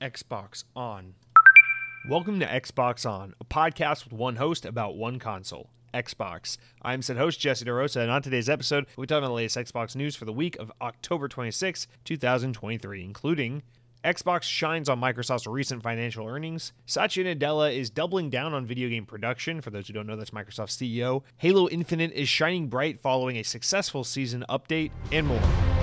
Xbox 0.00 0.64
On. 0.76 1.14
Welcome 2.08 2.38
to 2.40 2.46
Xbox 2.46 3.08
On, 3.08 3.34
a 3.40 3.44
podcast 3.44 4.04
with 4.04 4.12
one 4.12 4.36
host 4.36 4.64
about 4.64 4.96
one 4.96 5.18
console. 5.18 5.70
Xbox. 5.92 6.58
I'm 6.82 7.02
said 7.02 7.16
host 7.16 7.40
Jesse 7.40 7.64
DeRosa, 7.64 8.02
and 8.02 8.10
on 8.10 8.22
today's 8.22 8.48
episode, 8.48 8.86
we'll 8.96 9.04
be 9.04 9.06
talking 9.08 9.24
about 9.24 9.28
the 9.28 9.34
latest 9.34 9.56
Xbox 9.56 9.96
news 9.96 10.14
for 10.14 10.24
the 10.26 10.32
week 10.32 10.56
of 10.58 10.70
October 10.80 11.28
26, 11.28 11.88
2023, 12.04 13.02
including 13.02 13.62
Xbox 14.04 14.42
shines 14.42 14.88
on 14.88 15.00
Microsoft's 15.00 15.46
recent 15.46 15.82
financial 15.82 16.26
earnings. 16.26 16.72
Satya 16.86 17.24
Nadella 17.24 17.74
is 17.74 17.90
doubling 17.90 18.30
down 18.30 18.54
on 18.54 18.66
video 18.66 18.88
game 18.88 19.06
production. 19.06 19.60
For 19.60 19.70
those 19.70 19.88
who 19.88 19.94
don't 19.94 20.06
know, 20.06 20.16
that's 20.16 20.30
Microsoft's 20.30 20.76
CEO. 20.76 21.22
Halo 21.38 21.68
Infinite 21.68 22.12
is 22.12 22.28
shining 22.28 22.68
bright 22.68 23.00
following 23.00 23.36
a 23.36 23.42
successful 23.42 24.04
season 24.04 24.44
update, 24.48 24.92
and 25.10 25.26
more. 25.26 25.77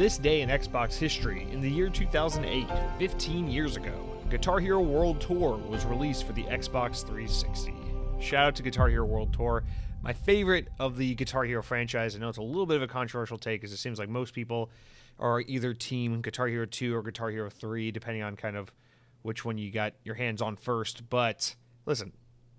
This 0.00 0.16
day 0.16 0.40
in 0.40 0.48
Xbox 0.48 0.96
history, 0.96 1.46
in 1.52 1.60
the 1.60 1.68
year 1.68 1.90
2008, 1.90 2.66
15 2.98 3.50
years 3.50 3.76
ago, 3.76 3.92
Guitar 4.30 4.58
Hero 4.58 4.80
World 4.80 5.20
Tour 5.20 5.58
was 5.58 5.84
released 5.84 6.26
for 6.26 6.32
the 6.32 6.44
Xbox 6.44 7.04
360. 7.04 7.74
Shout 8.18 8.46
out 8.46 8.56
to 8.56 8.62
Guitar 8.62 8.88
Hero 8.88 9.04
World 9.04 9.34
Tour, 9.34 9.62
my 10.00 10.14
favorite 10.14 10.68
of 10.78 10.96
the 10.96 11.14
Guitar 11.16 11.44
Hero 11.44 11.60
franchise. 11.62 12.16
I 12.16 12.18
know 12.18 12.30
it's 12.30 12.38
a 12.38 12.42
little 12.42 12.64
bit 12.64 12.78
of 12.78 12.82
a 12.82 12.86
controversial 12.86 13.36
take 13.36 13.60
because 13.60 13.74
it 13.74 13.76
seems 13.76 13.98
like 13.98 14.08
most 14.08 14.32
people 14.32 14.70
are 15.18 15.42
either 15.42 15.74
team 15.74 16.22
Guitar 16.22 16.46
Hero 16.46 16.64
2 16.64 16.96
or 16.96 17.02
Guitar 17.02 17.28
Hero 17.28 17.50
3, 17.50 17.90
depending 17.90 18.22
on 18.22 18.36
kind 18.36 18.56
of 18.56 18.72
which 19.20 19.44
one 19.44 19.58
you 19.58 19.70
got 19.70 19.92
your 20.02 20.14
hands 20.14 20.40
on 20.40 20.56
first. 20.56 21.10
But 21.10 21.54
listen, 21.84 22.14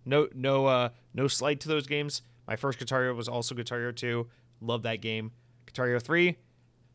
no 0.06 0.28
no 0.36 0.68
uh 0.68 0.90
no 1.16 1.28
slight 1.28 1.60
to 1.62 1.70
those 1.70 1.88
games. 1.88 2.22
My 2.48 2.56
first 2.56 2.78
Guitar 2.78 3.02
Hero 3.02 3.16
was 3.16 3.28
also 3.28 3.56
Guitar 3.56 3.80
Hero 3.80 3.94
2. 3.94 4.28
Love 4.62 4.84
that 4.84 5.02
game. 5.02 5.32
Guitar 5.66 5.88
Hero 5.88 6.00
3, 6.00 6.38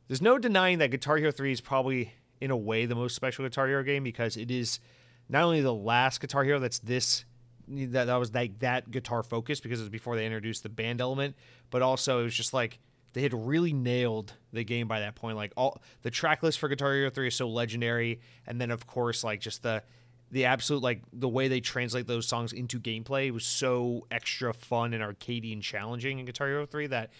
there's 0.08 0.22
no 0.22 0.38
denying 0.38 0.78
that 0.78 0.90
Guitar 0.90 1.16
Hero 1.16 1.32
3 1.32 1.52
is 1.52 1.60
probably, 1.60 2.12
in 2.40 2.50
a 2.50 2.56
way, 2.56 2.86
the 2.86 2.94
most 2.94 3.14
special 3.14 3.44
Guitar 3.44 3.66
Hero 3.66 3.82
game 3.82 4.02
because 4.04 4.36
it 4.36 4.50
is 4.50 4.80
not 5.28 5.42
only 5.42 5.60
the 5.60 5.74
last 5.74 6.20
Guitar 6.20 6.44
Hero 6.44 6.58
that's 6.58 6.78
this 6.78 7.24
that 7.68 8.06
that 8.06 8.16
was 8.16 8.32
like 8.32 8.60
that 8.60 8.90
guitar 8.92 9.24
focused 9.24 9.62
because 9.64 9.80
it 9.80 9.82
was 9.82 9.90
before 9.90 10.14
they 10.14 10.24
introduced 10.24 10.62
the 10.62 10.68
band 10.68 11.00
element, 11.00 11.34
but 11.70 11.82
also 11.82 12.20
it 12.20 12.24
was 12.24 12.34
just 12.34 12.54
like 12.54 12.78
they 13.12 13.22
had 13.22 13.34
really 13.34 13.72
nailed 13.72 14.34
the 14.52 14.62
game 14.62 14.86
by 14.86 15.00
that 15.00 15.14
point. 15.14 15.36
Like 15.36 15.52
all 15.56 15.80
the 16.02 16.10
track 16.10 16.42
list 16.42 16.58
for 16.58 16.68
Guitar 16.68 16.94
Hero 16.94 17.10
3 17.10 17.28
is 17.28 17.34
so 17.34 17.48
legendary, 17.48 18.20
and 18.46 18.60
then 18.60 18.70
of 18.70 18.86
course 18.86 19.24
like 19.24 19.40
just 19.40 19.62
the 19.62 19.82
the 20.30 20.44
absolute 20.44 20.82
like 20.82 21.02
the 21.12 21.28
way 21.28 21.48
they 21.48 21.60
translate 21.60 22.06
those 22.06 22.27
songs 22.27 22.52
into 22.52 22.80
gameplay 22.80 23.30
was 23.30 23.44
so 23.44 24.06
extra 24.10 24.52
fun 24.52 24.92
and 24.92 25.02
arcadey 25.02 25.52
and 25.52 25.62
challenging 25.62 26.18
in 26.18 26.24
Guitar 26.24 26.48
Hero 26.48 26.66
3 26.66 26.88
that 26.88 27.10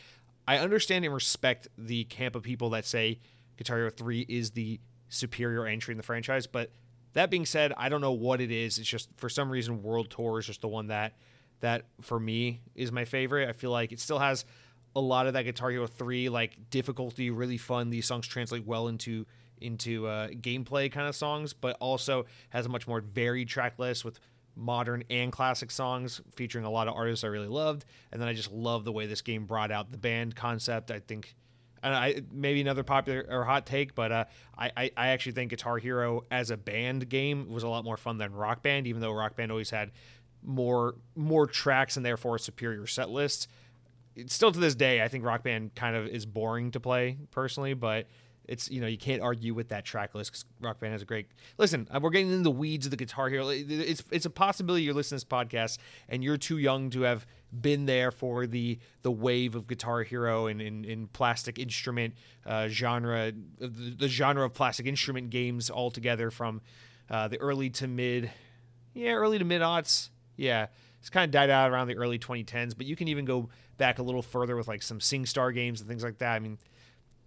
I 0.47 0.59
understand 0.59 1.05
and 1.05 1.13
respect 1.13 1.69
the 1.77 2.05
camp 2.05 2.37
of 2.37 2.43
people 2.43 2.71
that 2.71 2.85
say 2.85 3.19
Guitar 3.57 3.79
Hero 3.79 3.91
3 3.91 4.27
is 4.29 4.53
the 4.53 4.81
superior 5.09 5.67
entry 5.67 5.93
in 5.93 5.97
the 5.97 6.03
franchise, 6.03 6.47
but 6.47 6.71
that 7.15 7.31
being 7.31 7.47
said, 7.47 7.73
I 7.77 7.89
don't 7.89 8.03
know 8.03 8.13
what 8.13 8.41
it 8.41 8.51
is. 8.51 8.79
It's 8.79 8.89
just 8.89 9.09
for 9.17 9.29
some 9.29 9.51
reason 9.51 9.83
World 9.83 10.11
Tour 10.11 10.39
is 10.39 10.47
just 10.47 10.61
the 10.61 10.69
one 10.69 10.89
that 10.89 11.15
that 11.61 11.87
for 12.03 12.21
me 12.21 12.61
is 12.75 12.93
my 12.93 13.07
favorite. 13.07 13.49
I 13.49 13.53
feel 13.53 13.71
like 13.71 13.91
it 13.91 14.01
still 14.01 14.19
has 14.19 14.45
a 14.95 15.01
lot 15.01 15.27
of 15.27 15.33
that 15.33 15.45
Guitar 15.45 15.71
Hero 15.71 15.87
3 15.87 16.29
like 16.29 16.71
difficulty, 16.71 17.31
really 17.31 17.57
fun. 17.57 17.91
These 17.91 18.07
songs 18.07 18.27
translate 18.27 18.67
well 18.67 18.89
into 18.89 19.27
into 19.59 20.07
uh, 20.07 20.29
gameplay 20.29 20.93
kind 20.93 21.09
of 21.09 21.17
songs, 21.17 21.55
but 21.55 21.77
also 21.81 22.27
has 22.51 22.67
a 22.67 22.69
much 22.69 22.87
more 22.87 23.01
varied 23.01 23.49
track 23.49 23.79
list 23.79 24.05
with 24.05 24.21
modern 24.57 25.05
and 25.11 25.31
classic 25.31 25.71
songs 25.71 26.21
featuring 26.35 26.65
a 26.65 26.71
lot 26.71 26.89
of 26.89 26.95
artists 26.95 27.23
I 27.25 27.29
really 27.29 27.47
loved. 27.47 27.85
And 28.11 28.21
then 28.21 28.29
I 28.29 28.33
just 28.33 28.51
love 28.51 28.85
the 28.85 28.93
way 28.93 29.07
this 29.07 29.21
game 29.21 29.45
brought 29.45 29.71
out 29.71 29.93
the 29.93 29.99
band 29.99 30.35
concept. 30.35 30.91
I 30.91 30.99
think, 31.01 31.35
and 31.83 31.95
I 31.95 32.23
maybe 32.33 32.63
another 32.63 32.83
popular 32.83 33.27
or 33.29 33.45
hot 33.45 33.67
take, 33.67 33.95
but 33.95 34.11
uh, 34.11 34.25
I, 34.57 34.91
I 34.97 35.09
actually 35.09 35.33
think 35.33 35.51
Guitar 35.51 35.79
Hero 35.79 36.25
as 36.31 36.51
a 36.51 36.57
band 36.57 37.09
game 37.09 37.51
was 37.51 37.63
a 37.63 37.69
lot 37.69 37.85
more 37.85 37.99
fun 37.99 38.19
than 38.19 38.33
Rock 38.33 38.63
Band, 38.63 38.87
even 38.87 39.01
though 39.01 39.13
Rock 39.13 39.37
Band 39.37 39.51
always 39.51 39.71
had 39.71 39.93
more 40.43 40.95
more 41.15 41.47
tracks 41.47 41.97
and 41.97 42.07
therefore 42.07 42.39
superior 42.39 42.87
set 42.87 43.11
lists. 43.11 43.49
It's 44.15 44.35
still 44.35 44.51
to 44.51 44.59
this 44.59 44.75
day, 44.75 45.03
I 45.03 45.09
think 45.09 45.25
Rock 45.25 45.43
Band 45.43 45.75
kind 45.75 45.95
of 45.95 46.07
is 46.07 46.25
boring 46.25 46.71
to 46.71 46.81
play 46.81 47.19
personally, 47.31 47.75
but 47.75 48.07
it's 48.49 48.71
you 48.71 48.81
know 48.81 48.87
you 48.87 48.99
can't 48.99 49.23
argue 49.23 49.55
with 49.55 49.69
that 49.69 49.85
track 49.85 50.15
list 50.15 50.31
because 50.31 50.45
Rock 50.61 50.81
Band 50.81 50.93
has 50.93 51.03
a 51.03 51.05
great. 51.05 51.27
Listen, 51.59 51.89
uh, 51.91 52.01
we're 52.01 52.11
getting 52.11 52.33
in 52.33 52.43
the 52.43 52.51
weeds 52.51 52.87
of 52.87 52.91
the 52.91 52.97
Guitar 52.97 53.29
Hero. 53.29 53.49
It's 53.49 54.03
it's 54.11 54.27
a 54.27 54.31
possibility 54.31 54.85
you're 54.85 54.95
listening 54.95 55.21
to 55.21 55.27
this 55.27 55.31
podcast 55.31 55.79
and 56.09 56.23
you're 56.23 56.37
too 56.37 56.59
young 56.59 56.91
to 56.91 57.03
have 57.03 57.27
been 57.61 57.87
there 57.87 58.11
for 58.11 58.47
the 58.47 58.79
the 59.03 59.11
wave 59.11 59.55
of 59.55 59.67
Guitar 59.67 60.03
Hero 60.03 60.47
and 60.47 60.61
in, 60.61 60.85
in 60.85 61.07
plastic 61.09 61.59
instrument 61.59 62.15
uh, 62.45 62.69
genre, 62.69 63.33
the, 63.59 63.69
the, 63.69 64.09
genre 64.09 64.45
of 64.45 64.55
plastic 64.55 64.87
instrument 64.87 65.31
games 65.31 65.71
altogether 65.71 66.31
from 66.31 66.61
uh, 67.11 67.29
the 67.29 67.39
early 67.39 67.71
to 67.71 67.87
mid, 67.87 68.31
yeah, 68.95 69.13
early 69.13 69.39
to 69.39 69.45
mid 69.45 69.63
aughts, 69.63 70.11
yeah. 70.37 70.67
It's 71.01 71.11
kind 71.11 71.25
of 71.25 71.31
died 71.31 71.51
out 71.51 71.71
around 71.71 71.87
the 71.87 71.97
early 71.97 72.19
2010s, 72.19 72.77
but 72.77 72.85
you 72.85 72.97
can 72.97 73.07
even 73.07 73.25
go 73.25 73.49
back 73.79 74.01
a 74.01 74.03
little 74.03 74.23
further 74.23 74.57
with 74.57 74.67
like 74.67 74.83
some 74.83 74.99
SingStar 74.99 75.55
games 75.55 75.81
and 75.81 75.89
things 75.89 76.03
like 76.03 76.19
that. 76.19 76.35
I 76.35 76.39
mean, 76.41 76.59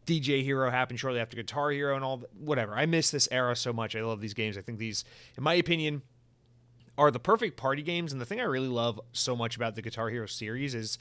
DJ 0.09 0.43
Hero 0.43 0.71
happened 0.71 0.99
shortly 0.99 1.19
after 1.19 1.35
Guitar 1.35 1.69
Hero 1.69 1.95
and 1.95 2.03
all 2.03 2.23
whatever. 2.39 2.73
I 2.73 2.85
miss 2.85 3.11
this 3.11 3.27
era 3.31 3.55
so 3.55 3.71
much. 3.71 3.95
I 3.95 4.01
love 4.01 4.21
these 4.21 4.33
games. 4.33 4.57
I 4.57 4.61
think 4.61 4.79
these, 4.79 5.03
in 5.37 5.43
my 5.43 5.53
opinion, 5.53 6.01
are 6.97 7.11
the 7.11 7.19
perfect 7.19 7.57
party 7.57 7.83
games. 7.83 8.11
And 8.11 8.19
the 8.19 8.25
thing 8.25 8.39
I 8.39 8.45
really 8.45 8.67
love 8.67 8.99
so 9.13 9.35
much 9.35 9.55
about 9.55 9.75
the 9.75 9.81
Guitar 9.83 10.09
Hero 10.09 10.25
series 10.25 10.73
is 10.73 10.97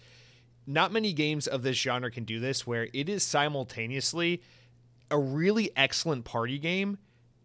not 0.67 0.93
many 0.93 1.15
games 1.15 1.47
of 1.47 1.63
this 1.63 1.77
genre 1.77 2.11
can 2.11 2.25
do 2.25 2.39
this, 2.39 2.67
where 2.67 2.89
it 2.93 3.09
is 3.09 3.23
simultaneously 3.23 4.43
a 5.11 5.19
really 5.19 5.71
excellent 5.75 6.27
party 6.27 6.59
game 6.59 6.99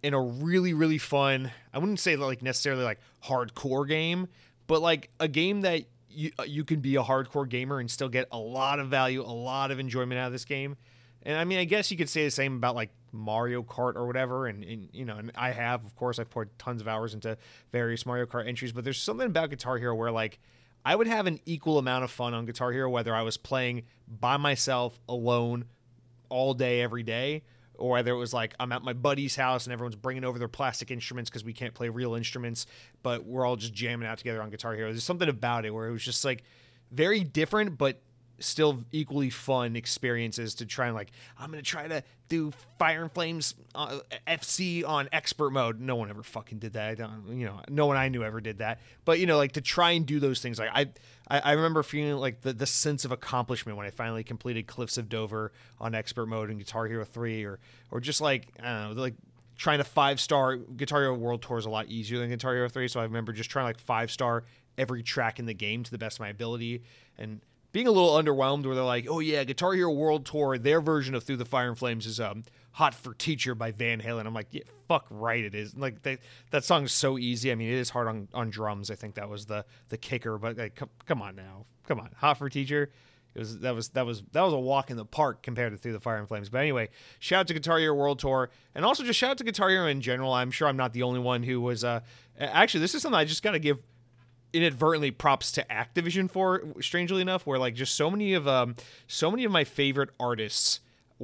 and 0.03 0.13
a 0.13 0.19
really 0.19 0.73
really 0.73 0.97
fun. 0.97 1.51
I 1.73 1.79
wouldn't 1.79 2.01
say 2.01 2.17
like 2.17 2.41
necessarily 2.41 2.83
like 2.83 2.99
hardcore 3.23 3.87
game, 3.87 4.27
but 4.67 4.81
like 4.81 5.09
a 5.21 5.29
game 5.29 5.61
that 5.61 5.85
you 6.09 6.31
uh, 6.37 6.43
you 6.43 6.65
can 6.65 6.81
be 6.81 6.97
a 6.97 7.03
hardcore 7.03 7.47
gamer 7.47 7.79
and 7.79 7.89
still 7.89 8.09
get 8.09 8.27
a 8.31 8.37
lot 8.37 8.79
of 8.79 8.89
value, 8.89 9.21
a 9.21 9.31
lot 9.31 9.71
of 9.71 9.79
enjoyment 9.79 10.19
out 10.19 10.27
of 10.27 10.33
this 10.33 10.45
game. 10.45 10.75
And 11.23 11.37
I 11.37 11.45
mean, 11.45 11.57
I 11.57 11.63
guess 11.63 11.89
you 11.89 11.97
could 11.97 12.09
say 12.09 12.25
the 12.25 12.31
same 12.31 12.57
about 12.57 12.75
like 12.75 12.91
Mario 13.11 13.63
Kart 13.63 13.95
or 13.95 14.05
whatever. 14.05 14.47
And, 14.47 14.63
and, 14.63 14.89
you 14.91 15.05
know, 15.05 15.17
and 15.17 15.31
I 15.35 15.51
have, 15.51 15.85
of 15.85 15.95
course, 15.95 16.19
I've 16.19 16.29
poured 16.29 16.57
tons 16.59 16.81
of 16.81 16.87
hours 16.87 17.13
into 17.13 17.37
various 17.71 18.05
Mario 18.05 18.25
Kart 18.25 18.47
entries. 18.47 18.73
But 18.73 18.83
there's 18.83 19.01
something 19.01 19.27
about 19.27 19.49
Guitar 19.49 19.77
Hero 19.77 19.95
where 19.95 20.11
like 20.11 20.39
I 20.85 20.95
would 20.95 21.07
have 21.07 21.25
an 21.25 21.39
equal 21.45 21.77
amount 21.77 22.03
of 22.03 22.11
fun 22.11 22.33
on 22.33 22.45
Guitar 22.45 22.71
Hero 22.71 22.89
whether 22.89 23.15
I 23.15 23.21
was 23.21 23.37
playing 23.37 23.83
by 24.07 24.37
myself 24.37 24.99
alone 25.07 25.65
all 26.29 26.53
day 26.53 26.81
every 26.81 27.03
day. 27.03 27.43
Or 27.75 27.91
whether 27.91 28.11
it 28.11 28.17
was 28.17 28.33
like 28.33 28.53
I'm 28.59 28.71
at 28.71 28.83
my 28.83 28.93
buddy's 28.93 29.35
house 29.35 29.65
and 29.65 29.73
everyone's 29.73 29.95
bringing 29.95 30.23
over 30.23 30.37
their 30.37 30.47
plastic 30.47 30.91
instruments 30.91 31.29
because 31.29 31.43
we 31.43 31.53
can't 31.53 31.73
play 31.73 31.89
real 31.89 32.13
instruments, 32.13 32.67
but 33.01 33.25
we're 33.25 33.45
all 33.45 33.55
just 33.55 33.73
jamming 33.73 34.07
out 34.07 34.19
together 34.19 34.43
on 34.43 34.51
Guitar 34.51 34.75
Hero. 34.75 34.91
There's 34.91 35.03
something 35.03 35.27
about 35.27 35.65
it 35.65 35.71
where 35.71 35.87
it 35.87 35.91
was 35.91 36.03
just 36.03 36.23
like 36.23 36.43
very 36.91 37.21
different, 37.23 37.79
but 37.79 37.99
still 38.43 38.83
equally 38.91 39.29
fun 39.29 39.75
experiences 39.75 40.55
to 40.55 40.65
try 40.65 40.87
and 40.87 40.95
like 40.95 41.11
I'm 41.37 41.49
gonna 41.49 41.61
try 41.61 41.87
to 41.87 42.03
do 42.29 42.51
Fire 42.79 43.03
and 43.03 43.11
Flames 43.11 43.53
uh, 43.75 43.99
FC 44.27 44.87
on 44.87 45.07
expert 45.11 45.51
mode. 45.51 45.79
No 45.79 45.95
one 45.95 46.09
ever 46.09 46.23
fucking 46.23 46.59
did 46.59 46.73
that. 46.73 46.89
I 46.89 46.95
don't, 46.95 47.37
you 47.37 47.45
know, 47.45 47.59
no 47.69 47.85
one 47.85 47.95
I 47.95 48.09
knew 48.09 48.23
ever 48.23 48.41
did 48.41 48.57
that. 48.57 48.81
But 49.05 49.19
you 49.19 49.25
know, 49.25 49.37
like 49.37 49.51
to 49.53 49.61
try 49.61 49.91
and 49.91 50.05
do 50.05 50.19
those 50.19 50.41
things, 50.41 50.57
like 50.57 50.69
I, 50.73 50.87
I, 51.29 51.51
remember 51.51 51.83
feeling 51.83 52.15
like 52.15 52.41
the 52.41 52.53
the 52.53 52.65
sense 52.65 53.05
of 53.05 53.11
accomplishment 53.11 53.77
when 53.77 53.85
I 53.85 53.91
finally 53.91 54.23
completed 54.23 54.67
Cliffs 54.67 54.97
of 54.97 55.09
Dover 55.09 55.51
on 55.79 55.93
expert 55.93 56.25
mode 56.25 56.49
in 56.49 56.57
Guitar 56.57 56.87
Hero 56.87 57.05
Three, 57.05 57.43
or 57.43 57.59
or 57.91 57.99
just 57.99 58.19
like 58.19 58.47
I 58.61 58.63
don't 58.63 58.95
know, 58.95 59.01
like 59.01 59.15
trying 59.55 59.77
to 59.77 59.83
five 59.83 60.19
star 60.19 60.55
Guitar 60.55 61.01
Hero 61.01 61.15
World 61.15 61.41
Tour 61.41 61.57
is 61.57 61.65
a 61.65 61.69
lot 61.69 61.87
easier 61.87 62.19
than 62.19 62.29
Guitar 62.29 62.53
Hero 62.53 62.69
Three. 62.69 62.87
So 62.87 62.99
I 62.99 63.03
remember 63.03 63.31
just 63.31 63.49
trying 63.49 63.65
like 63.65 63.79
five 63.79 64.09
star 64.11 64.43
every 64.77 65.03
track 65.03 65.39
in 65.39 65.45
the 65.45 65.53
game 65.53 65.83
to 65.83 65.91
the 65.91 65.97
best 65.97 66.17
of 66.17 66.21
my 66.21 66.29
ability 66.29 66.81
and 67.17 67.41
being 67.73 67.87
a 67.87 67.91
little 67.91 68.11
underwhelmed 68.11 68.65
where 68.65 68.75
they're 68.75 68.83
like, 68.83 69.07
oh 69.09 69.19
yeah, 69.19 69.43
Guitar 69.43 69.73
Hero 69.73 69.91
World 69.91 70.25
Tour, 70.25 70.57
their 70.57 70.79
version 70.79 71.15
of 71.15 71.23
Through 71.23 71.37
the 71.37 71.45
Fire 71.45 71.67
and 71.67 71.77
Flames 71.77 72.05
is 72.05 72.19
um, 72.19 72.43
Hot 72.73 72.93
for 72.93 73.13
Teacher 73.15 73.55
by 73.55 73.71
Van 73.71 73.99
Halen. 73.99 74.25
I'm 74.25 74.33
like, 74.33 74.47
yeah, 74.51 74.61
fuck 74.87 75.05
right 75.09 75.43
it 75.43 75.55
is. 75.55 75.75
Like 75.75 76.03
they, 76.03 76.19
that 76.51 76.63
song 76.63 76.83
is 76.83 76.93
so 76.93 77.17
easy. 77.17 77.51
I 77.51 77.55
mean, 77.55 77.69
it 77.69 77.79
is 77.79 77.89
hard 77.89 78.07
on, 78.07 78.29
on 78.33 78.51
drums. 78.51 78.89
I 78.89 78.95
think 78.95 79.15
that 79.15 79.27
was 79.27 79.47
the 79.47 79.65
the 79.89 79.97
kicker, 79.97 80.37
but 80.37 80.57
like, 80.57 80.75
come, 80.75 80.89
come 81.05 81.21
on 81.21 81.35
now. 81.35 81.65
Come 81.87 81.99
on. 81.99 82.11
Hot 82.17 82.37
for 82.37 82.47
Teacher. 82.47 82.91
it 83.33 83.39
was 83.39 83.59
that 83.59 83.73
was 83.73 83.89
that 83.89 84.05
was 84.05 84.21
that 84.33 84.41
was 84.41 84.53
a 84.53 84.59
walk 84.59 84.91
in 84.91 84.97
the 84.97 85.05
park 85.05 85.41
compared 85.41 85.73
to 85.73 85.77
Through 85.77 85.93
the 85.93 85.99
Fire 85.99 86.17
and 86.17 86.27
Flames. 86.27 86.49
But 86.49 86.59
anyway, 86.59 86.89
shout 87.17 87.41
out 87.41 87.47
to 87.47 87.55
Guitar 87.55 87.79
Hero 87.79 87.95
World 87.95 88.19
Tour, 88.19 88.51
and 88.75 88.85
also 88.85 89.03
just 89.03 89.17
shout 89.17 89.31
out 89.31 89.37
to 89.39 89.43
Guitar 89.43 89.69
Hero 89.69 89.87
in 89.87 89.99
general. 89.99 90.31
I'm 90.31 90.51
sure 90.51 90.67
I'm 90.67 90.77
not 90.77 90.93
the 90.93 91.03
only 91.03 91.19
one 91.19 91.41
who 91.41 91.59
was. 91.59 91.83
Uh, 91.83 92.01
actually, 92.39 92.81
this 92.81 92.93
is 92.93 93.01
something 93.01 93.17
I 93.17 93.25
just 93.25 93.41
got 93.41 93.51
to 93.51 93.59
give 93.59 93.79
inadvertently 94.53 95.11
props 95.11 95.51
to 95.53 95.65
Activision 95.69 96.29
for. 96.29 96.63
Strangely 96.81 97.21
enough, 97.21 97.45
where 97.45 97.59
like 97.59 97.75
just 97.75 97.95
so 97.95 98.09
many 98.09 98.33
of 98.33 98.47
um 98.47 98.75
so 99.07 99.29
many 99.29 99.43
of 99.43 99.51
my 99.51 99.63
favorite 99.63 100.11
artists. 100.19 100.79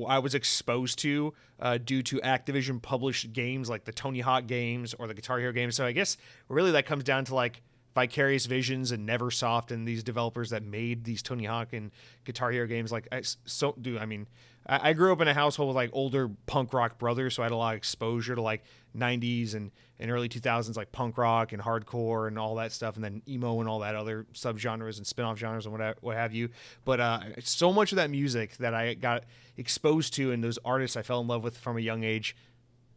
I 0.08 0.20
was 0.20 0.34
exposed 0.34 1.00
to 1.00 1.34
uh, 1.60 1.78
due 1.78 2.02
to 2.04 2.22
Activision 2.22 2.82
published 2.82 3.34
games 3.34 3.70
like 3.70 3.84
the 3.84 3.92
Tony 3.92 4.22
Hawk 4.22 4.48
games 4.48 4.94
or 4.94 5.08
the 5.08 5.14
Guitar 5.14 5.40
Hero 5.40 5.52
games. 5.52 5.76
So 5.76 5.86
I 5.86 5.92
guess 5.92 6.16
really 6.48 6.72
that 6.72 6.86
comes 6.86 7.04
down 7.04 7.26
to 7.26 7.36
like 7.36 7.62
Vicarious 7.96 8.46
Visions 8.46 8.92
and 8.92 9.08
Neversoft 9.08 9.72
and 9.72 9.88
these 9.88 10.04
developers 10.04 10.52
that 10.52 10.64
made 10.64 11.04
these 11.04 11.22
Tony 11.22 11.46
Hawk 11.46 11.74
and 11.74 11.92
Guitar 12.24 12.52
Hero 12.52 12.68
games. 12.68 12.92
Like, 12.92 13.08
I, 13.12 13.24
so 13.46 13.76
do 13.82 13.98
I 13.98 14.06
mean, 14.06 14.28
I, 14.70 14.90
I 14.90 14.94
grew 14.94 15.12
up 15.12 15.20
in 15.20 15.28
a 15.28 15.34
household 15.34 15.70
with 15.70 15.76
like 15.76 15.90
older 15.94 16.30
punk 16.46 16.74
rock 16.74 16.98
brothers, 16.98 17.34
so 17.34 17.44
I 17.44 17.48
had 17.48 17.52
a 17.52 17.58
lot 17.58 17.74
of 17.74 17.78
exposure 17.78 18.36
to 18.36 18.42
like 18.42 18.64
90s 18.98 19.56
and, 19.56 19.72
and 20.00 20.12
early 20.12 20.30
2000s, 20.30 20.78
like 20.78 20.92
punk 20.92 21.18
rock 21.18 21.52
and 21.52 21.62
hardcore 21.62 22.28
and 22.28 22.38
all 22.38 22.56
that 22.56 22.72
stuff, 22.72 22.96
and 22.96 23.04
then 23.04 23.22
emo 23.28 23.60
and 23.60 23.68
all 23.68 23.80
that 23.80 23.96
other 23.96 24.26
subgenres 24.34 24.98
and 24.98 25.08
spin 25.08 25.26
off 25.26 25.38
genres 25.38 25.66
and 25.66 25.78
what, 25.78 25.98
what 26.02 26.16
have 26.16 26.34
you. 26.34 26.50
But 26.86 27.00
uh, 27.00 27.20
so 27.44 27.74
much 27.74 27.92
of 27.92 27.98
that 27.98 28.10
music 28.10 28.58
that 28.58 28.74
I 28.74 28.94
got 28.94 29.24
exposed 29.58 30.14
to 30.16 30.32
and 30.32 30.44
those 30.44 30.60
artists 30.64 30.96
I 30.96 31.02
fell 31.02 31.20
in 31.22 31.28
love 31.28 31.44
with 31.44 31.58
from 31.58 31.78
a 31.78 31.82
young 31.82 32.04
age, 32.04 32.36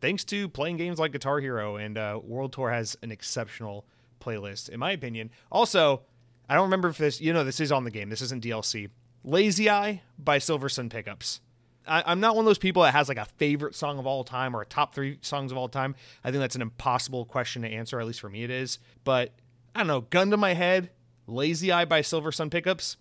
thanks 0.01 0.25
to 0.25 0.49
playing 0.49 0.77
games 0.77 0.99
like 0.99 1.13
Guitar 1.13 1.41
Hero 1.41 1.77
and 1.77 1.97
uh, 1.97 2.21
World 2.23 2.53
Tour 2.53 2.71
has 2.71 2.97
an 3.03 3.11
exceptional 3.11 3.87
playlist, 4.21 4.69
in 4.69 4.79
my 4.79 4.93
opinion. 4.93 5.31
Also, 5.51 6.03
I 6.49 6.55
don't 6.55 6.65
remember 6.65 6.89
if 6.89 6.99
this, 6.99 7.21
you 7.21 7.33
know, 7.33 7.45
this 7.45 7.61
is 7.61 7.73
on 7.73 7.85
the 7.85 7.91
game. 7.91 8.11
This 8.11 8.21
isn't 8.21 8.45
DLC. 8.45 8.91
Lazy 9.25 9.71
Eye 9.71 10.03
by 10.19 10.39
Silversun 10.39 10.91
Pickups. 10.91 11.41
I, 11.87 12.13
am 12.13 12.21
not 12.21 12.37
one 12.37 12.45
of 12.45 12.49
those 12.49 12.59
people 12.59 12.83
that 12.83 12.93
has 12.93 13.09
like 13.09 13.19
a 13.19 13.25
favorite 13.25 13.75
song 13.75 13.99
of 13.99 14.07
all 14.07 14.25
time 14.25 14.55
or 14.55 14.63
a 14.63 14.67
top 14.67 14.95
three 14.95 15.19
songs 15.23 15.53
of 15.53 15.59
all 15.59 15.69
time. 15.69 15.95
I 16.25 16.31
think 16.31 16.41
that's 16.41 16.57
an 16.57 16.63
impossible 16.63 17.25
question 17.25 17.63
to 17.63 17.69
answer, 17.69 18.01
at 18.01 18.07
least 18.07 18.21
for 18.21 18.29
me 18.29 18.45
it 18.45 18.51
is. 18.51 18.79
But 19.05 19.33
I 19.75 19.81
don't 19.81 19.89
know, 19.89 20.03
gun 20.03 20.31
to 20.31 20.37
my 20.37 20.55
head, 20.55 20.91
Lazy 21.27 21.73
Eye 21.73 21.85
by 21.85 22.03
Silversun 22.03 22.51
Pickups, 22.51 22.97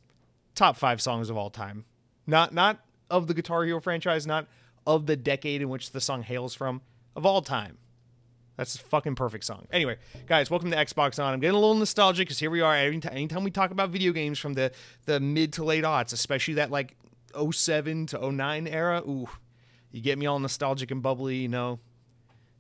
top 0.56 0.78
five 0.78 1.02
songs 1.02 1.30
of 1.30 1.38
all 1.38 1.50
time. 1.50 1.86
Not 2.28 2.54
not 2.54 2.80
of 3.10 3.28
the 3.28 3.34
Guitar 3.34 3.66
Hero 3.66 3.82
franchise, 3.82 4.26
not 4.26 4.48
of 4.88 5.06
the 5.06 5.16
decade 5.16 5.62
in 5.62 5.70
which 5.70 5.92
the 5.92 6.02
song 6.02 6.24
hails 6.24 6.56
from, 6.56 6.82
of 7.16 7.26
all 7.26 7.42
time. 7.42 7.78
That's 8.58 8.76
a 8.76 8.80
fucking 8.80 9.16
perfect 9.16 9.44
song. 9.44 9.68
Anyway, 9.72 9.98
guys, 10.28 10.52
welcome 10.52 10.70
to 10.72 10.78
Xbox 10.78 11.24
On. 11.24 11.34
I'm 11.34 11.40
getting 11.40 11.56
a 11.56 11.60
little 11.60 11.76
nostalgic 11.76 12.28
because 12.28 12.40
here 12.40 12.52
we 12.52 12.62
are. 12.62 12.76
Anytime, 12.76 13.44
we 13.44 13.52
talk 13.52 13.72
about 13.72 13.90
video 13.90 14.12
games 14.12 14.38
from 14.40 14.54
the 14.54 14.72
the 15.06 15.20
mid 15.20 15.54
to 15.54 15.64
late 15.64 15.84
aughts, 15.84 16.14
especially 16.14 16.56
that 16.56 16.70
like 16.70 16.96
07 17.36 18.08
to 18.08 18.32
09 18.32 18.68
era, 18.68 19.02
ooh, 19.08 19.28
you 19.92 20.02
get 20.02 20.18
me 20.18 20.26
all 20.26 20.40
nostalgic 20.40 20.92
and 20.92 21.02
bubbly. 21.02 21.38
You 21.38 21.50
know, 21.50 21.80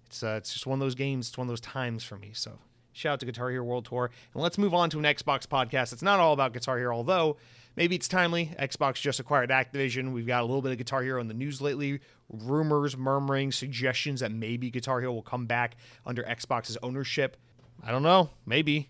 it's 0.05 0.23
uh, 0.23 0.35
it's 0.37 0.53
just 0.53 0.65
one 0.65 0.79
of 0.79 0.85
those 0.85 0.95
games. 0.95 1.29
It's 1.29 1.37
one 1.37 1.47
of 1.47 1.49
those 1.49 1.61
times 1.61 2.03
for 2.03 2.17
me. 2.17 2.31
So 2.33 2.59
shout 2.93 3.13
out 3.13 3.19
to 3.21 3.25
Guitar 3.25 3.49
Hero 3.49 3.63
World 3.63 3.85
Tour, 3.85 4.11
and 4.33 4.43
let's 4.43 4.57
move 4.57 4.73
on 4.73 4.89
to 4.91 4.99
an 4.99 5.05
Xbox 5.05 5.45
podcast. 5.47 5.93
It's 5.93 6.01
not 6.01 6.19
all 6.19 6.33
about 6.33 6.53
Guitar 6.53 6.77
Hero, 6.77 6.95
although 6.95 7.37
maybe 7.75 7.95
it's 7.95 8.07
timely. 8.07 8.53
Xbox 8.59 8.95
just 8.95 9.19
acquired 9.19 9.49
Activision. 9.49 10.11
We've 10.11 10.27
got 10.27 10.41
a 10.41 10.45
little 10.45 10.61
bit 10.61 10.71
of 10.71 10.77
Guitar 10.77 11.01
Hero 11.03 11.21
in 11.21 11.27
the 11.27 11.33
news 11.33 11.61
lately. 11.61 11.99
Rumors, 12.29 12.97
murmuring, 12.97 13.51
suggestions 13.51 14.19
that 14.19 14.31
maybe 14.31 14.69
Guitar 14.69 14.99
Hero 14.99 15.13
will 15.13 15.21
come 15.21 15.45
back 15.45 15.75
under 16.05 16.23
Xbox's 16.23 16.77
ownership. 16.83 17.37
I 17.83 17.91
don't 17.91 18.03
know. 18.03 18.29
Maybe. 18.45 18.89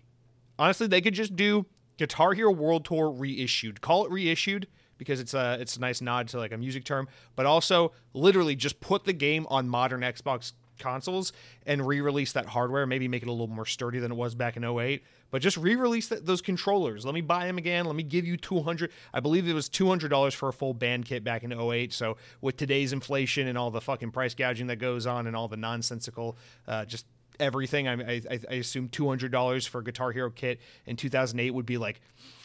Honestly, 0.58 0.86
they 0.86 1.00
could 1.00 1.14
just 1.14 1.34
do 1.34 1.66
Guitar 1.96 2.34
Hero 2.34 2.52
World 2.52 2.84
Tour 2.84 3.10
reissued. 3.10 3.80
Call 3.80 4.04
it 4.04 4.10
reissued 4.10 4.66
because 5.02 5.20
it's 5.20 5.34
a 5.34 5.58
it's 5.60 5.76
a 5.76 5.80
nice 5.80 6.00
nod 6.00 6.28
to 6.28 6.38
like 6.38 6.52
a 6.52 6.58
music 6.58 6.84
term, 6.84 7.08
but 7.36 7.46
also 7.46 7.92
literally 8.14 8.56
just 8.56 8.80
put 8.80 9.04
the 9.04 9.12
game 9.12 9.46
on 9.50 9.68
modern 9.68 10.00
Xbox 10.00 10.52
consoles 10.78 11.32
and 11.66 11.86
re-release 11.86 12.32
that 12.32 12.46
hardware 12.46 12.86
maybe 12.86 13.06
make 13.06 13.22
it 13.22 13.28
a 13.28 13.32
little 13.32 13.46
more 13.46 13.66
sturdy 13.66 13.98
than 13.98 14.10
it 14.10 14.14
was 14.14 14.34
back 14.34 14.56
in 14.56 14.64
08 14.64 15.02
but 15.30 15.40
just 15.40 15.56
re-release 15.56 16.08
th- 16.08 16.22
those 16.24 16.42
controllers. 16.42 17.04
Let 17.04 17.14
me 17.14 17.20
buy 17.20 17.46
them 17.46 17.56
again. 17.56 17.86
Let 17.86 17.94
me 17.94 18.02
give 18.02 18.26
you 18.26 18.36
200 18.36 18.90
i 19.14 19.20
believe 19.20 19.48
it 19.48 19.54
was 19.54 19.68
$200 19.68 20.34
for 20.34 20.48
a 20.48 20.52
full 20.52 20.74
band 20.74 21.04
kit 21.04 21.22
back 21.24 21.44
in 21.44 21.52
08 21.52 21.92
so 21.92 22.16
with 22.40 22.56
today's 22.56 22.92
inflation 22.92 23.48
and 23.48 23.56
all 23.56 23.70
the 23.70 23.80
fucking 23.80 24.10
price 24.10 24.34
gouging 24.34 24.66
that 24.66 24.76
goes 24.76 25.06
on 25.06 25.26
and 25.26 25.36
all 25.36 25.48
the 25.48 25.56
nonsensical 25.56 26.36
uh, 26.66 26.84
just 26.84 27.06
everything 27.40 27.88
I, 27.88 28.16
I, 28.16 28.40
I 28.50 28.54
assume 28.54 28.88
$200 28.88 29.68
for 29.68 29.80
a 29.80 29.84
guitar 29.84 30.12
hero 30.12 30.30
kit 30.30 30.60
in 30.86 30.96
2008 30.96 31.50
would 31.52 31.66
be 31.66 31.78
like 31.78 32.00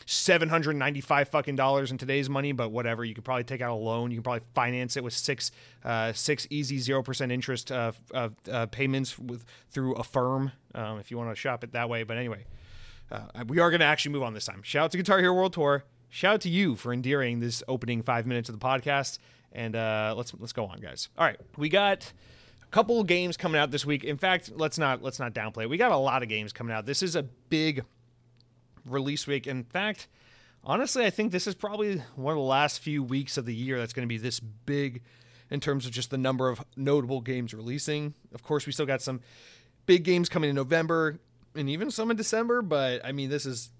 795 0.09 1.27
fucking 1.27 1.57
dollars 1.57 1.91
in 1.91 1.97
today's 1.97 2.29
money, 2.29 2.53
but 2.53 2.69
whatever. 2.69 3.03
You 3.03 3.13
could 3.13 3.25
probably 3.25 3.43
take 3.43 3.59
out 3.61 3.71
a 3.71 3.75
loan. 3.75 4.09
You 4.09 4.17
can 4.17 4.23
probably 4.23 4.47
finance 4.55 4.95
it 4.95 5.03
with 5.03 5.13
six 5.13 5.51
uh, 5.83 6.13
six 6.13 6.47
easy 6.49 6.79
zero 6.79 7.03
percent 7.03 7.29
interest 7.31 7.71
uh, 7.73 7.91
uh, 8.13 8.29
uh, 8.49 8.65
payments 8.67 9.19
with 9.19 9.43
through 9.69 9.95
Affirm 9.95 10.53
um, 10.73 10.99
if 10.99 11.11
you 11.11 11.17
want 11.17 11.29
to 11.29 11.35
shop 11.35 11.63
it 11.65 11.73
that 11.73 11.89
way. 11.89 12.03
But 12.03 12.15
anyway, 12.15 12.45
uh, 13.11 13.43
we 13.47 13.59
are 13.59 13.69
going 13.69 13.81
to 13.81 13.85
actually 13.85 14.13
move 14.13 14.23
on 14.23 14.33
this 14.33 14.45
time. 14.45 14.63
Shout 14.63 14.85
out 14.85 14.91
to 14.91 14.97
Guitar 14.97 15.19
Hero 15.19 15.33
World 15.33 15.51
Tour. 15.51 15.83
Shout 16.09 16.35
out 16.35 16.41
to 16.41 16.49
you 16.49 16.77
for 16.77 16.93
endearing 16.93 17.41
this 17.41 17.61
opening 17.67 18.01
five 18.01 18.25
minutes 18.25 18.47
of 18.47 18.57
the 18.57 18.65
podcast. 18.65 19.19
And 19.51 19.75
uh, 19.75 20.13
let's 20.15 20.33
let's 20.39 20.53
go 20.53 20.67
on, 20.67 20.79
guys. 20.79 21.09
All 21.17 21.25
right, 21.25 21.39
we 21.57 21.67
got 21.67 22.13
a 22.63 22.67
couple 22.67 23.03
games 23.03 23.35
coming 23.35 23.59
out 23.59 23.71
this 23.71 23.85
week. 23.85 24.05
In 24.05 24.17
fact, 24.17 24.51
let's 24.55 24.77
not 24.77 25.03
let's 25.03 25.19
not 25.19 25.33
downplay. 25.33 25.67
We 25.67 25.75
got 25.75 25.91
a 25.91 25.97
lot 25.97 26.23
of 26.23 26.29
games 26.29 26.53
coming 26.53 26.73
out. 26.73 26.85
This 26.85 27.03
is 27.03 27.17
a 27.17 27.23
big 27.23 27.83
release 28.87 29.27
week. 29.27 29.47
In 29.47 29.63
fact, 29.63 30.07
honestly, 30.63 31.05
I 31.05 31.09
think 31.09 31.31
this 31.31 31.47
is 31.47 31.55
probably 31.55 32.01
one 32.15 32.31
of 32.33 32.37
the 32.37 32.43
last 32.43 32.79
few 32.79 33.03
weeks 33.03 33.37
of 33.37 33.45
the 33.45 33.55
year 33.55 33.79
that's 33.79 33.93
going 33.93 34.07
to 34.07 34.09
be 34.09 34.17
this 34.17 34.39
big 34.39 35.01
in 35.49 35.59
terms 35.59 35.85
of 35.85 35.91
just 35.91 36.11
the 36.11 36.17
number 36.17 36.49
of 36.49 36.63
notable 36.75 37.21
games 37.21 37.53
releasing. 37.53 38.13
Of 38.33 38.43
course, 38.43 38.65
we 38.65 38.71
still 38.71 38.85
got 38.85 39.01
some 39.01 39.21
big 39.85 40.03
games 40.03 40.29
coming 40.29 40.49
in 40.49 40.55
November 40.55 41.19
and 41.55 41.69
even 41.69 41.89
some 41.89 42.11
in 42.11 42.17
December, 42.17 42.61
but 42.61 43.03
I 43.05 43.11
mean, 43.11 43.29
this 43.29 43.45
is 43.45 43.71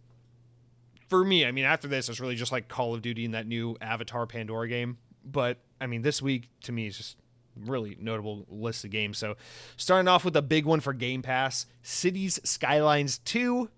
for 1.09 1.24
me. 1.24 1.45
I 1.45 1.51
mean, 1.51 1.65
after 1.65 1.88
this, 1.88 2.09
it's 2.09 2.19
really 2.19 2.36
just 2.36 2.51
like 2.51 2.68
Call 2.68 2.94
of 2.94 3.01
Duty 3.01 3.25
and 3.25 3.33
that 3.33 3.48
new 3.48 3.77
Avatar 3.81 4.25
Pandora 4.25 4.68
game. 4.68 4.98
But 5.24 5.57
I 5.80 5.88
mean, 5.88 6.01
this 6.01 6.21
week 6.21 6.50
to 6.63 6.71
me 6.71 6.88
is 6.88 6.98
just 6.98 7.18
really 7.65 7.98
notable 8.00 8.45
list 8.50 8.86
of 8.86 8.92
games. 8.92 9.18
So, 9.18 9.36
starting 9.75 10.07
off 10.07 10.25
with 10.25 10.36
a 10.36 10.42
big 10.42 10.65
one 10.65 10.80
for 10.80 10.94
Game 10.94 11.21
Pass 11.21 11.65
Cities 11.81 12.39
Skylines 12.44 13.19
2 13.19 13.69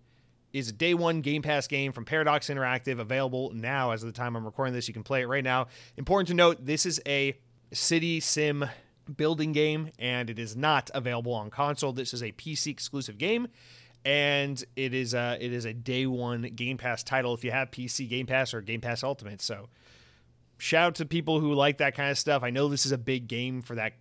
is 0.54 0.69
a 0.69 0.74
day 0.74 0.94
one 0.94 1.22
Game 1.22 1.42
Pass 1.42 1.68
game 1.68 1.92
from 1.92 2.06
Paradox 2.06 2.50
Interactive, 2.50 3.00
available 3.00 3.51
now 3.54 3.92
as 3.92 4.04
of 4.04 4.07
the 4.07 4.18
time 4.18 4.36
I'm 4.36 4.46
recording 4.46 4.74
this. 4.74 4.88
You 4.88 4.94
can 4.94 5.04
play 5.04 5.22
it 5.22 5.28
right 5.28 5.44
now. 5.44 5.68
Important 5.98 6.28
to 6.30 6.34
note, 6.34 6.66
this 6.66 6.86
is 6.86 7.01
a 7.06 7.38
city 7.72 8.19
sim 8.19 8.66
building 9.18 9.52
game, 9.52 9.90
and 10.00 10.30
it 10.30 10.40
is 10.40 10.56
not 10.56 10.90
available 10.94 11.33
on 11.33 11.50
console. 11.50 11.94
This 11.94 12.14
is 12.14 12.24
a 12.24 12.31
PC 12.31 12.68
exclusive 12.68 13.18
game, 13.18 13.47
and 14.06 14.64
it 14.76 14.94
is 14.94 15.14
a 15.14 15.38
it 15.40 15.54
is 15.54 15.66
a 15.66 15.74
day 15.74 16.06
one 16.06 16.42
Game 16.42 16.78
Pass 16.78 17.04
title 17.04 17.33
if 17.33 17.44
you 17.44 17.52
have 17.52 17.71
PC 17.71 18.09
Game 18.09 18.26
Pass 18.26 18.54
or 18.54 18.62
Game 18.62 18.81
Pass 18.81 19.04
Ultimate. 19.04 19.42
So 19.42 19.69
shout 20.59 20.87
out 20.87 20.95
to 20.95 21.06
people 21.06 21.39
who 21.39 21.54
like 21.54 21.78
that 21.78 21.95
kind 21.95 22.11
of 22.11 22.18
stuff. 22.18 22.44
I 22.44 22.49
know 22.49 22.68
this 22.68 22.85
is 22.85 22.92
a 22.92 22.97
big 22.97 23.28
game 23.28 23.61
for 23.61 23.75
that 23.75 23.94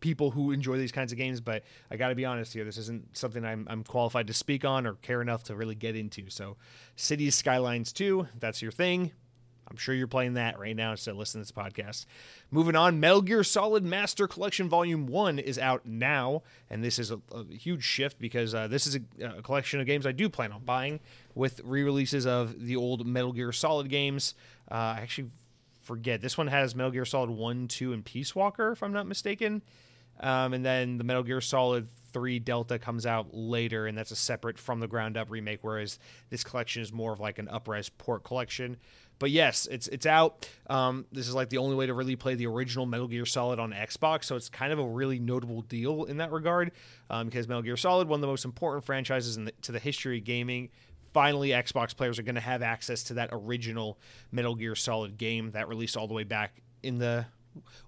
people 0.00 0.30
who 0.30 0.50
enjoy 0.50 0.78
these 0.78 0.90
kinds 0.90 1.12
of 1.12 1.18
games, 1.18 1.40
but 1.40 1.62
I 1.90 1.96
got 1.96 2.08
to 2.08 2.14
be 2.14 2.24
honest 2.24 2.52
here. 2.52 2.64
This 2.64 2.78
isn't 2.78 3.16
something 3.16 3.44
I'm, 3.44 3.66
I'm 3.70 3.84
qualified 3.84 4.26
to 4.26 4.32
speak 4.32 4.64
on 4.64 4.86
or 4.86 4.94
care 4.94 5.22
enough 5.22 5.44
to 5.44 5.54
really 5.54 5.74
get 5.74 5.94
into. 5.94 6.30
So, 6.30 6.56
Cities 6.96 7.36
Skylines 7.36 7.92
2, 7.92 8.26
that's 8.40 8.62
your 8.62 8.72
thing. 8.72 9.12
I'm 9.68 9.76
sure 9.76 9.94
you're 9.94 10.06
playing 10.06 10.34
that 10.34 10.58
right 10.58 10.76
now 10.76 10.92
instead 10.92 11.10
of 11.10 11.16
listening 11.18 11.44
to 11.44 11.52
this 11.52 11.64
podcast. 11.64 12.06
Moving 12.50 12.76
on, 12.76 13.00
Metal 13.00 13.20
Gear 13.20 13.44
Solid 13.44 13.84
Master 13.84 14.28
Collection 14.28 14.68
Volume 14.68 15.06
1 15.06 15.40
is 15.40 15.58
out 15.58 15.84
now, 15.84 16.42
and 16.70 16.84
this 16.84 16.98
is 16.98 17.10
a, 17.10 17.20
a 17.32 17.44
huge 17.52 17.82
shift 17.82 18.18
because 18.18 18.54
uh, 18.54 18.68
this 18.68 18.86
is 18.86 18.96
a, 18.96 19.24
a, 19.24 19.42
collection 19.42 19.80
of 19.80 19.86
games 19.86 20.06
I 20.06 20.12
do 20.12 20.28
plan 20.28 20.52
on 20.52 20.64
buying 20.64 21.00
with 21.34 21.60
re 21.64 21.82
releases 21.82 22.26
of 22.26 22.64
the 22.64 22.76
old 22.76 23.06
Metal 23.06 23.32
Gear 23.32 23.50
Solid 23.50 23.88
games. 23.88 24.34
Uh, 24.70 24.74
I 24.74 25.00
actually 25.02 25.30
forget. 25.86 26.20
This 26.20 26.36
one 26.36 26.48
has 26.48 26.74
Metal 26.74 26.90
Gear 26.90 27.04
Solid 27.04 27.30
1, 27.30 27.68
2, 27.68 27.92
and 27.92 28.04
Peace 28.04 28.34
Walker, 28.34 28.72
if 28.72 28.82
I'm 28.82 28.92
not 28.92 29.06
mistaken. 29.06 29.62
Um, 30.20 30.54
and 30.54 30.64
then 30.64 30.98
the 30.98 31.04
Metal 31.04 31.22
Gear 31.22 31.40
Solid 31.40 31.88
3 32.12 32.38
Delta 32.38 32.78
comes 32.78 33.06
out 33.06 33.34
later, 33.34 33.86
and 33.86 33.96
that's 33.96 34.10
a 34.10 34.16
separate 34.16 34.58
from 34.58 34.80
the 34.80 34.88
ground 34.88 35.16
up 35.16 35.30
remake, 35.30 35.58
whereas 35.62 35.98
this 36.30 36.42
collection 36.42 36.82
is 36.82 36.92
more 36.92 37.12
of 37.12 37.20
like 37.20 37.38
an 37.38 37.48
uprise 37.48 37.88
port 37.88 38.24
collection. 38.24 38.78
But 39.18 39.30
yes, 39.30 39.66
it's 39.70 39.88
it's 39.88 40.04
out. 40.04 40.48
Um, 40.68 41.06
this 41.10 41.26
is 41.26 41.34
like 41.34 41.48
the 41.48 41.58
only 41.58 41.74
way 41.74 41.86
to 41.86 41.94
really 41.94 42.16
play 42.16 42.34
the 42.34 42.46
original 42.46 42.84
Metal 42.84 43.08
Gear 43.08 43.24
Solid 43.24 43.58
on 43.58 43.72
Xbox, 43.72 44.24
so 44.24 44.36
it's 44.36 44.48
kind 44.48 44.72
of 44.72 44.78
a 44.78 44.86
really 44.86 45.18
notable 45.18 45.62
deal 45.62 46.04
in 46.04 46.18
that 46.18 46.32
regard. 46.32 46.72
Um, 47.08 47.26
because 47.26 47.48
Metal 47.48 47.62
Gear 47.62 47.76
Solid, 47.76 48.08
one 48.08 48.18
of 48.18 48.20
the 48.22 48.26
most 48.26 48.44
important 48.44 48.84
franchises 48.84 49.36
the, 49.36 49.52
to 49.62 49.72
the 49.72 49.78
history 49.78 50.18
of 50.18 50.24
gaming, 50.24 50.68
finally 51.16 51.48
Xbox 51.48 51.96
players 51.96 52.18
are 52.18 52.22
going 52.22 52.34
to 52.34 52.42
have 52.42 52.60
access 52.60 53.02
to 53.04 53.14
that 53.14 53.30
original 53.32 53.98
Metal 54.30 54.54
Gear 54.54 54.74
Solid 54.74 55.16
game 55.16 55.52
that 55.52 55.66
released 55.66 55.96
all 55.96 56.06
the 56.06 56.12
way 56.12 56.24
back 56.24 56.60
in 56.82 56.98
the 56.98 57.24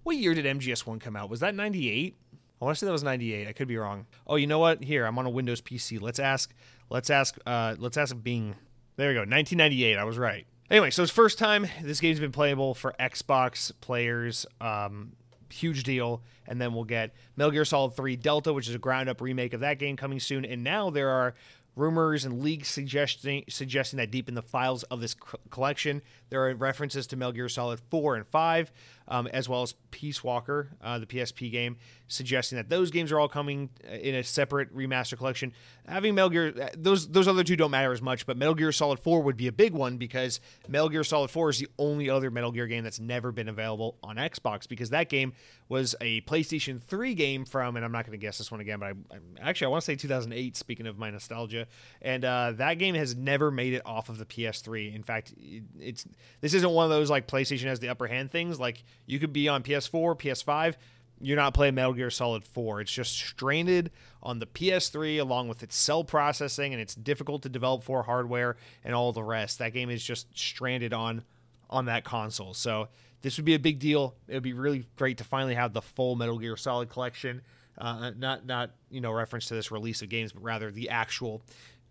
what 0.03 0.17
year 0.17 0.33
did 0.33 0.47
MGS1 0.47 0.99
come 0.99 1.15
out? 1.15 1.29
Was 1.29 1.41
that 1.41 1.55
98? 1.55 2.17
I 2.33 2.65
want 2.65 2.75
to 2.75 2.79
say 2.79 2.87
that 2.87 2.93
was 2.93 3.03
98. 3.03 3.47
I 3.47 3.53
could 3.53 3.69
be 3.69 3.77
wrong. 3.77 4.07
Oh, 4.27 4.37
you 4.37 4.47
know 4.47 4.59
what? 4.59 4.83
Here, 4.83 5.05
I'm 5.05 5.19
on 5.19 5.27
a 5.27 5.31
Windows 5.31 5.61
PC. 5.61 6.01
Let's 6.01 6.19
ask 6.19 6.55
let's 6.89 7.11
ask 7.11 7.37
uh 7.45 7.77
let's 7.79 7.99
ask 7.99 8.17
Bing. 8.23 8.55
There 8.97 9.09
we 9.09 9.15
go. 9.15 9.21
1998. 9.21 9.99
I 9.99 10.05
was 10.05 10.17
right. 10.17 10.47
Anyway, 10.71 10.89
so 10.89 11.03
it's 11.03 11.13
first 11.13 11.39
time 11.39 11.67
this 11.83 12.01
game's 12.01 12.21
been 12.21 12.33
playable 12.33 12.73
for 12.73 12.95
Xbox 12.99 13.73
players. 13.83 14.47
Um, 14.59 15.13
huge 15.51 15.83
deal. 15.83 16.23
And 16.47 16.59
then 16.59 16.73
we'll 16.73 16.85
get 16.85 17.15
Metal 17.37 17.51
Gear 17.51 17.67
Solid 17.67 17.95
3 17.95 18.17
Delta, 18.17 18.55
which 18.55 18.69
is 18.69 18.75
a 18.75 18.79
ground 18.79 19.11
up 19.11 19.21
remake 19.21 19.53
of 19.53 19.61
that 19.61 19.79
game 19.79 19.97
coming 19.97 20.19
soon. 20.19 20.47
And 20.47 20.65
now 20.65 20.89
there 20.89 21.11
are 21.11 21.35
rumors 21.79 22.25
and 22.25 22.43
leaks 22.43 22.69
suggesting 22.69 23.45
suggesting 23.49 23.99
that 23.99 24.11
deep 24.11 24.29
in 24.29 24.35
the 24.35 24.43
files 24.43 24.83
of 24.85 25.01
this 25.01 25.15
collection, 25.51 26.03
there 26.31 26.47
are 26.47 26.55
references 26.55 27.07
to 27.09 27.17
Metal 27.17 27.33
Gear 27.33 27.49
Solid 27.49 27.81
4 27.91 28.17
and 28.17 28.27
5, 28.27 28.73
um, 29.09 29.27
as 29.29 29.49
well 29.49 29.63
as 29.63 29.75
Peace 29.91 30.23
Walker, 30.23 30.71
uh, 30.83 30.99
the 30.99 31.07
PSP 31.07 31.51
game, 31.51 31.77
suggesting 32.07 32.57
that 32.57 32.69
those 32.69 32.91
games 32.91 33.11
are 33.11 33.19
all 33.19 33.29
coming 33.29 33.71
uh, 33.87 33.95
in 33.95 34.15
a 34.15 34.23
separate 34.23 34.75
remaster 34.75 35.17
collection. 35.17 35.53
Having 35.87 36.15
Metal 36.15 36.31
Gear, 36.31 36.55
uh, 36.61 36.69
those 36.77 37.09
those 37.09 37.27
other 37.27 37.43
two 37.43 37.57
don't 37.57 37.71
matter 37.71 37.93
as 37.93 38.03
much, 38.03 38.27
but 38.27 38.37
Metal 38.37 38.55
Gear 38.55 38.73
Solid 38.73 38.99
4 39.01 39.23
would 39.23 39.37
be 39.37 39.47
a 39.47 39.53
big 39.53 39.73
one 39.73 39.97
because 39.97 40.41
Metal 40.69 40.89
Gear 40.89 41.05
Solid 41.05 41.31
4 41.31 41.51
is 41.51 41.59
the 41.59 41.69
only 41.79 42.11
other 42.11 42.31
Metal 42.31 42.53
Gear 42.53 42.67
game 42.67 42.85
that's 42.85 43.01
never 43.01 43.33
been 43.33 43.49
available 43.49 43.97
on 44.03 44.17
Xbox 44.17 44.69
because 44.69 44.91
that 44.91 45.09
game 45.09 45.33
was 45.69 45.95
a 46.01 46.21
PlayStation 46.23 46.81
3 46.83 47.15
game 47.15 47.45
from, 47.45 47.77
and 47.77 47.85
I'm 47.85 47.93
not 47.93 48.05
going 48.05 48.19
to 48.19 48.25
guess 48.25 48.39
this 48.39 48.51
one 48.51 48.61
again, 48.61 48.79
but 48.79 48.87
I, 48.87 49.17
I 49.45 49.49
actually 49.49 49.67
I 49.67 49.71
want 49.71 49.83
to 49.83 49.87
say 49.87 49.97
2008. 49.97 50.57
Speaking 50.57 50.87
of 50.87 50.99
my 50.99 51.11
nostalgia, 51.11 51.67
and 52.03 52.25
uh, 52.25 52.53
that 52.57 52.75
game 52.75 52.95
has 52.95 53.17
never 53.17 53.51
made 53.51 53.73
it 53.73 53.83
off 53.87 54.09
of 54.09 54.19
the 54.19 54.27
PS3. 54.27 54.95
In 54.95 55.03
fact, 55.03 55.33
it, 55.39 55.63
it's 55.79 56.07
this 56.41 56.55
isn't 56.55 56.71
one 56.71 56.85
of 56.85 56.91
those 56.91 57.11
like 57.11 57.27
PlayStation 57.27 57.65
has 57.65 57.81
the 57.81 57.89
upper 57.89 58.07
hand 58.07 58.31
things. 58.31 58.59
Like 58.61 58.85
you 59.07 59.19
could 59.19 59.33
be 59.33 59.49
on 59.49 59.63
PS4, 59.63 60.19
PS5. 60.19 60.75
You're 61.21 61.37
not 61.37 61.53
playing 61.53 61.75
Metal 61.75 61.95
Gear 61.95 62.11
Solid 62.11 62.45
4. 62.45 62.81
It's 62.83 62.93
just 62.93 63.13
stranded 63.13 63.91
on 64.23 64.39
the 64.39 64.47
PS3 64.47 65.21
along 65.21 65.49
with 65.49 65.63
its 65.63 65.77
cell 65.77 66.05
processing 66.05 66.73
and 66.73 66.81
it's 66.81 66.95
difficult 66.95 67.43
to 67.43 67.49
develop 67.49 67.83
for 67.83 68.05
hardware 68.05 68.57
and 68.85 68.95
all 68.95 69.13
the 69.13 69.23
rest. 69.23 69.59
That 69.59 69.73
game 69.73 69.91
is 69.91 70.05
just 70.05 70.27
stranded 70.39 70.93
on 70.93 71.25
on 71.71 71.85
that 71.87 72.05
console. 72.05 72.55
So 72.55 72.89
this 73.23 73.37
would 73.37 73.45
be 73.45 73.55
a 73.55 73.59
big 73.59 73.79
deal. 73.79 74.15
It 74.29 74.35
would 74.35 74.43
be 74.43 74.53
really 74.53 74.87
great 74.97 75.19
to 75.19 75.25
finally 75.25 75.55
have 75.55 75.73
the 75.73 75.83
full 75.83 76.15
Metal 76.17 76.39
Gear 76.39 76.57
Solid 76.57 76.89
collection. 76.89 77.43
Uh, 77.77 78.11
not 78.17 78.45
not 78.47 78.71
you 78.91 79.01
know 79.01 79.13
reference 79.13 79.47
to 79.47 79.55
this 79.55 79.71
release 79.71 80.03
of 80.03 80.09
games, 80.09 80.33
but 80.33 80.43
rather 80.43 80.71
the 80.71 80.89
actual 80.89 81.43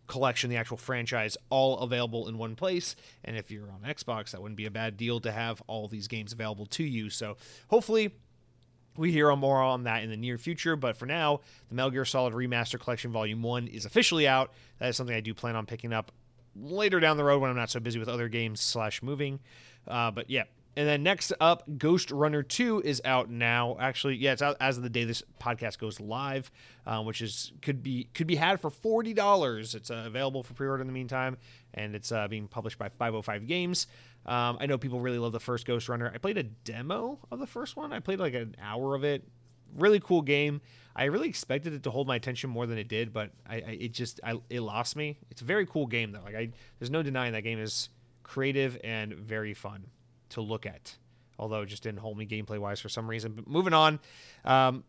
collection, 0.08 0.50
the 0.50 0.58
actual 0.58 0.78
franchise, 0.78 1.38
all 1.50 1.80
available 1.80 2.28
in 2.28 2.38
one 2.38 2.56
place. 2.56 2.96
And 3.24 3.38
if 3.38 3.52
you're 3.52 3.70
on 3.72 3.82
Xbox, 3.82 4.32
that 4.32 4.42
wouldn't 4.42 4.58
be 4.58 4.66
a 4.66 4.72
bad 4.72 4.98
deal 4.98 5.20
to 5.22 5.32
have 5.32 5.62
all 5.68 5.88
these 5.88 6.08
games 6.08 6.34
available 6.34 6.66
to 6.68 6.84
you. 6.84 7.10
So 7.10 7.38
hopefully. 7.70 8.16
We 9.00 9.12
hear 9.12 9.36
more 9.36 9.62
on 9.62 9.84
that 9.84 10.02
in 10.02 10.10
the 10.10 10.18
near 10.18 10.40
future, 10.40 10.76
but 10.76 10.98
for 10.98 11.06
now, 11.06 11.42
the 11.70 11.76
Metal 11.76 11.92
Gear 11.92 12.04
Solid 12.04 12.34
Remaster 12.34 12.80
Collection 12.80 13.12
Volume 13.12 13.44
1 13.44 13.68
is 13.68 13.86
officially 13.86 14.28
out. 14.28 14.54
That 14.80 14.90
is 14.90 14.98
something 14.98 15.16
I 15.16 15.20
do 15.20 15.36
plan 15.36 15.56
on 15.56 15.68
picking 15.68 15.94
up 15.94 16.12
later 16.56 17.00
down 17.00 17.16
the 17.18 17.24
road 17.24 17.40
when 17.40 17.52
I'm 17.52 17.56
not 17.56 17.70
so 17.70 17.80
busy 17.80 18.00
with 18.00 18.10
other 18.10 18.28
games 18.28 18.60
slash 18.60 19.04
moving. 19.04 19.40
Uh, 19.88 20.10
but 20.10 20.32
yeah, 20.32 20.46
and 20.78 20.88
then 20.88 21.02
next 21.02 21.34
up, 21.40 21.68
Ghostrunner 21.68 22.48
2 22.48 22.84
is 22.86 23.02
out 23.04 23.32
now. 23.32 23.78
Actually, 23.80 24.18
yeah, 24.18 24.34
it's 24.34 24.44
out 24.44 24.58
as 24.60 24.78
of 24.78 24.84
the 24.84 24.92
day 24.92 25.06
this 25.06 25.24
podcast 25.42 25.80
goes 25.80 26.00
live, 26.00 26.52
uh, 26.86 27.02
which 27.02 27.20
is 27.24 27.52
could 27.64 27.82
be 27.82 28.10
could 28.14 28.28
be 28.28 28.36
had 28.36 28.62
for 28.62 28.70
forty 28.70 29.12
dollars. 29.16 29.74
It's 29.74 29.90
uh, 29.90 30.04
available 30.06 30.44
for 30.44 30.54
pre-order 30.54 30.82
in 30.82 30.88
the 30.88 30.94
meantime, 30.94 31.38
and 31.74 31.96
it's 31.96 32.12
uh, 32.12 32.28
being 32.28 32.48
published 32.48 32.78
by 32.78 32.90
505 32.90 33.48
Games. 33.48 33.88
Um, 34.28 34.58
I 34.60 34.68
know 34.68 34.78
people 34.78 35.00
really 35.00 35.18
love 35.18 35.32
the 35.32 35.40
first 35.40 35.66
Ghostrunner. 35.66 36.14
I 36.14 36.20
played 36.20 36.38
a 36.38 36.44
demo 36.44 37.18
of 37.32 37.40
the 37.40 37.48
first 37.48 37.76
one. 37.76 37.92
I 37.92 38.00
played 38.00 38.20
like 38.20 38.36
an 38.36 38.56
hour 38.62 38.94
of 38.94 39.04
it. 39.04 39.28
Really 39.76 40.00
cool 40.00 40.22
game. 40.22 40.62
I 40.96 41.06
really 41.06 41.28
expected 41.28 41.74
it 41.74 41.82
to 41.84 41.90
hold 41.90 42.06
my 42.06 42.18
attention 42.18 42.52
more 42.52 42.68
than 42.68 42.78
it 42.78 42.88
did, 42.88 43.12
but 43.12 43.32
I, 43.50 43.56
I 43.56 43.78
it 43.80 43.94
just 43.94 44.20
I, 44.24 44.40
it 44.52 44.62
lost 44.62 44.96
me. 44.96 45.18
It's 45.32 45.42
a 45.42 45.46
very 45.46 45.66
cool 45.66 45.88
game 45.88 46.12
though. 46.12 46.22
Like 46.24 46.36
I, 46.36 46.50
there's 46.78 46.92
no 46.92 47.02
denying 47.02 47.34
that 47.34 47.42
game 47.42 47.58
is 47.58 47.90
creative 48.22 48.78
and 48.84 49.16
very 49.16 49.56
fun 49.56 49.88
to 50.30 50.42
look 50.42 50.66
at. 50.66 50.96
Although 51.40 51.62
it 51.62 51.68
just 51.68 51.84
didn't 51.84 52.00
hold 52.00 52.18
me 52.18 52.26
gameplay 52.26 52.60
wise 52.60 52.80
for 52.80 52.90
some 52.90 53.10
reason. 53.10 53.34
But 53.34 53.48
moving 53.48 53.74
on. 53.74 54.00
Um, 54.44 54.84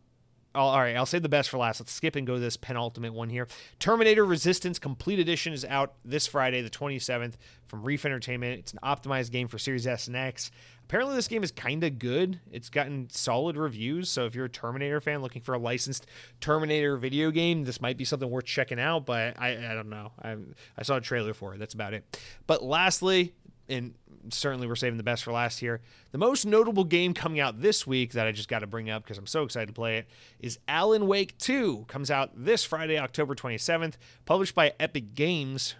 all 0.55 0.79
right, 0.79 0.95
I'll 0.95 1.05
save 1.05 1.21
the 1.21 1.29
best 1.29 1.49
for 1.49 1.59
last. 1.59 1.79
Let's 1.79 1.91
skip 1.91 2.15
and 2.15 2.25
go 2.25 2.33
to 2.33 2.39
this 2.39 2.57
penultimate 2.57 3.13
one 3.13 3.29
here. 3.29 3.47
Terminator 3.77 4.25
Resistance 4.25 4.79
Complete 4.79 5.19
Edition 5.19 5.53
is 5.53 5.63
out 5.63 5.93
this 6.03 6.25
Friday, 6.25 6.61
the 6.63 6.71
27th, 6.71 7.33
from 7.67 7.83
Reef 7.83 8.03
Entertainment. 8.03 8.57
It's 8.59 8.73
an 8.73 8.79
optimized 8.81 9.31
game 9.31 9.47
for 9.47 9.59
Series 9.59 9.85
S 9.85 10.07
and 10.07 10.15
X. 10.15 10.49
Apparently, 10.85 11.15
this 11.15 11.27
game 11.27 11.43
is 11.43 11.51
kind 11.51 11.83
of 11.83 11.99
good. 11.99 12.39
It's 12.51 12.71
gotten 12.71 13.11
solid 13.11 13.57
reviews. 13.57 14.09
So, 14.09 14.25
if 14.25 14.33
you're 14.33 14.45
a 14.45 14.49
Terminator 14.49 14.99
fan 14.99 15.21
looking 15.21 15.43
for 15.43 15.53
a 15.53 15.59
licensed 15.59 16.07
Terminator 16.41 16.97
video 16.97 17.29
game, 17.29 17.63
this 17.63 17.79
might 17.79 17.95
be 17.95 18.05
something 18.05 18.29
worth 18.29 18.45
checking 18.45 18.79
out. 18.79 19.05
But 19.05 19.39
I, 19.39 19.49
I 19.49 19.75
don't 19.75 19.89
know. 19.89 20.13
I, 20.19 20.35
I 20.75 20.81
saw 20.81 20.95
a 20.95 21.01
trailer 21.01 21.35
for 21.35 21.53
it. 21.53 21.59
That's 21.59 21.75
about 21.75 21.93
it. 21.93 22.19
But 22.47 22.63
lastly, 22.63 23.33
and 23.69 23.93
certainly 24.29 24.67
we're 24.67 24.75
saving 24.75 24.97
the 24.97 25.03
best 25.03 25.23
for 25.23 25.31
last 25.31 25.59
here. 25.59 25.81
The 26.11 26.17
most 26.17 26.45
notable 26.45 26.83
game 26.83 27.13
coming 27.13 27.39
out 27.39 27.61
this 27.61 27.85
week 27.87 28.13
that 28.13 28.27
I 28.27 28.31
just 28.31 28.49
got 28.49 28.59
to 28.59 28.67
bring 28.67 28.89
up 28.89 29.03
because 29.03 29.17
I'm 29.17 29.27
so 29.27 29.43
excited 29.43 29.67
to 29.67 29.73
play 29.73 29.97
it 29.97 30.07
is 30.39 30.59
Alan 30.67 31.07
Wake 31.07 31.37
2. 31.37 31.85
Comes 31.87 32.11
out 32.11 32.31
this 32.35 32.63
Friday, 32.63 32.97
October 32.97 33.35
27th, 33.35 33.95
published 34.25 34.55
by 34.55 34.73
Epic 34.79 35.15
Games, 35.15 35.75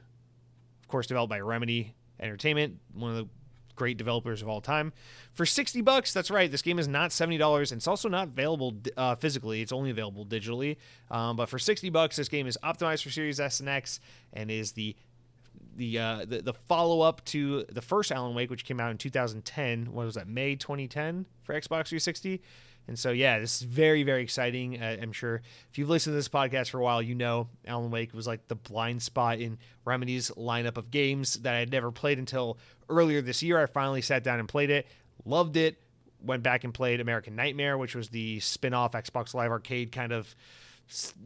of 0.81 0.88
course 0.88 1.08
developed 1.08 1.29
by 1.29 1.39
Remedy 1.39 1.96
Entertainment, 2.19 2.79
one 2.93 3.12
of 3.12 3.17
the 3.17 3.27
great 3.79 3.98
developers 3.98 4.41
of 4.41 4.50
all 4.50 4.62
time. 4.62 4.91
For 5.34 5.46
60 5.46 5.81
bucks, 5.81 6.13
that's 6.13 6.29
right. 6.29 6.51
This 6.51 6.62
game 6.62 6.77
is 6.77 6.88
not 6.88 7.12
$70 7.12 7.72
and 7.72 7.77
it's 7.77 7.88
also 7.88 8.10
not 8.10 8.27
available 8.27 8.74
uh, 8.98 9.15
physically. 9.15 9.62
It's 9.62 9.72
only 9.72 9.89
available 9.89 10.25
digitally. 10.25 10.77
Um, 11.10 11.38
but 11.38 11.48
for 11.48 11.58
60 11.58 11.89
bucks, 11.89 12.17
this 12.17 12.27
game 12.27 12.46
is 12.46 12.58
optimized 12.63 13.03
for 13.03 13.10
Series 13.10 13.39
S 13.39 13.62
and 13.62 13.69
X 13.69 14.01
and 14.34 14.51
is 14.51 14.74
the 14.74 14.96
the 15.79 15.98
uh, 15.98 16.25
the, 16.27 16.41
the 16.43 16.53
follow 16.53 17.01
up 17.01 17.25
to 17.25 17.65
the 17.69 17.81
first 17.81 18.12
Alan 18.12 18.36
Wake, 18.36 18.51
which 18.51 18.65
came 18.65 18.79
out 18.79 18.91
in 18.91 18.98
2010. 18.98 19.91
What 19.91 20.05
was 20.05 20.15
that? 20.15 20.27
May 20.27 20.55
2010 20.55 21.25
for 21.41 21.55
Xbox 21.55 21.88
360. 21.88 22.41
And 22.88 22.98
so, 22.98 23.12
yeah, 23.12 23.38
this 23.38 23.57
is 23.57 23.62
very, 23.62 24.01
very 24.01 24.24
exciting. 24.24 24.81
Uh, 24.81 24.98
I'm 25.00 25.12
sure 25.12 25.41
if 25.69 25.77
you've 25.77 25.89
listened 25.89 26.13
to 26.13 26.15
this 26.15 26.27
podcast 26.27 26.71
for 26.71 26.79
a 26.79 26.83
while, 26.83 27.03
you 27.03 27.13
know 27.13 27.48
Alan 27.67 27.91
Wake 27.91 28.15
was 28.15 28.25
like 28.25 28.48
the 28.48 28.55
blind 28.55 29.03
spot 29.03 29.39
in 29.39 29.59
Remedy's 29.86 30.31
lineup 30.31 30.75
of 30.75 30.89
games 30.89 31.36
that 31.36 31.53
I 31.53 31.59
had 31.59 31.71
never 31.71 31.91
played 31.91 32.17
until 32.17 32.57
earlier 32.89 33.21
this 33.21 33.43
year. 33.43 33.62
I 33.62 33.67
finally 33.67 34.01
sat 34.01 34.24
down 34.24 34.39
and 34.39 34.50
played 34.50 34.71
it, 34.71 34.88
loved 35.24 35.55
it, 35.55 35.77
went 36.19 36.41
back 36.41 36.63
and 36.63 36.74
played 36.74 37.00
American 37.00 37.36
Nightmare, 37.36 37.77
which 37.77 37.93
was 37.93 38.09
the 38.09 38.39
spin 38.39 38.74
off 38.74 38.93
Xbox 38.93 39.36
Live 39.36 39.51
Arcade 39.51 39.91
kind 39.91 40.12
of, 40.12 40.36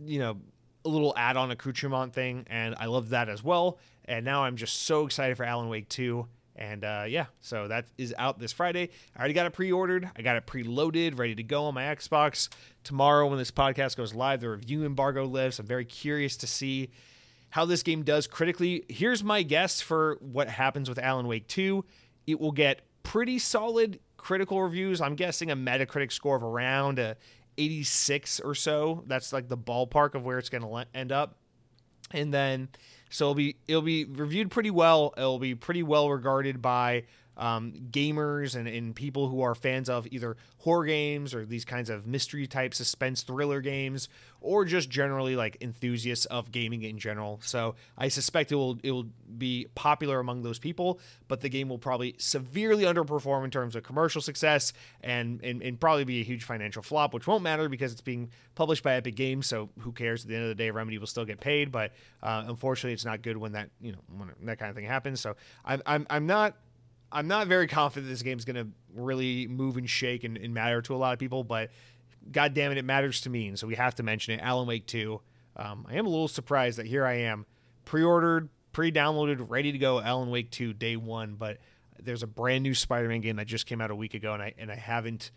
you 0.05 0.19
know, 0.19 0.41
little 0.89 1.13
add 1.17 1.37
on 1.37 1.51
accoutrement 1.51 2.13
thing. 2.13 2.45
And 2.49 2.75
I 2.77 2.85
loved 2.85 3.09
that 3.09 3.29
as 3.29 3.43
well. 3.43 3.79
And 4.05 4.25
now 4.25 4.43
I'm 4.43 4.55
just 4.55 4.83
so 4.83 5.05
excited 5.05 5.37
for 5.37 5.43
Alan 5.43 5.69
Wake 5.69 5.89
2. 5.89 6.27
And 6.55 6.83
uh, 6.83 7.05
yeah, 7.07 7.25
so 7.41 7.67
that 7.67 7.87
is 7.97 8.13
out 8.17 8.37
this 8.37 8.51
Friday. 8.51 8.89
I 9.15 9.19
already 9.19 9.33
got 9.33 9.47
it 9.47 9.53
pre 9.53 9.71
ordered. 9.71 10.09
I 10.15 10.21
got 10.21 10.35
it 10.35 10.45
preloaded, 10.45 11.17
ready 11.17 11.35
to 11.35 11.43
go 11.43 11.65
on 11.65 11.73
my 11.73 11.83
Xbox. 11.83 12.49
Tomorrow, 12.83 13.27
when 13.27 13.39
this 13.39 13.49
podcast 13.49 13.97
goes 13.97 14.13
live, 14.13 14.41
the 14.41 14.49
review 14.49 14.85
embargo 14.85 15.25
lifts. 15.25 15.57
I'm 15.57 15.65
very 15.65 15.85
curious 15.85 16.37
to 16.37 16.47
see 16.47 16.91
how 17.49 17.65
this 17.65 17.81
game 17.81 18.03
does 18.03 18.27
critically. 18.27 18.83
Here's 18.87 19.23
my 19.23 19.41
guess 19.41 19.81
for 19.81 20.17
what 20.21 20.47
happens 20.47 20.89
with 20.89 20.99
Alan 20.99 21.27
Wake 21.27 21.47
2 21.47 21.83
it 22.25 22.39
will 22.39 22.51
get 22.51 22.81
pretty 23.03 23.39
solid 23.39 23.99
critical 24.17 24.61
reviews. 24.61 25.01
I'm 25.01 25.15
guessing 25.15 25.51
a 25.51 25.55
Metacritic 25.55 26.11
score 26.11 26.35
of 26.35 26.43
around 26.43 26.99
a 26.99 27.17
86 27.57 28.39
or 28.39 28.55
so. 28.55 29.03
That's 29.07 29.33
like 29.33 29.47
the 29.47 29.57
ballpark 29.57 30.15
of 30.15 30.23
where 30.23 30.37
it's 30.37 30.49
going 30.49 30.63
to 30.63 30.85
end 30.97 31.11
up. 31.11 31.37
And 32.11 32.33
then 32.33 32.69
so 33.09 33.25
it'll 33.25 33.35
be 33.35 33.55
it'll 33.67 33.81
be 33.81 34.05
reviewed 34.05 34.51
pretty 34.51 34.71
well. 34.71 35.13
It'll 35.17 35.39
be 35.39 35.55
pretty 35.55 35.83
well 35.83 36.09
regarded 36.09 36.61
by 36.61 37.03
um, 37.37 37.73
gamers 37.91 38.55
and, 38.55 38.67
and 38.67 38.95
people 38.95 39.27
who 39.27 39.41
are 39.41 39.55
fans 39.55 39.89
of 39.89 40.07
either 40.11 40.37
horror 40.59 40.85
games 40.85 41.33
or 41.33 41.45
these 41.45 41.65
kinds 41.65 41.89
of 41.89 42.07
mystery 42.07 42.47
type 42.47 42.73
suspense 42.73 43.23
thriller 43.23 43.61
games 43.61 44.07
or 44.41 44.65
just 44.65 44.89
generally 44.89 45.35
like 45.35 45.57
enthusiasts 45.61 46.25
of 46.25 46.51
gaming 46.51 46.83
in 46.83 46.99
general. 46.99 47.39
So 47.43 47.75
I 47.97 48.09
suspect 48.09 48.51
it 48.51 48.55
will 48.55 48.77
it 48.83 48.91
will 48.91 49.07
be 49.37 49.67
popular 49.73 50.19
among 50.19 50.43
those 50.43 50.59
people, 50.59 50.99
but 51.27 51.41
the 51.41 51.49
game 51.49 51.69
will 51.69 51.77
probably 51.77 52.15
severely 52.17 52.83
underperform 52.83 53.45
in 53.45 53.51
terms 53.51 53.75
of 53.75 53.83
commercial 53.83 54.21
success 54.21 54.73
and, 55.01 55.39
and 55.43 55.61
and 55.63 55.79
probably 55.79 56.03
be 56.03 56.21
a 56.21 56.23
huge 56.23 56.43
financial 56.43 56.83
flop, 56.83 57.13
which 57.13 57.25
won't 57.25 57.43
matter 57.43 57.69
because 57.69 57.91
it's 57.91 58.01
being 58.01 58.29
published 58.55 58.83
by 58.83 58.95
Epic 58.95 59.15
Games. 59.15 59.47
So 59.47 59.69
who 59.79 59.91
cares? 59.91 60.23
At 60.23 60.29
the 60.29 60.35
end 60.35 60.43
of 60.43 60.49
the 60.49 60.55
day, 60.55 60.69
Remedy 60.71 60.97
will 60.97 61.07
still 61.07 61.25
get 61.25 61.39
paid, 61.39 61.71
but 61.71 61.93
uh, 62.21 62.43
unfortunately, 62.47 62.93
it's 62.93 63.05
not 63.05 63.21
good 63.21 63.37
when 63.37 63.53
that 63.53 63.69
you 63.81 63.93
know 63.93 63.99
when 64.17 64.29
that 64.43 64.59
kind 64.59 64.69
of 64.69 64.75
thing 64.75 64.85
happens. 64.85 65.21
So 65.21 65.35
I'm 65.65 65.81
I'm 65.85 66.05
I'm 66.09 66.27
not 66.27 66.55
I'm 67.13 67.27
not 67.27 67.47
very 67.47 67.67
confident 67.67 68.09
this 68.11 68.23
game's 68.23 68.43
going 68.43 68.55
to 68.55 68.67
really 68.95 69.47
move 69.47 69.77
and 69.77 69.89
shake 69.89 70.23
and, 70.23 70.35
and, 70.35 70.53
matter 70.53 70.81
to 70.81 70.95
a 70.95 70.97
lot 70.97 71.13
of 71.13 71.19
people, 71.19 71.43
but 71.43 71.69
God 72.31 72.53
damn 72.53 72.71
it, 72.71 72.77
it 72.77 72.85
matters 72.85 73.21
to 73.21 73.29
me. 73.29 73.47
And 73.47 73.57
so 73.57 73.67
we 73.67 73.75
have 73.75 73.95
to 73.95 74.03
mention 74.03 74.33
it. 74.33 74.41
Alan 74.41 74.67
Wake 74.67 74.87
2. 74.87 75.21
Um, 75.55 75.85
I 75.87 75.95
am 75.95 76.07
a 76.07 76.09
little 76.09 76.27
surprised 76.27 76.79
that 76.79 76.87
here 76.87 77.05
I 77.05 77.13
am, 77.13 77.45
pre 77.85 78.03
ordered, 78.03 78.49
pre 78.71 78.91
downloaded, 78.91 79.45
ready 79.49 79.71
to 79.71 79.77
go 79.77 80.01
Alan 80.01 80.31
Wake 80.31 80.49
2 80.49 80.73
day 80.73 80.95
one, 80.95 81.35
but 81.35 81.59
there's 82.01 82.23
a 82.23 82.27
brand 82.27 82.63
new 82.63 82.73
Spider 82.73 83.07
Man 83.07 83.21
game 83.21 83.35
that 83.35 83.47
just 83.47 83.65
came 83.65 83.79
out 83.79 83.91
a 83.91 83.95
week 83.95 84.15
ago, 84.15 84.33
and 84.33 84.41
I, 84.41 84.53
and 84.57 84.71
I 84.71 84.75
haven't. 84.75 85.31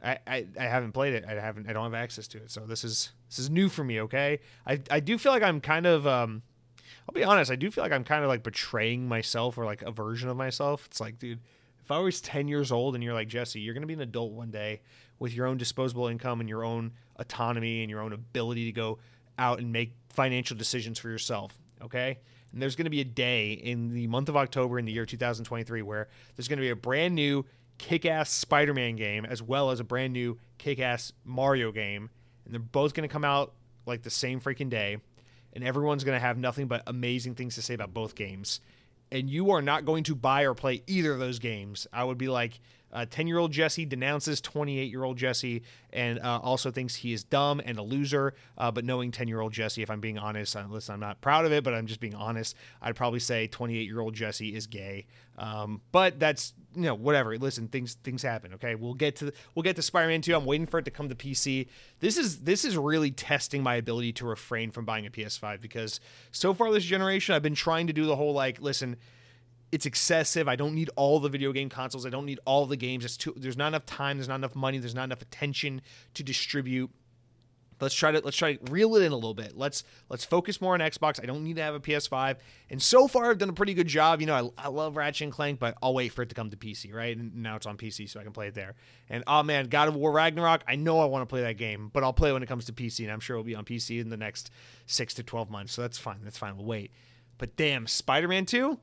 I, 0.00 0.18
I, 0.28 0.46
I 0.60 0.62
haven't 0.62 0.92
played 0.92 1.14
it. 1.14 1.24
I 1.26 1.32
haven't. 1.32 1.68
I 1.68 1.72
don't 1.72 1.82
have 1.82 1.94
access 1.94 2.28
to 2.28 2.38
it. 2.38 2.52
So 2.52 2.60
this 2.60 2.84
is 2.84 3.10
this 3.28 3.38
is 3.38 3.50
new 3.50 3.68
for 3.68 3.82
me. 3.82 4.02
Okay. 4.02 4.38
I, 4.64 4.80
I 4.90 5.00
do 5.00 5.18
feel 5.18 5.32
like 5.32 5.42
I'm 5.42 5.60
kind 5.60 5.86
of 5.86 6.06
um, 6.06 6.42
I'll 7.08 7.14
be 7.14 7.24
honest, 7.24 7.50
I 7.50 7.56
do 7.56 7.70
feel 7.70 7.82
like 7.82 7.92
I'm 7.92 8.04
kind 8.04 8.22
of 8.22 8.28
like 8.28 8.42
betraying 8.42 9.08
myself 9.08 9.56
or 9.56 9.64
like 9.64 9.82
a 9.82 9.90
version 9.90 10.28
of 10.28 10.36
myself. 10.36 10.84
It's 10.86 11.00
like, 11.00 11.18
dude, 11.18 11.40
if 11.82 11.90
I 11.90 11.98
was 12.00 12.20
10 12.20 12.48
years 12.48 12.70
old 12.70 12.94
and 12.94 13.02
you're 13.02 13.14
like, 13.14 13.28
Jesse, 13.28 13.60
you're 13.60 13.72
going 13.72 13.82
to 13.82 13.86
be 13.86 13.94
an 13.94 14.00
adult 14.00 14.32
one 14.32 14.50
day 14.50 14.82
with 15.18 15.32
your 15.32 15.46
own 15.46 15.56
disposable 15.56 16.08
income 16.08 16.40
and 16.40 16.48
your 16.48 16.64
own 16.64 16.92
autonomy 17.16 17.82
and 17.82 17.90
your 17.90 18.00
own 18.00 18.12
ability 18.12 18.66
to 18.66 18.72
go 18.72 18.98
out 19.38 19.58
and 19.58 19.72
make 19.72 19.94
financial 20.10 20.54
decisions 20.54 20.98
for 20.98 21.08
yourself, 21.08 21.58
okay? 21.82 22.18
And 22.52 22.60
there's 22.60 22.76
going 22.76 22.84
to 22.84 22.90
be 22.90 23.00
a 23.00 23.06
day 23.06 23.52
in 23.52 23.94
the 23.94 24.06
month 24.06 24.28
of 24.28 24.36
October 24.36 24.78
in 24.78 24.84
the 24.84 24.92
year 24.92 25.06
2023 25.06 25.80
where 25.80 26.08
there's 26.36 26.48
going 26.48 26.58
to 26.58 26.62
be 26.62 26.70
a 26.70 26.76
brand 26.76 27.14
new 27.14 27.46
kick 27.78 28.04
ass 28.04 28.30
Spider 28.30 28.74
Man 28.74 28.96
game 28.96 29.24
as 29.24 29.40
well 29.40 29.70
as 29.70 29.80
a 29.80 29.84
brand 29.84 30.12
new 30.12 30.38
kick 30.58 30.78
ass 30.78 31.12
Mario 31.24 31.72
game. 31.72 32.10
And 32.44 32.52
they're 32.52 32.60
both 32.60 32.92
going 32.92 33.08
to 33.08 33.12
come 33.12 33.24
out 33.24 33.54
like 33.86 34.02
the 34.02 34.10
same 34.10 34.40
freaking 34.40 34.68
day. 34.68 34.98
And 35.52 35.64
everyone's 35.64 36.04
going 36.04 36.16
to 36.16 36.24
have 36.24 36.38
nothing 36.38 36.66
but 36.66 36.82
amazing 36.86 37.34
things 37.34 37.54
to 37.56 37.62
say 37.62 37.74
about 37.74 37.94
both 37.94 38.14
games. 38.14 38.60
And 39.10 39.30
you 39.30 39.52
are 39.52 39.62
not 39.62 39.84
going 39.84 40.04
to 40.04 40.14
buy 40.14 40.42
or 40.42 40.54
play 40.54 40.82
either 40.86 41.12
of 41.12 41.18
those 41.18 41.38
games. 41.38 41.86
I 41.92 42.04
would 42.04 42.18
be 42.18 42.28
like, 42.28 42.60
10 42.92 43.26
uh, 43.26 43.28
year 43.28 43.38
old 43.38 43.52
Jesse 43.52 43.84
denounces 43.84 44.40
28 44.40 44.90
year 44.90 45.04
old 45.04 45.16
Jesse 45.16 45.62
and 45.92 46.18
uh, 46.20 46.40
also 46.42 46.70
thinks 46.70 46.96
he 46.96 47.12
is 47.12 47.24
dumb 47.24 47.60
and 47.64 47.78
a 47.78 47.82
loser. 47.82 48.34
Uh, 48.56 48.70
but 48.70 48.84
knowing 48.84 49.10
10 49.10 49.28
year 49.28 49.40
old 49.40 49.52
Jesse, 49.52 49.82
if 49.82 49.90
I'm 49.90 50.00
being 50.00 50.18
honest, 50.18 50.56
uh, 50.56 50.64
listen, 50.68 50.94
I'm 50.94 51.00
not 51.00 51.20
proud 51.20 51.44
of 51.44 51.52
it, 51.52 51.64
but 51.64 51.74
I'm 51.74 51.86
just 51.86 52.00
being 52.00 52.14
honest. 52.14 52.56
I'd 52.80 52.96
probably 52.96 53.20
say 53.20 53.46
28 53.46 53.82
year 53.82 54.00
old 54.00 54.14
Jesse 54.14 54.54
is 54.54 54.66
gay. 54.66 55.06
Um, 55.36 55.82
but 55.92 56.18
that's 56.18 56.54
you 56.74 56.82
know 56.82 56.94
whatever. 56.94 57.36
Listen, 57.38 57.68
things 57.68 57.94
things 58.02 58.22
happen. 58.22 58.54
Okay, 58.54 58.74
we'll 58.74 58.94
get 58.94 59.16
to 59.16 59.26
the, 59.26 59.32
we'll 59.54 59.62
get 59.62 59.76
to 59.76 59.82
Spider-Man 59.82 60.20
2. 60.20 60.34
I'm 60.34 60.44
waiting 60.44 60.66
for 60.66 60.78
it 60.78 60.84
to 60.84 60.90
come 60.90 61.08
to 61.08 61.14
PC. 61.14 61.68
This 62.00 62.18
is 62.18 62.40
this 62.40 62.64
is 62.64 62.76
really 62.76 63.10
testing 63.10 63.62
my 63.62 63.76
ability 63.76 64.12
to 64.14 64.26
refrain 64.26 64.70
from 64.70 64.84
buying 64.84 65.06
a 65.06 65.10
PS5 65.10 65.60
because 65.60 66.00
so 66.32 66.52
far 66.54 66.72
this 66.72 66.84
generation 66.84 67.34
I've 67.34 67.42
been 67.42 67.54
trying 67.54 67.86
to 67.86 67.92
do 67.92 68.06
the 68.06 68.16
whole 68.16 68.32
like 68.32 68.60
listen 68.60 68.96
it's 69.70 69.86
excessive. 69.86 70.48
I 70.48 70.56
don't 70.56 70.74
need 70.74 70.90
all 70.96 71.20
the 71.20 71.28
video 71.28 71.52
game 71.52 71.68
consoles. 71.68 72.06
I 72.06 72.10
don't 72.10 72.26
need 72.26 72.40
all 72.44 72.66
the 72.66 72.76
games. 72.76 73.04
It's 73.04 73.16
too, 73.16 73.34
there's 73.36 73.56
not 73.56 73.68
enough 73.68 73.86
time. 73.86 74.16
There's 74.16 74.28
not 74.28 74.36
enough 74.36 74.54
money. 74.54 74.78
There's 74.78 74.94
not 74.94 75.04
enough 75.04 75.22
attention 75.22 75.82
to 76.14 76.22
distribute. 76.22 76.90
Let's 77.80 77.94
try 77.94 78.10
to 78.10 78.20
let's 78.24 78.36
try 78.36 78.54
to 78.54 78.72
reel 78.72 78.96
it 78.96 79.04
in 79.04 79.12
a 79.12 79.14
little 79.14 79.34
bit. 79.34 79.56
Let's 79.56 79.84
let's 80.08 80.24
focus 80.24 80.60
more 80.60 80.74
on 80.74 80.80
Xbox. 80.80 81.22
I 81.22 81.26
don't 81.26 81.44
need 81.44 81.56
to 81.56 81.62
have 81.62 81.76
a 81.76 81.80
PS5. 81.80 82.36
And 82.70 82.82
so 82.82 83.06
far, 83.06 83.30
I've 83.30 83.38
done 83.38 83.50
a 83.50 83.52
pretty 83.52 83.74
good 83.74 83.86
job. 83.86 84.20
You 84.20 84.26
know, 84.26 84.52
I, 84.58 84.64
I 84.64 84.68
love 84.68 84.96
Ratchet 84.96 85.26
and 85.26 85.32
Clank, 85.32 85.60
but 85.60 85.76
I'll 85.80 85.94
wait 85.94 86.12
for 86.12 86.22
it 86.22 86.28
to 86.30 86.34
come 86.34 86.50
to 86.50 86.56
PC, 86.56 86.92
right? 86.92 87.16
And 87.16 87.36
now 87.36 87.54
it's 87.54 87.66
on 87.66 87.76
PC, 87.76 88.08
so 88.08 88.18
I 88.18 88.24
can 88.24 88.32
play 88.32 88.48
it 88.48 88.54
there. 88.54 88.74
And 89.08 89.22
oh 89.28 89.44
man, 89.44 89.68
God 89.68 89.86
of 89.86 89.94
War 89.94 90.10
Ragnarok. 90.10 90.64
I 90.66 90.74
know 90.74 90.98
I 90.98 91.04
want 91.04 91.22
to 91.22 91.26
play 91.26 91.42
that 91.42 91.56
game, 91.56 91.90
but 91.92 92.02
I'll 92.02 92.12
play 92.12 92.32
when 92.32 92.42
it 92.42 92.46
comes 92.46 92.64
to 92.64 92.72
PC, 92.72 93.04
and 93.04 93.12
I'm 93.12 93.20
sure 93.20 93.36
it'll 93.36 93.44
be 93.44 93.54
on 93.54 93.64
PC 93.64 94.00
in 94.00 94.08
the 94.08 94.16
next 94.16 94.50
six 94.86 95.14
to 95.14 95.22
twelve 95.22 95.50
months. 95.50 95.72
So 95.72 95.82
that's 95.82 95.98
fine. 95.98 96.18
That's 96.24 96.38
fine. 96.38 96.56
We'll 96.56 96.66
wait. 96.66 96.90
But 97.38 97.56
damn, 97.56 97.86
Spider-Man 97.86 98.46
2, 98.46 98.78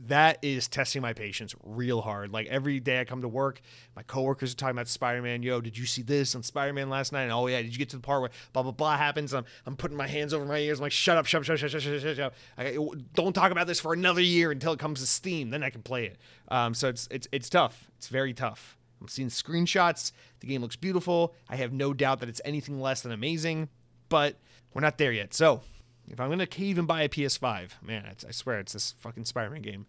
that 0.00 0.38
is 0.42 0.68
testing 0.68 1.00
my 1.00 1.12
patience 1.12 1.54
real 1.64 2.02
hard. 2.02 2.32
Like 2.32 2.46
every 2.48 2.80
day 2.80 3.00
I 3.00 3.04
come 3.04 3.22
to 3.22 3.28
work, 3.28 3.60
my 3.94 4.02
coworkers 4.02 4.52
are 4.52 4.56
talking 4.56 4.76
about 4.76 4.88
Spider 4.88 5.22
Man. 5.22 5.42
Yo, 5.42 5.60
did 5.60 5.78
you 5.78 5.86
see 5.86 6.02
this 6.02 6.34
on 6.34 6.42
Spider 6.42 6.72
Man 6.72 6.90
last 6.90 7.12
night? 7.12 7.22
And 7.22 7.32
oh 7.32 7.46
yeah, 7.46 7.62
did 7.62 7.72
you 7.72 7.78
get 7.78 7.88
to 7.90 7.96
the 7.96 8.02
part 8.02 8.20
where 8.20 8.30
blah 8.52 8.62
blah 8.62 8.72
blah 8.72 8.96
happens? 8.96 9.32
I'm, 9.32 9.44
I'm 9.64 9.76
putting 9.76 9.96
my 9.96 10.06
hands 10.06 10.34
over 10.34 10.44
my 10.44 10.58
ears. 10.58 10.78
I'm 10.78 10.82
like, 10.82 10.92
shut 10.92 11.16
up, 11.16 11.26
shut 11.26 11.40
up, 11.40 11.44
shut 11.46 11.54
up, 11.54 11.70
shut 11.70 11.74
up, 11.74 11.82
shut 11.82 11.94
up, 11.94 12.16
shut 12.16 12.18
up. 12.20 12.34
I, 12.58 12.78
don't 13.14 13.32
talk 13.32 13.52
about 13.52 13.66
this 13.66 13.80
for 13.80 13.92
another 13.92 14.20
year 14.20 14.50
until 14.50 14.72
it 14.72 14.78
comes 14.78 15.00
to 15.00 15.06
Steam. 15.06 15.50
Then 15.50 15.62
I 15.62 15.70
can 15.70 15.82
play 15.82 16.06
it. 16.06 16.18
Um, 16.48 16.74
so 16.74 16.88
it's 16.88 17.08
it's 17.10 17.28
it's 17.32 17.48
tough. 17.48 17.90
It's 17.96 18.08
very 18.08 18.34
tough. 18.34 18.76
I'm 19.00 19.08
seeing 19.08 19.28
screenshots. 19.28 20.12
The 20.40 20.46
game 20.46 20.62
looks 20.62 20.76
beautiful. 20.76 21.34
I 21.48 21.56
have 21.56 21.72
no 21.72 21.92
doubt 21.92 22.20
that 22.20 22.28
it's 22.28 22.40
anything 22.44 22.80
less 22.80 23.02
than 23.02 23.12
amazing, 23.12 23.68
but 24.08 24.36
we're 24.74 24.80
not 24.80 24.98
there 24.98 25.12
yet. 25.12 25.34
So 25.34 25.62
if 26.08 26.20
I'm 26.20 26.30
gonna 26.30 26.48
even 26.58 26.86
buy 26.86 27.02
a 27.02 27.08
PS5, 27.08 27.82
man, 27.82 28.04
I 28.06 28.30
swear 28.30 28.60
it's 28.60 28.72
this 28.72 28.94
fucking 28.98 29.24
Spider-Man 29.24 29.62
game. 29.62 29.86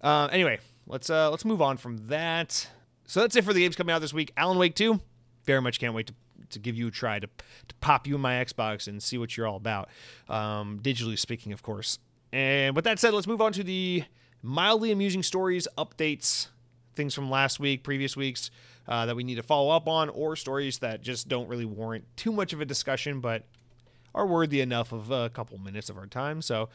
Uh, 0.00 0.28
anyway, 0.30 0.58
let's 0.86 1.10
uh, 1.10 1.30
let's 1.30 1.44
move 1.44 1.62
on 1.62 1.76
from 1.76 2.08
that. 2.08 2.68
So 3.06 3.20
that's 3.20 3.36
it 3.36 3.44
for 3.44 3.52
the 3.52 3.60
games 3.60 3.76
coming 3.76 3.94
out 3.94 4.00
this 4.00 4.12
week. 4.12 4.32
Alan 4.36 4.58
Wake 4.58 4.74
2, 4.74 5.00
very 5.44 5.60
much 5.60 5.78
can't 5.78 5.94
wait 5.94 6.08
to, 6.08 6.14
to 6.50 6.58
give 6.58 6.76
you 6.76 6.88
a 6.88 6.90
try 6.90 7.20
to, 7.20 7.26
to 7.26 7.74
pop 7.80 8.06
you 8.06 8.16
in 8.16 8.20
my 8.20 8.34
Xbox 8.44 8.88
and 8.88 9.00
see 9.00 9.16
what 9.16 9.36
you're 9.36 9.46
all 9.46 9.56
about. 9.56 9.88
Um, 10.28 10.80
digitally 10.82 11.18
speaking, 11.18 11.52
of 11.52 11.62
course. 11.62 12.00
And 12.32 12.74
with 12.74 12.84
that 12.84 12.98
said, 12.98 13.14
let's 13.14 13.28
move 13.28 13.40
on 13.40 13.52
to 13.52 13.62
the 13.62 14.04
mildly 14.42 14.90
amusing 14.90 15.22
stories, 15.22 15.68
updates, 15.78 16.48
things 16.94 17.14
from 17.14 17.30
last 17.30 17.60
week, 17.60 17.84
previous 17.84 18.16
weeks 18.16 18.50
uh, 18.88 19.06
that 19.06 19.14
we 19.14 19.22
need 19.22 19.36
to 19.36 19.42
follow 19.42 19.70
up 19.70 19.88
on, 19.88 20.08
or 20.08 20.34
stories 20.34 20.78
that 20.78 21.02
just 21.02 21.28
don't 21.28 21.48
really 21.48 21.64
warrant 21.64 22.04
too 22.16 22.32
much 22.32 22.52
of 22.52 22.60
a 22.60 22.64
discussion, 22.64 23.20
but 23.20 23.44
are 24.16 24.26
worthy 24.26 24.60
enough 24.60 24.90
of 24.90 25.10
a 25.10 25.28
couple 25.28 25.58
minutes 25.58 25.90
of 25.90 25.98
our 25.98 26.06
time. 26.06 26.40
So, 26.42 26.70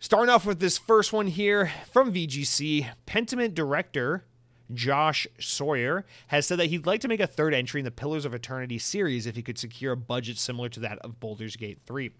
starting 0.00 0.34
off 0.34 0.46
with 0.46 0.58
this 0.58 0.78
first 0.78 1.12
one 1.12 1.26
here 1.26 1.70
from 1.92 2.12
VGC, 2.12 2.88
Pentiment 3.06 3.54
director 3.54 4.24
Josh 4.72 5.26
Sawyer 5.38 6.04
has 6.28 6.46
said 6.46 6.58
that 6.58 6.66
he'd 6.66 6.86
like 6.86 7.02
to 7.02 7.08
make 7.08 7.20
a 7.20 7.26
third 7.26 7.54
entry 7.54 7.80
in 7.80 7.84
the 7.84 7.90
Pillars 7.90 8.24
of 8.24 8.34
Eternity 8.34 8.78
series 8.78 9.26
if 9.26 9.36
he 9.36 9.42
could 9.42 9.58
secure 9.58 9.92
a 9.92 9.96
budget 9.96 10.38
similar 10.38 10.68
to 10.70 10.80
that 10.80 10.98
of 11.00 11.20
Baldur's 11.20 11.54
Gate 11.54 11.78
3. 11.86 12.10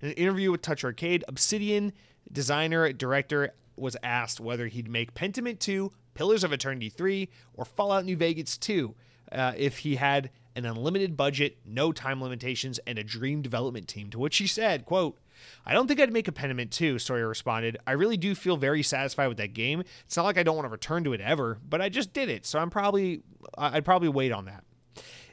In 0.00 0.08
an 0.08 0.14
interview 0.14 0.50
with 0.50 0.62
Touch 0.62 0.82
Arcade, 0.82 1.24
Obsidian 1.28 1.92
designer 2.32 2.92
director 2.92 3.52
was 3.76 3.96
asked 4.02 4.40
whether 4.40 4.66
he'd 4.66 4.88
make 4.88 5.14
Pentiment 5.14 5.60
2, 5.60 5.92
Pillars 6.14 6.42
of 6.42 6.52
Eternity 6.52 6.88
3, 6.88 7.28
or 7.54 7.64
Fallout 7.64 8.04
New 8.04 8.16
Vegas 8.16 8.56
2 8.58 8.94
uh, 9.32 9.52
if 9.56 9.78
he 9.78 9.96
had 9.96 10.30
an 10.54 10.64
unlimited 10.64 11.16
budget, 11.16 11.58
no 11.64 11.92
time 11.92 12.22
limitations, 12.22 12.78
and 12.86 12.98
a 12.98 13.04
dream 13.04 13.42
development 13.42 13.88
team. 13.88 14.10
To 14.10 14.18
which 14.18 14.38
he 14.38 14.46
said, 14.46 14.84
quote, 14.84 15.18
I 15.66 15.72
don't 15.72 15.86
think 15.86 16.00
I'd 16.00 16.12
make 16.12 16.28
a 16.28 16.32
Pentiment 16.32 16.70
2, 16.70 16.98
Sawyer 16.98 17.28
responded. 17.28 17.78
I 17.86 17.92
really 17.92 18.16
do 18.16 18.34
feel 18.34 18.56
very 18.56 18.82
satisfied 18.82 19.28
with 19.28 19.38
that 19.38 19.54
game. 19.54 19.82
It's 20.04 20.16
not 20.16 20.24
like 20.24 20.38
I 20.38 20.42
don't 20.42 20.56
want 20.56 20.66
to 20.66 20.70
return 20.70 21.04
to 21.04 21.12
it 21.12 21.20
ever, 21.20 21.58
but 21.68 21.80
I 21.80 21.88
just 21.88 22.12
did 22.12 22.28
it, 22.28 22.46
so 22.46 22.58
I'm 22.58 22.70
probably 22.70 23.22
I'd 23.58 23.84
probably 23.84 24.08
wait 24.08 24.32
on 24.32 24.44
that. 24.46 24.64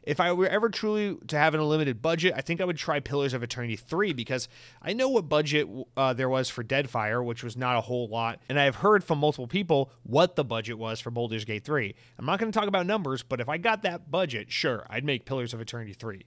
If 0.10 0.20
I 0.20 0.32
were 0.32 0.48
ever 0.48 0.70
truly 0.70 1.18
to 1.28 1.38
have 1.38 1.54
an 1.54 1.60
unlimited 1.60 2.02
budget, 2.02 2.34
I 2.36 2.42
think 2.42 2.62
I 2.62 2.66
would 2.66 2.78
try 2.78 3.00
Pillars 3.00 3.36
of 3.36 3.44
Eternity 3.44 3.76
3 3.76 4.12
because 4.14 4.50
I 4.82 4.94
know 4.94 5.08
what 5.08 5.30
budget 5.30 5.68
uh, 5.96 6.14
there 6.14 6.28
was 6.28 6.50
for 6.50 6.64
Deadfire, 6.64 7.24
which 7.24 7.44
was 7.44 7.56
not 7.56 7.78
a 7.78 7.82
whole 7.82 8.08
lot, 8.08 8.40
and 8.50 8.60
I 8.60 8.64
have 8.64 8.78
heard 8.78 9.04
from 9.04 9.20
multiple 9.20 9.46
people 9.46 9.92
what 10.02 10.36
the 10.36 10.44
budget 10.44 10.80
was 10.80 11.00
for 11.00 11.12
Baldur's 11.12 11.46
Gate 11.46 11.64
3. 11.64 11.94
I'm 12.18 12.26
not 12.26 12.40
going 12.40 12.52
to 12.52 12.60
talk 12.60 12.68
about 12.68 12.88
numbers, 12.88 13.22
but 13.22 13.40
if 13.40 13.48
I 13.48 13.60
got 13.60 13.84
that 13.84 14.10
budget, 14.10 14.52
sure, 14.52 14.84
I'd 14.90 15.06
make 15.06 15.26
Pillars 15.26 15.54
of 15.54 15.62
Eternity 15.62 15.94
3. 15.94 16.26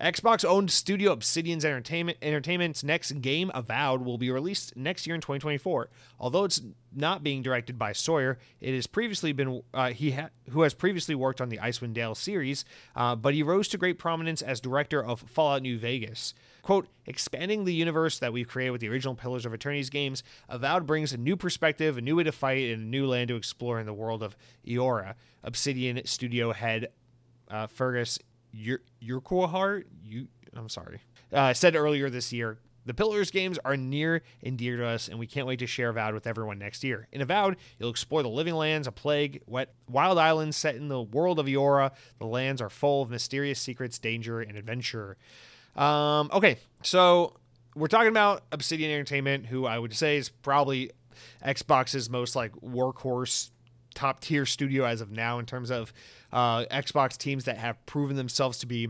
Xbox 0.00 0.46
owned 0.46 0.70
studio 0.70 1.12
Obsidian's 1.12 1.64
Entertainment 1.64 2.16
Entertainment's 2.22 2.82
next 2.82 3.20
game, 3.20 3.50
Avowed, 3.54 4.02
will 4.02 4.16
be 4.16 4.30
released 4.30 4.74
next 4.74 5.06
year 5.06 5.14
in 5.14 5.20
2024. 5.20 5.90
Although 6.18 6.44
it's 6.44 6.62
not 6.94 7.22
being 7.22 7.42
directed 7.42 7.78
by 7.78 7.92
Sawyer, 7.92 8.38
it 8.60 8.74
has 8.74 8.86
previously 8.86 9.32
been 9.32 9.62
uh, 9.74 9.90
he 9.90 10.12
ha- 10.12 10.30
who 10.50 10.62
has 10.62 10.72
previously 10.72 11.14
worked 11.14 11.40
on 11.40 11.50
the 11.50 11.58
Icewind 11.58 11.92
Dale 11.92 12.14
series, 12.14 12.64
uh, 12.96 13.14
but 13.14 13.34
he 13.34 13.42
rose 13.42 13.68
to 13.68 13.78
great 13.78 13.98
prominence 13.98 14.40
as 14.40 14.58
director 14.58 15.04
of 15.04 15.20
Fallout 15.20 15.60
New 15.60 15.78
Vegas. 15.78 16.32
Quote, 16.62 16.88
expanding 17.06 17.64
the 17.64 17.74
universe 17.74 18.18
that 18.18 18.32
we've 18.32 18.48
created 18.48 18.70
with 18.70 18.80
the 18.80 18.88
original 18.88 19.14
Pillars 19.14 19.44
of 19.44 19.52
Eternity's 19.52 19.90
games, 19.90 20.22
Avowed 20.48 20.86
brings 20.86 21.12
a 21.12 21.18
new 21.18 21.36
perspective, 21.36 21.98
a 21.98 22.00
new 22.00 22.16
way 22.16 22.24
to 22.24 22.32
fight, 22.32 22.70
and 22.70 22.82
a 22.82 22.86
new 22.86 23.06
land 23.06 23.28
to 23.28 23.36
explore 23.36 23.78
in 23.78 23.86
the 23.86 23.92
world 23.92 24.22
of 24.22 24.36
Eora. 24.66 25.14
Obsidian 25.42 26.00
studio 26.06 26.52
head 26.52 26.88
uh, 27.50 27.66
Fergus 27.66 28.18
your 28.52 28.80
Urquhart, 29.02 29.86
you 30.04 30.28
I'm 30.54 30.68
sorry. 30.68 31.00
Uh, 31.32 31.52
said 31.54 31.76
earlier 31.76 32.10
this 32.10 32.32
year, 32.32 32.58
the 32.86 32.94
Pillars 32.94 33.30
games 33.30 33.58
are 33.64 33.76
near 33.76 34.22
and 34.42 34.56
dear 34.56 34.78
to 34.78 34.86
us, 34.86 35.08
and 35.08 35.18
we 35.18 35.26
can't 35.26 35.46
wait 35.46 35.58
to 35.58 35.66
share 35.66 35.90
Avowed 35.90 36.14
with 36.14 36.26
everyone 36.26 36.58
next 36.58 36.82
year. 36.82 37.06
In 37.12 37.20
Avowed, 37.20 37.56
you'll 37.78 37.90
explore 37.90 38.22
the 38.22 38.28
living 38.28 38.54
lands, 38.54 38.86
a 38.88 38.92
plague, 38.92 39.42
wet, 39.46 39.74
wild 39.88 40.18
islands 40.18 40.56
set 40.56 40.74
in 40.76 40.88
the 40.88 41.00
world 41.00 41.38
of 41.38 41.46
Eora. 41.46 41.92
The 42.18 42.26
lands 42.26 42.60
are 42.60 42.70
full 42.70 43.02
of 43.02 43.10
mysterious 43.10 43.60
secrets, 43.60 43.98
danger, 43.98 44.40
and 44.40 44.56
adventure. 44.56 45.16
Um, 45.76 46.30
okay, 46.32 46.58
so 46.82 47.36
we're 47.76 47.86
talking 47.86 48.08
about 48.08 48.42
Obsidian 48.50 48.90
Entertainment, 48.90 49.46
who 49.46 49.66
I 49.66 49.78
would 49.78 49.94
say 49.94 50.16
is 50.16 50.28
probably 50.28 50.90
Xbox's 51.44 52.08
most 52.08 52.34
like 52.34 52.52
workhorse 52.56 53.50
top 53.94 54.20
tier 54.20 54.46
studio 54.46 54.84
as 54.84 55.00
of 55.00 55.10
now 55.10 55.38
in 55.38 55.46
terms 55.46 55.70
of 55.70 55.92
uh, 56.32 56.64
Xbox 56.66 57.16
teams 57.16 57.44
that 57.44 57.58
have 57.58 57.84
proven 57.86 58.16
themselves 58.16 58.58
to 58.58 58.66
be 58.66 58.88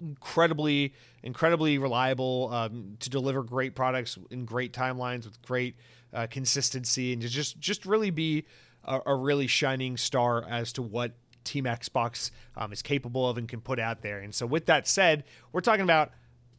incredibly 0.00 0.94
incredibly 1.22 1.78
reliable 1.78 2.48
um, 2.52 2.96
to 3.00 3.10
deliver 3.10 3.42
great 3.42 3.74
products 3.74 4.16
in 4.30 4.44
great 4.44 4.72
timelines 4.72 5.24
with 5.24 5.40
great 5.42 5.74
uh, 6.12 6.26
consistency 6.30 7.12
and 7.12 7.22
to 7.22 7.28
just 7.28 7.58
just 7.58 7.84
really 7.84 8.10
be 8.10 8.44
a, 8.84 9.00
a, 9.06 9.14
really 9.16 9.48
shining 9.48 9.96
star 9.96 10.44
as 10.48 10.72
to 10.72 10.82
what 10.82 11.12
team 11.42 11.64
xbox 11.64 12.30
um, 12.56 12.72
is 12.72 12.80
capable 12.80 13.28
of 13.28 13.38
and 13.38 13.48
can 13.48 13.60
put 13.60 13.80
out 13.80 14.02
there. 14.02 14.20
And 14.20 14.34
so 14.34 14.46
with 14.46 14.66
that 14.66 14.86
said 14.86 15.24
we're 15.52 15.60
talking 15.60 15.82
about 15.82 16.12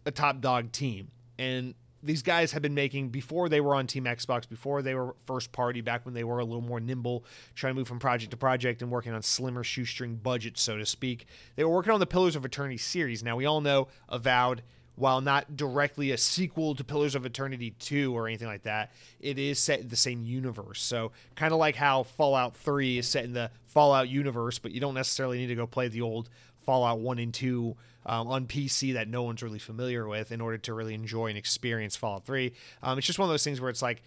a 0.06 0.12
top 0.12 0.42
dog 0.42 0.72
team. 0.72 1.12
And 1.38 1.76
these 2.02 2.24
guys 2.24 2.52
have 2.52 2.62
been 2.62 2.74
making 2.74 3.10
before 3.10 3.50
they 3.50 3.62
were 3.62 3.76
on 3.76 3.88
Team 3.88 4.06
Xbox, 4.06 4.48
before 4.48 4.82
they 4.82 4.96
were 4.96 5.16
first 5.26 5.52
party, 5.52 5.82
back 5.82 6.06
when 6.06 6.14
they 6.14 6.24
were 6.24 6.40
a 6.40 6.46
little 6.46 6.62
more 6.62 6.80
nimble, 6.80 7.26
trying 7.56 7.74
to 7.74 7.78
move 7.78 7.88
from 7.88 8.00
project 8.00 8.32
to 8.32 8.38
project 8.38 8.82
and 8.82 8.92
working 8.92 9.14
on 9.14 9.22
slimmer 9.22 9.64
shoestring 9.64 10.16
budgets, 10.16 10.62
so 10.62 10.78
to 10.78 10.86
speak. 10.86 11.26
They 11.56 11.64
were 11.64 11.74
working 11.74 11.92
on 11.92 12.00
the 12.00 12.08
Pillars 12.08 12.36
of 12.36 12.46
Eternity 12.46 12.78
series. 12.78 13.24
Now, 13.24 13.36
we 13.36 13.46
all 13.46 13.62
know 13.62 13.88
Avowed 14.08 14.64
while 15.00 15.22
not 15.22 15.56
directly 15.56 16.12
a 16.12 16.18
sequel 16.18 16.76
to 16.76 16.84
Pillars 16.84 17.16
of 17.16 17.26
Eternity 17.26 17.74
2 17.80 18.14
or 18.16 18.28
anything 18.28 18.50
like 18.50 18.64
that, 18.64 18.92
it 19.22 19.40
is 19.40 19.58
set 19.58 19.80
in 19.80 19.88
the 19.88 19.96
same 19.96 20.26
universe. 20.26 20.82
So, 20.82 21.14
kind 21.36 21.54
of 21.54 21.60
like 21.60 21.76
how 21.76 22.04
Fallout 22.04 22.54
3 22.58 22.98
is 22.98 23.08
set 23.08 23.24
in 23.24 23.32
the 23.32 23.50
Fallout 23.66 24.10
universe, 24.10 24.60
but 24.60 24.72
you 24.72 24.82
don't 24.82 24.94
necessarily 24.94 25.38
need 25.38 25.48
to 25.48 25.56
go 25.56 25.66
play 25.66 25.88
the 25.88 26.02
old 26.02 26.30
Fallout 26.70 27.00
1 27.00 27.18
and 27.18 27.34
2 27.34 27.76
um, 28.06 28.28
on 28.28 28.46
PC 28.46 28.94
that 28.94 29.08
no 29.08 29.24
one's 29.24 29.42
really 29.42 29.58
familiar 29.58 30.08
with 30.08 30.32
in 30.32 30.40
order 30.40 30.60
to 30.60 30.72
really 30.76 30.94
enjoy 30.94 31.26
and 31.26 31.36
experience 31.36 31.96
Fallout 31.96 32.26
3. 32.26 32.54
Um, 32.84 33.00
it's 33.00 33.08
just 33.08 33.18
one 33.18 33.28
of 33.28 33.34
those 33.34 33.44
things 33.44 33.60
where 33.60 33.72
it's 33.72 33.82
like, 33.82 34.04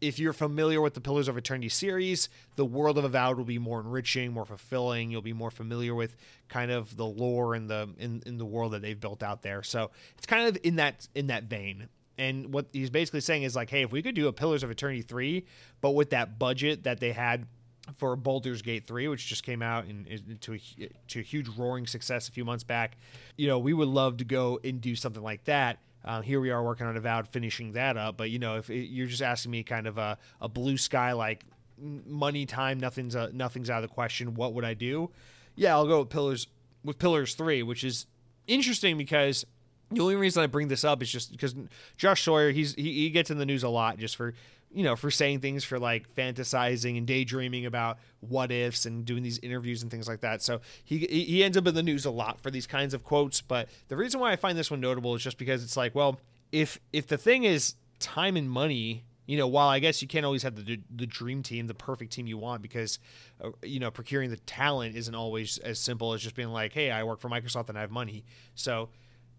if 0.00 0.18
you're 0.18 0.32
familiar 0.32 0.80
with 0.80 0.94
the 0.94 1.02
Pillars 1.02 1.28
of 1.28 1.36
Eternity 1.36 1.68
series, 1.68 2.30
the 2.56 2.64
world 2.64 2.96
of 2.96 3.04
Avowed 3.04 3.36
will 3.36 3.44
be 3.44 3.58
more 3.58 3.80
enriching, 3.80 4.32
more 4.32 4.46
fulfilling. 4.46 5.10
You'll 5.10 5.20
be 5.20 5.34
more 5.34 5.50
familiar 5.50 5.94
with 5.94 6.16
kind 6.48 6.70
of 6.70 6.96
the 6.96 7.04
lore 7.04 7.54
and 7.54 7.68
the 7.68 7.90
in, 7.98 8.22
in 8.24 8.38
the 8.38 8.46
world 8.46 8.72
that 8.72 8.80
they've 8.80 8.98
built 8.98 9.22
out 9.22 9.42
there. 9.42 9.62
So 9.62 9.90
it's 10.16 10.24
kind 10.24 10.48
of 10.48 10.56
in 10.64 10.76
that 10.76 11.06
in 11.14 11.26
that 11.26 11.44
vein. 11.44 11.90
And 12.16 12.54
what 12.54 12.68
he's 12.72 12.88
basically 12.88 13.20
saying 13.20 13.42
is 13.42 13.54
like, 13.54 13.68
hey, 13.68 13.82
if 13.82 13.92
we 13.92 14.00
could 14.00 14.14
do 14.14 14.28
a 14.28 14.32
Pillars 14.32 14.62
of 14.62 14.70
Eternity 14.70 15.02
three, 15.02 15.44
but 15.82 15.90
with 15.90 16.08
that 16.10 16.38
budget 16.38 16.84
that 16.84 17.00
they 17.00 17.12
had 17.12 17.46
for 17.96 18.16
Baldur's 18.16 18.62
Gate 18.62 18.86
3, 18.86 19.08
which 19.08 19.26
just 19.26 19.42
came 19.42 19.62
out 19.62 19.86
and 19.86 20.38
to 20.42 20.54
a, 20.54 20.60
to 21.08 21.20
a 21.20 21.22
huge 21.22 21.48
roaring 21.48 21.86
success 21.86 22.28
a 22.28 22.32
few 22.32 22.44
months 22.44 22.64
back. 22.64 22.96
You 23.36 23.48
know, 23.48 23.58
we 23.58 23.72
would 23.72 23.88
love 23.88 24.18
to 24.18 24.24
go 24.24 24.60
and 24.62 24.80
do 24.80 24.94
something 24.94 25.22
like 25.22 25.44
that. 25.44 25.78
Um, 26.04 26.22
here 26.22 26.40
we 26.40 26.50
are 26.50 26.62
working 26.62 26.86
on 26.86 26.96
Avowed, 26.96 27.28
finishing 27.28 27.72
that 27.72 27.96
up. 27.96 28.16
But 28.16 28.30
you 28.30 28.38
know, 28.38 28.56
if 28.56 28.70
it, 28.70 28.86
you're 28.86 29.06
just 29.06 29.22
asking 29.22 29.50
me 29.50 29.62
kind 29.62 29.86
of 29.86 29.98
a, 29.98 30.18
a 30.40 30.48
blue 30.48 30.76
sky 30.76 31.12
like 31.12 31.44
money 31.78 32.46
time, 32.46 32.78
nothing's 32.78 33.14
a, 33.14 33.30
nothing's 33.32 33.70
out 33.70 33.82
of 33.82 33.88
the 33.88 33.94
question. 33.94 34.34
What 34.34 34.54
would 34.54 34.64
I 34.64 34.74
do? 34.74 35.10
Yeah, 35.54 35.74
I'll 35.74 35.86
go 35.86 36.00
with 36.00 36.10
Pillars 36.10 36.46
with 36.84 36.98
Pillars 36.98 37.34
Three, 37.34 37.62
which 37.62 37.84
is 37.84 38.06
interesting 38.46 38.96
because 38.96 39.44
the 39.90 40.00
only 40.00 40.16
reason 40.16 40.42
I 40.42 40.46
bring 40.46 40.68
this 40.68 40.84
up 40.84 41.02
is 41.02 41.10
just 41.10 41.32
because 41.32 41.54
Josh 41.96 42.22
Sawyer, 42.22 42.52
he's 42.52 42.74
he, 42.74 42.92
he 42.92 43.10
gets 43.10 43.30
in 43.30 43.38
the 43.38 43.46
news 43.46 43.62
a 43.62 43.68
lot 43.68 43.98
just 43.98 44.16
for 44.16 44.34
you 44.70 44.84
know, 44.84 44.96
for 44.96 45.10
saying 45.10 45.40
things 45.40 45.64
for 45.64 45.78
like 45.78 46.14
fantasizing 46.14 46.98
and 46.98 47.06
daydreaming 47.06 47.66
about 47.66 47.98
what 48.20 48.52
ifs 48.52 48.86
and 48.86 49.04
doing 49.04 49.22
these 49.22 49.38
interviews 49.38 49.82
and 49.82 49.90
things 49.90 50.06
like 50.06 50.20
that. 50.20 50.42
So 50.42 50.60
he 50.84 50.98
he 50.98 51.42
ends 51.42 51.56
up 51.56 51.66
in 51.66 51.74
the 51.74 51.82
news 51.82 52.04
a 52.04 52.10
lot 52.10 52.40
for 52.40 52.50
these 52.50 52.66
kinds 52.66 52.94
of 52.94 53.02
quotes. 53.02 53.40
But 53.40 53.68
the 53.88 53.96
reason 53.96 54.20
why 54.20 54.32
I 54.32 54.36
find 54.36 54.58
this 54.58 54.70
one 54.70 54.80
notable 54.80 55.14
is 55.14 55.22
just 55.22 55.38
because 55.38 55.62
it's 55.62 55.76
like, 55.76 55.94
well, 55.94 56.20
if 56.52 56.78
if 56.92 57.06
the 57.06 57.18
thing 57.18 57.44
is 57.44 57.74
time 57.98 58.36
and 58.36 58.50
money, 58.50 59.04
you 59.26 59.36
know, 59.36 59.46
while 59.46 59.68
I 59.68 59.78
guess 59.78 60.02
you 60.02 60.08
can't 60.08 60.26
always 60.26 60.42
have 60.42 60.56
the 60.56 60.80
the 60.94 61.06
dream 61.06 61.42
team, 61.42 61.66
the 61.66 61.74
perfect 61.74 62.12
team 62.12 62.26
you 62.26 62.38
want, 62.38 62.62
because 62.62 62.98
uh, 63.42 63.50
you 63.62 63.80
know 63.80 63.90
procuring 63.90 64.30
the 64.30 64.38
talent 64.38 64.96
isn't 64.96 65.14
always 65.14 65.58
as 65.58 65.78
simple 65.78 66.12
as 66.12 66.22
just 66.22 66.34
being 66.34 66.48
like, 66.48 66.72
hey, 66.72 66.90
I 66.90 67.04
work 67.04 67.20
for 67.20 67.30
Microsoft 67.30 67.68
and 67.68 67.78
I 67.78 67.80
have 67.80 67.90
money. 67.90 68.24
So 68.54 68.90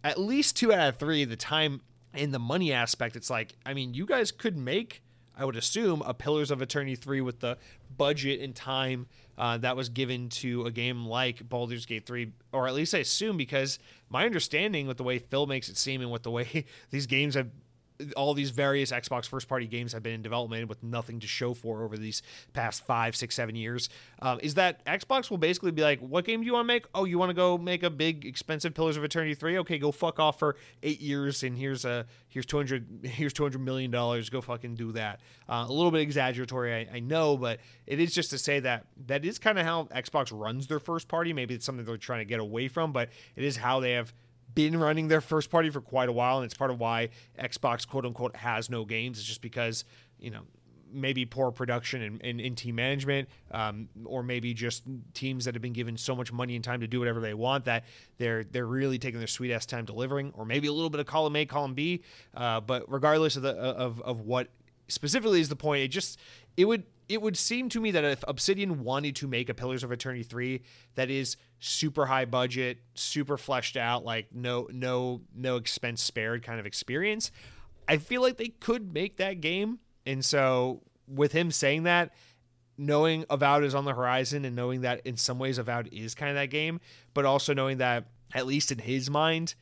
at 0.04 0.20
least 0.20 0.56
two 0.56 0.74
out 0.74 0.90
of 0.90 0.96
three, 0.98 1.26
the 1.26 1.36
time 1.36 1.82
and 2.14 2.34
the 2.34 2.40
money 2.40 2.74
aspect, 2.74 3.16
it's 3.16 3.30
like, 3.30 3.56
I 3.66 3.74
mean, 3.74 3.94
you 3.94 4.06
guys 4.06 4.32
could 4.32 4.58
make 4.58 5.04
I 5.40 5.46
would 5.46 5.56
assume, 5.56 6.04
a 6.06 6.14
Pillars 6.14 6.52
of 6.52 6.62
Eternity 6.62 6.96
3 6.96 7.22
with 7.22 7.40
the 7.40 7.58
budget 7.98 8.42
and 8.42 8.54
time 8.54 9.08
uh, 9.38 9.58
that 9.60 9.78
was 9.78 9.88
given 9.88 10.28
to 10.28 10.66
a 10.66 10.72
game 10.72 11.06
like 11.06 11.48
Baldur's 11.48 11.86
Gate 11.86 12.06
3, 12.06 12.34
or 12.52 12.68
at 12.68 12.74
least 12.74 12.94
I 12.94 12.98
assume 12.98 13.38
because 13.38 13.80
my 14.10 14.26
understanding 14.26 14.86
with 14.86 14.98
the 14.98 15.04
way 15.04 15.18
Phil 15.18 15.48
makes 15.48 15.70
it 15.70 15.78
seem 15.78 16.02
and 16.02 16.12
with 16.12 16.24
the 16.24 16.32
way 16.32 16.66
these 16.92 17.08
games 17.08 17.36
have 17.36 17.48
all 18.16 18.34
these 18.34 18.52
various 18.52 18.92
Xbox 18.92 19.28
first 19.28 19.48
party 19.48 19.68
games 19.68 19.94
have 19.94 20.04
been 20.04 20.14
in 20.14 20.22
development 20.22 20.70
with 20.70 20.82
nothing 20.84 21.20
to 21.20 21.28
show 21.28 21.54
for 21.54 21.84
over 21.84 21.98
these 21.98 22.22
past 22.54 22.86
five, 22.86 23.16
six, 23.16 23.36
seven 23.36 23.56
years. 23.56 23.90
Um, 24.22 24.40
is 24.42 24.56
that 24.56 24.84
Xbox 24.86 25.30
will 25.30 25.38
basically 25.38 25.72
be 25.72 25.82
like, 25.82 26.00
what 26.00 26.26
game 26.26 26.40
do 26.42 26.46
you 26.46 26.54
want 26.54 26.64
to 26.64 26.68
make? 26.68 26.86
Oh, 26.96 27.06
you 27.06 27.20
want 27.20 27.30
to 27.30 27.34
go 27.34 27.58
make 27.58 27.84
a 27.84 27.90
big, 27.90 28.26
expensive 28.26 28.74
Pillars 28.74 28.98
of 28.98 29.04
Eternity 29.04 29.36
three? 29.36 29.58
Okay, 29.60 29.78
go 29.78 29.92
fuck 29.92 30.20
off 30.20 30.40
for 30.40 30.56
eight 30.84 31.02
years, 31.02 31.44
and 31.44 31.58
here's 31.58 31.86
a 31.86 32.06
here's 32.30 32.46
two 32.46 32.58
hundred 32.58 32.88
here's 33.04 33.34
two 33.34 33.44
hundred 33.44 33.62
million 33.62 33.92
dollars. 33.92 34.30
Go 34.30 34.42
fucking 34.42 34.76
do 34.76 34.92
that. 34.94 35.20
Uh, 35.48 35.66
a 35.68 35.74
little 35.74 35.92
bit 35.92 36.02
exaggeratory, 36.02 36.74
I, 36.74 36.98
I 36.98 37.00
know, 37.00 37.38
but 37.38 37.60
it 37.86 38.00
is 38.00 38.14
just 38.14 38.30
to 38.32 38.38
say 38.38 38.60
that 38.62 38.86
that 39.08 39.26
is 39.26 39.40
kind 39.40 39.60
of 39.60 39.66
how 39.66 39.86
Xbox 39.86 40.32
runs 40.32 40.68
their 40.68 40.80
first 40.80 41.08
party. 41.08 41.34
Maybe 41.34 41.56
it's 41.56 41.66
something 41.66 41.86
they're 41.86 41.98
trying 41.98 42.20
to 42.20 42.26
get 42.26 42.40
away 42.40 42.68
from, 42.68 42.92
but 42.92 43.10
it 43.36 43.44
is 43.44 43.58
how 43.58 43.80
they 43.80 43.92
have 43.92 44.14
been 44.68 44.80
running 44.80 45.08
their 45.08 45.22
first 45.22 45.50
party 45.50 45.70
for 45.70 45.82
quite 45.82 46.10
a 46.10 46.12
while, 46.12 46.38
and 46.38 46.46
it's 46.46 46.54
part 46.54 46.72
of 46.72 46.80
why 46.80 47.10
Xbox 47.40 47.88
quote 47.88 48.06
unquote 48.06 48.36
has 48.36 48.70
no 48.70 48.86
games. 48.86 49.20
It's 49.20 49.28
just 49.28 49.42
because 49.42 49.86
you 50.20 50.32
know 50.32 50.42
maybe 50.92 51.26
poor 51.26 51.52
production 51.52 52.02
and, 52.02 52.22
and, 52.24 52.42
and 52.42 52.58
team 52.58 52.76
management, 52.76 53.30
um, 53.52 53.88
or 54.06 54.24
maybe 54.24 54.54
just 54.54 54.84
teams 55.14 55.46
that 55.46 55.54
have 55.54 55.62
been 55.62 55.74
given 55.74 55.98
so 55.98 56.16
much 56.16 56.34
money 56.34 56.56
and 56.56 56.64
time 56.64 56.82
to 56.82 56.88
do 56.88 57.00
whatever 57.00 57.20
they 57.20 57.34
want 57.34 57.66
that 57.66 57.86
they're 58.18 58.44
they're 58.44 58.66
really 58.66 58.98
taking 58.98 59.20
their 59.20 59.28
sweet 59.28 59.54
ass 59.54 59.66
time 59.66 59.86
delivering, 59.86 60.34
or 60.36 60.46
maybe 60.46 60.68
a 60.68 60.74
little 60.74 60.90
bit 60.90 61.00
of 61.00 61.06
column 61.06 61.36
A, 61.36 61.46
column 61.46 61.74
B. 61.74 62.04
Uh, 62.36 62.60
but 62.60 62.92
regardless 62.92 63.36
of 63.36 63.44
the 63.44 63.56
of 63.56 64.02
of 64.02 64.22
what 64.22 64.50
specifically 64.88 65.40
is 65.40 65.50
the 65.50 65.56
point, 65.56 65.84
it 65.84 65.90
just 65.90 66.20
it 66.58 66.66
would 66.66 66.84
it 67.10 67.22
would 67.22 67.36
seem 67.36 67.70
to 67.70 67.82
me 67.82 67.92
that 67.92 68.06
if 68.06 68.24
Obsidian 68.28 68.84
wanted 68.84 69.16
to 69.18 69.28
make 69.28 69.50
a 69.50 69.54
Pillars 69.56 69.84
of 69.84 69.92
Eternity 69.92 70.24
3 70.24 70.62
that 70.94 71.10
is 71.10 71.38
super 71.60 72.06
high 72.06 72.26
budget, 72.26 72.78
super 72.94 73.38
fleshed 73.38 73.76
out, 73.76 74.06
like 74.06 74.28
no 74.34 74.68
no 74.72 75.22
no 75.36 75.56
expense 75.56 76.04
spared 76.04 76.44
kind 76.44 76.60
of 76.60 76.68
experience, 76.68 77.32
I 77.88 77.98
feel 77.98 78.22
like 78.22 78.38
they 78.38 78.50
could 78.50 78.94
make 78.94 79.18
that 79.18 79.42
game. 79.42 79.80
And 80.06 80.24
so 80.24 80.84
with 81.08 81.32
him 81.32 81.50
saying 81.50 81.84
that, 81.84 82.14
knowing 82.78 83.26
Avowed 83.30 83.64
is 83.64 83.76
on 83.76 83.86
the 83.86 83.94
horizon 83.94 84.46
and 84.46 84.56
knowing 84.56 84.82
that 84.82 85.02
in 85.06 85.18
some 85.18 85.40
ways 85.40 85.58
Avowed 85.58 85.90
is 85.92 86.14
kind 86.16 86.30
of 86.30 86.36
that 86.36 86.52
game, 86.52 86.80
but 87.14 87.26
also 87.26 87.54
knowing 87.54 87.80
that 87.80 88.06
at 88.34 88.46
least 88.46 88.72
in 88.72 88.78
his 88.78 89.10
mind, 89.10 89.56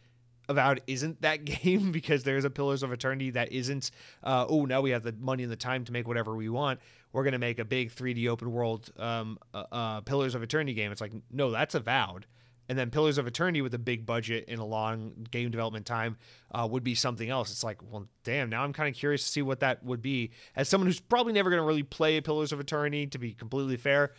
Avowed 0.50 0.82
isn't 0.88 1.22
that 1.22 1.46
game 1.64 1.92
because 1.92 2.24
there's 2.24 2.46
a 2.46 2.50
Pillars 2.50 2.84
of 2.84 2.92
Eternity 2.92 3.32
that 3.32 3.52
isn't, 3.52 3.92
uh, 4.24 4.46
oh, 4.48 4.66
now 4.66 4.82
we 4.82 4.92
have 4.92 5.04
the 5.04 5.14
money 5.14 5.44
and 5.44 5.52
the 5.52 5.58
time 5.58 5.86
to 5.86 5.92
make 5.92 6.08
whatever 6.08 6.36
we 6.36 6.50
want. 6.50 6.80
We're 7.14 7.24
going 7.24 7.34
to 7.34 7.40
make 7.40 7.60
a 7.60 7.66
big 7.66 7.92
3D 7.92 8.28
open 8.28 8.52
world 8.52 8.92
um, 8.98 9.40
uh, 9.54 9.64
uh, 9.72 10.02
Pillars 10.02 10.36
of 10.36 10.44
Eternity 10.44 10.74
game. 10.74 10.92
It's 10.92 11.02
like, 11.02 11.14
no, 11.32 11.52
that's 11.52 11.76
Avowed. 11.76 12.26
And 12.70 12.78
then 12.78 12.90
Pillars 12.92 13.18
of 13.18 13.28
Eternity 13.28 13.62
with 13.62 13.74
a 13.74 13.80
big 13.80 14.06
budget 14.06 14.46
and 14.50 14.60
a 14.60 14.66
long 14.66 15.28
game 15.32 15.50
development 15.52 15.86
time 15.86 16.18
uh, 16.52 16.68
would 16.70 16.84
be 16.84 16.96
something 16.96 17.30
else. 17.30 17.50
It's 17.50 17.64
like, 17.64 17.80
well, 17.82 18.08
damn, 18.24 18.50
now 18.50 18.64
I'm 18.64 18.74
kind 18.74 18.94
of 18.94 18.96
curious 19.00 19.24
to 19.24 19.30
see 19.30 19.42
what 19.42 19.62
that 19.62 19.84
would 19.84 20.02
be. 20.02 20.32
As 20.56 20.68
someone 20.68 20.88
who's 20.88 21.00
probably 21.00 21.32
never 21.32 21.50
going 21.50 21.62
to 21.62 21.66
really 21.66 21.84
play 21.84 22.20
Pillars 22.20 22.52
of 22.52 22.60
Eternity, 22.60 23.08
to 23.08 23.18
be 23.18 23.32
completely 23.34 23.78
fair, 23.78 24.12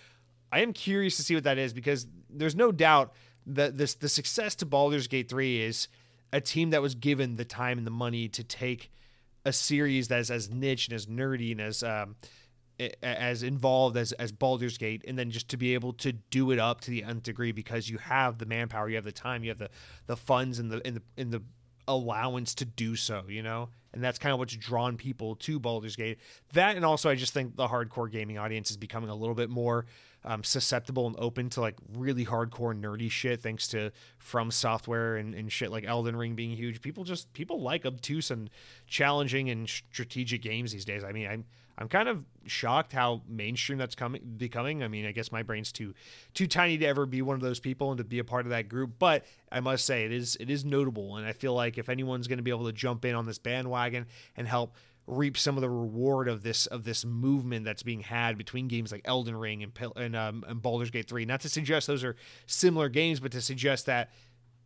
I 0.50 0.60
am 0.60 0.72
curious 0.72 1.16
to 1.18 1.22
see 1.22 1.34
what 1.34 1.44
that 1.44 1.58
is 1.58 1.74
because 1.74 2.06
there's 2.30 2.56
no 2.56 2.72
doubt 2.72 3.12
that 3.46 3.76
this 3.76 3.94
the 3.94 4.08
success 4.08 4.54
to 4.56 4.66
Baldur's 4.66 5.08
Gate 5.08 5.28
3 5.28 5.62
is 5.62 5.88
a 6.32 6.40
team 6.40 6.70
that 6.70 6.82
was 6.82 6.94
given 6.94 7.36
the 7.36 7.44
time 7.44 7.78
and 7.78 7.86
the 7.86 7.90
money 7.90 8.28
to 8.28 8.44
take 8.44 8.90
a 9.44 9.52
series 9.52 10.08
that's 10.08 10.30
as 10.30 10.50
niche 10.50 10.88
and 10.88 10.94
as 10.94 11.06
nerdy 11.06 11.52
and 11.52 11.60
as 11.60 11.82
um, 11.82 12.16
as 13.02 13.42
involved 13.42 13.96
as 13.96 14.12
as 14.12 14.32
Baldur's 14.32 14.78
Gate, 14.78 15.04
and 15.06 15.18
then 15.18 15.30
just 15.30 15.48
to 15.48 15.56
be 15.56 15.74
able 15.74 15.92
to 15.94 16.12
do 16.12 16.50
it 16.50 16.58
up 16.58 16.80
to 16.82 16.90
the 16.90 17.02
nth 17.02 17.22
degree 17.22 17.52
because 17.52 17.88
you 17.88 17.98
have 17.98 18.38
the 18.38 18.46
manpower, 18.46 18.88
you 18.88 18.96
have 18.96 19.04
the 19.04 19.12
time, 19.12 19.42
you 19.42 19.50
have 19.50 19.58
the 19.58 19.70
the 20.06 20.16
funds 20.16 20.58
and 20.58 20.70
the 20.70 20.86
in 20.86 20.94
the 20.94 21.02
in 21.16 21.30
the 21.30 21.42
allowance 21.88 22.54
to 22.54 22.64
do 22.64 22.94
so, 22.94 23.24
you 23.28 23.42
know? 23.42 23.70
And 23.94 24.04
that's 24.04 24.18
kind 24.18 24.34
of 24.34 24.38
what's 24.38 24.54
drawn 24.54 24.98
people 24.98 25.34
to 25.36 25.58
Baldur's 25.58 25.96
Gate. 25.96 26.18
That 26.52 26.76
and 26.76 26.84
also 26.84 27.08
I 27.08 27.14
just 27.14 27.32
think 27.32 27.56
the 27.56 27.66
hardcore 27.66 28.10
gaming 28.10 28.38
audience 28.38 28.70
is 28.70 28.76
becoming 28.76 29.08
a 29.08 29.14
little 29.14 29.34
bit 29.34 29.48
more 29.48 29.86
um, 30.24 30.44
susceptible 30.44 31.06
and 31.06 31.16
open 31.18 31.48
to 31.50 31.60
like 31.60 31.76
really 31.94 32.26
hardcore 32.26 32.78
nerdy 32.78 33.10
shit 33.10 33.40
thanks 33.40 33.66
to 33.68 33.90
FromSoftware 34.22 35.18
and, 35.18 35.34
and 35.34 35.50
shit 35.50 35.70
like 35.70 35.84
Elden 35.84 36.16
Ring 36.16 36.34
being 36.34 36.54
huge. 36.54 36.82
People 36.82 37.02
just 37.02 37.32
people 37.32 37.62
like 37.62 37.86
obtuse 37.86 38.30
and 38.30 38.50
challenging 38.86 39.48
and 39.48 39.68
strategic 39.68 40.42
games 40.42 40.72
these 40.72 40.84
days. 40.84 41.02
I 41.02 41.12
mean, 41.12 41.26
I'm 41.26 41.44
I'm 41.78 41.88
kind 41.88 42.08
of 42.08 42.24
shocked 42.46 42.92
how 42.92 43.22
mainstream 43.28 43.78
that's 43.78 43.94
coming 43.94 44.20
becoming. 44.36 44.82
I 44.82 44.88
mean, 44.88 45.06
I 45.06 45.12
guess 45.12 45.30
my 45.30 45.44
brain's 45.44 45.70
too 45.70 45.94
too 46.34 46.48
tiny 46.48 46.76
to 46.78 46.86
ever 46.86 47.06
be 47.06 47.22
one 47.22 47.36
of 47.36 47.40
those 47.40 47.60
people 47.60 47.90
and 47.90 47.98
to 47.98 48.04
be 48.04 48.18
a 48.18 48.24
part 48.24 48.46
of 48.46 48.50
that 48.50 48.68
group, 48.68 48.94
but 48.98 49.24
I 49.52 49.60
must 49.60 49.84
say 49.84 50.04
it 50.04 50.12
is 50.12 50.36
it 50.40 50.50
is 50.50 50.64
notable 50.64 51.16
and 51.16 51.26
I 51.26 51.32
feel 51.32 51.54
like 51.54 51.78
if 51.78 51.88
anyone's 51.88 52.26
going 52.26 52.38
to 52.38 52.42
be 52.42 52.50
able 52.50 52.66
to 52.66 52.72
jump 52.72 53.04
in 53.04 53.14
on 53.14 53.26
this 53.26 53.38
bandwagon 53.38 54.06
and 54.36 54.48
help 54.48 54.74
reap 55.06 55.38
some 55.38 55.56
of 55.56 55.62
the 55.62 55.70
reward 55.70 56.28
of 56.28 56.42
this 56.42 56.66
of 56.66 56.84
this 56.84 57.04
movement 57.04 57.64
that's 57.64 57.82
being 57.82 58.00
had 58.00 58.36
between 58.36 58.68
games 58.68 58.92
like 58.92 59.02
Elden 59.04 59.36
Ring 59.36 59.62
and 59.62 59.72
and, 59.96 60.16
um, 60.16 60.44
and 60.46 60.60
Baldur's 60.60 60.90
Gate 60.90 61.08
3. 61.08 61.24
Not 61.24 61.40
to 61.42 61.48
suggest 61.48 61.86
those 61.86 62.04
are 62.04 62.16
similar 62.46 62.88
games, 62.88 63.20
but 63.20 63.32
to 63.32 63.40
suggest 63.40 63.86
that 63.86 64.10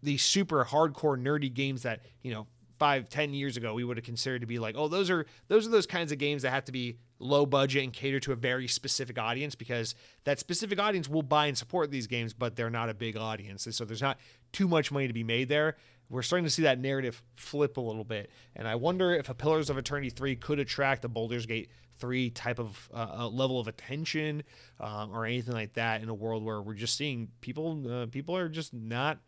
these 0.03 0.23
super 0.23 0.65
hardcore 0.65 1.21
nerdy 1.21 1.53
games 1.53 1.83
that 1.83 2.01
you 2.23 2.33
know 2.33 2.47
five 2.83 3.09
ten 3.09 3.33
years 3.33 3.57
ago 3.57 3.75
we 3.75 3.85
would 3.85 3.97
have 3.97 4.05
considered 4.05 4.41
to 4.41 4.47
be 4.47 4.59
like 4.59 4.75
oh 4.77 4.89
those 4.89 5.09
are 5.09 5.25
those 5.47 5.69
are 5.69 5.71
those 5.71 5.87
kinds 5.87 6.11
of 6.11 6.19
games 6.19 6.43
that 6.43 6.51
have 6.51 6.65
to 6.65 6.73
be 6.73 6.99
low 7.21 7.47
budget 7.47 7.85
and 7.85 7.93
cater 7.93 8.19
to 8.19 8.33
a 8.33 8.35
very 8.35 8.67
specific 8.67 9.21
audience 9.21 9.55
because 9.55 9.95
that 10.25 10.41
specific 10.41 10.81
audience 10.81 11.09
will 11.09 11.23
buy 11.23 11.47
and 11.47 11.57
support 11.57 11.93
these 11.93 12.09
games 12.09 12.33
but 12.33 12.57
they're 12.57 12.71
not 12.71 12.89
a 12.89 12.95
big 12.95 13.17
audience 13.17 13.67
and 13.67 13.73
so 13.73 13.85
there's 13.85 14.03
not 14.03 14.19
too 14.51 14.67
much 14.67 14.91
money 14.91 15.07
to 15.07 15.13
be 15.13 15.23
made 15.23 15.49
there 15.49 15.77
we're 16.11 16.23
starting 16.23 16.45
to 16.45 16.51
see 16.51 16.63
that 16.63 16.79
narrative 16.79 17.23
flip 17.37 17.79
a 17.79 17.81
little 17.81 18.05
bit. 18.05 18.31
And 18.55 18.69
I 18.69 18.75
wonder 18.75 19.15
if 19.15 19.31
a 19.31 19.35
Pillars 19.35 19.71
of 19.71 19.79
Eternity 19.79 20.11
3 20.11 20.37
could 20.37 20.59
attract 20.59 21.07
a 21.07 21.09
Baldur's 21.09 21.47
Gate 21.47 21.71
3 22.01 22.29
type 22.31 22.59
of 22.59 22.91
uh, 22.93 23.29
level 23.29 23.59
of 23.59 23.67
attention 23.67 24.43
um, 24.79 25.11
or 25.11 25.25
anything 25.25 25.55
like 25.55 25.73
that 25.73 26.03
in 26.03 26.11
a 26.11 26.15
world 26.15 26.45
where 26.45 26.61
we're 26.61 26.75
just 26.75 26.97
seeing 26.97 27.29
people 27.41 27.91
uh, 27.91 28.07
people 28.07 28.37
are 28.37 28.49
just 28.49 28.75
not 28.75 29.21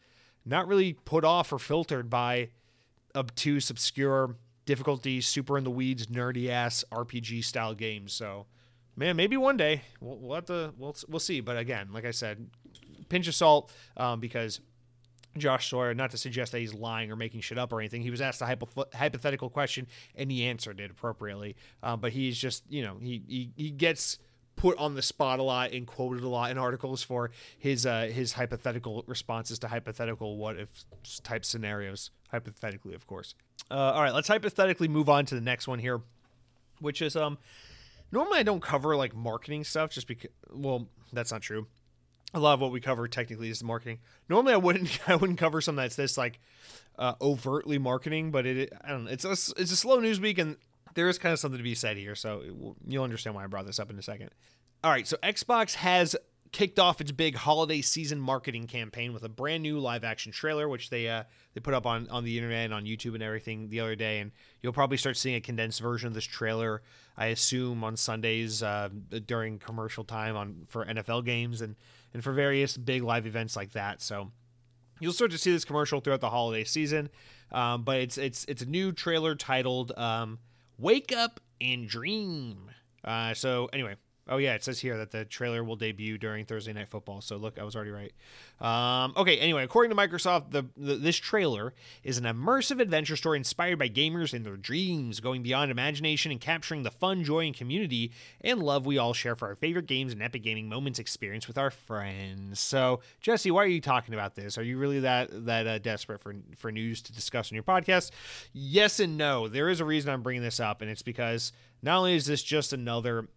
not 0.45 0.69
really 0.69 0.93
put 0.93 1.25
off 1.25 1.53
or 1.53 1.59
filtered 1.59 2.11
by 2.11 2.51
obtuse, 3.15 3.71
obscure, 3.71 4.37
difficulty, 4.67 5.21
super 5.21 5.59
in 5.59 5.65
the 5.65 5.71
weeds, 5.71 6.07
nerdy 6.07 6.49
ass 6.49 6.85
RPG 6.93 7.45
style 7.45 7.75
games. 7.75 8.13
So, 8.13 8.47
man, 8.97 9.17
maybe 9.17 9.37
one 9.37 9.57
day 9.57 9.83
we'll, 10.01 10.19
we'll 10.19 10.35
have 10.35 10.47
to 10.47 10.73
we'll 10.79 10.97
we'll 11.09 11.21
see. 11.21 11.41
But 11.41 11.57
again, 11.57 11.89
like 11.93 12.05
I 12.05 12.11
said, 12.11 12.49
pinch 13.09 13.29
of 13.29 13.35
salt 13.35 13.73
um, 13.97 14.21
because 14.21 14.61
Josh 15.37 15.71
Sawyer, 15.71 15.95
not 15.95 16.11
to 16.13 16.19
suggest 16.19 16.53
that 16.53 16.61
he's 16.61 16.75
lying 16.75 17.11
or 17.11 17.17
making 17.17 17.41
shit 17.41 17.59
up 17.59 17.73
or 17.73 17.81
anything. 17.81 18.03
He 18.03 18.11
was 18.11 18.21
asked 18.21 18.41
a 18.41 18.47
hypo- 18.47 18.87
hypothetical 18.95 19.51
question 19.51 19.87
and 20.15 20.31
he 20.31 20.45
answered 20.45 20.81
it 20.81 20.91
appropriately. 20.91 21.57
Um, 21.83 22.01
but 22.01 22.13
he's 22.13 22.39
just, 22.39 22.63
you 22.69 22.83
know, 22.83 22.99
he, 23.01 23.23
he, 23.27 23.51
he 23.57 23.71
gets 23.71 24.19
put 24.57 24.79
on 24.79 24.95
the 24.95 25.03
spot 25.03 25.41
a 25.41 25.43
lot 25.43 25.73
and 25.73 25.87
quoted 25.87 26.23
a 26.23 26.29
lot 26.29 26.51
in 26.51 26.59
articles 26.59 27.03
for 27.03 27.31
his 27.59 27.85
uh, 27.87 28.09
his 28.13 28.33
hypothetical 28.35 29.03
responses 29.09 29.59
to 29.59 29.69
hypothetical 29.69 30.37
what 30.37 30.57
if 30.57 30.85
type 31.25 31.45
scenarios, 31.45 32.11
hypothetically, 32.35 32.95
of 32.95 33.07
course. 33.07 33.35
Uh, 33.71 33.93
all 33.93 34.03
right, 34.03 34.13
let's 34.13 34.29
hypothetically 34.29 34.89
move 34.89 35.09
on 35.09 35.25
to 35.27 35.35
the 35.35 35.41
next 35.41 35.67
one 35.67 35.79
here, 35.79 36.03
which 36.81 37.01
is 37.01 37.17
um 37.17 37.39
normally 38.13 38.39
I 38.41 38.43
don't 38.43 38.63
cover 38.63 38.97
like 38.97 39.15
marketing 39.15 39.65
stuff 39.65 39.91
just 39.91 40.07
because 40.07 40.31
well 40.53 40.89
that's 41.13 41.33
not 41.33 41.41
true 41.43 41.67
a 42.35 42.41
lot 42.41 42.55
of 42.55 42.61
what 42.61 42.73
we 42.73 42.81
cover 42.81 43.07
technically 43.07 43.49
is 43.49 43.63
marketing. 43.63 44.01
Normally, 44.29 44.55
I 44.55 44.59
wouldn't 44.59 44.99
I 45.09 45.15
wouldn't 45.17 45.39
cover 45.39 45.61
something 45.61 45.83
that's 45.83 45.97
this 45.97 46.19
like 46.19 46.41
uh, 46.99 47.15
overtly 47.23 47.79
marketing, 47.79 48.31
but 48.31 48.45
it 48.45 48.73
I 48.83 48.89
don't 48.89 49.05
know. 49.05 49.11
It's 49.11 49.25
a 49.25 49.31
it's 49.31 49.73
a 49.73 49.77
slow 49.77 50.01
news 50.01 50.21
week, 50.21 50.39
and 50.39 50.57
there 50.95 51.09
is 51.09 51.19
kind 51.19 51.33
of 51.33 51.39
something 51.39 51.59
to 51.59 51.65
be 51.65 51.75
said 51.75 51.97
here. 51.97 52.15
So 52.15 52.43
you'll 52.87 53.05
understand 53.05 53.37
why 53.37 53.45
I 53.45 53.47
brought 53.47 53.67
this 53.67 53.79
up 53.79 53.91
in 53.91 53.99
a 53.99 54.03
second. 54.03 54.31
All 54.83 54.91
right, 54.91 55.07
so 55.07 55.17
Xbox 55.23 55.75
has 55.77 56.15
kicked 56.55 56.79
off 56.79 57.01
its 57.01 57.11
big 57.11 57.35
holiday 57.35 57.81
season 57.81 58.21
marketing 58.21 58.69
campaign 58.69 59.13
with 59.13 59.25
a 59.25 59.29
brand 59.29 59.61
new 59.61 59.81
live 59.81 60.05
action 60.05 60.31
trailer, 60.31 60.69
which 60.69 60.89
they 60.89 61.09
uh, 61.09 61.25
they 61.53 61.61
put 61.61 61.75
up 61.75 61.85
on 61.85 62.09
on 62.11 62.23
the 62.23 62.39
internet 62.39 62.67
and 62.67 62.73
on 62.73 62.85
YouTube 62.85 63.15
and 63.15 63.25
everything 63.25 63.69
the 63.71 63.81
other 63.81 63.97
day, 63.97 64.21
and 64.21 64.31
you'll 64.63 64.73
probably 64.73 64.97
start 64.97 65.17
seeing 65.17 65.35
a 65.35 65.41
condensed 65.41 65.81
version 65.81 66.07
of 66.07 66.15
this 66.15 66.25
trailer. 66.25 66.81
I 67.17 67.27
assume 67.27 67.83
on 67.83 67.97
Sundays 67.97 68.63
uh, 68.63 68.89
during 69.27 69.59
commercial 69.59 70.05
time 70.05 70.37
on 70.37 70.65
for 70.69 70.87
NFL 70.87 71.25
games 71.25 71.61
and 71.61 71.75
and 72.15 72.23
for 72.23 72.33
various 72.33 72.77
big 72.77 73.03
live 73.03 73.27
events 73.27 73.57
like 73.57 73.73
that. 73.73 74.01
So 74.01 74.31
you'll 75.01 75.13
start 75.13 75.33
to 75.33 75.39
see 75.39 75.51
this 75.51 75.65
commercial 75.65 76.01
throughout 76.01 76.21
the 76.21 76.31
holiday 76.31 76.63
season. 76.63 77.11
Um, 77.51 77.83
but 77.83 77.99
it's 77.99 78.17
it's 78.17 78.45
it's 78.45 78.63
a 78.63 78.67
new 78.67 78.93
trailer 78.93 79.35
titled 79.35 79.91
um, 79.99 80.39
"Wake 80.79 81.13
Up 81.13 81.41
and 81.61 81.89
Dream." 81.89 82.71
Uh, 83.05 83.35
so 83.35 83.69
anyway, 83.73 83.97
Oh 84.27 84.39
yeah, 84.39 84.55
it 84.55 84.65
says 84.65 84.81
here 84.81 84.97
that 84.97 85.11
the 85.11 85.27
trailer 85.27 85.63
will 85.63 85.77
debut 85.77 86.17
during 86.17 86.47
Thursday 86.47 86.73
Night 86.73 86.89
Football. 86.89 87.21
So 87.21 87.37
look, 87.37 87.59
I 87.59 87.63
was 87.63 87.77
already 87.77 87.91
right. 87.91 88.13
Um, 88.59 89.13
okay, 89.19 89.37
anyway, 89.37 89.65
according 89.65 89.95
to 89.95 89.97
Microsoft, 89.97 90.51
the, 90.51 90.65
the, 90.79 90.95
this 90.95 91.17
trailer 91.17 91.75
is 92.03 92.17
an 92.17 92.25
immersive 92.25 92.81
adventure 92.81 93.17
story 93.17 93.37
inspired 93.37 93.79
by 93.79 93.91
gamers 93.91 94.33
and 94.33 94.45
their 94.47 94.57
dreams, 94.57 95.21
going 95.21 95.43
beyond 95.43 95.71
imagination 95.71 96.33
and 96.33 96.41
capturing 96.41 96.85
the 96.85 96.91
fun, 96.91 97.23
joy, 97.23 97.45
and 97.45 97.55
community 97.55 98.13
and 98.41 98.63
love 98.63 98.87
we 98.87 98.97
all 98.97 99.13
share 99.13 99.37
for 99.37 99.49
our 99.49 99.55
favorite 99.55 99.87
games 99.87 100.15
and 100.15 100.23
epic 100.23 100.43
gaming 100.43 100.71
moments 100.71 100.99
experience 100.99 101.47
with 101.47 101.59
our 101.59 101.71
friends. 101.71 102.59
So, 102.61 103.01
Jesse, 103.21 103.51
why 103.51 103.65
are 103.65 103.69
you 103.69 103.83
talking 103.83 104.15
about 104.15 104.37
this? 104.37 104.57
Are 104.57 104.63
you 104.63 104.79
really 104.79 105.01
that 105.01 105.45
that 105.45 105.67
uh, 105.67 105.79
desperate 105.79 106.23
for 106.23 106.35
for 106.57 106.73
news 106.73 107.03
to 107.03 107.13
discuss 107.13 107.53
on 107.53 107.57
your 107.57 107.63
podcast? 107.63 108.11
Yes 108.55 109.01
and 109.01 109.19
no. 109.19 109.49
There 109.49 109.69
is 109.69 109.81
a 109.81 109.85
reason 109.85 110.11
I'm 110.11 110.23
bringing 110.23 110.43
this 110.43 110.61
up, 110.61 110.81
and 110.81 110.91
it's 110.91 111.03
because 111.03 111.53
not 111.83 111.99
only 111.99 112.17
is 112.17 112.25
this 112.25 112.43
just 112.43 112.73
another 112.73 113.29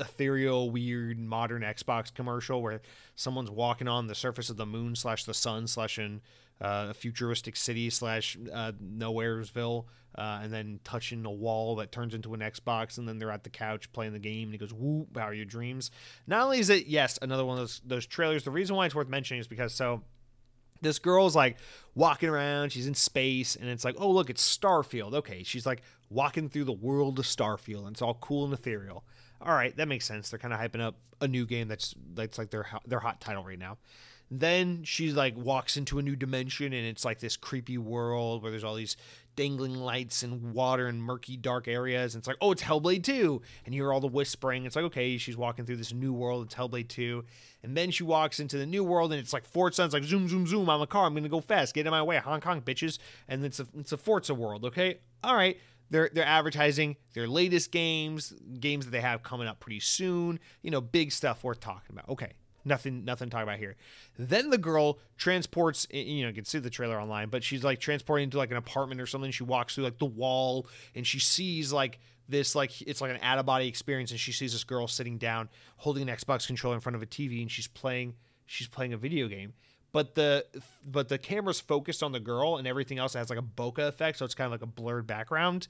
ethereal, 0.00 0.70
weird, 0.70 1.18
modern 1.18 1.62
Xbox 1.62 2.12
commercial 2.12 2.62
where 2.62 2.80
someone's 3.16 3.50
walking 3.50 3.88
on 3.88 4.06
the 4.06 4.14
surface 4.14 4.50
of 4.50 4.56
the 4.56 4.66
moon 4.66 4.96
slash 4.96 5.24
the 5.24 5.34
sun 5.34 5.66
slash 5.66 5.98
in 5.98 6.20
uh, 6.60 6.88
a 6.90 6.94
futuristic 6.94 7.56
city 7.56 7.88
slash 7.90 8.36
uh, 8.52 8.72
nowheresville, 8.82 9.84
uh, 10.16 10.40
and 10.42 10.52
then 10.52 10.80
touching 10.84 11.24
a 11.24 11.30
wall 11.30 11.76
that 11.76 11.92
turns 11.92 12.14
into 12.14 12.34
an 12.34 12.40
Xbox, 12.40 12.98
and 12.98 13.08
then 13.08 13.18
they're 13.18 13.30
at 13.30 13.44
the 13.44 13.50
couch 13.50 13.90
playing 13.92 14.12
the 14.12 14.18
game, 14.18 14.48
and 14.48 14.52
he 14.52 14.58
goes, 14.58 14.72
"Whoop, 14.72 15.16
how 15.16 15.22
are 15.22 15.34
your 15.34 15.46
dreams?" 15.46 15.90
Not 16.26 16.42
only 16.42 16.58
is 16.58 16.68
it 16.68 16.86
yes 16.86 17.18
another 17.22 17.44
one 17.44 17.56
of 17.56 17.62
those 17.62 17.80
those 17.84 18.06
trailers. 18.06 18.44
The 18.44 18.50
reason 18.50 18.76
why 18.76 18.86
it's 18.86 18.94
worth 18.94 19.08
mentioning 19.08 19.40
is 19.40 19.48
because 19.48 19.72
so 19.72 20.02
this 20.82 20.98
girl's 20.98 21.36
like 21.36 21.56
walking 21.94 22.28
around 22.28 22.72
she's 22.72 22.86
in 22.86 22.94
space 22.94 23.56
and 23.56 23.68
it's 23.68 23.84
like 23.84 23.96
oh 23.98 24.10
look 24.10 24.30
it's 24.30 24.56
starfield 24.56 25.12
okay 25.12 25.42
she's 25.42 25.66
like 25.66 25.82
walking 26.08 26.48
through 26.48 26.64
the 26.64 26.72
world 26.72 27.18
of 27.18 27.24
starfield 27.24 27.80
and 27.80 27.92
it's 27.92 28.02
all 28.02 28.14
cool 28.14 28.44
and 28.44 28.54
ethereal 28.54 29.04
all 29.40 29.54
right, 29.54 29.76
that 29.76 29.88
makes 29.88 30.04
sense. 30.04 30.30
They're 30.30 30.38
kind 30.38 30.54
of 30.54 30.60
hyping 30.60 30.80
up 30.80 30.96
a 31.20 31.28
new 31.28 31.46
game 31.46 31.68
that's 31.68 31.94
that's 32.14 32.38
like 32.38 32.50
their 32.50 32.66
their 32.86 33.00
hot 33.00 33.20
title 33.20 33.44
right 33.44 33.58
now. 33.58 33.78
Then 34.30 34.84
she 34.84 35.10
like 35.10 35.36
walks 35.36 35.76
into 35.76 35.98
a 35.98 36.02
new 36.02 36.14
dimension 36.14 36.72
and 36.72 36.86
it's 36.86 37.04
like 37.04 37.18
this 37.18 37.36
creepy 37.36 37.78
world 37.78 38.42
where 38.42 38.52
there's 38.52 38.62
all 38.62 38.76
these 38.76 38.96
dangling 39.34 39.74
lights 39.74 40.22
and 40.22 40.52
water 40.52 40.86
and 40.86 41.02
murky 41.02 41.36
dark 41.36 41.66
areas. 41.66 42.14
And 42.14 42.20
it's 42.20 42.28
like, 42.28 42.36
oh, 42.40 42.52
it's 42.52 42.62
Hellblade 42.62 43.02
2. 43.02 43.42
And 43.66 43.74
you 43.74 43.82
hear 43.82 43.92
all 43.92 44.00
the 44.00 44.06
whispering. 44.06 44.66
It's 44.66 44.76
like, 44.76 44.84
okay, 44.84 45.18
she's 45.18 45.36
walking 45.36 45.64
through 45.64 45.76
this 45.76 45.92
new 45.92 46.12
world. 46.12 46.44
It's 46.44 46.54
Hellblade 46.54 46.86
2. 46.88 47.24
And 47.64 47.76
then 47.76 47.90
she 47.90 48.04
walks 48.04 48.38
into 48.38 48.56
the 48.56 48.66
new 48.66 48.84
world 48.84 49.12
and 49.12 49.20
it's 49.20 49.32
like 49.32 49.44
Forza. 49.44 49.88
Like 49.92 50.04
zoom, 50.04 50.28
zoom, 50.28 50.46
zoom. 50.46 50.70
I'm 50.70 50.80
a 50.80 50.86
car. 50.86 51.06
I'm 51.06 51.12
going 51.12 51.24
to 51.24 51.28
go 51.28 51.40
fast. 51.40 51.74
Get 51.74 51.86
in 51.86 51.90
my 51.90 52.02
way. 52.02 52.18
Hong 52.18 52.40
Kong, 52.40 52.62
bitches. 52.62 52.98
And 53.26 53.44
it's 53.44 53.58
a, 53.58 53.66
it's 53.76 53.90
a 53.90 53.96
Forza 53.96 54.34
world, 54.34 54.64
okay? 54.64 54.98
All 55.24 55.34
right 55.34 55.58
they're 55.90 56.10
they're 56.12 56.24
advertising 56.24 56.96
their 57.14 57.26
latest 57.26 57.72
games, 57.72 58.32
games 58.58 58.84
that 58.86 58.92
they 58.92 59.00
have 59.00 59.22
coming 59.22 59.48
up 59.48 59.60
pretty 59.60 59.80
soon. 59.80 60.38
You 60.62 60.70
know, 60.70 60.80
big 60.80 61.12
stuff 61.12 61.44
worth 61.44 61.60
talking 61.60 61.90
about. 61.90 62.08
Okay, 62.08 62.32
nothing 62.64 63.04
nothing 63.04 63.28
to 63.28 63.34
talk 63.34 63.42
about 63.42 63.58
here. 63.58 63.76
Then 64.18 64.50
the 64.50 64.58
girl 64.58 64.98
transports. 65.18 65.86
You 65.90 66.22
know, 66.22 66.28
you 66.28 66.34
can 66.34 66.44
see 66.44 66.58
the 66.58 66.70
trailer 66.70 67.00
online, 67.00 67.28
but 67.28 67.42
she's 67.42 67.64
like 67.64 67.80
transporting 67.80 68.24
into 68.24 68.38
like 68.38 68.50
an 68.50 68.56
apartment 68.56 69.00
or 69.00 69.06
something. 69.06 69.30
She 69.30 69.42
walks 69.42 69.74
through 69.74 69.84
like 69.84 69.98
the 69.98 70.06
wall 70.06 70.66
and 70.94 71.06
she 71.06 71.18
sees 71.18 71.72
like 71.72 71.98
this 72.28 72.54
like 72.54 72.80
it's 72.82 73.00
like 73.00 73.10
an 73.10 73.18
out 73.22 73.38
of 73.38 73.46
body 73.46 73.66
experience, 73.66 74.10
and 74.12 74.20
she 74.20 74.32
sees 74.32 74.52
this 74.52 74.64
girl 74.64 74.86
sitting 74.86 75.18
down 75.18 75.48
holding 75.76 76.08
an 76.08 76.16
Xbox 76.16 76.46
controller 76.46 76.76
in 76.76 76.80
front 76.80 76.96
of 76.96 77.02
a 77.02 77.06
TV, 77.06 77.42
and 77.42 77.50
she's 77.50 77.66
playing 77.66 78.14
she's 78.46 78.68
playing 78.68 78.92
a 78.92 78.96
video 78.96 79.28
game 79.28 79.52
but 79.92 80.14
the 80.14 80.44
but 80.84 81.08
the 81.08 81.18
camera's 81.18 81.60
focused 81.60 82.02
on 82.02 82.12
the 82.12 82.20
girl 82.20 82.56
and 82.56 82.66
everything 82.66 82.98
else 82.98 83.14
has 83.14 83.30
like 83.30 83.38
a 83.38 83.42
bokeh 83.42 83.88
effect 83.88 84.18
so 84.18 84.24
it's 84.24 84.34
kind 84.34 84.46
of 84.46 84.52
like 84.52 84.62
a 84.62 84.66
blurred 84.66 85.06
background. 85.06 85.68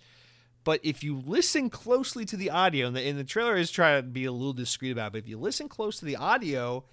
But 0.62 0.80
if 0.82 1.02
you 1.02 1.22
listen 1.24 1.70
closely 1.70 2.26
to 2.26 2.36
the 2.36 2.50
audio 2.50 2.86
and 2.86 2.94
the, 2.94 3.00
and 3.00 3.18
the 3.18 3.24
trailer 3.24 3.56
is 3.56 3.70
trying 3.70 4.02
to 4.02 4.06
be 4.06 4.26
a 4.26 4.32
little 4.32 4.52
discreet 4.52 4.90
about 4.90 5.08
it 5.08 5.12
but 5.12 5.18
if 5.20 5.28
you 5.28 5.38
listen 5.38 5.68
close 5.68 5.98
to 5.98 6.04
the 6.04 6.16
audio 6.16 6.84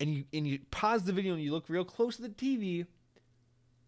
and 0.00 0.14
you 0.14 0.24
and 0.32 0.46
you 0.46 0.58
pause 0.70 1.04
the 1.04 1.12
video 1.12 1.34
and 1.34 1.42
you 1.42 1.52
look 1.52 1.68
real 1.68 1.84
close 1.84 2.16
to 2.16 2.22
the 2.22 2.28
tv 2.28 2.86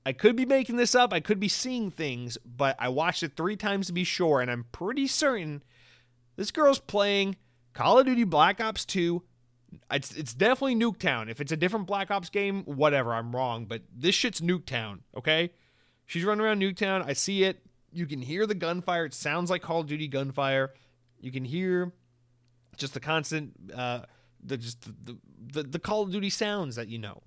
i 0.06 0.12
could 0.12 0.36
be 0.36 0.46
making 0.46 0.76
this 0.76 0.94
up 0.94 1.12
i 1.12 1.20
could 1.20 1.40
be 1.40 1.48
seeing 1.48 1.90
things 1.90 2.38
but 2.44 2.76
i 2.78 2.88
watched 2.88 3.22
it 3.22 3.36
three 3.36 3.56
times 3.56 3.86
to 3.86 3.92
be 3.92 4.04
sure 4.04 4.40
and 4.40 4.50
i'm 4.50 4.64
pretty 4.72 5.06
certain 5.06 5.62
this 6.36 6.50
girl's 6.50 6.78
playing 6.78 7.36
call 7.72 7.98
of 7.98 8.06
duty 8.06 8.24
black 8.24 8.60
ops 8.60 8.84
2 8.84 9.22
it's 9.90 10.12
it's 10.14 10.34
definitely 10.34 10.76
Nuketown. 10.76 11.30
If 11.30 11.40
it's 11.40 11.52
a 11.52 11.56
different 11.56 11.86
Black 11.86 12.10
Ops 12.10 12.30
game, 12.30 12.62
whatever, 12.64 13.14
I'm 13.14 13.34
wrong. 13.34 13.66
But 13.66 13.82
this 13.94 14.14
shit's 14.14 14.40
Nuketown, 14.40 15.00
okay? 15.16 15.50
She's 16.06 16.24
running 16.24 16.44
around 16.44 16.60
Nuketown. 16.60 17.06
I 17.06 17.12
see 17.12 17.44
it. 17.44 17.60
You 17.92 18.06
can 18.06 18.20
hear 18.20 18.46
the 18.46 18.54
gunfire. 18.54 19.06
It 19.06 19.14
sounds 19.14 19.50
like 19.50 19.62
Call 19.62 19.80
of 19.80 19.86
Duty 19.86 20.08
gunfire. 20.08 20.72
You 21.20 21.30
can 21.30 21.44
hear 21.44 21.92
just 22.76 22.94
the 22.94 23.00
constant, 23.00 23.52
uh, 23.74 24.00
the 24.42 24.56
just 24.56 24.82
the, 24.82 25.16
the 25.52 25.62
the 25.62 25.78
Call 25.78 26.02
of 26.02 26.10
Duty 26.10 26.30
sounds 26.30 26.76
that 26.76 26.88
you 26.88 26.98
know. 26.98 27.22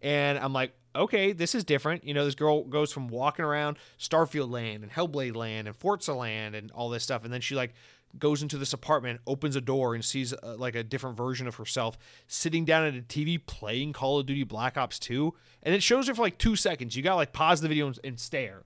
And 0.00 0.38
I'm 0.38 0.52
like, 0.52 0.74
okay, 0.94 1.32
this 1.32 1.54
is 1.54 1.64
different. 1.64 2.04
You 2.04 2.12
know, 2.12 2.24
this 2.24 2.34
girl 2.34 2.64
goes 2.64 2.92
from 2.92 3.08
walking 3.08 3.44
around 3.44 3.78
Starfield 3.98 4.50
Land 4.50 4.82
and 4.82 4.92
Hellblade 4.92 5.36
Land 5.36 5.68
and 5.68 5.76
Forza 5.76 6.12
Land 6.12 6.54
and 6.54 6.70
all 6.72 6.88
this 6.88 7.04
stuff, 7.04 7.24
and 7.24 7.32
then 7.32 7.40
she 7.40 7.54
like 7.54 7.72
goes 8.18 8.42
into 8.42 8.58
this 8.58 8.72
apartment, 8.72 9.20
opens 9.26 9.56
a 9.56 9.60
door, 9.60 9.94
and 9.94 10.04
sees 10.04 10.32
uh, 10.32 10.56
like 10.56 10.74
a 10.74 10.82
different 10.82 11.16
version 11.16 11.46
of 11.46 11.56
herself 11.56 11.96
sitting 12.26 12.64
down 12.64 12.84
at 12.84 12.94
a 12.94 13.02
TV 13.02 13.44
playing 13.44 13.92
Call 13.92 14.18
of 14.18 14.26
Duty 14.26 14.44
Black 14.44 14.76
Ops 14.76 14.98
2. 14.98 15.34
And 15.62 15.74
it 15.74 15.82
shows 15.82 16.08
her 16.08 16.14
for 16.14 16.22
like 16.22 16.38
two 16.38 16.56
seconds. 16.56 16.96
You 16.96 17.02
got 17.02 17.16
like 17.16 17.32
pause 17.32 17.60
the 17.60 17.68
video 17.68 17.86
and, 17.86 17.98
and, 18.04 18.20
stare. 18.20 18.64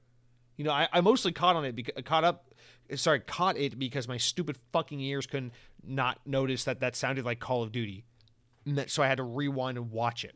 You 0.57 0.65
know, 0.65 0.73
I, 0.73 0.89
I 0.93 1.01
mostly 1.01 1.33
caught 1.33 1.57
on 1.57 1.65
it, 1.65 1.77
because, 1.77 2.03
caught 2.05 2.25
up, 2.25 2.55
sorry, 2.95 3.21
caught 3.21 3.57
it 3.57 3.79
because 3.79 4.09
my 4.09 4.17
stupid 4.17 4.57
fucking 4.73 5.01
ears 5.01 5.27
couldn't 5.27 5.53
not 5.85 6.19
notice 6.27 6.65
that 6.65 6.81
that 6.81 6.97
sounded 6.97 7.25
like 7.25 7.39
Call 7.39 7.63
of 7.63 7.73
Duty. 7.73 8.05
So 8.87 9.03
I 9.03 9.07
had 9.07 9.19
to 9.19 9.23
rewind 9.23 9.79
and 9.79 9.91
watch 9.91 10.25
it. 10.25 10.35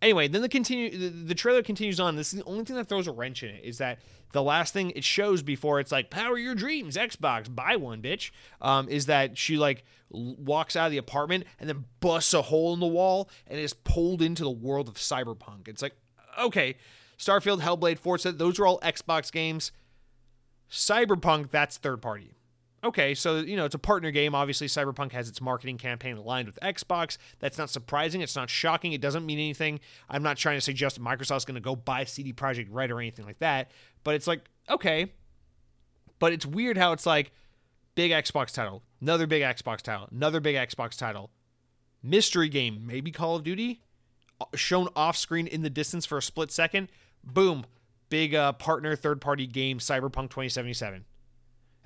Anyway, 0.00 0.28
then 0.28 0.42
the 0.42 0.48
continue 0.48 0.96
the, 0.96 1.08
the, 1.08 1.34
trailer 1.34 1.62
continues 1.62 1.98
on. 1.98 2.14
This 2.14 2.32
is 2.32 2.38
the 2.38 2.44
only 2.44 2.64
thing 2.64 2.76
that 2.76 2.88
throws 2.88 3.08
a 3.08 3.12
wrench 3.12 3.42
in 3.42 3.50
it 3.50 3.64
is 3.64 3.78
that 3.78 3.98
the 4.32 4.42
last 4.42 4.72
thing 4.72 4.90
it 4.90 5.02
shows 5.02 5.42
before 5.42 5.80
it's 5.80 5.90
like 5.90 6.08
power 6.10 6.38
your 6.38 6.54
dreams, 6.54 6.96
Xbox, 6.96 7.52
buy 7.52 7.76
one, 7.76 8.00
bitch. 8.00 8.30
Um, 8.60 8.88
is 8.88 9.06
that 9.06 9.36
she 9.36 9.56
like 9.56 9.84
walks 10.10 10.76
out 10.76 10.86
of 10.86 10.92
the 10.92 10.98
apartment 10.98 11.44
and 11.58 11.68
then 11.68 11.84
busts 12.00 12.32
a 12.32 12.42
hole 12.42 12.74
in 12.74 12.80
the 12.80 12.86
wall 12.86 13.28
and 13.46 13.58
is 13.58 13.74
pulled 13.74 14.22
into 14.22 14.44
the 14.44 14.50
world 14.50 14.88
of 14.88 14.94
cyberpunk. 14.94 15.66
It's 15.66 15.82
like 15.82 15.96
okay, 16.38 16.76
Starfield, 17.18 17.60
Hellblade, 17.60 17.98
Forza, 17.98 18.30
those 18.30 18.60
are 18.60 18.66
all 18.66 18.78
Xbox 18.80 19.32
games. 19.32 19.72
Cyberpunk, 20.70 21.50
that's 21.50 21.76
third 21.76 22.00
party. 22.02 22.34
Okay, 22.84 23.14
so 23.14 23.38
you 23.38 23.56
know 23.56 23.64
it's 23.64 23.74
a 23.74 23.78
partner 23.78 24.10
game. 24.10 24.34
Obviously, 24.34 24.66
Cyberpunk 24.66 25.12
has 25.12 25.28
its 25.28 25.40
marketing 25.40 25.78
campaign 25.78 26.16
aligned 26.16 26.46
with 26.46 26.58
Xbox. 26.62 27.18
That's 27.38 27.58
not 27.58 27.70
surprising. 27.70 28.20
It's 28.20 28.36
not 28.36 28.50
shocking. 28.50 28.92
It 28.92 29.00
doesn't 29.00 29.26
mean 29.26 29.38
anything. 29.38 29.80
I'm 30.08 30.22
not 30.22 30.36
trying 30.36 30.56
to 30.56 30.60
suggest 30.60 31.00
Microsoft's 31.00 31.44
going 31.44 31.56
to 31.56 31.60
go 31.60 31.76
buy 31.76 32.04
CD 32.04 32.32
Projekt 32.32 32.68
Red 32.70 32.90
or 32.90 33.00
anything 33.00 33.24
like 33.24 33.38
that. 33.40 33.70
But 34.04 34.14
it's 34.14 34.26
like 34.26 34.48
okay, 34.70 35.12
but 36.18 36.32
it's 36.32 36.46
weird 36.46 36.76
how 36.76 36.92
it's 36.92 37.06
like 37.06 37.32
big 37.94 38.12
Xbox 38.12 38.52
title, 38.52 38.82
another 39.00 39.26
big 39.26 39.42
Xbox 39.42 39.82
title, 39.82 40.08
another 40.12 40.40
big 40.40 40.54
Xbox 40.54 40.96
title, 40.96 41.30
mystery 42.02 42.48
game, 42.48 42.86
maybe 42.86 43.10
Call 43.10 43.36
of 43.36 43.42
Duty, 43.42 43.82
uh, 44.40 44.44
shown 44.54 44.88
off 44.94 45.16
screen 45.16 45.46
in 45.46 45.62
the 45.62 45.70
distance 45.70 46.06
for 46.06 46.18
a 46.18 46.22
split 46.22 46.52
second. 46.52 46.88
Boom, 47.24 47.66
big 48.08 48.34
uh, 48.34 48.52
partner 48.52 48.94
third 48.94 49.20
party 49.20 49.46
game, 49.46 49.78
Cyberpunk 49.78 50.30
2077. 50.30 51.04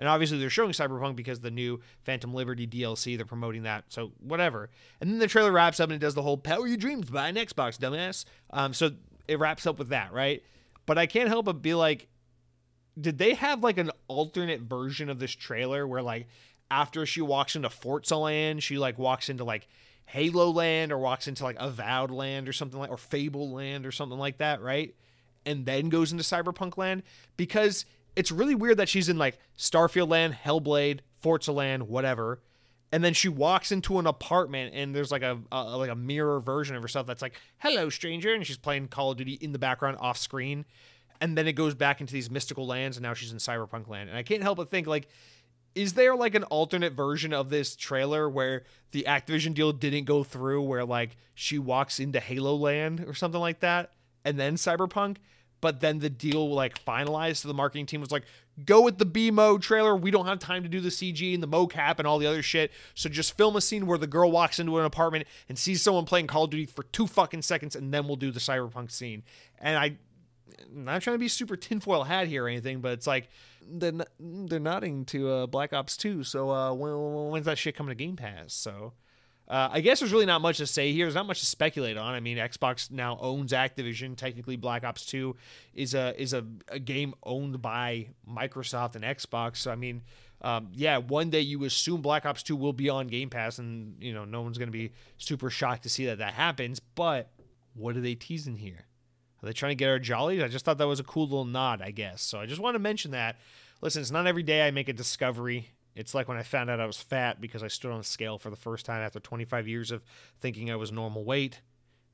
And 0.02 0.08
obviously 0.08 0.38
they're 0.38 0.50
showing 0.50 0.72
Cyberpunk 0.72 1.14
because 1.14 1.38
the 1.38 1.52
new 1.52 1.78
Phantom 2.02 2.34
Liberty 2.34 2.66
DLC, 2.66 3.16
they're 3.16 3.24
promoting 3.24 3.62
that. 3.62 3.84
So 3.86 4.10
whatever. 4.18 4.68
And 5.00 5.08
then 5.08 5.20
the 5.20 5.28
trailer 5.28 5.52
wraps 5.52 5.78
up 5.78 5.90
and 5.90 5.94
it 5.94 6.04
does 6.04 6.16
the 6.16 6.22
whole 6.22 6.36
power 6.36 6.66
your 6.66 6.76
dreams, 6.76 7.08
buy 7.08 7.28
an 7.28 7.36
Xbox, 7.36 7.78
dumbass. 7.78 8.24
Um, 8.50 8.74
so 8.74 8.90
it 9.28 9.38
wraps 9.38 9.64
up 9.64 9.78
with 9.78 9.90
that, 9.90 10.12
right? 10.12 10.42
But 10.86 10.98
I 10.98 11.06
can't 11.06 11.28
help 11.28 11.44
but 11.44 11.62
be 11.62 11.74
like, 11.74 12.08
did 13.00 13.16
they 13.16 13.34
have 13.34 13.62
like 13.62 13.78
an 13.78 13.92
alternate 14.08 14.62
version 14.62 15.08
of 15.08 15.20
this 15.20 15.30
trailer 15.30 15.86
where 15.86 16.02
like 16.02 16.26
after 16.68 17.06
she 17.06 17.20
walks 17.20 17.54
into 17.54 17.70
Forza 17.70 18.16
Land, 18.16 18.64
she 18.64 18.78
like 18.78 18.98
walks 18.98 19.28
into 19.28 19.44
like 19.44 19.68
Halo 20.06 20.50
Land 20.50 20.90
or 20.90 20.98
walks 20.98 21.28
into 21.28 21.44
like 21.44 21.58
Avowed 21.60 22.10
Land 22.10 22.48
or 22.48 22.52
something 22.52 22.80
like 22.80 22.90
or 22.90 22.96
Fable 22.96 23.52
Land 23.52 23.86
or 23.86 23.92
something 23.92 24.18
like 24.18 24.38
that, 24.38 24.62
right? 24.62 24.96
And 25.46 25.64
then 25.64 25.90
goes 25.90 26.10
into 26.10 26.24
Cyberpunk 26.24 26.76
Land 26.76 27.04
because 27.36 27.84
it's 28.16 28.31
really 28.31 28.55
weird 28.55 28.77
that 28.79 28.88
she's 28.88 29.09
in 29.09 29.18
like 29.18 29.38
Starfield 29.57 30.09
Land, 30.09 30.37
Hellblade, 30.44 31.01
Forza 31.20 31.53
Land, 31.53 31.88
whatever. 31.88 32.40
And 32.94 33.03
then 33.03 33.14
she 33.14 33.31
walks 33.31 33.72
into 33.72 33.98
an 33.98 34.07
apartment 34.07 34.75
and 34.75 34.94
there's 34.94 35.11
like 35.11 35.22
a, 35.22 35.38
a 35.51 35.79
like 35.79 35.90
a 35.90 35.94
mirror 35.94 36.40
version 36.40 36.77
of 36.77 36.83
herself 36.83 37.07
that's 37.07 37.22
like, 37.22 37.35
"Hello, 37.59 37.88
stranger," 37.88 38.35
and 38.35 38.46
she's 38.46 38.59
playing 38.59 38.88
Call 38.88 39.12
of 39.12 39.16
Duty 39.16 39.38
in 39.40 39.53
the 39.53 39.59
background 39.59 39.96
off 39.98 40.18
screen 40.18 40.66
and 41.22 41.38
then 41.38 41.46
it 41.46 41.53
goes 41.53 41.75
back 41.75 42.01
into 42.01 42.12
these 42.12 42.31
mystical 42.31 42.66
lands 42.66 42.96
and 42.96 43.05
now 43.05 43.14
she's 43.14 43.33
in 43.33 43.38
cyberpunk 43.38 43.88
land 43.88 44.11
and 44.11 44.18
i 44.18 44.22
can't 44.22 44.42
help 44.42 44.59
but 44.59 44.68
think 44.68 44.87
like 44.87 45.09
is 45.75 45.94
there 45.94 46.14
like 46.14 46.35
an 46.35 46.44
alternate 46.44 46.92
version 46.92 47.33
of 47.33 47.48
this 47.48 47.75
trailer 47.77 48.29
where 48.29 48.64
the 48.90 49.05
activision 49.09 49.55
deal 49.55 49.72
didn't 49.72 50.05
go 50.05 50.22
through 50.22 50.61
where 50.61 50.85
like 50.85 51.16
she 51.35 51.59
walks 51.59 51.98
into 51.98 52.20
halo 52.20 52.55
land 52.55 53.03
or 53.07 53.14
something 53.14 53.40
like 53.40 53.61
that 53.61 53.92
and 54.25 54.38
then 54.38 54.57
cyberpunk 54.57 55.16
but 55.62 55.81
then 55.81 56.01
the 56.01 56.11
deal 56.11 56.51
like 56.53 56.85
finalized 56.85 57.38
so 57.38 57.48
the 57.48 57.55
marketing 57.55 57.87
team 57.87 58.03
was 58.03 58.11
like 58.11 58.25
go 58.66 58.83
with 58.83 58.98
the 58.98 59.07
b 59.07 59.31
mode 59.31 59.62
trailer 59.62 59.96
we 59.96 60.11
don't 60.11 60.27
have 60.27 60.38
time 60.38 60.62
to 60.62 60.68
do 60.68 60.81
the 60.81 60.90
cg 60.90 61.33
and 61.33 61.42
the 61.42 61.48
mocap 61.48 61.98
and 61.98 62.07
all 62.07 62.18
the 62.18 62.27
other 62.27 62.42
shit 62.42 62.70
so 62.94 63.09
just 63.09 63.35
film 63.38 63.57
a 63.57 63.61
scene 63.62 63.87
where 63.87 63.96
the 63.96 64.07
girl 64.07 64.31
walks 64.31 64.59
into 64.59 64.79
an 64.79 64.85
apartment 64.85 65.27
and 65.48 65.59
sees 65.59 65.81
someone 65.81 66.05
playing 66.05 66.27
call 66.27 66.44
of 66.44 66.51
duty 66.51 66.66
for 66.66 66.83
two 66.83 67.07
fucking 67.07 67.40
seconds 67.40 67.75
and 67.75 67.94
then 67.94 68.07
we'll 68.07 68.16
do 68.16 68.31
the 68.31 68.40
cyberpunk 68.40 68.90
scene 68.90 69.22
and 69.59 69.79
i 69.79 69.96
I'm 70.75 70.85
not 70.85 71.03
trying 71.03 71.14
to 71.14 71.18
be 71.18 71.29
super 71.29 71.57
tinfoil 71.57 72.05
hat 72.05 72.29
here 72.29 72.44
or 72.44 72.48
anything, 72.48 72.81
but 72.81 72.92
it's 72.92 73.07
like 73.07 73.29
they're 73.66 73.92
they're 74.18 74.61
nodding 74.61 75.05
to 75.07 75.31
uh, 75.31 75.46
Black 75.46 75.72
Ops 75.72 75.96
2. 75.96 76.25
So 76.25 76.51
uh, 76.51 76.72
when, 76.72 77.31
when's 77.31 77.46
that 77.46 77.59
shit 77.59 77.77
coming 77.77 77.90
to 77.90 77.94
Game 77.94 78.16
Pass? 78.16 78.53
So 78.53 78.92
uh, 79.48 79.68
I 79.72 79.81
guess 79.81 80.00
there's 80.00 80.12
really 80.12 80.26
not 80.26 80.40
much 80.40 80.59
to 80.59 80.66
say 80.66 80.92
here. 80.92 81.05
There's 81.05 81.14
not 81.14 81.26
much 81.26 81.40
to 81.40 81.46
speculate 81.46 81.96
on. 81.96 82.14
I 82.14 82.20
mean, 82.20 82.38
Xbox 82.38 82.90
now 82.90 83.18
owns 83.20 83.52
Activision. 83.52 84.16
Technically, 84.16 84.57
Black 84.57 84.85
Ops 84.85 85.05
2 85.07 85.37
is 85.74 85.94
a 85.94 86.20
is 86.20 86.33
a, 86.33 86.44
a 86.68 86.78
game 86.78 87.14
owned 87.22 87.61
by 87.61 88.09
Microsoft 88.28 88.94
and 88.94 89.05
Xbox. 89.05 89.59
So 89.59 89.70
I 89.70 89.76
mean. 89.76 90.02
Um, 90.44 90.70
yeah, 90.72 90.96
one 90.96 91.31
day 91.31 91.38
you 91.38 91.62
assume 91.62 92.02
Black 92.02 92.26
Ops 92.26 92.42
2 92.42 92.57
will 92.57 92.72
be 92.72 92.88
on 92.88 93.07
Game 93.07 93.31
Pass, 93.31 93.61
and 93.61 93.94
you 94.02 94.12
know 94.12 94.24
no 94.24 94.42
one's 94.42 94.59
going 94.59 94.66
to 94.66 94.72
be 94.72 94.90
super 95.16 95.50
shocked 95.50 95.85
to 95.85 95.88
see 95.88 96.07
that 96.07 96.18
that 96.18 96.35
happens. 96.35 96.81
But 96.81 97.31
what 97.74 97.96
are 97.96 98.00
they 98.00 98.16
teasing 98.16 98.57
here? 98.57 98.87
Are 99.42 99.46
they 99.46 99.52
trying 99.52 99.70
to 99.70 99.76
get 99.76 99.88
our 99.88 99.98
jollies? 99.98 100.42
I 100.42 100.48
just 100.48 100.64
thought 100.64 100.78
that 100.78 100.87
was 100.87 101.00
a 101.00 101.05
cool 101.05 101.24
little 101.24 101.44
nod, 101.44 101.83
I 101.83 101.90
guess. 101.90 102.22
So 102.22 102.40
I 102.40 102.46
just 102.46 102.61
want 102.61 102.74
to 102.74 102.78
mention 102.78 103.11
that. 103.11 103.37
Listen, 103.81 104.02
it's 104.02 104.11
not 104.11 104.26
every 104.26 104.44
day 104.44 104.66
I 104.66 104.70
make 104.70 104.88
a 104.88 104.92
discovery. 104.92 105.70
It's 105.94 106.14
like 106.14 106.28
when 106.28 106.38
I 106.38 106.42
found 106.42 106.70
out 106.70 106.81
I 106.81 106.87
was 106.87 106.96
fat 106.96 107.40
because 107.40 107.62
I 107.62 107.68
stood 107.68 107.92
on 107.92 108.00
a 108.00 108.05
scale 108.05 108.38
for 108.38 108.50
the 108.50 108.57
first 108.57 108.87
time 108.87 109.02
after 109.02 109.20
25 109.20 109.68
years 109.68 109.90
of 109.90 110.02
thinking 110.40 110.70
I 110.70 110.76
was 110.76 110.90
normal 110.90 111.24
weight. 111.24 111.61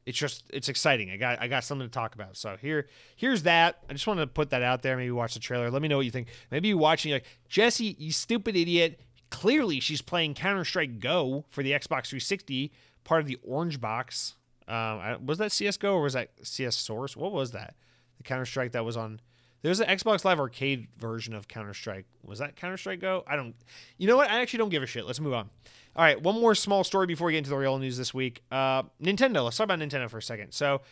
It's 0.05 0.19
just 0.19 0.45
it's 0.51 0.69
exciting. 0.69 1.11
I 1.11 1.17
got 1.17 1.41
I 1.41 1.49
got 1.49 1.65
something 1.65 1.87
to 1.87 1.93
talk 1.93 2.15
about. 2.15 2.37
So 2.37 2.57
here 2.57 2.89
here's 3.15 3.43
that. 3.43 3.81
I 3.91 3.93
just 3.93 4.07
wanted 4.07 4.23
to 4.23 4.27
put 4.29 4.51
that 4.51 4.63
out 4.63 4.83
there. 4.83 4.97
Maybe 4.97 5.11
watch 5.11 5.35
the 5.35 5.41
trailer. 5.41 5.71
Let 5.71 5.83
me 5.83 5.89
know 5.89 5.99
what 5.99 6.07
you 6.07 6.11
think. 6.11 6.29
Maybe 6.51 6.69
you're 6.69 6.79
watching 6.79 7.13
like 7.13 7.27
Jesse, 7.49 7.95
you 7.99 8.11
stupid 8.11 8.57
idiot. 8.57 9.01
Clearly 9.31 9.81
she's 9.81 10.01
playing 10.01 10.33
Counter 10.35 10.65
Strike 10.65 10.99
Go 10.99 11.45
for 11.51 11.63
the 11.63 11.73
Xbox 11.73 12.09
360, 12.09 12.73
part 13.05 13.21
of 13.21 13.27
the 13.27 13.37
Orange 13.43 13.81
Box. 13.81 14.35
Um, 14.67 15.27
was 15.27 15.37
that 15.39 15.53
CS:GO 15.53 15.95
or 15.95 16.03
was 16.03 16.15
that 16.15 16.31
CS 16.43 16.77
Source? 16.77 17.15
What 17.15 17.33
was 17.33 17.53
that? 17.53 17.75
The 18.17 18.23
Counter 18.23 18.47
Strike 18.47 18.73
that 18.73 18.87
was 18.87 18.97
on. 18.97 19.21
There's 19.63 19.81
an 19.81 19.89
Xbox 19.89 20.25
Live 20.25 20.39
Arcade 20.39 20.89
version 20.99 21.35
of 21.35 21.49
Counter 21.49 21.75
Strike. 21.75 22.07
Was 22.23 22.39
that 22.39 22.55
Counter 22.57 22.77
Strike 22.77 23.01
Go? 23.01 23.25
I 23.27 23.37
don't. 23.37 23.55
You 23.97 24.07
know 24.07 24.17
what? 24.17 24.31
I 24.31 24.41
actually 24.41 24.59
don't 24.59 24.69
give 24.69 24.83
a 24.83 24.87
shit. 24.87 25.05
Let's 25.05 25.21
move 25.21 25.35
on. 25.35 25.51
All 25.97 26.05
right, 26.05 26.21
one 26.23 26.41
more 26.41 26.55
small 26.55 26.85
story 26.85 27.07
before 27.07 27.27
we 27.27 27.33
get 27.33 27.39
into 27.39 27.51
the 27.51 27.57
real 27.57 27.79
news 27.79 27.97
this 27.97 28.15
week. 28.15 28.43
Uh, 28.53 28.85
Nintendo. 29.03 29.45
Let's 29.45 29.57
talk 29.57 29.65
about 29.65 29.81
Nintendo 29.81 30.09
for 30.09 30.19
a 30.19 30.23
second. 30.23 30.53
So, 30.53 30.83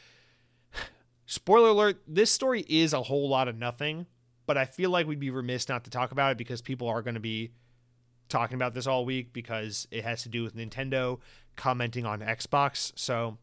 spoiler 1.26 1.68
alert: 1.68 2.02
this 2.08 2.32
story 2.32 2.64
is 2.68 2.92
a 2.92 3.02
whole 3.02 3.28
lot 3.28 3.46
of 3.46 3.56
nothing, 3.56 4.06
but 4.46 4.56
I 4.56 4.64
feel 4.64 4.90
like 4.90 5.06
we'd 5.06 5.20
be 5.20 5.30
remiss 5.30 5.68
not 5.68 5.84
to 5.84 5.90
talk 5.90 6.10
about 6.10 6.32
it 6.32 6.38
because 6.38 6.60
people 6.60 6.88
are 6.88 7.02
going 7.02 7.14
to 7.14 7.20
be 7.20 7.52
talking 8.28 8.56
about 8.56 8.74
this 8.74 8.88
all 8.88 9.04
week 9.04 9.32
because 9.32 9.86
it 9.92 10.02
has 10.02 10.24
to 10.24 10.28
do 10.28 10.42
with 10.42 10.56
Nintendo 10.56 11.20
commenting 11.54 12.04
on 12.04 12.20
Xbox. 12.20 12.92
So 12.96 13.38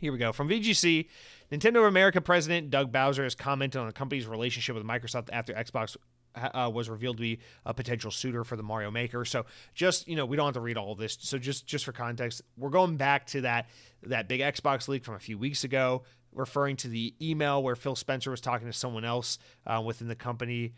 here 0.00 0.10
we 0.10 0.18
go. 0.18 0.32
From 0.32 0.48
VGC, 0.48 1.06
Nintendo 1.52 1.76
of 1.76 1.84
America 1.84 2.20
president 2.20 2.70
Doug 2.70 2.90
Bowser 2.90 3.24
has 3.24 3.34
commented 3.34 3.78
on 3.78 3.86
the 3.86 3.92
company's 3.92 4.26
relationship 4.26 4.74
with 4.74 4.84
Microsoft 4.84 5.28
after 5.32 5.52
Xbox 5.52 5.96
uh, 6.34 6.70
was 6.72 6.88
revealed 6.88 7.18
to 7.18 7.20
be 7.20 7.40
a 7.66 7.74
potential 7.74 8.10
suitor 8.10 8.42
for 8.42 8.56
the 8.56 8.62
Mario 8.62 8.90
Maker. 8.90 9.26
So 9.26 9.44
just 9.74 10.08
you 10.08 10.16
know, 10.16 10.24
we 10.24 10.36
don't 10.36 10.46
have 10.46 10.54
to 10.54 10.60
read 10.60 10.78
all 10.78 10.94
this. 10.94 11.18
So 11.20 11.36
just 11.36 11.66
just 11.66 11.84
for 11.84 11.92
context, 11.92 12.40
we're 12.56 12.70
going 12.70 12.96
back 12.96 13.26
to 13.28 13.42
that 13.42 13.68
that 14.04 14.28
big 14.28 14.40
Xbox 14.40 14.88
leak 14.88 15.04
from 15.04 15.14
a 15.14 15.20
few 15.20 15.36
weeks 15.36 15.62
ago, 15.62 16.04
referring 16.32 16.76
to 16.76 16.88
the 16.88 17.14
email 17.20 17.62
where 17.62 17.76
Phil 17.76 17.96
Spencer 17.96 18.30
was 18.30 18.40
talking 18.40 18.66
to 18.66 18.72
someone 18.72 19.04
else 19.04 19.38
uh, 19.66 19.82
within 19.84 20.08
the 20.08 20.16
company 20.16 20.72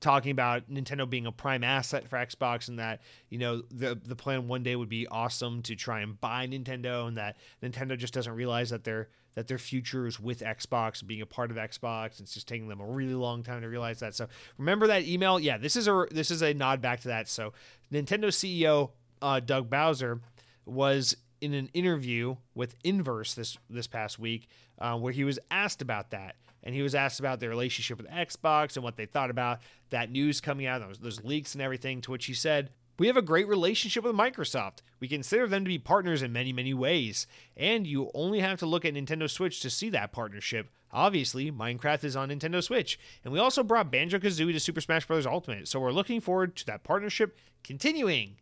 talking 0.00 0.30
about 0.30 0.70
Nintendo 0.70 1.08
being 1.08 1.26
a 1.26 1.32
prime 1.32 1.64
asset 1.64 2.08
for 2.08 2.16
Xbox 2.16 2.68
and 2.68 2.78
that 2.78 3.00
you 3.30 3.38
know 3.38 3.62
the 3.70 3.98
the 4.04 4.14
plan 4.14 4.48
one 4.48 4.62
day 4.62 4.76
would 4.76 4.88
be 4.88 5.06
awesome 5.08 5.62
to 5.62 5.74
try 5.74 6.00
and 6.00 6.20
buy 6.20 6.46
Nintendo 6.46 7.08
and 7.08 7.16
that 7.16 7.36
Nintendo 7.62 7.96
just 7.96 8.14
doesn't 8.14 8.34
realize 8.34 8.70
that 8.70 8.84
their 8.84 9.08
that 9.38 9.46
their 9.46 9.56
future 9.56 10.08
is 10.08 10.18
with 10.18 10.40
Xbox 10.40 11.06
being 11.06 11.22
a 11.22 11.26
part 11.26 11.52
of 11.52 11.56
Xbox 11.56 12.18
it's 12.18 12.34
just 12.34 12.48
taking 12.48 12.66
them 12.66 12.80
a 12.80 12.84
really 12.84 13.14
long 13.14 13.44
time 13.44 13.62
to 13.62 13.68
realize 13.68 14.00
that. 14.00 14.12
So 14.16 14.26
remember 14.58 14.88
that 14.88 15.04
email? 15.04 15.38
Yeah 15.38 15.58
this 15.58 15.76
is 15.76 15.86
a 15.86 16.06
this 16.10 16.32
is 16.32 16.42
a 16.42 16.52
nod 16.52 16.80
back 16.80 17.00
to 17.02 17.08
that. 17.08 17.28
So 17.28 17.52
Nintendo 17.92 18.24
CEO 18.24 18.90
uh, 19.22 19.38
Doug 19.38 19.70
Bowser 19.70 20.20
was 20.66 21.16
in 21.40 21.54
an 21.54 21.70
interview 21.72 22.34
with 22.56 22.74
Inverse 22.82 23.34
this 23.34 23.56
this 23.70 23.86
past 23.86 24.18
week 24.18 24.48
uh, 24.80 24.96
where 24.96 25.12
he 25.12 25.22
was 25.22 25.38
asked 25.52 25.82
about 25.82 26.10
that. 26.10 26.34
And 26.64 26.74
he 26.74 26.82
was 26.82 26.96
asked 26.96 27.20
about 27.20 27.38
their 27.38 27.48
relationship 27.48 27.98
with 27.98 28.10
Xbox 28.10 28.74
and 28.74 28.82
what 28.82 28.96
they 28.96 29.06
thought 29.06 29.30
about 29.30 29.60
that 29.90 30.10
news 30.10 30.40
coming 30.40 30.66
out, 30.66 30.80
those, 30.80 30.98
those 30.98 31.22
leaks 31.22 31.54
and 31.54 31.62
everything. 31.62 32.00
To 32.00 32.10
which 32.10 32.26
he 32.26 32.34
said, 32.34 32.70
we 32.98 33.06
have 33.06 33.16
a 33.16 33.22
great 33.22 33.48
relationship 33.48 34.04
with 34.04 34.14
Microsoft. 34.14 34.78
We 35.00 35.08
consider 35.08 35.46
them 35.46 35.64
to 35.64 35.68
be 35.68 35.78
partners 35.78 36.22
in 36.22 36.32
many, 36.32 36.52
many 36.52 36.74
ways. 36.74 37.26
And 37.56 37.86
you 37.86 38.10
only 38.14 38.40
have 38.40 38.58
to 38.60 38.66
look 38.66 38.84
at 38.84 38.94
Nintendo 38.94 39.30
Switch 39.30 39.60
to 39.60 39.70
see 39.70 39.88
that 39.90 40.12
partnership. 40.12 40.68
Obviously, 40.90 41.52
Minecraft 41.52 42.04
is 42.04 42.16
on 42.16 42.30
Nintendo 42.30 42.62
Switch. 42.62 42.98
And 43.22 43.32
we 43.32 43.38
also 43.38 43.62
brought 43.62 43.92
Banjo 43.92 44.18
Kazooie 44.18 44.52
to 44.52 44.60
Super 44.60 44.80
Smash 44.80 45.06
Bros. 45.06 45.26
Ultimate. 45.26 45.68
So 45.68 45.78
we're 45.78 45.92
looking 45.92 46.20
forward 46.20 46.56
to 46.56 46.66
that 46.66 46.82
partnership 46.82 47.38
continuing. 47.62 48.36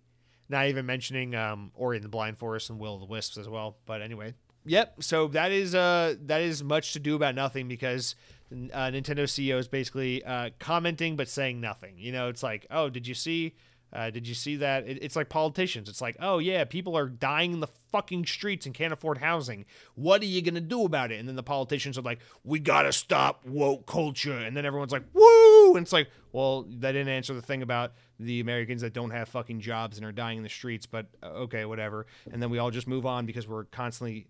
Not 0.49 0.69
even 0.69 0.87
mentioning 0.87 1.35
um, 1.35 1.73
Ori 1.75 1.97
and 1.97 2.05
the 2.05 2.09
Blind 2.09 2.39
Forest 2.39 2.71
and 2.71 2.79
Will 2.79 2.95
of 2.95 3.01
the 3.01 3.07
Wisps 3.07 3.37
as 3.37 3.49
well. 3.49 3.77
But 3.85 4.01
anyway, 4.01 4.35
Yep. 4.67 5.05
So 5.05 5.29
that 5.29 5.53
is 5.53 5.75
uh 5.75 6.17
that 6.23 6.41
is 6.41 6.63
much 6.63 6.93
to 6.95 6.99
do 6.99 7.15
about 7.15 7.35
nothing 7.35 7.69
because 7.69 8.17
uh, 8.53 8.91
Nintendo 8.91 9.25
CEO 9.25 9.59
is 9.59 9.69
basically 9.69 10.25
uh, 10.25 10.51
commenting 10.59 11.17
but 11.17 11.29
saying 11.29 11.61
nothing. 11.61 11.95
You 11.99 12.13
know, 12.13 12.29
it's 12.29 12.43
like, 12.43 12.67
oh, 12.71 12.89
did 12.91 13.07
you 13.07 13.15
see? 13.15 13.55
Uh, 13.93 14.11
did 14.11 14.27
you 14.27 14.35
see 14.35 14.57
that? 14.57 14.87
It, 14.87 14.99
it's 15.03 15.17
like 15.17 15.29
politicians. 15.29 15.89
It's 15.89 16.01
like, 16.01 16.17
oh 16.21 16.39
yeah, 16.39 16.65
people 16.65 16.97
are 16.97 17.09
dying 17.09 17.53
in 17.53 17.61
the 17.61 17.69
fucking 17.93 18.27
streets 18.27 18.67
and 18.67 18.75
can't 18.75 18.93
afford 18.93 19.19
housing. 19.19 19.65
What 19.95 20.23
are 20.23 20.27
you 20.27 20.43
gonna 20.43 20.61
do 20.61 20.85
about 20.85 21.13
it? 21.13 21.21
And 21.21 21.29
then 21.29 21.37
the 21.37 21.43
politicians 21.43 21.97
are 21.97 22.03
like, 22.03 22.19
we 22.45 22.59
gotta 22.59 22.93
stop 22.93 23.47
woke 23.47 23.87
culture. 23.87 24.37
And 24.37 24.57
then 24.57 24.67
everyone's 24.67 24.93
like, 24.93 25.05
woo! 25.13 25.77
And 25.77 25.85
it's 25.85 25.93
like, 25.93 26.11
well, 26.33 26.65
that 26.69 26.93
didn't 26.93 27.09
answer 27.09 27.33
the 27.33 27.43
thing 27.43 27.63
about 27.63 27.93
the 28.19 28.41
Americans 28.41 28.83
that 28.83 28.93
don't 28.93 29.11
have 29.11 29.29
fucking 29.29 29.61
jobs 29.61 29.97
and 29.97 30.07
are 30.07 30.13
dying 30.13 30.39
in 30.39 30.43
the 30.43 30.51
streets. 30.51 30.87
But 30.87 31.07
uh, 31.23 31.27
okay, 31.27 31.65
whatever. 31.65 32.07
And 32.31 32.43
then 32.43 32.51
we 32.51 32.59
all 32.59 32.71
just 32.71 32.87
move 32.89 33.07
on 33.07 33.25
because 33.25 33.47
we're 33.49 33.65
constantly 33.65 34.27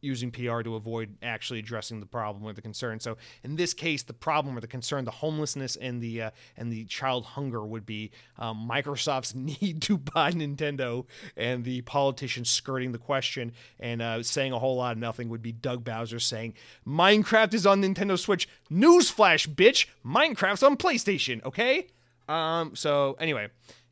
using 0.00 0.30
PR 0.30 0.62
to 0.62 0.76
avoid 0.76 1.16
actually 1.22 1.58
addressing 1.58 2.00
the 2.00 2.06
problem 2.06 2.44
or 2.44 2.52
the 2.52 2.62
concern. 2.62 3.00
So 3.00 3.16
in 3.42 3.56
this 3.56 3.74
case, 3.74 4.02
the 4.02 4.12
problem 4.12 4.56
or 4.56 4.60
the 4.60 4.66
concern, 4.66 5.04
the 5.04 5.10
homelessness 5.10 5.76
and 5.76 6.00
the 6.00 6.22
uh, 6.22 6.30
and 6.56 6.72
the 6.72 6.84
child 6.84 7.24
hunger 7.24 7.64
would 7.64 7.86
be 7.86 8.10
um, 8.38 8.68
Microsoft's 8.70 9.34
need 9.62 9.82
to 9.82 9.98
buy 9.98 10.32
Nintendo, 10.32 11.06
and 11.36 11.64
the 11.64 11.82
politicians 11.82 12.50
skirting 12.50 12.92
the 12.92 12.98
question 12.98 13.52
and 13.80 14.02
uh, 14.02 14.22
saying 14.22 14.52
a 14.52 14.58
whole 14.58 14.76
lot 14.76 14.92
of 14.92 14.98
nothing 14.98 15.28
would 15.28 15.42
be 15.42 15.52
Doug 15.52 15.84
Bowser 15.84 16.20
saying 16.20 16.54
Minecraft 16.86 17.54
is 17.54 17.66
on 17.66 17.82
Nintendo 17.82 18.18
Switch. 18.18 18.48
Newsflash, 18.70 19.48
bitch! 19.54 19.86
Minecraft's 20.04 20.62
on 20.62 20.76
PlayStation. 20.76 21.44
Okay. 21.44 21.88
Um. 22.28 22.76
So 22.76 23.16
anyway 23.18 23.48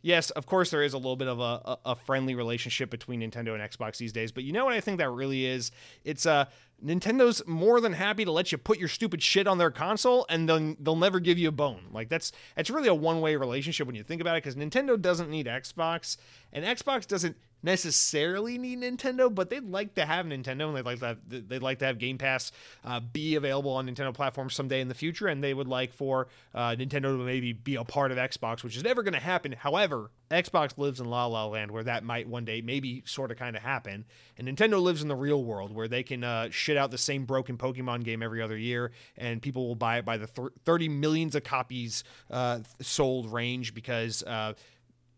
yes, 0.07 0.31
of 0.31 0.47
course, 0.47 0.71
there 0.71 0.85
is 0.85 0.95
a 0.95 0.99
little 0.99 1.17
bit 1.17 1.27
of 1.27 1.41
a, 1.41 1.79
a, 1.85 1.97
friendly 1.97 2.37
relationship 2.37 2.91
between 2.91 3.21
Nintendo 3.21 3.55
and 3.55 3.71
Xbox 3.71 3.97
these 3.97 4.13
days. 4.13 4.31
But 4.31 4.45
you 4.45 4.53
know 4.53 4.65
what 4.65 4.73
I 4.73 4.81
think 4.81 4.99
that 4.99 5.11
really 5.11 5.45
is? 5.45 5.73
It's 6.05 6.25
uh, 6.25 6.45
Nintendo's 6.83 7.43
more 7.47 7.81
than 7.81 7.93
happy 7.93 8.25
to 8.25 8.31
let 8.31 8.53
you 8.53 8.59
put 8.59 8.79
your 8.79 8.89
stupid 8.89 9.21
shit 9.21 9.49
on 9.49 9.59
their 9.59 9.73
console, 9.73 10.25
and 10.29 10.49
then 10.49 10.77
they'll 10.79 10.95
never 10.95 11.19
give 11.19 11.39
you 11.39 11.49
a 11.49 11.53
bone. 11.53 11.87
Like 11.93 12.09
that's 12.09 12.31
it's 12.57 12.71
really 12.71 12.89
a 12.89 12.95
one 12.95 13.21
way 13.21 13.35
relationship 13.35 13.87
when 13.89 13.97
you 13.97 14.05
think 14.05 14.21
about 14.21 14.37
it, 14.37 14.45
because 14.45 14.55
Nintendo 14.55 15.01
doesn't 15.01 15.29
need 15.29 15.47
Xbox, 15.47 16.17
and 16.53 16.65
Xbox 16.65 17.07
doesn't 17.07 17.37
necessarily 17.67 18.59
need 18.59 18.81
Nintendo, 18.81 19.33
but 19.33 19.51
they'd 19.51 19.69
like 19.69 19.95
to 19.97 20.07
have 20.07 20.25
Nintendo, 20.25 20.69
and 20.69 20.77
they'd 20.77 20.87
like 20.87 21.01
to 21.01 21.07
have, 21.07 21.19
they'd 21.29 21.62
like 21.62 21.81
to 21.81 21.85
have 21.85 21.99
Game 21.99 22.17
Pass 22.17 22.53
uh, 22.85 23.01
be 23.01 23.35
available 23.35 23.73
on 23.73 23.89
Nintendo 23.89 24.14
platforms 24.14 24.55
someday 24.55 24.81
in 24.81 24.89
the 24.89 24.95
future, 24.95 25.27
and 25.27 25.43
they 25.43 25.53
would 25.53 25.67
like 25.67 25.93
for 25.93 26.29
uh, 26.55 26.71
Nintendo 26.71 27.03
to 27.03 27.19
maybe 27.19 27.53
be 27.53 27.75
a 27.75 27.83
part 27.83 28.12
of 28.12 28.19
Xbox, 28.19 28.62
which 28.62 28.77
is 28.77 28.85
never 28.85 29.03
going 29.03 29.14
to 29.14 29.21
happen. 29.21 29.51
However, 29.51 30.12
Xbox 30.31 30.79
lives 30.79 31.01
in 31.01 31.07
La 31.07 31.27
La 31.27 31.47
Land, 31.47 31.73
where 31.73 31.83
that 31.83 32.05
might 32.05 32.29
one 32.29 32.45
day 32.45 32.61
maybe 32.61 33.03
sort 33.05 33.33
of 33.33 33.37
kind 33.37 33.57
of 33.57 33.62
happen, 33.62 34.05
and 34.39 34.47
Nintendo 34.47 34.81
lives 34.81 35.03
in 35.03 35.09
the 35.09 35.17
real 35.17 35.43
world, 35.43 35.73
where 35.73 35.89
they 35.89 36.05
can 36.05 36.23
uh, 36.23 36.49
shit 36.51 36.77
out 36.77 36.93
the 36.93 36.99
same 36.99 37.25
broken 37.25 37.59
Pokemon 37.59 38.05
game 38.05 38.23
every 38.23 38.41
other 38.41 38.57
year, 38.57 38.93
and 39.19 39.43
people 39.43 39.67
will 39.67 39.75
buy 39.75 39.99
it 39.99 40.05
by 40.05 40.17
the 40.17 40.29
th- 40.29 40.51
30 40.64 40.89
millions 40.89 41.35
of 41.35 41.43
copies 41.43 42.05
uh, 42.31 42.61
sold 42.81 43.33
range 43.33 43.75
because 43.75 44.23
uh, 44.23 44.53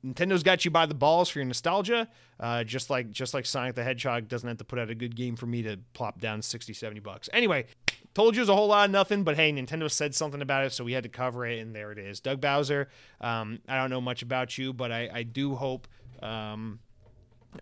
Nintendo's 0.04 0.42
got 0.42 0.64
you 0.64 0.70
by 0.70 0.86
the 0.86 0.94
balls 0.94 1.28
for 1.28 1.40
your 1.40 1.46
nostalgia, 1.46 2.08
uh, 2.38 2.64
just 2.64 2.88
like 2.88 3.10
just 3.10 3.34
like 3.34 3.46
Sonic 3.46 3.74
the 3.74 3.82
Hedgehog 3.82 4.28
doesn't 4.28 4.48
have 4.48 4.58
to 4.58 4.64
put 4.64 4.78
out 4.78 4.90
a 4.90 4.94
good 4.94 5.16
game 5.16 5.34
for 5.36 5.46
me 5.46 5.62
to 5.62 5.78
plop 5.92 6.20
down 6.20 6.40
60, 6.40 6.72
70 6.72 7.00
bucks. 7.00 7.28
Anyway, 7.32 7.66
told 8.14 8.36
you 8.36 8.40
it 8.40 8.42
was 8.42 8.48
a 8.48 8.54
whole 8.54 8.68
lot 8.68 8.84
of 8.84 8.90
nothing, 8.92 9.24
but 9.24 9.36
hey, 9.36 9.52
Nintendo 9.52 9.90
said 9.90 10.14
something 10.14 10.40
about 10.40 10.64
it, 10.64 10.72
so 10.72 10.84
we 10.84 10.92
had 10.92 11.02
to 11.02 11.08
cover 11.08 11.44
it, 11.46 11.58
and 11.58 11.74
there 11.74 11.90
it 11.90 11.98
is. 11.98 12.20
Doug 12.20 12.40
Bowser, 12.40 12.88
um, 13.20 13.58
I 13.68 13.76
don't 13.76 13.90
know 13.90 14.00
much 14.00 14.22
about 14.22 14.56
you, 14.56 14.72
but 14.72 14.92
I, 14.92 15.10
I 15.12 15.22
do 15.24 15.56
hope 15.56 15.88
um, 16.22 16.80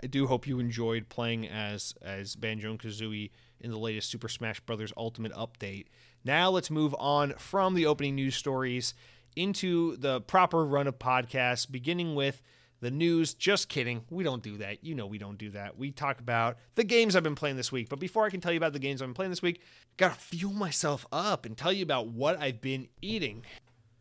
I 0.02 0.06
do 0.06 0.26
hope 0.26 0.46
you 0.46 0.58
enjoyed 0.58 1.08
playing 1.08 1.48
as 1.48 1.94
as 2.02 2.36
Banjo 2.36 2.70
and 2.70 2.78
Kazooie 2.78 3.30
in 3.60 3.70
the 3.70 3.78
latest 3.78 4.10
Super 4.10 4.28
Smash 4.28 4.60
Bros. 4.60 4.92
Ultimate 4.96 5.32
update. 5.32 5.86
Now 6.24 6.50
let's 6.50 6.70
move 6.70 6.94
on 6.98 7.34
from 7.38 7.74
the 7.74 7.86
opening 7.86 8.16
news 8.16 8.34
stories 8.34 8.94
into 9.36 9.96
the 9.98 10.20
proper 10.22 10.64
run 10.64 10.86
of 10.86 10.98
podcasts, 10.98 11.70
beginning 11.70 12.14
with 12.14 12.42
the 12.80 12.90
news. 12.90 13.34
Just 13.34 13.68
kidding. 13.68 14.04
We 14.10 14.24
don't 14.24 14.42
do 14.42 14.56
that. 14.58 14.84
You 14.84 14.94
know 14.94 15.06
we 15.06 15.18
don't 15.18 15.38
do 15.38 15.50
that. 15.50 15.78
We 15.78 15.90
talk 15.90 16.18
about 16.20 16.56
the 16.74 16.84
games 16.84 17.14
I've 17.14 17.22
been 17.22 17.34
playing 17.34 17.56
this 17.56 17.72
week. 17.72 17.88
But 17.88 18.00
before 18.00 18.24
I 18.24 18.30
can 18.30 18.40
tell 18.40 18.52
you 18.52 18.58
about 18.58 18.72
the 18.72 18.78
games 18.78 19.00
I've 19.00 19.08
been 19.08 19.14
playing 19.14 19.30
this 19.30 19.42
week, 19.42 19.60
gotta 19.96 20.14
fuel 20.14 20.52
myself 20.52 21.06
up 21.12 21.46
and 21.46 21.56
tell 21.56 21.72
you 21.72 21.82
about 21.82 22.08
what 22.08 22.40
I've 22.40 22.60
been 22.60 22.88
eating. 23.00 23.44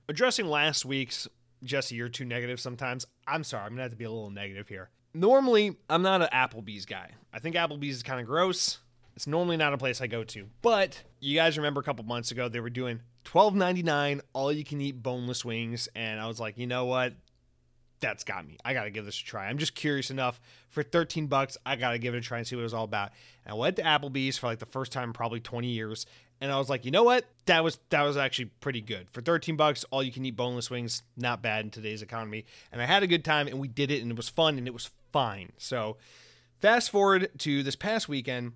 Addressing 0.08 0.48
last 0.48 0.86
week's 0.86 1.28
Jesse, 1.64 1.96
you're 1.96 2.10
too 2.10 2.26
negative 2.26 2.60
sometimes. 2.60 3.08
I'm 3.28 3.44
sorry, 3.44 3.66
I'm 3.66 3.72
gonna 3.72 3.84
have 3.84 3.92
to 3.92 3.98
be 3.98 4.04
a 4.04 4.12
little 4.12 4.30
negative 4.30 4.68
here. 4.68 4.90
Normally, 5.14 5.78
I'm 5.90 6.02
not 6.02 6.22
an 6.22 6.28
Applebee's 6.34 6.86
guy. 6.86 7.12
I 7.34 7.40
think 7.40 7.56
Applebee's 7.56 7.96
is 7.96 8.04
kind 8.04 8.20
of 8.20 8.28
gross. 8.28 8.80
It's 9.16 9.28
normally 9.28 9.58
not 9.58 9.74
a 9.74 9.78
place 9.78 10.02
I 10.02 10.08
go 10.08 10.24
to. 10.26 10.48
But 10.62 11.02
you 11.22 11.36
guys 11.36 11.58
remember 11.58 11.80
a 11.80 11.84
couple 11.84 12.04
months 12.04 12.32
ago 12.32 12.50
they 12.50 12.60
were 12.60 12.70
doing 12.70 13.00
$12.99 13.26 14.22
all 14.34 14.52
you 14.52 14.64
can 14.64 14.80
eat 14.82 15.02
boneless 15.02 15.44
wings 15.44 15.90
and 15.96 16.20
I 16.20 16.28
was 16.28 16.40
like, 16.40 16.58
"You 16.58 16.68
know 16.68 16.86
what? 16.86 17.14
That's 18.00 18.24
got 18.24 18.46
me. 18.46 18.58
I 18.64 18.74
got 18.74 18.84
to 18.84 18.90
give 18.92 19.06
this 19.06 19.20
a 19.20 19.24
try. 19.24 19.48
I'm 19.48 19.58
just 19.58 19.74
curious 19.74 20.12
enough 20.12 20.40
for 20.70 20.84
13 20.84 21.28
bucks. 21.28 21.58
I 21.66 21.76
got 21.76 21.92
to 21.92 21.98
give 21.98 22.14
it 22.14 22.20
a 22.20 22.22
try 22.22 22.38
and 22.38 22.46
see 22.46 22.56
what 22.56 22.62
it 22.62 22.64
was 22.64 22.74
all 22.74 22.84
about." 22.84 23.12
And 23.46 23.54
I 23.54 23.56
went 23.56 23.76
to 23.78 23.84
Applebee's 23.84 24.38
for 24.38 24.48
like 24.48 24.60
the 24.60 24.66
first 24.66 24.92
time 24.92 25.10
in 25.10 25.14
probably 25.14 25.40
20 25.40 25.68
years 25.68 26.06
and 26.42 26.52
I 26.52 26.58
was 26.58 26.70
like, 26.70 26.86
"You 26.86 26.92
know 26.92 27.04
what? 27.04 27.26
That 27.46 27.64
was 27.64 27.80
that 27.90 28.04
was 28.04 28.18
actually 28.18 28.52
pretty 28.60 28.82
good. 28.82 29.10
For 29.12 29.22
13 29.22 29.56
bucks 29.56 29.86
all 29.92 30.04
you 30.04 30.12
can 30.12 30.26
eat 30.26 30.36
boneless 30.36 30.70
wings, 30.70 31.04
not 31.18 31.42
bad 31.42 31.66
in 31.66 31.72
today's 31.72 32.02
economy." 32.02 32.46
And 32.72 32.82
I 32.82 32.86
had 32.86 33.04
a 33.04 33.08
good 33.08 33.26
time 33.26 33.48
and 33.48 33.60
we 33.60 33.68
did 33.68 33.92
it 33.92 34.02
and 34.02 34.12
it 34.12 34.18
was 34.18 34.30
fun 34.30 34.58
and 34.58 34.68
it 34.68 34.74
was 34.74 34.90
fine. 35.12 35.52
So, 35.58 35.98
fast 36.60 36.90
forward 36.92 37.30
to 37.40 37.64
this 37.64 37.76
past 37.76 38.10
weekend, 38.10 38.54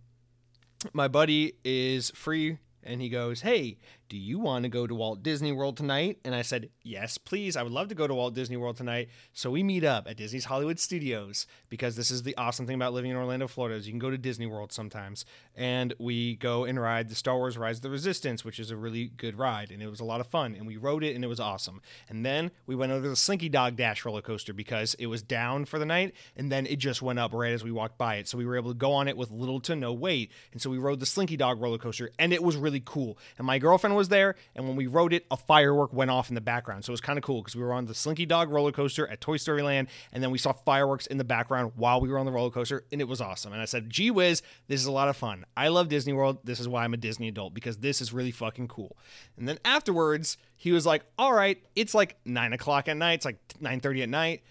my 0.93 1.07
buddy 1.07 1.53
is 1.63 2.11
free 2.11 2.57
and 2.83 3.01
he 3.01 3.09
goes, 3.09 3.41
Hey, 3.41 3.77
do 4.09 4.17
you 4.17 4.39
want 4.39 4.63
to 4.63 4.69
go 4.69 4.87
to 4.87 4.95
Walt 4.95 5.21
Disney 5.21 5.51
World 5.51 5.77
tonight? 5.77 6.17
And 6.25 6.33
I 6.33 6.41
said, 6.41 6.69
Yes, 6.81 7.19
please. 7.19 7.55
I 7.55 7.61
would 7.61 7.71
love 7.71 7.89
to 7.89 7.95
go 7.95 8.07
to 8.07 8.15
Walt 8.15 8.33
Disney 8.33 8.57
World 8.57 8.75
tonight. 8.75 9.09
So 9.33 9.51
we 9.51 9.61
meet 9.61 9.83
up 9.83 10.07
at 10.09 10.17
Disney's 10.17 10.45
Hollywood 10.45 10.79
Studios 10.79 11.45
because 11.69 11.95
this 11.95 12.09
is 12.09 12.23
the 12.23 12.35
awesome 12.35 12.65
thing 12.65 12.75
about 12.75 12.93
living 12.93 13.11
in 13.11 13.17
Orlando, 13.17 13.47
Florida 13.47 13.77
is 13.77 13.85
you 13.85 13.91
can 13.93 13.99
go 13.99 14.09
to 14.09 14.17
Disney 14.17 14.47
World 14.47 14.71
sometimes. 14.71 15.25
And 15.55 15.93
we 15.99 16.35
go 16.37 16.63
and 16.65 16.81
ride 16.81 17.09
the 17.09 17.15
Star 17.15 17.37
Wars 17.37 17.55
Rise 17.55 17.77
of 17.77 17.83
the 17.83 17.91
Resistance, 17.91 18.43
which 18.43 18.59
is 18.59 18.71
a 18.71 18.75
really 18.75 19.05
good 19.05 19.37
ride. 19.37 19.69
And 19.69 19.83
it 19.83 19.87
was 19.87 19.99
a 19.99 20.05
lot 20.05 20.21
of 20.21 20.27
fun. 20.27 20.55
And 20.55 20.65
we 20.65 20.75
rode 20.75 21.03
it 21.03 21.13
and 21.13 21.23
it 21.23 21.27
was 21.27 21.39
awesome. 21.39 21.79
And 22.09 22.25
then 22.25 22.49
we 22.65 22.75
went 22.75 22.91
over 22.91 23.07
the 23.07 23.15
Slinky 23.15 23.49
Dog 23.49 23.75
Dash 23.75 24.03
roller 24.03 24.23
coaster 24.23 24.53
because 24.53 24.95
it 24.95 25.05
was 25.05 25.21
down 25.21 25.65
for 25.65 25.77
the 25.77 25.85
night. 25.85 26.15
And 26.35 26.51
then 26.51 26.65
it 26.65 26.79
just 26.79 27.03
went 27.03 27.19
up 27.19 27.31
right 27.31 27.53
as 27.53 27.63
we 27.63 27.71
walked 27.71 27.99
by 27.99 28.15
it. 28.15 28.27
So 28.27 28.39
we 28.39 28.45
were 28.47 28.57
able 28.57 28.71
to 28.71 28.77
go 28.77 28.91
on 28.93 29.07
it 29.07 29.17
with 29.17 29.29
little 29.29 29.59
to 29.61 29.75
no 29.75 29.93
wait. 29.93 30.31
And 30.51 30.59
so 30.59 30.71
we 30.71 30.79
rode 30.79 30.99
the 30.99 31.05
Slinky 31.05 31.37
Dog 31.37 31.61
roller 31.61 31.77
coaster 31.77 32.09
and 32.17 32.33
it 32.33 32.41
was 32.41 32.57
really 32.57 32.81
cool. 32.83 33.19
And 33.37 33.45
my 33.45 33.59
girlfriend 33.59 33.98
was 33.99 34.09
there 34.09 34.35
and 34.55 34.65
when 34.65 34.75
we 34.75 34.87
rode 34.87 35.13
it, 35.13 35.25
a 35.29 35.37
firework 35.37 35.93
went 35.93 36.09
off 36.09 36.29
in 36.29 36.35
the 36.35 36.41
background. 36.41 36.85
So 36.85 36.91
it 36.91 36.93
was 36.93 37.01
kind 37.01 37.19
of 37.19 37.23
cool 37.23 37.41
because 37.41 37.55
we 37.55 37.61
were 37.61 37.73
on 37.73 37.85
the 37.85 37.93
Slinky 37.93 38.25
Dog 38.25 38.49
roller 38.49 38.71
coaster 38.71 39.05
at 39.07 39.21
Toy 39.21 39.37
Story 39.37 39.61
Land, 39.61 39.89
and 40.11 40.23
then 40.23 40.31
we 40.31 40.37
saw 40.37 40.53
fireworks 40.53 41.05
in 41.05 41.17
the 41.17 41.23
background 41.23 41.73
while 41.75 42.01
we 42.01 42.09
were 42.09 42.17
on 42.17 42.25
the 42.25 42.31
roller 42.31 42.49
coaster, 42.49 42.85
and 42.91 43.01
it 43.01 43.07
was 43.07 43.21
awesome. 43.21 43.53
And 43.53 43.61
I 43.61 43.65
said, 43.65 43.89
gee 43.89 44.09
whiz, 44.09 44.41
this 44.67 44.79
is 44.79 44.87
a 44.87 44.91
lot 44.91 45.09
of 45.09 45.17
fun. 45.17 45.45
I 45.55 45.67
love 45.67 45.89
Disney 45.89 46.13
World. 46.13 46.39
This 46.43 46.59
is 46.59 46.67
why 46.67 46.83
I'm 46.83 46.93
a 46.93 46.97
Disney 46.97 47.27
adult 47.27 47.53
because 47.53 47.77
this 47.77 48.01
is 48.01 48.13
really 48.13 48.31
fucking 48.31 48.69
cool. 48.69 48.97
And 49.37 49.47
then 49.47 49.59
afterwards, 49.65 50.37
he 50.55 50.71
was 50.71 50.85
like, 50.85 51.03
all 51.17 51.33
right, 51.33 51.61
it's 51.75 51.93
like 51.93 52.15
nine 52.25 52.53
o'clock 52.53 52.87
at 52.87 52.97
night. 52.97 53.13
It's 53.15 53.25
like 53.25 53.39
9:30 53.61 54.03
at 54.03 54.09
night. 54.09 54.43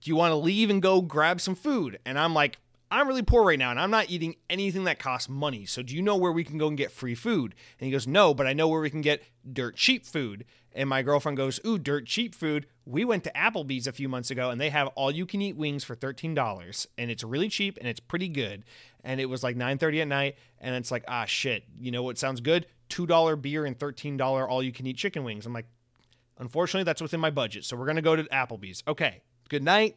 Do 0.00 0.10
you 0.10 0.16
want 0.16 0.32
to 0.32 0.36
leave 0.36 0.70
and 0.70 0.80
go 0.80 1.00
grab 1.00 1.40
some 1.40 1.54
food? 1.54 1.98
And 2.04 2.18
I'm 2.18 2.34
like, 2.34 2.58
I'm 2.90 3.06
really 3.06 3.22
poor 3.22 3.44
right 3.44 3.58
now 3.58 3.70
and 3.70 3.78
I'm 3.78 3.90
not 3.90 4.08
eating 4.08 4.36
anything 4.48 4.84
that 4.84 4.98
costs 4.98 5.28
money. 5.28 5.66
So 5.66 5.82
do 5.82 5.94
you 5.94 6.00
know 6.00 6.16
where 6.16 6.32
we 6.32 6.44
can 6.44 6.56
go 6.56 6.68
and 6.68 6.76
get 6.76 6.90
free 6.90 7.14
food? 7.14 7.54
And 7.78 7.86
he 7.86 7.90
goes, 7.92 8.06
No, 8.06 8.32
but 8.32 8.46
I 8.46 8.54
know 8.54 8.68
where 8.68 8.80
we 8.80 8.90
can 8.90 9.02
get 9.02 9.22
dirt 9.50 9.76
cheap 9.76 10.06
food. 10.06 10.44
And 10.72 10.88
my 10.88 11.02
girlfriend 11.02 11.36
goes, 11.36 11.60
Ooh, 11.66 11.78
dirt 11.78 12.06
cheap 12.06 12.34
food. 12.34 12.66
We 12.86 13.04
went 13.04 13.24
to 13.24 13.32
Applebee's 13.32 13.86
a 13.86 13.92
few 13.92 14.08
months 14.08 14.30
ago 14.30 14.50
and 14.50 14.60
they 14.60 14.70
have 14.70 14.88
all 14.88 15.10
you 15.10 15.26
can 15.26 15.42
eat 15.42 15.56
wings 15.56 15.84
for 15.84 15.94
$13. 15.94 16.86
And 16.96 17.10
it's 17.10 17.22
really 17.22 17.48
cheap 17.48 17.76
and 17.78 17.86
it's 17.86 18.00
pretty 18.00 18.28
good. 18.28 18.64
And 19.04 19.20
it 19.20 19.26
was 19.26 19.42
like 19.42 19.56
9:30 19.56 20.02
at 20.02 20.08
night. 20.08 20.36
And 20.58 20.74
it's 20.74 20.90
like, 20.90 21.04
ah 21.08 21.26
shit, 21.26 21.64
you 21.78 21.90
know 21.90 22.02
what 22.02 22.16
sounds 22.16 22.40
good? 22.40 22.66
$2 22.88 23.42
beer 23.42 23.66
and 23.66 23.78
$13 23.78 24.48
all 24.48 24.62
you 24.62 24.72
can 24.72 24.86
eat 24.86 24.96
chicken 24.96 25.24
wings. 25.24 25.44
I'm 25.44 25.52
like, 25.52 25.66
unfortunately, 26.38 26.84
that's 26.84 27.02
within 27.02 27.20
my 27.20 27.30
budget. 27.30 27.66
So 27.66 27.76
we're 27.76 27.86
gonna 27.86 28.00
go 28.00 28.16
to 28.16 28.24
Applebee's. 28.24 28.82
Okay. 28.88 29.20
Good 29.50 29.62
night. 29.62 29.96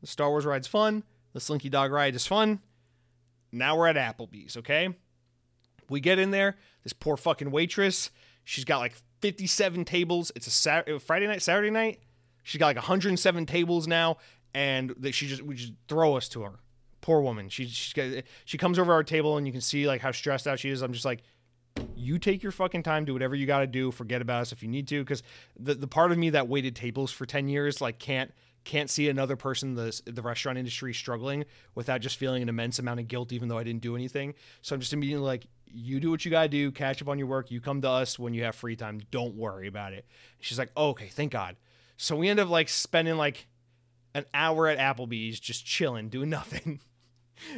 The 0.00 0.06
Star 0.08 0.30
Wars 0.30 0.44
ride's 0.44 0.66
fun. 0.68 1.04
The 1.36 1.40
Slinky 1.40 1.68
Dog 1.68 1.92
ride 1.92 2.14
is 2.14 2.26
fun. 2.26 2.60
Now 3.52 3.76
we're 3.76 3.88
at 3.88 3.96
Applebee's, 3.96 4.56
okay? 4.56 4.88
We 5.90 6.00
get 6.00 6.18
in 6.18 6.30
there. 6.30 6.56
This 6.82 6.94
poor 6.94 7.18
fucking 7.18 7.50
waitress, 7.50 8.10
she's 8.44 8.64
got 8.64 8.78
like 8.78 8.94
57 9.20 9.84
tables. 9.84 10.32
It's 10.34 10.46
a 10.46 10.50
Saturday, 10.50 10.94
uh, 10.94 10.98
Friday 10.98 11.26
night, 11.26 11.42
Saturday 11.42 11.68
night. 11.68 12.00
She's 12.42 12.58
got 12.58 12.68
like 12.68 12.76
107 12.76 13.44
tables 13.44 13.86
now, 13.86 14.16
and 14.54 14.94
that 15.00 15.12
she 15.12 15.26
just 15.26 15.42
we 15.42 15.56
just 15.56 15.74
throw 15.88 16.16
us 16.16 16.30
to 16.30 16.40
her. 16.40 16.52
Poor 17.02 17.20
woman. 17.20 17.50
She 17.50 17.66
she 17.66 18.22
she 18.46 18.56
comes 18.56 18.78
over 18.78 18.94
our 18.94 19.04
table, 19.04 19.36
and 19.36 19.46
you 19.46 19.52
can 19.52 19.60
see 19.60 19.86
like 19.86 20.00
how 20.00 20.12
stressed 20.12 20.46
out 20.46 20.58
she 20.58 20.70
is. 20.70 20.80
I'm 20.80 20.94
just 20.94 21.04
like, 21.04 21.22
you 21.94 22.18
take 22.18 22.42
your 22.42 22.52
fucking 22.52 22.82
time, 22.82 23.04
do 23.04 23.12
whatever 23.12 23.34
you 23.34 23.44
got 23.44 23.60
to 23.60 23.66
do. 23.66 23.90
Forget 23.90 24.22
about 24.22 24.40
us 24.40 24.52
if 24.52 24.62
you 24.62 24.70
need 24.70 24.88
to, 24.88 25.04
because 25.04 25.22
the 25.60 25.74
the 25.74 25.86
part 25.86 26.12
of 26.12 26.16
me 26.16 26.30
that 26.30 26.48
waited 26.48 26.74
tables 26.74 27.12
for 27.12 27.26
10 27.26 27.48
years 27.48 27.82
like 27.82 27.98
can't 27.98 28.32
can't 28.66 28.90
see 28.90 29.08
another 29.08 29.36
person 29.36 29.74
the 29.74 29.98
the 30.04 30.20
restaurant 30.20 30.58
industry 30.58 30.92
struggling 30.92 31.44
without 31.74 32.00
just 32.00 32.18
feeling 32.18 32.42
an 32.42 32.48
immense 32.48 32.78
amount 32.78 33.00
of 33.00 33.08
guilt 33.08 33.32
even 33.32 33.48
though 33.48 33.56
I 33.56 33.64
didn't 33.64 33.80
do 33.80 33.94
anything. 33.94 34.34
So 34.60 34.74
I'm 34.74 34.80
just 34.80 34.92
immediately 34.92 35.24
like 35.24 35.46
you 35.66 36.00
do 36.00 36.10
what 36.10 36.24
you 36.24 36.30
got 36.30 36.42
to 36.42 36.48
do, 36.48 36.70
catch 36.70 37.00
up 37.00 37.08
on 37.08 37.18
your 37.18 37.28
work, 37.28 37.50
you 37.50 37.60
come 37.60 37.80
to 37.82 37.88
us 37.88 38.18
when 38.18 38.34
you 38.34 38.44
have 38.44 38.54
free 38.54 38.76
time, 38.76 39.00
don't 39.10 39.34
worry 39.36 39.68
about 39.68 39.92
it. 39.92 40.06
She's 40.40 40.58
like, 40.58 40.70
oh, 40.76 40.90
"Okay, 40.90 41.08
thank 41.08 41.32
God." 41.32 41.56
So 41.96 42.16
we 42.16 42.28
end 42.28 42.40
up 42.40 42.48
like 42.48 42.68
spending 42.68 43.16
like 43.16 43.46
an 44.14 44.26
hour 44.34 44.66
at 44.66 44.78
Applebee's 44.78 45.40
just 45.40 45.64
chilling, 45.64 46.08
doing 46.08 46.28
nothing. 46.40 46.80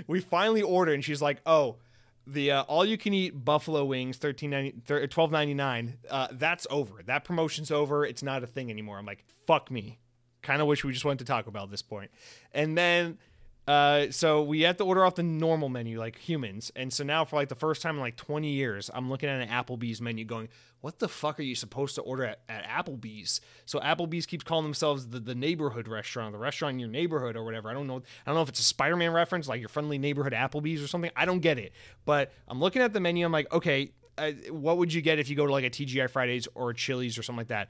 we 0.06 0.20
finally 0.20 0.62
order 0.62 0.92
and 0.92 1.04
she's 1.04 1.22
like, 1.22 1.40
"Oh, 1.46 1.78
the 2.26 2.50
uh, 2.50 2.62
all 2.62 2.84
you 2.84 2.98
can 2.98 3.14
eat 3.14 3.30
buffalo 3.44 3.84
wings 3.86 4.18
13 4.18 4.82
12.99 4.86 5.94
uh, 6.10 6.28
that's 6.32 6.66
over 6.68 7.02
that 7.06 7.24
promotion's 7.24 7.70
over 7.70 8.04
it's 8.04 8.22
not 8.22 8.42
a 8.44 8.46
thing 8.46 8.70
anymore 8.70 8.98
i'm 8.98 9.06
like 9.06 9.24
fuck 9.46 9.70
me 9.70 9.98
Kind 10.42 10.60
of 10.62 10.68
wish 10.68 10.84
we 10.84 10.92
just 10.92 11.04
went 11.04 11.18
to 11.18 11.24
Taco 11.24 11.50
Bell 11.50 11.64
at 11.64 11.70
this 11.70 11.82
point. 11.82 12.10
And 12.52 12.76
then 12.76 13.18
Uh, 13.66 14.10
so 14.10 14.42
we 14.42 14.62
have 14.62 14.78
to 14.78 14.84
order 14.84 15.04
off 15.04 15.14
the 15.14 15.22
normal 15.22 15.68
menu 15.68 15.98
like 15.98 16.16
humans, 16.16 16.72
and 16.74 16.90
so 16.90 17.04
now 17.04 17.22
for 17.22 17.36
like 17.36 17.50
the 17.50 17.54
first 17.54 17.82
time 17.82 17.96
in 17.96 18.00
like 18.00 18.16
20 18.16 18.48
years, 18.48 18.90
I'm 18.94 19.10
looking 19.10 19.28
at 19.28 19.42
an 19.42 19.48
Applebee's 19.50 20.00
menu, 20.00 20.24
going, 20.24 20.48
"What 20.80 21.00
the 21.00 21.06
fuck 21.06 21.38
are 21.38 21.42
you 21.42 21.54
supposed 21.54 21.94
to 21.96 22.00
order 22.00 22.24
at, 22.24 22.40
at 22.48 22.64
Applebee's?" 22.64 23.42
So 23.66 23.78
Applebee's 23.78 24.24
keeps 24.24 24.42
calling 24.42 24.64
themselves 24.64 25.08
the, 25.08 25.20
the 25.20 25.34
neighborhood 25.34 25.86
restaurant, 25.86 26.32
the 26.32 26.38
restaurant 26.38 26.76
in 26.76 26.78
your 26.80 26.88
neighborhood 26.88 27.36
or 27.36 27.44
whatever. 27.44 27.68
I 27.68 27.74
don't 27.74 27.86
know. 27.86 27.96
I 27.96 28.30
don't 28.30 28.36
know 28.36 28.40
if 28.40 28.48
it's 28.48 28.60
a 28.60 28.64
Spider-Man 28.64 29.12
reference, 29.12 29.48
like 29.48 29.60
your 29.60 29.68
friendly 29.68 29.98
neighborhood 29.98 30.32
Applebee's 30.32 30.82
or 30.82 30.88
something. 30.88 31.10
I 31.14 31.26
don't 31.26 31.40
get 31.40 31.58
it. 31.58 31.74
But 32.06 32.32
I'm 32.48 32.60
looking 32.60 32.80
at 32.80 32.94
the 32.94 33.00
menu. 33.00 33.26
I'm 33.26 33.32
like, 33.32 33.52
okay, 33.52 33.92
uh, 34.16 34.32
what 34.50 34.78
would 34.78 34.94
you 34.94 35.02
get 35.02 35.18
if 35.18 35.28
you 35.28 35.36
go 35.36 35.46
to 35.46 35.52
like 35.52 35.64
a 35.66 35.70
TGI 35.70 36.08
Fridays 36.08 36.48
or 36.54 36.70
a 36.70 36.74
Chili's 36.74 37.18
or 37.18 37.22
something 37.22 37.40
like 37.40 37.48
that? 37.48 37.68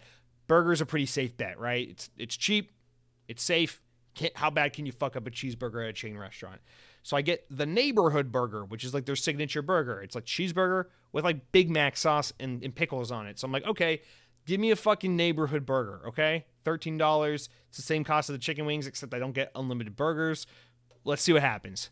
Burger's 0.48 0.80
a 0.80 0.86
pretty 0.86 1.06
safe 1.06 1.36
bet, 1.36 1.58
right? 1.58 1.88
It's 1.88 2.10
it's 2.16 2.36
cheap, 2.36 2.72
it's 3.28 3.42
safe 3.42 3.80
can't, 4.18 4.36
how 4.36 4.50
bad 4.50 4.72
can 4.72 4.84
you 4.84 4.92
fuck 4.92 5.14
up 5.16 5.26
a 5.26 5.30
cheeseburger 5.30 5.84
at 5.84 5.90
a 5.90 5.92
chain 5.92 6.18
restaurant? 6.18 6.60
So 7.04 7.16
I 7.16 7.22
get 7.22 7.46
the 7.50 7.66
neighborhood 7.66 8.32
burger, 8.32 8.64
which 8.64 8.82
is 8.82 8.92
like 8.92 9.06
their 9.06 9.16
signature 9.16 9.62
burger. 9.62 10.02
It's 10.02 10.14
like 10.14 10.24
cheeseburger 10.24 10.86
with 11.12 11.24
like 11.24 11.52
Big 11.52 11.70
Mac 11.70 11.96
sauce 11.96 12.32
and, 12.40 12.62
and 12.64 12.74
pickles 12.74 13.12
on 13.12 13.26
it. 13.28 13.38
So 13.38 13.46
I'm 13.46 13.52
like, 13.52 13.66
okay, 13.66 14.02
give 14.44 14.58
me 14.58 14.72
a 14.72 14.76
fucking 14.76 15.14
neighborhood 15.14 15.64
burger, 15.64 16.02
okay? 16.08 16.46
$13. 16.64 17.34
It's 17.34 17.48
the 17.76 17.82
same 17.82 18.02
cost 18.02 18.28
of 18.28 18.34
the 18.34 18.40
chicken 18.40 18.66
wings, 18.66 18.86
except 18.88 19.14
I 19.14 19.20
don't 19.20 19.32
get 19.32 19.52
unlimited 19.54 19.94
burgers. 19.94 20.46
Let's 21.04 21.22
see 21.22 21.32
what 21.32 21.42
happens. 21.42 21.90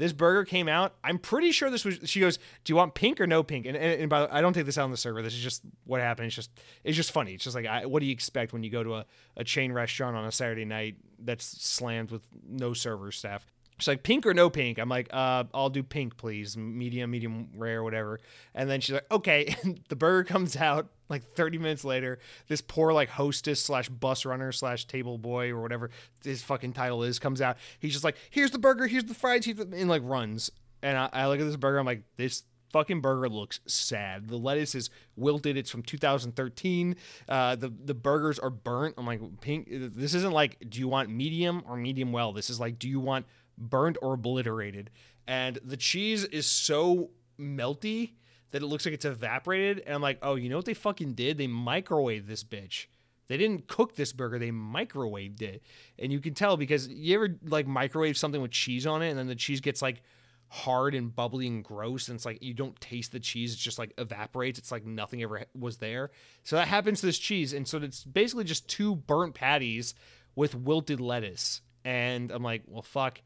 This 0.00 0.14
burger 0.14 0.46
came 0.46 0.66
out. 0.66 0.94
I'm 1.04 1.18
pretty 1.18 1.52
sure 1.52 1.68
this 1.68 1.84
was. 1.84 1.98
She 2.04 2.20
goes, 2.20 2.38
"Do 2.64 2.72
you 2.72 2.74
want 2.74 2.94
pink 2.94 3.20
or 3.20 3.26
no 3.26 3.42
pink?" 3.42 3.66
And, 3.66 3.76
and, 3.76 4.00
and 4.00 4.08
by 4.08 4.26
I 4.30 4.40
don't 4.40 4.54
take 4.54 4.64
this 4.64 4.78
out 4.78 4.84
on 4.84 4.90
the 4.90 4.96
server. 4.96 5.20
This 5.20 5.34
is 5.34 5.42
just 5.42 5.60
what 5.84 6.00
happened. 6.00 6.28
It's 6.28 6.34
just 6.34 6.50
it's 6.84 6.96
just 6.96 7.12
funny. 7.12 7.34
It's 7.34 7.44
just 7.44 7.54
like 7.54 7.66
I, 7.66 7.84
what 7.84 8.00
do 8.00 8.06
you 8.06 8.12
expect 8.12 8.54
when 8.54 8.62
you 8.62 8.70
go 8.70 8.82
to 8.82 8.94
a, 8.94 9.06
a 9.36 9.44
chain 9.44 9.72
restaurant 9.72 10.16
on 10.16 10.24
a 10.24 10.32
Saturday 10.32 10.64
night 10.64 10.96
that's 11.18 11.44
slammed 11.44 12.10
with 12.10 12.26
no 12.48 12.72
server 12.72 13.12
staff? 13.12 13.44
She's 13.80 13.88
like, 13.88 14.02
pink 14.02 14.26
or 14.26 14.34
no 14.34 14.50
pink? 14.50 14.78
I'm 14.78 14.88
like, 14.88 15.08
uh, 15.12 15.44
I'll 15.54 15.70
do 15.70 15.82
pink, 15.82 16.16
please. 16.16 16.56
Medium, 16.56 17.10
medium 17.10 17.48
rare, 17.56 17.82
whatever. 17.82 18.20
And 18.54 18.68
then 18.68 18.80
she's 18.80 18.94
like, 18.94 19.10
okay. 19.10 19.54
And 19.62 19.80
the 19.88 19.96
burger 19.96 20.24
comes 20.24 20.56
out 20.56 20.90
like 21.08 21.22
30 21.22 21.58
minutes 21.58 21.84
later. 21.84 22.18
This 22.48 22.60
poor 22.60 22.92
like 22.92 23.08
hostess 23.08 23.60
slash 23.60 23.88
bus 23.88 24.24
runner 24.24 24.52
slash 24.52 24.86
table 24.86 25.18
boy 25.18 25.50
or 25.50 25.60
whatever 25.60 25.90
his 26.24 26.42
fucking 26.42 26.72
title 26.72 27.02
is 27.02 27.18
comes 27.18 27.42
out. 27.42 27.56
He's 27.78 27.92
just 27.92 28.04
like, 28.04 28.16
here's 28.30 28.52
the 28.52 28.58
burger, 28.58 28.86
here's 28.86 29.04
the 29.04 29.14
fries, 29.14 29.44
here's 29.44 29.58
the, 29.58 29.68
and 29.76 29.88
like 29.88 30.02
runs. 30.04 30.50
And 30.82 30.96
I, 30.96 31.10
I 31.12 31.28
look 31.28 31.40
at 31.40 31.44
this 31.44 31.56
burger, 31.56 31.78
I'm 31.78 31.86
like, 31.86 32.04
this 32.16 32.44
fucking 32.72 33.00
burger 33.00 33.28
looks 33.28 33.60
sad. 33.66 34.28
The 34.28 34.36
lettuce 34.36 34.74
is 34.74 34.90
wilted. 35.16 35.56
It's 35.56 35.70
from 35.70 35.82
2013. 35.82 36.96
Uh, 37.28 37.56
the 37.56 37.68
the 37.68 37.94
burgers 37.94 38.38
are 38.38 38.50
burnt. 38.50 38.94
I'm 38.96 39.06
like, 39.06 39.20
pink. 39.40 39.68
This 39.70 40.14
isn't 40.14 40.32
like, 40.32 40.56
do 40.68 40.78
you 40.78 40.88
want 40.88 41.10
medium 41.10 41.62
or 41.66 41.76
medium 41.76 42.12
well? 42.12 42.32
This 42.32 42.50
is 42.50 42.60
like, 42.60 42.78
do 42.78 42.88
you 42.88 43.00
want 43.00 43.26
burnt 43.60 43.98
or 44.02 44.14
obliterated. 44.14 44.90
And 45.26 45.58
the 45.64 45.76
cheese 45.76 46.24
is 46.24 46.46
so 46.46 47.10
melty 47.38 48.12
that 48.50 48.62
it 48.62 48.66
looks 48.66 48.84
like 48.84 48.94
it's 48.94 49.04
evaporated. 49.04 49.82
And 49.86 49.94
I'm 49.94 50.02
like, 50.02 50.18
oh, 50.22 50.34
you 50.34 50.48
know 50.48 50.56
what 50.56 50.64
they 50.64 50.74
fucking 50.74 51.14
did? 51.14 51.38
They 51.38 51.46
microwaved 51.46 52.26
this 52.26 52.42
bitch. 52.42 52.86
They 53.28 53.36
didn't 53.36 53.68
cook 53.68 53.94
this 53.94 54.12
burger, 54.12 54.40
they 54.40 54.50
microwaved 54.50 55.40
it. 55.40 55.62
And 56.00 56.12
you 56.12 56.18
can 56.18 56.34
tell 56.34 56.56
because 56.56 56.88
you 56.88 57.14
ever 57.14 57.38
like 57.46 57.64
microwave 57.64 58.16
something 58.16 58.42
with 58.42 58.50
cheese 58.50 58.88
on 58.88 59.02
it 59.02 59.10
and 59.10 59.16
then 59.16 59.28
the 59.28 59.36
cheese 59.36 59.60
gets 59.60 59.80
like 59.80 60.02
hard 60.48 60.96
and 60.96 61.14
bubbly 61.14 61.46
and 61.46 61.62
gross 61.62 62.08
and 62.08 62.16
it's 62.16 62.26
like 62.26 62.42
you 62.42 62.52
don't 62.52 62.80
taste 62.80 63.12
the 63.12 63.20
cheese, 63.20 63.54
it 63.54 63.58
just 63.58 63.78
like 63.78 63.94
evaporates. 63.98 64.58
It's 64.58 64.72
like 64.72 64.84
nothing 64.84 65.22
ever 65.22 65.44
was 65.54 65.76
there. 65.76 66.10
So 66.42 66.56
that 66.56 66.66
happens 66.66 67.00
to 67.00 67.06
this 67.06 67.20
cheese. 67.20 67.52
And 67.52 67.68
so 67.68 67.78
it's 67.78 68.02
basically 68.02 68.42
just 68.42 68.68
two 68.68 68.96
burnt 68.96 69.34
patties 69.34 69.94
with 70.34 70.56
wilted 70.56 70.98
lettuce. 70.98 71.60
And 71.84 72.32
I'm 72.32 72.42
like, 72.42 72.64
well, 72.66 72.82
fuck. 72.82 73.22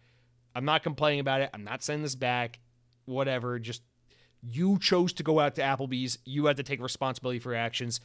I'm 0.54 0.64
not 0.64 0.82
complaining 0.82 1.20
about 1.20 1.40
it. 1.40 1.50
I'm 1.52 1.64
not 1.64 1.82
sending 1.82 2.02
this 2.02 2.14
back. 2.14 2.60
Whatever. 3.06 3.58
Just 3.58 3.82
you 4.42 4.78
chose 4.78 5.12
to 5.14 5.22
go 5.22 5.40
out 5.40 5.54
to 5.56 5.62
Applebee's. 5.62 6.18
You 6.24 6.46
had 6.46 6.56
to 6.58 6.62
take 6.62 6.80
responsibility 6.80 7.38
for 7.38 7.52
your 7.52 7.60
actions. 7.60 8.00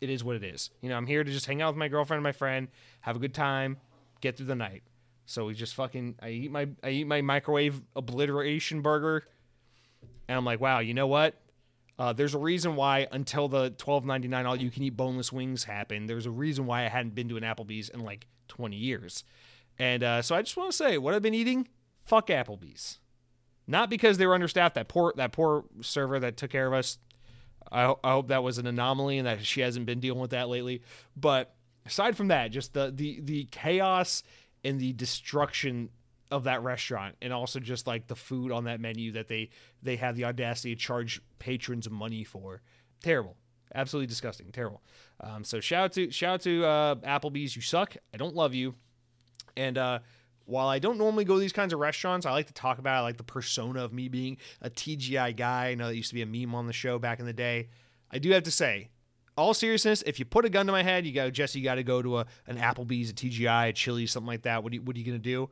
It 0.00 0.08
is 0.08 0.24
what 0.24 0.36
it 0.36 0.44
is. 0.44 0.70
You 0.80 0.88
know, 0.88 0.96
I'm 0.96 1.06
here 1.06 1.24
to 1.24 1.30
just 1.30 1.46
hang 1.46 1.60
out 1.60 1.74
with 1.74 1.78
my 1.78 1.88
girlfriend 1.88 2.18
and 2.18 2.24
my 2.24 2.32
friend, 2.32 2.68
have 3.00 3.16
a 3.16 3.18
good 3.18 3.34
time, 3.34 3.76
get 4.20 4.36
through 4.36 4.46
the 4.46 4.54
night. 4.54 4.82
So 5.26 5.46
we 5.46 5.54
just 5.54 5.74
fucking 5.74 6.16
I 6.20 6.30
eat 6.30 6.50
my 6.50 6.68
I 6.82 6.90
eat 6.90 7.06
my 7.06 7.22
microwave 7.22 7.80
obliteration 7.94 8.80
burger, 8.80 9.24
and 10.26 10.36
I'm 10.36 10.44
like, 10.44 10.60
wow, 10.60 10.80
you 10.80 10.92
know 10.92 11.06
what? 11.06 11.36
Uh, 11.96 12.12
there's 12.12 12.34
a 12.34 12.38
reason 12.38 12.74
why 12.74 13.06
until 13.12 13.46
the 13.46 13.70
12.99 13.72 14.46
all 14.46 14.56
you 14.56 14.70
can 14.70 14.82
eat 14.82 14.96
boneless 14.96 15.30
wings 15.30 15.64
happened. 15.64 16.08
There's 16.08 16.26
a 16.26 16.30
reason 16.30 16.66
why 16.66 16.84
I 16.84 16.88
hadn't 16.88 17.14
been 17.14 17.28
to 17.28 17.36
an 17.36 17.44
Applebee's 17.44 17.90
in 17.90 18.00
like 18.00 18.26
20 18.48 18.74
years, 18.74 19.22
and 19.78 20.02
uh, 20.02 20.22
so 20.22 20.34
I 20.34 20.42
just 20.42 20.56
want 20.56 20.72
to 20.72 20.76
say 20.76 20.98
what 20.98 21.14
I've 21.14 21.22
been 21.22 21.34
eating 21.34 21.68
fuck 22.10 22.26
Applebee's. 22.26 22.98
Not 23.66 23.88
because 23.88 24.18
they 24.18 24.26
were 24.26 24.34
understaffed. 24.34 24.74
That 24.74 24.88
poor 24.88 25.14
that 25.16 25.32
poor 25.32 25.64
server 25.80 26.18
that 26.18 26.36
took 26.36 26.50
care 26.50 26.66
of 26.66 26.72
us. 26.72 26.98
I, 27.70 27.94
I 28.02 28.10
hope 28.10 28.28
that 28.28 28.42
was 28.42 28.58
an 28.58 28.66
anomaly 28.66 29.18
and 29.18 29.26
that 29.26 29.44
she 29.44 29.60
hasn't 29.60 29.86
been 29.86 30.00
dealing 30.00 30.20
with 30.20 30.32
that 30.32 30.48
lately. 30.48 30.82
But 31.16 31.54
aside 31.86 32.16
from 32.16 32.28
that, 32.28 32.50
just 32.50 32.74
the 32.74 32.92
the 32.94 33.20
the 33.20 33.44
chaos 33.52 34.24
and 34.64 34.80
the 34.80 34.92
destruction 34.92 35.90
of 36.32 36.44
that 36.44 36.62
restaurant 36.62 37.16
and 37.22 37.32
also 37.32 37.58
just 37.58 37.86
like 37.86 38.06
the 38.06 38.16
food 38.16 38.52
on 38.52 38.64
that 38.64 38.80
menu 38.80 39.12
that 39.12 39.28
they 39.28 39.50
they 39.82 39.96
have 39.96 40.16
the 40.16 40.24
audacity 40.24 40.74
to 40.74 40.80
charge 40.80 41.20
patrons 41.38 41.90
money 41.90 42.22
for 42.22 42.62
terrible 43.02 43.36
absolutely 43.74 44.06
disgusting 44.06 44.52
terrible 44.52 44.80
um, 45.22 45.42
so 45.42 45.58
shout 45.58 45.86
out 45.86 45.92
to 45.92 46.08
shout 46.12 46.34
out 46.34 46.40
to 46.40 46.64
uh, 46.64 46.94
applebee's 46.96 47.56
you 47.56 47.62
suck 47.62 47.96
i 48.14 48.16
don't 48.16 48.36
love 48.36 48.54
you 48.54 48.76
and 49.56 49.76
uh, 49.76 49.98
while 50.50 50.68
I 50.68 50.78
don't 50.78 50.98
normally 50.98 51.24
go 51.24 51.34
to 51.34 51.40
these 51.40 51.52
kinds 51.52 51.72
of 51.72 51.78
restaurants, 51.78 52.26
I 52.26 52.32
like 52.32 52.48
to 52.48 52.52
talk 52.52 52.78
about 52.78 52.98
I 52.98 53.00
like 53.02 53.16
the 53.16 53.22
persona 53.22 53.84
of 53.84 53.92
me 53.92 54.08
being 54.08 54.36
a 54.60 54.68
TGI 54.68 55.36
guy. 55.36 55.68
I 55.68 55.74
know 55.74 55.86
that 55.86 55.96
used 55.96 56.10
to 56.10 56.14
be 56.14 56.22
a 56.22 56.26
meme 56.26 56.54
on 56.54 56.66
the 56.66 56.72
show 56.72 56.98
back 56.98 57.20
in 57.20 57.26
the 57.26 57.32
day. 57.32 57.68
I 58.10 58.18
do 58.18 58.30
have 58.32 58.42
to 58.42 58.50
say, 58.50 58.90
all 59.36 59.54
seriousness, 59.54 60.02
if 60.06 60.18
you 60.18 60.24
put 60.24 60.44
a 60.44 60.50
gun 60.50 60.66
to 60.66 60.72
my 60.72 60.82
head, 60.82 61.06
you 61.06 61.12
go, 61.12 61.30
Jesse, 61.30 61.60
you 61.60 61.64
got 61.64 61.76
to 61.76 61.84
go 61.84 62.02
to 62.02 62.18
a, 62.18 62.26
an 62.46 62.58
Applebee's, 62.58 63.10
a 63.10 63.14
TGI, 63.14 63.68
a 63.68 63.72
Chili's, 63.72 64.10
something 64.10 64.26
like 64.26 64.42
that. 64.42 64.64
What, 64.64 64.74
what 64.74 64.96
are 64.96 64.98
you 64.98 65.04
going 65.04 65.18
to 65.18 65.22
do? 65.22 65.48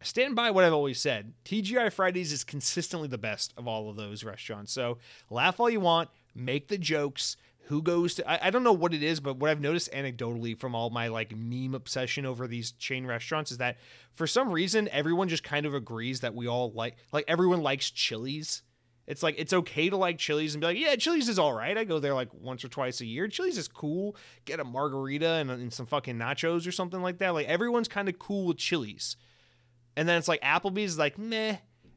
I 0.00 0.04
stand 0.04 0.34
by 0.34 0.50
what 0.50 0.64
I've 0.64 0.72
always 0.72 1.00
said. 1.00 1.32
TGI 1.44 1.92
Fridays 1.92 2.32
is 2.32 2.42
consistently 2.42 3.08
the 3.08 3.18
best 3.18 3.54
of 3.56 3.68
all 3.68 3.88
of 3.88 3.96
those 3.96 4.24
restaurants. 4.24 4.72
So 4.72 4.98
laugh 5.30 5.60
all 5.60 5.70
you 5.70 5.80
want, 5.80 6.08
make 6.34 6.68
the 6.68 6.78
jokes, 6.78 7.36
who 7.70 7.80
goes 7.82 8.14
to 8.16 8.28
I, 8.28 8.48
I, 8.48 8.50
don't 8.50 8.64
know 8.64 8.72
what 8.72 8.92
it 8.92 9.02
is 9.02 9.20
but 9.20 9.36
what 9.36 9.48
i've 9.48 9.60
noticed 9.60 9.92
anecdotally 9.92 10.58
from 10.58 10.74
all 10.74 10.90
my 10.90 11.06
like 11.06 11.34
meme 11.34 11.74
obsession 11.74 12.26
over 12.26 12.46
these 12.46 12.72
chain 12.72 13.06
restaurants 13.06 13.52
is 13.52 13.58
that 13.58 13.78
for 14.12 14.26
some 14.26 14.50
reason 14.50 14.88
everyone 14.90 15.28
just 15.28 15.44
kind 15.44 15.64
of 15.64 15.72
agrees 15.72 16.20
that 16.20 16.34
we 16.34 16.48
all 16.48 16.72
like 16.72 16.96
like 17.12 17.24
everyone 17.28 17.62
likes 17.62 17.90
chili's. 17.90 18.62
It's 19.06 19.22
like 19.22 19.36
it's 19.38 19.52
okay 19.52 19.90
to 19.90 19.96
like 19.96 20.18
chili's 20.18 20.54
and 20.54 20.60
be 20.60 20.66
like 20.66 20.78
yeah 20.78 20.94
chili's 20.96 21.28
is 21.28 21.38
all 21.38 21.52
right. 21.52 21.76
I 21.76 21.84
go 21.84 21.98
there 21.98 22.14
like 22.14 22.32
once 22.34 22.64
or 22.64 22.68
twice 22.68 23.00
a 23.00 23.06
year. 23.06 23.28
Chili's 23.28 23.58
is 23.58 23.68
cool. 23.68 24.16
Get 24.44 24.60
a 24.60 24.64
margarita 24.64 25.28
and, 25.34 25.50
and 25.50 25.72
some 25.72 25.86
fucking 25.86 26.16
nachos 26.16 26.66
or 26.66 26.72
something 26.72 27.02
like 27.02 27.18
that. 27.18 27.30
Like 27.30 27.46
everyone's 27.46 27.88
kind 27.88 28.08
of 28.08 28.18
cool 28.18 28.46
with 28.46 28.58
chili's. 28.58 29.16
And 29.96 30.08
then 30.08 30.18
it's 30.18 30.28
like 30.28 30.40
applebee's 30.42 30.92
is 30.92 30.98
like 30.98 31.18
meh. 31.18 31.56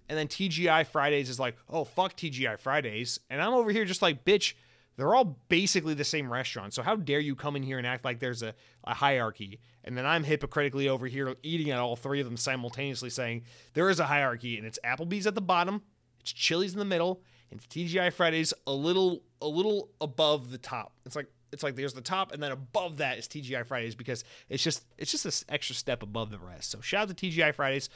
And 0.09 0.17
then 0.17 0.27
tgi 0.27 0.87
fridays 0.87 1.29
is 1.29 1.39
like 1.39 1.55
oh 1.69 1.83
fuck 1.83 2.15
tgi 2.15 2.59
fridays. 2.59 3.19
And 3.29 3.41
i'm 3.41 3.53
over 3.53 3.71
here 3.71 3.85
just 3.85 4.01
like 4.01 4.25
bitch 4.25 4.53
they're 4.95 5.15
all 5.15 5.39
basically 5.49 5.93
the 5.93 6.03
same 6.03 6.31
restaurant. 6.31 6.73
So 6.73 6.83
how 6.83 6.95
dare 6.95 7.19
you 7.19 7.35
come 7.35 7.55
in 7.55 7.63
here 7.63 7.77
and 7.77 7.87
act 7.87 8.05
like 8.05 8.19
there's 8.19 8.43
a, 8.43 8.53
a 8.83 8.93
hierarchy? 8.93 9.59
And 9.83 9.97
then 9.97 10.05
I'm 10.05 10.23
hypocritically 10.23 10.87
over 10.87 11.07
here 11.07 11.35
eating 11.43 11.71
at 11.71 11.79
all 11.79 11.95
three 11.95 12.19
of 12.19 12.25
them 12.25 12.37
simultaneously 12.37 13.09
saying 13.09 13.43
there 13.73 13.89
is 13.89 13.99
a 13.99 14.05
hierarchy 14.05 14.57
and 14.57 14.67
it's 14.67 14.79
Applebee's 14.83 15.27
at 15.27 15.35
the 15.35 15.41
bottom, 15.41 15.81
it's 16.19 16.31
Chili's 16.31 16.73
in 16.73 16.79
the 16.79 16.85
middle, 16.85 17.21
and 17.51 17.61
TGI 17.61 18.13
Fridays 18.13 18.53
a 18.67 18.73
little 18.73 19.23
a 19.41 19.47
little 19.47 19.89
above 19.99 20.51
the 20.51 20.57
top. 20.57 20.93
It's 21.05 21.15
like 21.15 21.27
it's 21.51 21.63
like 21.63 21.75
there's 21.75 21.93
the 21.93 22.01
top 22.01 22.31
and 22.31 22.41
then 22.41 22.51
above 22.51 22.97
that 22.97 23.17
is 23.17 23.27
TGI 23.27 23.65
Fridays 23.65 23.95
because 23.95 24.23
it's 24.49 24.63
just 24.63 24.85
it's 24.97 25.11
just 25.11 25.23
this 25.23 25.45
extra 25.49 25.75
step 25.75 26.03
above 26.03 26.31
the 26.31 26.39
rest. 26.39 26.71
So 26.71 26.81
shout 26.81 27.09
out 27.09 27.17
to 27.17 27.29
TGI 27.29 27.53
Fridays. 27.53 27.89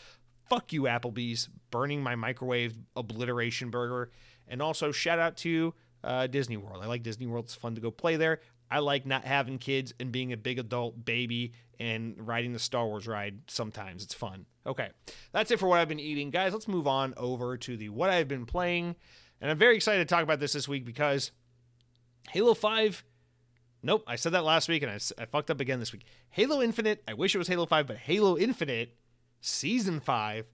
Fuck 0.49 0.71
you, 0.71 0.83
Applebee's, 0.83 1.49
burning 1.71 2.01
my 2.01 2.15
microwave 2.15 2.77
obliteration 2.95 3.69
burger. 3.69 4.11
And 4.47 4.61
also 4.61 4.93
shout 4.93 5.19
out 5.19 5.35
to 5.37 5.73
uh, 6.03 6.27
Disney 6.27 6.57
World. 6.57 6.83
I 6.83 6.87
like 6.87 7.03
Disney 7.03 7.27
World. 7.27 7.45
It's 7.45 7.55
fun 7.55 7.75
to 7.75 7.81
go 7.81 7.91
play 7.91 8.15
there. 8.15 8.39
I 8.69 8.79
like 8.79 9.05
not 9.05 9.23
having 9.23 9.57
kids 9.57 9.93
and 9.99 10.11
being 10.11 10.33
a 10.33 10.37
big 10.37 10.59
adult 10.59 11.05
baby 11.05 11.53
and 11.79 12.15
riding 12.27 12.53
the 12.53 12.59
Star 12.59 12.85
Wars 12.85 13.07
ride 13.07 13.39
sometimes. 13.47 14.03
It's 14.03 14.13
fun. 14.13 14.45
Okay, 14.65 14.89
that's 15.31 15.51
it 15.51 15.59
for 15.59 15.67
what 15.67 15.79
I've 15.79 15.87
been 15.87 15.99
eating. 15.99 16.29
Guys, 16.29 16.53
let's 16.53 16.67
move 16.67 16.87
on 16.87 17.13
over 17.15 17.57
to 17.57 17.77
the 17.77 17.89
what 17.89 18.09
I've 18.09 18.27
been 18.27 18.45
playing. 18.45 18.95
And 19.39 19.51
I'm 19.51 19.57
very 19.57 19.75
excited 19.75 20.07
to 20.07 20.13
talk 20.13 20.23
about 20.23 20.39
this 20.39 20.53
this 20.53 20.67
week 20.67 20.85
because 20.85 21.31
Halo 22.29 22.53
5. 22.53 23.03
Nope, 23.83 24.03
I 24.07 24.15
said 24.15 24.33
that 24.33 24.43
last 24.43 24.67
week 24.67 24.81
and 24.83 24.91
I, 24.91 24.95
I 25.21 25.25
fucked 25.25 25.51
up 25.51 25.61
again 25.61 25.79
this 25.79 25.93
week. 25.93 26.05
Halo 26.29 26.61
Infinite, 26.61 27.03
I 27.07 27.13
wish 27.13 27.35
it 27.35 27.37
was 27.37 27.47
Halo 27.47 27.65
5, 27.65 27.87
but 27.87 27.97
Halo 27.97 28.37
Infinite 28.37 28.97
Season 29.39 29.99
5 29.99 30.45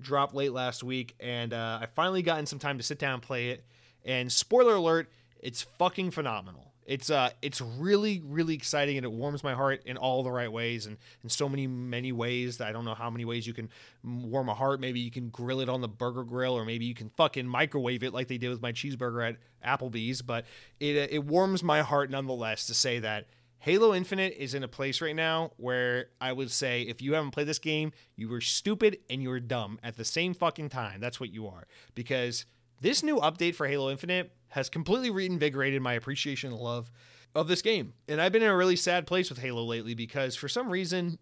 dropped 0.00 0.34
late 0.34 0.52
last 0.52 0.82
week 0.82 1.14
and 1.20 1.52
uh, 1.52 1.78
I 1.82 1.86
finally 1.86 2.22
gotten 2.22 2.46
some 2.46 2.58
time 2.58 2.78
to 2.78 2.82
sit 2.82 2.98
down 2.98 3.14
and 3.14 3.22
play 3.22 3.50
it 3.50 3.66
and 4.04 4.30
spoiler 4.30 4.74
alert, 4.74 5.10
it's 5.40 5.62
fucking 5.62 6.10
phenomenal. 6.10 6.70
It's 6.86 7.08
uh 7.08 7.30
it's 7.40 7.60
really 7.60 8.20
really 8.24 8.54
exciting 8.54 8.96
and 8.96 9.04
it 9.04 9.12
warms 9.12 9.44
my 9.44 9.54
heart 9.54 9.82
in 9.86 9.96
all 9.96 10.24
the 10.24 10.30
right 10.32 10.50
ways 10.50 10.86
and 10.86 10.96
in 11.22 11.28
so 11.28 11.48
many 11.48 11.68
many 11.68 12.10
ways 12.10 12.58
that 12.58 12.66
I 12.66 12.72
don't 12.72 12.84
know 12.84 12.94
how 12.94 13.10
many 13.10 13.24
ways 13.24 13.46
you 13.46 13.54
can 13.54 13.68
warm 14.02 14.48
a 14.48 14.54
heart. 14.54 14.80
Maybe 14.80 14.98
you 14.98 15.10
can 15.12 15.28
grill 15.28 15.60
it 15.60 15.68
on 15.68 15.82
the 15.82 15.88
burger 15.88 16.24
grill 16.24 16.54
or 16.54 16.64
maybe 16.64 16.86
you 16.86 16.94
can 16.94 17.10
fucking 17.10 17.46
microwave 17.46 18.02
it 18.02 18.12
like 18.12 18.26
they 18.26 18.38
did 18.38 18.48
with 18.48 18.60
my 18.60 18.72
cheeseburger 18.72 19.28
at 19.28 19.36
Applebee's. 19.64 20.20
But 20.20 20.46
it 20.80 20.96
uh, 20.96 21.06
it 21.10 21.24
warms 21.24 21.62
my 21.62 21.82
heart 21.82 22.10
nonetheless 22.10 22.66
to 22.66 22.74
say 22.74 22.98
that 22.98 23.28
Halo 23.60 23.94
Infinite 23.94 24.34
is 24.38 24.54
in 24.54 24.64
a 24.64 24.68
place 24.68 25.02
right 25.02 25.14
now 25.14 25.52
where 25.58 26.06
I 26.18 26.32
would 26.32 26.50
say 26.50 26.82
if 26.82 27.02
you 27.02 27.12
haven't 27.12 27.32
played 27.32 27.46
this 27.46 27.58
game, 27.58 27.92
you 28.16 28.28
were 28.30 28.40
stupid 28.40 28.98
and 29.10 29.22
you 29.22 29.28
were 29.28 29.38
dumb 29.38 29.78
at 29.82 29.96
the 29.96 30.04
same 30.04 30.32
fucking 30.32 30.70
time. 30.70 30.98
That's 30.98 31.20
what 31.20 31.30
you 31.30 31.46
are. 31.46 31.66
Because 31.94 32.46
this 32.80 33.02
new 33.02 33.16
update 33.16 33.54
for 33.54 33.66
Halo 33.66 33.90
Infinite 33.90 34.32
has 34.48 34.68
completely 34.68 35.10
reinvigorated 35.10 35.82
my 35.82 35.94
appreciation 35.94 36.52
and 36.52 36.60
love 36.60 36.90
of 37.34 37.48
this 37.48 37.62
game. 37.62 37.92
And 38.08 38.20
I've 38.20 38.32
been 38.32 38.42
in 38.42 38.48
a 38.48 38.56
really 38.56 38.76
sad 38.76 39.06
place 39.06 39.28
with 39.28 39.38
Halo 39.38 39.62
lately 39.62 39.94
because 39.94 40.34
for 40.34 40.48
some 40.48 40.68
reason, 40.68 41.18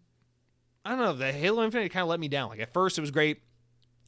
I 0.84 0.90
don't 0.90 1.00
know, 1.00 1.12
the 1.12 1.32
Halo 1.32 1.64
Infinite 1.64 1.92
kind 1.92 2.02
of 2.02 2.09
let 2.09 2.20
me 2.20 2.28
down. 2.28 2.48
Like 2.48 2.61
at 2.61 2.72
first 2.72 2.96
it 2.96 3.02
was 3.02 3.11
great. 3.11 3.42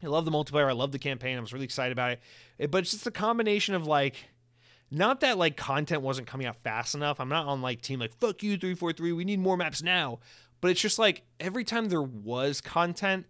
I 0.02 0.06
love 0.06 0.24
the 0.24 0.30
multiplayer. 0.30 0.68
I 0.68 0.72
love 0.72 0.92
the 0.92 0.98
campaign. 0.98 1.36
I 1.36 1.40
was 1.40 1.52
really 1.52 1.66
excited 1.66 1.92
about 1.92 2.12
it. 2.12 2.20
Eh, 2.58 2.66
but 2.66 2.78
it's 2.78 2.92
just 2.92 3.06
a 3.06 3.10
combination 3.10 3.74
of 3.74 3.86
like 3.86 4.30
not 4.90 5.20
that 5.20 5.36
like 5.36 5.56
content 5.56 6.02
wasn't 6.02 6.26
coming 6.26 6.46
out 6.46 6.56
fast 6.56 6.94
enough. 6.94 7.20
I'm 7.20 7.28
not 7.28 7.46
on 7.46 7.60
like 7.60 7.82
team 7.82 8.00
like 8.00 8.14
fuck 8.18 8.42
you 8.42 8.56
343. 8.56 9.12
We 9.12 9.24
need 9.24 9.40
more 9.40 9.56
maps 9.56 9.82
now. 9.82 10.20
But 10.60 10.70
it's 10.70 10.80
just 10.80 10.98
like 10.98 11.22
every 11.38 11.64
time 11.64 11.88
there 11.88 12.02
was 12.02 12.60
content, 12.60 13.26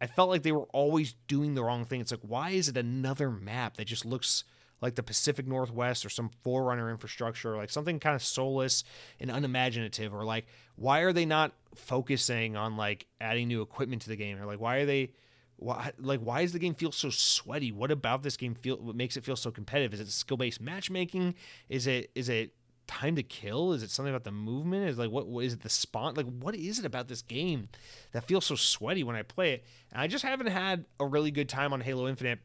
I 0.00 0.06
felt 0.06 0.28
like 0.28 0.42
they 0.42 0.52
were 0.52 0.68
always 0.72 1.14
doing 1.26 1.54
the 1.54 1.64
wrong 1.64 1.84
thing. 1.84 2.00
It's 2.00 2.10
like 2.10 2.20
why 2.20 2.50
is 2.50 2.68
it 2.68 2.76
another 2.76 3.30
map 3.30 3.76
that 3.76 3.86
just 3.86 4.04
looks 4.04 4.44
like 4.80 4.94
the 4.94 5.02
Pacific 5.02 5.46
Northwest 5.46 6.04
or 6.04 6.10
some 6.10 6.30
Forerunner 6.42 6.90
infrastructure, 6.90 7.54
or 7.54 7.56
like 7.56 7.70
something 7.70 7.98
kind 7.98 8.14
of 8.14 8.22
soulless 8.22 8.84
and 9.18 9.30
unimaginative, 9.30 10.14
or 10.14 10.24
like 10.24 10.46
why 10.76 11.00
are 11.00 11.12
they 11.12 11.24
not 11.24 11.52
focusing 11.74 12.56
on 12.56 12.76
like 12.76 13.06
adding 13.20 13.48
new 13.48 13.62
equipment 13.62 14.02
to 14.02 14.08
the 14.08 14.16
game, 14.16 14.40
or 14.40 14.46
like 14.46 14.60
why 14.60 14.76
are 14.76 14.86
they 14.86 15.12
why 15.56 15.92
like 15.98 16.20
why 16.20 16.42
does 16.42 16.52
the 16.52 16.58
game 16.58 16.74
feel 16.74 16.92
so 16.92 17.08
sweaty? 17.08 17.72
What 17.72 17.90
about 17.90 18.22
this 18.22 18.36
game 18.36 18.54
feel 18.54 18.76
what 18.76 18.94
makes 18.96 19.16
it 19.16 19.24
feel 19.24 19.36
so 19.36 19.50
competitive? 19.50 19.94
Is 19.94 20.00
it 20.00 20.10
skill 20.10 20.36
based 20.36 20.60
matchmaking? 20.60 21.34
Is 21.68 21.86
it 21.86 22.10
is 22.14 22.28
it 22.28 22.52
time 22.86 23.16
to 23.16 23.22
kill? 23.22 23.72
Is 23.72 23.82
it 23.82 23.90
something 23.90 24.12
about 24.12 24.24
the 24.24 24.32
movement? 24.32 24.88
Is 24.88 24.98
like 24.98 25.10
what, 25.10 25.26
what 25.26 25.44
is 25.44 25.52
it 25.52 25.62
the 25.62 25.68
spawn? 25.68 26.14
Like 26.14 26.26
what 26.26 26.54
is 26.54 26.78
it 26.78 26.84
about 26.84 27.08
this 27.08 27.22
game 27.22 27.68
that 28.12 28.24
feels 28.24 28.46
so 28.46 28.54
sweaty 28.54 29.02
when 29.02 29.16
i 29.16 29.22
play 29.22 29.54
it? 29.54 29.64
And 29.92 30.00
i 30.00 30.06
just 30.06 30.24
haven't 30.24 30.48
had 30.48 30.84
a 31.00 31.06
really 31.06 31.30
good 31.30 31.48
time 31.48 31.72
on 31.72 31.80
halo 31.80 32.08
infinite 32.08 32.40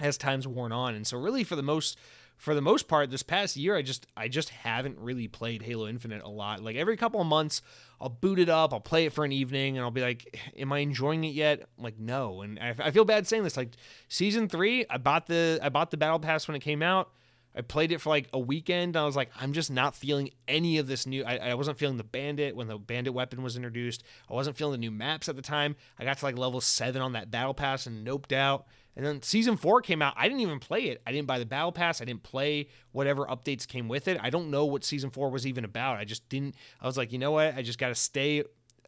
as 0.00 0.16
time's 0.16 0.46
worn 0.46 0.72
on. 0.72 0.94
And 0.94 1.06
so 1.06 1.18
really 1.18 1.44
for 1.44 1.56
the 1.56 1.62
most 1.62 1.98
for 2.36 2.54
the 2.54 2.62
most 2.62 2.86
part 2.86 3.10
this 3.10 3.24
past 3.24 3.56
year 3.56 3.74
i 3.74 3.82
just 3.82 4.06
i 4.16 4.28
just 4.28 4.50
haven't 4.50 4.96
really 5.00 5.26
played 5.26 5.60
halo 5.60 5.88
infinite 5.88 6.22
a 6.22 6.28
lot. 6.28 6.62
Like 6.62 6.76
every 6.76 6.96
couple 6.96 7.20
of 7.20 7.26
months 7.26 7.62
i'll 8.00 8.08
boot 8.08 8.38
it 8.38 8.48
up 8.48 8.72
i'll 8.72 8.80
play 8.80 9.06
it 9.06 9.12
for 9.12 9.24
an 9.24 9.32
evening 9.32 9.76
and 9.76 9.84
i'll 9.84 9.90
be 9.90 10.00
like 10.00 10.38
am 10.56 10.72
i 10.72 10.78
enjoying 10.78 11.24
it 11.24 11.34
yet? 11.34 11.60
I'm 11.76 11.84
like 11.84 11.98
no. 11.98 12.42
And 12.42 12.58
I, 12.58 12.74
I 12.78 12.90
feel 12.92 13.04
bad 13.04 13.26
saying 13.26 13.42
this. 13.42 13.56
Like 13.56 13.70
season 14.08 14.48
three 14.48 14.86
i 14.88 14.98
bought 14.98 15.26
the 15.26 15.58
i 15.62 15.68
bought 15.68 15.90
the 15.90 15.96
battle 15.96 16.20
pass 16.20 16.46
when 16.46 16.54
it 16.54 16.60
came 16.60 16.82
out 16.82 17.10
I 17.58 17.62
played 17.62 17.90
it 17.90 18.00
for 18.00 18.10
like 18.10 18.28
a 18.32 18.38
weekend. 18.38 18.96
I 18.96 19.04
was 19.04 19.16
like, 19.16 19.30
I'm 19.40 19.52
just 19.52 19.68
not 19.68 19.96
feeling 19.96 20.30
any 20.46 20.78
of 20.78 20.86
this 20.86 21.06
new. 21.06 21.24
I, 21.24 21.38
I, 21.38 21.54
wasn't 21.54 21.76
feeling 21.76 21.96
the 21.96 22.04
bandit 22.04 22.54
when 22.54 22.68
the 22.68 22.78
bandit 22.78 23.12
weapon 23.12 23.42
was 23.42 23.56
introduced. 23.56 24.04
I 24.30 24.34
wasn't 24.34 24.56
feeling 24.56 24.72
the 24.72 24.78
new 24.78 24.92
maps 24.92 25.28
at 25.28 25.34
the 25.34 25.42
time. 25.42 25.74
I 25.98 26.04
got 26.04 26.18
to 26.18 26.24
like 26.24 26.38
level 26.38 26.60
seven 26.60 27.02
on 27.02 27.12
that 27.12 27.32
battle 27.32 27.54
pass 27.54 27.86
and 27.86 28.06
noped 28.06 28.32
out. 28.32 28.66
And 28.94 29.04
then 29.04 29.22
season 29.22 29.56
four 29.56 29.82
came 29.82 30.02
out. 30.02 30.14
I 30.16 30.28
didn't 30.28 30.40
even 30.40 30.60
play 30.60 30.82
it. 30.82 31.02
I 31.04 31.10
didn't 31.10 31.26
buy 31.26 31.40
the 31.40 31.46
battle 31.46 31.72
pass. 31.72 32.00
I 32.00 32.04
didn't 32.04 32.22
play 32.22 32.68
whatever 32.92 33.26
updates 33.26 33.66
came 33.66 33.88
with 33.88 34.06
it. 34.06 34.18
I 34.20 34.30
don't 34.30 34.52
know 34.52 34.64
what 34.64 34.84
season 34.84 35.10
four 35.10 35.28
was 35.28 35.44
even 35.44 35.64
about. 35.64 35.96
I 35.96 36.04
just 36.04 36.28
didn't. 36.28 36.54
I 36.80 36.86
was 36.86 36.96
like, 36.96 37.12
you 37.12 37.18
know 37.18 37.32
what? 37.32 37.56
I 37.56 37.62
just 37.62 37.78
got 37.80 37.88
to 37.88 37.94
stay. 37.96 38.44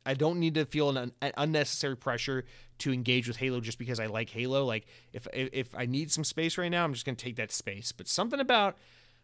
I 0.06 0.14
don't 0.14 0.38
need 0.38 0.54
to 0.54 0.64
feel 0.64 0.96
an, 0.96 1.12
an 1.20 1.32
unnecessary 1.36 1.96
pressure 1.96 2.44
to 2.80 2.92
engage 2.92 3.28
with 3.28 3.36
Halo 3.36 3.60
just 3.60 3.78
because 3.78 4.00
I 4.00 4.06
like 4.06 4.30
Halo. 4.30 4.64
Like 4.64 4.86
if 5.12 5.26
if 5.32 5.74
I 5.74 5.86
need 5.86 6.10
some 6.10 6.24
space 6.24 6.58
right 6.58 6.70
now, 6.70 6.84
I'm 6.84 6.92
just 6.92 7.06
gonna 7.06 7.16
take 7.16 7.36
that 7.36 7.52
space. 7.52 7.92
But 7.92 8.08
something 8.08 8.40
about 8.40 8.76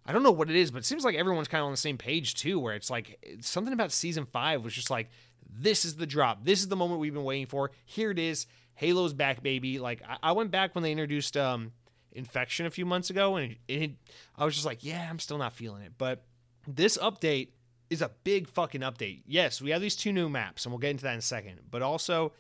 I 0.07 0.13
don't 0.13 0.23
know 0.23 0.33
what 0.33 0.49
it 0.49 0.57
is, 0.57 0.71
but 0.71 0.79
it 0.79 0.85
seems 0.85 1.05
like 1.05 1.17
everyone's 1.17 1.49
kind 1.49 1.61
of 1.61 1.67
on 1.67 1.73
the 1.73 1.77
same 1.77 1.99
page 1.99 2.35
too, 2.35 2.61
where 2.61 2.75
it's 2.75 2.91
like 2.91 3.19
something 3.41 3.73
about 3.73 3.91
season 3.91 4.25
five 4.25 4.63
was 4.63 4.73
just 4.73 4.91
like, 4.91 5.11
this 5.49 5.85
is 5.85 5.97
the 5.97 6.07
drop. 6.07 6.45
This 6.45 6.61
is 6.61 6.69
the 6.69 6.77
moment 6.77 7.01
we've 7.01 7.15
been 7.15 7.25
waiting 7.25 7.47
for. 7.47 7.73
Here 7.85 8.11
it 8.11 8.19
is. 8.19 8.47
Halo's 8.75 9.15
back, 9.15 9.43
baby. 9.43 9.79
Like 9.79 10.03
I, 10.09 10.19
I 10.23 10.33
went 10.33 10.51
back 10.51 10.75
when 10.75 10.83
they 10.83 10.93
introduced 10.93 11.37
um, 11.37 11.73
Infection 12.13 12.67
a 12.67 12.71
few 12.71 12.87
months 12.87 13.11
ago, 13.11 13.37
and 13.37 13.57
it, 13.69 13.83
it, 13.83 13.91
I 14.37 14.45
was 14.45 14.55
just 14.55 14.67
like, 14.67 14.85
yeah, 14.85 15.07
I'm 15.11 15.19
still 15.19 15.39
not 15.39 15.55
feeling 15.55 15.83
it. 15.83 15.93
But 15.99 16.25
this 16.67 16.97
update 16.99 17.49
is 17.91 18.03
a 18.03 18.11
big 18.25 18.49
fucking 18.49 18.81
update. 18.81 19.23
Yes, 19.27 19.61
we 19.61 19.71
have 19.71 19.81
these 19.81 19.97
two 19.97 20.13
new 20.13 20.29
maps, 20.29 20.65
and 20.65 20.73
we'll 20.73 20.79
get 20.79 20.91
into 20.91 21.05
that 21.05 21.13
in 21.13 21.19
a 21.19 21.23
second. 21.23 21.61
But 21.71 21.83
also, 21.83 22.33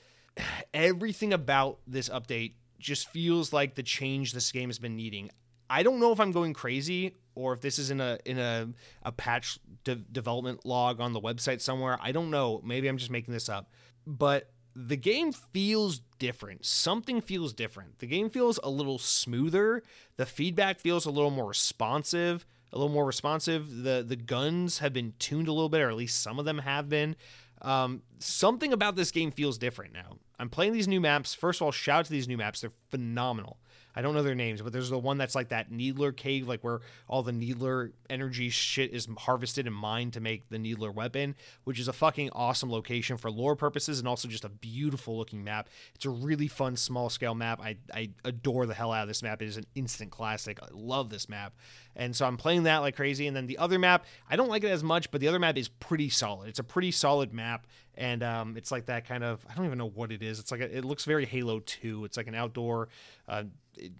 everything 0.74 1.32
about 1.32 1.78
this 1.86 2.08
update 2.08 2.54
just 2.78 3.08
feels 3.08 3.52
like 3.52 3.74
the 3.74 3.82
change 3.82 4.32
this 4.32 4.52
game 4.52 4.68
has 4.68 4.78
been 4.78 4.96
needing. 4.96 5.30
I 5.68 5.82
don't 5.82 5.98
know 5.98 6.12
if 6.12 6.20
I'm 6.20 6.32
going 6.32 6.52
crazy 6.52 7.16
or 7.34 7.52
if 7.52 7.60
this 7.60 7.78
is 7.78 7.90
in 7.90 8.00
a 8.00 8.18
in 8.24 8.38
a 8.38 8.68
a 9.02 9.12
patch 9.12 9.58
de- 9.84 9.96
development 9.96 10.64
log 10.64 11.00
on 11.00 11.12
the 11.12 11.20
website 11.20 11.60
somewhere. 11.60 11.98
I 12.00 12.12
don't 12.12 12.30
know. 12.30 12.60
Maybe 12.64 12.88
I'm 12.88 12.98
just 12.98 13.10
making 13.10 13.34
this 13.34 13.48
up. 13.48 13.70
But 14.06 14.50
the 14.76 14.96
game 14.96 15.32
feels 15.32 16.00
different. 16.18 16.64
Something 16.66 17.20
feels 17.20 17.52
different. 17.52 17.98
The 17.98 18.06
game 18.06 18.30
feels 18.30 18.60
a 18.62 18.68
little 18.70 18.98
smoother. 18.98 19.82
The 20.16 20.26
feedback 20.26 20.78
feels 20.78 21.06
a 21.06 21.10
little 21.10 21.30
more 21.30 21.48
responsive, 21.48 22.46
a 22.72 22.78
little 22.78 22.92
more 22.92 23.06
responsive. 23.06 23.82
The 23.82 24.04
the 24.06 24.16
guns 24.16 24.78
have 24.78 24.92
been 24.92 25.14
tuned 25.18 25.48
a 25.48 25.52
little 25.52 25.70
bit, 25.70 25.80
or 25.80 25.88
at 25.88 25.96
least 25.96 26.22
some 26.22 26.38
of 26.38 26.44
them 26.44 26.58
have 26.58 26.88
been. 26.88 27.16
Um, 27.62 28.02
something 28.18 28.72
about 28.72 28.96
this 28.96 29.10
game 29.10 29.30
feels 29.30 29.58
different 29.58 29.94
now. 29.94 30.18
I'm 30.38 30.48
playing 30.48 30.72
these 30.72 30.88
new 30.88 31.00
maps. 31.00 31.34
First 31.34 31.60
of 31.60 31.64
all, 31.64 31.72
shout 31.72 32.00
out 32.00 32.04
to 32.06 32.10
these 32.10 32.28
new 32.28 32.36
maps. 32.36 32.60
They're 32.60 32.72
phenomenal. 32.90 33.58
I 33.96 34.02
don't 34.02 34.14
know 34.14 34.22
their 34.22 34.34
names, 34.34 34.60
but 34.60 34.74
there's 34.74 34.90
the 34.90 34.98
one 34.98 35.16
that's 35.16 35.34
like 35.34 35.48
that 35.48 35.72
Needler 35.72 36.12
cave, 36.12 36.46
like 36.46 36.62
where 36.62 36.80
all 37.08 37.22
the 37.22 37.32
Needler 37.32 37.92
energy 38.10 38.50
shit 38.50 38.92
is 38.92 39.08
harvested 39.20 39.66
and 39.66 39.74
mined 39.74 40.12
to 40.12 40.20
make 40.20 40.50
the 40.50 40.58
Needler 40.58 40.92
weapon, 40.92 41.34
which 41.64 41.80
is 41.80 41.88
a 41.88 41.94
fucking 41.94 42.28
awesome 42.32 42.70
location 42.70 43.16
for 43.16 43.30
lore 43.30 43.56
purposes 43.56 43.98
and 43.98 44.06
also 44.06 44.28
just 44.28 44.44
a 44.44 44.50
beautiful 44.50 45.16
looking 45.16 45.42
map. 45.42 45.70
It's 45.94 46.04
a 46.04 46.10
really 46.10 46.46
fun 46.46 46.76
small 46.76 47.08
scale 47.08 47.34
map. 47.34 47.58
I, 47.62 47.78
I 47.92 48.10
adore 48.22 48.66
the 48.66 48.74
hell 48.74 48.92
out 48.92 49.02
of 49.02 49.08
this 49.08 49.22
map. 49.22 49.40
It 49.40 49.48
is 49.48 49.56
an 49.56 49.66
instant 49.74 50.10
classic. 50.10 50.58
I 50.62 50.66
love 50.72 51.08
this 51.08 51.26
map. 51.26 51.54
And 51.96 52.14
so 52.14 52.26
I'm 52.26 52.36
playing 52.36 52.64
that 52.64 52.78
like 52.78 52.96
crazy. 52.96 53.26
And 53.26 53.34
then 53.34 53.46
the 53.46 53.56
other 53.56 53.78
map, 53.78 54.04
I 54.28 54.36
don't 54.36 54.50
like 54.50 54.62
it 54.62 54.70
as 54.70 54.82
much, 54.82 55.10
but 55.10 55.22
the 55.22 55.28
other 55.28 55.38
map 55.38 55.56
is 55.56 55.68
pretty 55.68 56.10
solid. 56.10 56.50
It's 56.50 56.58
a 56.58 56.64
pretty 56.64 56.90
solid 56.90 57.32
map 57.32 57.66
and 57.96 58.22
um, 58.22 58.56
it's 58.56 58.70
like 58.70 58.86
that 58.86 59.06
kind 59.06 59.24
of 59.24 59.44
I 59.48 59.54
don't 59.54 59.66
even 59.66 59.78
know 59.78 59.88
what 59.88 60.12
it 60.12 60.22
is. 60.22 60.38
It's 60.38 60.50
like 60.50 60.60
a, 60.60 60.76
it 60.76 60.84
looks 60.84 61.04
very 61.04 61.24
Halo 61.24 61.60
Two. 61.60 62.04
It's 62.04 62.16
like 62.16 62.26
an 62.26 62.34
outdoor 62.34 62.88
uh, 63.28 63.44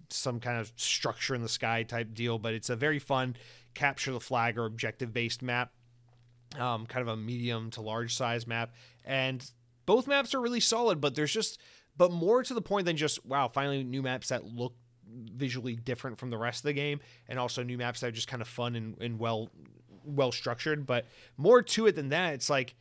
some 0.09 0.39
kind 0.39 0.59
of 0.59 0.71
structure 0.75 1.35
in 1.35 1.41
the 1.41 1.49
sky 1.49 1.83
type 1.83 2.13
deal, 2.13 2.39
but 2.39 2.53
it's 2.53 2.69
a 2.69 2.75
very 2.75 2.99
fun 2.99 3.35
capture 3.73 4.11
the 4.11 4.19
flag 4.19 4.57
or 4.57 4.65
objective 4.65 5.13
based 5.13 5.41
map, 5.41 5.71
um, 6.57 6.85
kind 6.85 7.07
of 7.07 7.07
a 7.07 7.17
medium 7.17 7.69
to 7.71 7.81
large 7.81 8.15
size 8.15 8.47
map. 8.47 8.73
And 9.05 9.47
both 9.85 10.07
maps 10.07 10.33
are 10.33 10.41
really 10.41 10.59
solid, 10.59 10.99
but 10.99 11.15
there's 11.15 11.31
just, 11.31 11.59
but 11.95 12.11
more 12.11 12.43
to 12.43 12.53
the 12.53 12.61
point 12.61 12.85
than 12.85 12.97
just, 12.97 13.25
wow, 13.25 13.47
finally 13.47 13.83
new 13.83 14.01
maps 14.01 14.29
that 14.29 14.45
look 14.45 14.73
visually 15.09 15.75
different 15.75 16.17
from 16.17 16.29
the 16.29 16.37
rest 16.37 16.59
of 16.59 16.63
the 16.63 16.73
game, 16.73 16.99
and 17.29 17.39
also 17.39 17.63
new 17.63 17.77
maps 17.77 18.01
that 18.01 18.07
are 18.07 18.11
just 18.11 18.27
kind 18.27 18.41
of 18.41 18.47
fun 18.47 18.75
and, 18.75 18.99
and 18.99 19.19
well 19.19 19.49
well 20.03 20.31
structured. 20.31 20.85
But 20.85 21.05
more 21.37 21.61
to 21.61 21.87
it 21.87 21.95
than 21.95 22.09
that, 22.09 22.33
it's 22.33 22.49
like 22.49 22.75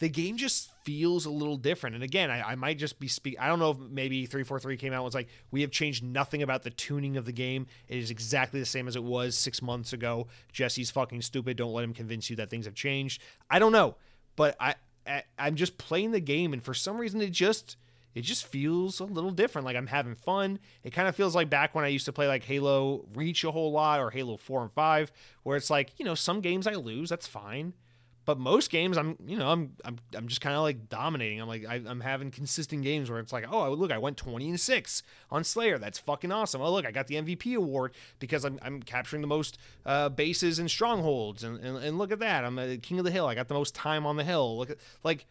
the 0.00 0.08
game 0.08 0.38
just 0.38 0.70
feels 0.82 1.26
a 1.26 1.30
little 1.30 1.58
different. 1.58 1.94
And 1.94 2.02
again, 2.02 2.30
I, 2.30 2.52
I 2.52 2.54
might 2.54 2.78
just 2.78 2.98
be 2.98 3.06
speak. 3.06 3.36
I 3.38 3.48
don't 3.48 3.58
know 3.58 3.72
if 3.72 3.78
maybe 3.78 4.24
343 4.24 4.78
came 4.78 4.92
out 4.92 4.96
and 4.96 5.04
was 5.04 5.14
like, 5.14 5.28
we 5.50 5.60
have 5.60 5.70
changed 5.70 6.02
nothing 6.02 6.42
about 6.42 6.62
the 6.62 6.70
tuning 6.70 7.18
of 7.18 7.26
the 7.26 7.32
game. 7.32 7.66
It 7.86 7.98
is 7.98 8.10
exactly 8.10 8.58
the 8.58 8.66
same 8.66 8.88
as 8.88 8.96
it 8.96 9.04
was 9.04 9.36
six 9.36 9.60
months 9.60 9.92
ago. 9.92 10.26
Jesse's 10.52 10.90
fucking 10.90 11.20
stupid. 11.20 11.58
Don't 11.58 11.74
let 11.74 11.84
him 11.84 11.92
convince 11.92 12.30
you 12.30 12.36
that 12.36 12.48
things 12.48 12.64
have 12.64 12.74
changed. 12.74 13.20
I 13.50 13.58
don't 13.58 13.72
know, 13.72 13.96
but 14.36 14.56
I, 14.58 14.74
I 15.06 15.22
I'm 15.38 15.54
just 15.54 15.76
playing 15.76 16.12
the 16.12 16.20
game, 16.20 16.54
and 16.54 16.62
for 16.62 16.72
some 16.72 16.96
reason, 16.96 17.20
it 17.20 17.30
just 17.30 17.76
it 18.14 18.22
just 18.22 18.46
feels 18.46 19.00
a 19.00 19.04
little 19.04 19.30
different. 19.30 19.66
Like 19.66 19.76
I'm 19.76 19.86
having 19.86 20.14
fun. 20.14 20.60
It 20.82 20.94
kind 20.94 21.08
of 21.08 21.14
feels 21.14 21.34
like 21.34 21.50
back 21.50 21.74
when 21.74 21.84
I 21.84 21.88
used 21.88 22.06
to 22.06 22.12
play 22.12 22.26
like 22.26 22.44
Halo 22.44 23.04
Reach 23.14 23.44
a 23.44 23.50
whole 23.50 23.70
lot 23.70 24.00
or 24.00 24.10
Halo 24.10 24.38
4 24.38 24.62
and 24.62 24.72
5, 24.72 25.12
where 25.42 25.58
it's 25.58 25.70
like, 25.70 25.92
you 25.98 26.06
know, 26.06 26.14
some 26.14 26.40
games 26.40 26.66
I 26.66 26.72
lose, 26.72 27.10
that's 27.10 27.26
fine. 27.26 27.74
But 28.26 28.38
most 28.38 28.70
games, 28.70 28.98
I'm 28.98 29.16
you 29.26 29.38
know 29.38 29.48
I'm 29.48 29.72
I'm, 29.84 29.98
I'm 30.14 30.28
just 30.28 30.40
kind 30.40 30.54
of 30.54 30.62
like 30.62 30.88
dominating. 30.88 31.40
I'm 31.40 31.48
like 31.48 31.66
I, 31.66 31.76
am 31.76 32.00
having 32.00 32.30
consistent 32.30 32.82
games 32.82 33.10
where 33.10 33.18
it's 33.18 33.32
like, 33.32 33.46
oh 33.50 33.72
look, 33.72 33.90
I 33.90 33.98
went 33.98 34.16
20 34.18 34.50
and 34.50 34.60
six 34.60 35.02
on 35.30 35.42
Slayer. 35.42 35.78
That's 35.78 35.98
fucking 35.98 36.30
awesome. 36.30 36.60
Oh 36.60 36.70
look, 36.70 36.86
I 36.86 36.90
got 36.90 37.06
the 37.06 37.16
MVP 37.16 37.56
award 37.56 37.92
because 38.18 38.44
I'm, 38.44 38.58
I'm 38.62 38.82
capturing 38.82 39.22
the 39.22 39.28
most 39.28 39.58
uh, 39.86 40.10
bases 40.10 40.58
and 40.58 40.70
strongholds. 40.70 41.44
And, 41.44 41.58
and 41.60 41.78
and 41.78 41.98
look 41.98 42.12
at 42.12 42.18
that, 42.18 42.44
I'm 42.44 42.58
a 42.58 42.76
king 42.76 42.98
of 42.98 43.04
the 43.04 43.10
hill. 43.10 43.26
I 43.26 43.34
got 43.34 43.48
the 43.48 43.54
most 43.54 43.74
time 43.74 44.06
on 44.06 44.16
the 44.16 44.24
hill. 44.24 44.58
Look 44.58 44.70
at 44.70 44.76
like 45.02 45.26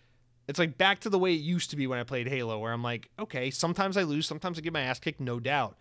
it's 0.49 0.57
like 0.57 0.79
back 0.79 0.99
to 1.01 1.09
the 1.09 1.19
way 1.19 1.35
it 1.35 1.41
used 1.41 1.69
to 1.69 1.75
be 1.75 1.85
when 1.85 1.99
I 1.99 2.03
played 2.03 2.27
Halo, 2.27 2.57
where 2.57 2.73
I'm 2.73 2.81
like, 2.81 3.11
okay, 3.19 3.51
sometimes 3.51 3.97
I 3.97 4.01
lose, 4.01 4.25
sometimes 4.25 4.57
I 4.57 4.61
get 4.61 4.73
my 4.73 4.81
ass 4.81 4.99
kicked, 4.99 5.19
no 5.19 5.39
doubt. 5.39 5.77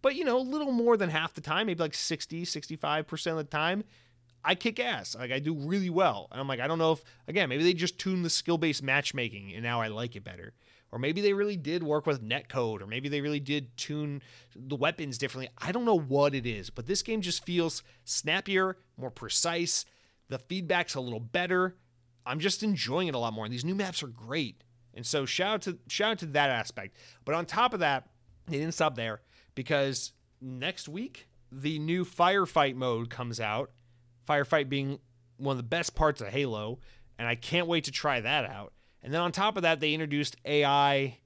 But 0.00 0.14
you 0.14 0.24
know, 0.24 0.38
a 0.38 0.42
little 0.42 0.70
more 0.70 0.96
than 0.96 1.10
half 1.10 1.34
the 1.34 1.40
time, 1.40 1.66
maybe 1.66 1.82
like 1.82 1.92
60, 1.92 2.44
65% 2.44 3.30
of 3.32 3.36
the 3.38 3.44
time, 3.44 3.82
I 4.44 4.54
kick 4.54 4.80
ass. 4.80 5.14
Like 5.14 5.32
I 5.32 5.38
do 5.38 5.54
really 5.54 5.90
well. 5.90 6.28
And 6.30 6.40
I'm 6.40 6.48
like, 6.48 6.60
I 6.60 6.66
don't 6.66 6.78
know 6.78 6.92
if 6.92 7.04
again, 7.28 7.48
maybe 7.48 7.64
they 7.64 7.74
just 7.74 7.98
tuned 7.98 8.24
the 8.24 8.30
skill 8.30 8.58
based 8.58 8.82
matchmaking 8.82 9.52
and 9.54 9.62
now 9.62 9.80
I 9.80 9.88
like 9.88 10.16
it 10.16 10.24
better. 10.24 10.54
Or 10.90 10.98
maybe 10.98 11.22
they 11.22 11.32
really 11.32 11.56
did 11.56 11.82
work 11.82 12.04
with 12.04 12.22
netcode, 12.22 12.82
or 12.82 12.86
maybe 12.86 13.08
they 13.08 13.22
really 13.22 13.40
did 13.40 13.74
tune 13.78 14.20
the 14.54 14.76
weapons 14.76 15.16
differently. 15.16 15.48
I 15.56 15.72
don't 15.72 15.86
know 15.86 15.98
what 15.98 16.34
it 16.34 16.44
is, 16.44 16.68
but 16.68 16.86
this 16.86 17.00
game 17.00 17.22
just 17.22 17.46
feels 17.46 17.82
snappier, 18.04 18.76
more 18.98 19.10
precise. 19.10 19.86
The 20.28 20.38
feedback's 20.38 20.94
a 20.94 21.00
little 21.00 21.18
better. 21.18 21.76
I'm 22.26 22.40
just 22.40 22.62
enjoying 22.62 23.08
it 23.08 23.14
a 23.14 23.18
lot 23.18 23.32
more. 23.32 23.46
And 23.46 23.54
these 23.54 23.64
new 23.64 23.74
maps 23.74 24.02
are 24.02 24.08
great. 24.08 24.64
And 24.94 25.06
so 25.06 25.24
shout 25.24 25.54
out 25.54 25.62
to 25.62 25.78
shout 25.88 26.12
out 26.12 26.18
to 26.18 26.26
that 26.26 26.50
aspect. 26.50 26.96
But 27.24 27.34
on 27.34 27.46
top 27.46 27.72
of 27.72 27.80
that, 27.80 28.08
they 28.46 28.58
didn't 28.58 28.74
stop 28.74 28.94
there 28.94 29.22
because 29.54 30.12
next 30.42 30.88
week 30.88 31.28
the 31.50 31.78
new 31.78 32.04
firefight 32.04 32.74
mode 32.74 33.08
comes 33.08 33.40
out. 33.40 33.70
Firefight 34.28 34.68
being 34.68 34.98
one 35.36 35.52
of 35.52 35.56
the 35.56 35.62
best 35.62 35.94
parts 35.94 36.20
of 36.20 36.28
Halo, 36.28 36.78
and 37.18 37.26
I 37.26 37.34
can't 37.34 37.66
wait 37.66 37.84
to 37.84 37.90
try 37.90 38.20
that 38.20 38.44
out. 38.44 38.72
And 39.02 39.12
then 39.12 39.20
on 39.20 39.32
top 39.32 39.56
of 39.56 39.62
that, 39.62 39.80
they 39.80 39.94
introduced 39.94 40.36
AI 40.44 41.18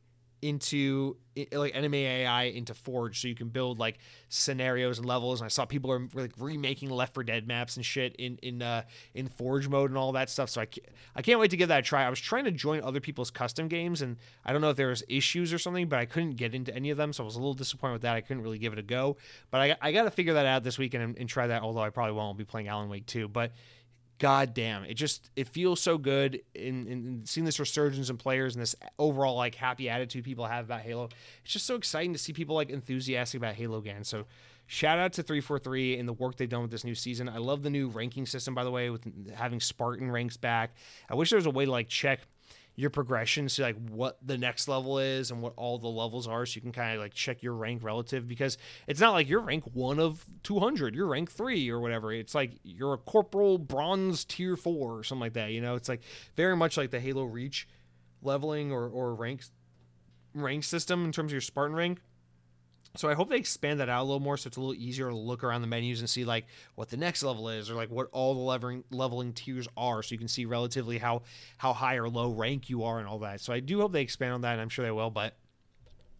into 0.48 1.16
like 1.52 1.74
enemy 1.74 2.04
AI 2.04 2.44
into 2.44 2.72
Forge, 2.72 3.20
so 3.20 3.28
you 3.28 3.34
can 3.34 3.48
build 3.48 3.78
like 3.78 3.98
scenarios 4.28 4.98
and 4.98 5.06
levels. 5.06 5.40
And 5.40 5.46
I 5.46 5.48
saw 5.48 5.64
people 5.64 5.90
are 5.92 6.08
like 6.14 6.32
remaking 6.38 6.88
Left 6.90 7.14
4 7.14 7.24
Dead 7.24 7.46
maps 7.46 7.76
and 7.76 7.84
shit 7.84 8.16
in 8.16 8.38
in 8.42 8.62
uh, 8.62 8.82
in 9.14 9.28
Forge 9.28 9.68
mode 9.68 9.90
and 9.90 9.98
all 9.98 10.12
that 10.12 10.30
stuff. 10.30 10.50
So 10.50 10.60
I 10.60 10.66
can't, 10.66 10.86
I 11.14 11.22
can't 11.22 11.40
wait 11.40 11.50
to 11.50 11.56
give 11.56 11.68
that 11.68 11.80
a 11.80 11.82
try. 11.82 12.04
I 12.04 12.10
was 12.10 12.20
trying 12.20 12.44
to 12.44 12.50
join 12.50 12.82
other 12.82 13.00
people's 13.00 13.30
custom 13.30 13.68
games, 13.68 14.02
and 14.02 14.16
I 14.44 14.52
don't 14.52 14.60
know 14.60 14.70
if 14.70 14.76
there 14.76 14.88
was 14.88 15.02
issues 15.08 15.52
or 15.52 15.58
something, 15.58 15.88
but 15.88 15.98
I 15.98 16.06
couldn't 16.06 16.36
get 16.36 16.54
into 16.54 16.74
any 16.74 16.90
of 16.90 16.96
them, 16.96 17.12
so 17.12 17.24
I 17.24 17.26
was 17.26 17.34
a 17.34 17.38
little 17.38 17.54
disappointed 17.54 17.94
with 17.94 18.02
that. 18.02 18.14
I 18.14 18.20
couldn't 18.20 18.42
really 18.42 18.58
give 18.58 18.72
it 18.72 18.78
a 18.78 18.82
go, 18.82 19.16
but 19.50 19.60
I 19.60 19.76
I 19.80 19.92
got 19.92 20.04
to 20.04 20.10
figure 20.10 20.34
that 20.34 20.46
out 20.46 20.62
this 20.62 20.78
weekend 20.78 21.04
and, 21.04 21.18
and 21.18 21.28
try 21.28 21.46
that. 21.48 21.62
Although 21.62 21.82
I 21.82 21.90
probably 21.90 22.12
won't 22.12 22.38
be 22.38 22.44
playing 22.44 22.68
Alan 22.68 22.88
Wake 22.88 23.06
2, 23.06 23.28
but 23.28 23.52
god 24.18 24.54
damn 24.54 24.84
it 24.84 24.94
just 24.94 25.30
it 25.36 25.48
feels 25.48 25.80
so 25.80 25.98
good 25.98 26.40
in, 26.54 26.86
in, 26.86 27.22
seeing 27.24 27.44
this 27.44 27.58
resurgence 27.58 28.10
in 28.10 28.16
players 28.16 28.54
and 28.54 28.62
this 28.62 28.74
overall 28.98 29.36
like 29.36 29.54
happy 29.54 29.88
attitude 29.88 30.24
people 30.24 30.46
have 30.46 30.64
about 30.64 30.80
halo. 30.80 31.08
It's 31.44 31.52
just 31.52 31.66
so 31.66 31.74
exciting 31.74 32.12
to 32.12 32.18
see 32.18 32.32
people 32.32 32.54
like 32.54 32.70
enthusiastic 32.70 33.38
about 33.38 33.54
halo 33.54 33.78
again. 33.78 34.04
So 34.04 34.26
shout 34.66 34.98
out 34.98 35.12
to 35.14 35.22
343 35.22 35.98
and 35.98 36.08
the 36.08 36.12
work 36.12 36.36
they've 36.36 36.48
done 36.48 36.62
with 36.62 36.70
this 36.70 36.84
new 36.84 36.94
season. 36.94 37.28
I 37.28 37.38
love 37.38 37.62
the 37.62 37.70
new 37.70 37.88
ranking 37.88 38.26
system 38.26 38.54
by 38.54 38.64
the 38.64 38.70
way 38.70 38.90
with 38.90 39.06
having 39.34 39.60
spartan 39.60 40.10
ranks 40.10 40.36
back. 40.36 40.74
I 41.08 41.14
wish 41.14 41.30
there 41.30 41.38
was 41.38 41.46
a 41.46 41.50
way 41.50 41.64
to 41.64 41.70
like 41.70 41.88
check 41.88 42.20
your 42.78 42.90
progression 42.90 43.48
so 43.48 43.62
like 43.62 43.76
what 43.88 44.18
the 44.24 44.36
next 44.36 44.68
level 44.68 44.98
is 44.98 45.30
and 45.30 45.40
what 45.40 45.54
all 45.56 45.78
the 45.78 45.88
levels 45.88 46.28
are 46.28 46.44
so 46.44 46.56
you 46.56 46.60
can 46.60 46.72
kind 46.72 46.94
of 46.94 47.00
like 47.00 47.14
check 47.14 47.42
your 47.42 47.54
rank 47.54 47.82
relative 47.82 48.28
because 48.28 48.58
it's 48.86 49.00
not 49.00 49.12
like 49.12 49.28
you're 49.28 49.40
rank 49.40 49.64
1 49.72 49.98
of 49.98 50.26
200 50.42 50.94
you're 50.94 51.06
rank 51.06 51.30
3 51.30 51.70
or 51.70 51.80
whatever. 51.80 52.12
It's 52.12 52.34
like 52.34 52.52
you're 52.62 52.92
a 52.92 52.98
corporal 52.98 53.56
bronze 53.56 54.24
tier 54.26 54.56
4 54.56 54.98
or 54.98 55.02
something 55.02 55.20
like 55.20 55.32
that 55.32 55.52
you 55.52 55.62
know? 55.62 55.74
It's 55.74 55.88
like 55.88 56.02
very 56.36 56.54
much 56.54 56.76
like 56.76 56.90
the 56.90 57.00
halo 57.00 57.24
reach 57.24 57.66
leveling 58.22 58.70
or 58.70 58.88
or 58.88 59.14
rank 59.14 59.42
rank 60.34 60.62
system 60.62 61.06
in 61.06 61.12
terms 61.12 61.30
of 61.30 61.32
your 61.32 61.40
spartan 61.40 61.74
rank 61.74 62.00
so 62.96 63.08
I 63.08 63.14
hope 63.14 63.28
they 63.28 63.36
expand 63.36 63.80
that 63.80 63.88
out 63.88 64.02
a 64.02 64.04
little 64.04 64.20
more 64.20 64.36
so 64.36 64.48
it's 64.48 64.56
a 64.56 64.60
little 64.60 64.74
easier 64.74 65.08
to 65.08 65.14
look 65.14 65.44
around 65.44 65.60
the 65.60 65.66
menus 65.66 66.00
and 66.00 66.10
see 66.10 66.24
like 66.24 66.46
what 66.74 66.88
the 66.88 66.96
next 66.96 67.22
level 67.22 67.48
is 67.48 67.70
or 67.70 67.74
like 67.74 67.90
what 67.90 68.08
all 68.12 68.34
the 68.34 68.40
leveling 68.40 68.84
leveling 68.90 69.32
tiers 69.32 69.68
are 69.76 70.02
so 70.02 70.12
you 70.14 70.18
can 70.18 70.28
see 70.28 70.44
relatively 70.44 70.98
how 70.98 71.22
how 71.58 71.72
high 71.72 71.96
or 71.96 72.08
low 72.08 72.30
rank 72.30 72.68
you 72.68 72.84
are 72.84 72.98
and 72.98 73.08
all 73.08 73.18
that. 73.20 73.40
So 73.40 73.52
I 73.52 73.60
do 73.60 73.80
hope 73.80 73.92
they 73.92 74.02
expand 74.02 74.32
on 74.32 74.40
that 74.42 74.52
and 74.52 74.60
I'm 74.60 74.68
sure 74.68 74.84
they 74.84 74.90
will, 74.90 75.10
but 75.10 75.36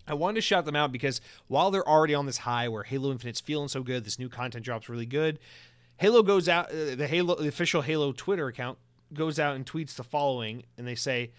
I 0.09 0.15
wanted 0.15 0.37
to 0.37 0.41
shout 0.43 0.65
them 0.65 0.77
out 0.77 0.93
because 0.93 1.21
while 1.49 1.71
they're 1.71 1.89
already 1.89 2.15
on 2.15 2.27
this 2.27 2.39
high 2.39 2.69
where 2.69 2.85
Halo 2.85 3.11
Infinite's 3.11 3.41
feeling 3.41 3.69
so 3.69 3.83
good, 3.83 4.05
this 4.05 4.19
new 4.19 4.29
content 4.29 4.65
drops 4.65 4.89
really 4.89 5.07
good. 5.07 5.39
Halo 5.97 6.23
goes 6.23 6.49
out 6.49 6.71
uh, 6.71 6.95
the 6.95 7.07
Halo 7.07 7.35
the 7.37 7.49
official 7.49 7.83
Halo 7.83 8.13
Twitter 8.13 8.47
account 8.47 8.79
goes 9.13 9.39
out 9.39 9.57
and 9.57 9.65
tweets 9.65 9.95
the 9.95 10.05
following 10.05 10.65
and 10.77 10.87
they 10.87 10.95
say 10.95 11.33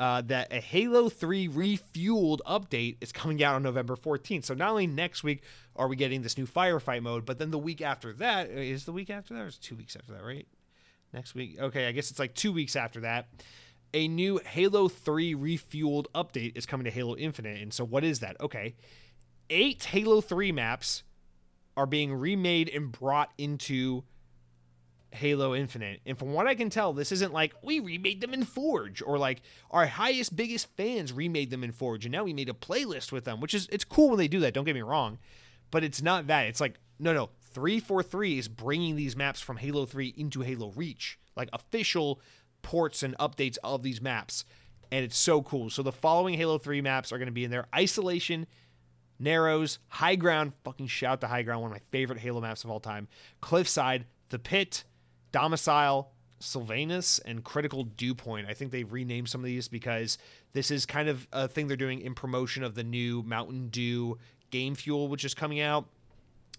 uh, 0.00 0.22
that 0.22 0.50
a 0.50 0.60
Halo 0.60 1.10
3 1.10 1.48
refueled 1.48 2.38
update 2.48 2.96
is 3.02 3.12
coming 3.12 3.44
out 3.44 3.54
on 3.54 3.62
November 3.62 3.96
14th. 3.96 4.46
So 4.46 4.54
not 4.54 4.70
only 4.70 4.86
next 4.86 5.22
week 5.22 5.42
are 5.76 5.88
we 5.88 5.94
getting 5.94 6.22
this 6.22 6.38
new 6.38 6.46
firefight 6.46 7.02
mode, 7.02 7.26
but 7.26 7.38
then 7.38 7.50
the 7.50 7.58
week 7.58 7.82
after 7.82 8.14
that 8.14 8.48
uh, 8.48 8.78
the 8.86 8.92
week 8.92 9.10
after 9.10 9.34
that, 9.34 9.42
or 9.42 9.46
is 9.46 9.58
two 9.58 9.76
weeks 9.76 9.94
after 9.94 10.14
that, 10.14 10.24
right? 10.24 10.48
Next 11.12 11.34
week. 11.34 11.60
Okay, 11.60 11.86
I 11.86 11.92
guess 11.92 12.10
it's 12.10 12.18
like 12.18 12.34
two 12.34 12.50
weeks 12.50 12.76
after 12.76 13.00
that. 13.00 13.28
A 13.92 14.08
new 14.08 14.38
Halo 14.38 14.88
3 14.88 15.34
refueled 15.34 16.06
update 16.14 16.56
is 16.56 16.64
coming 16.64 16.86
to 16.86 16.90
Halo 16.90 17.14
Infinite. 17.14 17.60
And 17.60 17.74
so 17.74 17.84
what 17.84 18.02
is 18.02 18.20
that? 18.20 18.40
Okay. 18.40 18.76
Eight 19.50 19.84
Halo 19.84 20.22
3 20.22 20.50
maps 20.50 21.02
are 21.76 21.86
being 21.86 22.14
remade 22.14 22.70
and 22.70 22.90
brought 22.90 23.32
into 23.36 24.04
Halo 25.12 25.54
Infinite. 25.54 26.00
And 26.06 26.18
from 26.18 26.32
what 26.32 26.46
I 26.46 26.54
can 26.54 26.70
tell, 26.70 26.92
this 26.92 27.12
isn't 27.12 27.32
like 27.32 27.54
we 27.62 27.80
remade 27.80 28.20
them 28.20 28.32
in 28.32 28.44
Forge 28.44 29.02
or 29.02 29.18
like 29.18 29.42
our 29.70 29.86
highest 29.86 30.36
biggest 30.36 30.68
fans 30.76 31.12
remade 31.12 31.50
them 31.50 31.64
in 31.64 31.72
Forge 31.72 32.04
and 32.04 32.12
now 32.12 32.24
we 32.24 32.32
made 32.32 32.48
a 32.48 32.54
playlist 32.54 33.12
with 33.12 33.24
them, 33.24 33.40
which 33.40 33.54
is 33.54 33.68
it's 33.72 33.84
cool 33.84 34.10
when 34.10 34.18
they 34.18 34.28
do 34.28 34.40
that, 34.40 34.54
don't 34.54 34.64
get 34.64 34.74
me 34.74 34.82
wrong, 34.82 35.18
but 35.70 35.84
it's 35.84 36.02
not 36.02 36.26
that. 36.28 36.46
It's 36.46 36.60
like 36.60 36.78
no, 36.98 37.14
no, 37.14 37.30
343 37.40 38.38
is 38.38 38.48
bringing 38.48 38.94
these 38.94 39.16
maps 39.16 39.40
from 39.40 39.56
Halo 39.56 39.86
3 39.86 40.14
into 40.16 40.42
Halo 40.42 40.70
Reach, 40.76 41.18
like 41.34 41.48
official 41.52 42.20
ports 42.62 43.02
and 43.02 43.16
updates 43.18 43.56
of 43.64 43.82
these 43.82 44.00
maps. 44.00 44.44
And 44.92 45.04
it's 45.04 45.16
so 45.16 45.42
cool. 45.42 45.70
So 45.70 45.82
the 45.82 45.92
following 45.92 46.34
Halo 46.34 46.58
3 46.58 46.80
maps 46.82 47.12
are 47.12 47.18
going 47.18 47.26
to 47.26 47.32
be 47.32 47.44
in 47.44 47.50
there. 47.50 47.66
Isolation, 47.74 48.46
Narrows, 49.18 49.78
High 49.88 50.16
Ground, 50.16 50.52
fucking 50.64 50.88
shout 50.88 51.20
to 51.22 51.26
High 51.26 51.42
Ground, 51.42 51.62
one 51.62 51.70
of 51.70 51.76
my 51.76 51.82
favorite 51.90 52.18
Halo 52.18 52.40
maps 52.40 52.64
of 52.64 52.70
all 52.70 52.80
time. 52.80 53.08
Cliffside, 53.40 54.04
The 54.28 54.38
Pit, 54.38 54.84
Domicile, 55.32 56.10
Sylvanus, 56.38 57.18
and 57.20 57.44
Critical 57.44 57.84
Dew 57.84 58.14
Point. 58.14 58.46
I 58.48 58.54
think 58.54 58.70
they've 58.70 58.90
renamed 58.90 59.28
some 59.28 59.40
of 59.40 59.46
these 59.46 59.68
because 59.68 60.18
this 60.52 60.70
is 60.70 60.86
kind 60.86 61.08
of 61.08 61.26
a 61.32 61.48
thing 61.48 61.68
they're 61.68 61.76
doing 61.76 62.00
in 62.00 62.14
promotion 62.14 62.64
of 62.64 62.74
the 62.74 62.84
new 62.84 63.22
Mountain 63.22 63.68
Dew 63.68 64.18
game 64.50 64.74
fuel, 64.74 65.08
which 65.08 65.24
is 65.24 65.34
coming 65.34 65.60
out 65.60 65.86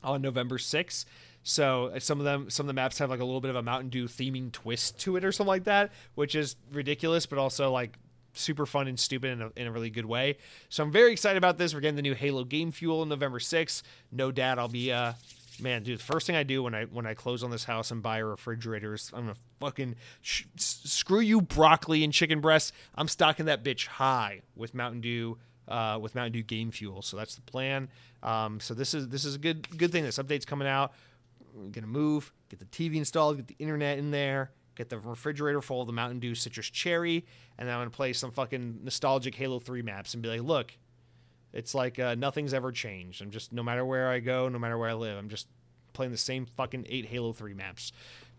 on 0.04 0.22
November 0.22 0.58
6th. 0.58 1.06
So 1.44 1.88
uh, 1.88 2.00
some 2.00 2.20
of 2.20 2.26
them, 2.26 2.50
some 2.50 2.66
of 2.66 2.68
the 2.68 2.74
maps 2.74 3.00
have 3.00 3.10
like 3.10 3.20
a 3.20 3.26
little 3.26 3.42
bit 3.42 3.50
of 3.50 3.56
a 3.56 3.64
Mountain 3.64 3.90
Dew 3.90 4.06
theming 4.06 4.52
twist 4.52 5.00
to 5.00 5.16
it 5.18 5.26
or 5.26 5.32
something 5.32 5.48
like 5.48 5.64
that, 5.66 5.92
which 6.16 6.36
is 6.36 6.56
ridiculous, 6.72 7.26
but 7.26 7.40
also 7.40 7.72
like 7.72 7.98
super 8.34 8.66
fun 8.66 8.88
and 8.88 9.00
stupid 9.00 9.32
in 9.32 9.42
a, 9.42 9.52
in 9.56 9.68
a 9.68 9.72
really 9.72 9.90
good 9.90 10.06
way. 10.06 10.38
So 10.70 10.84
I'm 10.84 10.92
very 10.92 11.12
excited 11.12 11.38
about 11.38 11.58
this. 11.58 11.74
We're 11.74 11.82
getting 11.82 11.96
the 11.96 12.02
new 12.02 12.14
Halo 12.16 12.44
game 12.44 12.72
fuel 12.72 13.02
on 13.02 13.10
November 13.10 13.40
6th. 13.40 13.82
No 14.12 14.32
doubt 14.32 14.60
I'll 14.60 14.68
be 14.68 14.92
uh, 14.92 15.14
man, 15.62 15.84
dude, 15.84 16.00
the 16.00 16.04
first 16.04 16.28
thing 16.28 16.36
I 16.36 16.44
do 16.44 16.64
when 16.64 16.76
I 16.76 16.86
when 16.86 17.06
I 17.06 17.14
close 17.14 17.44
on 17.44 17.52
this 17.52 17.64
house 17.64 17.92
and 17.92 18.02
buy 18.02 18.18
a 18.18 18.26
refrigerator 18.26 18.94
is 18.94 19.12
I'm 19.14 19.22
gonna 19.22 19.36
fucking 19.60 19.96
sh- 20.22 20.46
screw 20.56 21.20
you 21.20 21.42
broccoli 21.42 22.04
and 22.04 22.12
chicken 22.12 22.42
breasts. 22.42 22.72
I'm 22.96 23.08
stocking 23.08 23.46
that 23.46 23.64
bitch 23.64 23.88
high 23.88 24.42
with 24.56 24.74
Mountain 24.74 25.02
Dew. 25.02 25.38
Uh, 25.68 25.98
with 26.02 26.16
Mountain 26.16 26.34
Dew 26.34 26.44
Game 26.44 26.70
Fuel, 26.72 27.02
so 27.02 27.16
that's 27.16 27.36
the 27.36 27.42
plan. 27.44 27.88
Um, 28.24 28.60
so 28.60 28.74
this 28.74 28.94
is 28.94 29.08
this 29.08 29.24
is 29.24 29.36
a 29.36 29.38
good 29.38 29.78
good 29.78 29.92
thing. 29.92 30.04
This 30.04 30.18
update's 30.18 30.44
coming 30.44 30.68
out. 30.68 30.92
We're 31.54 31.70
gonna 31.70 31.88
move, 31.88 32.34
get 32.50 32.60
the 32.60 32.66
TV 32.66 32.96
installed, 32.98 33.38
get 33.38 33.48
the 33.48 33.56
internet 33.58 33.98
in 33.98 34.12
there, 34.12 34.52
get 34.76 34.90
the 34.90 35.00
refrigerator 35.00 35.62
full 35.62 35.80
of 35.80 35.88
the 35.88 35.94
Mountain 35.94 36.20
Dew 36.20 36.36
Citrus 36.36 36.70
Cherry, 36.70 37.26
and 37.58 37.70
then 37.70 37.76
I'm 37.76 37.82
gonna 37.82 37.92
play 37.92 38.12
some 38.12 38.32
fucking 38.32 38.80
nostalgic 38.84 39.36
Halo 39.36 39.60
3 39.60 39.82
maps 39.82 40.14
and 40.14 40.22
be 40.22 40.30
like, 40.30 40.42
look, 40.42 40.74
it's 41.54 41.76
like 41.76 42.00
uh, 42.00 42.16
nothing's 42.16 42.54
ever 42.54 42.72
changed. 42.72 43.22
I'm 43.22 43.32
just 43.32 43.52
no 43.52 43.64
matter 43.64 43.86
where 43.86 44.10
I 44.10 44.20
go, 44.20 44.50
no 44.50 44.60
matter 44.60 44.78
where 44.78 44.90
I 44.90 44.94
live, 44.94 45.18
I'm 45.18 45.30
just 45.30 45.48
playing 45.94 46.12
the 46.12 46.18
same 46.18 46.46
fucking 46.46 46.88
eight 46.90 47.06
Halo 47.06 47.34
Three 47.34 47.54
maps. 47.54 47.92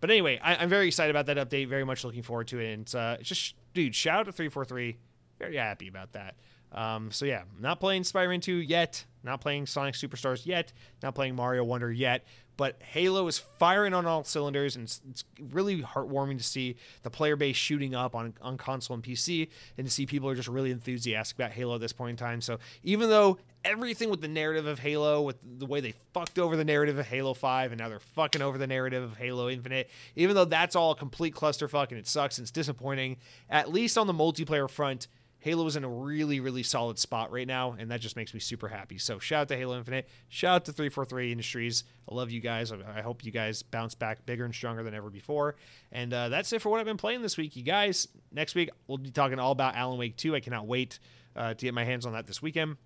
But 0.03 0.11
anyway, 0.11 0.41
I, 0.43 0.55
am 0.63 0.69
very 0.69 0.89
excited 0.89 1.15
about 1.15 1.27
that 1.27 1.37
update. 1.37 1.69
Very 1.69 1.85
much 1.85 2.05
looking 2.05 2.23
forward 2.23 2.49
to 2.49 2.59
it. 2.59 2.73
And 2.73 2.95
uh, 2.95 3.19
it's 3.21 3.29
just, 3.29 3.55
dude, 3.73 3.95
shout 3.95 4.19
out 4.19 4.27
to 4.27 4.33
343. 4.33 4.97
Very 5.39 5.57
happy 5.57 5.87
about 5.87 6.13
that. 6.15 6.35
Um, 6.73 7.11
so 7.11 7.25
yeah, 7.25 7.43
not 7.61 7.81
playing 7.81 8.05
Spider-Man 8.05 8.41
2 8.41 8.57
yet. 8.57 9.05
Not 9.25 9.41
playing 9.41 9.67
Sonic 9.67 9.95
Superstars 9.95 10.47
yet. 10.47 10.73
Not 11.03 11.15
playing 11.15 11.37
Mario 11.37 11.65
Wonder 11.65 11.93
yet 11.93 12.25
but 12.57 12.81
Halo 12.83 13.27
is 13.29 13.39
firing 13.39 13.95
on 13.95 14.07
all 14.07 14.25
cylinders, 14.25 14.77
and 14.77 14.85
it's, 14.85 15.01
it's, 15.11 15.25
really 15.53 15.83
heartwarming 15.83 16.39
to 16.39 16.45
see 16.45 16.77
the 17.03 17.11
player 17.11 17.35
base 17.35 17.57
shooting 17.57 17.95
up 17.95 18.15
on, 18.15 18.35
on 18.41 18.57
console 18.57 18.95
and 18.95 19.03
PC, 19.03 19.49
and 19.77 19.87
to 19.87 19.93
see 19.93 20.07
people 20.07 20.29
are 20.29 20.35
just 20.35 20.49
really 20.49 20.71
enthusiastic 20.71 21.37
about 21.37 21.51
Halo 21.51 21.75
at 21.75 21.81
this 21.81 21.93
point 21.93 22.11
in 22.11 22.17
time. 22.17 22.41
So 22.41 22.59
even 22.85 23.09
though 23.09 23.39
everything 23.65 24.11
with 24.11 24.21
the 24.21 24.29
narrative 24.29 24.67
of 24.67 24.79
Halo, 24.79 25.23
with 25.23 25.37
the 25.59 25.67
way 25.67 25.81
they 25.81 25.95
fucked 26.13 26.39
over 26.39 26.57
the 26.57 26.65
narrative 26.65 26.99
of 26.99 27.07
Halo 27.07 27.35
5, 27.35 27.73
and 27.73 27.81
now 27.81 27.89
they're 27.89 27.99
fucking 27.99 28.43
over 28.43 28.59
the 28.59 28.67
narrative 28.67 29.03
of 29.03 29.17
Halo 29.17 29.49
Infinite, 29.49 29.91
even 30.15 30.37
though 30.37 30.45
that's 30.45 30.77
all 30.77 30.93
a 30.93 30.97
complete 30.97 31.35
clusterfuck 31.35 31.89
and 31.89 31.99
it 31.99 32.07
sucks 32.07 32.39
and 32.39 32.45
it's 32.45 32.53
disappointing, 32.53 33.17
at 33.51 33.73
least 33.73 33.99
on 33.99 34.07
the 34.07 34.15
multiplayer 34.15 34.71
front, 34.71 35.09
Halo 35.43 35.67
is 35.67 35.75
in 35.75 35.83
a 35.83 35.89
really, 35.89 36.39
really 36.39 36.63
solid 36.63 37.01
spot 37.01 37.33
right 37.33 37.49
now, 37.49 37.75
and 37.77 37.91
that 37.91 38.01
just 38.01 38.15
makes 38.15 38.33
me 38.33 38.39
super 38.39 38.69
happy. 38.69 38.97
So 38.97 39.19
shout 39.19 39.41
out 39.41 39.49
to 39.49 39.57
Halo 39.57 39.77
Infinite. 39.77 40.09
Shout 40.29 40.55
out 40.55 40.65
to 40.67 40.73
343 40.73 41.33
Industries. 41.33 41.83
I 42.09 42.15
love 42.15 42.31
you 42.31 42.41
guys. 42.41 42.71
I 42.71 43.01
hope 43.01 43.25
you 43.25 43.33
guys 43.33 43.61
bounce 43.65 43.97
back 43.97 44.25
bigger 44.25 44.45
and 44.45 44.55
stronger 44.55 44.85
than 44.85 44.95
ever 44.95 45.11
before. 45.11 45.57
And 45.91 46.15
uh, 46.15 46.29
that's 46.29 46.53
it 46.53 46.63
for 46.63 46.69
what 46.69 46.79
I've 46.79 46.87
been 46.87 46.97
playing 46.97 47.23
this 47.23 47.37
week, 47.37 47.57
you 47.57 47.65
guys. 47.65 48.07
Next 48.31 48.55
week, 48.55 48.71
we'll 48.87 48.99
be 48.99 49.11
talking 49.11 49.41
all 49.41 49.51
about 49.51 49.75
Alan 49.75 49.99
Wake 49.99 50.17
2. 50.17 50.37
I 50.37 50.39
cannot 50.39 50.69
wait 50.69 51.01
uh, 51.35 51.55
to 51.55 51.67
get 51.67 51.75
my 51.75 51.85
hands 51.85 52.07
on 52.07 52.13
that 52.13 52.29
this 52.29 52.41
weekend. 52.41 52.77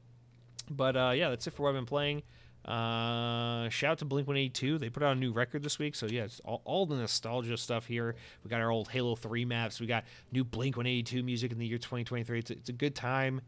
But 0.70 0.96
uh, 0.96 1.12
yeah, 1.14 1.28
that's 1.28 1.46
it 1.46 1.52
for 1.52 1.64
what 1.64 1.68
I've 1.68 1.74
been 1.74 1.84
playing. 1.84 2.22
Uh, 2.66 3.68
shout 3.68 3.92
out 3.92 3.98
to 3.98 4.04
Blink 4.04 4.26
182. 4.26 4.78
They 4.78 4.90
put 4.90 5.02
out 5.02 5.16
a 5.16 5.20
new 5.20 5.32
record 5.32 5.62
this 5.62 5.78
week. 5.78 5.94
So, 5.94 6.06
yeah, 6.06 6.24
it's 6.24 6.40
all, 6.44 6.62
all 6.64 6.84
the 6.84 6.96
nostalgia 6.96 7.56
stuff 7.56 7.86
here. 7.86 8.16
We 8.42 8.50
got 8.50 8.60
our 8.60 8.70
old 8.70 8.88
Halo 8.88 9.14
3 9.14 9.44
maps. 9.44 9.78
We 9.78 9.86
got 9.86 10.04
new 10.32 10.42
Blink 10.42 10.76
182 10.76 11.22
music 11.22 11.52
in 11.52 11.58
the 11.58 11.66
year 11.66 11.78
2023. 11.78 12.38
It's 12.40 12.50
a, 12.50 12.54
it's 12.54 12.68
a 12.68 12.72
good 12.72 12.96
time 12.96 13.40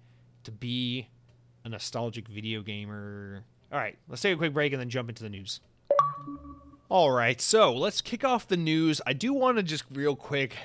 to 0.45 0.53
be 0.53 1.09
a 1.64 1.69
nostalgic 1.69 2.29
video 2.29 2.62
gamer. 2.62 3.45
All 3.73 3.79
right, 3.79 3.99
let's 4.09 4.23
take 4.23 4.35
a 4.35 4.39
quick 4.39 4.55
break 4.55 4.73
and 4.73 4.81
then 4.81 4.89
jump 4.89 5.09
into 5.09 5.25
the 5.25 5.29
news. 5.29 5.61
All 6.89 7.11
right, 7.11 7.41
so 7.41 7.75
let's 7.75 8.01
kick 8.01 8.25
off 8.25 8.49
the 8.49 8.57
news. 8.57 9.01
I 9.05 9.12
do 9.12 9.35
want 9.35 9.59
to 9.59 9.62
just 9.62 9.85
real 9.93 10.16
quick 10.16 10.57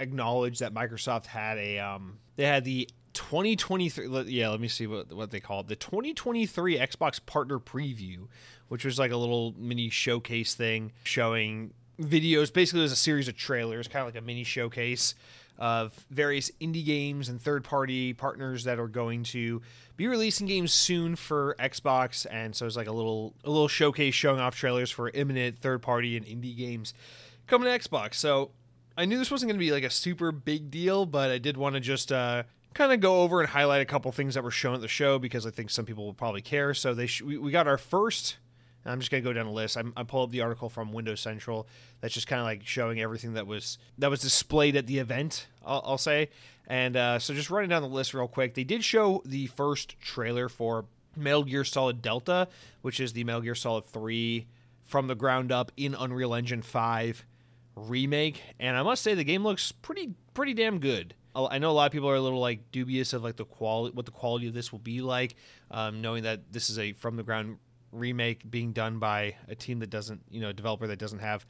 acknowledge 0.00 0.58
that 0.58 0.74
Microsoft 0.74 1.26
had 1.26 1.58
a 1.58 1.78
um 1.78 2.18
they 2.36 2.44
had 2.44 2.64
the 2.64 2.88
2023 3.20 4.22
yeah 4.28 4.48
let 4.48 4.60
me 4.60 4.68
see 4.68 4.86
what 4.86 5.12
what 5.12 5.30
they 5.30 5.40
call 5.40 5.60
it 5.60 5.68
the 5.68 5.76
2023 5.76 6.78
Xbox 6.78 7.24
partner 7.24 7.58
preview 7.58 8.26
which 8.68 8.84
was 8.84 8.98
like 8.98 9.10
a 9.10 9.16
little 9.16 9.52
mini 9.58 9.90
showcase 9.90 10.54
thing 10.54 10.92
showing 11.02 11.74
videos. 12.00 12.52
Basically 12.52 12.80
it 12.80 12.84
was 12.84 12.92
a 12.92 12.96
series 12.96 13.28
of 13.28 13.36
trailers 13.36 13.88
kind 13.88 14.06
of 14.06 14.14
like 14.14 14.22
a 14.22 14.24
mini 14.24 14.44
showcase 14.44 15.14
of 15.58 15.92
various 16.08 16.50
indie 16.60 16.84
games 16.84 17.28
and 17.28 17.42
third 17.42 17.64
party 17.64 18.14
partners 18.14 18.64
that 18.64 18.78
are 18.78 18.88
going 18.88 19.24
to 19.24 19.60
be 19.96 20.06
releasing 20.06 20.46
games 20.46 20.72
soon 20.72 21.14
for 21.16 21.54
Xbox. 21.58 22.26
And 22.30 22.56
so 22.56 22.64
it's 22.64 22.76
like 22.76 22.86
a 22.86 22.92
little 22.92 23.34
a 23.44 23.50
little 23.50 23.68
showcase 23.68 24.14
showing 24.14 24.40
off 24.40 24.56
trailers 24.56 24.90
for 24.90 25.10
imminent 25.10 25.58
third 25.58 25.82
party 25.82 26.16
and 26.16 26.24
indie 26.24 26.56
games 26.56 26.94
coming 27.46 27.66
to 27.66 27.78
Xbox. 27.78 28.14
So 28.14 28.52
I 28.96 29.04
knew 29.04 29.18
this 29.18 29.30
wasn't 29.30 29.50
going 29.50 29.58
to 29.58 29.64
be 29.64 29.72
like 29.72 29.84
a 29.84 29.90
super 29.90 30.32
big 30.32 30.70
deal, 30.70 31.06
but 31.06 31.30
I 31.30 31.38
did 31.38 31.56
want 31.56 31.74
to 31.74 31.80
just 31.80 32.12
uh, 32.12 32.44
kind 32.74 32.92
of 32.92 33.00
go 33.00 33.22
over 33.22 33.40
and 33.40 33.48
highlight 33.48 33.80
a 33.80 33.84
couple 33.84 34.10
things 34.12 34.34
that 34.34 34.44
were 34.44 34.50
shown 34.50 34.74
at 34.74 34.80
the 34.80 34.88
show 34.88 35.18
because 35.18 35.46
I 35.46 35.50
think 35.50 35.70
some 35.70 35.84
people 35.84 36.04
will 36.04 36.14
probably 36.14 36.42
care. 36.42 36.74
So 36.74 36.94
they 36.94 37.06
sh- 37.06 37.22
we, 37.22 37.38
we 37.38 37.50
got 37.50 37.66
our 37.66 37.78
first. 37.78 38.36
I'm 38.84 38.98
just 38.98 39.10
gonna 39.10 39.20
go 39.20 39.32
down 39.32 39.46
the 39.46 39.52
list. 39.52 39.76
I'm, 39.76 39.92
I 39.96 40.04
pull 40.04 40.22
up 40.22 40.30
the 40.30 40.40
article 40.40 40.70
from 40.70 40.92
Windows 40.92 41.20
Central 41.20 41.68
that's 42.00 42.14
just 42.14 42.26
kind 42.26 42.40
of 42.40 42.46
like 42.46 42.66
showing 42.66 43.00
everything 43.00 43.34
that 43.34 43.46
was 43.46 43.76
that 43.98 44.08
was 44.08 44.20
displayed 44.20 44.74
at 44.76 44.86
the 44.86 44.98
event. 44.98 45.48
I'll, 45.64 45.82
I'll 45.84 45.98
say, 45.98 46.30
and 46.66 46.96
uh, 46.96 47.18
so 47.18 47.34
just 47.34 47.50
running 47.50 47.68
down 47.68 47.82
the 47.82 47.88
list 47.88 48.14
real 48.14 48.28
quick. 48.28 48.54
They 48.54 48.64
did 48.64 48.82
show 48.82 49.22
the 49.26 49.48
first 49.48 49.98
trailer 50.00 50.48
for 50.48 50.86
Metal 51.14 51.44
Gear 51.44 51.64
Solid 51.64 52.00
Delta, 52.00 52.48
which 52.80 53.00
is 53.00 53.12
the 53.12 53.24
Metal 53.24 53.42
Gear 53.42 53.54
Solid 53.54 53.84
3 53.86 54.46
from 54.84 55.08
the 55.08 55.14
ground 55.14 55.52
up 55.52 55.70
in 55.76 55.94
Unreal 55.94 56.34
Engine 56.34 56.62
5 56.62 57.24
remake, 57.76 58.42
and 58.58 58.76
I 58.76 58.82
must 58.82 59.02
say 59.02 59.14
the 59.14 59.24
game 59.24 59.44
looks 59.44 59.72
pretty 59.72 60.14
pretty 60.34 60.54
damn 60.54 60.78
good. 60.78 61.14
I 61.34 61.58
know 61.58 61.70
a 61.70 61.72
lot 61.72 61.86
of 61.86 61.92
people 61.92 62.08
are 62.08 62.16
a 62.16 62.20
little 62.20 62.40
like 62.40 62.70
dubious 62.72 63.12
of 63.12 63.22
like 63.22 63.36
the 63.36 63.44
quality, 63.44 63.94
what 63.94 64.06
the 64.06 64.12
quality 64.12 64.48
of 64.48 64.54
this 64.54 64.72
will 64.72 64.78
be 64.80 65.00
like, 65.00 65.36
um, 65.70 66.00
knowing 66.00 66.24
that 66.24 66.52
this 66.52 66.70
is 66.70 66.78
a 66.78 66.92
from 66.94 67.16
the 67.16 67.22
ground 67.22 67.58
remake 67.92 68.48
being 68.50 68.72
done 68.72 68.98
by 68.98 69.36
a 69.48 69.54
team 69.54 69.78
that 69.80 69.90
doesn't, 69.90 70.22
you 70.30 70.40
know, 70.40 70.48
a 70.48 70.52
developer 70.52 70.86
that 70.86 70.98
doesn't 70.98 71.20
have 71.20 71.46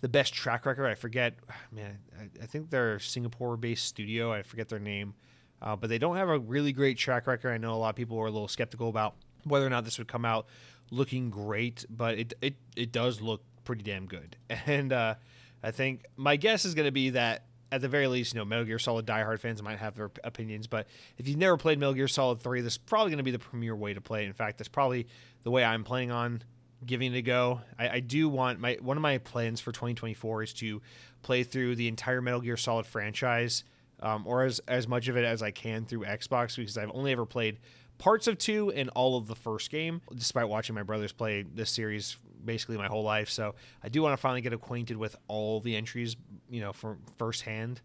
the 0.00 0.08
best 0.08 0.34
track 0.34 0.66
record. 0.66 0.86
I 0.86 0.94
forget, 0.94 1.34
man, 1.72 1.98
I, 2.18 2.42
I 2.42 2.46
think 2.46 2.70
they're 2.70 2.98
Singapore-based 2.98 3.84
studio. 3.84 4.32
I 4.32 4.42
forget 4.42 4.68
their 4.68 4.78
name, 4.80 5.14
uh, 5.62 5.76
but 5.76 5.90
they 5.90 5.98
don't 5.98 6.16
have 6.16 6.28
a 6.28 6.38
really 6.38 6.72
great 6.72 6.98
track 6.98 7.26
record. 7.26 7.52
I 7.52 7.58
know 7.58 7.74
a 7.74 7.76
lot 7.76 7.90
of 7.90 7.96
people 7.96 8.16
were 8.16 8.26
a 8.26 8.32
little 8.32 8.48
skeptical 8.48 8.88
about 8.88 9.14
whether 9.44 9.66
or 9.66 9.70
not 9.70 9.84
this 9.84 9.98
would 9.98 10.08
come 10.08 10.24
out 10.24 10.46
looking 10.90 11.30
great, 11.30 11.84
but 11.88 12.18
it 12.18 12.34
it 12.40 12.54
it 12.76 12.92
does 12.92 13.20
look 13.20 13.42
pretty 13.64 13.82
damn 13.82 14.06
good, 14.06 14.36
and. 14.66 14.92
uh 14.92 15.14
I 15.62 15.70
think 15.70 16.04
my 16.16 16.36
guess 16.36 16.64
is 16.64 16.74
going 16.74 16.86
to 16.86 16.92
be 16.92 17.10
that 17.10 17.44
at 17.72 17.80
the 17.80 17.88
very 17.88 18.06
least, 18.06 18.34
you 18.34 18.38
know, 18.38 18.44
Metal 18.44 18.64
Gear 18.64 18.78
Solid 18.78 19.06
diehard 19.06 19.40
fans 19.40 19.62
might 19.62 19.78
have 19.78 19.94
their 19.94 20.10
opinions, 20.24 20.66
but 20.66 20.86
if 21.18 21.28
you've 21.28 21.38
never 21.38 21.56
played 21.56 21.78
Metal 21.78 21.94
Gear 21.94 22.08
Solid 22.08 22.40
3, 22.40 22.60
this 22.60 22.74
is 22.74 22.78
probably 22.78 23.10
going 23.10 23.18
to 23.18 23.24
be 23.24 23.30
the 23.30 23.38
premier 23.38 23.76
way 23.76 23.94
to 23.94 24.00
play. 24.00 24.24
In 24.24 24.32
fact, 24.32 24.58
that's 24.58 24.68
probably 24.68 25.06
the 25.44 25.50
way 25.50 25.64
I'm 25.64 25.84
planning 25.84 26.10
on 26.10 26.42
giving 26.84 27.14
it 27.14 27.18
a 27.18 27.22
go. 27.22 27.60
I, 27.78 27.88
I, 27.88 28.00
do 28.00 28.28
want 28.28 28.58
my 28.58 28.78
one 28.80 28.96
of 28.96 29.02
my 29.02 29.18
plans 29.18 29.60
for 29.60 29.70
2024 29.72 30.42
is 30.42 30.52
to 30.54 30.80
play 31.22 31.42
through 31.42 31.76
the 31.76 31.88
entire 31.88 32.22
Metal 32.22 32.40
Gear 32.40 32.56
Solid 32.56 32.86
franchise, 32.86 33.64
um, 34.00 34.26
or 34.26 34.44
as 34.44 34.60
as 34.66 34.88
much 34.88 35.08
of 35.08 35.16
it 35.16 35.24
as 35.24 35.42
I 35.42 35.50
can 35.50 35.84
through 35.84 36.04
Xbox, 36.04 36.56
because 36.56 36.78
I've 36.78 36.90
only 36.94 37.12
ever 37.12 37.26
played 37.26 37.58
parts 37.98 38.26
of 38.26 38.38
two 38.38 38.72
and 38.72 38.88
all 38.90 39.16
of 39.16 39.26
the 39.26 39.36
first 39.36 39.70
game, 39.70 40.00
despite 40.14 40.48
watching 40.48 40.74
my 40.74 40.82
brothers 40.82 41.12
play 41.12 41.42
this 41.42 41.70
series 41.70 42.16
basically 42.44 42.76
my 42.76 42.88
whole 42.88 43.04
life. 43.04 43.30
So 43.30 43.54
I 43.82 43.88
do 43.88 44.02
want 44.02 44.12
to 44.12 44.16
finally 44.16 44.40
get 44.40 44.52
acquainted 44.52 44.96
with 44.96 45.16
all 45.28 45.60
the 45.60 45.76
entries, 45.76 46.16
you 46.48 46.60
know, 46.60 46.72
from 46.72 47.00
firsthand 47.18 47.80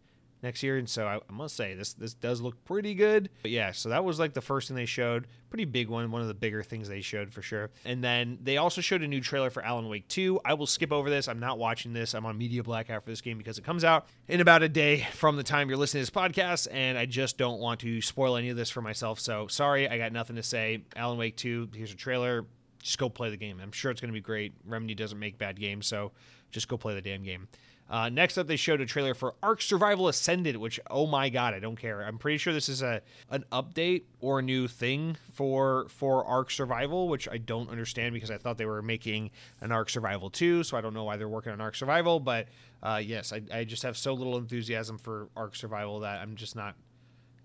next 0.45 0.63
year. 0.63 0.77
And 0.77 0.87
so 0.87 1.07
I, 1.07 1.15
I, 1.17 1.31
must 1.31 1.55
say 1.55 1.73
this 1.73 1.93
this 1.93 2.13
does 2.13 2.39
look 2.39 2.63
pretty 2.63 2.93
good. 2.93 3.29
But 3.41 3.51
yeah, 3.51 3.71
so 3.71 3.89
that 3.89 4.05
was 4.05 4.19
like 4.19 4.33
the 4.33 4.41
first 4.41 4.67
thing 4.67 4.75
they 4.75 4.85
showed. 4.85 5.27
Pretty 5.49 5.65
big 5.65 5.89
one, 5.89 6.11
one 6.11 6.21
of 6.21 6.27
the 6.27 6.33
bigger 6.33 6.63
things 6.63 6.87
they 6.87 7.01
showed 7.01 7.33
for 7.33 7.41
sure. 7.41 7.71
And 7.83 8.03
then 8.03 8.37
they 8.41 8.57
also 8.57 8.79
showed 8.79 9.01
a 9.01 9.07
new 9.07 9.21
trailer 9.21 9.49
for 9.49 9.63
Alan 9.63 9.89
Wake 9.89 10.07
2. 10.07 10.39
I 10.45 10.53
will 10.53 10.67
skip 10.67 10.91
over 10.91 11.09
this. 11.09 11.27
I'm 11.27 11.39
not 11.39 11.57
watching 11.57 11.93
this. 11.93 12.13
I'm 12.13 12.25
on 12.25 12.37
media 12.37 12.63
blackout 12.63 13.03
for 13.03 13.09
this 13.09 13.21
game 13.21 13.37
because 13.37 13.57
it 13.57 13.63
comes 13.63 13.83
out 13.83 14.07
in 14.27 14.39
about 14.39 14.63
a 14.63 14.69
day 14.69 15.07
from 15.13 15.35
the 15.35 15.43
time 15.43 15.67
you're 15.67 15.77
listening 15.77 16.05
to 16.05 16.11
this 16.11 16.21
podcast, 16.21 16.67
and 16.71 16.97
I 16.97 17.05
just 17.05 17.37
don't 17.37 17.59
want 17.59 17.81
to 17.81 18.01
spoil 18.01 18.37
any 18.37 18.49
of 18.49 18.57
this 18.57 18.69
for 18.69 18.81
myself. 18.81 19.19
So 19.19 19.47
sorry, 19.47 19.89
I 19.89 19.97
got 19.97 20.11
nothing 20.11 20.35
to 20.35 20.43
say. 20.43 20.83
Alan 20.95 21.17
Wake 21.17 21.35
2, 21.37 21.69
here's 21.73 21.91
a 21.91 21.95
trailer 21.95 22.45
just 22.85 22.99
go 22.99 23.09
play 23.09 23.31
the 23.31 23.37
game. 23.37 23.59
I'm 23.59 23.71
sure 23.71 23.89
it's 23.89 23.99
going 23.99 24.09
to 24.09 24.13
be 24.13 24.21
great. 24.21 24.53
Remedy 24.63 24.93
doesn't 24.93 25.17
make 25.17 25.39
bad 25.39 25.59
games, 25.59 25.87
so 25.87 26.11
just 26.51 26.67
go 26.67 26.77
play 26.77 26.93
the 26.93 27.01
damn 27.01 27.23
game. 27.23 27.47
Uh, 27.89 28.09
next 28.09 28.37
up, 28.37 28.45
they 28.45 28.55
showed 28.55 28.79
a 28.79 28.85
trailer 28.85 29.15
for 29.15 29.33
Ark 29.41 29.59
Survival 29.59 30.07
Ascended, 30.07 30.55
which 30.57 30.79
oh 30.89 31.07
my 31.07 31.29
god, 31.29 31.55
I 31.55 31.59
don't 31.59 31.75
care. 31.75 32.01
I'm 32.01 32.19
pretty 32.19 32.37
sure 32.37 32.53
this 32.53 32.69
is 32.69 32.83
a 32.83 33.01
an 33.31 33.43
update 33.51 34.03
or 34.21 34.39
a 34.39 34.41
new 34.43 34.67
thing 34.67 35.17
for 35.31 35.87
for 35.89 36.23
Ark 36.25 36.51
Survival, 36.51 37.09
which 37.09 37.27
I 37.27 37.37
don't 37.37 37.69
understand 37.69 38.13
because 38.13 38.29
I 38.29 38.37
thought 38.37 38.59
they 38.59 38.65
were 38.65 38.83
making 38.83 39.31
an 39.61 39.71
Ark 39.71 39.89
Survival 39.89 40.29
2, 40.29 40.63
so 40.63 40.77
I 40.77 40.81
don't 40.81 40.93
know 40.93 41.03
why 41.03 41.17
they're 41.17 41.29
working 41.29 41.53
on 41.53 41.61
Ark 41.61 41.75
Survival. 41.75 42.19
But 42.19 42.47
uh, 42.83 43.01
yes, 43.03 43.33
I, 43.33 43.41
I 43.51 43.63
just 43.63 43.81
have 43.81 43.97
so 43.97 44.13
little 44.13 44.37
enthusiasm 44.37 44.99
for 44.99 45.29
Ark 45.35 45.55
Survival 45.55 46.01
that 46.01 46.21
I'm 46.21 46.35
just 46.35 46.55
not. 46.55 46.75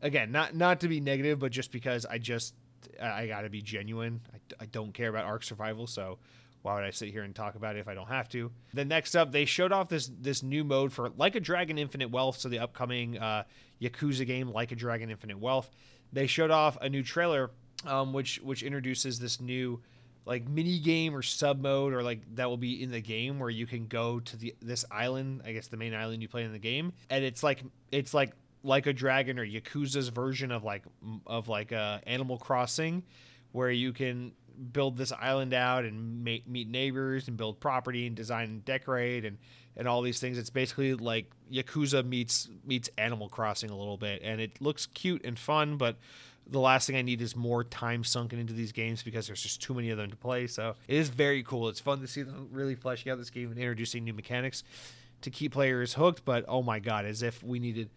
Again, 0.03 0.33
not 0.33 0.55
not 0.55 0.81
to 0.81 0.89
be 0.89 1.01
negative, 1.01 1.39
but 1.39 1.53
just 1.53 1.73
because 1.73 2.07
I 2.07 2.17
just 2.17 2.55
I 3.01 3.27
got 3.27 3.43
to 3.43 3.51
be 3.51 3.63
genuine. 3.63 4.21
I, 4.33 4.65
I 4.65 4.67
don't 4.67 4.93
care 4.93 5.09
about 5.09 5.25
Ark 5.25 5.43
Survival, 5.43 5.87
so 5.87 6.19
why 6.63 6.75
would 6.75 6.85
I 6.85 6.91
sit 6.91 7.11
here 7.11 7.23
and 7.23 7.35
talk 7.35 7.55
about 7.55 7.77
it 7.77 7.81
if 7.81 7.89
I 7.89 7.95
don't 7.95 8.09
have 8.09 8.29
to? 8.31 8.51
Then 8.75 8.89
next 8.89 9.15
up, 9.15 9.33
they 9.33 9.45
showed 9.45 9.73
off 9.73 9.89
this 9.89 10.11
this 10.21 10.43
new 10.43 10.65
mode 10.65 10.93
for 10.93 11.11
Like 11.17 11.35
a 11.35 11.41
Dragon 11.41 11.79
Infinite 11.79 12.11
Wealth, 12.11 12.39
so 12.39 12.49
the 12.49 12.59
upcoming 12.59 13.19
uh, 13.19 13.45
Yakuza 13.81 14.27
game, 14.27 14.51
Like 14.51 14.73
a 14.73 14.77
Dragon 14.77 15.11
Infinite 15.11 15.39
Wealth. 15.39 15.71
They 16.13 16.27
showed 16.27 16.51
off 16.51 16.77
a 16.81 16.89
new 16.89 17.03
trailer, 17.03 17.51
um, 17.87 18.13
which 18.13 18.41
which 18.43 18.63
introduces 18.63 19.19
this 19.19 19.41
new 19.41 19.81
like 20.27 20.47
mini 20.49 20.79
game 20.79 21.15
or 21.15 21.23
sub 21.23 21.61
mode 21.61 21.93
or 21.95 22.03
like 22.03 22.21
that 22.35 22.49
will 22.49 22.59
be 22.59 22.83
in 22.83 22.91
the 22.91 23.01
game 23.01 23.39
where 23.39 23.51
you 23.51 23.67
can 23.67 23.87
go 23.87 24.21
to 24.21 24.37
the 24.37 24.55
this 24.61 24.85
island, 24.91 25.43
I 25.47 25.53
guess 25.53 25.69
the 25.69 25.77
main 25.79 25.95
island 25.95 26.21
you 26.21 26.29
play 26.29 26.45
in 26.45 26.53
the 26.53 26.59
game, 26.59 26.93
and 27.09 27.25
it's 27.25 27.43
like 27.43 27.63
it's 27.91 28.13
like 28.13 28.33
like 28.63 28.87
a 28.87 28.93
dragon 28.93 29.39
or 29.39 29.47
yakuza's 29.47 30.09
version 30.09 30.51
of 30.51 30.65
like 30.65 30.85
of 31.27 31.49
like 31.49 31.73
uh, 31.73 31.99
animal 32.07 32.39
crossing 32.39 33.03
where 33.53 33.71
you 33.71 33.93
can 33.93 34.33
build 34.73 34.97
this 34.97 35.13
island 35.13 35.55
out 35.55 35.85
and 35.85 36.23
meet 36.23 36.47
neighbors 36.69 37.29
and 37.29 37.37
build 37.37 37.59
property 37.61 38.07
and 38.07 38.15
design 38.15 38.45
and 38.45 38.65
decorate 38.65 39.25
and 39.25 39.39
and 39.77 39.89
all 39.89 40.03
these 40.03 40.21
things 40.21 40.37
it's 40.37 40.51
basically 40.51 40.95
like 40.95 41.31
yakuza 41.51 42.05
meets 42.05 42.49
meets 42.67 42.91
animal 42.99 43.29
crossing 43.29 43.71
a 43.71 43.77
little 43.77 43.97
bit 43.97 44.21
and 44.23 44.41
it 44.41 44.61
looks 44.61 44.87
cute 44.87 45.25
and 45.25 45.39
fun 45.39 45.77
but 45.77 45.97
the 46.51 46.61
last 46.61 46.87
thing 46.87 46.97
I 46.97 47.03
need 47.03 47.23
is 47.23 47.37
more 47.37 47.63
time 47.63 48.03
sunken 48.03 48.39
into 48.39 48.53
these 48.53 48.73
games 48.73 49.03
because 49.03 49.27
there's 49.27 49.43
just 49.43 49.63
too 49.63 49.73
many 49.73 49.91
of 49.91 49.99
them 49.99 50.11
to 50.11 50.17
play. 50.17 50.47
So 50.49 50.75
it 50.89 50.97
is 50.97 51.09
very 51.09 51.43
cool. 51.43 51.69
It's 51.69 51.81
fun 51.81 52.01
to 52.01 52.09
see 52.09 52.23
them 52.23 52.49
really 52.51 52.75
fleshing 52.75 53.13
out 53.13 53.19
this 53.19 53.31
game 53.31 53.51
and 53.51 53.59
introducing 53.59 54.05
new 54.05 54.13
mechanics 54.13 54.65
to 55.23 55.31
keep 55.31 55.53
players 55.53 55.95
hooked. 55.95 56.25
But 56.25 56.45
oh 56.49 56.63
my 56.63 56.81
god, 56.81 57.05
as 57.05 57.23
if 57.23 57.43
we 57.43 57.61
needed 57.61 57.89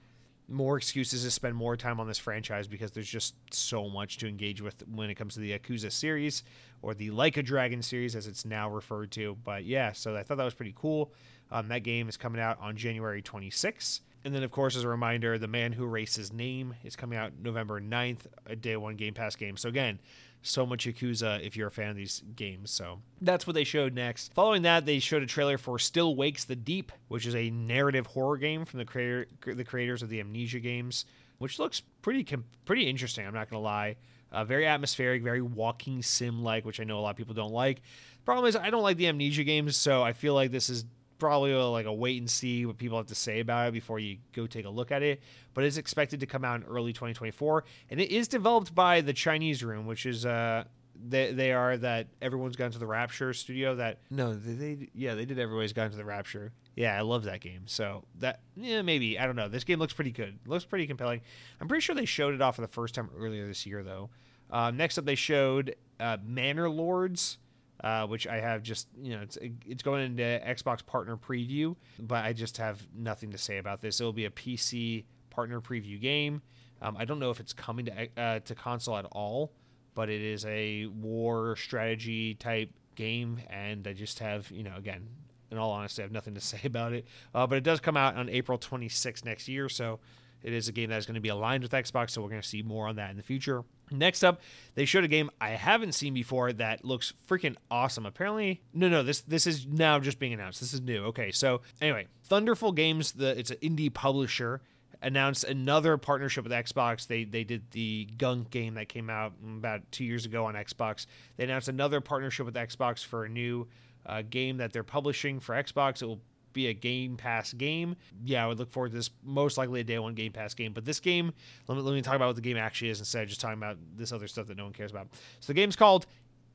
more 0.53 0.77
excuses 0.77 1.23
to 1.23 1.31
spend 1.31 1.55
more 1.55 1.75
time 1.75 1.99
on 1.99 2.07
this 2.07 2.17
franchise 2.17 2.67
because 2.67 2.91
there's 2.91 3.09
just 3.09 3.35
so 3.51 3.89
much 3.89 4.17
to 4.19 4.27
engage 4.27 4.61
with 4.61 4.83
when 4.87 5.09
it 5.09 5.15
comes 5.15 5.33
to 5.33 5.39
the 5.39 5.57
Yakuza 5.57 5.91
series 5.91 6.43
or 6.81 6.93
the 6.93 7.11
Like 7.11 7.37
a 7.37 7.43
Dragon 7.43 7.81
series 7.81 8.15
as 8.15 8.27
it's 8.27 8.45
now 8.45 8.69
referred 8.69 9.11
to. 9.11 9.37
But 9.43 9.65
yeah, 9.65 9.91
so 9.91 10.15
I 10.15 10.23
thought 10.23 10.37
that 10.37 10.45
was 10.45 10.53
pretty 10.53 10.73
cool. 10.75 11.11
Um, 11.51 11.67
that 11.67 11.83
game 11.83 12.07
is 12.07 12.17
coming 12.17 12.41
out 12.41 12.57
on 12.61 12.77
January 12.77 13.21
26th. 13.21 14.01
And 14.25 14.33
then, 14.33 14.43
of 14.43 14.51
course, 14.51 14.75
as 14.75 14.83
a 14.83 14.87
reminder, 14.87 15.37
The 15.37 15.47
Man 15.47 15.73
Who 15.73 15.93
His 15.93 16.31
Name 16.31 16.75
is 16.83 16.95
coming 16.95 17.17
out 17.17 17.33
November 17.41 17.81
9th, 17.81 18.21
a 18.45 18.55
day 18.55 18.77
one 18.77 18.95
Game 18.95 19.13
Pass 19.13 19.35
game. 19.35 19.57
So, 19.57 19.67
again, 19.67 19.99
so 20.43 20.65
much 20.65 20.85
Yakuza 20.85 21.41
if 21.41 21.55
you're 21.55 21.69
a 21.69 21.71
fan 21.71 21.89
of 21.89 21.95
these 21.95 22.21
games. 22.35 22.69
So 22.69 23.01
that's 23.21 23.47
what 23.47 23.53
they 23.53 23.63
showed 23.63 23.93
next. 23.93 24.33
Following 24.33 24.61
that, 24.63 24.85
they 24.85 24.99
showed 24.99 25.23
a 25.23 25.25
trailer 25.25 25.57
for 25.57 25.79
Still 25.79 26.15
Wakes 26.15 26.43
the 26.43 26.55
Deep, 26.55 26.91
which 27.07 27.25
is 27.25 27.35
a 27.35 27.49
narrative 27.49 28.05
horror 28.07 28.37
game 28.37 28.65
from 28.65 28.79
the 28.79 28.85
creator 28.85 29.27
the 29.45 29.63
creators 29.63 30.03
of 30.03 30.09
the 30.09 30.19
Amnesia 30.19 30.59
games, 30.59 31.05
which 31.39 31.57
looks 31.57 31.81
pretty 32.01 32.25
pretty 32.65 32.87
interesting. 32.89 33.25
I'm 33.25 33.33
not 33.33 33.49
gonna 33.49 33.63
lie. 33.63 33.95
Uh, 34.31 34.43
very 34.43 34.65
atmospheric, 34.65 35.23
very 35.23 35.41
walking 35.41 36.01
sim 36.01 36.43
like, 36.43 36.65
which 36.65 36.79
I 36.79 36.83
know 36.83 36.99
a 36.99 37.01
lot 37.01 37.11
of 37.11 37.17
people 37.17 37.35
don't 37.35 37.53
like. 37.53 37.81
Problem 38.25 38.47
is, 38.47 38.55
I 38.55 38.69
don't 38.69 38.81
like 38.81 38.97
the 38.97 39.07
Amnesia 39.07 39.43
games, 39.43 39.77
so 39.77 40.01
I 40.01 40.13
feel 40.13 40.33
like 40.33 40.51
this 40.51 40.69
is 40.69 40.85
probably 41.23 41.53
a, 41.53 41.65
like 41.65 41.85
a 41.85 41.93
wait 41.93 42.19
and 42.19 42.29
see 42.29 42.65
what 42.65 42.77
people 42.77 42.97
have 42.97 43.07
to 43.07 43.15
say 43.15 43.39
about 43.39 43.69
it 43.69 43.71
before 43.71 43.97
you 43.97 44.17
go 44.33 44.45
take 44.45 44.65
a 44.65 44.69
look 44.69 44.91
at 44.91 45.01
it. 45.01 45.21
But 45.53 45.63
it's 45.63 45.77
expected 45.77 46.19
to 46.19 46.25
come 46.25 46.43
out 46.43 46.59
in 46.61 46.67
early 46.67 46.91
2024, 46.91 47.63
and 47.89 48.01
it 48.01 48.11
is 48.11 48.27
developed 48.27 48.75
by 48.75 48.99
the 49.01 49.13
Chinese 49.13 49.63
Room, 49.63 49.85
which 49.85 50.05
is 50.05 50.25
uh, 50.25 50.65
They 51.07 51.31
they 51.31 51.51
are 51.53 51.77
that 51.77 52.07
everyone's 52.21 52.55
gone 52.55 52.71
to 52.71 52.79
the 52.79 52.85
Rapture 52.85 53.33
studio. 53.33 53.75
That 53.75 53.99
no, 54.09 54.33
they, 54.33 54.53
they 54.75 54.89
yeah 54.93 55.15
they 55.15 55.25
did 55.25 55.39
everybody's 55.39 55.73
gone 55.73 55.91
to 55.91 55.97
the 55.97 56.05
Rapture. 56.05 56.51
Yeah, 56.75 56.97
I 56.97 57.01
love 57.01 57.23
that 57.23 57.39
game. 57.39 57.63
So 57.67 58.03
that 58.19 58.41
yeah 58.55 58.81
maybe 58.81 59.17
I 59.17 59.25
don't 59.25 59.35
know. 59.35 59.47
This 59.47 59.63
game 59.63 59.79
looks 59.79 59.93
pretty 59.93 60.11
good. 60.11 60.39
looks 60.45 60.65
pretty 60.65 60.87
compelling. 60.87 61.21
I'm 61.61 61.67
pretty 61.67 61.81
sure 61.81 61.95
they 61.95 62.05
showed 62.05 62.33
it 62.33 62.41
off 62.41 62.55
for 62.55 62.61
the 62.61 62.67
first 62.67 62.95
time 62.95 63.09
earlier 63.17 63.47
this 63.47 63.65
year 63.65 63.81
though. 63.83 64.09
Uh, 64.51 64.71
next 64.71 64.97
up, 64.99 65.05
they 65.05 65.15
showed 65.15 65.75
uh, 65.99 66.17
Manor 66.25 66.69
Lords. 66.69 67.37
Uh, 67.83 68.07
which 68.07 68.27
I 68.27 68.39
have 68.39 68.63
just 68.63 68.87
you 68.97 69.13
know 69.13 69.23
it's 69.23 69.37
it's 69.65 69.83
going 69.83 70.05
into 70.05 70.23
Xbox 70.23 70.85
partner 70.85 71.17
preview, 71.17 71.75
but 71.99 72.23
I 72.23 72.31
just 72.31 72.55
have 72.57 72.81
nothing 72.95 73.31
to 73.31 73.37
say 73.37 73.57
about 73.57 73.81
this. 73.81 73.99
It 73.99 74.05
will 74.05 74.13
be 74.13 74.23
a 74.23 74.29
PC 74.29 75.03
partner 75.29 75.59
preview 75.59 75.99
game. 75.99 76.41
Um, 76.81 76.95
I 76.97 77.03
don't 77.03 77.19
know 77.19 77.29
if 77.29 77.41
it's 77.41 77.51
coming 77.51 77.87
to 77.87 78.07
uh, 78.17 78.39
to 78.39 78.55
console 78.55 78.95
at 78.95 79.05
all, 79.11 79.51
but 79.95 80.09
it 80.09 80.21
is 80.21 80.45
a 80.45 80.85
war 80.85 81.57
strategy 81.57 82.35
type 82.35 82.69
game, 82.95 83.41
and 83.49 83.85
I 83.85 83.91
just 83.91 84.19
have 84.19 84.49
you 84.49 84.63
know 84.63 84.75
again, 84.77 85.07
in 85.51 85.57
all 85.57 85.71
honesty, 85.71 86.01
I 86.01 86.05
have 86.05 86.11
nothing 86.13 86.35
to 86.35 86.41
say 86.53 86.61
about 86.63 86.93
it. 86.93 87.05
Uh, 87.35 87.45
but 87.47 87.57
it 87.57 87.65
does 87.65 87.81
come 87.81 87.97
out 87.97 88.15
on 88.15 88.29
April 88.29 88.57
26th 88.57 89.25
next 89.25 89.49
year, 89.49 89.67
so 89.67 89.99
it 90.41 90.53
is 90.53 90.67
a 90.67 90.71
game 90.71 90.89
that 90.89 90.97
is 90.97 91.05
going 91.05 91.15
to 91.15 91.21
be 91.21 91.29
aligned 91.29 91.63
with 91.63 91.71
Xbox, 91.71 92.11
so 92.11 92.21
we're 92.21 92.29
going 92.29 92.41
to 92.41 92.47
see 92.47 92.61
more 92.61 92.87
on 92.87 92.97
that 92.97 93.11
in 93.11 93.17
the 93.17 93.23
future. 93.23 93.63
Next 93.93 94.23
up, 94.23 94.41
they 94.75 94.85
showed 94.85 95.03
a 95.03 95.07
game 95.07 95.29
I 95.39 95.49
haven't 95.49 95.93
seen 95.93 96.13
before 96.13 96.51
that 96.53 96.83
looks 96.83 97.13
freaking 97.27 97.55
awesome. 97.69 98.05
Apparently, 98.05 98.61
no, 98.73 98.89
no, 98.89 99.03
this 99.03 99.21
this 99.21 99.47
is 99.47 99.65
now 99.67 99.99
just 99.99 100.19
being 100.19 100.33
announced. 100.33 100.59
This 100.59 100.73
is 100.73 100.81
new. 100.81 101.05
Okay, 101.05 101.31
so 101.31 101.61
anyway, 101.79 102.07
Thunderful 102.25 102.71
Games, 102.71 103.13
the 103.13 103.37
it's 103.37 103.51
an 103.51 103.57
indie 103.57 103.93
publisher 103.93 104.61
announced 105.01 105.43
another 105.43 105.97
partnership 105.97 106.43
with 106.43 106.53
Xbox. 106.53 107.05
They 107.07 107.23
they 107.25 107.43
did 107.43 107.69
the 107.71 108.07
Gunk 108.17 108.49
game 108.49 108.75
that 108.75 108.89
came 108.89 109.09
out 109.09 109.33
about 109.43 109.91
two 109.91 110.05
years 110.05 110.25
ago 110.25 110.45
on 110.45 110.55
Xbox. 110.55 111.05
They 111.37 111.43
announced 111.43 111.67
another 111.67 112.01
partnership 112.01 112.45
with 112.45 112.55
Xbox 112.55 113.05
for 113.05 113.25
a 113.25 113.29
new 113.29 113.67
uh, 114.05 114.23
game 114.27 114.57
that 114.57 114.73
they're 114.73 114.83
publishing 114.83 115.39
for 115.39 115.53
Xbox. 115.55 116.01
It 116.01 116.05
will 116.05 116.21
be 116.53 116.67
a 116.67 116.73
Game 116.73 117.17
Pass 117.17 117.53
game. 117.53 117.95
Yeah, 118.23 118.43
I 118.43 118.47
would 118.47 118.59
look 118.59 118.71
forward 118.71 118.89
to 118.91 118.95
this. 118.95 119.09
Most 119.23 119.57
likely 119.57 119.81
a 119.81 119.83
day 119.83 119.99
one 119.99 120.13
Game 120.13 120.31
Pass 120.31 120.53
game. 120.53 120.73
But 120.73 120.85
this 120.85 120.99
game, 120.99 121.33
let 121.67 121.75
me, 121.75 121.81
let 121.81 121.93
me 121.93 122.01
talk 122.01 122.15
about 122.15 122.27
what 122.27 122.35
the 122.35 122.41
game 122.41 122.57
actually 122.57 122.89
is 122.89 122.99
instead 122.99 123.23
of 123.23 123.29
just 123.29 123.41
talking 123.41 123.57
about 123.57 123.77
this 123.95 124.11
other 124.11 124.27
stuff 124.27 124.47
that 124.47 124.57
no 124.57 124.63
one 124.63 124.73
cares 124.73 124.91
about. 124.91 125.07
So 125.39 125.47
the 125.47 125.53
game's 125.55 125.75
called 125.75 126.05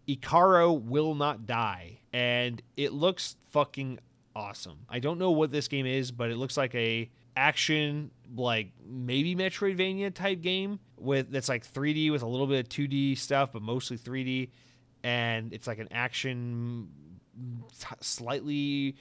Ikaro 0.09 0.80
Will 0.80 1.14
Not 1.14 1.46
Die, 1.46 1.99
and 2.12 2.62
it 2.76 2.92
looks 2.92 3.36
fucking 3.51 3.99
awesome. 4.34 4.78
I 4.88 5.01
don't 5.01 5.18
know 5.18 5.32
what 5.32 5.51
this 5.51 5.68
game 5.68 5.86
is, 5.86 6.11
but 6.11 6.30
it 6.30 6.36
looks 6.36 6.57
like 6.57 6.74
a 6.74 7.11
action 7.36 8.11
like 8.36 8.72
maybe 8.84 9.36
Metroidvania 9.36 10.12
type 10.12 10.40
game 10.40 10.80
with 10.96 11.30
that's 11.30 11.49
like 11.49 11.64
3D 11.64 12.11
with 12.11 12.22
a 12.22 12.26
little 12.26 12.46
bit 12.46 12.61
of 12.61 12.68
2D 12.68 13.18
stuff, 13.18 13.53
but 13.53 13.62
mostly 13.62 13.99
3D, 13.99 14.51
and 15.05 15.53
it's 15.53 15.66
like 15.66 15.78
an 15.78 15.88
action, 15.90 16.88
t- 17.78 17.86
slightly 18.01 18.96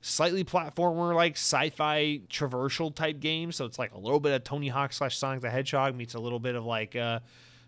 slightly 0.00 0.44
platformer 0.44 1.14
like 1.14 1.32
sci-fi 1.32 2.20
traversal 2.28 2.94
type 2.94 3.20
game. 3.20 3.52
So 3.52 3.64
it's 3.64 3.78
like 3.78 3.92
a 3.92 3.98
little 3.98 4.20
bit 4.20 4.32
of 4.32 4.44
tony 4.44 4.68
hawk 4.68 4.92
slash 4.92 5.16
sonic 5.16 5.40
the 5.40 5.50
hedgehog 5.50 5.94
meets 5.94 6.14
a 6.14 6.20
little 6.20 6.38
bit 6.38 6.54
of 6.54 6.64
like 6.64 6.96
uh 6.96 7.20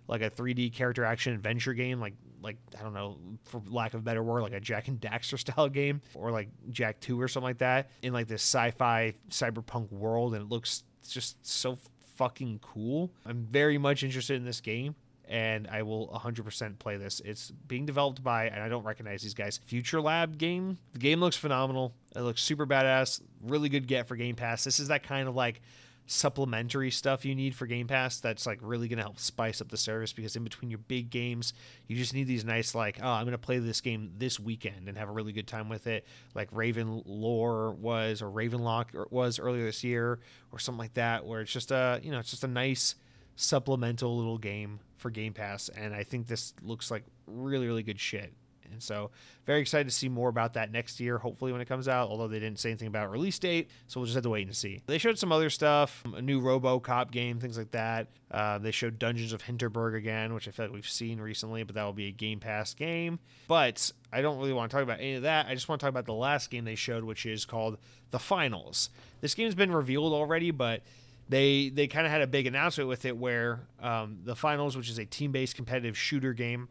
like 0.09 0.23
a 0.23 0.31
3d 0.31 0.73
character 0.73 1.05
action 1.05 1.35
adventure 1.35 1.73
game 1.73 2.01
like 2.01 2.15
like 2.43 2.57
i 2.79 2.83
don't 2.83 2.95
know 2.95 3.17
for 3.45 3.63
lack 3.69 3.95
of 3.95 4.01
a 4.01 4.03
better 4.03 4.23
word 4.23 4.43
like 4.43 4.53
a 4.53 4.61
Jak 4.61 4.89
and 4.89 5.01
Daxter 5.01 5.39
style 5.39 5.69
game 5.69 6.01
or 6.15 6.31
like 6.31 6.49
Jak 6.71 6.99
2 7.01 7.21
or 7.21 7.29
something 7.29 7.49
like 7.49 7.59
that 7.59 7.91
in 8.03 8.13
like 8.13 8.27
this 8.27 8.43
sci-fi 8.43 9.15
cyberpunk 9.31 9.91
world. 9.93 10.35
And 10.35 10.43
it 10.43 10.49
looks 10.49 10.85
just 11.09 11.45
so 11.47 11.79
fucking 12.17 12.61
cool. 12.63 13.13
I'm 13.25 13.47
very 13.51 13.79
much 13.79 14.03
interested 14.03 14.37
in 14.37 14.45
this 14.45 14.61
game 14.61 14.95
and 15.31 15.69
I 15.69 15.83
will 15.83 16.09
100% 16.09 16.79
play 16.81 16.97
this. 16.97 17.21
It's 17.25 17.53
being 17.53 17.87
developed 17.87 18.23
by, 18.23 18.47
and 18.47 18.61
I 18.61 18.69
don't 18.69 18.83
recognize 18.83 19.23
these 19.23 19.33
guys, 19.33 19.61
Future 19.65 20.01
Lab 20.01 20.37
game. 20.39 20.77
The 20.93 20.99
game 20.99 21.21
looks 21.21 21.37
phenomenal. 21.37 21.95
It 22.17 22.21
looks 22.23 22.43
super 22.43 22.67
badass. 22.67 23.23
Really 23.41 23.69
good 23.69 23.87
get 23.87 24.09
for 24.09 24.17
Game 24.17 24.35
Pass. 24.35 24.65
This 24.65 24.81
is 24.81 24.89
that 24.89 25.05
kind 25.05 25.29
of 25.29 25.37
like 25.37 25.63
supplementary 26.07 26.91
stuff 26.91 27.25
you 27.25 27.37
need 27.37 27.55
for 27.55 27.67
Game 27.67 27.87
Pass 27.87 28.19
that's 28.19 28.45
like 28.45 28.59
really 28.61 28.89
going 28.89 28.97
to 28.97 29.05
help 29.05 29.21
spice 29.21 29.61
up 29.61 29.69
the 29.69 29.77
service 29.77 30.13
because 30.13 30.35
in 30.35 30.43
between 30.43 30.69
your 30.69 30.81
big 30.81 31.11
games, 31.11 31.55
you 31.87 31.95
just 31.95 32.13
need 32.13 32.27
these 32.27 32.45
nice 32.45 32.75
like, 32.75 32.99
oh, 33.01 33.09
I'm 33.09 33.23
going 33.23 33.31
to 33.31 33.39
play 33.39 33.61
this 33.61 33.81
game 33.81 34.11
this 34.19 34.41
weekend 34.41 34.89
and 34.89 34.99
have 34.99 35.09
a 35.09 35.13
really 35.13 35.33
good 35.33 35.47
time 35.47 35.69
with 35.69 35.87
it, 35.87 36.09
like 36.35 36.49
Raven 36.51 37.05
Lore 37.07 37.71
was 37.71 38.21
or 38.21 38.27
Ravenlock 38.27 39.13
was 39.13 39.39
earlier 39.39 39.67
this 39.67 39.85
year 39.85 40.19
or 40.51 40.59
something 40.59 40.81
like 40.81 40.95
that 40.95 41.25
where 41.25 41.41
it's 41.43 41.53
just 41.53 41.71
a, 41.71 42.01
you 42.03 42.11
know, 42.11 42.19
it's 42.19 42.33
just 42.33 42.43
a 42.43 42.49
nice 42.49 42.97
supplemental 43.37 44.17
little 44.17 44.37
game 44.37 44.81
for 45.01 45.11
Game 45.11 45.33
Pass, 45.33 45.69
and 45.69 45.95
I 45.95 46.05
think 46.05 46.27
this 46.27 46.55
looks 46.63 46.91
like 46.91 47.05
really, 47.27 47.67
really 47.67 47.83
good 47.83 48.01
shit. 48.01 48.33
And 48.73 48.83
so, 48.83 49.11
very 49.47 49.61
excited 49.61 49.89
to 49.89 49.95
see 49.95 50.09
more 50.09 50.29
about 50.29 50.55
that 50.55 50.71
next 50.71 51.01
year, 51.01 51.19
hopefully, 51.19 51.53
when 51.53 51.61
it 51.61 51.67
comes 51.67 51.89
out. 51.89 52.09
Although 52.09 52.29
they 52.29 52.39
didn't 52.39 52.61
say 52.61 52.71
anything 52.71 52.89
about 52.89 53.11
release 53.11 53.39
date, 53.39 53.69
so 53.87 53.99
we'll 53.99 54.07
just 54.07 54.15
have 54.15 54.23
to 54.23 54.31
wait 54.31 54.47
and 54.47 54.55
see. 54.57 54.81
They 54.87 54.99
showed 54.99 55.19
some 55.19 55.33
other 55.33 55.51
stuff, 55.51 56.05
a 56.15 56.23
new 56.23 56.41
RoboCop 56.41 57.11
game, 57.11 57.41
things 57.41 57.59
like 57.59 57.73
that. 57.73 58.09
Uh, 58.31 58.59
they 58.59 58.71
showed 58.71 58.99
Dungeons 58.99 59.33
of 59.33 59.43
Hinterberg 59.43 59.97
again, 59.97 60.35
which 60.35 60.47
I 60.47 60.53
feel 60.53 60.67
like 60.67 60.75
we've 60.75 60.89
seen 60.89 61.21
recently, 61.21 61.65
but 61.65 61.75
that 61.75 61.85
will 61.85 61.93
be 61.93 62.07
a 62.09 62.13
Game 62.13 62.39
Pass 62.39 62.75
game. 62.75 63.19
But 63.49 63.91
I 64.13 64.23
don't 64.23 64.39
really 64.39 64.53
want 64.53 64.71
to 64.71 64.77
talk 64.77 64.85
about 64.85 65.01
any 65.01 65.15
of 65.15 65.23
that. 65.23 65.47
I 65.47 65.55
just 65.55 65.69
want 65.69 65.81
to 65.81 65.85
talk 65.85 65.91
about 65.91 66.07
the 66.07 66.15
last 66.15 66.51
game 66.51 66.65
they 66.65 66.77
showed, 66.77 67.03
which 67.03 67.27
is 67.27 67.45
called 67.45 67.79
The 68.13 68.19
Finals. 68.19 68.91
This 69.21 69.35
game's 69.35 69.55
been 69.55 69.73
revealed 69.73 70.13
already, 70.13 70.53
but 70.53 70.83
they 71.31 71.69
they 71.69 71.87
kind 71.87 72.05
of 72.07 72.13
had 72.13 72.23
a 72.23 72.27
big 72.27 72.47
announcement 72.47 72.89
with 72.89 73.05
it 73.05 73.17
where 73.17 73.61
um, 73.81 74.19
the 74.25 74.35
finals, 74.35 74.77
which 74.77 74.91
is 74.91 74.99
a 74.99 75.05
team-based 75.05 75.55
competitive 75.55 75.97
shooter 75.97 76.33
game, 76.33 76.69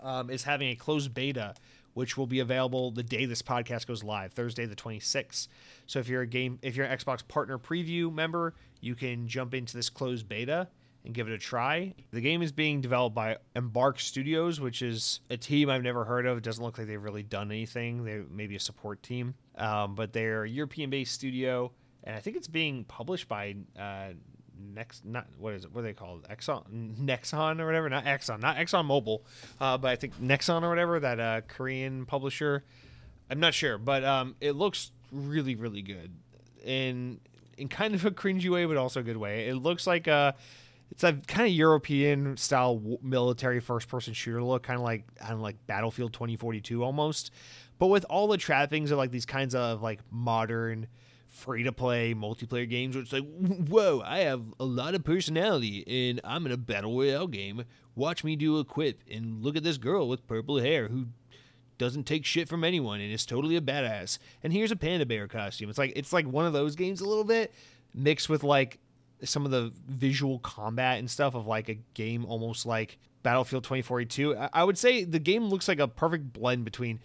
um, 0.00 0.30
is 0.30 0.44
having 0.44 0.68
a 0.68 0.76
closed 0.76 1.12
beta, 1.12 1.54
which 1.94 2.16
will 2.16 2.28
be 2.28 2.38
available 2.38 2.92
the 2.92 3.02
day 3.02 3.26
this 3.26 3.42
podcast 3.42 3.86
goes 3.86 4.04
live, 4.04 4.32
Thursday 4.32 4.66
the 4.66 4.76
26th. 4.76 5.48
So 5.86 5.98
if 5.98 6.08
you're 6.08 6.22
a 6.22 6.26
game, 6.26 6.60
if 6.62 6.76
you're 6.76 6.86
an 6.86 6.96
Xbox 6.96 7.26
Partner 7.26 7.58
Preview 7.58 8.12
member, 8.14 8.54
you 8.80 8.94
can 8.94 9.26
jump 9.26 9.52
into 9.52 9.76
this 9.76 9.90
closed 9.90 10.28
beta 10.28 10.68
and 11.04 11.12
give 11.12 11.28
it 11.28 11.32
a 11.34 11.38
try. 11.38 11.92
The 12.12 12.20
game 12.20 12.42
is 12.42 12.52
being 12.52 12.80
developed 12.80 13.16
by 13.16 13.38
Embark 13.56 13.98
Studios, 13.98 14.60
which 14.60 14.80
is 14.80 15.20
a 15.28 15.36
team 15.36 15.70
I've 15.70 15.82
never 15.82 16.04
heard 16.04 16.26
of. 16.26 16.38
It 16.38 16.44
doesn't 16.44 16.62
look 16.62 16.78
like 16.78 16.86
they've 16.86 17.02
really 17.02 17.24
done 17.24 17.50
anything. 17.50 18.04
They 18.04 18.22
may 18.30 18.46
be 18.46 18.54
a 18.54 18.60
support 18.60 19.02
team, 19.02 19.34
um, 19.56 19.96
but 19.96 20.12
they're 20.12 20.44
a 20.44 20.48
European-based 20.48 21.12
studio 21.12 21.72
and 22.06 22.16
I 22.16 22.20
think 22.20 22.36
it's 22.36 22.48
being 22.48 22.84
published 22.84 23.28
by 23.28 23.56
uh, 23.78 24.12
Next, 24.74 25.04
not 25.04 25.26
what 25.38 25.54
is 25.54 25.64
it? 25.64 25.72
What 25.72 25.80
are 25.80 25.84
they 25.84 25.92
called? 25.92 26.26
Exxon, 26.28 26.96
Nexon 26.96 27.60
or 27.60 27.66
whatever. 27.66 27.88
Not 27.88 28.04
Exxon, 28.04 28.40
not 28.40 28.56
Exxon 28.56 28.86
Mobil, 28.86 29.20
uh, 29.60 29.76
but 29.76 29.90
I 29.90 29.96
think 29.96 30.18
Nexon 30.20 30.62
or 30.62 30.68
whatever 30.68 30.98
that 31.00 31.20
uh, 31.20 31.40
Korean 31.42 32.06
publisher. 32.06 32.64
I'm 33.28 33.40
not 33.40 33.54
sure, 33.54 33.76
but 33.76 34.04
um, 34.04 34.36
it 34.40 34.52
looks 34.52 34.92
really, 35.12 35.56
really 35.56 35.82
good 35.82 36.10
in 36.64 37.20
in 37.58 37.68
kind 37.68 37.94
of 37.94 38.04
a 38.04 38.10
cringy 38.10 38.48
way, 38.50 38.64
but 38.64 38.76
also 38.76 39.00
a 39.00 39.02
good 39.02 39.16
way. 39.16 39.48
It 39.48 39.56
looks 39.56 39.86
like 39.86 40.06
a 40.06 40.12
uh, 40.12 40.32
it's 40.90 41.04
a 41.04 41.14
kind 41.14 41.48
of 41.48 41.52
European 41.52 42.36
style 42.36 42.98
military 43.02 43.60
first 43.60 43.88
person 43.88 44.14
shooter 44.14 44.42
look, 44.42 44.62
kind 44.62 44.78
of 44.78 44.84
like 44.84 45.04
don't 45.28 45.40
like 45.40 45.56
Battlefield 45.66 46.12
2042 46.12 46.82
almost, 46.82 47.30
but 47.78 47.88
with 47.88 48.06
all 48.08 48.28
the 48.28 48.38
trappings 48.38 48.90
of 48.90 48.98
like 48.98 49.10
these 49.10 49.26
kinds 49.26 49.54
of 49.54 49.82
like 49.82 50.00
modern 50.10 50.86
free 51.36 51.62
to 51.62 51.72
play 51.72 52.14
multiplayer 52.14 52.68
games 52.68 52.96
where 52.96 53.02
it's 53.02 53.12
like, 53.12 53.24
whoa, 53.24 54.02
I 54.04 54.20
have 54.20 54.42
a 54.58 54.64
lot 54.64 54.94
of 54.94 55.04
personality 55.04 56.08
and 56.08 56.20
I'm 56.24 56.46
in 56.46 56.52
a 56.52 56.56
battle 56.56 56.96
royale 56.96 57.26
game. 57.26 57.64
Watch 57.94 58.24
me 58.24 58.36
do 58.36 58.58
a 58.58 58.64
quip 58.64 59.02
and 59.10 59.42
look 59.42 59.56
at 59.56 59.62
this 59.62 59.78
girl 59.78 60.08
with 60.08 60.26
purple 60.26 60.58
hair 60.58 60.88
who 60.88 61.06
doesn't 61.78 62.04
take 62.04 62.24
shit 62.24 62.48
from 62.48 62.64
anyone 62.64 63.00
and 63.00 63.12
is 63.12 63.26
totally 63.26 63.56
a 63.56 63.60
badass. 63.60 64.18
And 64.42 64.52
here's 64.52 64.70
a 64.70 64.76
panda 64.76 65.06
bear 65.06 65.28
costume. 65.28 65.68
It's 65.68 65.78
like 65.78 65.92
it's 65.94 66.12
like 66.12 66.26
one 66.26 66.46
of 66.46 66.52
those 66.52 66.74
games 66.74 67.00
a 67.00 67.08
little 67.08 67.24
bit 67.24 67.52
mixed 67.94 68.28
with 68.28 68.42
like 68.42 68.78
some 69.22 69.44
of 69.44 69.50
the 69.50 69.72
visual 69.86 70.38
combat 70.40 70.98
and 70.98 71.10
stuff 71.10 71.34
of 71.34 71.46
like 71.46 71.68
a 71.68 71.78
game 71.94 72.24
almost 72.26 72.66
like 72.66 72.98
Battlefield 73.22 73.64
2042. 73.64 74.36
I 74.52 74.64
would 74.64 74.78
say 74.78 75.04
the 75.04 75.18
game 75.18 75.44
looks 75.44 75.68
like 75.68 75.80
a 75.80 75.88
perfect 75.88 76.32
blend 76.32 76.64
between 76.64 77.00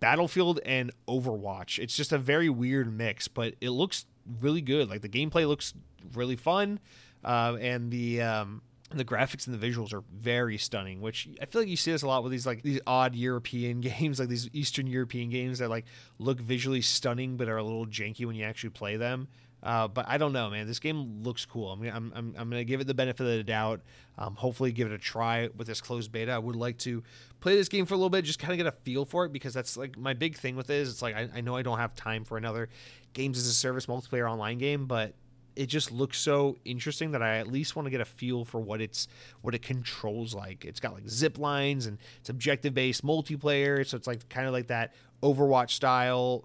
Battlefield 0.00 0.60
and 0.64 0.92
Overwatch. 1.08 1.78
It's 1.78 1.96
just 1.96 2.12
a 2.12 2.18
very 2.18 2.48
weird 2.48 2.92
mix, 2.92 3.28
but 3.28 3.54
it 3.60 3.70
looks 3.70 4.06
really 4.40 4.60
good. 4.60 4.90
Like 4.90 5.02
the 5.02 5.08
gameplay 5.08 5.46
looks 5.46 5.74
really 6.14 6.36
fun, 6.36 6.80
uh, 7.24 7.56
and 7.60 7.90
the 7.90 8.22
um, 8.22 8.62
the 8.90 9.04
graphics 9.04 9.46
and 9.46 9.58
the 9.58 9.66
visuals 9.66 9.92
are 9.92 10.02
very 10.12 10.58
stunning. 10.58 11.00
Which 11.00 11.28
I 11.40 11.46
feel 11.46 11.62
like 11.62 11.68
you 11.68 11.76
see 11.76 11.92
this 11.92 12.02
a 12.02 12.06
lot 12.06 12.22
with 12.22 12.32
these 12.32 12.46
like 12.46 12.62
these 12.62 12.80
odd 12.86 13.14
European 13.14 13.80
games, 13.82 14.20
like 14.20 14.28
these 14.28 14.50
Eastern 14.52 14.86
European 14.86 15.30
games 15.30 15.58
that 15.58 15.70
like 15.70 15.86
look 16.18 16.40
visually 16.40 16.82
stunning 16.82 17.36
but 17.36 17.48
are 17.48 17.56
a 17.56 17.64
little 17.64 17.86
janky 17.86 18.26
when 18.26 18.36
you 18.36 18.44
actually 18.44 18.70
play 18.70 18.96
them. 18.96 19.28
Uh, 19.66 19.88
but 19.88 20.06
I 20.08 20.16
don't 20.16 20.32
know, 20.32 20.48
man. 20.48 20.68
This 20.68 20.78
game 20.78 21.24
looks 21.24 21.44
cool. 21.44 21.72
I'm, 21.72 21.82
I'm, 21.82 22.12
I'm, 22.14 22.32
going 22.34 22.60
to 22.60 22.64
give 22.64 22.80
it 22.80 22.86
the 22.86 22.94
benefit 22.94 23.22
of 23.22 23.26
the 23.26 23.42
doubt. 23.42 23.80
Um, 24.16 24.36
hopefully, 24.36 24.70
give 24.70 24.86
it 24.86 24.94
a 24.94 24.98
try 24.98 25.48
with 25.56 25.66
this 25.66 25.80
closed 25.80 26.12
beta. 26.12 26.30
I 26.30 26.38
would 26.38 26.54
like 26.54 26.78
to 26.78 27.02
play 27.40 27.56
this 27.56 27.68
game 27.68 27.84
for 27.84 27.94
a 27.94 27.96
little 27.96 28.08
bit, 28.08 28.24
just 28.24 28.38
kind 28.38 28.52
of 28.52 28.58
get 28.58 28.66
a 28.68 28.76
feel 28.84 29.04
for 29.04 29.24
it, 29.24 29.32
because 29.32 29.52
that's 29.52 29.76
like 29.76 29.98
my 29.98 30.14
big 30.14 30.36
thing 30.36 30.54
with 30.54 30.70
it 30.70 30.76
is 30.76 30.88
it's 30.88 31.02
like 31.02 31.16
I, 31.16 31.28
I 31.34 31.40
know 31.40 31.56
I 31.56 31.62
don't 31.62 31.78
have 31.78 31.96
time 31.96 32.22
for 32.22 32.38
another 32.38 32.68
games 33.12 33.38
as 33.38 33.48
a 33.48 33.52
service 33.52 33.86
multiplayer 33.86 34.30
online 34.30 34.58
game, 34.58 34.86
but 34.86 35.14
it 35.56 35.66
just 35.66 35.90
looks 35.90 36.20
so 36.20 36.56
interesting 36.64 37.10
that 37.10 37.22
I 37.22 37.38
at 37.38 37.48
least 37.48 37.74
want 37.74 37.86
to 37.86 37.90
get 37.90 38.00
a 38.00 38.04
feel 38.04 38.44
for 38.44 38.60
what 38.60 38.80
it's 38.80 39.08
what 39.40 39.52
it 39.52 39.62
controls 39.62 40.32
like. 40.32 40.64
It's 40.64 40.78
got 40.78 40.94
like 40.94 41.08
zip 41.08 41.38
lines 41.38 41.86
and 41.86 41.98
it's 42.20 42.28
objective 42.28 42.72
based 42.72 43.04
multiplayer, 43.04 43.84
so 43.84 43.96
it's 43.96 44.06
like 44.06 44.28
kind 44.28 44.46
of 44.46 44.52
like 44.52 44.68
that 44.68 44.94
Overwatch 45.24 45.70
style 45.70 46.44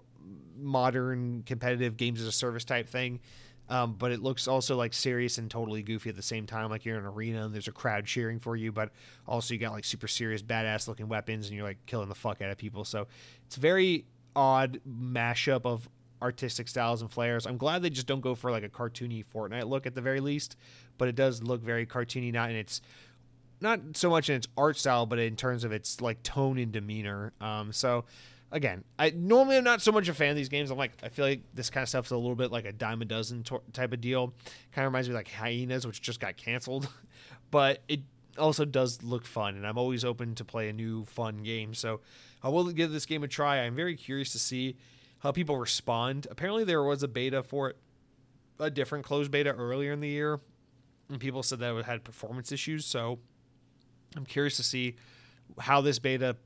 modern 0.58 1.42
competitive 1.44 1.96
games 1.96 2.20
as 2.20 2.26
a 2.26 2.32
service 2.32 2.64
type 2.64 2.88
thing. 2.88 3.20
Um, 3.68 3.94
but 3.94 4.12
it 4.12 4.22
looks 4.22 4.48
also 4.48 4.76
like 4.76 4.92
serious 4.92 5.38
and 5.38 5.50
totally 5.50 5.82
goofy 5.82 6.10
at 6.10 6.16
the 6.16 6.22
same 6.22 6.46
time. 6.46 6.68
Like 6.68 6.84
you're 6.84 6.96
in 6.96 7.02
an 7.02 7.08
arena 7.08 7.44
and 7.44 7.54
there's 7.54 7.68
a 7.68 7.72
crowd 7.72 8.04
cheering 8.04 8.38
for 8.38 8.54
you, 8.56 8.72
but 8.72 8.90
also 9.26 9.54
you 9.54 9.60
got 9.60 9.72
like 9.72 9.84
super 9.84 10.08
serious, 10.08 10.42
badass 10.42 10.88
looking 10.88 11.08
weapons 11.08 11.46
and 11.46 11.56
you're 11.56 11.64
like 11.64 11.78
killing 11.86 12.08
the 12.08 12.14
fuck 12.14 12.42
out 12.42 12.50
of 12.50 12.58
people. 12.58 12.84
So 12.84 13.06
it's 13.46 13.56
very 13.56 14.04
odd 14.34 14.80
mashup 14.86 15.64
of 15.64 15.88
artistic 16.20 16.68
styles 16.68 17.02
and 17.02 17.10
flares. 17.10 17.46
I'm 17.46 17.56
glad 17.56 17.82
they 17.82 17.90
just 17.90 18.06
don't 18.06 18.20
go 18.20 18.34
for 18.34 18.50
like 18.50 18.62
a 18.62 18.68
cartoony 18.68 19.24
Fortnite 19.24 19.68
look 19.68 19.86
at 19.86 19.94
the 19.94 20.00
very 20.00 20.20
least, 20.20 20.56
but 20.98 21.08
it 21.08 21.14
does 21.14 21.42
look 21.42 21.62
very 21.62 21.86
cartoony, 21.86 22.32
not 22.32 22.50
in 22.50 22.56
its 22.56 22.80
not 23.60 23.80
so 23.94 24.10
much 24.10 24.28
in 24.28 24.36
its 24.36 24.48
art 24.56 24.76
style, 24.76 25.06
but 25.06 25.18
in 25.18 25.36
terms 25.36 25.64
of 25.64 25.72
its 25.72 26.00
like 26.00 26.22
tone 26.22 26.58
and 26.58 26.72
demeanor. 26.72 27.32
Um, 27.40 27.72
so 27.72 28.04
again, 28.52 28.84
I 28.98 29.10
normally 29.10 29.56
I'm 29.56 29.64
not 29.64 29.82
so 29.82 29.90
much 29.90 30.08
a 30.08 30.14
fan 30.14 30.30
of 30.30 30.36
these 30.36 30.48
games. 30.48 30.70
I'm 30.70 30.78
like, 30.78 30.92
I 31.02 31.08
feel 31.08 31.24
like 31.24 31.42
this 31.54 31.70
kind 31.70 31.82
of 31.82 31.88
stuff 31.88 32.06
is 32.06 32.12
a 32.12 32.16
little 32.16 32.36
bit 32.36 32.52
like 32.52 32.66
a 32.66 32.72
dime 32.72 33.02
a 33.02 33.04
dozen 33.04 33.42
to- 33.44 33.62
type 33.72 33.92
of 33.92 34.00
deal. 34.00 34.34
Kind 34.72 34.86
of 34.86 34.92
reminds 34.92 35.08
me 35.08 35.14
like 35.14 35.28
Hyenas, 35.28 35.86
which 35.86 36.00
just 36.00 36.20
got 36.20 36.36
canceled, 36.36 36.88
but 37.50 37.82
it 37.88 38.00
also 38.38 38.64
does 38.64 39.02
look 39.02 39.24
fun, 39.24 39.56
and 39.56 39.66
I'm 39.66 39.78
always 39.78 40.04
open 40.04 40.34
to 40.36 40.44
play 40.44 40.68
a 40.68 40.72
new 40.72 41.04
fun 41.06 41.42
game. 41.42 41.74
So 41.74 42.00
I 42.42 42.50
will 42.50 42.70
give 42.70 42.92
this 42.92 43.06
game 43.06 43.24
a 43.24 43.28
try. 43.28 43.58
I'm 43.58 43.74
very 43.74 43.96
curious 43.96 44.32
to 44.32 44.38
see 44.38 44.76
how 45.20 45.32
people 45.32 45.56
respond. 45.56 46.26
Apparently, 46.30 46.64
there 46.64 46.82
was 46.82 47.02
a 47.02 47.08
beta 47.08 47.42
for 47.42 47.70
it, 47.70 47.76
a 48.60 48.70
different 48.70 49.04
closed 49.04 49.30
beta 49.30 49.52
earlier 49.52 49.92
in 49.92 50.00
the 50.00 50.08
year, 50.08 50.40
and 51.08 51.18
people 51.18 51.42
said 51.42 51.58
that 51.60 51.74
it 51.74 51.84
had 51.84 52.04
performance 52.04 52.52
issues. 52.52 52.84
So 52.84 53.18
I'm 54.16 54.26
curious 54.26 54.56
to 54.56 54.62
see 54.62 54.96
how 55.58 55.80
this 55.80 55.98
beta 55.98 56.36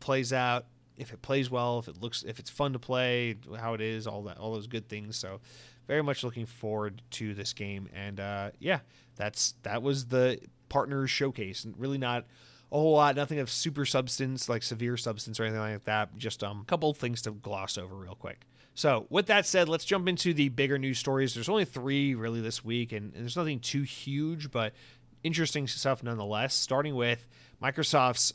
plays 0.00 0.32
out. 0.32 0.66
If 0.96 1.12
it 1.12 1.22
plays 1.22 1.50
well, 1.50 1.78
if 1.78 1.88
it 1.88 2.00
looks, 2.00 2.22
if 2.22 2.38
it's 2.38 2.50
fun 2.50 2.72
to 2.72 2.78
play, 2.78 3.36
how 3.58 3.74
it 3.74 3.80
is, 3.80 4.06
all 4.06 4.22
that, 4.22 4.38
all 4.38 4.54
those 4.54 4.66
good 4.66 4.88
things. 4.88 5.16
So, 5.16 5.40
very 5.86 6.02
much 6.02 6.24
looking 6.24 6.46
forward 6.46 7.02
to 7.12 7.34
this 7.34 7.52
game. 7.52 7.88
And 7.94 8.20
uh, 8.20 8.50
yeah, 8.58 8.80
that's 9.16 9.54
that 9.62 9.82
was 9.82 10.06
the 10.06 10.40
partners 10.68 11.10
showcase. 11.10 11.64
And 11.64 11.78
really 11.78 11.98
not 11.98 12.24
a 12.72 12.76
whole 12.76 12.92
lot, 12.92 13.16
nothing 13.16 13.38
of 13.38 13.50
super 13.50 13.84
substance, 13.84 14.48
like 14.48 14.62
severe 14.62 14.96
substance 14.96 15.38
or 15.38 15.44
anything 15.44 15.60
like 15.60 15.84
that. 15.84 16.16
Just 16.16 16.42
um, 16.42 16.62
a 16.62 16.64
couple 16.64 16.92
things 16.94 17.22
to 17.22 17.30
gloss 17.30 17.78
over 17.78 17.94
real 17.94 18.14
quick. 18.14 18.46
So, 18.74 19.06
with 19.08 19.26
that 19.26 19.46
said, 19.46 19.68
let's 19.70 19.86
jump 19.86 20.06
into 20.06 20.34
the 20.34 20.50
bigger 20.50 20.78
news 20.78 20.98
stories. 20.98 21.32
There's 21.34 21.48
only 21.48 21.64
three 21.64 22.14
really 22.14 22.42
this 22.42 22.62
week, 22.62 22.92
and, 22.92 23.14
and 23.14 23.22
there's 23.22 23.36
nothing 23.36 23.60
too 23.60 23.82
huge, 23.82 24.50
but 24.50 24.74
interesting 25.22 25.66
stuff 25.66 26.02
nonetheless. 26.02 26.54
Starting 26.54 26.94
with 26.94 27.26
Microsoft's 27.62 28.34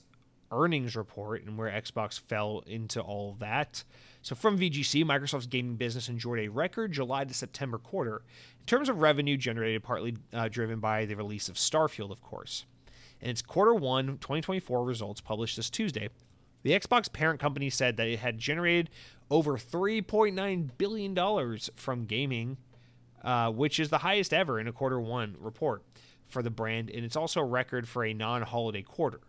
earnings 0.51 0.95
report 0.95 1.43
and 1.43 1.57
where 1.57 1.69
Xbox 1.69 2.19
fell 2.19 2.63
into 2.67 3.01
all 3.01 3.35
that. 3.39 3.83
So, 4.21 4.35
from 4.35 4.59
VGC, 4.59 5.03
Microsoft's 5.03 5.47
gaming 5.47 5.75
business 5.75 6.09
enjoyed 6.09 6.39
a 6.39 6.47
record 6.49 6.91
July 6.91 7.23
to 7.23 7.33
September 7.33 7.77
quarter 7.77 8.21
in 8.59 8.65
terms 8.65 8.89
of 8.89 9.01
revenue 9.01 9.37
generated, 9.37 9.83
partly 9.83 10.17
uh, 10.33 10.47
driven 10.47 10.79
by 10.79 11.05
the 11.05 11.15
release 11.15 11.49
of 11.49 11.55
Starfield, 11.55 12.11
of 12.11 12.21
course. 12.21 12.65
In 13.19 13.29
its 13.29 13.41
quarter 13.41 13.73
one 13.73 14.17
2024 14.17 14.83
results 14.83 15.21
published 15.21 15.55
this 15.55 15.69
Tuesday, 15.69 16.09
the 16.63 16.71
Xbox 16.71 17.11
parent 17.11 17.39
company 17.39 17.69
said 17.69 17.97
that 17.97 18.07
it 18.07 18.19
had 18.19 18.37
generated 18.37 18.89
over 19.29 19.57
$3.9 19.57 20.69
billion 20.77 21.57
from 21.75 22.05
gaming, 22.05 22.57
uh, 23.23 23.51
which 23.51 23.79
is 23.79 23.89
the 23.89 23.99
highest 23.99 24.33
ever 24.33 24.59
in 24.59 24.67
a 24.67 24.71
quarter 24.71 24.99
one 24.99 25.35
report 25.39 25.83
for 26.27 26.41
the 26.41 26.49
brand, 26.49 26.89
and 26.89 27.03
it's 27.03 27.15
also 27.15 27.41
a 27.41 27.45
record 27.45 27.87
for 27.87 28.03
a 28.05 28.13
non 28.13 28.41
holiday 28.41 28.81
quarter. 28.81 29.21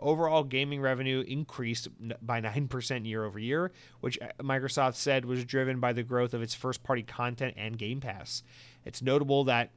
Overall 0.00 0.44
gaming 0.44 0.80
revenue 0.80 1.24
increased 1.26 1.88
by 2.22 2.40
9% 2.40 3.06
year 3.06 3.24
over 3.24 3.38
year, 3.38 3.72
which 4.00 4.18
uh, 4.20 4.28
Microsoft 4.42 4.94
said 4.94 5.24
was 5.24 5.44
driven 5.44 5.80
by 5.80 5.92
the 5.92 6.02
growth 6.02 6.34
of 6.34 6.42
its 6.42 6.54
first 6.54 6.82
party 6.82 7.02
content 7.02 7.54
and 7.56 7.78
Game 7.78 8.00
Pass. 8.00 8.42
It's 8.84 9.02
notable 9.02 9.44
that 9.44 9.70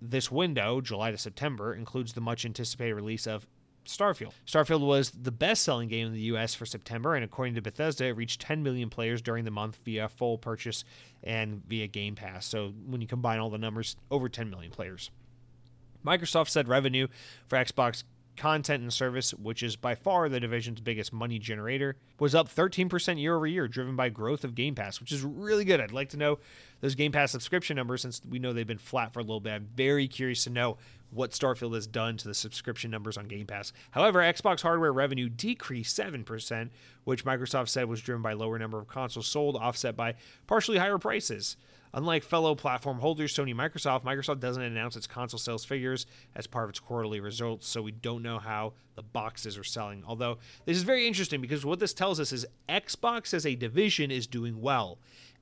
this 0.00 0.30
window, 0.30 0.80
July 0.80 1.10
to 1.10 1.18
September, 1.18 1.74
includes 1.74 2.12
the 2.12 2.20
much 2.20 2.44
anticipated 2.44 2.94
release 2.94 3.26
of 3.26 3.46
Starfield. 3.86 4.32
Starfield 4.46 4.80
was 4.80 5.10
the 5.10 5.30
best 5.30 5.62
selling 5.62 5.88
game 5.88 6.08
in 6.08 6.12
the 6.12 6.20
US 6.20 6.54
for 6.54 6.66
September, 6.66 7.14
and 7.14 7.24
according 7.24 7.54
to 7.54 7.62
Bethesda, 7.62 8.06
it 8.06 8.16
reached 8.16 8.40
10 8.40 8.62
million 8.62 8.90
players 8.90 9.22
during 9.22 9.44
the 9.44 9.50
month 9.50 9.78
via 9.84 10.08
full 10.08 10.38
purchase 10.38 10.84
and 11.22 11.62
via 11.66 11.86
Game 11.86 12.14
Pass. 12.14 12.46
So 12.46 12.72
when 12.86 13.00
you 13.00 13.06
combine 13.06 13.38
all 13.38 13.50
the 13.50 13.58
numbers, 13.58 13.96
over 14.10 14.28
10 14.28 14.50
million 14.50 14.72
players. 14.72 15.10
Microsoft 16.04 16.48
said 16.48 16.68
revenue 16.68 17.08
for 17.48 17.56
Xbox 17.56 18.04
content 18.36 18.82
and 18.82 18.92
service, 18.92 19.32
which 19.34 19.62
is 19.62 19.76
by 19.76 19.94
far 19.94 20.28
the 20.28 20.40
division's 20.40 20.80
biggest 20.80 21.12
money 21.12 21.38
generator, 21.38 21.96
was 22.18 22.34
up 22.34 22.48
13% 22.48 23.20
year 23.20 23.36
over 23.36 23.46
year, 23.46 23.68
driven 23.68 23.96
by 23.96 24.08
growth 24.08 24.44
of 24.44 24.54
Game 24.54 24.74
Pass, 24.74 25.00
which 25.00 25.12
is 25.12 25.22
really 25.22 25.64
good. 25.64 25.80
I'd 25.80 25.92
like 25.92 26.10
to 26.10 26.16
know 26.16 26.38
those 26.80 26.94
Game 26.94 27.12
Pass 27.12 27.32
subscription 27.32 27.76
numbers 27.76 28.02
since 28.02 28.20
we 28.28 28.38
know 28.38 28.52
they've 28.52 28.66
been 28.66 28.78
flat 28.78 29.12
for 29.12 29.20
a 29.20 29.22
little 29.22 29.40
bit. 29.40 29.52
I'm 29.52 29.68
very 29.74 30.08
curious 30.08 30.44
to 30.44 30.50
know 30.50 30.78
what 31.10 31.30
Starfield 31.30 31.74
has 31.74 31.86
done 31.86 32.16
to 32.18 32.28
the 32.28 32.34
subscription 32.34 32.90
numbers 32.90 33.16
on 33.16 33.26
Game 33.28 33.46
Pass. 33.46 33.72
However, 33.92 34.20
Xbox 34.20 34.60
hardware 34.60 34.92
revenue 34.92 35.28
decreased 35.28 35.98
7%, 35.98 36.70
which 37.04 37.24
Microsoft 37.24 37.68
said 37.68 37.88
was 37.88 38.02
driven 38.02 38.22
by 38.22 38.32
lower 38.32 38.58
number 38.58 38.78
of 38.78 38.88
consoles 38.88 39.26
sold, 39.26 39.56
offset 39.56 39.96
by 39.96 40.14
partially 40.46 40.78
higher 40.78 40.98
prices. 40.98 41.56
Unlike 41.96 42.24
fellow 42.24 42.54
platform 42.54 42.98
holders 42.98 43.34
Sony 43.34 43.54
Microsoft, 43.54 44.04
Microsoft 44.04 44.38
doesn't 44.38 44.62
announce 44.62 44.96
its 44.96 45.06
console 45.06 45.38
sales 45.38 45.64
figures 45.64 46.04
as 46.34 46.46
part 46.46 46.64
of 46.64 46.70
its 46.70 46.78
quarterly 46.78 47.20
results, 47.20 47.66
so 47.66 47.80
we 47.80 47.90
don't 47.90 48.22
know 48.22 48.38
how 48.38 48.74
the 48.96 49.02
boxes 49.02 49.56
are 49.56 49.64
selling. 49.64 50.04
Although 50.06 50.36
this 50.66 50.76
is 50.76 50.82
very 50.82 51.06
interesting 51.06 51.40
because 51.40 51.64
what 51.64 51.78
this 51.78 51.94
tells 51.94 52.20
us 52.20 52.32
is 52.32 52.44
Xbox 52.68 53.32
as 53.32 53.46
a 53.46 53.54
division 53.54 54.10
is 54.10 54.26
doing 54.26 54.60
well. 54.60 54.98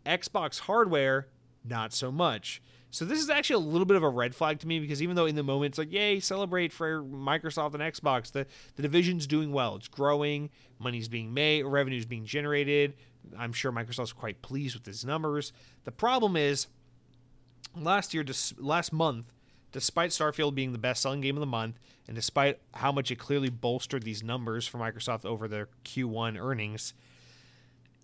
Xbox 0.06 0.60
hardware, 0.60 1.26
not 1.64 1.92
so 1.92 2.12
much. 2.12 2.62
So 2.94 3.04
this 3.04 3.18
is 3.18 3.28
actually 3.28 3.64
a 3.64 3.66
little 3.66 3.86
bit 3.86 3.96
of 3.96 4.04
a 4.04 4.08
red 4.08 4.36
flag 4.36 4.60
to 4.60 4.68
me 4.68 4.78
because 4.78 5.02
even 5.02 5.16
though 5.16 5.26
in 5.26 5.34
the 5.34 5.42
moment 5.42 5.72
it's 5.72 5.78
like, 5.78 5.92
yay, 5.92 6.20
celebrate 6.20 6.72
for 6.72 7.02
Microsoft 7.02 7.74
and 7.74 7.82
Xbox, 7.82 8.30
the, 8.30 8.46
the 8.76 8.82
division's 8.82 9.26
doing 9.26 9.50
well. 9.50 9.74
It's 9.74 9.88
growing, 9.88 10.48
money's 10.78 11.08
being 11.08 11.34
made, 11.34 11.64
revenue's 11.64 12.04
being 12.04 12.24
generated. 12.24 12.94
I'm 13.36 13.52
sure 13.52 13.72
Microsoft's 13.72 14.12
quite 14.12 14.42
pleased 14.42 14.76
with 14.76 14.86
its 14.86 15.04
numbers. 15.04 15.52
The 15.82 15.90
problem 15.90 16.36
is, 16.36 16.68
last 17.76 18.14
year, 18.14 18.24
last 18.58 18.92
month, 18.92 19.32
despite 19.72 20.10
Starfield 20.10 20.54
being 20.54 20.70
the 20.70 20.78
best-selling 20.78 21.20
game 21.20 21.34
of 21.34 21.40
the 21.40 21.46
month, 21.46 21.80
and 22.06 22.14
despite 22.14 22.60
how 22.74 22.92
much 22.92 23.10
it 23.10 23.18
clearly 23.18 23.50
bolstered 23.50 24.04
these 24.04 24.22
numbers 24.22 24.68
for 24.68 24.78
Microsoft 24.78 25.24
over 25.24 25.48
their 25.48 25.68
Q1 25.84 26.40
earnings, 26.40 26.94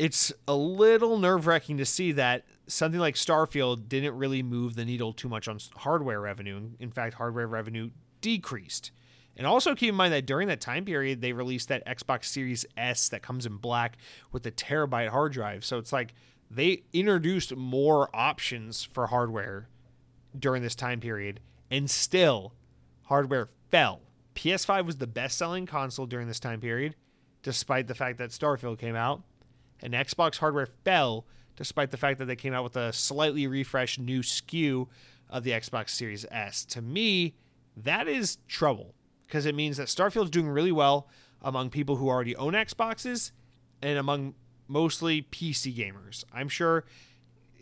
it's 0.01 0.33
a 0.49 0.55
little 0.55 1.19
nerve-wracking 1.19 1.77
to 1.77 1.85
see 1.85 2.13
that 2.13 2.47
something 2.67 2.99
like 2.99 3.17
Starfield 3.17 3.87
didn't 3.87 4.17
really 4.17 4.43
move 4.43 4.75
the 4.75 4.87
needle 4.87 5.13
too 5.13 5.29
much 5.29 5.47
on 5.47 5.59
hardware 5.77 6.23
revenue. 6.23 6.71
In 6.79 6.91
fact, 6.91 7.17
hardware 7.17 7.47
revenue 7.47 7.91
decreased. 8.23 8.93
And 9.37 9.47
also 9.47 9.75
keep 9.75 9.91
in 9.91 9.95
mind 9.95 10.15
that 10.15 10.25
during 10.25 10.49
that 10.49 10.63
time 10.63 10.87
period, 10.87 11.21
they 11.21 11.35
released 11.35 11.69
that 11.69 11.87
Xbox 11.87 12.25
Series 12.25 12.65
S 12.79 13.11
that 13.11 13.21
comes 13.21 13.45
in 13.45 13.59
black 13.59 13.99
with 14.33 14.47
a 14.47 14.51
terabyte 14.51 15.11
hard 15.11 15.33
drive. 15.33 15.67
So 15.67 15.77
it's 15.77 15.93
like 15.93 16.15
they 16.51 16.85
introduced 16.95 17.55
more 17.55 18.09
options 18.15 18.83
for 18.83 19.09
hardware 19.09 19.69
during 20.39 20.63
this 20.63 20.75
time 20.75 21.01
period, 21.01 21.41
and 21.71 21.91
still 21.91 22.55
hardware 23.03 23.51
fell. 23.71 24.01
PS5 24.35 24.87
was 24.87 24.97
the 24.97 25.07
best 25.07 25.37
selling 25.37 25.67
console 25.67 26.07
during 26.07 26.27
this 26.27 26.41
time 26.41 26.61
period, 26.61 26.97
despite 27.43 27.87
the 27.87 27.95
fact 27.95 28.17
that 28.17 28.31
Starfield 28.31 28.79
came 28.79 28.97
out, 28.97 29.23
and 29.83 29.95
Xbox 29.95 30.39
hardware 30.39 30.69
fell 30.85 31.27
despite 31.57 31.91
the 31.91 31.97
fact 31.97 32.19
that 32.19 32.25
they 32.25 32.37
came 32.37 32.55
out 32.55 32.65
with 32.65 32.77
a 32.77 32.93
slightly 32.93 33.47
refreshed 33.47 33.99
new 33.99 34.21
SKU 34.21 34.87
of 35.29 35.45
the 35.45 35.51
Xbox 35.51 35.91
Series 35.91 36.25
S. 36.31 36.65
To 36.67 36.81
me, 36.81 37.35
that 37.77 38.09
is 38.09 38.39
trouble 38.49 38.95
because 39.27 39.47
it 39.47 39.55
means 39.55 39.77
that 39.77 39.89
Starfield's 39.89 40.31
doing 40.31 40.49
really 40.49 40.73
well 40.73 41.09
among 41.43 41.71
people 41.71 41.97
who 41.97 42.09
already 42.09 42.35
own 42.37 42.55
Xboxes 42.55 43.33
and 43.83 43.99
among 43.99 44.35
mostly 44.69 45.23
PC 45.23 45.75
gamers. 45.75 46.25
I'm 46.33 46.49
sure 46.49 46.85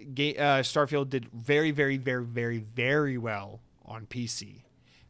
uh, 0.01 0.63
Starfield 0.63 1.11
did 1.11 1.29
very, 1.33 1.71
very, 1.71 1.97
very, 1.97 2.25
very, 2.25 2.59
very 2.59 3.19
well 3.19 3.61
on 3.85 4.07
PC, 4.07 4.63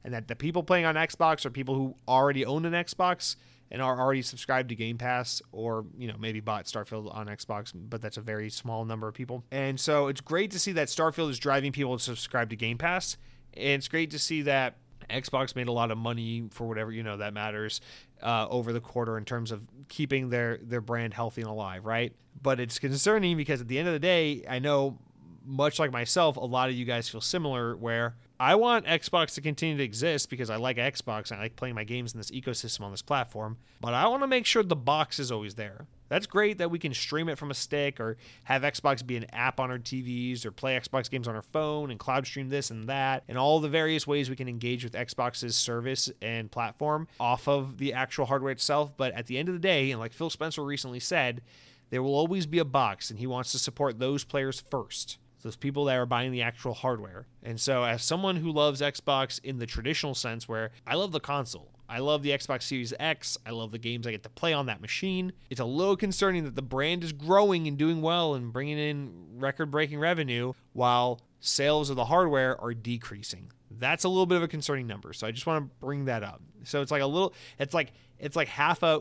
and 0.04 0.14
that 0.14 0.28
the 0.28 0.36
people 0.36 0.62
playing 0.62 0.84
on 0.84 0.94
Xbox 0.94 1.44
are 1.44 1.50
people 1.50 1.74
who 1.74 1.94
already 2.06 2.44
own 2.44 2.64
an 2.64 2.72
Xbox 2.72 3.36
and 3.70 3.82
are 3.82 3.98
already 3.98 4.22
subscribed 4.22 4.70
to 4.70 4.74
Game 4.74 4.98
Pass 4.98 5.42
or, 5.52 5.84
you 5.96 6.08
know, 6.08 6.16
maybe 6.18 6.40
bought 6.40 6.64
Starfield 6.64 7.14
on 7.14 7.26
Xbox, 7.26 7.72
but 7.74 8.00
that's 8.00 8.16
a 8.16 8.20
very 8.20 8.50
small 8.50 8.84
number 8.84 9.08
of 9.08 9.14
people. 9.14 9.44
And 9.50 9.78
so 9.78 10.08
it's 10.08 10.20
great 10.20 10.50
to 10.52 10.58
see 10.58 10.72
that 10.72 10.88
Starfield 10.88 11.30
is 11.30 11.38
driving 11.38 11.72
people 11.72 11.96
to 11.96 12.02
subscribe 12.02 12.50
to 12.50 12.56
Game 12.56 12.78
Pass. 12.78 13.16
And 13.54 13.74
it's 13.74 13.88
great 13.88 14.10
to 14.12 14.18
see 14.18 14.42
that 14.42 14.76
Xbox 15.10 15.56
made 15.56 15.68
a 15.68 15.72
lot 15.72 15.90
of 15.90 15.98
money 15.98 16.48
for 16.50 16.66
whatever, 16.66 16.92
you 16.92 17.02
know, 17.02 17.16
that 17.16 17.32
matters 17.34 17.80
uh, 18.22 18.46
over 18.48 18.72
the 18.72 18.80
quarter 18.80 19.16
in 19.16 19.24
terms 19.24 19.50
of 19.52 19.62
keeping 19.88 20.30
their, 20.30 20.58
their 20.62 20.80
brand 20.80 21.14
healthy 21.14 21.40
and 21.40 21.50
alive, 21.50 21.84
right? 21.84 22.12
But 22.40 22.60
it's 22.60 22.78
concerning 22.78 23.36
because 23.36 23.60
at 23.60 23.68
the 23.68 23.78
end 23.78 23.88
of 23.88 23.94
the 23.94 24.00
day, 24.00 24.44
I 24.48 24.58
know 24.58 24.98
much 25.44 25.78
like 25.78 25.90
myself, 25.90 26.36
a 26.36 26.40
lot 26.40 26.68
of 26.68 26.74
you 26.74 26.84
guys 26.84 27.08
feel 27.08 27.22
similar 27.22 27.76
where 27.76 28.16
I 28.40 28.54
want 28.54 28.86
Xbox 28.86 29.34
to 29.34 29.40
continue 29.40 29.76
to 29.78 29.82
exist 29.82 30.30
because 30.30 30.48
I 30.48 30.56
like 30.56 30.76
Xbox 30.76 31.32
and 31.32 31.40
I 31.40 31.44
like 31.44 31.56
playing 31.56 31.74
my 31.74 31.82
games 31.82 32.12
in 32.12 32.20
this 32.20 32.30
ecosystem 32.30 32.82
on 32.82 32.92
this 32.92 33.02
platform, 33.02 33.56
but 33.80 33.94
I 33.94 34.06
want 34.06 34.22
to 34.22 34.28
make 34.28 34.46
sure 34.46 34.62
the 34.62 34.76
box 34.76 35.18
is 35.18 35.32
always 35.32 35.56
there. 35.56 35.86
That's 36.08 36.26
great 36.26 36.58
that 36.58 36.70
we 36.70 36.78
can 36.78 36.94
stream 36.94 37.28
it 37.28 37.36
from 37.36 37.50
a 37.50 37.54
stick 37.54 37.98
or 37.98 38.16
have 38.44 38.62
Xbox 38.62 39.04
be 39.04 39.16
an 39.16 39.26
app 39.32 39.58
on 39.58 39.72
our 39.72 39.78
TVs 39.78 40.46
or 40.46 40.52
play 40.52 40.78
Xbox 40.78 41.10
games 41.10 41.26
on 41.26 41.34
our 41.34 41.42
phone 41.42 41.90
and 41.90 41.98
cloud 41.98 42.28
stream 42.28 42.48
this 42.48 42.70
and 42.70 42.88
that 42.88 43.24
and 43.26 43.36
all 43.36 43.58
the 43.58 43.68
various 43.68 44.06
ways 44.06 44.30
we 44.30 44.36
can 44.36 44.48
engage 44.48 44.84
with 44.84 44.92
Xbox's 44.92 45.56
service 45.56 46.08
and 46.22 46.48
platform 46.48 47.08
off 47.18 47.48
of 47.48 47.78
the 47.78 47.92
actual 47.92 48.26
hardware 48.26 48.52
itself. 48.52 48.96
But 48.96 49.14
at 49.14 49.26
the 49.26 49.36
end 49.36 49.48
of 49.48 49.54
the 49.54 49.60
day, 49.60 49.90
and 49.90 49.98
like 49.98 50.12
Phil 50.12 50.30
Spencer 50.30 50.62
recently 50.62 51.00
said, 51.00 51.42
there 51.90 52.04
will 52.04 52.14
always 52.14 52.46
be 52.46 52.60
a 52.60 52.64
box 52.64 53.10
and 53.10 53.18
he 53.18 53.26
wants 53.26 53.50
to 53.50 53.58
support 53.58 53.98
those 53.98 54.22
players 54.22 54.62
first 54.70 55.18
those 55.42 55.56
people 55.56 55.84
that 55.86 55.96
are 55.96 56.06
buying 56.06 56.32
the 56.32 56.42
actual 56.42 56.74
hardware. 56.74 57.26
And 57.42 57.60
so, 57.60 57.84
as 57.84 58.02
someone 58.02 58.36
who 58.36 58.50
loves 58.50 58.80
Xbox 58.80 59.40
in 59.42 59.58
the 59.58 59.66
traditional 59.66 60.14
sense, 60.14 60.48
where 60.48 60.70
I 60.86 60.94
love 60.94 61.12
the 61.12 61.20
console, 61.20 61.70
I 61.88 62.00
love 62.00 62.22
the 62.22 62.30
Xbox 62.30 62.64
Series 62.64 62.92
X, 62.98 63.38
I 63.46 63.50
love 63.50 63.70
the 63.72 63.78
games 63.78 64.06
I 64.06 64.10
get 64.10 64.22
to 64.24 64.28
play 64.28 64.52
on 64.52 64.66
that 64.66 64.80
machine, 64.80 65.32
it's 65.48 65.60
a 65.60 65.64
little 65.64 65.96
concerning 65.96 66.44
that 66.44 66.54
the 66.54 66.62
brand 66.62 67.04
is 67.04 67.12
growing 67.12 67.66
and 67.66 67.78
doing 67.78 68.02
well 68.02 68.34
and 68.34 68.52
bringing 68.52 68.78
in 68.78 69.10
record 69.36 69.70
breaking 69.70 69.98
revenue 69.98 70.52
while 70.72 71.20
sales 71.40 71.88
of 71.88 71.96
the 71.96 72.06
hardware 72.06 72.60
are 72.60 72.74
decreasing. 72.74 73.52
That's 73.70 74.04
a 74.04 74.08
little 74.08 74.26
bit 74.26 74.36
of 74.36 74.42
a 74.42 74.48
concerning 74.48 74.86
number. 74.86 75.12
So, 75.12 75.26
I 75.26 75.30
just 75.30 75.46
want 75.46 75.64
to 75.64 75.70
bring 75.80 76.06
that 76.06 76.22
up. 76.22 76.42
So, 76.64 76.82
it's 76.82 76.90
like 76.90 77.02
a 77.02 77.06
little, 77.06 77.32
it's 77.58 77.74
like, 77.74 77.92
it's 78.18 78.36
like 78.36 78.48
half 78.48 78.82
a 78.82 79.00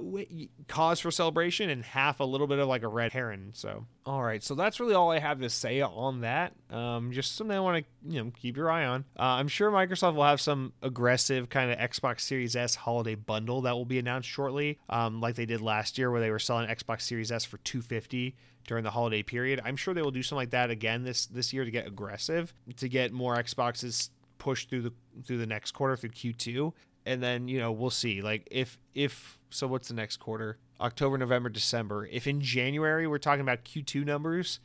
cause 0.67 0.99
for 0.99 1.11
celebration 1.11 1.69
and 1.69 1.83
half 1.83 2.19
a 2.19 2.23
little 2.23 2.47
bit 2.47 2.59
of 2.59 2.67
like 2.67 2.83
a 2.83 2.87
red 2.87 3.13
herring. 3.13 3.51
So, 3.53 3.85
all 4.05 4.23
right. 4.23 4.43
So 4.43 4.55
that's 4.55 4.79
really 4.79 4.93
all 4.93 5.11
I 5.11 5.19
have 5.19 5.39
to 5.41 5.49
say 5.49 5.81
on 5.81 6.21
that. 6.21 6.53
Um, 6.69 7.11
just 7.11 7.35
something 7.35 7.55
I 7.55 7.59
want 7.59 7.83
to 7.83 8.13
you 8.13 8.23
know 8.23 8.31
keep 8.39 8.57
your 8.57 8.69
eye 8.69 8.85
on. 8.85 9.05
Uh, 9.17 9.23
I'm 9.23 9.47
sure 9.47 9.71
Microsoft 9.71 10.15
will 10.15 10.23
have 10.23 10.41
some 10.41 10.73
aggressive 10.81 11.49
kind 11.49 11.71
of 11.71 11.77
Xbox 11.77 12.21
Series 12.21 12.55
S 12.55 12.75
holiday 12.75 13.15
bundle 13.15 13.61
that 13.61 13.73
will 13.73 13.85
be 13.85 13.99
announced 13.99 14.29
shortly, 14.29 14.79
um, 14.89 15.19
like 15.19 15.35
they 15.35 15.45
did 15.45 15.61
last 15.61 15.97
year 15.97 16.11
where 16.11 16.21
they 16.21 16.31
were 16.31 16.39
selling 16.39 16.67
Xbox 16.67 17.01
Series 17.01 17.31
S 17.31 17.43
for 17.45 17.57
250 17.59 18.35
during 18.67 18.83
the 18.83 18.91
holiday 18.91 19.23
period. 19.23 19.61
I'm 19.63 19.77
sure 19.77 19.93
they 19.93 20.01
will 20.01 20.11
do 20.11 20.21
something 20.21 20.41
like 20.41 20.51
that 20.51 20.69
again 20.69 21.03
this 21.03 21.25
this 21.25 21.53
year 21.53 21.65
to 21.65 21.71
get 21.71 21.87
aggressive 21.87 22.53
to 22.75 22.87
get 22.87 23.11
more 23.11 23.35
Xboxes 23.37 24.09
pushed 24.37 24.69
through 24.69 24.83
the 24.83 24.93
through 25.25 25.37
the 25.37 25.47
next 25.47 25.71
quarter 25.71 25.95
through 25.95 26.11
Q2 26.11 26.73
and 27.07 27.23
then 27.23 27.47
you 27.47 27.59
know 27.59 27.71
we'll 27.71 27.89
see. 27.89 28.21
Like 28.21 28.47
if 28.51 28.77
if 28.93 29.39
so 29.49 29.67
what's 29.67 29.87
the 29.87 29.93
next 29.93 30.17
quarter? 30.17 30.57
October 30.79 31.17
november 31.17 31.49
december. 31.49 32.05
If 32.05 32.27
in 32.27 32.41
january 32.41 33.07
we're 33.07 33.17
talking 33.17 33.41
about 33.41 33.63
q2 33.63 34.05
numbers 34.05 34.59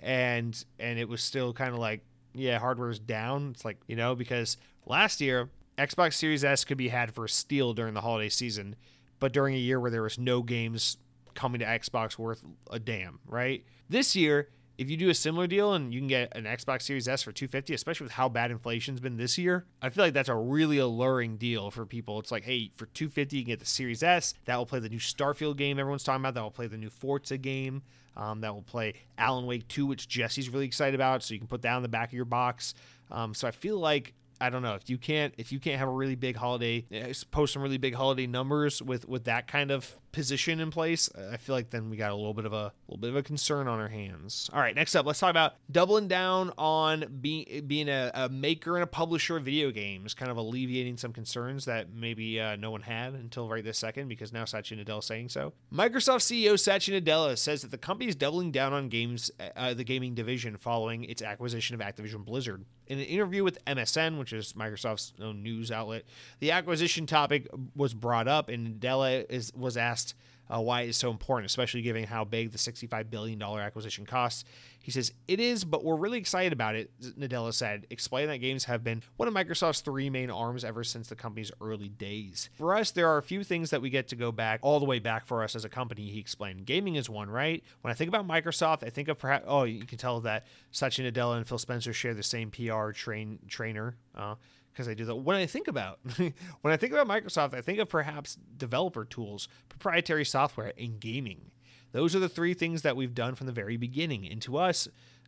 and 0.00 0.64
and 0.78 0.98
it 0.98 1.08
was 1.08 1.22
still 1.22 1.52
kind 1.52 1.72
of 1.72 1.78
like 1.78 2.02
yeah 2.32 2.58
hardware's 2.58 2.98
down 2.98 3.50
it's 3.50 3.64
like 3.64 3.78
you 3.86 3.96
know 3.96 4.14
because 4.14 4.56
last 4.86 5.20
year 5.20 5.50
xbox 5.76 6.14
series 6.14 6.44
s 6.44 6.64
could 6.64 6.78
be 6.78 6.88
had 6.88 7.12
for 7.12 7.24
a 7.24 7.28
steal 7.28 7.72
during 7.72 7.94
the 7.94 8.00
holiday 8.00 8.28
season 8.28 8.76
but 9.18 9.32
during 9.32 9.54
a 9.54 9.58
year 9.58 9.80
where 9.80 9.90
there 9.90 10.02
was 10.02 10.18
no 10.18 10.42
games 10.42 10.98
coming 11.34 11.58
to 11.58 11.66
xbox 11.66 12.18
worth 12.18 12.44
a 12.70 12.78
damn 12.78 13.18
right? 13.26 13.64
This 13.88 14.14
year 14.14 14.48
if 14.78 14.88
you 14.88 14.96
do 14.96 15.10
a 15.10 15.14
similar 15.14 15.48
deal 15.48 15.74
and 15.74 15.92
you 15.92 16.00
can 16.00 16.06
get 16.06 16.34
an 16.36 16.44
Xbox 16.44 16.82
Series 16.82 17.08
S 17.08 17.24
for 17.24 17.32
250, 17.32 17.74
especially 17.74 18.04
with 18.04 18.12
how 18.12 18.28
bad 18.28 18.52
inflation's 18.52 19.00
been 19.00 19.16
this 19.16 19.36
year, 19.36 19.66
I 19.82 19.90
feel 19.90 20.04
like 20.04 20.14
that's 20.14 20.28
a 20.28 20.36
really 20.36 20.78
alluring 20.78 21.36
deal 21.36 21.72
for 21.72 21.84
people. 21.84 22.20
It's 22.20 22.30
like, 22.30 22.44
hey, 22.44 22.70
for 22.76 22.86
250 22.86 23.36
you 23.36 23.42
can 23.42 23.52
get 23.52 23.58
the 23.58 23.66
Series 23.66 24.04
S. 24.04 24.34
That 24.44 24.56
will 24.56 24.66
play 24.66 24.78
the 24.78 24.88
new 24.88 25.00
Starfield 25.00 25.56
game 25.56 25.80
everyone's 25.80 26.04
talking 26.04 26.22
about. 26.22 26.34
That 26.34 26.44
will 26.44 26.52
play 26.52 26.68
the 26.68 26.78
new 26.78 26.90
Forza 26.90 27.36
game. 27.36 27.82
Um, 28.16 28.40
that 28.40 28.54
will 28.54 28.62
play 28.62 28.94
Alan 29.16 29.46
Wake 29.46 29.66
2, 29.68 29.86
which 29.86 30.08
Jesse's 30.08 30.48
really 30.48 30.66
excited 30.66 30.94
about. 30.94 31.22
So 31.22 31.34
you 31.34 31.40
can 31.40 31.48
put 31.48 31.62
that 31.62 31.74
on 31.74 31.82
the 31.82 31.88
back 31.88 32.08
of 32.08 32.14
your 32.14 32.24
box. 32.24 32.74
Um, 33.10 33.34
so 33.34 33.48
I 33.48 33.50
feel 33.50 33.78
like 33.78 34.14
I 34.40 34.50
don't 34.50 34.62
know 34.62 34.74
if 34.74 34.88
you 34.88 34.98
can't 34.98 35.34
if 35.38 35.52
you 35.52 35.60
can't 35.60 35.78
have 35.78 35.88
a 35.88 35.92
really 35.92 36.16
big 36.16 36.36
holiday 36.36 36.84
eh, 36.90 37.12
post 37.30 37.52
some 37.52 37.62
really 37.62 37.78
big 37.78 37.94
holiday 37.94 38.26
numbers 38.26 38.82
with 38.82 39.08
with 39.08 39.24
that 39.24 39.46
kind 39.48 39.70
of 39.70 39.96
position 40.12 40.58
in 40.60 40.70
place 40.70 41.10
I 41.32 41.36
feel 41.36 41.54
like 41.54 41.70
then 41.70 41.90
we 41.90 41.96
got 41.96 42.10
a 42.10 42.14
little 42.14 42.34
bit 42.34 42.44
of 42.44 42.52
a 42.52 42.72
little 42.88 43.00
bit 43.00 43.10
of 43.10 43.16
a 43.16 43.22
concern 43.22 43.68
on 43.68 43.78
our 43.78 43.88
hands. 43.88 44.50
All 44.52 44.60
right, 44.60 44.74
next 44.74 44.94
up, 44.94 45.06
let's 45.06 45.18
talk 45.18 45.30
about 45.30 45.54
doubling 45.70 46.08
down 46.08 46.52
on 46.58 47.18
being 47.20 47.64
being 47.66 47.88
a, 47.88 48.10
a 48.14 48.28
maker 48.28 48.76
and 48.76 48.84
a 48.84 48.86
publisher 48.86 49.36
of 49.36 49.44
video 49.44 49.70
games, 49.70 50.14
kind 50.14 50.30
of 50.30 50.36
alleviating 50.36 50.96
some 50.96 51.12
concerns 51.12 51.64
that 51.66 51.92
maybe 51.92 52.40
uh, 52.40 52.56
no 52.56 52.70
one 52.70 52.82
had 52.82 53.14
until 53.14 53.48
right 53.48 53.64
this 53.64 53.78
second 53.78 54.08
because 54.08 54.32
now 54.32 54.44
Satya 54.44 54.82
Nadella 54.82 55.00
is 55.00 55.04
saying 55.04 55.28
so. 55.28 55.52
Microsoft 55.72 56.22
CEO 56.22 56.58
Satya 56.58 57.00
Nadella 57.00 57.36
says 57.36 57.62
that 57.62 57.70
the 57.70 57.78
company 57.78 58.08
is 58.08 58.16
doubling 58.16 58.50
down 58.50 58.72
on 58.72 58.88
games 58.88 59.30
uh, 59.56 59.74
the 59.74 59.84
gaming 59.84 60.14
division 60.14 60.56
following 60.56 61.04
its 61.04 61.22
acquisition 61.22 61.74
of 61.74 61.80
Activision 61.80 62.24
Blizzard. 62.24 62.64
In 62.88 62.98
an 62.98 63.04
interview 63.04 63.44
with 63.44 63.62
MSN, 63.66 64.18
which 64.18 64.32
is 64.32 64.54
Microsoft's 64.54 65.12
news 65.18 65.70
outlet, 65.70 66.04
the 66.40 66.50
acquisition 66.52 67.06
topic 67.06 67.46
was 67.76 67.92
brought 67.92 68.26
up, 68.26 68.48
and 68.48 68.80
Nadella 68.80 69.26
is 69.28 69.52
was 69.54 69.76
asked 69.76 70.14
uh, 70.50 70.60
why 70.60 70.82
it's 70.82 70.98
so 70.98 71.10
important, 71.10 71.46
especially 71.46 71.82
given 71.82 72.04
how 72.04 72.24
big 72.24 72.52
the 72.52 72.58
$65 72.58 73.10
billion 73.10 73.40
acquisition 73.42 74.06
costs. 74.06 74.44
He 74.80 74.90
says, 74.90 75.12
It 75.26 75.40
is, 75.40 75.64
but 75.64 75.84
we're 75.84 75.96
really 75.96 76.18
excited 76.18 76.52
about 76.52 76.74
it, 76.74 76.90
Nadella 77.18 77.52
said, 77.52 77.86
explaining 77.90 78.30
that 78.30 78.38
games 78.38 78.64
have 78.64 78.82
been 78.82 79.02
one 79.16 79.28
of 79.28 79.34
Microsoft's 79.34 79.80
three 79.80 80.08
main 80.08 80.30
arms 80.30 80.64
ever 80.64 80.82
since 80.82 81.08
the 81.08 81.16
company's 81.16 81.52
early 81.60 81.88
days. 81.88 82.48
For 82.54 82.74
us, 82.74 82.90
there 82.90 83.08
are 83.08 83.18
a 83.18 83.22
few 83.22 83.44
things 83.44 83.70
that 83.70 83.82
we 83.82 83.90
get 83.90 84.08
to 84.08 84.16
go 84.16 84.32
back, 84.32 84.60
all 84.62 84.78
the 84.80 84.86
way 84.86 84.98
back 84.98 85.26
for 85.26 85.42
us 85.42 85.54
as 85.54 85.64
a 85.64 85.68
company, 85.68 86.08
he 86.08 86.18
explained. 86.18 86.64
Gaming 86.64 86.94
is 86.94 87.10
one, 87.10 87.28
right? 87.28 87.62
When 87.82 87.90
I 87.90 87.94
think 87.94 88.08
about 88.08 88.26
Microsoft, 88.26 88.82
I 88.82 88.90
think 88.90 89.08
of 89.08 89.18
perhaps, 89.18 89.44
oh, 89.46 89.64
you 89.64 89.84
can 89.84 89.98
tell 89.98 90.20
that 90.20 90.46
Satya 90.70 91.10
Nadella 91.10 91.36
and 91.36 91.46
Phil 91.46 91.58
Spencer 91.58 91.92
share 91.92 92.14
the 92.14 92.22
same 92.22 92.50
PR 92.50 92.90
train 92.92 93.40
trainer. 93.48 93.96
Uh, 94.16 94.36
because 94.78 94.88
I 94.88 94.94
do 94.94 95.04
that. 95.06 95.16
When 95.16 95.36
I 95.36 95.46
think 95.46 95.66
about 95.66 95.98
when 96.16 96.32
I 96.72 96.76
think 96.76 96.92
about 96.92 97.08
Microsoft, 97.08 97.52
I 97.52 97.60
think 97.60 97.80
of 97.80 97.88
perhaps 97.88 98.38
developer 98.56 99.04
tools, 99.04 99.48
proprietary 99.68 100.24
software, 100.24 100.72
and 100.78 101.00
gaming. 101.00 101.50
Those 101.90 102.14
are 102.14 102.20
the 102.20 102.28
three 102.28 102.54
things 102.54 102.82
that 102.82 102.94
we've 102.96 103.14
done 103.14 103.34
from 103.34 103.48
the 103.48 103.52
very 103.52 103.76
beginning. 103.76 104.28
And 104.30 104.40
to 104.42 104.56
us, 104.56 104.86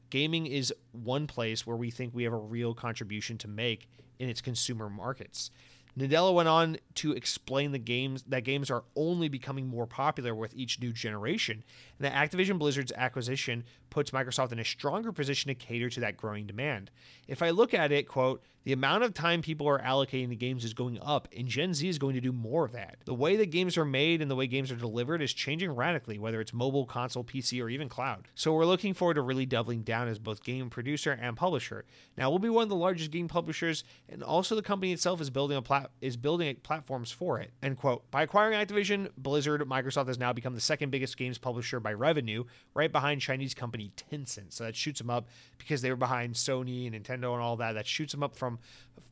gaming 0.09 0.47
is 0.47 0.73
one 0.93 1.27
place 1.27 1.67
where 1.67 1.77
we 1.77 1.91
think 1.91 2.15
we 2.15 2.23
have 2.23 2.33
a 2.33 2.37
real 2.37 2.75
contribution 2.75 3.39
to 3.39 3.49
make 3.49 3.89
in 4.21 4.29
its 4.29 4.41
consumer 4.41 4.89
markets. 4.89 5.51
Nadella 5.99 6.33
went 6.33 6.49
on 6.49 6.79
to 6.97 7.13
explain 7.13 7.73
the 7.73 7.79
games 7.79 8.23
that 8.29 8.45
games 8.45 8.71
are 8.71 8.85
only 8.95 9.29
becoming 9.29 9.67
more 9.67 9.89
popular 9.89 10.33
with 10.33 10.55
each 10.55 10.81
new 10.81 10.93
generation, 10.93 11.65
that 12.01 12.13
Activision 12.15 12.59
Blizzard's 12.59 12.93
acquisition 12.97 13.65
puts 13.91 14.11
Microsoft 14.11 14.53
in 14.53 14.59
a 14.59 14.65
stronger 14.65 15.13
position 15.13 15.49
to 15.49 15.55
cater 15.55 15.91
to 15.91 16.01
that 16.01 16.17
growing 16.17 16.47
demand. 16.47 16.91
If 17.29 17.43
I 17.43 17.51
look 17.51 17.75
at 17.75 17.93
it, 17.93 18.09
quote, 18.09 18.43
the 18.65 18.73
amount 18.75 19.05
of 19.05 19.15
time 19.15 19.41
people 19.41 19.67
are 19.69 19.81
allocating 19.81 20.29
to 20.29 20.37
games 20.37 20.65
is 20.65 20.75
going 20.75 20.99
up, 21.01 21.29
and 21.35 21.49
Gen 21.49 21.73
Z 21.73 21.89
is 21.89 21.99
going 21.99 22.15
to 22.15 22.21
do 22.21 22.31
more 22.31 22.65
of 22.65 22.73
that. 22.73 22.97
The 23.07 23.15
way 23.15 23.37
that 23.37 23.51
games 23.51 23.79
are 23.79 23.87
made 23.87 24.21
and 24.21 24.31
the 24.31 24.37
way 24.37 24.47
games 24.47 24.71
are 24.71 24.77
delivered 24.77 25.23
is 25.23 25.33
changing 25.33 25.71
radically, 25.71 26.19
whether 26.19 26.43
it's 26.43 26.53
mobile, 26.53 26.85
console, 26.85 27.25
PC, 27.25 27.63
or 27.63 27.71
even 27.71 27.89
cloud. 27.89 28.29
So 28.35 28.53
we're 28.53 28.67
looking 28.67 28.93
forward 28.93 29.15
to 29.15 29.23
really 29.23 29.47
doubling 29.47 29.83
down 29.83 30.09
as 30.09 30.19
both 30.19 30.45
game 30.45 30.69
producer 30.69 31.13
and 31.13 31.39
publisher. 31.39 31.87
Now 32.19 32.29
we'll 32.29 32.39
be 32.39 32.51
one 32.51 32.65
of 32.65 32.69
the 32.69 32.77
largest 32.77 33.11
game 33.11 33.29
publishers, 33.29 33.83
and 34.11 34.23
also 34.23 34.55
the 34.55 34.63
company 34.63 34.93
itself 34.93 35.23
is 35.23 35.31
building 35.31 35.57
a 35.57 35.63
plat- 35.63 35.91
is 36.03 36.19
building 36.19 36.55
platforms 36.63 37.11
for 37.11 37.39
it. 37.41 37.53
End 37.63 37.79
quote. 37.79 38.11
By 38.11 38.23
acquiring 38.23 38.59
Activision, 38.59 39.11
Blizzard, 39.17 39.63
Microsoft 39.63 40.09
has 40.09 40.19
now 40.19 40.35
become 40.35 40.55
the 40.55 40.61
second 40.61 40.91
biggest 40.91 41.17
games 41.17 41.39
publisher 41.39 41.81
by 41.81 41.90
revenue, 41.93 42.45
right 42.75 42.91
behind 42.91 43.21
Chinese 43.21 43.55
company 43.55 43.93
Tencent. 43.97 44.53
So 44.53 44.65
that 44.65 44.77
shoots 44.77 45.01
them 45.01 45.11
up 45.11 45.29
because 45.59 45.83
they 45.83 45.91
were 45.91 45.97
behind 45.97 46.35
Sony 46.35 46.87
and 46.87 46.95
Nintendo 46.95 47.33
and 47.33 47.43
all 47.43 47.57
that. 47.57 47.73
That 47.73 47.87
shoots 47.87 48.13
them 48.13 48.23
up 48.23 48.37
from 48.37 48.59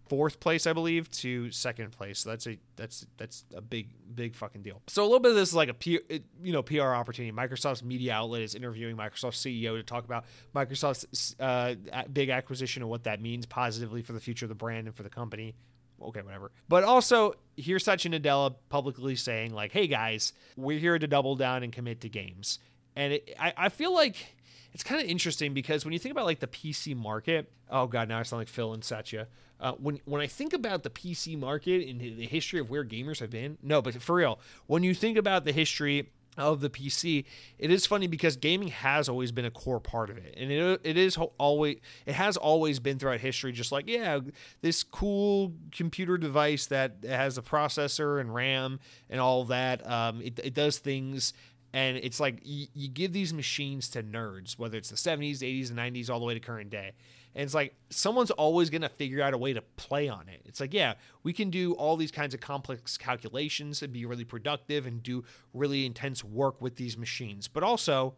fourth 0.08 0.40
place, 0.40 0.66
I 0.66 0.72
believe, 0.72 1.10
to 1.10 1.50
second 1.50 1.92
place. 1.92 2.20
So 2.20 2.30
that's 2.30 2.46
a 2.46 2.58
that's 2.76 3.06
that's 3.16 3.44
a 3.54 3.60
big 3.60 3.90
big 4.14 4.34
fucking 4.34 4.62
deal. 4.62 4.82
So 4.88 5.02
a 5.02 5.04
little 5.04 5.20
bit 5.20 5.30
of 5.30 5.36
this 5.36 5.50
is 5.50 5.54
like 5.54 5.68
a 5.68 6.00
you 6.42 6.52
know 6.52 6.62
PR 6.62 6.94
opportunity. 6.94 7.34
Microsoft's 7.36 7.82
media 7.82 8.14
outlet 8.14 8.42
is 8.42 8.54
interviewing 8.54 8.96
Microsoft's 8.96 9.44
CEO 9.44 9.76
to 9.76 9.82
talk 9.82 10.04
about 10.04 10.24
Microsoft's 10.54 11.36
uh, 11.38 11.74
big 12.12 12.30
acquisition 12.30 12.82
and 12.82 12.90
what 12.90 13.04
that 13.04 13.20
means 13.20 13.46
positively 13.46 14.02
for 14.02 14.12
the 14.12 14.20
future 14.20 14.46
of 14.46 14.48
the 14.48 14.54
brand 14.54 14.86
and 14.86 14.96
for 14.96 15.02
the 15.02 15.10
company. 15.10 15.54
Okay, 16.00 16.22
whatever. 16.22 16.52
But 16.68 16.84
also, 16.84 17.34
here's 17.56 17.84
Satya 17.84 18.10
Nadella 18.10 18.54
publicly 18.68 19.16
saying, 19.16 19.52
like, 19.52 19.72
hey 19.72 19.86
guys, 19.86 20.32
we're 20.56 20.78
here 20.78 20.98
to 20.98 21.06
double 21.06 21.34
down 21.34 21.62
and 21.62 21.72
commit 21.72 22.00
to 22.02 22.08
games. 22.08 22.58
And 22.94 23.14
it, 23.14 23.34
I, 23.38 23.52
I 23.56 23.68
feel 23.68 23.92
like 23.92 24.36
it's 24.72 24.82
kind 24.84 25.00
of 25.00 25.08
interesting 25.08 25.54
because 25.54 25.84
when 25.84 25.92
you 25.92 25.98
think 25.98 26.12
about 26.12 26.26
like 26.26 26.40
the 26.40 26.46
PC 26.46 26.96
market, 26.96 27.50
oh 27.70 27.86
god, 27.86 28.08
now 28.08 28.18
I 28.18 28.22
sound 28.22 28.40
like 28.40 28.48
Phil 28.48 28.72
and 28.72 28.84
Satya. 28.84 29.26
Uh, 29.60 29.72
when 29.72 30.00
when 30.04 30.20
I 30.20 30.28
think 30.28 30.52
about 30.52 30.84
the 30.84 30.90
PC 30.90 31.36
market 31.38 31.88
and 31.88 32.00
the 32.00 32.26
history 32.26 32.60
of 32.60 32.70
where 32.70 32.84
gamers 32.84 33.18
have 33.18 33.30
been, 33.30 33.58
no, 33.62 33.82
but 33.82 34.00
for 34.00 34.16
real, 34.16 34.38
when 34.66 34.84
you 34.84 34.94
think 34.94 35.18
about 35.18 35.44
the 35.44 35.52
history 35.52 36.10
of 36.40 36.60
the 36.60 36.70
PC, 36.70 37.24
it 37.58 37.70
is 37.70 37.86
funny 37.86 38.06
because 38.06 38.36
gaming 38.36 38.68
has 38.68 39.08
always 39.08 39.32
been 39.32 39.44
a 39.44 39.50
core 39.50 39.80
part 39.80 40.10
of 40.10 40.18
it, 40.18 40.34
and 40.36 40.50
it 40.50 40.80
it 40.84 40.96
is 40.96 41.18
always 41.38 41.78
it 42.06 42.14
has 42.14 42.36
always 42.36 42.78
been 42.78 42.98
throughout 42.98 43.20
history. 43.20 43.52
Just 43.52 43.72
like 43.72 43.88
yeah, 43.88 44.20
this 44.60 44.82
cool 44.82 45.52
computer 45.72 46.18
device 46.18 46.66
that 46.66 46.96
has 47.06 47.38
a 47.38 47.42
processor 47.42 48.20
and 48.20 48.34
RAM 48.34 48.80
and 49.10 49.20
all 49.20 49.44
that, 49.44 49.88
um, 49.90 50.20
it, 50.22 50.38
it 50.42 50.54
does 50.54 50.78
things 50.78 51.32
And 51.74 51.98
it's 51.98 52.18
like 52.18 52.40
you, 52.44 52.66
you 52.74 52.88
give 52.88 53.12
these 53.12 53.34
machines 53.34 53.88
to 53.90 54.02
nerds, 54.02 54.58
whether 54.58 54.78
it's 54.78 54.88
the 54.88 54.96
70s, 54.96 55.40
80s, 55.40 55.70
and 55.70 55.78
90s, 55.78 56.08
all 56.08 56.18
the 56.18 56.24
way 56.24 56.34
to 56.34 56.40
current 56.40 56.70
day. 56.70 56.92
And 57.38 57.44
it's 57.44 57.54
like 57.54 57.76
someone's 57.88 58.32
always 58.32 58.68
going 58.68 58.82
to 58.82 58.88
figure 58.88 59.22
out 59.22 59.32
a 59.32 59.38
way 59.38 59.52
to 59.52 59.62
play 59.62 60.08
on 60.08 60.28
it. 60.28 60.42
It's 60.44 60.58
like, 60.58 60.74
yeah, 60.74 60.94
we 61.22 61.32
can 61.32 61.50
do 61.50 61.72
all 61.74 61.96
these 61.96 62.10
kinds 62.10 62.34
of 62.34 62.40
complex 62.40 62.98
calculations 62.98 63.80
and 63.80 63.92
be 63.92 64.04
really 64.06 64.24
productive 64.24 64.86
and 64.86 65.00
do 65.00 65.22
really 65.54 65.86
intense 65.86 66.24
work 66.24 66.60
with 66.60 66.74
these 66.74 66.98
machines. 66.98 67.46
But 67.46 67.62
also, 67.62 68.16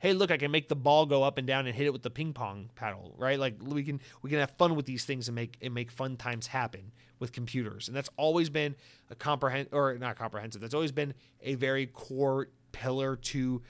hey, 0.00 0.12
look, 0.12 0.30
I 0.30 0.36
can 0.36 0.50
make 0.50 0.68
the 0.68 0.76
ball 0.76 1.06
go 1.06 1.22
up 1.22 1.38
and 1.38 1.46
down 1.46 1.66
and 1.66 1.74
hit 1.74 1.86
it 1.86 1.94
with 1.94 2.02
the 2.02 2.10
ping 2.10 2.34
pong 2.34 2.68
paddle, 2.74 3.14
right? 3.16 3.38
Like 3.38 3.54
we 3.64 3.84
can 3.84 4.02
we 4.20 4.28
can 4.28 4.38
have 4.38 4.50
fun 4.58 4.76
with 4.76 4.84
these 4.84 5.06
things 5.06 5.28
and 5.28 5.34
make 5.34 5.56
and 5.62 5.72
make 5.72 5.90
fun 5.90 6.18
times 6.18 6.48
happen 6.48 6.92
with 7.20 7.32
computers. 7.32 7.88
And 7.88 7.96
that's 7.96 8.10
always 8.18 8.50
been 8.50 8.76
a 9.08 9.14
comprehend 9.14 9.68
or 9.72 9.96
not 9.96 10.18
comprehensive. 10.18 10.60
That's 10.60 10.74
always 10.74 10.92
been 10.92 11.14
a 11.40 11.54
very 11.54 11.86
core 11.86 12.48
pillar 12.72 13.16
to 13.16 13.62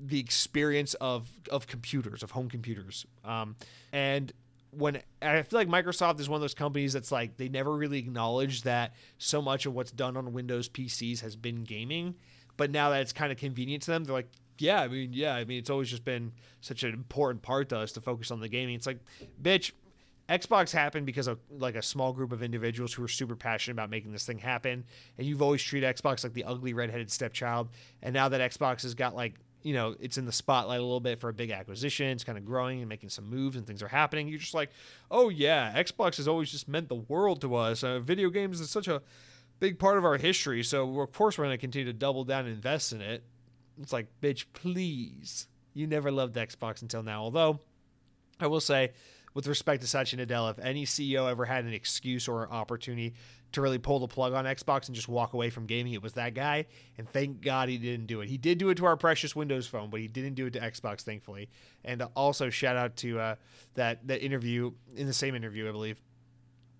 the 0.00 0.20
experience 0.20 0.94
of 0.94 1.28
of 1.50 1.66
computers, 1.66 2.22
of 2.22 2.32
home 2.32 2.48
computers. 2.48 3.06
Um, 3.24 3.56
and 3.92 4.32
when 4.70 5.00
I 5.22 5.42
feel 5.42 5.58
like 5.58 5.68
Microsoft 5.68 6.20
is 6.20 6.28
one 6.28 6.36
of 6.36 6.42
those 6.42 6.54
companies 6.54 6.92
that's 6.92 7.10
like 7.10 7.36
they 7.36 7.48
never 7.48 7.72
really 7.72 7.98
acknowledge 7.98 8.62
that 8.62 8.94
so 9.18 9.40
much 9.40 9.66
of 9.66 9.74
what's 9.74 9.90
done 9.90 10.16
on 10.16 10.32
Windows 10.32 10.68
PCs 10.68 11.20
has 11.20 11.36
been 11.36 11.64
gaming, 11.64 12.14
but 12.56 12.70
now 12.70 12.90
that 12.90 13.00
it's 13.00 13.12
kind 13.12 13.32
of 13.32 13.38
convenient 13.38 13.82
to 13.84 13.90
them, 13.90 14.04
they're 14.04 14.14
like, 14.14 14.30
yeah, 14.58 14.82
I 14.82 14.88
mean, 14.88 15.12
yeah, 15.12 15.34
I 15.34 15.44
mean, 15.44 15.58
it's 15.58 15.70
always 15.70 15.88
just 15.88 16.04
been 16.04 16.32
such 16.60 16.82
an 16.82 16.92
important 16.92 17.42
part 17.42 17.68
to 17.70 17.78
us 17.78 17.92
to 17.92 18.00
focus 18.00 18.30
on 18.30 18.40
the 18.40 18.48
gaming. 18.48 18.74
It's 18.74 18.86
like, 18.86 18.98
bitch, 19.40 19.72
Xbox 20.28 20.72
happened 20.72 21.06
because 21.06 21.26
of 21.26 21.38
like 21.50 21.74
a 21.74 21.82
small 21.82 22.12
group 22.12 22.32
of 22.32 22.42
individuals 22.42 22.92
who 22.92 23.02
were 23.02 23.08
super 23.08 23.36
passionate 23.36 23.74
about 23.74 23.88
making 23.88 24.12
this 24.12 24.26
thing 24.26 24.38
happen, 24.38 24.84
and 25.16 25.26
you've 25.26 25.40
always 25.40 25.62
treated 25.62 25.96
Xbox 25.96 26.24
like 26.24 26.34
the 26.34 26.44
ugly 26.44 26.74
redheaded 26.74 27.10
stepchild. 27.10 27.68
And 28.02 28.12
now 28.12 28.28
that 28.28 28.52
Xbox 28.52 28.82
has 28.82 28.94
got 28.94 29.14
like 29.16 29.34
you 29.62 29.74
know 29.74 29.94
it's 30.00 30.18
in 30.18 30.24
the 30.24 30.32
spotlight 30.32 30.78
a 30.78 30.82
little 30.82 31.00
bit 31.00 31.20
for 31.20 31.28
a 31.28 31.32
big 31.32 31.50
acquisition, 31.50 32.08
it's 32.08 32.24
kind 32.24 32.38
of 32.38 32.44
growing 32.44 32.80
and 32.80 32.88
making 32.88 33.08
some 33.10 33.28
moves 33.28 33.56
and 33.56 33.66
things 33.66 33.82
are 33.82 33.88
happening. 33.88 34.28
You're 34.28 34.38
just 34.38 34.54
like, 34.54 34.70
oh 35.10 35.28
yeah, 35.28 35.72
Xbox 35.80 36.16
has 36.16 36.28
always 36.28 36.50
just 36.50 36.68
meant 36.68 36.88
the 36.88 36.94
world 36.94 37.40
to 37.42 37.54
us. 37.54 37.82
Uh, 37.82 38.00
video 38.00 38.30
games 38.30 38.60
is 38.60 38.70
such 38.70 38.88
a 38.88 39.02
big 39.60 39.78
part 39.78 39.98
of 39.98 40.04
our 40.04 40.16
history, 40.16 40.62
so 40.62 41.00
of 41.00 41.12
course 41.12 41.38
we're 41.38 41.44
going 41.44 41.56
to 41.56 41.60
continue 41.60 41.86
to 41.86 41.98
double 41.98 42.24
down 42.24 42.46
and 42.46 42.54
invest 42.54 42.92
in 42.92 43.00
it. 43.00 43.22
It's 43.80 43.92
like, 43.92 44.08
bitch, 44.20 44.46
please. 44.52 45.46
You 45.74 45.86
never 45.86 46.10
loved 46.10 46.34
Xbox 46.34 46.82
until 46.82 47.02
now. 47.02 47.22
Although, 47.22 47.60
I 48.40 48.48
will 48.48 48.60
say, 48.60 48.92
with 49.38 49.46
respect 49.46 49.80
to 49.80 49.86
Satya 49.86 50.26
Nadella, 50.26 50.50
if 50.50 50.58
any 50.58 50.84
CEO 50.84 51.30
ever 51.30 51.44
had 51.44 51.64
an 51.64 51.72
excuse 51.72 52.26
or 52.26 52.42
an 52.42 52.50
opportunity 52.50 53.14
to 53.52 53.60
really 53.60 53.78
pull 53.78 54.00
the 54.00 54.08
plug 54.08 54.32
on 54.32 54.46
Xbox 54.46 54.88
and 54.88 54.96
just 54.96 55.06
walk 55.06 55.32
away 55.32 55.48
from 55.48 55.64
gaming, 55.64 55.92
it 55.92 56.02
was 56.02 56.14
that 56.14 56.34
guy. 56.34 56.66
And 56.98 57.08
thank 57.08 57.40
God 57.40 57.68
he 57.68 57.78
didn't 57.78 58.06
do 58.06 58.20
it. 58.20 58.28
He 58.28 58.36
did 58.36 58.58
do 58.58 58.70
it 58.70 58.74
to 58.78 58.86
our 58.86 58.96
precious 58.96 59.36
Windows 59.36 59.68
phone, 59.68 59.90
but 59.90 60.00
he 60.00 60.08
didn't 60.08 60.34
do 60.34 60.46
it 60.46 60.54
to 60.54 60.58
Xbox, 60.58 61.02
thankfully. 61.02 61.50
And 61.84 62.02
also, 62.16 62.50
shout 62.50 62.74
out 62.74 62.96
to 62.96 63.20
uh, 63.20 63.34
that 63.74 64.04
that 64.08 64.24
interview 64.24 64.72
in 64.96 65.06
the 65.06 65.12
same 65.12 65.36
interview, 65.36 65.68
I 65.68 65.70
believe, 65.70 66.00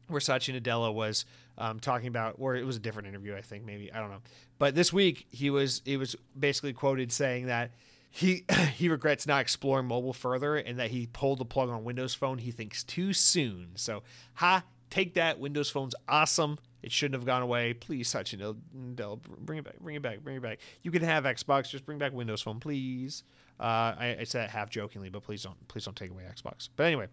where 0.09 0.21
Satya 0.21 0.61
Nadella 0.61 0.93
was 0.93 1.27
um, 1.59 1.79
talking 1.79 2.09
about, 2.09 2.35
or 2.39 2.57
it 2.57 2.67
was 2.67 2.75
a 2.75 2.81
different 2.81 3.07
interview, 3.07 3.37
I 3.37 3.41
think, 3.41 3.65
maybe 3.67 3.93
I 3.93 4.01
don't 4.01 4.11
know. 4.11 4.23
But 4.59 4.75
this 4.75 4.93
week 4.93 5.29
he 5.31 5.49
was 5.51 5.81
he 5.85 5.97
was 5.97 6.17
basically 6.37 6.73
quoted 6.73 7.13
saying 7.13 7.47
that 7.47 7.71
he 8.11 8.45
he 8.75 8.89
regrets 8.89 9.27
not 9.27 9.41
exploring 9.41 9.87
mobile 9.87 10.13
further 10.13 10.57
and 10.57 10.79
that 10.79 10.91
he 10.91 11.07
pulled 11.07 11.39
the 11.39 11.45
plug 11.45 11.69
on 11.69 11.85
Windows 11.85 12.15
Phone. 12.15 12.39
He 12.39 12.51
thinks 12.51 12.85
too 12.85 13.13
soon. 13.13 13.71
So 13.75 14.03
ha, 14.35 14.65
take 14.91 15.15
that. 15.15 15.39
Windows 15.39 15.71
Phone's 15.71 15.95
awesome. 16.09 16.59
It 16.83 16.93
shouldn't 16.93 17.15
have 17.15 17.27
gone 17.27 17.43
away. 17.43 17.75
Please, 17.75 18.09
Satya 18.09 18.39
Nadella, 18.39 19.21
bring 19.21 19.59
it 19.59 19.65
back, 19.65 19.79
bring 19.81 19.97
it 19.97 20.03
back, 20.03 20.21
bring 20.21 20.37
it 20.37 20.43
back. 20.43 20.61
You 20.83 20.91
can 20.91 21.03
have 21.03 21.25
Xbox, 21.25 21.71
just 21.71 21.85
bring 21.85 21.99
back 21.99 22.13
Windows 22.13 22.43
Phone, 22.43 22.61
please. 22.61 23.25
Uh, 23.59 23.95
I, 23.99 24.17
I 24.21 24.25
said 24.25 24.49
half 24.51 24.71
jokingly, 24.71 25.11
but 25.11 25.25
please 25.25 25.43
don't, 25.43 25.67
please 25.67 25.85
don't 25.85 25.97
take 25.97 26.13
away 26.13 26.23
Xbox. 26.23 26.69
But 26.77 26.85
anyway, 26.85 27.09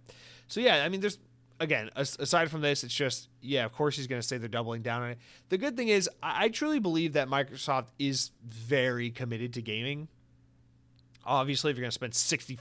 so 0.47 0.59
yeah, 0.59 0.83
I 0.85 0.89
mean, 0.89 1.01
there's 1.01 1.17
again, 1.59 1.89
aside 1.95 2.51
from 2.51 2.61
this, 2.61 2.83
it's 2.83 2.93
just, 2.93 3.29
yeah, 3.41 3.65
of 3.65 3.73
course 3.73 3.95
he's 3.95 4.07
going 4.07 4.21
to 4.21 4.27
say 4.27 4.37
they're 4.37 4.49
doubling 4.49 4.81
down 4.81 5.03
on 5.03 5.11
it. 5.11 5.19
The 5.49 5.57
good 5.57 5.77
thing 5.77 5.87
is, 5.87 6.09
I 6.21 6.49
truly 6.49 6.79
believe 6.79 7.13
that 7.13 7.27
Microsoft 7.27 7.87
is 7.97 8.31
very 8.45 9.09
committed 9.09 9.53
to 9.53 9.61
gaming. 9.61 10.07
Obviously, 11.25 11.71
if 11.71 11.77
you're 11.77 11.83
going 11.83 11.89
to 11.89 11.95
spend 11.95 12.13
60, 12.13 12.59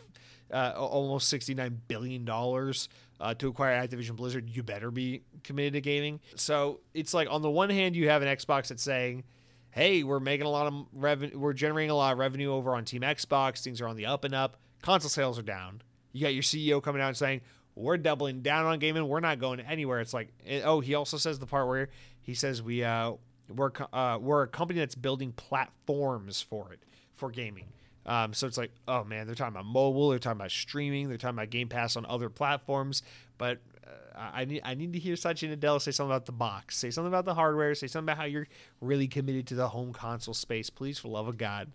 uh, 0.53 0.73
almost 0.77 1.33
$69 1.33 1.77
billion 1.89 2.29
uh, 2.29 3.35
to 3.35 3.49
acquire 3.49 3.87
Activision 3.87 4.17
Blizzard, 4.17 4.49
you 4.49 4.63
better 4.63 4.91
be 4.91 5.23
committed 5.43 5.75
to 5.75 5.81
gaming. 5.81 6.21
So 6.37 6.81
it's 6.95 7.15
like, 7.15 7.29
on 7.31 7.43
the 7.43 7.51
one 7.51 7.71
hand, 7.71 7.97
you 7.97 8.09
have 8.09 8.23
an 8.23 8.29
Xbox 8.29 8.69
that's 8.69 8.83
saying, 8.83 9.25
hey, 9.71 10.03
we're 10.03 10.21
making 10.21 10.47
a 10.47 10.51
lot 10.51 10.67
of 10.67 10.87
revenue, 10.93 11.39
we're 11.39 11.53
generating 11.53 11.91
a 11.91 11.97
lot 11.97 12.13
of 12.13 12.19
revenue 12.19 12.53
over 12.53 12.75
on 12.75 12.85
Team 12.85 13.03
Xbox, 13.03 13.63
things 13.63 13.81
are 13.81 13.89
on 13.89 13.97
the 13.97 14.07
up 14.07 14.25
and 14.25 14.35
up, 14.35 14.57
console 14.83 15.11
sales 15.11 15.39
are 15.39 15.43
down. 15.43 15.83
You 16.13 16.23
got 16.23 16.35
your 16.35 16.45
CEO 16.45 16.83
coming 16.83 17.03
out 17.03 17.09
and 17.09 17.17
saying, 17.17 17.41
we're 17.75 17.97
doubling 17.97 18.43
down 18.43 18.67
on 18.67 18.79
gaming. 18.79 19.09
We're 19.09 19.21
not 19.21 19.39
going 19.39 19.61
anywhere. 19.61 20.01
It's 20.01 20.15
like, 20.15 20.29
eh, 20.47 20.63
oh, 20.65 20.81
he 20.81 20.95
also 20.95 21.17
says 21.17 21.39
the 21.39 21.47
part 21.47 21.67
where 21.67 21.89
he 22.21 22.35
says 22.35 22.63
we 22.63 22.85
uh, 22.85 23.15
we're 23.49 23.73
uh, 23.93 24.19
we're 24.21 24.43
a 24.43 24.49
company 24.49 24.79
that's 24.79 24.95
building 24.95 25.33
platforms 25.33 26.41
for 26.41 26.73
it 26.73 26.81
for 27.17 27.31
gaming. 27.31 27.67
Um, 28.07 28.35
so 28.35 28.47
it's 28.47 28.59
like, 28.59 28.71
oh 28.87 29.05
man, 29.05 29.27
they're 29.27 29.35
talking 29.35 29.55
about 29.55 29.67
mobile, 29.67 30.11
they're 30.11 30.19
talking 30.19 30.39
about 30.39 30.51
streaming, 30.51 31.09
they're 31.09 31.19
talking 31.19 31.37
about 31.37 31.51
Game 31.51 31.69
Pass 31.69 31.97
on 31.97 32.05
other 32.07 32.29
platforms. 32.29 33.03
But 33.39 33.61
uh, 33.87 34.31
I 34.33 34.45
need 34.45 34.61
I 34.65 34.75
need 34.75 34.93
to 34.93 34.99
hear 34.99 35.17
Satya 35.17 35.57
Nadella 35.57 35.81
say 35.81 35.91
something 35.91 36.11
about 36.11 36.27
the 36.27 36.33
box, 36.33 36.77
say 36.77 36.91
something 36.91 37.09
about 37.09 37.25
the 37.25 37.35
hardware, 37.35 37.75
say 37.75 37.87
something 37.87 38.13
about 38.13 38.19
how 38.19 38.25
you're 38.25 38.49
really 38.81 39.09
committed 39.09 39.47
to 39.49 39.55
the 39.55 39.69
home 39.69 39.93
console 39.93 40.35
space, 40.35 40.71
please, 40.71 40.99
for 40.99 41.09
love 41.09 41.29
of 41.29 41.39
God. 41.39 41.71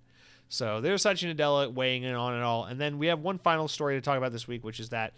So 0.49 0.81
there's 0.81 1.01
Satya 1.01 1.34
Nadella 1.34 1.72
weighing 1.72 2.03
in 2.03 2.15
on 2.15 2.35
it 2.35 2.41
all, 2.41 2.65
and 2.65 2.80
then 2.80 2.97
we 2.97 3.07
have 3.07 3.19
one 3.19 3.38
final 3.38 3.68
story 3.68 3.95
to 3.95 4.01
talk 4.01 4.18
about 4.18 4.31
this 4.31 4.47
week, 4.47 4.64
which 4.64 4.80
is 4.80 4.89
that 4.89 5.14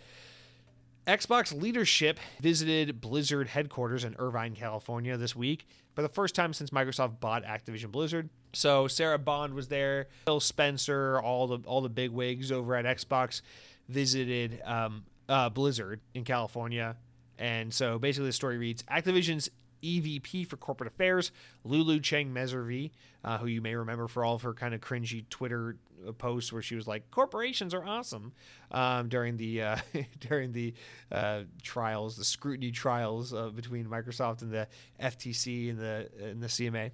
Xbox 1.08 1.60
leadership 1.60 2.20
visited 2.42 3.02
Blizzard 3.02 3.48
headquarters 3.48 4.04
in 4.04 4.16
Irvine, 4.20 4.56
California 4.56 5.18
this 5.18 5.36
week 5.36 5.66
for 5.96 6.02
the 6.02 6.10
first 6.10 6.36
time 6.36 6.54
since 6.54 6.70
Microsoft 6.70 7.20
bought 7.20 7.44
Activision 7.44 7.92
Blizzard. 7.92 8.30
So 8.54 8.88
Sarah 8.88 9.18
Bond 9.18 9.54
was 9.54 9.68
there, 9.68 10.08
Phil 10.26 10.40
Spencer, 10.40 11.20
all 11.22 11.48
the 11.48 11.60
all 11.66 11.82
the 11.82 11.90
big 11.90 12.12
wigs 12.12 12.52
over 12.52 12.76
at 12.76 12.86
Xbox 12.86 13.42
visited 13.88 14.62
um, 14.66 15.04
uh, 15.30 15.50
Blizzard 15.50 16.02
in 16.14 16.24
California. 16.24 16.98
And 17.38 17.74
so 17.74 17.98
basically 17.98 18.28
the 18.28 18.34
story 18.34 18.58
reads 18.58 18.84
Activision's 18.84 19.50
EVP 19.82 20.48
for 20.48 20.58
Corporate 20.58 20.92
Affairs, 20.92 21.32
Lulu 21.64 22.00
Cheng 22.00 22.34
Meservey, 22.34 22.92
uh, 23.24 23.38
who 23.38 23.48
you 23.48 23.62
may 23.62 23.76
remember 23.76 24.08
for 24.08 24.24
all 24.24 24.36
of 24.36 24.42
her 24.42 24.54
kind 24.54 24.74
of 24.74 24.82
cringy 24.82 25.28
Twitter 25.30 25.78
uh, 26.08 26.12
posts 26.12 26.52
where 26.52 26.62
she 26.62 26.76
was 26.76 26.88
like, 26.88 27.10
"Corporations 27.12 27.74
are 27.74 27.84
awesome," 27.84 28.34
um, 28.72 29.10
during 29.10 29.38
the 29.38 29.62
uh, 29.62 29.78
during 30.20 30.52
the 30.52 30.74
uh, 31.12 31.42
trials, 31.62 32.18
the 32.18 32.26
scrutiny 32.26 32.72
trials 32.72 33.34
uh, 33.34 33.50
between 33.50 33.86
Microsoft 33.86 34.42
and 34.42 34.52
the 34.52 34.68
FTC 35.02 35.70
and 35.70 35.80
the 35.80 36.10
and 36.22 36.42
the 36.42 36.48
CMA. 36.48 36.92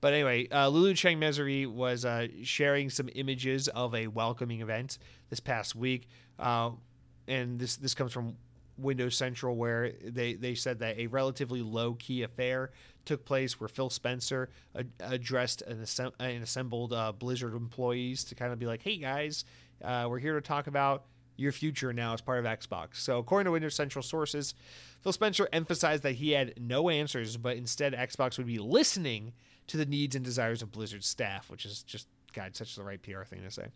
But 0.00 0.14
anyway, 0.14 0.48
uh, 0.48 0.68
Lulu 0.68 0.94
Cheng 0.94 1.20
Meservey 1.20 1.66
was 1.66 2.06
sharing 2.42 2.88
some 2.88 3.10
images 3.14 3.68
of 3.68 3.94
a 3.94 4.06
welcoming 4.06 4.62
event 4.62 4.98
this 5.28 5.40
past 5.40 5.74
week, 5.74 6.08
and 6.38 6.78
this 7.58 7.76
this 7.76 7.94
comes 7.94 8.12
from 8.12 8.36
Windows 8.80 9.16
Central, 9.16 9.56
where 9.56 9.92
they, 10.02 10.34
they 10.34 10.54
said 10.54 10.78
that 10.80 10.98
a 10.98 11.06
relatively 11.06 11.62
low 11.62 11.94
key 11.94 12.22
affair 12.22 12.70
took 13.04 13.24
place 13.24 13.58
where 13.60 13.68
Phil 13.68 13.90
Spencer 13.90 14.50
ad- 14.76 14.90
addressed 15.00 15.62
an, 15.62 15.78
assemb- 15.78 16.12
an 16.20 16.42
assembled 16.42 16.92
uh, 16.92 17.12
Blizzard 17.12 17.54
employees 17.54 18.24
to 18.24 18.34
kind 18.34 18.52
of 18.52 18.58
be 18.58 18.66
like, 18.66 18.82
hey 18.82 18.96
guys, 18.96 19.44
uh, 19.84 20.06
we're 20.08 20.18
here 20.18 20.34
to 20.34 20.40
talk 20.40 20.66
about 20.66 21.04
your 21.36 21.52
future 21.52 21.92
now 21.92 22.12
as 22.12 22.20
part 22.20 22.38
of 22.38 22.44
Xbox. 22.44 22.96
So, 22.96 23.18
according 23.18 23.46
to 23.46 23.52
Windows 23.52 23.74
Central 23.74 24.02
sources, 24.02 24.54
Phil 25.02 25.12
Spencer 25.12 25.48
emphasized 25.52 26.02
that 26.02 26.16
he 26.16 26.32
had 26.32 26.54
no 26.60 26.90
answers, 26.90 27.36
but 27.36 27.56
instead 27.56 27.94
Xbox 27.94 28.36
would 28.36 28.46
be 28.46 28.58
listening 28.58 29.32
to 29.68 29.76
the 29.76 29.86
needs 29.86 30.14
and 30.14 30.24
desires 30.24 30.62
of 30.62 30.70
Blizzard 30.70 31.02
staff, 31.02 31.50
which 31.50 31.64
is 31.64 31.82
just 31.82 32.08
God, 32.32 32.54
such 32.54 32.76
the 32.76 32.84
right 32.84 33.02
PR 33.02 33.22
thing 33.22 33.42
to 33.42 33.50
say. 33.50 33.68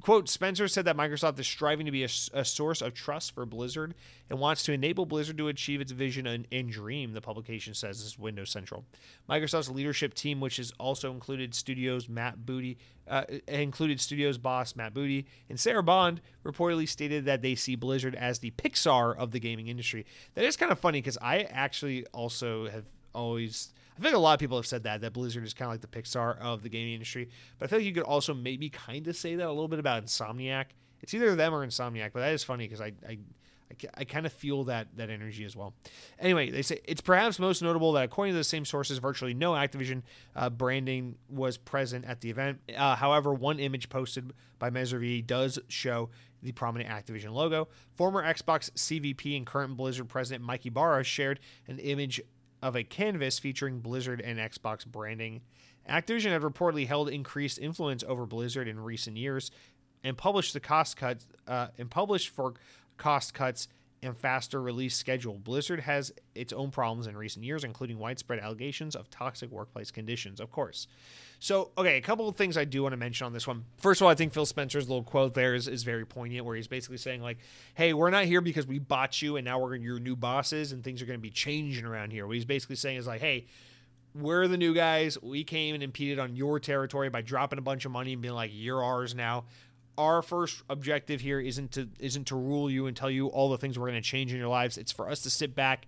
Quote 0.00 0.28
Spencer 0.28 0.66
said 0.66 0.84
that 0.86 0.96
Microsoft 0.96 1.38
is 1.38 1.46
striving 1.46 1.86
to 1.86 1.92
be 1.92 2.02
a, 2.02 2.08
a, 2.32 2.44
source 2.44 2.82
of 2.82 2.92
trust 2.92 3.32
for 3.32 3.46
Blizzard 3.46 3.94
and 4.28 4.40
wants 4.40 4.64
to 4.64 4.72
enable 4.72 5.06
Blizzard 5.06 5.38
to 5.38 5.46
achieve 5.46 5.80
its 5.80 5.92
vision 5.92 6.26
and, 6.26 6.48
and 6.50 6.72
dream, 6.72 7.12
the 7.12 7.20
publication 7.20 7.72
says 7.72 8.00
is 8.00 8.18
Windows 8.18 8.50
Central. 8.50 8.84
Microsoft's 9.28 9.70
leadership 9.70 10.14
team, 10.14 10.40
which 10.40 10.56
has 10.56 10.72
also 10.80 11.12
included 11.12 11.54
studios 11.54 12.08
Matt 12.08 12.44
Booty, 12.44 12.78
uh, 13.06 13.22
included 13.46 14.00
studios 14.00 14.38
boss 14.38 14.74
Matt 14.74 14.92
Booty, 14.92 15.26
and 15.48 15.60
Sarah 15.60 15.84
Bond, 15.84 16.20
reportedly 16.44 16.88
stated 16.88 17.24
that 17.26 17.40
they 17.40 17.54
see 17.54 17.76
Blizzard 17.76 18.16
as 18.16 18.40
the 18.40 18.50
Pixar 18.52 19.16
of 19.16 19.30
the 19.30 19.38
gaming 19.38 19.68
industry. 19.68 20.04
That 20.34 20.44
is 20.44 20.56
kind 20.56 20.72
of 20.72 20.80
funny 20.80 20.98
because 20.98 21.18
I 21.22 21.42
actually 21.42 22.06
also 22.06 22.68
have 22.68 22.86
always 23.14 23.72
I 23.98 24.02
think 24.02 24.14
a 24.14 24.18
lot 24.18 24.32
of 24.32 24.40
people 24.40 24.56
have 24.56 24.66
said 24.66 24.84
that 24.84 25.02
that 25.02 25.12
Blizzard 25.12 25.44
is 25.44 25.52
kind 25.52 25.66
of 25.66 25.74
like 25.74 25.82
the 25.82 25.86
Pixar 25.86 26.38
of 26.38 26.62
the 26.62 26.70
gaming 26.70 26.94
industry. 26.94 27.28
But 27.58 27.66
I 27.66 27.68
feel 27.68 27.78
like 27.80 27.86
you 27.86 27.92
could 27.92 28.04
also 28.04 28.32
maybe 28.32 28.70
kind 28.70 29.06
of 29.06 29.14
say 29.14 29.34
that 29.34 29.46
a 29.46 29.50
little 29.50 29.68
bit 29.68 29.78
about 29.78 30.04
Insomniac. 30.04 30.66
It's 31.02 31.12
either 31.12 31.36
them 31.36 31.52
or 31.52 31.66
Insomniac, 31.66 32.12
but 32.14 32.20
that 32.20 32.32
is 32.32 32.42
funny 32.42 32.66
because 32.66 32.80
I, 32.80 32.92
I 33.06 33.18
I, 33.94 34.04
kind 34.04 34.26
of 34.26 34.32
feel 34.32 34.64
that 34.64 34.88
that 34.96 35.10
energy 35.10 35.44
as 35.44 35.54
well. 35.54 35.74
Anyway, 36.18 36.50
they 36.50 36.62
say 36.62 36.80
it's 36.84 37.00
perhaps 37.00 37.38
most 37.38 37.62
notable 37.62 37.92
that 37.92 38.04
according 38.04 38.34
to 38.34 38.38
the 38.38 38.44
same 38.44 38.64
sources, 38.64 38.98
virtually 38.98 39.34
no 39.34 39.52
Activision 39.52 40.02
uh, 40.34 40.50
branding 40.50 41.16
was 41.28 41.56
present 41.56 42.04
at 42.04 42.20
the 42.20 42.30
event. 42.30 42.58
Uh, 42.76 42.96
however, 42.96 43.32
one 43.32 43.60
image 43.60 43.88
posted 43.88 44.32
by 44.58 44.70
Meservey 44.70 45.24
does 45.24 45.58
show 45.68 46.10
the 46.42 46.52
prominent 46.52 46.90
Activision 46.90 47.32
logo. 47.32 47.68
Former 47.94 48.22
Xbox 48.22 48.70
CVP 48.72 49.36
and 49.36 49.46
current 49.46 49.76
Blizzard 49.76 50.08
president 50.08 50.44
Mike 50.44 50.66
Ybarra 50.66 51.04
shared 51.04 51.38
an 51.68 51.78
image 51.78 52.20
of 52.62 52.76
a 52.76 52.84
canvas 52.84 53.38
featuring 53.38 53.80
Blizzard 53.80 54.20
and 54.20 54.38
Xbox 54.38 54.86
branding. 54.86 55.40
Activision 55.88 56.30
had 56.30 56.42
reportedly 56.42 56.86
held 56.86 57.08
increased 57.08 57.58
influence 57.58 58.04
over 58.06 58.26
Blizzard 58.26 58.68
in 58.68 58.78
recent 58.78 59.16
years 59.16 59.50
and 60.04 60.16
published 60.16 60.52
the 60.52 60.60
cost 60.60 60.96
cuts 60.96 61.26
uh, 61.46 61.68
and 61.78 61.90
published 61.90 62.28
for 62.28 62.54
cost 62.96 63.34
cuts 63.34 63.68
and 64.02 64.16
faster 64.16 64.60
release 64.60 64.96
schedule. 64.96 65.34
Blizzard 65.34 65.80
has 65.80 66.12
its 66.34 66.52
own 66.52 66.70
problems 66.70 67.06
in 67.06 67.16
recent 67.16 67.44
years, 67.44 67.64
including 67.64 67.98
widespread 67.98 68.38
allegations 68.38 68.96
of 68.96 69.10
toxic 69.10 69.50
workplace 69.50 69.90
conditions, 69.90 70.40
of 70.40 70.50
course. 70.50 70.86
So, 71.38 71.70
okay, 71.76 71.96
a 71.96 72.00
couple 72.00 72.28
of 72.28 72.36
things 72.36 72.56
I 72.56 72.64
do 72.64 72.82
want 72.82 72.92
to 72.92 72.96
mention 72.96 73.26
on 73.26 73.32
this 73.32 73.46
one. 73.46 73.64
First 73.78 74.00
of 74.00 74.06
all, 74.06 74.10
I 74.10 74.14
think 74.14 74.32
Phil 74.32 74.46
Spencer's 74.46 74.88
little 74.88 75.04
quote 75.04 75.34
there 75.34 75.54
is, 75.54 75.68
is 75.68 75.82
very 75.82 76.06
poignant, 76.06 76.46
where 76.46 76.56
he's 76.56 76.68
basically 76.68 76.98
saying, 76.98 77.22
like, 77.22 77.38
hey, 77.74 77.92
we're 77.92 78.10
not 78.10 78.24
here 78.24 78.40
because 78.40 78.66
we 78.66 78.78
bought 78.78 79.20
you 79.20 79.36
and 79.36 79.44
now 79.44 79.58
we're 79.58 79.74
your 79.74 79.98
new 79.98 80.16
bosses 80.16 80.72
and 80.72 80.82
things 80.82 81.02
are 81.02 81.06
going 81.06 81.18
to 81.18 81.22
be 81.22 81.30
changing 81.30 81.84
around 81.84 82.10
here. 82.10 82.26
What 82.26 82.36
he's 82.36 82.44
basically 82.44 82.76
saying 82.76 82.98
is, 82.98 83.06
like, 83.06 83.20
hey, 83.20 83.46
we're 84.14 84.48
the 84.48 84.56
new 84.56 84.74
guys. 84.74 85.20
We 85.22 85.44
came 85.44 85.74
and 85.74 85.84
impeded 85.84 86.18
on 86.18 86.36
your 86.36 86.58
territory 86.58 87.10
by 87.10 87.22
dropping 87.22 87.58
a 87.58 87.62
bunch 87.62 87.84
of 87.84 87.92
money 87.92 88.14
and 88.14 88.22
being 88.22 88.34
like, 88.34 88.50
you're 88.52 88.82
ours 88.82 89.14
now 89.14 89.44
our 89.98 90.22
first 90.22 90.62
objective 90.68 91.20
here 91.20 91.40
isn't 91.40 91.72
to 91.72 91.88
isn't 91.98 92.28
to 92.28 92.36
rule 92.36 92.70
you 92.70 92.86
and 92.86 92.96
tell 92.96 93.10
you 93.10 93.28
all 93.28 93.50
the 93.50 93.58
things 93.58 93.78
we're 93.78 93.88
going 93.88 94.02
to 94.02 94.08
change 94.08 94.32
in 94.32 94.38
your 94.38 94.48
lives. 94.48 94.78
It's 94.78 94.92
for 94.92 95.08
us 95.08 95.22
to 95.22 95.30
sit 95.30 95.54
back, 95.54 95.86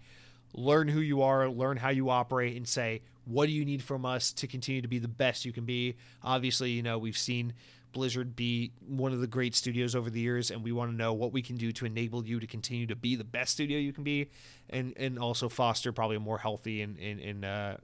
learn 0.53 0.89
who 0.89 1.01
you 1.01 1.23
are, 1.23 1.49
learn 1.49 1.77
how 1.77 1.91
you 1.91 2.11
operate, 2.11 2.57
and 2.57 2.67
say, 2.67 3.03
what 3.25 3.47
do 3.47 3.53
you 3.53 3.65
need 3.65 3.83
from 3.83 4.05
us 4.05 4.33
to 4.35 4.47
continue 4.47 4.83
to 4.83 4.89
be 4.89 4.99
the 4.99 5.09
best 5.09 5.45
you 5.45 5.53
can 5.53 5.65
be? 5.65 5.97
Obviously, 6.23 6.71
you 6.71 6.83
know, 6.83 6.99
we've 6.99 7.19
seen 7.19 7.55
Blizzard 7.93 8.35
be 8.35 8.73
one 8.87 9.13
of 9.13 9.21
the 9.21 9.27
great 9.27 9.55
studios 9.55 9.95
over 9.95 10.11
the 10.11 10.21
years, 10.21 10.51
and 10.51 10.63
we 10.63 10.73
want 10.73 10.91
to 10.91 10.97
know 10.97 11.13
what 11.13 11.33
we 11.33 11.43
can 11.43 11.57
do 11.57 11.73
to 11.73 11.87
enable 11.87 12.27
you 12.27 12.41
to 12.41 12.47
continue 12.47 12.87
to 12.87 12.97
be 12.97 13.17
the 13.17 13.25
best 13.25 13.53
studio 13.53 13.79
you 13.79 13.93
can 13.93 14.05
be, 14.05 14.31
and 14.71 14.95
and 14.97 15.19
also 15.19 15.49
foster 15.49 15.93
probably 15.93 16.17
a 16.17 16.21
more 16.21 16.39
healthy 16.39 16.83
and 16.83 16.99
and, 16.99 17.21
and 17.21 17.45
uh, 17.45 17.77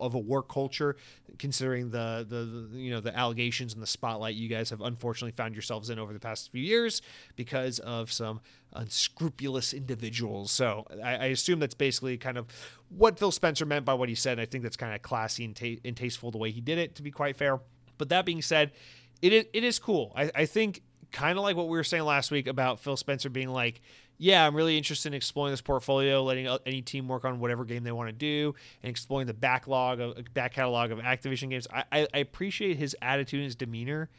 of 0.00 0.14
a 0.14 0.18
work 0.18 0.48
culture, 0.48 0.96
considering 1.38 1.90
the, 1.90 2.26
the, 2.28 2.44
the 2.44 2.78
you 2.78 2.90
know 2.90 3.00
the 3.00 3.16
allegations 3.16 3.74
and 3.74 3.82
the 3.82 3.86
spotlight 3.86 4.34
you 4.34 4.48
guys 4.48 4.70
have 4.70 4.80
unfortunately 4.80 5.32
found 5.32 5.54
yourselves 5.54 5.90
in 5.90 5.98
over 5.98 6.12
the 6.12 6.20
past 6.20 6.50
few 6.50 6.62
years 6.62 7.02
because 7.36 7.78
of 7.80 8.10
some 8.12 8.40
unscrupulous 8.74 9.72
individuals. 9.72 10.50
So 10.50 10.86
I, 11.02 11.16
I 11.16 11.24
assume 11.26 11.58
that's 11.58 11.74
basically 11.74 12.16
kind 12.18 12.38
of 12.38 12.46
what 12.88 13.18
Phil 13.18 13.32
Spencer 13.32 13.66
meant 13.66 13.84
by 13.84 13.94
what 13.94 14.08
he 14.08 14.14
said. 14.14 14.38
I 14.38 14.46
think 14.46 14.62
that's 14.62 14.76
kind 14.76 14.94
of 14.94 15.02
classy 15.02 15.44
and, 15.44 15.56
ta- 15.56 15.80
and 15.84 15.96
tasteful 15.96 16.30
the 16.30 16.38
way 16.38 16.50
he 16.50 16.60
did 16.60 16.78
it, 16.78 16.94
to 16.96 17.02
be 17.02 17.10
quite 17.10 17.36
fair. 17.36 17.60
But 17.98 18.10
that 18.10 18.24
being 18.24 18.42
said, 18.42 18.72
it 19.22 19.32
is, 19.32 19.44
it 19.52 19.64
is 19.64 19.78
cool. 19.78 20.12
I, 20.16 20.30
I 20.34 20.46
think 20.46 20.82
kind 21.10 21.38
of 21.38 21.44
like 21.44 21.56
what 21.56 21.68
we 21.68 21.76
were 21.76 21.84
saying 21.84 22.04
last 22.04 22.30
week 22.30 22.46
about 22.46 22.80
Phil 22.80 22.96
Spencer 22.96 23.30
being 23.30 23.48
like, 23.48 23.80
yeah, 24.20 24.44
I'm 24.44 24.56
really 24.56 24.76
interested 24.76 25.08
in 25.08 25.14
exploring 25.14 25.52
this 25.52 25.60
portfolio, 25.60 26.24
letting 26.24 26.48
any 26.66 26.82
team 26.82 27.06
work 27.06 27.24
on 27.24 27.38
whatever 27.38 27.64
game 27.64 27.84
they 27.84 27.92
want 27.92 28.08
to 28.08 28.12
do, 28.12 28.54
and 28.82 28.90
exploring 28.90 29.28
the 29.28 29.34
backlog 29.34 30.00
of 30.00 30.34
back 30.34 30.54
catalog 30.54 30.90
of 30.90 30.98
Activision 30.98 31.50
games. 31.50 31.68
I, 31.72 31.84
I, 31.92 32.06
I 32.12 32.18
appreciate 32.18 32.76
his 32.76 32.96
attitude 33.00 33.38
and 33.38 33.44
his 33.44 33.54
demeanor, 33.54 34.10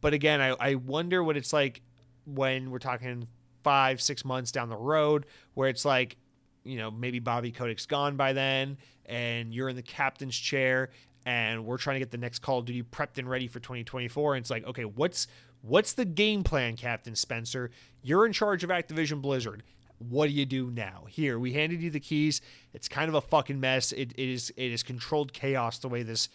but 0.00 0.12
again, 0.12 0.40
I, 0.40 0.56
I 0.58 0.74
wonder 0.74 1.22
what 1.22 1.36
it's 1.36 1.52
like 1.52 1.82
when 2.26 2.70
we're 2.70 2.80
talking 2.80 3.28
five, 3.62 4.00
six 4.00 4.24
months 4.24 4.50
down 4.50 4.68
the 4.68 4.76
road, 4.76 5.24
where 5.54 5.68
it's 5.68 5.84
like, 5.84 6.16
you 6.64 6.76
know, 6.76 6.90
maybe 6.90 7.20
Bobby 7.20 7.52
Kotick's 7.52 7.86
gone 7.86 8.16
by 8.16 8.32
then, 8.32 8.76
and 9.06 9.54
you're 9.54 9.68
in 9.68 9.76
the 9.76 9.82
captain's 9.82 10.36
chair, 10.36 10.90
and 11.24 11.64
we're 11.64 11.78
trying 11.78 11.94
to 11.94 12.00
get 12.00 12.10
the 12.10 12.18
next 12.18 12.40
Call 12.40 12.58
of 12.58 12.66
Duty 12.66 12.82
prepped 12.82 13.18
and 13.18 13.28
ready 13.28 13.48
for 13.48 13.60
2024. 13.60 14.34
And 14.34 14.42
it's 14.42 14.50
like, 14.50 14.66
okay, 14.66 14.84
what's 14.84 15.26
What's 15.66 15.94
the 15.94 16.04
game 16.04 16.44
plan, 16.44 16.76
Captain 16.76 17.16
Spencer? 17.16 17.70
You're 18.02 18.26
in 18.26 18.34
charge 18.34 18.62
of 18.64 18.68
Activision 18.68 19.22
Blizzard. 19.22 19.62
What 19.96 20.26
do 20.26 20.32
you 20.32 20.44
do 20.44 20.70
now? 20.70 21.06
Here, 21.08 21.38
we 21.38 21.54
handed 21.54 21.80
you 21.80 21.88
the 21.88 22.00
keys. 22.00 22.42
It's 22.74 22.86
kind 22.86 23.08
of 23.08 23.14
a 23.14 23.22
fucking 23.22 23.58
mess. 23.58 23.90
It, 23.90 24.12
it 24.18 24.28
is 24.28 24.52
it 24.58 24.72
is 24.72 24.82
controlled 24.82 25.32
chaos 25.32 25.78
the 25.78 25.88
way 25.88 26.02
this 26.02 26.28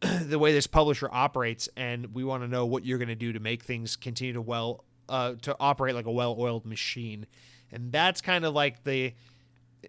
the 0.00 0.38
way 0.38 0.52
this 0.52 0.68
publisher 0.68 1.08
operates, 1.10 1.68
and 1.76 2.14
we 2.14 2.22
want 2.22 2.44
to 2.44 2.48
know 2.48 2.66
what 2.66 2.84
you're 2.84 2.98
going 2.98 3.08
to 3.08 3.16
do 3.16 3.32
to 3.32 3.40
make 3.40 3.64
things 3.64 3.96
continue 3.96 4.34
to 4.34 4.40
well 4.40 4.84
uh, 5.08 5.34
to 5.42 5.56
operate 5.58 5.96
like 5.96 6.06
a 6.06 6.12
well-oiled 6.12 6.64
machine. 6.64 7.26
And 7.72 7.90
that's 7.90 8.20
kind 8.20 8.44
of 8.44 8.54
like 8.54 8.84
the 8.84 9.12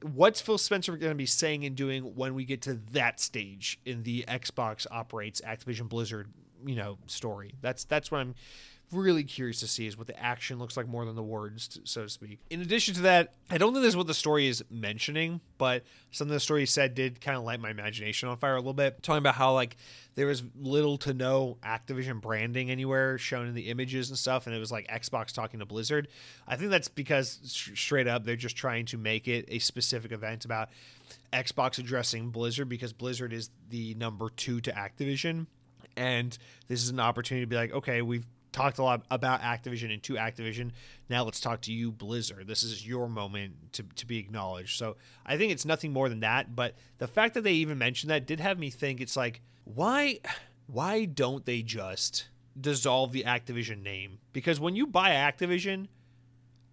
what's 0.01 0.41
Phil 0.41 0.57
Spencer 0.57 0.95
going 0.97 1.11
to 1.11 1.15
be 1.15 1.25
saying 1.25 1.65
and 1.65 1.75
doing 1.75 2.15
when 2.15 2.35
we 2.35 2.45
get 2.45 2.61
to 2.63 2.75
that 2.91 3.19
stage 3.19 3.79
in 3.85 4.03
the 4.03 4.23
Xbox 4.27 4.85
operates 4.91 5.41
Activision 5.41 5.89
Blizzard, 5.89 6.27
you 6.65 6.75
know, 6.75 6.97
story. 7.07 7.53
That's 7.61 7.83
that's 7.85 8.11
what 8.11 8.19
I'm 8.19 8.35
really 8.91 9.23
curious 9.23 9.59
to 9.59 9.67
see 9.67 9.87
is 9.87 9.97
what 9.97 10.07
the 10.07 10.19
action 10.19 10.59
looks 10.59 10.75
like 10.75 10.87
more 10.87 11.05
than 11.05 11.15
the 11.15 11.23
words, 11.23 11.79
so 11.83 12.03
to 12.03 12.09
speak. 12.09 12.39
In 12.49 12.61
addition 12.61 12.93
to 12.95 13.01
that, 13.01 13.33
I 13.49 13.57
don't 13.57 13.73
think 13.73 13.83
this 13.83 13.93
is 13.93 13.97
what 13.97 14.07
the 14.07 14.13
story 14.13 14.47
is 14.47 14.63
mentioning, 14.69 15.41
but 15.57 15.83
something 16.11 16.33
the 16.33 16.39
story 16.39 16.65
said 16.65 16.95
did 16.95 17.21
kind 17.21 17.37
of 17.37 17.43
light 17.43 17.59
my 17.59 17.69
imagination 17.69 18.29
on 18.29 18.37
fire 18.37 18.55
a 18.55 18.59
little 18.59 18.73
bit. 18.73 19.01
Talking 19.03 19.19
about 19.19 19.35
how 19.35 19.53
like 19.53 19.77
there 20.15 20.27
was 20.27 20.43
little 20.59 20.97
to 20.99 21.13
no 21.13 21.57
Activision 21.63 22.21
branding 22.21 22.71
anywhere 22.71 23.17
shown 23.17 23.47
in 23.47 23.53
the 23.53 23.69
images 23.69 24.09
and 24.09 24.17
stuff, 24.17 24.47
and 24.47 24.55
it 24.55 24.59
was 24.59 24.71
like 24.71 24.87
Xbox 24.87 25.31
talking 25.31 25.59
to 25.59 25.65
Blizzard. 25.65 26.07
I 26.47 26.55
think 26.55 26.71
that's 26.71 26.87
because 26.87 27.39
straight 27.43 28.07
up 28.07 28.25
they're 28.25 28.35
just 28.35 28.55
trying 28.55 28.85
to 28.87 28.97
make 28.97 29.27
it 29.27 29.45
a 29.49 29.59
specific 29.59 30.11
event 30.11 30.45
about 30.45 30.69
Xbox 31.31 31.77
addressing 31.77 32.31
Blizzard 32.31 32.69
because 32.69 32.93
Blizzard 32.93 33.33
is 33.33 33.49
the 33.69 33.93
number 33.95 34.29
two 34.29 34.61
to 34.61 34.71
Activision 34.71 35.47
and 35.99 36.37
this 36.67 36.81
is 36.81 36.89
an 36.89 36.99
opportunity 36.99 37.43
to 37.43 37.49
be 37.49 37.55
like, 37.57 37.73
okay, 37.73 38.01
we've 38.01 38.25
talked 38.51 38.77
a 38.77 38.83
lot 38.83 39.03
about 39.11 39.41
Activision 39.41 39.93
and 39.93 40.01
to 40.03 40.13
Activision. 40.13 40.71
Now 41.09 41.23
let's 41.23 41.39
talk 41.39 41.61
to 41.61 41.73
you, 41.73 41.91
Blizzard. 41.91 42.47
This 42.47 42.63
is 42.63 42.85
your 42.85 43.07
moment 43.07 43.73
to, 43.73 43.83
to 43.83 44.05
be 44.05 44.17
acknowledged. 44.17 44.77
So 44.77 44.97
I 45.25 45.37
think 45.37 45.51
it's 45.51 45.65
nothing 45.65 45.93
more 45.93 46.09
than 46.09 46.21
that. 46.21 46.55
But 46.55 46.75
the 46.97 47.07
fact 47.07 47.33
that 47.35 47.43
they 47.43 47.53
even 47.53 47.77
mentioned 47.77 48.09
that 48.11 48.25
did 48.25 48.39
have 48.39 48.59
me 48.59 48.69
think 48.69 49.01
it's 49.01 49.17
like, 49.17 49.41
why 49.65 50.19
why 50.67 51.05
don't 51.05 51.45
they 51.45 51.61
just 51.61 52.27
dissolve 52.59 53.11
the 53.11 53.23
Activision 53.23 53.81
name? 53.81 54.19
Because 54.33 54.59
when 54.59 54.75
you 54.75 54.85
buy 54.85 55.11
Activision, 55.11 55.87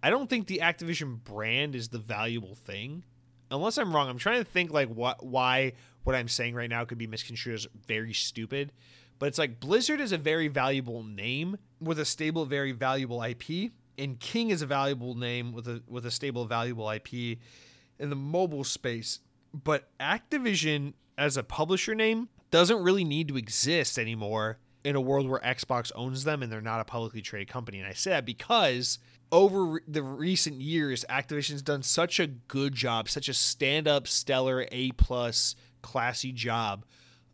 I 0.03 0.09
don't 0.09 0.29
think 0.29 0.47
the 0.47 0.59
Activision 0.59 1.23
brand 1.23 1.75
is 1.75 1.89
the 1.89 1.99
valuable 1.99 2.55
thing. 2.55 3.03
Unless 3.49 3.77
I'm 3.77 3.95
wrong, 3.95 4.09
I'm 4.09 4.17
trying 4.17 4.43
to 4.43 4.49
think 4.49 4.71
like 4.71 4.89
what 4.89 5.25
why 5.25 5.73
what 6.03 6.15
I'm 6.15 6.27
saying 6.27 6.55
right 6.55 6.69
now 6.69 6.85
could 6.85 6.97
be 6.97 7.07
misconstrued 7.07 7.55
as 7.55 7.67
very 7.87 8.13
stupid. 8.13 8.71
But 9.19 9.27
it's 9.27 9.37
like 9.37 9.59
Blizzard 9.59 9.99
is 9.99 10.11
a 10.11 10.17
very 10.17 10.47
valuable 10.47 11.03
name 11.03 11.57
with 11.79 11.99
a 11.99 12.05
stable, 12.05 12.45
very 12.45 12.71
valuable 12.71 13.21
IP, 13.23 13.71
and 13.97 14.19
King 14.19 14.49
is 14.51 14.61
a 14.61 14.67
valuable 14.67 15.15
name 15.15 15.53
with 15.53 15.67
a 15.67 15.81
with 15.87 16.05
a 16.05 16.11
stable, 16.11 16.45
valuable 16.45 16.89
IP 16.89 17.39
in 17.99 18.09
the 18.09 18.15
mobile 18.15 18.63
space. 18.63 19.19
But 19.53 19.89
Activision 19.99 20.93
as 21.17 21.37
a 21.37 21.43
publisher 21.43 21.95
name 21.95 22.29
doesn't 22.51 22.83
really 22.83 23.03
need 23.03 23.27
to 23.29 23.37
exist 23.37 23.97
anymore 23.97 24.59
in 24.83 24.95
a 24.95 25.01
world 25.01 25.27
where 25.27 25.39
Xbox 25.41 25.91
owns 25.95 26.23
them 26.23 26.43
and 26.43 26.51
they're 26.51 26.61
not 26.61 26.79
a 26.79 26.85
publicly 26.85 27.21
traded 27.21 27.49
company. 27.49 27.79
And 27.79 27.87
I 27.87 27.93
say 27.93 28.11
that 28.11 28.25
because 28.25 28.99
over 29.31 29.81
the 29.87 30.03
recent 30.03 30.61
years, 30.61 31.03
Activision's 31.09 31.61
done 31.61 31.83
such 31.83 32.19
a 32.19 32.27
good 32.27 32.73
job, 32.73 33.09
such 33.09 33.27
a 33.27 33.33
stand-up, 33.33 34.07
stellar, 34.07 34.65
A 34.71 34.91
plus, 34.91 35.55
classy 35.81 36.31
job 36.31 36.85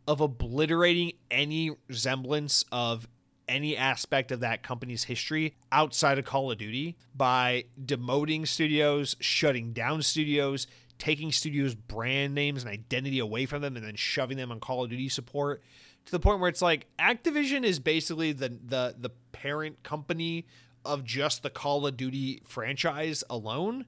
of 0.06 0.20
obliterating 0.20 1.12
any 1.30 1.70
semblance 1.90 2.64
of 2.70 3.08
any 3.48 3.76
aspect 3.76 4.32
of 4.32 4.40
that 4.40 4.62
company's 4.62 5.04
history 5.04 5.54
outside 5.70 6.18
of 6.18 6.24
Call 6.24 6.50
of 6.50 6.58
Duty 6.58 6.96
by 7.14 7.64
demoting 7.82 8.46
studios, 8.46 9.16
shutting 9.20 9.72
down 9.72 10.02
studios, 10.02 10.66
taking 10.98 11.32
studios' 11.32 11.74
brand 11.74 12.34
names 12.34 12.62
and 12.62 12.72
identity 12.72 13.18
away 13.18 13.46
from 13.46 13.62
them, 13.62 13.76
and 13.76 13.84
then 13.84 13.96
shoving 13.96 14.36
them 14.36 14.50
on 14.50 14.60
Call 14.60 14.84
of 14.84 14.90
Duty 14.90 15.08
support 15.08 15.62
to 16.06 16.12
the 16.12 16.20
point 16.20 16.40
where 16.40 16.48
it's 16.48 16.62
like 16.62 16.86
Activision 16.98 17.64
is 17.64 17.78
basically 17.78 18.32
the 18.32 18.48
the 18.48 18.94
the 18.98 19.10
parent 19.32 19.82
company 19.82 20.46
of 20.84 21.04
just 21.04 21.42
the 21.42 21.50
Call 21.50 21.86
of 21.86 21.96
Duty 21.96 22.42
franchise 22.44 23.24
alone, 23.30 23.86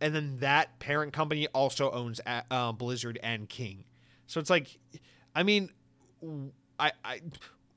and 0.00 0.14
then 0.14 0.38
that 0.40 0.78
parent 0.78 1.12
company 1.12 1.46
also 1.48 1.90
owns 1.90 2.20
uh, 2.26 2.72
Blizzard 2.72 3.18
and 3.22 3.48
King. 3.48 3.84
So 4.26 4.38
it's 4.38 4.50
like 4.50 4.78
I 5.34 5.42
mean, 5.42 5.70
I, 6.78 6.92
I 7.04 7.20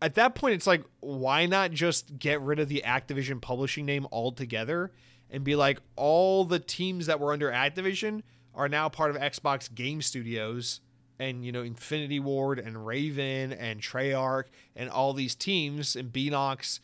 at 0.02 0.16
that 0.16 0.36
point 0.36 0.56
it's 0.56 0.68
like 0.68 0.84
why 1.00 1.46
not 1.46 1.72
just 1.72 2.18
get 2.20 2.42
rid 2.42 2.60
of 2.60 2.68
the 2.68 2.84
Activision 2.86 3.42
publishing 3.42 3.86
name 3.86 4.08
altogether 4.12 4.92
and 5.30 5.44
be 5.44 5.56
like 5.56 5.80
all 5.96 6.46
the 6.46 6.60
teams 6.60 7.06
that 7.06 7.20
were 7.20 7.32
under 7.32 7.52
Activision 7.52 8.22
are 8.54 8.70
now 8.70 8.90
part 8.90 9.12
of 9.12 9.18
Xbox 9.18 9.74
Game 9.74 10.02
Studios 10.02 10.82
and 11.20 11.46
you 11.46 11.52
know 11.52 11.62
Infinity 11.62 12.20
Ward 12.20 12.60
and 12.60 12.86
Raven 12.86 13.54
and 13.54 13.82
Treyarch 13.82 14.46
and 14.76 14.90
all 14.90 15.14
these 15.14 15.36
teams 15.36 15.96
and 15.96 16.12
Beenox 16.12 16.80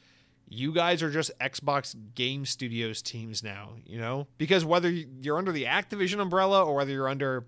you 0.49 0.73
guys 0.73 1.03
are 1.03 1.11
just 1.11 1.31
Xbox 1.39 1.95
Game 2.15 2.43
Studios 2.43 3.03
teams 3.03 3.43
now, 3.43 3.75
you 3.85 3.99
know? 3.99 4.27
Because 4.39 4.65
whether 4.65 4.89
you're 4.89 5.37
under 5.37 5.51
the 5.51 5.65
Activision 5.65 6.19
umbrella 6.19 6.63
or 6.63 6.73
whether 6.73 6.91
you're 6.91 7.07
under 7.07 7.45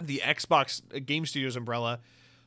the 0.00 0.22
Xbox 0.24 0.82
uh, 0.94 1.00
Game 1.04 1.26
Studios 1.26 1.56
umbrella, 1.56 1.98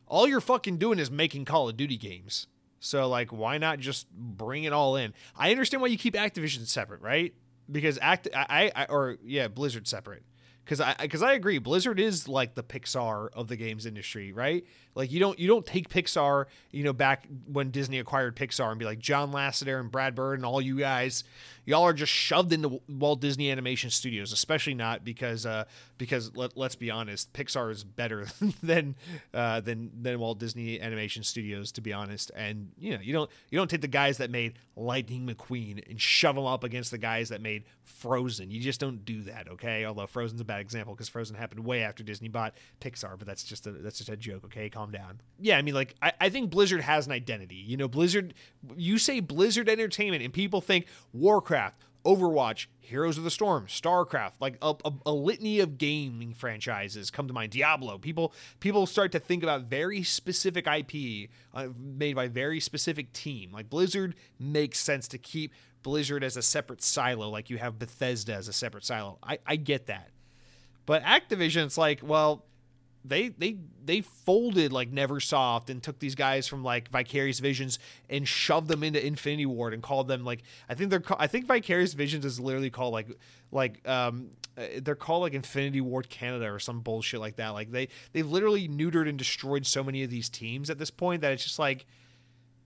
all 0.08 0.28
you're 0.28 0.42
fucking 0.42 0.78
doing 0.78 1.00
is 1.00 1.10
making 1.12 1.46
Call 1.46 1.70
of 1.70 1.78
Duty 1.78 1.98
games. 1.98 2.48
So 2.80 3.08
like 3.08 3.32
why 3.32 3.58
not 3.58 3.80
just 3.80 4.12
bring 4.12 4.64
it 4.64 4.74
all 4.74 4.96
in? 4.96 5.14
I 5.36 5.52
understand 5.52 5.82
why 5.82 5.88
you 5.88 5.98
keep 5.98 6.14
Activision 6.14 6.66
separate, 6.68 7.02
right? 7.02 7.34
Because 7.72 7.98
act 8.02 8.28
I, 8.34 8.72
I 8.76 8.86
or 8.86 9.18
yeah, 9.24 9.48
Blizzard 9.48 9.88
separate 9.88 10.24
because 10.64 10.82
I 10.82 10.96
because 11.00 11.22
I 11.22 11.34
agree, 11.34 11.58
Blizzard 11.60 12.00
is 12.00 12.28
like 12.28 12.56
the 12.56 12.64
Pixar 12.64 13.30
of 13.34 13.48
the 13.48 13.56
games 13.56 13.86
industry, 13.86 14.32
right? 14.34 14.66
Like 14.96 15.12
you 15.12 15.20
don't 15.20 15.38
you 15.38 15.48
don't 15.48 15.66
take 15.66 15.90
Pixar, 15.90 16.46
you 16.72 16.84
know, 16.84 16.94
back 16.94 17.28
when 17.52 17.70
Disney 17.70 18.00
acquired 18.00 18.36
Pixar 18.36 18.70
and 18.70 18.80
be 18.80 18.86
like 18.86 19.00
John 19.00 19.34
Lasseter 19.34 19.78
and 19.80 19.92
Brad 19.92 20.16
Bird 20.16 20.40
and 20.40 20.46
all 20.46 20.62
you 20.62 20.78
guys, 20.80 21.26
y'all 21.66 21.84
are 21.84 21.94
just 21.94 22.14
shoved 22.14 22.54
into 22.54 22.82
Walt 22.88 23.20
Disney 23.20 23.52
Animation 23.52 23.90
Studios, 23.90 24.32
especially 24.32 24.74
not 24.74 25.04
because 25.04 25.46
uh 25.46 25.66
because 25.98 26.34
let, 26.36 26.56
let's 26.56 26.76
be 26.76 26.90
honest, 26.90 27.34
Pixar 27.34 27.72
is 27.72 27.84
better 27.84 28.28
than 28.64 28.96
uh 29.34 29.60
than 29.60 29.92
than 30.02 30.18
Walt 30.18 30.40
Disney 30.40 30.80
Animation 30.80 31.24
Studios 31.24 31.74
to 31.74 31.82
be 31.82 31.92
honest. 31.92 32.32
And 32.34 32.72
you 32.80 32.94
know, 32.94 33.02
you 33.02 33.12
don't 33.12 33.30
you 33.50 33.58
don't 33.58 33.70
take 33.70 33.82
the 33.82 33.90
guys 33.90 34.20
that 34.20 34.32
made 34.32 34.54
Lightning 34.78 35.28
McQueen 35.28 35.90
and 35.90 36.00
shove 36.00 36.36
them 36.36 36.46
up 36.46 36.64
against 36.64 36.92
the 36.92 36.98
guys 36.98 37.30
that 37.30 37.42
made 37.42 37.66
Frozen. 37.84 38.50
You 38.50 38.62
just 38.62 38.80
don't 38.80 39.04
do 39.04 39.24
that, 39.24 39.50
okay? 39.50 39.86
Although 39.86 40.08
Frozen's 40.08 40.42
a 40.42 40.46
bad 40.46 40.62
example 40.62 40.94
because 40.94 41.10
Frozen 41.10 41.36
happened 41.36 41.66
way 41.66 41.84
after 41.84 42.04
Disney 42.04 42.30
bought 42.30 42.54
Pixar, 42.80 43.18
but 43.18 43.28
that's 43.28 43.44
just 43.44 43.68
a 43.68 43.72
that's 43.72 43.98
just 43.98 44.10
a 44.10 44.16
joke, 44.16 44.46
okay? 44.46 44.70
Calm 44.70 44.85
down. 44.92 45.22
Yeah, 45.40 45.58
I 45.58 45.62
mean, 45.62 45.74
like 45.74 45.96
I, 46.02 46.14
I 46.20 46.30
think 46.30 46.50
Blizzard 46.50 46.82
has 46.82 47.06
an 47.06 47.12
identity. 47.12 47.56
You 47.56 47.78
know, 47.78 47.88
Blizzard. 47.88 48.34
You 48.76 48.98
say 48.98 49.20
Blizzard 49.20 49.70
Entertainment, 49.70 50.24
and 50.24 50.34
people 50.34 50.62
think 50.62 50.88
Warcraft, 51.14 51.84
Overwatch, 52.06 52.68
Heroes 52.80 53.18
of 53.18 53.24
the 53.24 53.32
Storm, 53.32 53.66
StarCraft, 53.68 54.34
like 54.40 54.58
a, 54.62 54.76
a, 54.86 54.94
a, 55.08 55.12
litany 55.12 55.60
of 55.60 55.78
gaming 55.78 56.34
franchises 56.34 57.10
come 57.10 57.28
to 57.28 57.34
mind. 57.34 57.52
Diablo. 57.52 57.98
People 57.98 58.34
people 58.60 58.86
start 58.86 59.12
to 59.14 59.20
think 59.20 59.44
about 59.44 59.64
very 59.64 60.04
specific 60.04 60.68
IP 60.68 61.30
uh, 61.54 61.68
made 61.78 62.16
by 62.16 62.28
very 62.28 62.60
specific 62.60 63.12
team. 63.12 63.52
Like 63.52 63.70
Blizzard 63.70 64.16
makes 64.40 64.80
sense 64.80 65.08
to 65.10 65.18
keep 65.18 65.52
Blizzard 65.82 66.24
as 66.24 66.38
a 66.38 66.42
separate 66.42 66.82
silo, 66.82 67.30
like 67.30 67.50
you 67.50 67.58
have 67.58 67.78
Bethesda 67.78 68.34
as 68.36 68.48
a 68.48 68.54
separate 68.54 68.86
silo. 68.86 69.18
I, 69.22 69.40
I 69.46 69.56
get 69.56 69.88
that. 69.88 70.10
But 70.86 71.04
Activision, 71.04 71.66
it's 71.66 71.78
like, 71.78 72.02
well, 72.04 72.46
they 73.08 73.30
they 73.30 73.58
they 73.84 74.02
folded 74.02 74.74
like 74.74 74.92
Neversoft 74.92 75.70
and 75.70 75.82
took 75.82 76.00
these 76.00 76.16
guys 76.16 76.48
from 76.48 76.64
like 76.64 76.90
Vicarious 76.90 77.40
Visions 77.40 77.80
and 78.10 78.28
shoved 78.28 78.68
them 78.68 78.84
into 78.84 79.06
Infinity 79.06 79.46
Ward 79.46 79.74
and 79.74 79.84
called 79.84 80.08
them 80.08 80.26
like 80.26 80.44
I 80.68 80.74
think 80.74 80.90
they're 80.90 81.04
I 81.18 81.28
think 81.28 81.46
Vicarious 81.46 81.94
Visions 81.94 82.26
is 82.26 82.40
literally 82.40 82.70
called 82.70 82.94
like 82.94 83.08
like 83.52 83.88
um 83.88 84.32
uh, 84.58 84.66
they're 84.82 84.96
called 84.96 85.22
like 85.22 85.34
Infinity 85.34 85.82
Ward 85.82 86.10
Canada 86.10 86.52
or 86.52 86.60
some 86.60 86.82
bullshit 86.82 87.20
like 87.20 87.36
that. 87.38 87.50
Like 87.50 87.72
they 87.72 87.90
they've 88.14 88.28
literally 88.28 88.68
neutered 88.68 89.08
and 89.08 89.18
destroyed 89.18 89.66
so 89.66 89.84
many 89.84 90.04
of 90.04 90.10
these 90.10 90.30
teams 90.30 90.70
at 90.70 90.80
this 90.80 90.92
point 90.92 91.22
that 91.22 91.32
it's 91.32 91.44
just 91.44 91.60
like 91.60 91.86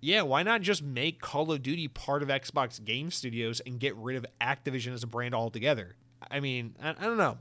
yeah, 0.02 0.22
why 0.22 0.44
not 0.44 0.62
just 0.62 0.82
make 0.82 1.20
Call 1.20 1.52
of 1.52 1.62
Duty 1.62 1.90
part 1.90 2.24
of 2.24 2.30
Xbox 2.30 2.84
Game 2.84 3.12
Studios 3.12 3.60
and 3.60 3.80
get 3.80 3.96
rid 3.98 4.16
of 4.16 4.26
Activision 4.40 4.94
as 4.94 5.04
a 5.04 5.08
brand 5.08 5.36
altogether? 5.36 5.98
I 6.32 6.40
mean, 6.40 6.76
I, 6.82 6.92
I 6.92 7.04
don't 7.04 7.18
know. 7.18 7.38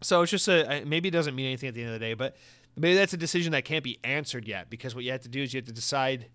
So 0.00 0.22
it's 0.22 0.30
just 0.30 0.48
a 0.48 0.82
maybe 0.86 1.08
it 1.08 1.12
doesn't 1.12 1.34
mean 1.34 1.46
anything 1.46 1.68
at 1.68 1.74
the 1.74 1.80
end 1.82 1.94
of 1.94 2.00
the 2.00 2.04
day, 2.04 2.14
but 2.14 2.36
maybe 2.76 2.94
that's 2.94 3.12
a 3.12 3.18
decision 3.18 3.52
that 3.52 3.64
can't 3.64 3.84
be 3.84 3.98
answered 4.04 4.46
yet 4.46 4.70
because 4.70 4.94
what 4.94 5.04
you 5.04 5.12
have 5.12 5.22
to 5.22 5.28
do 5.28 5.42
is 5.42 5.54
you 5.54 5.58
have 5.58 5.66
to 5.66 5.72
decide 5.72 6.28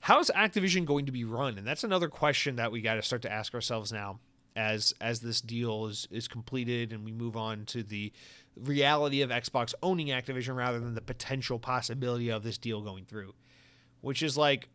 how 0.00 0.20
is 0.20 0.30
Activision 0.34 0.84
going 0.84 1.06
to 1.06 1.12
be 1.12 1.24
run, 1.24 1.56
and 1.56 1.66
that's 1.66 1.82
another 1.82 2.08
question 2.08 2.56
that 2.56 2.70
we 2.70 2.82
got 2.82 2.94
to 2.94 3.02
start 3.02 3.22
to 3.22 3.32
ask 3.32 3.54
ourselves 3.54 3.90
now 3.90 4.20
as 4.56 4.92
as 5.00 5.20
this 5.20 5.40
deal 5.40 5.86
is 5.86 6.06
is 6.10 6.28
completed 6.28 6.92
and 6.92 7.04
we 7.04 7.10
move 7.10 7.36
on 7.36 7.64
to 7.64 7.82
the 7.82 8.12
reality 8.56 9.22
of 9.22 9.30
Xbox 9.30 9.74
owning 9.82 10.08
Activision 10.08 10.54
rather 10.54 10.78
than 10.78 10.94
the 10.94 11.00
potential 11.00 11.58
possibility 11.58 12.30
of 12.30 12.42
this 12.42 12.58
deal 12.58 12.80
going 12.80 13.04
through, 13.04 13.34
which 14.00 14.22
is 14.22 14.36
like 14.36 14.68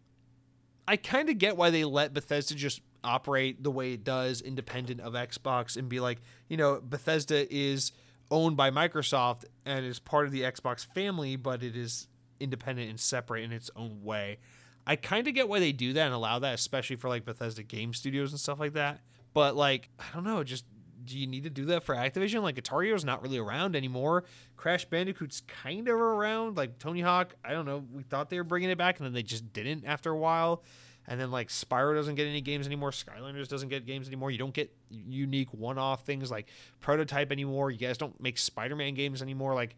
I 0.88 0.98
kind 0.98 1.30
of 1.30 1.38
get 1.38 1.56
why 1.56 1.70
they 1.70 1.86
let 1.86 2.14
Bethesda 2.14 2.56
just 2.56 2.82
operate 3.04 3.64
the 3.64 3.72
way 3.72 3.94
it 3.94 4.04
does, 4.04 4.42
independent 4.42 5.02
of 5.02 5.14
Xbox, 5.14 5.78
and 5.78 5.90
be 5.90 6.00
like, 6.00 6.20
you 6.48 6.58
know, 6.58 6.82
Bethesda 6.82 7.52
is 7.54 7.92
owned 8.32 8.58
by 8.58 8.72
Microsoft 8.72 9.46
and 9.66 9.86
is 9.86 10.00
part 10.00 10.26
of 10.26 10.32
the 10.32 10.42
Xbox 10.42 10.86
family, 10.86 11.36
but 11.36 11.64
it 11.64 11.76
is 11.76 12.08
independent 12.40 12.90
and 12.90 13.00
separate 13.00 13.44
in 13.44 13.52
its 13.52 13.70
own 13.76 14.04
way. 14.04 14.40
I 14.86 14.96
kind 14.96 15.28
of 15.28 15.34
get 15.34 15.48
why 15.48 15.60
they 15.60 15.72
do 15.72 15.94
that 15.94 16.06
and 16.06 16.14
allow 16.14 16.40
that, 16.40 16.56
especially 16.56 16.96
for 16.96 17.10
like 17.10 17.26
Bethesda 17.26 17.64
game 17.64 17.94
studios 17.94 18.32
and 18.32 18.40
stuff 18.40 18.60
like 18.60 18.74
that. 18.74 19.02
But 19.34 19.56
like, 19.56 19.90
I 20.00 20.06
don't 20.14 20.24
know, 20.24 20.44
just 20.44 20.66
do 21.06 21.18
you 21.18 21.28
need 21.28 21.44
to 21.44 21.50
do 21.50 21.66
that 21.66 21.84
for 21.84 21.96
Activision? 21.96 22.42
Like 22.42 22.56
Guitar 22.56 22.82
Hero's 22.82 23.06
not 23.06 23.22
really 23.22 23.38
around 23.38 23.76
anymore. 23.76 24.26
Crash 24.58 24.86
Bandicoot's 24.86 25.42
kind 25.42 25.88
of 25.88 25.96
around. 25.96 26.58
Like 26.58 26.80
Tony 26.80 27.02
Hawk, 27.02 27.36
I 27.44 27.52
don't 27.52 27.66
know. 27.66 27.84
We 27.92 28.04
thought 28.04 28.30
they 28.30 28.38
were 28.38 28.44
bringing 28.44 28.70
it 28.70 28.78
back, 28.78 29.00
and 29.00 29.06
then 29.06 29.14
they 29.14 29.24
just 29.24 29.52
didn't 29.54 29.86
after 29.86 30.12
a 30.12 30.18
while 30.18 30.64
and 31.10 31.20
then 31.20 31.32
like 31.32 31.48
Spyro 31.50 31.96
doesn't 31.96 32.16
get 32.16 32.28
any 32.28 32.40
games 32.40 32.68
anymore. 32.68 32.92
Skylanders 32.92 33.48
doesn't 33.48 33.70
get 33.70 33.88
games 33.88 34.08
anymore. 34.08 34.30
You 34.30 34.38
don't 34.38 34.54
get 34.54 34.72
unique 34.92 35.52
one-off 35.52 36.06
things 36.06 36.30
like 36.30 36.48
Prototype 36.80 37.32
anymore. 37.32 37.72
You 37.72 37.80
guys 37.80 37.98
don't 37.98 38.18
make 38.22 38.38
Spider-Man 38.38 38.94
games 38.94 39.24
anymore. 39.24 39.56
Like, 39.56 39.76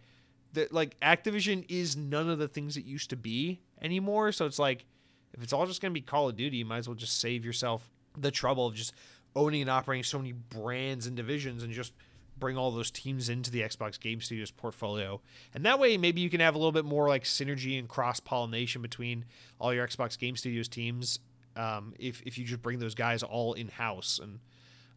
the, 0.51 0.67
like 0.71 0.99
Activision 0.99 1.65
is 1.69 1.95
none 1.95 2.29
of 2.29 2.37
the 2.37 2.49
things 2.49 2.75
it 2.75 2.83
used 2.83 3.09
to 3.11 3.15
be 3.15 3.61
anymore. 3.81 4.33
So 4.33 4.45
it's 4.45 4.59
like, 4.59 4.85
if 5.33 5.41
it's 5.41 5.53
all 5.53 5.65
just 5.65 5.81
gonna 5.81 5.93
be 5.93 6.01
Call 6.01 6.27
of 6.27 6.35
Duty, 6.35 6.57
you 6.57 6.65
might 6.65 6.79
as 6.79 6.89
well 6.89 6.95
just 6.95 7.21
save 7.21 7.45
yourself 7.45 7.89
the 8.17 8.29
trouble 8.29 8.67
of 8.67 8.75
just 8.75 8.93
owning 9.33 9.61
and 9.61 9.69
operating 9.69 10.03
so 10.03 10.17
many 10.17 10.33
brands 10.33 11.07
and 11.07 11.15
divisions 11.15 11.63
and 11.63 11.71
just 11.71 11.93
bring 12.41 12.57
all 12.57 12.71
those 12.71 12.91
teams 12.91 13.29
into 13.29 13.49
the 13.49 13.61
Xbox 13.61 13.97
Game 13.97 14.19
Studios 14.19 14.51
portfolio. 14.51 15.21
And 15.53 15.65
that 15.65 15.79
way, 15.79 15.95
maybe 15.95 16.19
you 16.19 16.29
can 16.29 16.41
have 16.41 16.55
a 16.55 16.57
little 16.57 16.73
bit 16.73 16.83
more 16.83 17.07
like 17.07 17.23
synergy 17.23 17.79
and 17.79 17.87
cross 17.87 18.19
pollination 18.19 18.81
between 18.81 19.23
all 19.59 19.73
your 19.73 19.87
Xbox 19.87 20.19
Game 20.19 20.35
Studios 20.35 20.67
teams 20.67 21.19
um, 21.55 21.93
if, 21.97 22.21
if 22.23 22.37
you 22.37 22.43
just 22.43 22.61
bring 22.61 22.79
those 22.79 22.95
guys 22.95 23.23
all 23.23 23.53
in 23.53 23.69
house. 23.69 24.19
And 24.21 24.39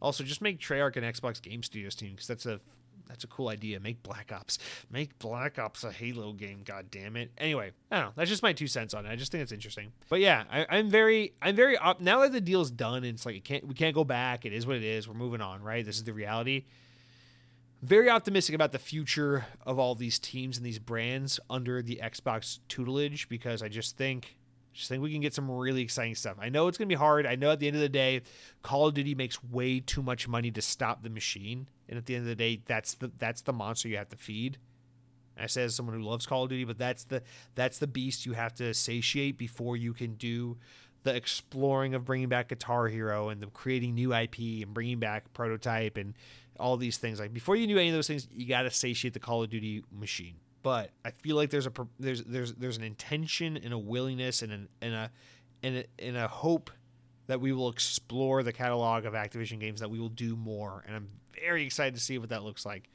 also 0.03 0.25
just 0.25 0.43
make 0.43 0.59
Treyarch 0.59 0.97
an 0.97 1.05
Xbox 1.05 1.41
Game 1.41 1.63
Studios 1.63 1.95
team 1.95 2.13
because 2.13 2.27
that's 2.27 2.47
a 2.47 2.61
that's 3.09 3.25
a 3.25 3.27
cool 3.27 3.49
idea. 3.49 3.79
Make 3.81 4.03
Black 4.03 4.33
Ops. 4.33 4.59
Make 4.91 5.19
Black 5.19 5.59
Ops 5.59 5.85
a 5.85 5.93
Halo 5.93 6.33
game. 6.33 6.63
God 6.65 6.91
damn 6.91 7.17
it. 7.17 7.31
Anyway, 7.37 7.73
I 7.91 7.97
don't 7.97 8.05
know. 8.07 8.13
That's 8.17 8.31
just 8.31 8.43
my 8.43 8.53
two 8.53 8.67
cents 8.67 8.95
on 8.95 9.05
it. 9.05 9.11
I 9.11 9.17
just 9.17 9.31
think 9.31 9.43
it's 9.43 9.53
interesting. 9.53 9.93
But 10.09 10.21
yeah, 10.21 10.45
I, 10.51 10.79
am 10.79 10.89
very, 10.89 11.35
I'm 11.43 11.55
very 11.55 11.77
up 11.77 12.01
now 12.01 12.21
that 12.21 12.33
the 12.33 12.41
deal's 12.41 12.71
done. 12.71 12.99
And 13.05 13.07
it's 13.07 13.27
like 13.27 13.37
it 13.37 13.45
can't, 13.45 13.67
we 13.67 13.75
can't 13.75 13.95
go 13.95 14.05
back. 14.05 14.47
It 14.47 14.53
is 14.53 14.67
what 14.67 14.77
it 14.77 14.85
is. 14.85 15.07
We're 15.07 15.15
moving 15.15 15.43
on, 15.43 15.63
right? 15.63 15.85
This 15.85 15.97
is 15.97 16.05
the 16.05 16.15
reality 16.15 16.65
very 17.85 18.09
optimistic 18.09 18.55
about 18.55 18.73
the 18.73 18.79
future 18.79 19.45
of 19.67 19.79
all 19.79 19.95
these 19.95 20.19
teams 20.19 20.57
and 20.57 20.65
these 20.65 20.79
brands 20.79 21.39
under 21.51 21.83
the 21.83 22.01
Xbox 22.03 22.61
tutelage 22.67 23.29
because 23.29 23.63
I 23.63 23.69
just 23.69 23.97
think 23.97 24.37
just 24.73 24.89
think 24.89 25.03
we 25.03 25.13
can 25.13 25.21
get 25.21 25.33
some 25.33 25.49
really 25.49 25.83
exciting 25.83 26.17
stuff. 26.17 26.37
I 26.41 26.49
know 26.49 26.67
it's 26.67 26.79
going 26.79 26.89
to 26.89 26.93
be 26.93 26.99
hard. 26.99 27.27
I 27.27 27.37
know 27.37 27.53
at 27.53 27.61
the 27.61 27.69
end 27.69 27.77
of 27.77 27.83
the 27.83 27.89
day, 27.89 28.23
Call 28.63 28.89
of 28.89 28.95
Duty 28.95 29.15
makes 29.15 29.45
way 29.45 29.79
too 29.79 30.03
much 30.03 30.27
money 30.27 30.51
to 30.51 30.61
stop 30.61 31.05
the 31.05 31.11
machine, 31.11 31.69
and 31.89 31.97
at 31.97 32.07
the 32.07 32.17
end 32.17 32.23
of 32.23 32.29
the 32.29 32.35
day, 32.35 32.61
that's 32.65 32.95
the 32.95 33.13
that's 33.19 33.43
the 33.43 33.53
monster 33.53 33.89
you 33.89 33.99
have 33.99 34.09
to 34.09 34.17
feed. 34.17 34.59
I 35.39 35.47
say 35.47 35.65
as 35.65 35.75
someone 35.75 35.97
who 35.97 36.03
loves 36.03 36.27
Call 36.27 36.45
of 36.45 36.49
Duty, 36.49 36.65
but 36.65 36.79
that's 36.79 37.05
the 37.05 37.23
that's 37.55 37.79
the 37.79 37.87
beast 37.87 38.25
you 38.25 38.33
have 38.33 38.55
to 38.55 38.73
satiate 38.73 39.37
before 39.37 39.77
you 39.77 39.93
can 39.93 40.15
do 40.15 40.57
the 41.05 41.15
exploring 41.15 41.95
of 41.95 42.05
bringing 42.05 42.29
back 42.29 42.49
Guitar 42.49 42.89
Hero 42.89 43.29
and 43.29 43.41
the 43.41 43.47
creating 43.49 43.95
new 43.95 44.15
IP 44.15 44.39
and 44.63 44.73
bringing 44.73 44.99
back 44.99 45.33
Prototype 45.35 45.99
and 45.99 46.15
all 46.59 46.77
these 46.77 46.99
things. 46.99 47.21
Like 47.21 47.33
before 47.33 47.57
you 47.57 47.67
do 47.67 47.79
any 47.79 47.89
of 47.89 47.95
those 47.95 48.07
things, 48.07 48.29
you 48.33 48.47
got 48.47 48.63
to 48.63 48.71
satiate 48.71 49.15
the 49.15 49.21
Call 49.21 49.43
of 49.43 49.51
Duty 49.51 49.83
machine. 49.93 50.37
But 50.63 50.91
I 51.05 51.11
feel 51.11 51.37
like 51.37 51.51
there's 51.51 51.67
a 51.67 51.73
there's 51.99 52.23
there's 52.25 52.55
there's 52.55 52.77
an 52.77 52.85
intention 52.85 53.57
and 53.57 53.73
a 53.73 53.79
willingness 53.79 54.43
and 54.43 54.53
an, 54.53 54.69
and 54.81 54.95
a 54.95 55.11
and 55.63 55.77
a, 55.79 55.85
and 55.99 56.17
a 56.17 56.29
hope 56.29 56.71
that 57.27 57.41
we 57.41 57.53
will 57.53 57.69
explore 57.69 58.43
the 58.43 58.53
catalog 58.53 59.05
of 59.05 59.15
Activision 59.15 59.61
games 59.61 59.81
that 59.81 59.91
we 59.91 59.99
will 59.99 60.09
do 60.09 60.37
more, 60.37 60.85
and 60.87 60.97
I'm 60.97 61.09
very 61.39 61.65
excited 61.65 61.95
to 61.95 62.01
see 62.01 62.19
what 62.19 62.31
that 62.31 62.45
looks 62.45 62.65
like 62.65 62.89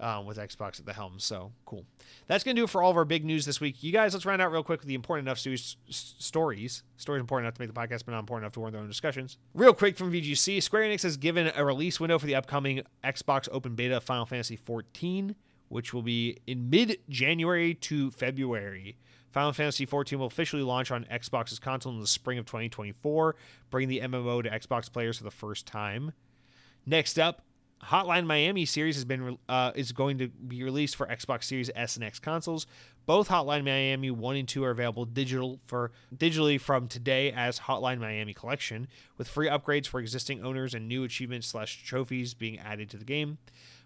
um, 0.00 0.26
with 0.26 0.36
Xbox 0.36 0.78
at 0.78 0.86
the 0.86 0.92
helm. 0.92 1.18
So 1.18 1.52
cool. 1.64 1.84
That's 2.26 2.44
going 2.44 2.56
to 2.56 2.60
do 2.60 2.64
it 2.64 2.70
for 2.70 2.82
all 2.82 2.90
of 2.90 2.96
our 2.96 3.04
big 3.04 3.24
news 3.24 3.46
this 3.46 3.60
week. 3.60 3.82
You 3.82 3.92
guys, 3.92 4.12
let's 4.12 4.26
round 4.26 4.42
out 4.42 4.52
real 4.52 4.62
quick 4.62 4.80
with 4.80 4.88
the 4.88 4.94
important 4.94 5.26
enough 5.26 5.38
stories. 5.38 5.76
Stories 5.88 6.82
important 7.06 7.46
enough 7.46 7.54
to 7.54 7.62
make 7.62 7.72
the 7.72 7.80
podcast, 7.80 8.04
but 8.04 8.12
not 8.12 8.20
important 8.20 8.44
enough 8.44 8.52
to 8.54 8.60
warrant 8.60 8.74
their 8.74 8.82
own 8.82 8.88
discussions. 8.88 9.38
Real 9.54 9.72
quick 9.72 9.96
from 9.96 10.12
VGC 10.12 10.62
Square 10.62 10.82
Enix 10.82 11.02
has 11.02 11.16
given 11.16 11.50
a 11.54 11.64
release 11.64 11.98
window 11.98 12.18
for 12.18 12.26
the 12.26 12.34
upcoming 12.34 12.82
Xbox 13.02 13.48
Open 13.50 13.74
Beta 13.74 13.98
of 13.98 14.04
Final 14.04 14.26
Fantasy 14.26 14.58
XIV, 14.58 15.34
which 15.68 15.94
will 15.94 16.02
be 16.02 16.38
in 16.46 16.70
mid 16.70 16.98
January 17.08 17.74
to 17.74 18.10
February. 18.10 18.96
Final 19.30 19.52
Fantasy 19.52 19.86
XIV 19.86 20.16
will 20.16 20.26
officially 20.26 20.62
launch 20.62 20.90
on 20.90 21.04
Xbox's 21.12 21.58
console 21.58 21.92
in 21.92 22.00
the 22.00 22.06
spring 22.06 22.38
of 22.38 22.46
2024, 22.46 23.36
bringing 23.70 23.88
the 23.88 24.00
MMO 24.00 24.42
to 24.42 24.48
Xbox 24.48 24.90
players 24.90 25.18
for 25.18 25.24
the 25.24 25.30
first 25.30 25.66
time. 25.66 26.12
Next 26.86 27.18
up, 27.18 27.42
Hotline 27.88 28.26
Miami 28.26 28.64
series 28.64 28.96
has 28.96 29.04
been 29.04 29.38
uh, 29.48 29.70
is 29.76 29.92
going 29.92 30.18
to 30.18 30.28
be 30.28 30.64
released 30.64 30.96
for 30.96 31.06
Xbox 31.06 31.44
Series 31.44 31.70
S 31.76 31.94
and 31.94 32.04
X 32.04 32.18
consoles, 32.18 32.66
Both 33.06 33.28
Hotline 33.28 33.64
Miami 33.64 34.10
1 34.10 34.36
and 34.36 34.48
2 34.48 34.64
are 34.64 34.70
available 34.70 35.04
digital 35.04 35.60
for 35.66 35.92
digitally 36.14 36.60
from 36.60 36.88
today 36.88 37.30
as 37.30 37.60
Hotline 37.60 38.00
Miami 38.00 38.34
Collection, 38.34 38.88
with 39.18 39.28
free 39.28 39.46
upgrades 39.46 39.86
for 39.86 40.00
existing 40.00 40.44
owners 40.44 40.74
and 40.74 40.88
new 40.88 41.04
achievements 41.04 41.46
slash 41.46 41.84
trophies 41.84 42.34
being 42.34 42.58
added 42.58 42.90
to 42.90 42.96
the 42.96 43.04
game. 43.04 43.38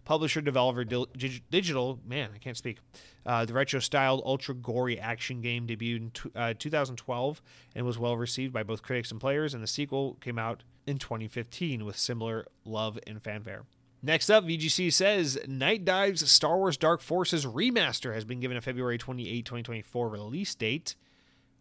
Publisher 0.06 0.40
developer 0.40 0.82
Dil- 0.82 1.09
Digital, 1.51 2.01
man, 2.06 2.31
I 2.35 2.39
can't 2.39 2.56
speak. 2.56 2.78
Uh, 3.27 3.44
the 3.44 3.52
retro 3.52 3.81
styled, 3.81 4.22
ultra 4.24 4.55
gory 4.55 4.98
action 4.98 5.43
game 5.43 5.66
debuted 5.66 5.97
in 5.97 6.10
t- 6.10 6.31
uh, 6.35 6.55
2012 6.59 7.43
and 7.74 7.85
was 7.85 7.98
well 7.98 8.16
received 8.16 8.55
by 8.55 8.62
both 8.62 8.82
critics 8.82 9.10
and 9.10 9.20
players, 9.20 9.52
and 9.52 9.62
the 9.62 9.66
sequel 9.66 10.16
came 10.22 10.39
out 10.39 10.62
in 10.86 10.97
2015 10.97 11.85
with 11.85 11.98
similar 11.98 12.47
love 12.64 12.98
and 13.06 13.22
fanfare. 13.22 13.64
Next 14.02 14.31
up, 14.31 14.44
VGC 14.44 14.93
says 14.93 15.39
Nightdive's 15.47 16.31
Star 16.31 16.56
Wars 16.56 16.77
Dark 16.77 17.02
Forces 17.02 17.44
remaster 17.44 18.14
has 18.14 18.24
been 18.24 18.40
given 18.40 18.56
a 18.56 18.60
February 18.62 18.97
28, 18.97 19.44
2024 19.44 20.09
release 20.09 20.55
date 20.55 20.97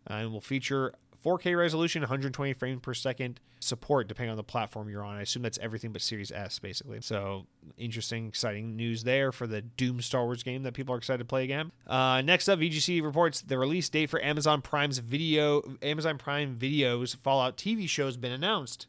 uh, 0.10 0.14
and 0.14 0.32
will 0.32 0.40
feature 0.40 0.94
4K 1.24 1.58
resolution, 1.58 2.02
120 2.02 2.54
frames 2.54 2.80
per 2.82 2.94
second 2.94 3.42
support, 3.60 4.08
depending 4.08 4.32
on 4.32 4.38
the 4.38 4.44
platform 4.44 4.90
you're 4.90 5.04
on. 5.04 5.18
I 5.18 5.22
assume 5.22 5.44
that's 5.44 5.60
everything 5.60 5.92
but 5.92 6.02
Series 6.02 6.32
S, 6.32 6.60
basically. 6.60 7.02
So, 7.02 7.46
interesting, 7.78 8.28
exciting 8.28 8.78
news 8.78 9.04
there 9.04 9.34
for 9.34 9.46
the 9.46 9.62
Doom 9.62 10.02
Star 10.02 10.24
Wars 10.24 10.44
game 10.44 10.64
that 10.64 10.74
people 10.74 10.96
are 10.96 10.98
excited 10.98 11.20
to 11.20 11.26
play 11.26 11.44
again. 11.44 11.74
Uh, 11.86 12.22
next 12.22 12.48
up, 12.48 12.60
VGC 12.60 13.04
reports 13.04 13.42
the 13.42 13.58
release 13.58 13.90
date 13.90 14.10
for 14.10 14.24
Amazon 14.24 14.62
Prime's 14.62 15.00
video, 15.00 15.62
Amazon 15.82 16.18
Prime 16.18 16.56
Video's 16.56 17.16
Fallout 17.16 17.58
TV 17.58 17.88
show 17.88 18.06
has 18.06 18.16
been 18.16 18.32
announced. 18.32 18.88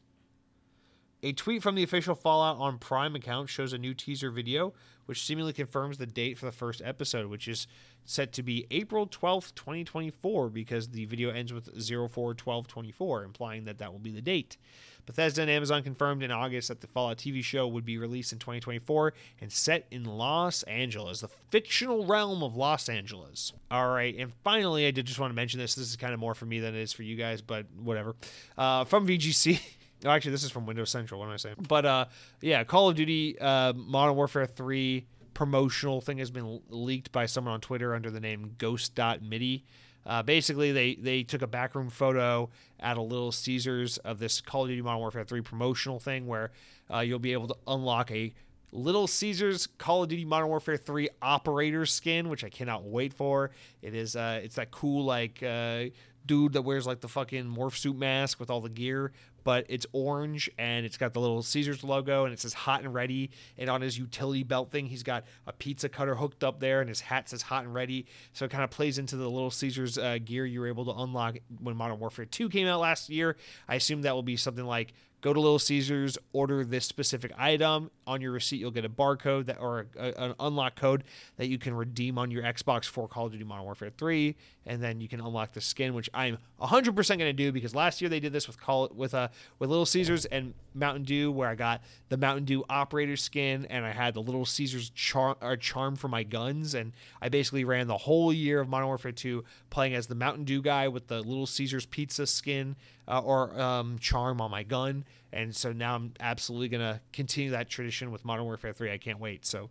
A 1.23 1.33
tweet 1.33 1.63
from 1.63 1.75
the 1.75 1.83
official 1.83 2.15
Fallout 2.15 2.57
on 2.59 2.79
Prime 2.79 3.15
account 3.15 3.51
shows 3.51 3.75
a 3.75 3.79
new 3.79 3.93
teaser 3.93 4.31
video, 4.31 4.73
which 5.05 5.23
seemingly 5.23 5.53
confirms 5.53 5.99
the 5.99 6.07
date 6.07 6.39
for 6.39 6.47
the 6.47 6.53
first 6.53 6.81
episode, 6.83 7.27
which 7.27 7.47
is 7.47 7.67
set 8.07 8.33
to 8.33 8.43
be 8.43 8.67
April 8.71 9.07
12th, 9.07 9.55
2024, 9.55 10.49
because 10.49 10.89
the 10.89 11.05
video 11.05 11.31
ends 11.31 11.53
with 11.53 11.69
04 11.87 12.35
12 12.35 12.67
24, 12.67 13.25
implying 13.25 13.67
that 13.67 13.77
that 13.79 13.93
will 13.93 13.99
be 13.99 14.13
the 14.13 14.23
date. 14.23 14.57
Bethesda 15.05 15.43
and 15.43 15.51
Amazon 15.51 15.83
confirmed 15.83 16.23
in 16.23 16.31
August 16.31 16.69
that 16.69 16.81
the 16.81 16.87
Fallout 16.87 17.19
TV 17.19 17.45
show 17.45 17.67
would 17.69 17.85
be 17.85 17.99
released 17.99 18.33
in 18.33 18.39
2024 18.39 19.13
and 19.41 19.53
set 19.53 19.87
in 19.91 20.05
Los 20.05 20.63
Angeles, 20.63 21.21
the 21.21 21.29
fictional 21.51 22.07
realm 22.07 22.43
of 22.43 22.57
Los 22.57 22.89
Angeles. 22.89 23.53
All 23.71 23.91
right, 23.91 24.17
and 24.17 24.33
finally, 24.43 24.87
I 24.87 24.91
did 24.91 25.07
just 25.07 25.19
want 25.19 25.33
to 25.33 25.37
mention 25.37 25.61
this. 25.61 25.75
This 25.75 25.91
is 25.91 25.97
kind 25.97 26.15
of 26.15 26.21
more 26.21 26.35
for 26.35 26.47
me 26.47 26.61
than 26.61 26.75
it 26.75 26.81
is 26.81 26.95
for 26.95 27.03
you 27.03 27.17
guys, 27.17 27.43
but 27.43 27.67
whatever. 27.83 28.15
Uh, 28.57 28.85
from 28.85 29.07
VGC. 29.07 29.61
Oh, 30.05 30.11
actually, 30.11 30.33
this 30.33 30.45
is 30.45 30.51
from 30.51 30.67
Windows 30.67 30.91
Central. 30.91 31.21
What 31.21 31.27
am 31.27 31.33
I 31.33 31.37
saying? 31.37 31.57
But 31.69 31.85
uh, 31.85 32.05
yeah, 32.41 32.65
Call 32.65 32.89
of 32.89 32.97
Duty 32.97 33.39
uh, 33.39 33.73
Modern 33.75 34.17
Warfare 34.17 34.47
3 34.47 35.07
promotional 35.35 36.01
thing 36.01 36.19
has 36.19 36.31
been 36.31 36.61
leaked 36.69 37.13
by 37.13 37.27
someone 37.27 37.55
on 37.55 37.61
Twitter 37.61 37.95
under 37.95 38.11
the 38.11 38.21
name 38.21 38.55
Ghost.midi. 38.59 39.65
Uh, 40.07 40.23
basically, 40.23 40.73
they 40.73 40.95
they 40.95 41.23
took 41.23 41.43
a 41.43 41.47
backroom 41.47 41.91
photo 41.91 42.49
at 42.79 42.97
a 42.97 43.03
Little 43.03 43.33
Caesars 43.33 43.99
of 43.99 44.19
this 44.19 44.41
Call 44.41 44.63
of 44.63 44.69
Duty 44.69 44.83
Modern 44.83 45.01
Warfare 45.01 45.25
3 45.25 45.43
promotional 45.43 45.99
thing 45.99 46.27
where 46.27 46.51
uh, 46.93 47.01
you'll 47.01 47.19
be 47.19 47.35
able 47.35 47.49
to 47.49 47.57
unlock 47.67 48.11
a 48.11 48.33
Little 48.73 49.07
Caesars 49.07 49.67
Call 49.67 50.05
of 50.05 50.09
Duty 50.09 50.25
Modern 50.25 50.49
Warfare 50.49 50.77
3 50.77 51.11
operator 51.21 51.85
skin, 51.85 52.29
which 52.29 52.45
I 52.45 52.49
cannot 52.49 52.85
wait 52.85 53.13
for. 53.13 53.51
It 53.83 53.95
is 53.95 54.17
uh, 54.17 54.41
it's 54.43 54.55
that 54.57 54.71
cool 54.71 55.05
like 55.05 55.43
uh, 55.43 55.85
dude 56.25 56.53
that 56.53 56.63
wears 56.63 56.87
like 56.87 57.01
the 57.01 57.09
fucking 57.09 57.45
morph 57.45 57.77
suit 57.77 57.97
mask 57.97 58.41
with 58.41 58.51
all 58.51 58.61
the 58.61 58.69
gear, 58.69 59.13
but 59.45 59.67
it's 59.69 59.87
orange 59.93 60.51
and 60.59 60.85
it's 60.87 60.97
got 60.97 61.13
the 61.13 61.21
little 61.21 61.43
Caesars 61.43 61.85
logo 61.85 62.25
and 62.25 62.33
it 62.33 62.41
says 62.41 62.53
hot 62.53 62.83
and 62.83 62.95
ready. 62.95 63.31
And 63.59 63.71
on 63.71 63.81
his 63.81 63.99
utility 63.99 64.43
belt 64.43 64.71
thing, 64.71 64.87
he's 64.87 65.03
got 65.03 65.25
a 65.47 65.53
pizza 65.53 65.89
cutter 65.89 66.15
hooked 66.15 66.45
up 66.45 66.61
there 66.61 66.81
and 66.81 66.89
his 66.89 67.01
hat 67.01 67.29
says 67.29 67.43
hot 67.43 67.65
and 67.65 67.75
ready. 67.75 68.07
So 68.33 68.45
it 68.45 68.51
kind 68.51 68.65
of 68.65 68.71
plays 68.71 68.99
into 68.99 69.17
the 69.17 69.29
little 69.29 69.51
Caesars 69.51 69.99
uh, 69.99 70.19
gear 70.25 70.47
you 70.47 70.61
were 70.61 70.69
able 70.69 70.85
to 70.87 71.03
unlock 71.03 71.37
when 71.61 71.77
Modern 71.77 71.99
Warfare 71.99 72.25
2 72.25 72.49
came 72.49 72.67
out 72.67 72.81
last 72.81 73.09
year. 73.09 73.37
I 73.69 73.77
assume 73.77 74.03
that 74.03 74.15
will 74.15 74.23
be 74.23 74.37
something 74.37 74.65
like 74.65 74.93
go 75.21 75.33
to 75.33 75.41
Little 75.41 75.59
Caesars, 75.59 76.19
order 76.33 76.65
this 76.65 76.85
specific 76.87 77.33
item. 77.37 77.91
On 78.07 78.21
your 78.21 78.33
receipt, 78.33 78.57
you'll 78.59 78.71
get 78.71 78.85
a 78.85 78.89
barcode 78.89 79.47
that 79.47 79.59
or 79.61 79.87
a, 79.97 80.13
an 80.17 80.35
unlock 80.41 80.77
code 80.77 81.05
that 81.37 81.49
you 81.49 81.59
can 81.59 81.75
redeem 81.75 82.19
on 82.19 82.31
your 82.31 82.43
Xbox 82.43 82.87
for 82.87 83.07
Call 83.07 83.27
of 83.27 83.33
Duty 83.33 83.45
Modern 83.45 83.65
Warfare 83.65 83.91
3, 83.97 84.35
and 84.67 84.83
then 84.83 85.01
you 85.01 85.09
can 85.09 85.21
unlock 85.21 85.53
the 85.53 85.61
skin, 85.61 85.95
which 85.95 86.11
I'm 86.13 86.39
100% 86.61 86.95
going 86.95 87.19
to 87.19 87.33
do 87.33 87.53
because 87.53 87.75
last 87.75 88.01
year 88.01 88.09
they 88.09 88.21
did 88.21 88.33
this 88.33 88.47
with 88.47 88.61
Call 88.61 88.91
with 88.95 89.15
uh 89.15 89.29
with 89.59 89.71
Little 89.71 89.87
Caesars 89.87 90.25
and 90.27 90.55
Mountain 90.75 91.05
Dew, 91.05 91.31
where 91.31 91.49
I 91.49 91.55
got 91.55 91.83
the 92.09 92.17
Mountain 92.17 92.45
Dew 92.45 92.65
operator 92.69 93.17
skin 93.17 93.67
and 93.71 93.85
I 93.85 93.91
had 93.91 94.15
the 94.15 94.23
Little 94.23 94.45
Caesars 94.47 94.91
char- 94.91 95.37
charm 95.59 95.97
for 95.97 96.09
my 96.09 96.23
guns, 96.23 96.75
and 96.75 96.93
I 97.21 97.29
basically 97.29 97.65
ran 97.65 97.87
the 97.87 97.99
whole 97.99 98.33
year 98.33 98.61
of 98.61 98.69
Modern 98.69 98.87
Warfare 98.89 99.13
2 99.13 99.45
playing 99.71 99.95
as 99.95 100.07
the 100.07 100.15
Mountain 100.15 100.45
Dew 100.45 100.63
guy 100.63 100.89
with 100.89 101.09
the 101.09 101.21
Little 101.21 101.47
Caesars 101.47 101.87
pizza 101.87 102.27
skin 102.27 102.77
uh, 103.09 103.21
or 103.21 103.59
um, 103.61 103.99
charm 103.99 104.41
on 104.41 104.51
my 104.51 104.63
gun. 104.63 105.05
And 105.33 105.55
so 105.55 105.73
now 105.73 105.95
I'm 105.95 106.13
absolutely 106.21 106.69
going 106.69 106.81
to 106.81 107.01
continue 107.13 107.51
that 107.53 107.69
tradition 107.69 108.11
with 108.11 108.25
Modern 108.25 108.45
Warfare 108.45 108.73
3. 108.73 108.93
I 108.93 108.99
can't 108.99 109.21
wait. 109.21 109.47
So 109.47 109.71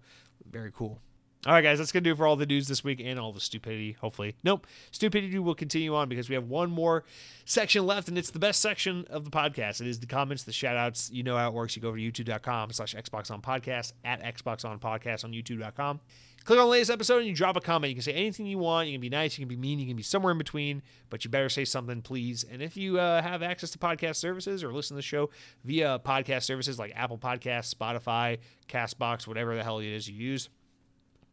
very 0.50 0.72
cool. 0.72 1.00
All 1.48 1.54
right, 1.54 1.62
guys, 1.62 1.78
that's 1.78 1.94
going 1.94 2.04
to 2.04 2.10
do 2.10 2.16
for 2.18 2.28
all 2.28 2.36
the 2.36 2.46
news 2.46 2.68
this 2.68 2.84
week 2.84 3.00
and 3.02 3.18
all 3.18 3.32
the 3.32 3.40
stupidity, 3.40 3.94
hopefully. 3.94 4.36
Nope. 4.44 4.68
Stupidity 4.92 5.40
will 5.40 5.56
continue 5.56 5.96
on 5.96 6.10
because 6.10 6.28
we 6.28 6.36
have 6.36 6.50
one 6.50 6.70
more 6.70 7.06
section 7.46 7.86
left, 7.86 8.10
and 8.10 8.18
it's 8.18 8.32
the 8.32 8.40
best 8.40 8.60
section 8.62 9.06
of 9.10 9.24
the 9.24 9.32
podcast. 9.32 9.80
It 9.80 9.88
is 9.88 10.02
the 10.02 10.06
comments, 10.06 10.44
the 10.44 10.52
shout 10.52 10.76
outs. 10.76 11.10
You 11.14 11.24
know 11.24 11.38
how 11.38 11.48
it 11.48 11.54
works. 11.54 11.78
You 11.78 11.82
go 11.82 11.88
over 11.88 11.98
to 11.98 12.04
youtube.com 12.04 12.74
slash 12.74 12.94
Xbox 12.94 13.32
on 13.32 13.42
podcast, 13.42 13.94
at 14.04 14.22
Xbox 14.22 14.66
on 14.66 14.80
podcast 14.80 15.24
on 15.24 15.32
youtube.com. 15.32 16.02
Click 16.50 16.58
on 16.58 16.66
the 16.66 16.72
latest 16.72 16.90
episode 16.90 17.20
and 17.20 17.28
you 17.28 17.36
drop 17.36 17.56
a 17.58 17.62
comment. 17.62 17.92
You 17.92 17.96
can 17.96 18.02
say 18.02 18.14
anything 18.14 18.48
you 18.48 18.58
want. 18.58 18.88
You 18.88 18.96
can 18.96 19.02
be 19.02 19.10
nice. 19.10 19.38
You 19.38 19.44
can 19.44 19.50
be 19.50 19.56
mean. 19.56 19.78
You 19.78 19.86
can 19.86 19.96
be 19.96 20.02
somewhere 20.02 20.32
in 20.32 20.40
between, 20.40 20.82
but 21.12 21.24
you 21.24 21.30
better 21.30 21.48
say 21.48 21.64
something, 21.64 22.02
please. 22.02 22.44
And 22.44 22.60
if 22.60 22.76
you 22.76 23.00
uh, 23.00 23.22
have 23.22 23.44
access 23.44 23.70
to 23.70 23.78
podcast 23.78 24.16
services 24.16 24.64
or 24.64 24.74
listen 24.74 24.96
to 24.96 24.98
the 24.98 25.04
show 25.04 25.30
via 25.64 26.02
podcast 26.04 26.46
services 26.46 26.80
like 26.80 26.92
Apple 26.96 27.20
Podcasts, 27.20 27.72
Spotify, 27.72 28.40
Castbox, 28.68 29.28
whatever 29.28 29.56
the 29.56 29.64
hell 29.64 29.78
it 29.78 29.86
is 29.86 30.10
you 30.10 30.16
use, 30.16 30.50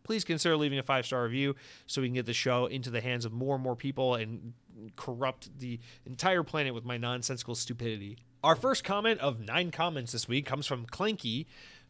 please 0.04 0.22
consider 0.22 0.54
leaving 0.54 0.78
a 0.78 0.82
five 0.82 1.06
star 1.06 1.22
review 1.22 1.56
so 1.86 2.02
we 2.02 2.08
can 2.08 2.14
get 2.14 2.26
the 2.26 2.34
show 2.34 2.66
into 2.66 2.90
the 2.90 3.00
hands 3.00 3.24
of 3.24 3.32
more 3.32 3.54
and 3.54 3.64
more 3.64 3.74
people 3.74 4.16
and 4.16 4.52
corrupt 4.96 5.48
the 5.58 5.80
entire 6.04 6.42
planet 6.42 6.74
with 6.74 6.84
my 6.84 6.98
nonsensical 6.98 7.54
stupidity. 7.54 8.18
Our 8.44 8.54
first 8.54 8.84
comment 8.84 9.20
of 9.20 9.40
nine 9.40 9.70
comments 9.70 10.12
this 10.12 10.28
week 10.28 10.44
comes 10.44 10.66
from 10.66 10.84
Clanky, 10.84 11.46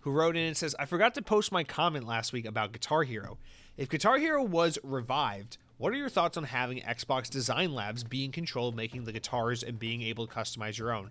who 0.06 0.12
wrote 0.12 0.36
in 0.36 0.44
and 0.44 0.56
says, 0.56 0.72
I 0.78 0.84
forgot 0.84 1.14
to 1.14 1.22
post 1.22 1.50
my 1.50 1.64
comment 1.64 2.06
last 2.06 2.32
week 2.32 2.46
about 2.46 2.70
Guitar 2.70 3.02
Hero. 3.02 3.38
If 3.76 3.88
Guitar 3.88 4.18
Hero 4.18 4.40
was 4.40 4.78
revived, 4.84 5.58
what 5.78 5.92
are 5.92 5.96
your 5.96 6.08
thoughts 6.08 6.36
on 6.36 6.44
having 6.44 6.78
Xbox 6.78 7.28
Design 7.28 7.74
Labs 7.74 8.04
be 8.04 8.24
in 8.24 8.30
control 8.30 8.68
of 8.68 8.76
making 8.76 9.02
the 9.02 9.10
guitars 9.10 9.64
and 9.64 9.80
being 9.80 10.02
able 10.02 10.24
to 10.28 10.32
customize 10.32 10.78
your 10.78 10.92
own? 10.92 11.10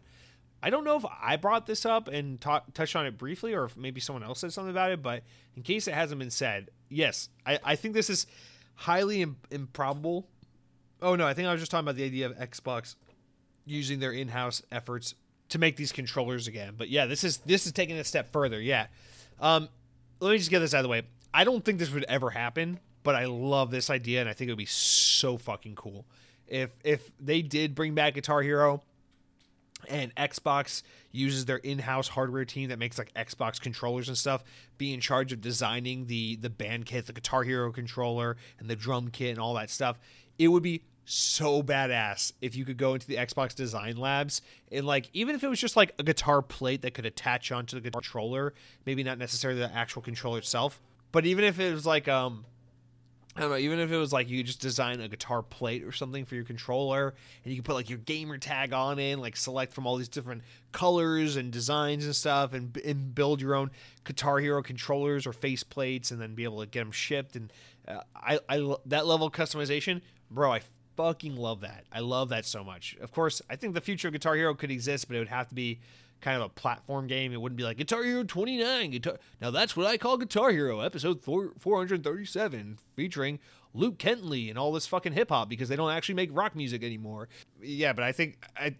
I 0.63 0.69
don't 0.69 0.85
know 0.85 0.95
if 0.95 1.03
I 1.21 1.35
brought 1.35 1.65
this 1.65 1.85
up 1.85 2.07
and 2.07 2.39
talk, 2.39 2.73
touched 2.73 2.95
on 2.95 3.05
it 3.05 3.17
briefly, 3.17 3.53
or 3.53 3.65
if 3.65 3.75
maybe 3.75 3.99
someone 3.99 4.23
else 4.23 4.39
said 4.39 4.53
something 4.53 4.71
about 4.71 4.91
it. 4.91 5.03
But 5.03 5.23
in 5.57 5.63
case 5.63 5.89
it 5.89 5.93
hasn't 5.93 6.19
been 6.19 6.31
said, 6.31 6.69
yes, 6.87 7.27
I, 7.45 7.59
I 7.65 7.75
think 7.75 7.95
this 7.95 8.09
is 8.09 8.27
highly 8.75 9.23
Im- 9.23 9.35
improbable. 9.51 10.25
Oh 11.01 11.15
no, 11.15 11.27
I 11.27 11.33
think 11.33 11.49
I 11.49 11.51
was 11.51 11.61
just 11.61 11.69
talking 11.69 11.83
about 11.83 11.97
the 11.97 12.05
idea 12.05 12.27
of 12.27 12.37
Xbox 12.37 12.95
using 13.65 13.99
their 13.99 14.13
in-house 14.13 14.61
efforts 14.71 15.15
to 15.49 15.59
make 15.59 15.75
these 15.75 15.91
controllers 15.91 16.47
again. 16.47 16.73
But 16.77 16.89
yeah, 16.89 17.05
this 17.05 17.23
is 17.23 17.37
this 17.39 17.65
is 17.65 17.71
taking 17.71 17.97
a 17.97 18.03
step 18.03 18.31
further. 18.31 18.61
Yeah, 18.61 18.87
um, 19.39 19.69
let 20.19 20.31
me 20.31 20.37
just 20.37 20.49
get 20.49 20.59
this 20.59 20.73
out 20.73 20.79
of 20.79 20.83
the 20.83 20.89
way. 20.89 21.03
I 21.33 21.43
don't 21.43 21.63
think 21.63 21.79
this 21.79 21.91
would 21.91 22.05
ever 22.05 22.29
happen, 22.29 22.79
but 23.03 23.15
I 23.15 23.25
love 23.25 23.71
this 23.71 23.89
idea, 23.89 24.21
and 24.21 24.29
I 24.29 24.33
think 24.33 24.47
it 24.47 24.51
would 24.51 24.57
be 24.57 24.65
so 24.65 25.37
fucking 25.37 25.75
cool 25.75 26.05
if 26.47 26.71
if 26.83 27.11
they 27.19 27.41
did 27.41 27.75
bring 27.75 27.95
back 27.95 28.13
Guitar 28.13 28.41
Hero 28.41 28.81
and 29.87 30.13
Xbox 30.15 30.81
uses 31.11 31.45
their 31.45 31.57
in-house 31.57 32.07
hardware 32.07 32.45
team 32.45 32.69
that 32.69 32.79
makes 32.79 32.97
like 32.97 33.13
Xbox 33.13 33.59
controllers 33.59 34.07
and 34.07 34.17
stuff 34.17 34.43
be 34.77 34.93
in 34.93 34.99
charge 34.99 35.31
of 35.31 35.41
designing 35.41 36.07
the 36.07 36.35
the 36.37 36.49
band 36.49 36.85
kit, 36.85 37.05
the 37.07 37.13
Guitar 37.13 37.43
Hero 37.43 37.71
controller 37.71 38.37
and 38.59 38.69
the 38.69 38.75
drum 38.75 39.09
kit 39.09 39.31
and 39.31 39.39
all 39.39 39.53
that 39.55 39.69
stuff. 39.69 39.99
It 40.37 40.47
would 40.49 40.63
be 40.63 40.83
so 41.05 41.61
badass 41.61 42.33
if 42.41 42.55
you 42.55 42.65
could 42.65 42.77
go 42.77 42.95
into 42.95 43.05
the 43.05 43.15
Xbox 43.15 43.53
design 43.53 43.95
labs 43.95 44.41
and 44.71 44.85
like 44.85 45.09
even 45.13 45.35
if 45.35 45.43
it 45.43 45.47
was 45.47 45.59
just 45.59 45.75
like 45.75 45.93
a 45.99 46.03
guitar 46.03 46.41
plate 46.41 46.81
that 46.81 46.95
could 46.95 47.05
attach 47.05 47.51
onto 47.51 47.79
the 47.79 47.91
controller, 47.91 48.53
maybe 48.85 49.03
not 49.03 49.17
necessarily 49.17 49.59
the 49.59 49.73
actual 49.73 50.01
controller 50.01 50.39
itself, 50.39 50.81
but 51.11 51.25
even 51.25 51.43
if 51.45 51.59
it 51.59 51.71
was 51.71 51.85
like 51.85 52.07
um 52.07 52.45
I 53.37 53.41
don't 53.41 53.49
know, 53.49 53.57
even 53.57 53.79
if 53.79 53.91
it 53.91 53.97
was 53.97 54.13
like 54.13 54.29
you 54.29 54.41
just 54.43 54.61
design 54.61 55.01
a 55.01 55.09
guitar 55.09 55.41
plate 55.41 55.83
or 55.83 55.91
something 55.91 56.23
for 56.23 56.35
your 56.35 56.45
controller 56.45 57.13
and 57.43 57.51
you 57.51 57.57
can 57.57 57.63
put 57.63 57.73
like 57.73 57.89
your 57.89 57.99
gamer 57.99 58.37
tag 58.37 58.71
on 58.71 58.97
it 58.97 59.19
like 59.19 59.35
select 59.35 59.73
from 59.73 59.85
all 59.85 59.97
these 59.97 60.07
different 60.07 60.41
colors 60.71 61.35
and 61.35 61.51
designs 61.51 62.05
and 62.05 62.15
stuff 62.15 62.53
and, 62.53 62.77
and 62.77 63.13
build 63.13 63.41
your 63.41 63.53
own 63.53 63.71
Guitar 64.05 64.39
Hero 64.39 64.63
controllers 64.63 65.27
or 65.27 65.33
face 65.33 65.63
plates 65.63 66.11
and 66.11 66.21
then 66.21 66.33
be 66.33 66.45
able 66.45 66.61
to 66.61 66.65
get 66.65 66.79
them 66.79 66.91
shipped 66.91 67.35
and 67.35 67.51
uh, 67.87 67.99
I, 68.15 68.39
I 68.49 68.75
that 68.85 69.05
level 69.05 69.27
of 69.27 69.33
customization, 69.33 70.01
bro, 70.31 70.53
I 70.53 70.61
fucking 70.95 71.35
love 71.35 71.61
that. 71.61 71.85
I 71.91 71.99
love 71.99 72.29
that 72.29 72.45
so 72.45 72.63
much. 72.63 72.95
Of 73.01 73.11
course, 73.11 73.41
I 73.49 73.55
think 73.55 73.73
the 73.73 73.81
future 73.81 74.07
of 74.07 74.13
Guitar 74.13 74.35
Hero 74.35 74.53
could 74.53 74.71
exist, 74.71 75.07
but 75.07 75.15
it 75.15 75.19
would 75.19 75.27
have 75.27 75.49
to 75.49 75.55
be 75.55 75.79
kind 76.21 76.41
of 76.41 76.43
a 76.43 76.49
platform 76.49 77.07
game. 77.07 77.33
It 77.33 77.41
wouldn't 77.41 77.57
be 77.57 77.63
like 77.63 77.77
Guitar 77.77 78.03
Hero 78.03 78.23
29. 78.23 78.91
Guitar. 78.91 79.17
Now 79.41 79.51
that's 79.51 79.75
what 79.75 79.85
I 79.85 79.97
call 79.97 80.17
Guitar 80.17 80.51
Hero 80.51 80.79
episode 80.79 81.21
4, 81.21 81.53
437 81.59 82.79
featuring 82.95 83.39
Luke 83.73 83.97
Kentley 83.97 84.49
and 84.49 84.57
all 84.57 84.71
this 84.71 84.87
fucking 84.87 85.13
hip 85.13 85.29
hop 85.29 85.49
because 85.49 85.69
they 85.69 85.75
don't 85.75 85.91
actually 85.91 86.15
make 86.15 86.29
rock 86.31 86.55
music 86.55 86.83
anymore. 86.83 87.27
Yeah, 87.61 87.93
but 87.93 88.03
I 88.03 88.11
think 88.11 88.37
I 88.57 88.75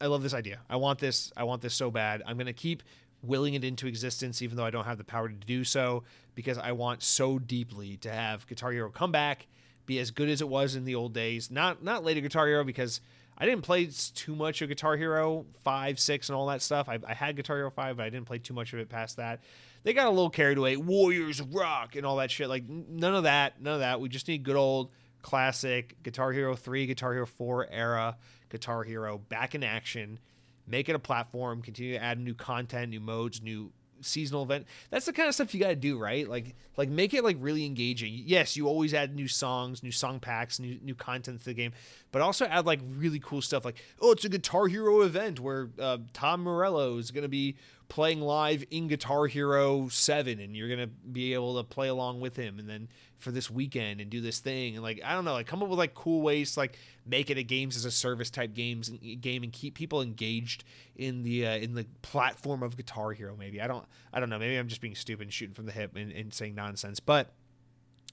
I 0.00 0.06
love 0.06 0.22
this 0.22 0.34
idea. 0.34 0.60
I 0.70 0.76
want 0.76 0.98
this. 0.98 1.32
I 1.36 1.44
want 1.44 1.60
this 1.60 1.74
so 1.74 1.90
bad. 1.90 2.22
I'm 2.26 2.36
going 2.36 2.46
to 2.46 2.52
keep 2.52 2.82
willing 3.22 3.52
it 3.54 3.64
into 3.64 3.86
existence 3.86 4.40
even 4.40 4.56
though 4.56 4.64
I 4.64 4.70
don't 4.70 4.86
have 4.86 4.96
the 4.96 5.04
power 5.04 5.28
to 5.28 5.34
do 5.34 5.62
so 5.62 6.04
because 6.34 6.56
I 6.56 6.72
want 6.72 7.02
so 7.02 7.38
deeply 7.38 7.98
to 7.98 8.10
have 8.10 8.46
Guitar 8.46 8.72
Hero 8.72 8.90
come 8.90 9.12
back, 9.12 9.46
be 9.90 9.98
as 9.98 10.12
good 10.12 10.28
as 10.28 10.40
it 10.40 10.48
was 10.48 10.76
in 10.76 10.84
the 10.84 10.94
old 10.94 11.12
days. 11.12 11.50
Not 11.50 11.82
not 11.82 12.04
later 12.04 12.20
Guitar 12.20 12.46
Hero 12.46 12.62
because 12.62 13.00
I 13.36 13.44
didn't 13.44 13.62
play 13.62 13.90
too 14.14 14.36
much 14.36 14.62
of 14.62 14.68
Guitar 14.68 14.96
Hero 14.96 15.46
5, 15.64 15.98
6, 15.98 16.28
and 16.28 16.36
all 16.36 16.46
that 16.46 16.62
stuff. 16.62 16.88
I, 16.88 17.00
I, 17.08 17.14
had 17.14 17.36
Guitar 17.36 17.56
Hero 17.56 17.70
5, 17.70 17.96
but 17.96 18.04
I 18.04 18.10
didn't 18.10 18.26
play 18.26 18.38
too 18.38 18.54
much 18.54 18.72
of 18.72 18.78
it 18.78 18.88
past 18.88 19.16
that. 19.16 19.40
They 19.82 19.94
got 19.94 20.06
a 20.06 20.10
little 20.10 20.30
carried 20.30 20.58
away. 20.58 20.76
Warriors 20.76 21.40
of 21.40 21.54
Rock 21.54 21.96
and 21.96 22.04
all 22.04 22.16
that 22.16 22.30
shit. 22.30 22.50
Like, 22.50 22.68
none 22.68 23.14
of 23.14 23.24
that. 23.24 23.60
None 23.60 23.74
of 23.74 23.80
that. 23.80 23.98
We 24.00 24.10
just 24.10 24.28
need 24.28 24.44
good 24.44 24.56
old 24.56 24.90
classic 25.22 25.96
Guitar 26.02 26.32
Hero 26.32 26.54
3, 26.54 26.86
Guitar 26.86 27.14
Hero 27.14 27.26
4 27.26 27.68
era 27.70 28.16
Guitar 28.50 28.84
Hero 28.84 29.18
back 29.18 29.54
in 29.54 29.64
action. 29.64 30.20
Make 30.66 30.88
it 30.88 30.94
a 30.94 31.00
platform, 31.00 31.62
continue 31.62 31.94
to 31.94 32.02
add 32.02 32.20
new 32.20 32.34
content, 32.34 32.90
new 32.90 33.00
modes, 33.00 33.42
new 33.42 33.72
seasonal 34.02 34.42
event. 34.42 34.66
That's 34.90 35.06
the 35.06 35.12
kind 35.12 35.28
of 35.28 35.34
stuff 35.34 35.54
you 35.54 35.60
got 35.60 35.68
to 35.68 35.76
do, 35.76 35.98
right? 35.98 36.28
Like 36.28 36.54
like 36.76 36.88
make 36.88 37.14
it 37.14 37.24
like 37.24 37.36
really 37.40 37.66
engaging. 37.66 38.22
Yes, 38.24 38.56
you 38.56 38.66
always 38.66 38.94
add 38.94 39.14
new 39.14 39.28
songs, 39.28 39.82
new 39.82 39.92
song 39.92 40.20
packs, 40.20 40.58
new 40.58 40.78
new 40.82 40.94
content 40.94 41.40
to 41.40 41.44
the 41.46 41.54
game, 41.54 41.72
but 42.12 42.22
also 42.22 42.46
add 42.46 42.66
like 42.66 42.80
really 42.96 43.20
cool 43.20 43.42
stuff 43.42 43.64
like 43.64 43.82
oh, 44.00 44.12
it's 44.12 44.24
a 44.24 44.28
Guitar 44.28 44.66
Hero 44.66 45.02
event 45.02 45.40
where 45.40 45.70
uh, 45.78 45.98
Tom 46.12 46.42
Morello 46.42 46.98
is 46.98 47.10
going 47.10 47.22
to 47.22 47.28
be 47.28 47.56
playing 47.88 48.20
live 48.20 48.64
in 48.70 48.86
Guitar 48.86 49.26
Hero 49.26 49.88
7 49.88 50.38
and 50.38 50.56
you're 50.56 50.68
going 50.68 50.80
to 50.80 50.86
be 50.86 51.34
able 51.34 51.56
to 51.56 51.64
play 51.64 51.88
along 51.88 52.20
with 52.20 52.36
him 52.36 52.60
and 52.60 52.68
then 52.68 52.88
for 53.20 53.30
this 53.30 53.50
weekend 53.50 54.00
and 54.00 54.10
do 54.10 54.20
this 54.20 54.40
thing 54.40 54.74
and 54.74 54.82
like 54.82 55.00
I 55.04 55.14
don't 55.14 55.24
know, 55.24 55.34
like 55.34 55.46
come 55.46 55.62
up 55.62 55.68
with 55.68 55.78
like 55.78 55.94
cool 55.94 56.22
ways 56.22 56.54
to 56.54 56.60
like 56.60 56.78
make 57.06 57.30
it 57.30 57.38
a 57.38 57.42
games 57.42 57.76
as 57.76 57.84
a 57.84 57.90
service 57.90 58.30
type 58.30 58.54
games 58.54 58.90
game 59.20 59.42
and 59.42 59.52
keep 59.52 59.74
people 59.74 60.02
engaged 60.02 60.64
in 60.96 61.22
the 61.22 61.46
uh, 61.46 61.56
in 61.56 61.74
the 61.74 61.86
platform 62.02 62.62
of 62.62 62.76
Guitar 62.76 63.12
Hero 63.12 63.36
maybe. 63.38 63.60
I 63.60 63.66
don't 63.66 63.84
I 64.12 64.20
don't 64.20 64.30
know, 64.30 64.38
maybe 64.38 64.56
I'm 64.56 64.68
just 64.68 64.80
being 64.80 64.94
stupid 64.94 65.24
and 65.24 65.32
shooting 65.32 65.54
from 65.54 65.66
the 65.66 65.72
hip 65.72 65.96
and, 65.96 66.10
and 66.10 66.34
saying 66.34 66.54
nonsense, 66.54 67.00
but 67.00 67.32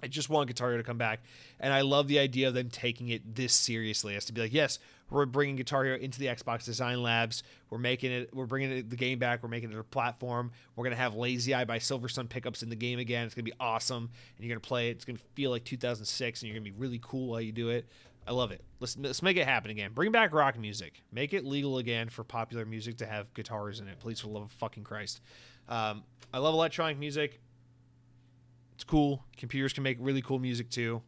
I 0.02 0.08
just 0.08 0.30
want 0.30 0.48
Guitar 0.48 0.70
Hero 0.70 0.78
to 0.78 0.84
come 0.84 0.98
back, 0.98 1.22
and 1.60 1.74
I 1.74 1.82
love 1.82 2.08
the 2.08 2.20
idea 2.20 2.48
of 2.48 2.54
them 2.54 2.70
taking 2.70 3.10
it 3.10 3.36
this 3.36 3.54
seriously 3.54 4.16
as 4.16 4.26
to 4.26 4.34
be 4.34 4.42
like, 4.42 4.54
yes, 4.54 4.80
we're 5.10 5.26
bringing 5.26 5.56
Guitar 5.56 5.86
Hero 5.86 5.98
into 5.98 6.20
the 6.20 6.28
Xbox 6.28 6.66
Design 6.66 7.02
Labs. 7.02 7.44
We're 7.70 7.78
making 7.78 8.12
it. 8.12 8.34
We're 8.34 8.46
bringing 8.46 8.88
the 8.88 8.96
game 8.96 9.20
back. 9.20 9.42
We're 9.42 9.50
making 9.50 9.72
it 9.72 9.78
a 9.78 9.84
platform. 9.84 10.52
We're 10.76 10.84
gonna 10.84 10.98
have 10.98 11.16
Lazy 11.16 11.54
Eye 11.54 11.66
by 11.66 11.80
Silversun 11.80 12.30
Pickups 12.30 12.62
in 12.62 12.70
the 12.70 12.76
game 12.76 13.00
again. 13.00 13.26
It's 13.26 13.34
gonna 13.34 13.44
be 13.44 13.54
awesome, 13.60 14.10
and 14.38 14.46
you're 14.46 14.54
gonna 14.54 14.60
play 14.60 14.90
it. 14.90 14.98
It's 14.98 15.06
gonna 15.06 15.20
feel 15.34 15.52
like 15.52 15.64
2006, 15.64 16.42
and 16.42 16.48
you're 16.48 16.60
gonna 16.60 16.72
be 16.72 16.78
really 16.78 17.00
cool 17.02 17.30
while 17.30 17.42
you 17.42 17.52
do 17.52 17.70
it. 17.70 17.88
I 18.28 18.34
love 18.34 18.52
it. 18.52 18.62
Let's 18.80 18.98
let's 18.98 19.24
make 19.24 19.38
it 19.38 19.46
happen 19.46 19.72
again. 19.72 19.92
Bring 19.94 20.12
back 20.12 20.34
rock 20.34 20.60
music. 20.60 21.02
Make 21.12 21.34
it 21.34 21.46
legal 21.46 21.78
again 21.78 22.10
for 22.10 22.24
popular 22.26 22.66
music 22.66 22.98
to 22.98 23.06
have 23.06 23.34
guitars 23.34 23.80
in 23.80 23.88
it. 23.88 24.00
Please, 24.00 24.20
for 24.20 24.28
the 24.28 24.34
love 24.34 24.44
of 24.44 24.52
fucking 24.52 24.84
Christ. 24.84 25.22
Um, 25.70 26.04
I 26.34 26.40
love 26.40 26.54
electronic 26.54 27.00
music. 27.00 27.40
It's 28.78 28.84
cool. 28.84 29.24
Computers 29.36 29.74
can 29.74 29.82
make 29.82 29.98
really 30.00 30.22
cool 30.22 30.38
music 30.38 30.70
too. 30.70 31.02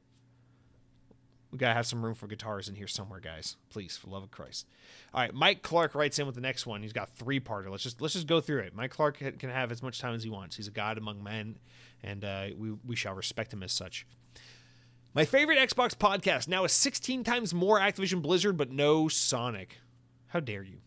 We 1.52 1.60
gotta 1.60 1.76
have 1.76 1.86
some 1.86 2.04
room 2.04 2.16
for 2.16 2.26
guitars 2.26 2.68
in 2.68 2.74
here 2.74 2.88
somewhere, 2.88 3.20
guys. 3.20 3.58
Please, 3.70 3.96
for 3.96 4.08
love 4.08 4.24
of 4.24 4.32
Christ. 4.32 4.66
All 5.14 5.22
right, 5.22 5.32
Mike 5.32 5.62
Clark 5.62 5.94
writes 5.94 6.18
in 6.18 6.26
with 6.26 6.34
the 6.34 6.42
next 6.42 6.66
one. 6.66 6.82
He's 6.82 6.94
got 6.94 7.16
three 7.16 7.40
parter. 7.40 7.70
Let's 7.70 7.84
just 7.84 8.02
let's 8.02 8.16
just 8.16 8.26
go 8.26 8.42
through 8.42 8.62
it. 8.62 8.74
Mike 8.76 8.90
Clark 8.90 9.20
can 9.20 9.52
have 9.52 9.72
as 9.72 9.84
much 9.84 10.00
time 10.00 10.16
as 10.16 10.24
he 10.24 10.32
wants. 10.32 10.56
He's 10.56 10.68
a 10.68 10.72
god 10.72 10.98
among 10.98 11.24
men, 11.24 11.60
and 12.02 12.26
uh, 12.26 12.48
we 12.58 12.72
we 12.84 12.96
shall 12.96 13.14
respect 13.14 13.54
him 13.54 13.62
as 13.62 13.72
such. 13.72 14.08
My 15.14 15.24
favorite 15.24 15.60
Xbox 15.60 15.94
podcast 15.94 16.48
now 16.48 16.64
is 16.64 16.72
16 16.72 17.24
times 17.24 17.54
more 17.54 17.80
Activision 17.80 18.24
Blizzard, 18.24 18.58
but 18.58 18.72
no 18.72 19.08
Sonic. 19.08 19.78
How 20.30 20.40
dare 20.40 20.64
you? 20.64 20.80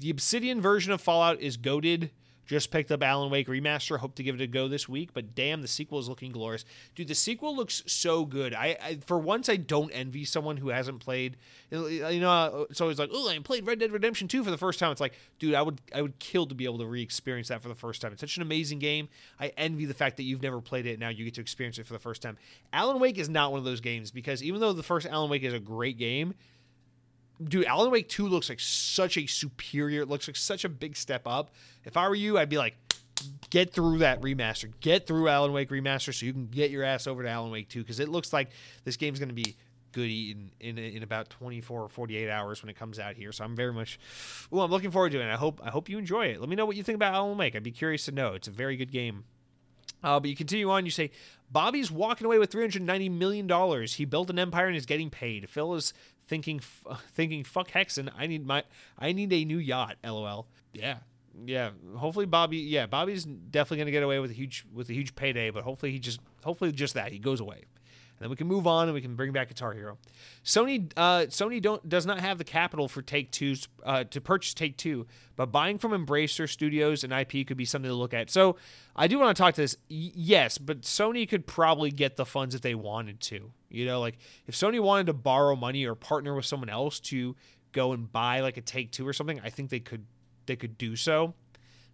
The 0.00 0.10
Obsidian 0.10 0.60
version 0.60 0.90
of 0.92 1.00
Fallout 1.00 1.40
is 1.40 1.56
goaded 1.56 2.10
just 2.46 2.70
picked 2.70 2.90
up 2.90 3.02
Alan 3.02 3.30
Wake 3.30 3.48
Remaster. 3.48 3.98
Hope 3.98 4.14
to 4.16 4.22
give 4.22 4.34
it 4.34 4.40
a 4.40 4.46
go 4.46 4.68
this 4.68 4.88
week. 4.88 5.10
But 5.14 5.34
damn, 5.34 5.62
the 5.62 5.68
sequel 5.68 5.98
is 5.98 6.08
looking 6.08 6.32
glorious. 6.32 6.64
Dude, 6.94 7.08
the 7.08 7.14
sequel 7.14 7.56
looks 7.56 7.82
so 7.86 8.24
good. 8.24 8.54
I, 8.54 8.76
I 8.82 8.98
for 9.04 9.18
once 9.18 9.48
I 9.48 9.56
don't 9.56 9.90
envy 9.90 10.24
someone 10.24 10.56
who 10.56 10.68
hasn't 10.68 11.00
played. 11.00 11.36
You 11.70 12.20
know, 12.20 12.66
it's 12.70 12.80
always 12.80 12.98
like, 12.98 13.10
oh, 13.12 13.28
I 13.28 13.38
played 13.38 13.66
Red 13.66 13.78
Dead 13.78 13.92
Redemption 13.92 14.28
2 14.28 14.44
for 14.44 14.50
the 14.50 14.58
first 14.58 14.78
time. 14.78 14.92
It's 14.92 15.00
like, 15.00 15.14
dude, 15.38 15.54
I 15.54 15.62
would 15.62 15.80
I 15.94 16.02
would 16.02 16.18
kill 16.18 16.46
to 16.46 16.54
be 16.54 16.64
able 16.64 16.78
to 16.78 16.86
re-experience 16.86 17.48
that 17.48 17.62
for 17.62 17.68
the 17.68 17.74
first 17.74 18.02
time. 18.02 18.12
It's 18.12 18.20
such 18.20 18.36
an 18.36 18.42
amazing 18.42 18.78
game. 18.78 19.08
I 19.38 19.52
envy 19.56 19.86
the 19.86 19.94
fact 19.94 20.16
that 20.16 20.24
you've 20.24 20.42
never 20.42 20.60
played 20.60 20.86
it 20.86 20.98
now 20.98 21.08
you 21.08 21.24
get 21.24 21.34
to 21.34 21.40
experience 21.40 21.78
it 21.78 21.86
for 21.86 21.92
the 21.92 21.98
first 21.98 22.22
time. 22.22 22.36
Alan 22.72 22.98
Wake 22.98 23.18
is 23.18 23.28
not 23.28 23.52
one 23.52 23.58
of 23.58 23.64
those 23.64 23.80
games 23.80 24.10
because 24.10 24.42
even 24.42 24.60
though 24.60 24.72
the 24.72 24.82
first 24.82 25.06
Alan 25.06 25.30
Wake 25.30 25.42
is 25.42 25.54
a 25.54 25.60
great 25.60 25.98
game, 25.98 26.34
dude, 27.42 27.64
Alan 27.66 27.90
Wake 27.90 28.08
2 28.08 28.28
looks 28.28 28.48
like 28.48 28.60
such 28.60 29.16
a 29.16 29.26
superior, 29.26 30.02
it 30.02 30.08
looks 30.08 30.28
like 30.28 30.36
such 30.36 30.64
a 30.64 30.68
big 30.68 30.96
step 30.96 31.26
up. 31.26 31.50
If 31.84 31.96
I 31.96 32.08
were 32.08 32.14
you, 32.14 32.38
I'd 32.38 32.48
be 32.48 32.58
like, 32.58 32.76
get 33.50 33.72
through 33.72 33.98
that 33.98 34.20
remaster, 34.20 34.72
get 34.80 35.06
through 35.06 35.28
Alan 35.28 35.52
Wake 35.52 35.70
remaster 35.70 36.12
so 36.14 36.26
you 36.26 36.32
can 36.32 36.46
get 36.46 36.70
your 36.70 36.84
ass 36.84 37.06
over 37.06 37.22
to 37.22 37.28
Alan 37.28 37.50
Wake 37.50 37.68
2 37.68 37.80
because 37.80 38.00
it 38.00 38.08
looks 38.08 38.32
like 38.32 38.50
this 38.84 38.96
game's 38.96 39.18
going 39.18 39.28
to 39.28 39.34
be 39.34 39.56
good 39.92 40.10
in, 40.10 40.50
in 40.60 40.76
in 40.76 41.02
about 41.04 41.30
24 41.30 41.82
or 41.82 41.88
48 41.88 42.28
hours 42.28 42.62
when 42.62 42.68
it 42.68 42.76
comes 42.76 42.98
out 42.98 43.14
here. 43.14 43.32
So 43.32 43.44
I'm 43.44 43.56
very 43.56 43.72
much, 43.72 43.98
well, 44.50 44.64
I'm 44.64 44.70
looking 44.70 44.90
forward 44.90 45.12
to 45.12 45.20
it. 45.20 45.32
I 45.32 45.36
hope 45.36 45.60
I 45.64 45.70
hope 45.70 45.88
you 45.88 45.98
enjoy 45.98 46.26
it. 46.26 46.40
Let 46.40 46.48
me 46.48 46.56
know 46.56 46.66
what 46.66 46.76
you 46.76 46.82
think 46.82 46.96
about 46.96 47.14
Alan 47.14 47.38
Wake. 47.38 47.56
I'd 47.56 47.62
be 47.62 47.70
curious 47.70 48.04
to 48.06 48.12
know. 48.12 48.34
It's 48.34 48.48
a 48.48 48.52
very 48.52 48.76
good 48.76 48.92
game. 48.92 49.24
Uh, 50.02 50.20
but 50.20 50.28
you 50.28 50.36
continue 50.36 50.70
on. 50.70 50.84
You 50.84 50.90
say 50.90 51.10
Bobby's 51.50 51.90
walking 51.90 52.26
away 52.26 52.38
with 52.38 52.50
390 52.50 53.08
million 53.08 53.46
dollars. 53.46 53.94
He 53.94 54.04
built 54.04 54.28
an 54.28 54.38
empire 54.38 54.66
and 54.66 54.76
is 54.76 54.84
getting 54.84 55.08
paid. 55.08 55.48
Phil 55.48 55.74
is 55.74 55.94
thinking 56.26 56.60
thinking 57.12 57.44
fuck 57.44 57.70
Hexen. 57.70 58.10
I 58.16 58.26
need 58.26 58.46
my 58.46 58.64
I 58.98 59.12
need 59.12 59.32
a 59.32 59.44
new 59.44 59.58
yacht. 59.58 59.96
LOL. 60.04 60.46
Yeah. 60.72 60.98
Yeah, 61.46 61.70
hopefully 61.96 62.26
Bobby. 62.26 62.58
Yeah, 62.58 62.86
Bobby's 62.86 63.24
definitely 63.24 63.78
gonna 63.78 63.90
get 63.90 64.04
away 64.04 64.20
with 64.20 64.30
a 64.30 64.34
huge 64.34 64.64
with 64.72 64.88
a 64.88 64.92
huge 64.92 65.16
payday, 65.16 65.50
but 65.50 65.64
hopefully 65.64 65.90
he 65.90 65.98
just 65.98 66.20
hopefully 66.44 66.70
just 66.70 66.94
that 66.94 67.10
he 67.10 67.18
goes 67.18 67.40
away 67.40 67.64
and 68.16 68.24
then 68.24 68.30
we 68.30 68.36
can 68.36 68.46
move 68.46 68.66
on 68.66 68.86
and 68.86 68.94
we 68.94 69.00
can 69.00 69.16
bring 69.16 69.32
back 69.32 69.48
Guitar 69.48 69.72
Hero. 69.72 69.98
Sony 70.44 70.90
uh, 70.96 71.20
Sony 71.26 71.60
don't 71.60 71.86
does 71.88 72.06
not 72.06 72.20
have 72.20 72.38
the 72.38 72.44
capital 72.44 72.88
for 72.88 73.02
Take 73.02 73.32
Two's 73.32 73.66
uh, 73.84 74.04
to 74.04 74.20
purchase 74.20 74.54
Take 74.54 74.76
Two, 74.76 75.06
but 75.36 75.46
buying 75.46 75.78
from 75.78 75.90
Embracer 75.92 76.48
Studios 76.48 77.02
and 77.02 77.12
IP 77.12 77.46
could 77.46 77.56
be 77.56 77.64
something 77.64 77.88
to 77.90 77.94
look 77.94 78.14
at. 78.14 78.30
So 78.30 78.56
I 78.94 79.08
do 79.08 79.18
want 79.18 79.36
to 79.36 79.42
talk 79.42 79.54
to 79.54 79.62
this. 79.62 79.76
Y- 79.90 80.12
yes, 80.14 80.58
but 80.58 80.82
Sony 80.82 81.28
could 81.28 81.46
probably 81.46 81.90
get 81.90 82.16
the 82.16 82.24
funds 82.24 82.54
if 82.54 82.60
they 82.60 82.74
wanted 82.74 83.20
to. 83.22 83.52
You 83.74 83.86
know, 83.86 84.00
like 84.00 84.18
if 84.46 84.54
Sony 84.54 84.80
wanted 84.80 85.06
to 85.06 85.12
borrow 85.12 85.56
money 85.56 85.84
or 85.86 85.94
partner 85.94 86.34
with 86.34 86.46
someone 86.46 86.68
else 86.68 87.00
to 87.00 87.36
go 87.72 87.92
and 87.92 88.10
buy 88.10 88.40
like 88.40 88.56
a 88.56 88.60
Take 88.60 88.92
Two 88.92 89.06
or 89.06 89.12
something, 89.12 89.40
I 89.42 89.50
think 89.50 89.70
they 89.70 89.80
could 89.80 90.06
they 90.46 90.56
could 90.56 90.78
do 90.78 90.96
so. 90.96 91.34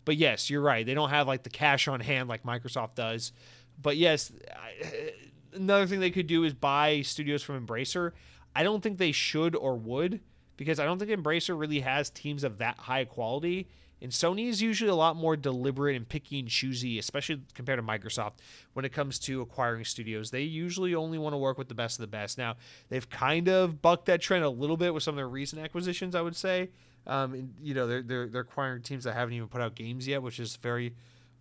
But 0.05 0.17
yes, 0.17 0.51
you're 0.51 0.63
right. 0.63 0.85
They 0.85 0.95
don't 0.95 1.11
have 1.11 1.27
like 1.27 1.43
the 1.43 1.51
cash 1.51 1.89
on 1.89 2.01
hand 2.01 2.29
like 2.29 2.43
Microsoft 2.43 2.95
does. 2.95 3.33
But 3.81 3.97
yes, 3.97 4.33
I, 4.55 5.13
another 5.55 5.87
thing 5.87 6.01
they 6.01 6.11
could 6.11 6.27
do 6.27 6.45
is 6.45 6.55
buy 6.55 7.03
studios 7.03 7.43
from 7.43 7.67
Embracer. 7.67 8.13
I 8.55 8.63
don't 8.63 8.83
think 8.83 8.99
they 8.99 9.13
should 9.13 9.55
or 9.55 9.77
would 9.77 10.21
because 10.57 10.81
I 10.81 10.85
don't 10.85 10.99
think 10.99 11.11
Embracer 11.11 11.59
really 11.59 11.81
has 11.81 12.11
teams 12.11 12.45
of 12.45 12.59
that 12.59 12.79
high 12.79 13.05
quality. 13.05 13.69
And 14.03 14.11
Sony 14.11 14.49
is 14.49 14.63
usually 14.63 14.91
a 14.91 14.95
lot 14.95 15.17
more 15.17 15.37
deliberate 15.37 15.95
and 15.95 16.09
picky 16.09 16.39
and 16.41 16.49
choosy, 16.49 16.99
especially 16.99 17.43
compared 17.55 17.79
to 17.79 17.83
Microsoft 17.83 18.35
when 18.73 18.85
it 18.85 18.93
comes 18.93 19.19
to 19.21 19.43
acquiring 19.43 19.85
studios. 19.85 20.31
They 20.31 20.43
usually 20.43 20.95
only 20.95 21.19
want 21.19 21.35
to 21.35 21.39
work 21.39 21.59
with 21.59 21.69
the 21.69 21.75
best 21.75 21.99
of 21.99 22.03
the 22.03 22.07
best. 22.07 22.39
Now, 22.39 22.57
they've 22.89 23.09
kind 23.09 23.49
of 23.49 23.83
bucked 23.83 24.07
that 24.07 24.21
trend 24.21 24.45
a 24.45 24.51
little 24.51 24.77
bit 24.77 24.95
with 24.95 25.03
some 25.03 25.13
of 25.13 25.17
their 25.17 25.29
recent 25.29 25.63
acquisitions, 25.63 26.15
I 26.15 26.23
would 26.23 26.37
say. 26.37 26.71
Um, 27.07 27.35
and, 27.35 27.55
you 27.63 27.75
know, 27.75 27.87
they're, 27.87 28.03
they're, 28.03 28.27
they're 28.29 28.41
acquiring 28.43 28.83
teams 28.83 29.05
that 29.05 29.15
haven't 29.15 29.35
even 29.35 29.49
put 29.49 29.61
out 29.61 29.75
games 29.75 30.07
yet, 30.07 30.23
which 30.23 30.41
is 30.41 30.57
very 30.57 30.95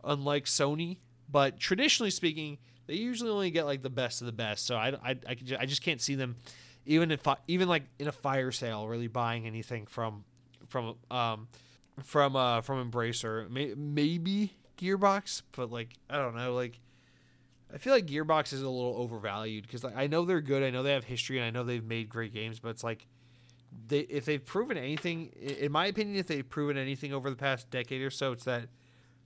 unlike 0.03 0.45
Sony. 0.45 0.97
But 1.31 1.59
traditionally 1.59 2.11
speaking, 2.11 2.57
they 2.87 2.95
usually 2.95 3.29
only 3.29 3.51
get 3.51 3.65
like 3.65 3.83
the 3.83 3.89
best 3.89 4.21
of 4.21 4.25
the 4.25 4.31
best. 4.31 4.65
So 4.65 4.75
I, 4.75 4.95
I, 5.03 5.15
I, 5.27 5.33
just, 5.35 5.61
I 5.61 5.65
just 5.65 5.83
can't 5.83 6.01
see 6.01 6.15
them, 6.15 6.37
even 6.85 7.11
if 7.11 7.21
even 7.47 7.67
like 7.67 7.83
in 7.99 8.07
a 8.07 8.11
fire 8.11 8.51
sale, 8.51 8.87
really 8.87 9.07
buying 9.07 9.45
anything 9.45 9.85
from 9.85 10.23
from 10.67 10.95
um 11.11 11.47
from 12.03 12.35
uh 12.35 12.61
from 12.61 12.91
Embracer. 12.91 13.49
May, 13.49 13.73
maybe 13.75 14.53
Gearbox, 14.77 15.41
but 15.51 15.71
like 15.71 15.93
I 16.09 16.17
don't 16.17 16.35
know, 16.35 16.53
like. 16.53 16.79
I 17.71 17.77
feel 17.77 17.93
like 17.93 18.07
Gearbox 18.07 18.51
is 18.51 18.63
a 18.63 18.67
little 18.67 18.95
overvalued 18.97 19.61
because 19.61 19.83
like, 19.83 19.95
I 19.95 20.07
know 20.07 20.25
they're 20.25 20.41
good. 20.41 20.63
I 20.63 20.71
know 20.71 20.81
they 20.81 20.93
have 20.93 21.03
history, 21.03 21.37
and 21.37 21.45
I 21.45 21.51
know 21.51 21.63
they've 21.63 21.83
made 21.83 22.09
great 22.09 22.33
games. 22.33 22.59
But 22.59 22.69
it's 22.69 22.83
like, 22.83 23.05
they 23.87 23.99
if 23.99 24.25
they've 24.25 24.43
proven 24.43 24.75
anything, 24.75 25.27
in 25.27 25.71
my 25.71 25.85
opinion, 25.85 26.17
if 26.17 26.25
they've 26.25 26.49
proven 26.49 26.79
anything 26.79 27.13
over 27.13 27.29
the 27.29 27.35
past 27.35 27.69
decade 27.69 28.01
or 28.01 28.09
so, 28.09 28.31
it's 28.31 28.45
that 28.45 28.69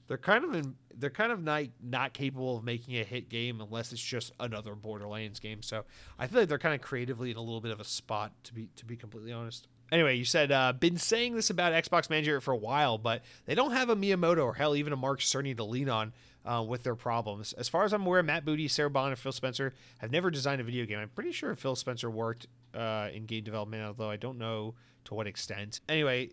they're 0.08 0.18
kind 0.18 0.44
of 0.44 0.54
in, 0.56 0.76
they're 0.98 1.10
kind 1.10 1.32
of 1.32 1.42
not 1.42 1.64
not 1.82 2.14
capable 2.14 2.58
of 2.58 2.66
making 2.66 2.98
a 2.98 3.06
hit 3.06 3.30
game 3.30 3.62
unless 3.62 3.94
it's 3.94 4.02
just 4.02 4.34
another 4.42 4.76
Borderlands 4.76 5.40
game. 5.40 5.62
So 5.62 5.86
I 6.20 6.28
feel 6.28 6.42
like 6.42 6.50
they're 6.50 6.58
kind 6.58 6.76
of 6.76 6.82
creatively 6.82 7.32
in 7.32 7.38
a 7.38 7.42
little 7.42 7.62
bit 7.62 7.72
of 7.72 7.80
a 7.80 7.86
spot 7.86 8.34
to 8.44 8.54
be 8.54 8.68
to 8.76 8.86
be 8.86 8.98
completely 8.98 9.32
honest. 9.32 9.70
Anyway, 9.94 10.16
you 10.16 10.26
said 10.26 10.52
uh, 10.52 10.74
been 10.74 10.98
saying 10.98 11.36
this 11.36 11.52
about 11.52 11.72
Xbox 11.72 12.10
Manager 12.10 12.42
for 12.42 12.52
a 12.52 12.58
while, 12.58 12.98
but 12.98 13.22
they 13.46 13.54
don't 13.54 13.74
have 13.74 13.90
a 13.90 13.96
Miyamoto 13.96 14.44
or 14.44 14.56
hell 14.56 14.76
even 14.76 14.92
a 14.92 14.96
Mark 14.96 15.20
Cerny 15.20 15.56
to 15.56 15.64
lean 15.64 15.88
on 15.88 16.14
uh, 16.44 16.66
with 16.68 16.82
their 16.82 16.96
problems. 16.96 17.54
As 17.54 17.70
far 17.70 17.84
as 17.84 17.94
I'm 17.94 18.04
aware, 18.04 18.24
Matt 18.24 18.44
Booty, 18.44 18.68
Sarah 18.68 18.90
Bond, 18.90 19.12
and 19.12 19.20
Phil 19.20 19.32
Spencer 19.32 19.76
have 20.00 20.12
never 20.12 20.32
designed 20.32 20.60
a 20.60 20.64
video 20.64 20.88
game. 20.88 20.98
I'm 20.98 21.10
pretty 21.10 21.32
sure 21.32 21.56
Phil 21.56 21.76
Spencer 21.76 22.10
worked 22.10 22.48
uh, 22.74 23.10
in 23.14 23.28
game 23.28 23.44
development, 23.44 23.84
although 23.84 24.10
I 24.10 24.16
don't 24.16 24.40
know 24.40 24.74
to 25.06 25.14
what 25.14 25.28
extent. 25.28 25.80
Anyway, 25.88 26.32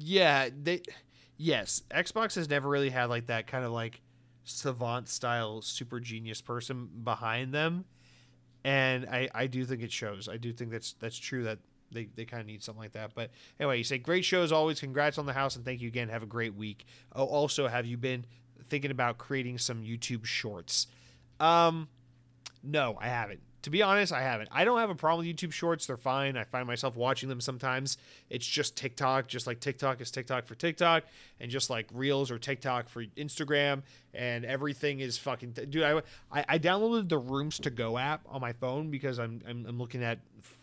yeah, 0.00 0.48
they 0.60 0.82
yes, 1.36 1.80
Xbox 1.92 2.34
has 2.34 2.50
never 2.50 2.68
really 2.68 2.90
had 2.90 3.04
like 3.04 3.28
that 3.28 3.46
kind 3.46 3.64
of 3.64 3.70
like 3.70 4.00
savant 4.42 5.08
style 5.08 5.62
super 5.62 6.00
genius 6.00 6.40
person 6.40 6.88
behind 7.04 7.54
them. 7.54 7.84
And 8.64 9.06
I, 9.06 9.28
I 9.32 9.46
do 9.46 9.64
think 9.64 9.80
it 9.82 9.92
shows. 9.92 10.28
I 10.28 10.38
do 10.38 10.52
think 10.52 10.72
that's 10.72 10.94
that's 10.94 11.16
true 11.16 11.44
that 11.44 11.60
they, 11.94 12.08
they 12.14 12.24
kind 12.24 12.40
of 12.40 12.46
need 12.46 12.62
something 12.62 12.82
like 12.82 12.92
that. 12.92 13.12
But 13.14 13.30
anyway, 13.58 13.78
you 13.78 13.84
say 13.84 13.98
great 13.98 14.24
show 14.24 14.42
as 14.42 14.52
always. 14.52 14.80
Congrats 14.80 15.16
on 15.16 15.26
the 15.26 15.32
house 15.32 15.56
and 15.56 15.64
thank 15.64 15.80
you 15.80 15.88
again. 15.88 16.08
Have 16.08 16.22
a 16.22 16.26
great 16.26 16.54
week. 16.54 16.86
Oh, 17.14 17.24
also, 17.24 17.68
have 17.68 17.86
you 17.86 17.96
been 17.96 18.26
thinking 18.68 18.90
about 18.90 19.18
creating 19.18 19.58
some 19.58 19.82
YouTube 19.82 20.24
shorts? 20.24 20.86
Um, 21.40 21.88
no, 22.62 22.98
I 23.00 23.08
haven't 23.08 23.40
to 23.64 23.70
be 23.70 23.82
honest, 23.82 24.12
I 24.12 24.20
haven't. 24.20 24.50
I 24.52 24.64
don't 24.64 24.78
have 24.78 24.90
a 24.90 24.94
problem 24.94 25.26
with 25.26 25.34
YouTube 25.34 25.50
Shorts. 25.50 25.86
They're 25.86 25.96
fine. 25.96 26.36
I 26.36 26.44
find 26.44 26.66
myself 26.66 26.96
watching 26.96 27.30
them 27.30 27.40
sometimes. 27.40 27.96
It's 28.28 28.46
just 28.46 28.76
TikTok, 28.76 29.26
just 29.26 29.46
like 29.46 29.58
TikTok 29.58 30.02
is 30.02 30.10
TikTok 30.10 30.46
for 30.46 30.54
TikTok, 30.54 31.04
and 31.40 31.50
just 31.50 31.70
like 31.70 31.86
Reels 31.94 32.30
or 32.30 32.38
TikTok 32.38 32.90
for 32.90 33.04
Instagram, 33.16 33.82
and 34.12 34.44
everything 34.44 35.00
is 35.00 35.16
fucking. 35.16 35.52
Dude, 35.52 35.82
I, 35.82 36.02
I, 36.30 36.58
downloaded 36.58 37.08
the 37.08 37.16
Rooms 37.16 37.58
to 37.60 37.70
Go 37.70 37.96
app 37.96 38.20
on 38.28 38.42
my 38.42 38.52
phone 38.52 38.90
because 38.90 39.18
I'm, 39.18 39.40
I'm, 39.48 39.64
I'm 39.66 39.78
looking 39.78 40.04
at 40.04 40.18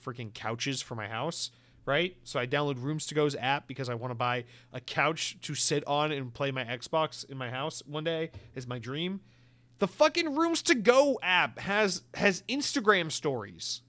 freaking 0.06 0.32
couches 0.32 0.80
for 0.80 0.94
my 0.94 1.08
house 1.08 1.50
right? 1.88 2.16
So 2.24 2.40
I 2.40 2.46
download 2.46 2.80
Rooms 2.80 3.08
to 3.08 3.16
Go's 3.16 3.36
app 3.36 3.68
because 3.68 3.90
I 3.90 3.96
want 3.96 4.12
to 4.12 4.16
buy 4.16 4.44
a 4.72 4.80
couch 4.80 5.38
to 5.42 5.56
sit 5.56 5.84
on 5.88 6.12
and 6.12 6.32
play 6.32 6.52
my 6.52 6.64
Xbox 6.64 7.28
in 7.28 7.38
my 7.38 7.50
house 7.50 7.82
one 7.88 8.04
day 8.04 8.30
is 8.54 8.68
my 8.68 8.78
dream. 8.78 9.20
The 9.82 9.88
fucking 9.88 10.36
Rooms 10.36 10.62
to 10.64 10.76
Go 10.76 11.20
app 11.24 11.58
has 11.58 12.04
has 12.14 12.44
Instagram 12.48 13.12
stories. 13.12 13.82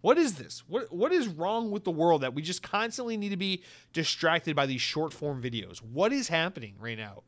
What 0.00 0.16
is 0.16 0.36
this? 0.36 0.62
What 0.66 0.90
what 0.90 1.12
is 1.12 1.28
wrong 1.28 1.70
with 1.70 1.84
the 1.84 1.90
world 1.90 2.22
that 2.22 2.32
we 2.32 2.40
just 2.40 2.62
constantly 2.62 3.18
need 3.18 3.28
to 3.28 3.36
be 3.36 3.62
distracted 3.92 4.56
by 4.56 4.64
these 4.64 4.80
short 4.80 5.12
form 5.12 5.42
videos? 5.42 5.82
What 5.82 6.14
is 6.14 6.28
happening 6.28 6.76
right 6.80 6.96
now? 6.96 7.24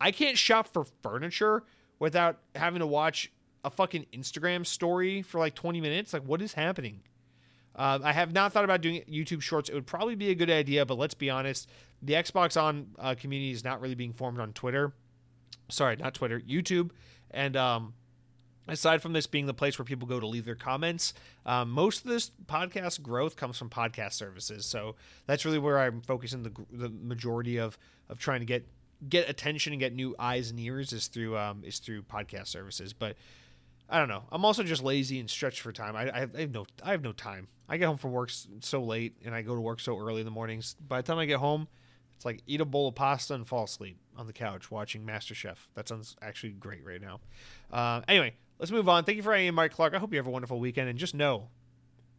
I 0.00 0.12
can't 0.12 0.38
shop 0.38 0.68
for 0.68 0.84
furniture 1.02 1.64
without 1.98 2.38
having 2.54 2.78
to 2.78 2.86
watch 2.86 3.32
a 3.64 3.70
fucking 3.70 4.06
Instagram 4.12 4.64
story 4.64 5.20
for 5.22 5.40
like 5.40 5.56
20 5.56 5.80
minutes. 5.80 6.12
Like, 6.12 6.22
what 6.22 6.40
is 6.40 6.52
happening? 6.52 7.00
Uh, 7.74 7.98
I 8.04 8.12
have 8.12 8.32
not 8.32 8.52
thought 8.52 8.64
about 8.64 8.82
doing 8.82 9.02
YouTube 9.10 9.42
Shorts. 9.42 9.68
It 9.68 9.74
would 9.74 9.86
probably 9.86 10.14
be 10.14 10.30
a 10.30 10.34
good 10.36 10.48
idea, 10.48 10.86
but 10.86 10.96
let's 10.96 11.14
be 11.14 11.28
honest, 11.28 11.68
the 12.02 12.12
Xbox 12.12 12.60
On 12.60 12.86
uh, 13.00 13.16
community 13.18 13.50
is 13.50 13.64
not 13.64 13.80
really 13.80 13.96
being 13.96 14.12
formed 14.12 14.38
on 14.38 14.52
Twitter 14.52 14.92
sorry, 15.70 15.96
not 15.96 16.14
Twitter, 16.14 16.40
YouTube. 16.40 16.90
And 17.30 17.56
um, 17.56 17.94
aside 18.68 19.02
from 19.02 19.12
this 19.12 19.26
being 19.26 19.46
the 19.46 19.54
place 19.54 19.78
where 19.78 19.84
people 19.84 20.06
go 20.08 20.20
to 20.20 20.26
leave 20.26 20.44
their 20.44 20.54
comments, 20.54 21.14
um, 21.46 21.70
most 21.70 22.04
of 22.04 22.10
this 22.10 22.30
podcast 22.46 23.02
growth 23.02 23.36
comes 23.36 23.58
from 23.58 23.70
podcast 23.70 24.14
services. 24.14 24.66
So 24.66 24.96
that's 25.26 25.44
really 25.44 25.58
where 25.58 25.78
I'm 25.78 26.00
focusing 26.00 26.42
the, 26.42 26.52
the 26.70 26.88
majority 26.88 27.58
of 27.58 27.78
of 28.08 28.18
trying 28.18 28.40
to 28.40 28.46
get 28.46 28.66
get 29.08 29.28
attention 29.28 29.72
and 29.72 29.80
get 29.80 29.94
new 29.94 30.14
eyes 30.18 30.50
and 30.50 30.60
ears 30.60 30.92
is 30.92 31.06
through 31.06 31.36
um, 31.36 31.62
is 31.64 31.78
through 31.78 32.02
podcast 32.02 32.48
services. 32.48 32.92
But 32.92 33.16
I 33.88 33.98
don't 33.98 34.08
know. 34.08 34.24
I'm 34.30 34.44
also 34.44 34.62
just 34.62 34.82
lazy 34.82 35.18
and 35.18 35.28
stretched 35.28 35.60
for 35.60 35.72
time. 35.72 35.96
I, 35.96 36.14
I, 36.14 36.20
have, 36.20 36.36
I 36.36 36.40
have 36.40 36.52
no 36.52 36.66
I 36.82 36.92
have 36.92 37.02
no 37.02 37.12
time. 37.12 37.48
I 37.68 37.76
get 37.76 37.86
home 37.86 37.98
from 37.98 38.12
work 38.12 38.30
so 38.60 38.82
late 38.82 39.16
and 39.24 39.34
I 39.34 39.42
go 39.42 39.54
to 39.54 39.60
work 39.60 39.80
so 39.80 39.98
early 39.98 40.20
in 40.20 40.24
the 40.24 40.30
mornings. 40.30 40.76
By 40.86 41.00
the 41.00 41.06
time 41.06 41.18
I 41.18 41.26
get 41.26 41.38
home, 41.38 41.68
it's 42.16 42.24
like 42.24 42.42
eat 42.46 42.60
a 42.60 42.64
bowl 42.64 42.88
of 42.88 42.94
pasta 42.94 43.34
and 43.34 43.46
fall 43.46 43.64
asleep 43.64 43.96
on 44.20 44.26
the 44.26 44.32
couch 44.32 44.70
watching 44.70 45.04
MasterChef. 45.04 45.56
That 45.74 45.88
sounds 45.88 46.14
actually 46.20 46.52
great 46.52 46.84
right 46.84 47.00
now. 47.00 47.20
Uh, 47.72 48.02
anyway, 48.06 48.34
let's 48.58 48.70
move 48.70 48.88
on. 48.88 49.04
Thank 49.04 49.16
you 49.16 49.22
for 49.22 49.30
writing 49.30 49.54
Mike 49.54 49.72
Clark. 49.72 49.94
I 49.94 49.98
hope 49.98 50.12
you 50.12 50.18
have 50.18 50.26
a 50.26 50.30
wonderful 50.30 50.60
weekend 50.60 50.88
and 50.88 50.98
just 50.98 51.14
know 51.14 51.48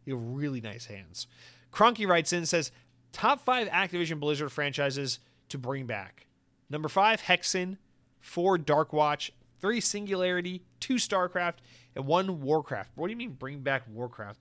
you 0.04 0.14
have 0.14 0.22
really 0.22 0.60
nice 0.60 0.86
hands. 0.86 1.28
Cronky 1.72 2.06
writes 2.06 2.32
in 2.32 2.44
says 2.44 2.72
top 3.12 3.40
five 3.40 3.68
Activision 3.68 4.18
Blizzard 4.18 4.50
franchises 4.50 5.20
to 5.48 5.58
bring 5.58 5.86
back. 5.86 6.26
Number 6.68 6.88
five, 6.88 7.22
Hexen. 7.22 7.78
Four, 8.20 8.58
Darkwatch. 8.58 9.30
Three, 9.60 9.80
Singularity. 9.80 10.62
Two, 10.80 10.94
StarCraft. 10.94 11.56
And 11.94 12.06
one, 12.06 12.40
Warcraft. 12.40 12.90
What 12.96 13.06
do 13.06 13.12
you 13.12 13.16
mean 13.16 13.32
bring 13.32 13.60
back 13.60 13.82
Warcraft? 13.88 14.40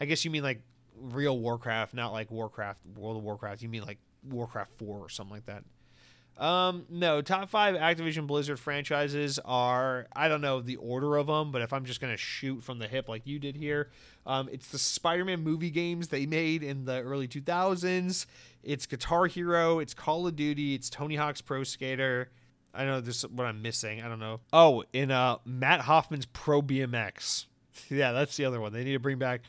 I 0.00 0.04
guess 0.04 0.24
you 0.24 0.30
mean 0.30 0.42
like 0.42 0.60
real 0.96 1.38
Warcraft, 1.38 1.94
not 1.94 2.12
like 2.12 2.30
Warcraft, 2.30 2.80
World 2.96 3.16
of 3.16 3.22
Warcraft. 3.22 3.62
You 3.62 3.68
mean 3.68 3.82
like 3.82 3.98
Warcraft 4.28 4.72
4 4.78 4.98
or 4.98 5.08
something 5.08 5.34
like 5.34 5.46
that. 5.46 5.64
Um, 6.38 6.86
no, 6.88 7.20
top 7.20 7.50
five 7.50 7.76
Activision 7.76 8.26
Blizzard 8.26 8.58
franchises 8.58 9.38
are 9.44 10.06
I 10.14 10.28
don't 10.28 10.40
know 10.40 10.60
the 10.60 10.76
order 10.76 11.16
of 11.16 11.26
them, 11.26 11.52
but 11.52 11.62
if 11.62 11.72
I'm 11.72 11.84
just 11.84 12.00
gonna 12.00 12.16
shoot 12.16 12.62
from 12.62 12.78
the 12.78 12.88
hip 12.88 13.08
like 13.08 13.26
you 13.26 13.38
did 13.38 13.56
here, 13.56 13.90
um, 14.26 14.48
it's 14.50 14.68
the 14.68 14.78
Spider-Man 14.78 15.42
movie 15.42 15.70
games 15.70 16.08
they 16.08 16.26
made 16.26 16.62
in 16.62 16.84
the 16.84 17.00
early 17.02 17.28
2000s. 17.28 18.26
It's 18.62 18.86
Guitar 18.86 19.26
Hero, 19.26 19.78
it's 19.78 19.94
Call 19.94 20.26
of 20.26 20.34
Duty, 20.36 20.74
it's 20.74 20.88
Tony 20.88 21.16
Hawk's 21.16 21.40
Pro 21.40 21.64
Skater. 21.64 22.30
I 22.74 22.86
know 22.86 23.00
this 23.00 23.18
is 23.18 23.28
what 23.28 23.46
I'm 23.46 23.60
missing. 23.60 24.00
I 24.00 24.08
don't 24.08 24.20
know. 24.20 24.40
Oh, 24.52 24.84
in 24.92 25.10
uh 25.10 25.36
Matt 25.44 25.82
Hoffman's 25.82 26.26
Pro 26.26 26.62
BMX. 26.62 27.46
yeah, 27.90 28.12
that's 28.12 28.36
the 28.36 28.46
other 28.46 28.60
one. 28.60 28.72
They 28.72 28.84
need 28.84 28.92
to 28.92 29.00
bring 29.00 29.18
back 29.18 29.42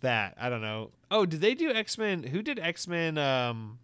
that. 0.00 0.34
I 0.40 0.48
don't 0.48 0.62
know. 0.62 0.90
Oh, 1.10 1.26
did 1.26 1.40
they 1.40 1.54
do 1.54 1.70
X 1.70 1.98
Men? 1.98 2.22
Who 2.22 2.42
did 2.42 2.58
X 2.58 2.88
Men? 2.88 3.18
Um, 3.18 3.78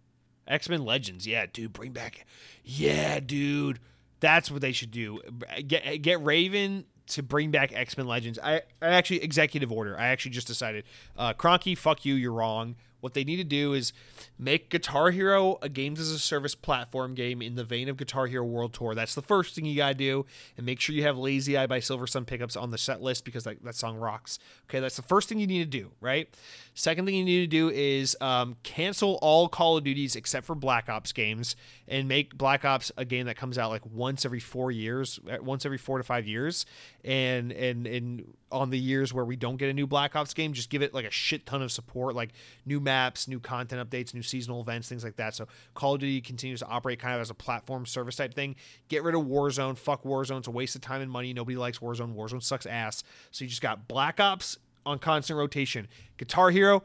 X 0.47 0.69
Men 0.69 0.85
Legends. 0.85 1.27
Yeah, 1.27 1.45
dude, 1.51 1.73
bring 1.73 1.91
back. 1.91 2.25
Yeah, 2.63 3.19
dude, 3.19 3.79
that's 4.19 4.49
what 4.51 4.61
they 4.61 4.71
should 4.71 4.91
do. 4.91 5.21
Get 5.67 6.01
get 6.01 6.23
Raven 6.23 6.85
to 7.07 7.23
bring 7.23 7.51
back 7.51 7.71
X 7.73 7.97
Men 7.97 8.07
Legends. 8.07 8.39
I, 8.43 8.61
I 8.81 8.87
actually 8.87 9.23
executive 9.23 9.71
order. 9.71 9.97
I 9.97 10.07
actually 10.07 10.31
just 10.31 10.47
decided. 10.47 10.83
Uh, 11.17 11.33
Cronky, 11.33 11.77
fuck 11.77 12.05
you. 12.05 12.15
You're 12.15 12.33
wrong. 12.33 12.75
What 12.99 13.13
they 13.13 13.23
need 13.23 13.37
to 13.37 13.43
do 13.43 13.73
is 13.73 13.93
make 14.39 14.69
Guitar 14.69 15.11
Hero 15.11 15.57
a 15.61 15.69
games 15.69 15.99
as 15.99 16.11
a 16.11 16.19
service 16.19 16.55
platform 16.55 17.13
game 17.13 17.41
in 17.41 17.55
the 17.55 17.63
vein 17.63 17.89
of 17.89 17.97
Guitar 17.97 18.27
Hero 18.27 18.43
World 18.43 18.73
Tour. 18.73 18.95
That's 18.95 19.15
the 19.15 19.21
first 19.21 19.55
thing 19.55 19.65
you 19.65 19.75
gotta 19.75 19.93
do, 19.93 20.25
and 20.57 20.65
make 20.65 20.79
sure 20.79 20.95
you 20.95 21.03
have 21.03 21.17
Lazy 21.17 21.57
Eye 21.57 21.67
by 21.67 21.79
Silversun 21.79 22.25
Pickups 22.25 22.55
on 22.55 22.71
the 22.71 22.77
set 22.77 23.01
list 23.01 23.25
because 23.25 23.43
that, 23.43 23.63
that 23.63 23.75
song 23.75 23.97
rocks. 23.97 24.39
Okay, 24.69 24.79
that's 24.79 24.95
the 24.95 25.01
first 25.01 25.29
thing 25.29 25.39
you 25.39 25.47
need 25.47 25.71
to 25.71 25.79
do, 25.79 25.91
right? 26.01 26.29
Second 26.73 27.05
thing 27.05 27.15
you 27.15 27.23
need 27.23 27.41
to 27.41 27.47
do 27.47 27.69
is 27.69 28.15
um, 28.21 28.55
cancel 28.63 29.19
all 29.21 29.47
Call 29.47 29.77
of 29.77 29.83
Duties 29.83 30.15
except 30.15 30.45
for 30.45 30.55
Black 30.55 30.89
Ops 30.89 31.11
games 31.11 31.55
and 31.87 32.07
make 32.07 32.37
Black 32.37 32.65
Ops 32.65 32.91
a 32.97 33.05
game 33.05 33.25
that 33.27 33.37
comes 33.37 33.57
out 33.57 33.69
like 33.69 33.85
once 33.85 34.25
every 34.25 34.39
four 34.39 34.71
years, 34.71 35.19
uh, 35.31 35.37
once 35.41 35.65
every 35.65 35.77
four 35.77 35.97
to 35.97 36.03
five 36.03 36.27
years, 36.27 36.65
and 37.03 37.51
and 37.51 37.87
and 37.87 38.33
on 38.51 38.69
the 38.69 38.79
years 38.79 39.13
where 39.13 39.25
we 39.25 39.35
don't 39.35 39.57
get 39.57 39.69
a 39.69 39.73
new 39.73 39.87
Black 39.87 40.15
Ops 40.15 40.33
game, 40.33 40.53
just 40.53 40.69
give 40.69 40.81
it 40.81 40.93
like 40.93 41.05
a 41.05 41.11
shit 41.11 41.45
ton 41.45 41.61
of 41.61 41.71
support, 41.71 42.15
like 42.15 42.31
new 42.65 42.79
maps, 42.87 43.27
new 43.27 43.39
content 43.39 43.87
updates, 43.87 44.13
new 44.13 44.23
seasonal 44.23 44.61
events, 44.61 44.87
things 44.87 45.03
like 45.03 45.17
that. 45.17 45.35
So 45.35 45.47
Call 45.75 45.95
of 45.95 45.99
Duty 45.99 46.21
continues 46.21 46.61
to 46.61 46.67
operate 46.67 46.99
kind 46.99 47.13
of 47.13 47.21
as 47.21 47.29
a 47.29 47.33
platform 47.33 47.85
service 47.85 48.15
type 48.15 48.33
thing. 48.33 48.55
Get 48.87 49.03
rid 49.03 49.13
of 49.13 49.21
Warzone. 49.21 49.77
Fuck 49.77 50.03
Warzone. 50.03 50.39
It's 50.39 50.47
a 50.47 50.51
waste 50.51 50.75
of 50.75 50.81
time 50.81 51.01
and 51.01 51.11
money. 51.11 51.33
Nobody 51.33 51.57
likes 51.57 51.79
Warzone. 51.79 52.15
Warzone 52.15 52.41
sucks 52.41 52.65
ass. 52.65 53.03
So 53.31 53.43
you 53.43 53.49
just 53.49 53.61
got 53.61 53.87
Black 53.87 54.19
Ops 54.19 54.57
on 54.85 54.99
constant 54.99 55.37
rotation. 55.37 55.87
Guitar 56.15 56.49
Hero, 56.49 56.83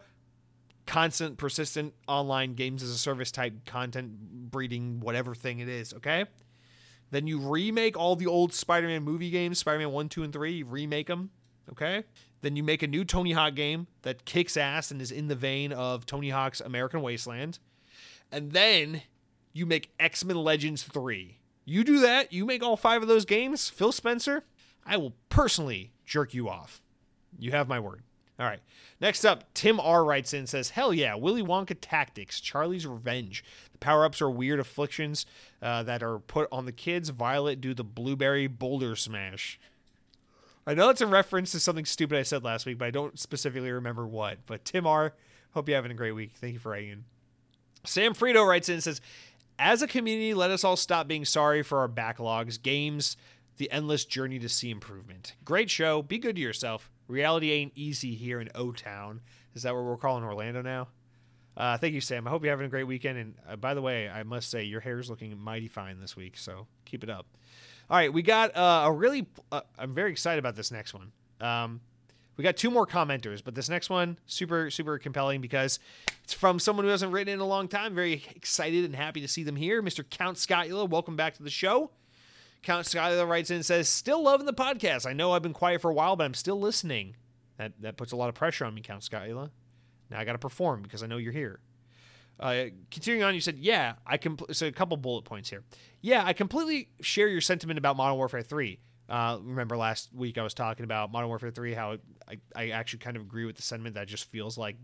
constant, 0.87 1.39
persistent 1.39 1.95
online 2.09 2.55
games 2.55 2.83
as 2.83 2.91
a 2.91 2.99
service 2.99 3.31
type 3.31 3.65
content 3.65 4.51
breeding, 4.51 4.99
whatever 5.01 5.35
thing 5.35 5.61
it 5.61 5.69
is. 5.69 5.95
Okay. 5.95 6.24
Then 7.12 7.27
you 7.27 7.39
remake 7.39 7.97
all 7.97 8.16
the 8.16 8.27
old 8.27 8.53
Spider 8.53 8.89
Man 8.89 9.05
movie 9.05 9.31
games, 9.31 9.59
Spider 9.61 9.79
Man 9.79 9.93
1, 9.93 10.09
2, 10.09 10.23
and 10.24 10.33
3. 10.33 10.53
You 10.53 10.65
remake 10.66 11.07
them. 11.07 11.31
Okay. 11.70 12.05
Then 12.43 12.56
you 12.56 12.62
make 12.62 12.82
a 12.82 12.86
new 12.86 13.05
Tony 13.05 13.32
Hawk 13.32 13.55
game 13.55 13.86
that 14.02 14.24
kicks 14.24 14.56
ass 14.56 14.90
and 14.90 15.01
is 15.01 15.10
in 15.10 15.28
the 15.28 15.35
vein 15.35 15.73
of 15.73 16.05
Tony 16.05 16.31
Hawk's 16.31 16.60
American 16.60 17.01
Wasteland. 17.01 17.59
And 18.31 18.52
then 18.52 19.02
you 19.52 19.64
make 19.64 19.90
X 19.98 20.24
Men 20.24 20.36
Legends 20.36 20.82
3. 20.82 21.39
You 21.64 21.85
do 21.85 22.01
that, 22.01 22.32
you 22.32 22.44
make 22.44 22.62
all 22.62 22.77
five 22.77 23.02
of 23.02 23.09
those 23.09 23.24
games, 23.24 23.70
Phil 23.70 23.93
Spencer, 23.93 24.44
I 24.85 24.97
will 24.97 25.14
personally 25.28 25.93
jerk 26.05 26.35
you 26.35 26.48
off. 26.48 26.82
You 27.39 27.52
have 27.52 27.69
my 27.69 27.78
word. 27.78 28.02
All 28.39 28.47
right. 28.47 28.60
Next 29.01 29.24
up, 29.24 29.52
Tim 29.55 29.78
R 29.78 30.05
writes 30.05 30.35
in 30.35 30.47
says, 30.47 30.70
"Hell 30.70 30.93
yeah, 30.93 31.14
Willy 31.14 31.43
Wonka 31.43 31.77
Tactics, 31.81 32.40
Charlie's 32.40 32.86
Revenge. 32.86 33.44
The 33.73 33.78
power 33.78 34.05
ups 34.05 34.20
are 34.20 34.31
weird 34.31 34.59
afflictions 34.59 35.27
uh, 35.60 35.82
that 35.85 36.02
are 36.02 36.19
put 36.19 36.48
on 36.51 36.64
the 36.64 36.73
kids. 36.73 37.10
Violet 37.10 37.60
do 37.60 37.74
the 37.74 37.85
blueberry 37.85 38.47
boulder 38.48 38.97
smash." 38.97 39.60
I 40.66 40.74
know 40.74 40.90
it's 40.90 41.01
a 41.01 41.06
reference 41.06 41.52
to 41.52 41.60
something 41.60 41.84
stupid 41.84 42.18
I 42.18 42.22
said 42.22 42.44
last 42.44 42.66
week, 42.66 42.78
but 42.78 42.86
I 42.86 42.90
don't 42.90 43.18
specifically 43.18 43.72
remember 43.72 44.06
what. 44.06 44.39
But 44.47 44.64
Tim 44.64 44.86
R, 44.86 45.14
hope 45.52 45.68
you're 45.68 45.76
having 45.76 45.90
a 45.90 45.94
great 45.94 46.12
week. 46.12 46.32
Thank 46.36 46.55
you 46.55 46.59
for 46.60 46.70
writing 46.70 46.90
in. 46.90 47.05
Sam 47.84 48.14
Frito 48.14 48.47
writes 48.47 48.68
in 48.68 48.74
and 48.74 48.82
says, 48.82 49.01
As 49.59 49.82
a 49.82 49.89
community, 49.89 50.34
let 50.34 50.51
us 50.51 50.62
all 50.62 50.76
stop 50.76 51.09
being 51.09 51.24
sorry 51.24 51.62
for 51.62 51.78
our 51.78 51.89
backlogs, 51.89 52.62
games, 52.62 53.16
the 53.56 53.70
endless 53.72 54.05
journey 54.05 54.39
to 54.39 54.48
see 54.48 54.70
improvement. 54.70 55.34
Great 55.44 55.68
show. 55.68 56.01
Be 56.01 56.18
good 56.18 56.36
to 56.36 56.43
yourself. 56.43 56.90
Reality 57.09 57.51
ain't 57.51 57.72
easy 57.74 58.14
here 58.14 58.40
in 58.40 58.48
O 58.55 58.70
Town. 58.70 59.20
Is 59.55 59.64
that 59.64 59.74
what 59.74 59.84
we're 59.84 59.97
calling 59.97 60.24
Orlando 60.24 60.62
now? 60.62 60.89
Uh, 61.56 61.76
thank 61.76 61.93
you, 61.93 62.01
Sam. 62.01 62.26
I 62.26 62.30
hope 62.30 62.43
you're 62.44 62.52
having 62.52 62.66
a 62.66 62.70
great 62.70 62.86
weekend. 62.86 63.18
And 63.18 63.34
uh, 63.48 63.56
by 63.56 63.74
the 63.74 63.82
way, 63.82 64.09
I 64.09 64.22
must 64.22 64.48
say 64.48 64.62
your 64.62 64.80
hair 64.80 64.98
is 64.98 65.10
looking 65.10 65.36
mighty 65.39 65.68
fine 65.68 66.01
this 66.01 66.16
week, 66.16 66.39
so 66.39 66.66
keep 66.84 67.02
it 67.05 67.10
up. 67.10 67.26
All 67.93 67.98
right, 67.98 68.10
we 68.10 68.23
got 68.23 68.56
uh, 68.56 68.85
a 68.86 68.90
really. 68.90 69.27
Uh, 69.52 69.60
I'm 69.78 69.93
very 69.93 70.10
excited 70.12 70.39
about 70.39 70.56
this 70.56 70.70
next 70.70 70.94
one. 70.94 71.12
Um, 71.43 71.82
we 72.39 72.43
got 72.43 72.56
two 72.56 72.70
more 72.70 72.86
commenters, 72.86 73.44
but 73.44 73.55
this 73.55 73.69
next 73.69 73.90
one 73.90 74.19
super 74.24 74.70
super 74.70 74.98
compelling 74.98 75.43
because 75.43 75.78
it's 76.24 76.32
from 76.32 76.59
someone 76.59 76.86
who 76.86 76.90
hasn't 76.90 77.12
written 77.12 77.35
in 77.35 77.40
a 77.40 77.47
long 77.47 77.69
time. 77.69 77.94
Very 77.94 78.24
excited 78.35 78.86
and 78.86 78.97
happy 78.97 79.20
to 79.20 79.28
see 79.28 79.43
them 79.43 79.56
here, 79.56 79.82
Mr. 79.82 80.09
Count 80.09 80.39
Skyla. 80.39 80.89
Welcome 80.89 81.16
back 81.16 81.35
to 81.35 81.43
the 81.43 81.51
show. 81.51 81.90
Count 82.62 82.86
Skyla 82.86 83.28
writes 83.28 83.51
in 83.51 83.56
and 83.56 83.66
says, 83.66 83.90
"Still 83.90 84.23
loving 84.23 84.47
the 84.47 84.55
podcast. 84.55 85.05
I 85.05 85.12
know 85.12 85.32
I've 85.32 85.43
been 85.43 85.52
quiet 85.52 85.82
for 85.82 85.90
a 85.90 85.94
while, 85.94 86.16
but 86.16 86.24
I'm 86.24 86.32
still 86.32 86.59
listening. 86.59 87.16
That 87.59 87.74
that 87.82 87.98
puts 87.98 88.12
a 88.12 88.16
lot 88.16 88.31
of 88.31 88.35
pressure 88.35 88.64
on 88.64 88.74
me, 88.74 88.81
Count 88.81 89.02
Skyla. 89.02 89.51
Now 90.09 90.19
I 90.19 90.24
got 90.24 90.32
to 90.32 90.39
perform 90.39 90.81
because 90.81 91.02
I 91.02 91.06
know 91.06 91.19
you're 91.19 91.31
here." 91.31 91.60
Uh, 92.43 92.64
continuing 92.90 93.23
on, 93.23 93.35
you 93.35 93.40
said, 93.40 93.59
"Yeah, 93.59 93.94
I 94.06 94.16
can." 94.16 94.36
Compl- 94.36 94.55
so 94.55 94.66
a 94.66 94.73
couple 94.73 94.97
bullet 94.97 95.23
points 95.23 95.48
here. 95.48 95.62
Yeah, 96.01 96.24
I 96.24 96.32
completely 96.32 96.89
share 97.01 97.28
your 97.28 97.40
sentiment 97.40 97.78
about 97.78 97.97
Modern 97.97 98.16
Warfare 98.16 98.43
3. 98.43 98.81
Uh, 99.09 99.39
remember 99.43 99.77
last 99.77 100.09
week 100.14 100.39
I 100.39 100.43
was 100.43 100.55
talking 100.55 100.85
about 100.85 101.12
Modern 101.12 101.28
Warfare 101.28 101.51
3, 101.51 101.74
how 101.74 101.98
I, 102.27 102.39
I 102.56 102.70
actually 102.70 103.01
kind 103.01 103.16
of 103.16 103.23
agree 103.23 103.44
with 103.44 103.56
the 103.56 103.62
sentiment 103.62 103.94
that 103.97 104.09
just 104.09 104.31
feels 104.31 104.56
like 104.56 104.77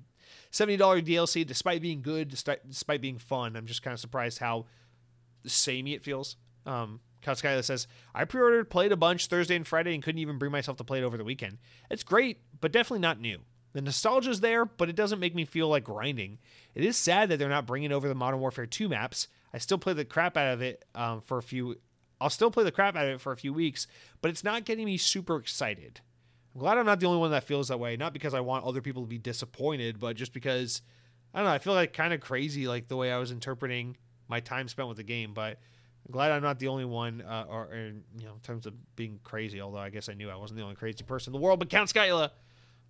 $70 0.53 0.79
DLC, 0.79 1.47
despite 1.47 1.81
being 1.81 2.03
good, 2.03 2.29
despite, 2.29 2.69
despite 2.69 3.01
being 3.01 3.19
fun. 3.19 3.57
I'm 3.57 3.67
just 3.67 3.83
kind 3.83 3.95
of 3.95 4.01
surprised 4.01 4.39
how 4.39 4.67
samey 5.47 5.95
it 5.95 6.03
feels. 6.03 6.37
Um, 6.67 7.01
Skyler 7.23 7.65
says, 7.65 7.87
I 8.15 8.25
pre 8.25 8.41
ordered, 8.41 8.71
played 8.71 8.93
a 8.93 8.97
bunch 8.97 9.27
Thursday 9.27 9.57
and 9.57 9.67
Friday, 9.67 9.95
and 9.95 10.03
couldn't 10.03 10.21
even 10.21 10.39
bring 10.39 10.53
myself 10.53 10.77
to 10.79 10.85
play 10.85 10.99
it 10.99 11.05
over 11.05 11.17
the 11.17 11.25
weekend. 11.25 11.59
It's 11.91 12.03
great, 12.03 12.39
but 12.61 12.73
definitely 12.73 13.01
not 13.01 13.21
new. 13.21 13.41
The 13.73 13.83
nostalgia's 13.83 14.41
there, 14.41 14.65
but 14.65 14.89
it 14.89 14.97
doesn't 14.97 15.21
make 15.21 15.35
me 15.35 15.45
feel 15.45 15.69
like 15.69 15.85
grinding. 15.85 16.39
It 16.75 16.85
is 16.85 16.97
sad 16.97 17.29
that 17.29 17.39
they're 17.39 17.49
not 17.49 17.67
bringing 17.67 17.93
over 17.93 18.09
the 18.09 18.15
Modern 18.15 18.41
Warfare 18.41 18.67
2 18.67 18.89
maps. 18.89 19.29
I 19.53 19.59
still 19.59 19.79
play 19.79 19.93
the 19.93 20.05
crap 20.05 20.37
out 20.37 20.55
of 20.55 20.63
it 20.63 20.85
um, 20.95 21.21
for 21.21 21.39
a 21.39 21.43
few. 21.43 21.77
I'll 22.21 22.31
still 22.31 22.51
play 22.51 22.65
the 22.65 22.73
crap 22.73 22.97
out 22.97 23.07
of 23.07 23.15
it 23.15 23.21
for 23.21 23.33
a 23.33 23.37
few 23.37 23.53
weeks, 23.53 23.87
but 24.21 24.31
it's 24.31 24.43
not 24.43 24.65
getting 24.65 24.87
me 24.87 24.97
super 24.97 25.37
excited. 25.37 26.01
I'm 26.55 26.61
glad 26.61 26.79
I'm 26.79 26.87
not 26.87 26.99
the 26.99 27.07
only 27.07 27.21
one 27.21 27.31
that 27.31 27.45
feels 27.45 27.69
that 27.69 27.79
way. 27.79 27.97
Not 27.97 28.13
because 28.13 28.35
I 28.35 28.41
want 28.41 28.65
other 28.65 28.81
people 28.81 29.03
to 29.03 29.09
be 29.09 29.19
disappointed, 29.19 30.01
but 30.01 30.17
just 30.17 30.33
because 30.33 30.83
I 31.33 31.39
don't 31.39 31.47
know. 31.47 31.53
I 31.53 31.59
feel 31.59 31.75
like 31.75 31.93
kind 31.93 32.13
of 32.13 32.21
crazy, 32.21 32.67
like 32.67 32.89
the 32.89 32.97
way 32.97 33.13
I 33.13 33.19
was 33.19 33.31
interpreting 33.31 33.97
my 34.29 34.41
time 34.41 34.67
spent 34.69 34.89
with 34.89 34.97
the 34.97 35.03
game. 35.05 35.35
But 35.35 35.59
I'm 36.07 36.13
glad 36.13 36.33
I'm 36.33 36.43
not 36.43 36.59
the 36.59 36.69
only 36.69 36.85
one, 36.85 37.23
uh, 37.23 37.45
or, 37.49 37.65
or, 37.67 37.77
you 38.19 38.25
know, 38.25 38.35
in 38.35 38.41
terms 38.43 38.67
of 38.67 38.75
being 38.97 39.21
crazy. 39.23 39.61
Although 39.61 39.79
I 39.79 39.91
guess 39.91 40.09
I 40.09 40.15
knew 40.15 40.31
I 40.31 40.37
wasn't 40.37 40.59
the 40.59 40.65
only 40.65 40.77
crazy 40.77 41.05
person 41.05 41.33
in 41.33 41.39
the 41.39 41.45
world. 41.45 41.59
But 41.59 41.71
Count 41.71 41.93
Skyla, 41.93 42.31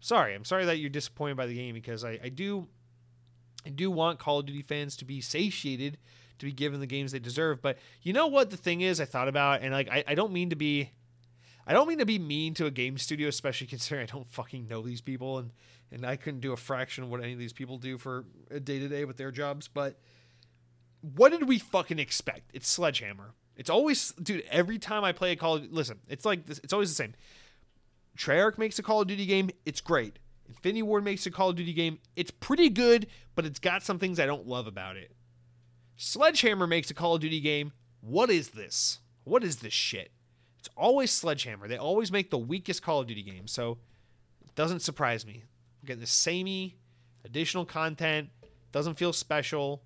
sorry, 0.01 0.35
I'm 0.35 0.45
sorry 0.45 0.65
that 0.65 0.79
you're 0.79 0.91
disappointed 0.91 1.37
by 1.37 1.47
the 1.47 1.55
game 1.55 1.75
because 1.75 2.05
I, 2.05 2.19
I 2.23 2.29
do, 2.29 2.69
I 3.66 3.70
do 3.70 3.91
want 3.91 4.19
Call 4.19 4.41
of 4.41 4.47
Duty 4.47 4.62
fans 4.62 4.97
to 4.97 5.05
be 5.05 5.20
satiated, 5.20 5.99
to 6.39 6.47
be 6.47 6.53
given 6.53 6.81
the 6.81 6.87
games 6.87 7.12
they 7.12 7.19
deserve. 7.19 7.61
But 7.62 7.79
you 8.03 8.12
know 8.12 8.27
what 8.27 8.51
the 8.51 8.57
thing 8.57 8.81
is, 8.81 9.01
I 9.01 9.05
thought 9.05 9.29
about, 9.29 9.62
and 9.62 9.73
like 9.73 9.89
I, 9.91 10.05
I 10.07 10.15
don't 10.15 10.33
mean 10.33 10.51
to 10.51 10.57
be, 10.57 10.93
I 11.66 11.73
don't 11.73 11.89
mean 11.89 11.99
to 11.99 12.07
be 12.07 12.19
mean 12.19 12.55
to 12.55 12.66
a 12.66 12.70
game 12.70 12.99
studio, 12.99 13.29
especially 13.29 13.66
considering 13.69 14.05
I 14.09 14.12
don't 14.12 14.31
fucking 14.31 14.69
know 14.69 14.83
these 14.83 15.01
people, 15.01 15.39
and 15.39 15.53
and 15.91 16.05
I 16.05 16.16
couldn't 16.16 16.41
do 16.41 16.53
a 16.53 16.57
fraction 16.57 17.05
of 17.05 17.11
what 17.11 17.23
any 17.23 17.33
of 17.33 17.39
these 17.39 17.53
people 17.53 17.79
do 17.79 17.97
for 17.97 18.27
a 18.51 18.61
day 18.61 18.79
to 18.79 18.89
day 18.89 19.05
with 19.05 19.16
their 19.16 19.31
jobs, 19.31 19.69
but 19.69 19.99
what 21.01 21.31
did 21.31 21.49
we 21.49 21.59
fucking 21.59 21.99
expect? 21.99 22.51
It's 22.53 22.69
Sledgehammer. 22.69 23.35
It's 23.57 23.70
always, 23.70 24.12
dude. 24.12 24.45
Every 24.51 24.79
time 24.79 25.05
I 25.05 25.12
play 25.12 25.33
a 25.33 25.37
Call, 25.37 25.57
of, 25.57 25.73
listen, 25.73 25.99
it's 26.09 26.25
like 26.25 26.47
this. 26.47 26.61
It's 26.62 26.73
always 26.73 26.91
the 26.91 26.95
same. 26.95 27.15
Treyarch 28.19 28.59
makes 28.59 28.78
a 28.78 28.82
Call 28.82 29.01
of 29.01 29.07
Duty 29.09 29.27
game. 29.27 29.51
It's 29.65 29.81
great. 29.81 30.19
Infinity 30.49 30.82
Ward 30.82 31.05
makes 31.05 31.24
a 31.27 31.31
Call 31.31 31.51
of 31.51 31.57
Duty 31.57 31.73
game. 31.73 31.99
It's 32.16 32.31
pretty 32.31 32.69
good, 32.69 33.07
but 33.35 33.47
it's 33.47 33.61
got 33.61 33.82
some 33.82 33.99
things 33.99 34.19
I 34.19 34.27
don't 34.27 34.47
love 34.47 34.66
about 34.66 34.97
it. 34.97 35.12
Sledgehammer 35.97 36.66
makes 36.66 36.90
a 36.90 36.95
Call 36.95 37.15
of 37.15 37.20
Duty 37.20 37.40
game. 37.40 37.73
What 38.01 38.31
is 38.31 38.51
this? 38.51 38.99
What 39.24 39.45
is 39.45 39.57
this 39.57 39.73
shit? 39.73 40.11
It's 40.59 40.69
always 40.77 41.12
Sledgehammer. 41.12 41.69
They 41.69 41.77
always 41.77 42.11
make 42.11 42.31
the 42.31 42.39
weakest 42.39 42.82
Call 42.82 43.01
of 43.01 43.07
Duty 43.07 43.23
game, 43.23 43.47
so 43.47 43.78
it 44.45 44.55
doesn't 44.55 44.81
surprise 44.81 45.24
me. 45.24 45.45
I'm 45.81 45.86
getting 45.86 46.01
the 46.01 46.07
samey 46.07 46.77
additional 47.24 47.65
content. 47.65 48.31
Doesn't 48.73 48.95
feel 48.95 49.12
special 49.12 49.82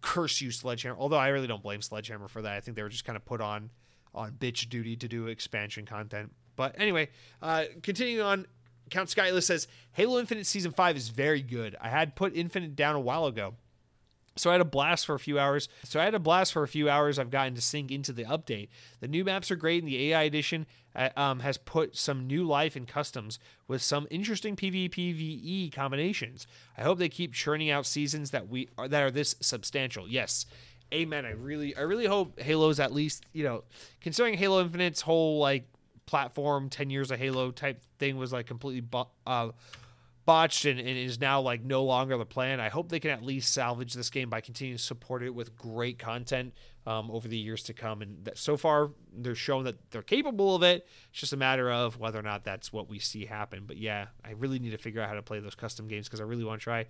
curse 0.00 0.40
you, 0.40 0.50
Sledgehammer. 0.50 0.98
Although 0.98 1.18
I 1.18 1.28
really 1.28 1.46
don't 1.46 1.62
blame 1.62 1.82
Sledgehammer 1.82 2.28
for 2.28 2.42
that. 2.42 2.56
I 2.56 2.60
think 2.60 2.76
they 2.76 2.82
were 2.82 2.88
just 2.88 3.04
kind 3.04 3.16
of 3.16 3.24
put 3.24 3.40
on 3.40 3.70
on 4.12 4.32
bitch 4.32 4.68
duty 4.68 4.96
to 4.96 5.06
do 5.06 5.28
expansion 5.28 5.86
content. 5.86 6.32
But 6.60 6.74
anyway, 6.76 7.08
uh, 7.40 7.64
continuing 7.82 8.20
on, 8.20 8.46
Count 8.90 9.08
Skyless 9.08 9.44
says 9.44 9.66
Halo 9.92 10.20
Infinite 10.20 10.44
Season 10.44 10.72
5 10.72 10.94
is 10.94 11.08
very 11.08 11.40
good. 11.40 11.74
I 11.80 11.88
had 11.88 12.14
put 12.14 12.36
Infinite 12.36 12.76
down 12.76 12.96
a 12.96 13.00
while 13.00 13.24
ago. 13.24 13.54
So 14.36 14.50
I 14.50 14.52
had 14.52 14.60
a 14.60 14.66
blast 14.66 15.06
for 15.06 15.14
a 15.14 15.18
few 15.18 15.38
hours. 15.38 15.70
So 15.84 15.98
I 15.98 16.04
had 16.04 16.14
a 16.14 16.18
blast 16.18 16.52
for 16.52 16.62
a 16.62 16.68
few 16.68 16.90
hours. 16.90 17.18
I've 17.18 17.30
gotten 17.30 17.54
to 17.54 17.62
sink 17.62 17.90
into 17.90 18.12
the 18.12 18.24
update. 18.24 18.68
The 19.00 19.08
new 19.08 19.24
maps 19.24 19.50
are 19.50 19.56
great, 19.56 19.82
and 19.82 19.90
the 19.90 20.12
AI 20.12 20.24
edition 20.24 20.66
uh, 20.94 21.08
um, 21.16 21.40
has 21.40 21.56
put 21.56 21.96
some 21.96 22.26
new 22.26 22.44
life 22.44 22.76
in 22.76 22.84
customs 22.84 23.38
with 23.66 23.80
some 23.80 24.06
interesting 24.10 24.54
PvPvE 24.54 25.72
combinations. 25.72 26.46
I 26.76 26.82
hope 26.82 26.98
they 26.98 27.08
keep 27.08 27.32
churning 27.32 27.70
out 27.70 27.86
seasons 27.86 28.32
that 28.32 28.48
we 28.48 28.68
are 28.76 28.86
that 28.86 29.02
are 29.02 29.10
this 29.10 29.34
substantial. 29.40 30.06
Yes, 30.06 30.44
amen. 30.92 31.24
I 31.24 31.30
really, 31.30 31.74
I 31.74 31.80
really 31.80 32.06
hope 32.06 32.38
Halo's 32.38 32.80
at 32.80 32.92
least 32.92 33.24
you 33.32 33.44
know, 33.44 33.64
considering 34.02 34.34
Halo 34.34 34.60
Infinite's 34.60 35.00
whole 35.00 35.38
like 35.38 35.64
platform, 36.10 36.68
ten 36.68 36.90
years 36.90 37.10
of 37.10 37.18
Halo 37.18 37.52
type 37.52 37.82
thing 37.98 38.16
was 38.16 38.32
like 38.32 38.46
completely. 38.46 38.80
Bu- 38.80 39.04
uh, 39.26 39.50
botched 40.26 40.64
and, 40.64 40.78
and, 40.78 40.88
is 40.88 41.20
now 41.20 41.40
like 41.40 41.64
no 41.64 41.82
longer 41.82 42.16
the 42.16 42.26
plan. 42.26 42.60
I 42.60 42.68
hope 42.68 42.88
they 42.88 43.00
can 43.00 43.10
at 43.10 43.24
least 43.24 43.52
salvage 43.52 43.94
this 43.94 44.10
game 44.10 44.28
by 44.30 44.40
continuing 44.40 44.76
to 44.76 44.82
support 44.82 45.22
it 45.22 45.34
with 45.34 45.56
great 45.56 45.98
content 45.98 46.54
um, 46.86 47.10
over 47.10 47.26
the 47.26 47.36
years 47.36 47.64
to 47.64 47.72
come. 47.72 48.02
And 48.02 48.24
that, 48.24 48.38
so 48.38 48.56
far, 48.56 48.90
they're 49.12 49.34
showing 49.34 49.64
that 49.64 49.90
they're 49.90 50.02
capable 50.02 50.54
of 50.54 50.62
it. 50.62 50.86
It's 51.10 51.20
just 51.20 51.32
a 51.32 51.36
matter 51.36 51.70
of 51.70 51.98
whether 51.98 52.18
or 52.18 52.22
not 52.22 52.44
that's 52.44 52.72
what 52.72 52.88
we 52.88 52.98
see 52.98 53.24
happen. 53.24 53.64
But 53.66 53.78
yeah, 53.78 54.06
I 54.24 54.32
really 54.32 54.58
need 54.58 54.70
to 54.70 54.78
figure 54.78 55.00
out 55.02 55.08
how 55.08 55.14
to 55.14 55.22
play 55.22 55.40
those 55.40 55.54
custom 55.54 55.88
games 55.88 56.06
because 56.06 56.20
I 56.20 56.24
really 56.24 56.44
want 56.44 56.60
to 56.60 56.64
try 56.64 56.86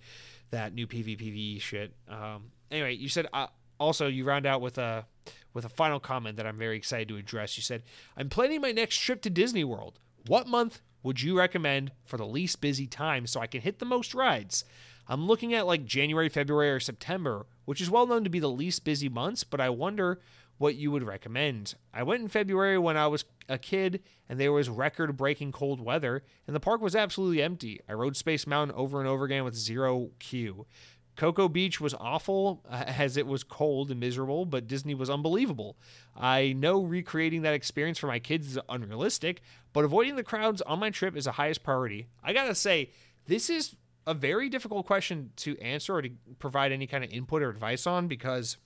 that 0.51 0.73
new 0.73 0.85
PvPvE 0.85 1.61
shit. 1.61 1.93
Um, 2.07 2.51
anyway, 2.69 2.95
you 2.95 3.09
said 3.09 3.27
uh, 3.33 3.47
also 3.81 4.07
you 4.07 4.23
round 4.23 4.45
out 4.45 4.61
with 4.61 4.77
a 4.77 5.05
with 5.53 5.65
a 5.65 5.69
final 5.69 5.99
comment 5.99 6.37
that 6.37 6.45
I'm 6.45 6.57
very 6.57 6.77
excited 6.77 7.09
to 7.09 7.17
address. 7.17 7.57
You 7.57 7.63
said, 7.63 7.83
"I'm 8.15 8.29
planning 8.29 8.61
my 8.61 8.71
next 8.71 8.97
trip 8.97 9.21
to 9.23 9.29
Disney 9.29 9.63
World. 9.63 9.99
What 10.27 10.47
month 10.47 10.81
would 11.03 11.21
you 11.21 11.37
recommend 11.37 11.91
for 12.05 12.17
the 12.17 12.25
least 12.25 12.61
busy 12.61 12.85
time 12.85 13.25
so 13.25 13.41
I 13.41 13.47
can 13.47 13.61
hit 13.61 13.79
the 13.79 13.85
most 13.85 14.13
rides? 14.13 14.63
I'm 15.07 15.27
looking 15.27 15.53
at 15.53 15.65
like 15.65 15.83
January, 15.85 16.29
February, 16.29 16.71
or 16.71 16.79
September, 16.79 17.47
which 17.65 17.81
is 17.81 17.89
well 17.89 18.05
known 18.05 18.23
to 18.23 18.29
be 18.29 18.39
the 18.39 18.49
least 18.49 18.85
busy 18.85 19.09
months, 19.09 19.43
but 19.43 19.59
I 19.59 19.69
wonder 19.69 20.21
what 20.57 20.75
you 20.75 20.91
would 20.91 21.03
recommend. 21.03 21.73
I 21.91 22.03
went 22.03 22.21
in 22.21 22.27
February 22.27 22.77
when 22.77 22.95
I 22.95 23.07
was 23.07 23.25
a 23.49 23.57
kid 23.57 24.03
and 24.29 24.39
there 24.39 24.53
was 24.53 24.69
record 24.69 25.17
breaking 25.17 25.51
cold 25.51 25.81
weather, 25.81 26.23
and 26.45 26.55
the 26.55 26.59
park 26.59 26.81
was 26.81 26.95
absolutely 26.95 27.41
empty. 27.41 27.81
I 27.89 27.93
rode 27.93 28.15
Space 28.15 28.45
Mountain 28.45 28.77
over 28.77 28.99
and 28.99 29.09
over 29.09 29.25
again 29.25 29.43
with 29.43 29.55
zero 29.55 30.11
queue. 30.19 30.67
Cocoa 31.15 31.49
Beach 31.49 31.79
was 31.79 31.93
awful 31.95 32.61
uh, 32.69 32.83
as 32.87 33.17
it 33.17 33.27
was 33.27 33.43
cold 33.43 33.91
and 33.91 33.99
miserable, 33.99 34.45
but 34.45 34.67
Disney 34.67 34.95
was 34.95 35.09
unbelievable. 35.09 35.77
I 36.15 36.53
know 36.53 36.81
recreating 36.81 37.41
that 37.43 37.53
experience 37.53 37.99
for 37.99 38.07
my 38.07 38.19
kids 38.19 38.47
is 38.47 38.59
unrealistic, 38.69 39.41
but 39.73 39.83
avoiding 39.83 40.15
the 40.15 40.23
crowds 40.23 40.61
on 40.61 40.79
my 40.79 40.89
trip 40.89 41.15
is 41.15 41.25
the 41.25 41.33
highest 41.33 41.63
priority. 41.63 42.07
I 42.23 42.33
gotta 42.33 42.55
say, 42.55 42.91
this 43.27 43.49
is 43.49 43.75
a 44.07 44.13
very 44.13 44.49
difficult 44.49 44.85
question 44.85 45.31
to 45.37 45.57
answer 45.59 45.95
or 45.95 46.01
to 46.01 46.09
provide 46.39 46.71
any 46.71 46.87
kind 46.87 47.03
of 47.03 47.11
input 47.11 47.41
or 47.41 47.49
advice 47.49 47.85
on 47.85 48.07
because 48.07 48.57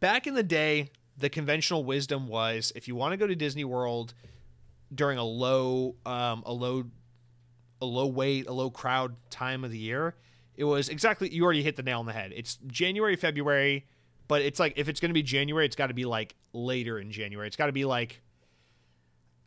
back 0.00 0.26
in 0.26 0.34
the 0.34 0.42
day, 0.42 0.90
the 1.16 1.30
conventional 1.30 1.84
wisdom 1.84 2.26
was 2.26 2.72
if 2.74 2.88
you 2.88 2.96
want 2.96 3.12
to 3.12 3.16
go 3.16 3.26
to 3.26 3.36
Disney 3.36 3.64
World 3.64 4.14
during 4.92 5.18
a 5.18 5.24
low, 5.24 5.94
um, 6.04 6.42
a 6.44 6.52
low, 6.52 6.84
a 7.80 7.86
low 7.86 8.06
weight, 8.06 8.48
a 8.48 8.52
low 8.52 8.70
crowd 8.70 9.14
time 9.30 9.64
of 9.64 9.70
the 9.70 9.78
year 9.78 10.16
it 10.56 10.64
was 10.64 10.88
exactly 10.88 11.28
you 11.32 11.44
already 11.44 11.62
hit 11.62 11.76
the 11.76 11.82
nail 11.82 12.00
on 12.00 12.06
the 12.06 12.12
head. 12.12 12.32
It's 12.34 12.58
January, 12.66 13.16
February, 13.16 13.86
but 14.28 14.42
it's 14.42 14.60
like 14.60 14.74
if 14.76 14.88
it's 14.88 15.00
going 15.00 15.10
to 15.10 15.14
be 15.14 15.22
January, 15.22 15.66
it's 15.66 15.76
got 15.76 15.88
to 15.88 15.94
be 15.94 16.04
like 16.04 16.34
later 16.52 16.98
in 16.98 17.10
January. 17.10 17.46
It's 17.46 17.56
got 17.56 17.66
to 17.66 17.72
be 17.72 17.84
like 17.84 18.22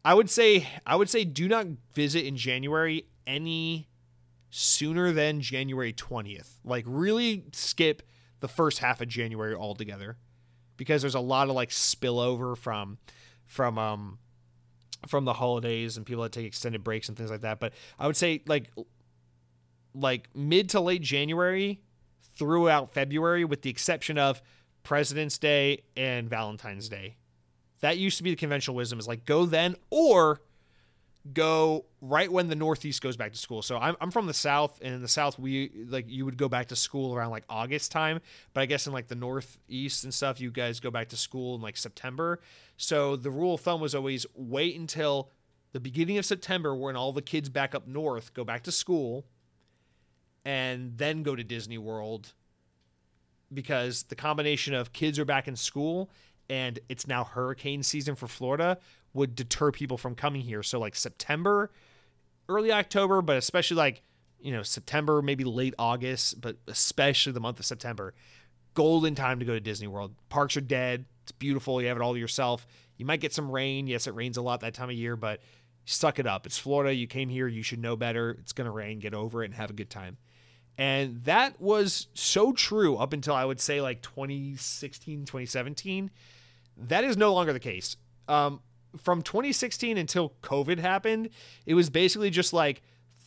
I 0.04 0.14
would 0.14 0.30
say 0.30 0.68
I 0.86 0.96
would 0.96 1.10
say 1.10 1.24
do 1.26 1.48
not 1.48 1.68
visit 1.94 2.26
in 2.26 2.38
January 2.38 3.08
any 3.26 3.90
sooner 4.50 5.12
than 5.12 5.42
January 5.42 5.94
20th. 5.94 6.60
Like 6.64 6.86
really 6.88 7.46
skip 7.52 8.04
the 8.40 8.48
first 8.48 8.80
half 8.80 9.02
of 9.02 9.08
January 9.08 9.56
altogether 9.56 10.18
because 10.78 11.02
there's 11.02 11.16
a 11.16 11.20
lot 11.20 11.50
of 11.50 11.56
like 11.56 11.70
spillover 11.70 12.56
from 12.56 12.98
from 13.46 13.78
um 13.78 14.20
from 15.08 15.26
the 15.26 15.34
holidays 15.34 15.98
and 15.98 16.06
people 16.06 16.24
that 16.24 16.32
take 16.32 16.46
extended 16.46 16.84
breaks 16.84 17.08
and 17.08 17.18
things 17.18 17.30
like 17.30 17.42
that. 17.42 17.60
But 17.60 17.74
I 18.00 18.08
would 18.08 18.18
say 18.18 18.44
like 18.48 18.72
like 20.00 20.30
mid 20.36 20.70
to 20.70 20.80
late 20.80 21.02
January 21.02 21.82
throughout 22.36 22.94
February, 22.94 23.46
with 23.46 23.62
the 23.62 23.70
exception 23.70 24.18
of 24.18 24.42
President's 24.84 25.38
Day 25.38 25.84
and 25.96 26.30
Valentine's 26.30 26.88
Day. 26.88 27.18
That 27.82 27.98
used 27.98 28.18
to 28.18 28.24
be 28.24 28.32
the 28.32 28.36
conventional 28.36 28.76
wisdom 28.76 29.00
is 29.00 29.08
like 29.08 29.26
go 29.26 29.46
then 29.46 29.76
or 29.90 30.42
go 31.34 31.86
right 32.02 32.32
when 32.32 32.48
the 32.48 32.56
Northeast 32.56 33.02
goes 33.02 33.18
back 33.18 33.34
to 33.34 33.38
school. 33.38 33.62
So 33.62 33.78
I'm, 33.78 33.96
I'm 34.00 34.12
from 34.12 34.28
the 34.28 34.34
South, 34.34 34.80
and 34.82 34.94
in 34.94 35.02
the 35.02 35.08
South, 35.08 35.38
we 35.38 35.72
like 35.88 36.06
you 36.08 36.26
would 36.26 36.38
go 36.38 36.48
back 36.48 36.68
to 36.68 36.76
school 36.76 37.14
around 37.14 37.32
like 37.32 37.44
August 37.50 37.92
time. 37.92 38.22
But 38.54 38.62
I 38.62 38.66
guess 38.66 38.88
in 38.88 38.94
like 38.94 39.08
the 39.08 39.16
Northeast 39.16 40.04
and 40.04 40.14
stuff, 40.14 40.40
you 40.40 40.52
guys 40.52 40.80
go 40.80 40.92
back 40.92 41.10
to 41.10 41.18
school 41.18 41.56
in 41.56 41.62
like 41.62 41.78
September. 41.78 42.40
So 42.78 43.16
the 43.16 43.32
rule 43.32 43.56
of 43.56 43.62
thumb 43.62 43.82
was 43.82 43.94
always 43.94 44.26
wait 44.36 44.78
until 44.80 45.32
the 45.74 45.80
beginning 45.80 46.18
of 46.18 46.26
September 46.26 46.76
when 46.76 46.96
all 46.96 47.12
the 47.12 47.22
kids 47.22 47.50
back 47.50 47.76
up 47.76 47.88
north 47.88 48.34
go 48.34 48.44
back 48.44 48.64
to 48.64 48.72
school 48.72 49.26
and 50.48 50.98
then 50.98 51.24
go 51.24 51.36
to 51.36 51.44
Disney 51.44 51.78
World 51.78 52.32
because 53.54 54.04
the 54.04 54.16
combination 54.16 54.74
of 54.74 54.94
kids 54.94 55.20
are 55.20 55.26
back 55.26 55.46
in 55.46 55.58
school 55.58 56.10
and 56.50 56.80
it's 56.88 57.06
now 57.06 57.26
hurricane 57.26 57.84
season 57.84 58.16
for 58.16 58.28
Florida 58.28 58.78
would 59.14 59.36
deter 59.36 59.74
people 59.74 59.98
from 59.98 60.16
coming 60.16 60.40
here. 60.40 60.64
So 60.64 60.80
like 60.80 60.96
September, 60.96 61.70
early 62.48 62.72
October, 62.72 63.22
but 63.22 63.36
especially 63.36 63.76
like, 63.76 64.04
you 64.40 64.54
know, 64.54 64.64
September, 64.64 65.22
maybe 65.22 65.44
late 65.44 65.74
August, 65.78 66.40
but 66.40 66.56
especially 66.68 67.34
the 67.34 67.42
month 67.42 67.60
of 67.60 67.66
September, 67.66 68.14
golden 68.74 69.16
time 69.16 69.40
to 69.40 69.46
go 69.46 69.52
to 69.52 69.60
Disney 69.60 69.88
World. 69.88 70.16
Parks 70.30 70.56
are 70.56 70.62
dead. 70.62 71.04
It's 71.24 71.34
beautiful. 71.34 71.82
You 71.82 71.90
have 71.90 71.98
it 71.98 72.02
all 72.02 72.14
to 72.14 72.20
yourself. 72.20 72.66
You 72.96 73.06
might 73.06 73.20
get 73.20 73.34
some 73.34 73.52
rain. 73.52 73.86
Yes, 73.86 74.08
it 74.08 74.16
rains 74.16 74.38
a 74.38 74.42
lot 74.42 74.62
that 74.62 74.74
time 74.74 74.90
of 74.90 74.96
year, 74.96 75.18
but 75.18 75.42
suck 75.84 76.20
it 76.20 76.26
up. 76.26 76.46
It's 76.46 76.58
Florida. 76.58 76.94
You 76.96 77.06
came 77.06 77.28
here. 77.28 77.50
You 77.50 77.64
should 77.64 77.80
know 77.82 77.98
better. 77.98 78.38
It's 78.40 78.54
going 78.54 78.66
to 78.66 78.72
rain. 78.72 79.00
Get 79.00 79.14
over 79.14 79.44
it 79.44 79.48
and 79.48 79.56
have 79.56 79.72
a 79.72 79.74
good 79.74 79.90
time. 79.90 80.16
And 80.78 81.24
that 81.24 81.60
was 81.60 82.08
so 82.14 82.54
true 82.54 82.98
up 82.98 83.12
until 83.12 83.34
I 83.34 83.46
would 83.46 83.60
say 83.60 83.82
like 83.82 84.02
2016, 84.02 85.22
2017. 85.22 86.12
That 86.78 87.04
is 87.04 87.18
no 87.18 87.34
longer 87.34 87.52
the 87.52 87.60
case. 87.60 87.98
Um, 88.28 88.62
from 88.96 89.22
2016 89.22 89.98
until 89.98 90.34
COVID 90.44 90.80
happened, 90.80 91.30
it 91.66 91.74
was 91.74 91.90
basically 91.90 92.30
just 92.30 92.54
like 92.54 92.82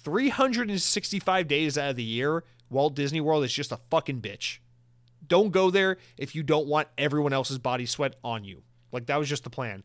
365 0.04 1.48
days 1.48 1.76
out 1.76 1.90
of 1.90 1.96
the 1.96 2.02
year, 2.02 2.44
Walt 2.70 2.94
Disney 2.94 3.20
World 3.20 3.44
is 3.44 3.52
just 3.52 3.72
a 3.72 3.80
fucking 3.90 4.20
bitch. 4.20 4.58
Don't 5.26 5.50
go 5.50 5.70
there 5.70 5.98
if 6.16 6.34
you 6.34 6.42
don't 6.42 6.66
want 6.66 6.88
everyone 6.96 7.32
else's 7.32 7.58
body 7.58 7.86
sweat 7.86 8.14
on 8.24 8.44
you. 8.44 8.62
Like 8.92 9.06
that 9.06 9.18
was 9.18 9.28
just 9.28 9.44
the 9.44 9.50
plan. 9.50 9.84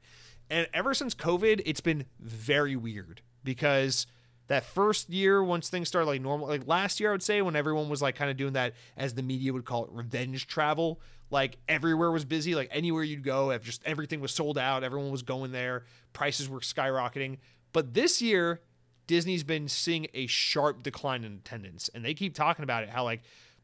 And 0.50 0.68
ever 0.74 0.94
since 0.94 1.16
COVID, 1.16 1.62
it's 1.66 1.82
been 1.82 2.06
very 2.20 2.76
weird 2.76 3.22
because 3.44 4.06
that 4.48 4.66
first 4.66 5.10
year, 5.10 5.44
once 5.44 5.70
things 5.70 5.88
started 5.88 6.08
like 6.08 6.22
normal, 6.22 6.48
like 6.48 6.68
last 6.68 7.00
year, 7.00 7.10
I 7.10 7.12
would 7.14 7.24
say 7.24 7.42
when 7.42 7.56
everyone 7.56 7.90
was 7.90 8.02
like 8.02 8.16
kind 8.16 8.30
of 8.30 8.38
doing 8.38 8.54
that, 8.54 8.74
as 8.96 9.14
the 9.14 9.24
media 9.24 9.52
would 9.54 9.66
call 9.66 9.86
it, 9.86 9.92
revenge 9.92 10.48
travel. 10.48 11.02
Like 11.32 11.58
everywhere 11.68 12.12
was 12.12 12.26
busy, 12.26 12.54
like 12.54 12.70
anywhere 12.72 13.04
you'd 13.04 13.24
go, 13.24 13.52
if 13.52 13.64
just 13.64 13.82
everything 13.86 14.22
was 14.22 14.32
sold 14.32 14.58
out, 14.58 14.84
everyone 14.84 15.10
was 15.12 15.24
going 15.24 15.52
there, 15.52 15.86
prices 16.14 16.48
were 16.48 16.60
skyrocketing. 16.60 17.38
But 17.74 17.94
this 17.96 18.22
year, 18.22 18.62
Disney's 19.08 19.44
been 19.44 19.68
seeing 19.68 20.08
a 20.14 20.28
sharp 20.28 20.84
decline 20.84 21.24
in 21.24 21.34
attendance, 21.34 21.90
and 21.94 22.06
they 22.06 22.14
keep 22.14 22.36
talking 22.36 22.64
about 22.64 22.84
it 22.84 22.90
how 22.90 23.04
like 23.04 23.22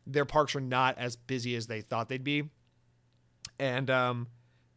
their 0.07 0.25
parks 0.25 0.55
are 0.55 0.61
not 0.61 0.97
as 0.97 1.15
busy 1.15 1.55
as 1.55 1.67
they 1.67 1.81
thought 1.81 2.09
they'd 2.09 2.23
be. 2.23 2.49
And 3.59 3.89
um, 3.91 4.27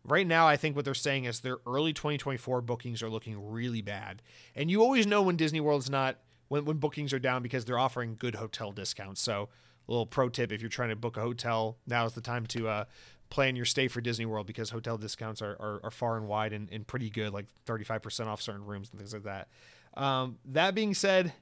right 0.04 0.26
now, 0.26 0.46
I 0.46 0.56
think 0.56 0.76
what 0.76 0.84
they're 0.84 0.94
saying 0.94 1.24
is 1.24 1.40
their 1.40 1.58
early 1.66 1.92
2024 1.92 2.60
bookings 2.60 3.02
are 3.02 3.10
looking 3.10 3.50
really 3.50 3.82
bad. 3.82 4.22
And 4.54 4.70
you 4.70 4.82
always 4.82 5.06
know 5.06 5.22
when 5.22 5.36
Disney 5.36 5.60
World's 5.60 5.90
not 5.90 6.18
when 6.48 6.64
when 6.64 6.76
bookings 6.76 7.12
are 7.12 7.18
down 7.18 7.42
because 7.42 7.64
they're 7.64 7.78
offering 7.78 8.16
good 8.18 8.34
hotel 8.34 8.70
discounts. 8.72 9.20
So 9.20 9.48
a 9.88 9.90
little 9.90 10.06
pro 10.06 10.28
tip 10.28 10.52
if 10.52 10.60
you're 10.60 10.68
trying 10.68 10.90
to 10.90 10.96
book 10.96 11.16
a 11.16 11.20
hotel, 11.20 11.78
now 11.86 12.04
is 12.04 12.12
the 12.12 12.20
time 12.20 12.46
to 12.46 12.68
uh, 12.68 12.84
plan 13.30 13.56
your 13.56 13.64
stay 13.64 13.88
for 13.88 14.00
Disney 14.00 14.26
World 14.26 14.46
because 14.46 14.70
hotel 14.70 14.96
discounts 14.96 15.42
are, 15.42 15.56
are, 15.58 15.80
are 15.84 15.90
far 15.90 16.16
and 16.16 16.28
wide 16.28 16.52
and, 16.52 16.68
and, 16.70 16.86
pretty 16.86 17.10
good, 17.10 17.32
like 17.32 17.46
35% 17.66 18.26
off 18.26 18.40
certain 18.40 18.64
rooms 18.64 18.90
and 18.90 19.00
things 19.00 19.12
like 19.12 19.24
that. 19.24 19.48
Um, 19.94 20.38
that 20.44 20.74
being 20.74 20.94
said, 20.94 21.32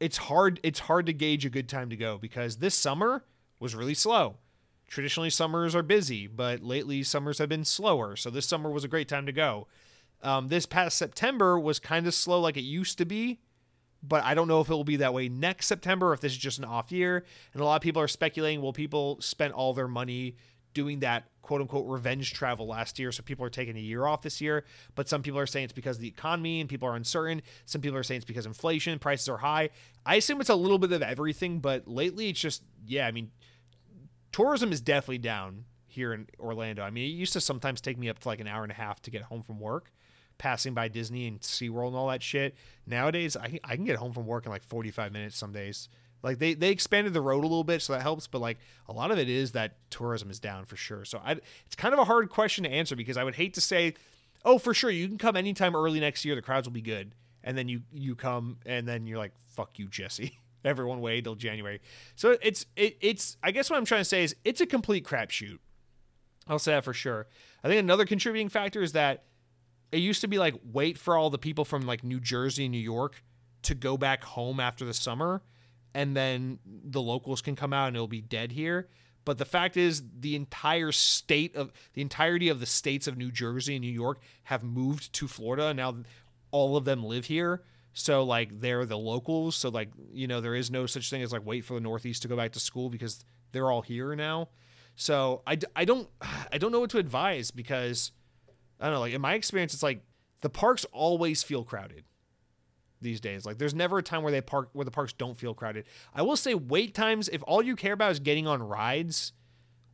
it's 0.00 0.16
hard 0.16 0.60
it's 0.62 0.78
hard 0.80 1.06
to 1.06 1.12
gauge 1.12 1.44
a 1.44 1.50
good 1.50 1.68
time 1.68 1.90
to 1.90 1.96
go 1.96 2.18
because 2.18 2.56
this 2.56 2.74
summer 2.74 3.24
was 3.58 3.74
really 3.74 3.94
slow. 3.94 4.36
Traditionally 4.88 5.30
summers 5.30 5.74
are 5.74 5.82
busy, 5.82 6.26
but 6.26 6.62
lately 6.62 7.02
summers 7.02 7.38
have 7.38 7.48
been 7.48 7.64
slower. 7.64 8.16
So 8.16 8.30
this 8.30 8.46
summer 8.46 8.70
was 8.70 8.84
a 8.84 8.88
great 8.88 9.08
time 9.08 9.26
to 9.26 9.32
go. 9.32 9.68
Um, 10.22 10.48
this 10.48 10.66
past 10.66 10.96
September 10.96 11.60
was 11.60 11.78
kind 11.78 12.06
of 12.06 12.14
slow 12.14 12.40
like 12.40 12.56
it 12.56 12.62
used 12.62 12.98
to 12.98 13.04
be 13.04 13.38
but 14.02 14.24
I 14.24 14.34
don't 14.34 14.48
know 14.48 14.60
if 14.60 14.68
it 14.68 14.74
will 14.74 14.84
be 14.84 14.96
that 14.96 15.14
way 15.14 15.28
next 15.28 15.66
September, 15.66 16.12
if 16.12 16.20
this 16.20 16.32
is 16.32 16.38
just 16.38 16.58
an 16.58 16.64
off 16.64 16.92
year. 16.92 17.24
And 17.52 17.62
a 17.62 17.64
lot 17.64 17.76
of 17.76 17.82
people 17.82 18.00
are 18.00 18.08
speculating, 18.08 18.62
well, 18.62 18.72
people 18.72 19.20
spent 19.20 19.54
all 19.54 19.74
their 19.74 19.88
money 19.88 20.36
doing 20.74 21.00
that 21.00 21.24
quote 21.42 21.60
unquote 21.60 21.86
revenge 21.88 22.32
travel 22.32 22.66
last 22.66 22.98
year. 22.98 23.10
So 23.10 23.22
people 23.22 23.44
are 23.44 23.50
taking 23.50 23.76
a 23.76 23.80
year 23.80 24.06
off 24.06 24.22
this 24.22 24.40
year. 24.40 24.64
But 24.94 25.08
some 25.08 25.22
people 25.22 25.40
are 25.40 25.46
saying 25.46 25.64
it's 25.64 25.72
because 25.72 25.96
of 25.96 26.02
the 26.02 26.08
economy 26.08 26.60
and 26.60 26.68
people 26.68 26.88
are 26.88 26.94
uncertain. 26.94 27.42
Some 27.64 27.80
people 27.80 27.98
are 27.98 28.02
saying 28.02 28.18
it's 28.18 28.24
because 28.24 28.46
inflation, 28.46 28.98
prices 28.98 29.28
are 29.28 29.38
high. 29.38 29.70
I 30.06 30.16
assume 30.16 30.40
it's 30.40 30.50
a 30.50 30.54
little 30.54 30.78
bit 30.78 30.92
of 30.92 31.02
everything, 31.02 31.58
but 31.58 31.88
lately 31.88 32.28
it's 32.28 32.40
just, 32.40 32.62
yeah, 32.86 33.06
I 33.06 33.10
mean, 33.10 33.30
tourism 34.32 34.72
is 34.72 34.80
definitely 34.80 35.18
down 35.18 35.64
here 35.86 36.12
in 36.12 36.28
Orlando. 36.38 36.82
I 36.82 36.90
mean, 36.90 37.04
it 37.04 37.14
used 37.14 37.32
to 37.32 37.40
sometimes 37.40 37.80
take 37.80 37.98
me 37.98 38.08
up 38.08 38.18
to 38.20 38.28
like 38.28 38.40
an 38.40 38.46
hour 38.46 38.62
and 38.62 38.72
a 38.72 38.74
half 38.74 39.00
to 39.02 39.10
get 39.10 39.22
home 39.22 39.42
from 39.42 39.58
work 39.58 39.90
passing 40.38 40.72
by 40.72 40.88
Disney 40.88 41.26
and 41.26 41.40
SeaWorld 41.40 41.88
and 41.88 41.96
all 41.96 42.08
that 42.08 42.22
shit. 42.22 42.54
Nowadays, 42.86 43.36
I, 43.36 43.58
I 43.64 43.76
can 43.76 43.84
get 43.84 43.96
home 43.96 44.12
from 44.12 44.26
work 44.26 44.46
in 44.46 44.52
like 44.52 44.62
45 44.62 45.12
minutes 45.12 45.36
some 45.36 45.52
days. 45.52 45.88
Like 46.22 46.38
they, 46.38 46.54
they 46.54 46.70
expanded 46.70 47.12
the 47.12 47.20
road 47.20 47.40
a 47.40 47.46
little 47.46 47.64
bit, 47.64 47.82
so 47.82 47.92
that 47.92 48.02
helps. 48.02 48.26
But 48.26 48.40
like 48.40 48.58
a 48.88 48.92
lot 48.92 49.10
of 49.10 49.18
it 49.18 49.28
is 49.28 49.52
that 49.52 49.76
tourism 49.90 50.30
is 50.30 50.40
down 50.40 50.64
for 50.64 50.76
sure. 50.76 51.04
So 51.04 51.20
I, 51.24 51.32
it's 51.66 51.76
kind 51.76 51.92
of 51.92 52.00
a 52.00 52.04
hard 52.04 52.30
question 52.30 52.64
to 52.64 52.70
answer 52.70 52.96
because 52.96 53.16
I 53.16 53.24
would 53.24 53.34
hate 53.34 53.54
to 53.54 53.60
say, 53.60 53.94
oh, 54.44 54.58
for 54.58 54.72
sure, 54.72 54.90
you 54.90 55.06
can 55.08 55.18
come 55.18 55.36
anytime 55.36 55.76
early 55.76 56.00
next 56.00 56.24
year. 56.24 56.34
The 56.34 56.42
crowds 56.42 56.66
will 56.66 56.72
be 56.72 56.82
good, 56.82 57.12
and 57.44 57.58
then 57.58 57.68
you 57.68 57.82
you 57.92 58.16
come, 58.16 58.58
and 58.66 58.86
then 58.86 59.06
you're 59.06 59.18
like, 59.18 59.32
fuck 59.46 59.78
you, 59.78 59.88
Jesse. 59.88 60.38
Everyone 60.64 61.00
wait 61.00 61.24
till 61.24 61.34
January. 61.34 61.80
So 62.16 62.36
it's 62.42 62.66
it, 62.76 62.96
it's 63.00 63.36
I 63.42 63.50
guess 63.50 63.70
what 63.70 63.76
I'm 63.76 63.84
trying 63.84 64.00
to 64.00 64.06
say 64.06 64.24
is 64.24 64.34
it's 64.44 64.60
a 64.60 64.66
complete 64.66 65.04
crapshoot. 65.04 65.58
I'll 66.46 66.58
say 66.58 66.72
that 66.72 66.84
for 66.84 66.94
sure. 66.94 67.26
I 67.62 67.68
think 67.68 67.80
another 67.80 68.06
contributing 68.06 68.48
factor 68.48 68.82
is 68.82 68.92
that 68.92 69.24
it 69.92 69.98
used 69.98 70.20
to 70.22 70.28
be 70.28 70.38
like 70.38 70.54
wait 70.72 70.98
for 70.98 71.16
all 71.16 71.30
the 71.30 71.38
people 71.38 71.64
from 71.64 71.82
like 71.82 72.02
New 72.02 72.20
Jersey, 72.20 72.68
New 72.68 72.78
York 72.78 73.22
to 73.62 73.74
go 73.74 73.96
back 73.96 74.24
home 74.24 74.60
after 74.60 74.84
the 74.84 74.94
summer 74.94 75.42
and 75.94 76.16
then 76.16 76.58
the 76.64 77.00
locals 77.00 77.42
can 77.42 77.56
come 77.56 77.72
out 77.72 77.88
and 77.88 77.96
it'll 77.96 78.08
be 78.08 78.20
dead 78.20 78.52
here. 78.52 78.88
But 79.24 79.38
the 79.38 79.44
fact 79.44 79.76
is 79.76 80.02
the 80.20 80.36
entire 80.36 80.92
state 80.92 81.54
of 81.54 81.72
the 81.92 82.02
entirety 82.02 82.48
of 82.48 82.60
the 82.60 82.66
states 82.66 83.06
of 83.06 83.18
New 83.18 83.30
Jersey 83.30 83.76
and 83.76 83.84
New 83.84 83.92
York 83.92 84.20
have 84.44 84.62
moved 84.62 85.12
to 85.14 85.28
Florida. 85.28 85.74
Now 85.74 85.96
all 86.50 86.76
of 86.76 86.84
them 86.84 87.04
live 87.04 87.26
here. 87.26 87.62
So 87.92 88.22
like 88.24 88.60
they're 88.60 88.84
the 88.84 88.98
locals. 88.98 89.56
So 89.56 89.68
like, 89.68 89.90
you 90.12 90.26
know, 90.26 90.40
there 90.40 90.54
is 90.54 90.70
no 90.70 90.86
such 90.86 91.10
thing 91.10 91.22
as 91.22 91.32
like 91.32 91.44
wait 91.44 91.64
for 91.64 91.74
the 91.74 91.80
Northeast 91.80 92.22
to 92.22 92.28
go 92.28 92.36
back 92.36 92.52
to 92.52 92.60
school 92.60 92.90
because 92.90 93.24
they're 93.52 93.70
all 93.70 93.82
here 93.82 94.14
now. 94.14 94.48
So 94.94 95.42
I, 95.46 95.58
I 95.74 95.84
don't 95.84 96.08
I 96.52 96.58
don't 96.58 96.72
know 96.72 96.80
what 96.80 96.90
to 96.90 96.98
advise 96.98 97.50
because 97.50 98.12
I 98.80 98.86
don't 98.86 98.94
know. 98.94 99.00
Like 99.00 99.14
in 99.14 99.20
my 99.20 99.34
experience, 99.34 99.74
it's 99.74 99.82
like 99.82 100.02
the 100.40 100.50
parks 100.50 100.84
always 100.92 101.42
feel 101.42 101.64
crowded 101.64 102.04
these 103.00 103.20
days. 103.20 103.46
Like 103.46 103.58
there's 103.58 103.74
never 103.74 103.98
a 103.98 104.02
time 104.02 104.22
where 104.22 104.32
they 104.32 104.40
park 104.40 104.70
where 104.72 104.84
the 104.84 104.90
parks 104.90 105.12
don't 105.12 105.36
feel 105.36 105.54
crowded. 105.54 105.84
I 106.14 106.22
will 106.22 106.36
say 106.36 106.54
wait 106.54 106.94
times. 106.94 107.28
If 107.28 107.42
all 107.46 107.62
you 107.62 107.76
care 107.76 107.92
about 107.92 108.12
is 108.12 108.20
getting 108.20 108.46
on 108.46 108.62
rides, 108.62 109.32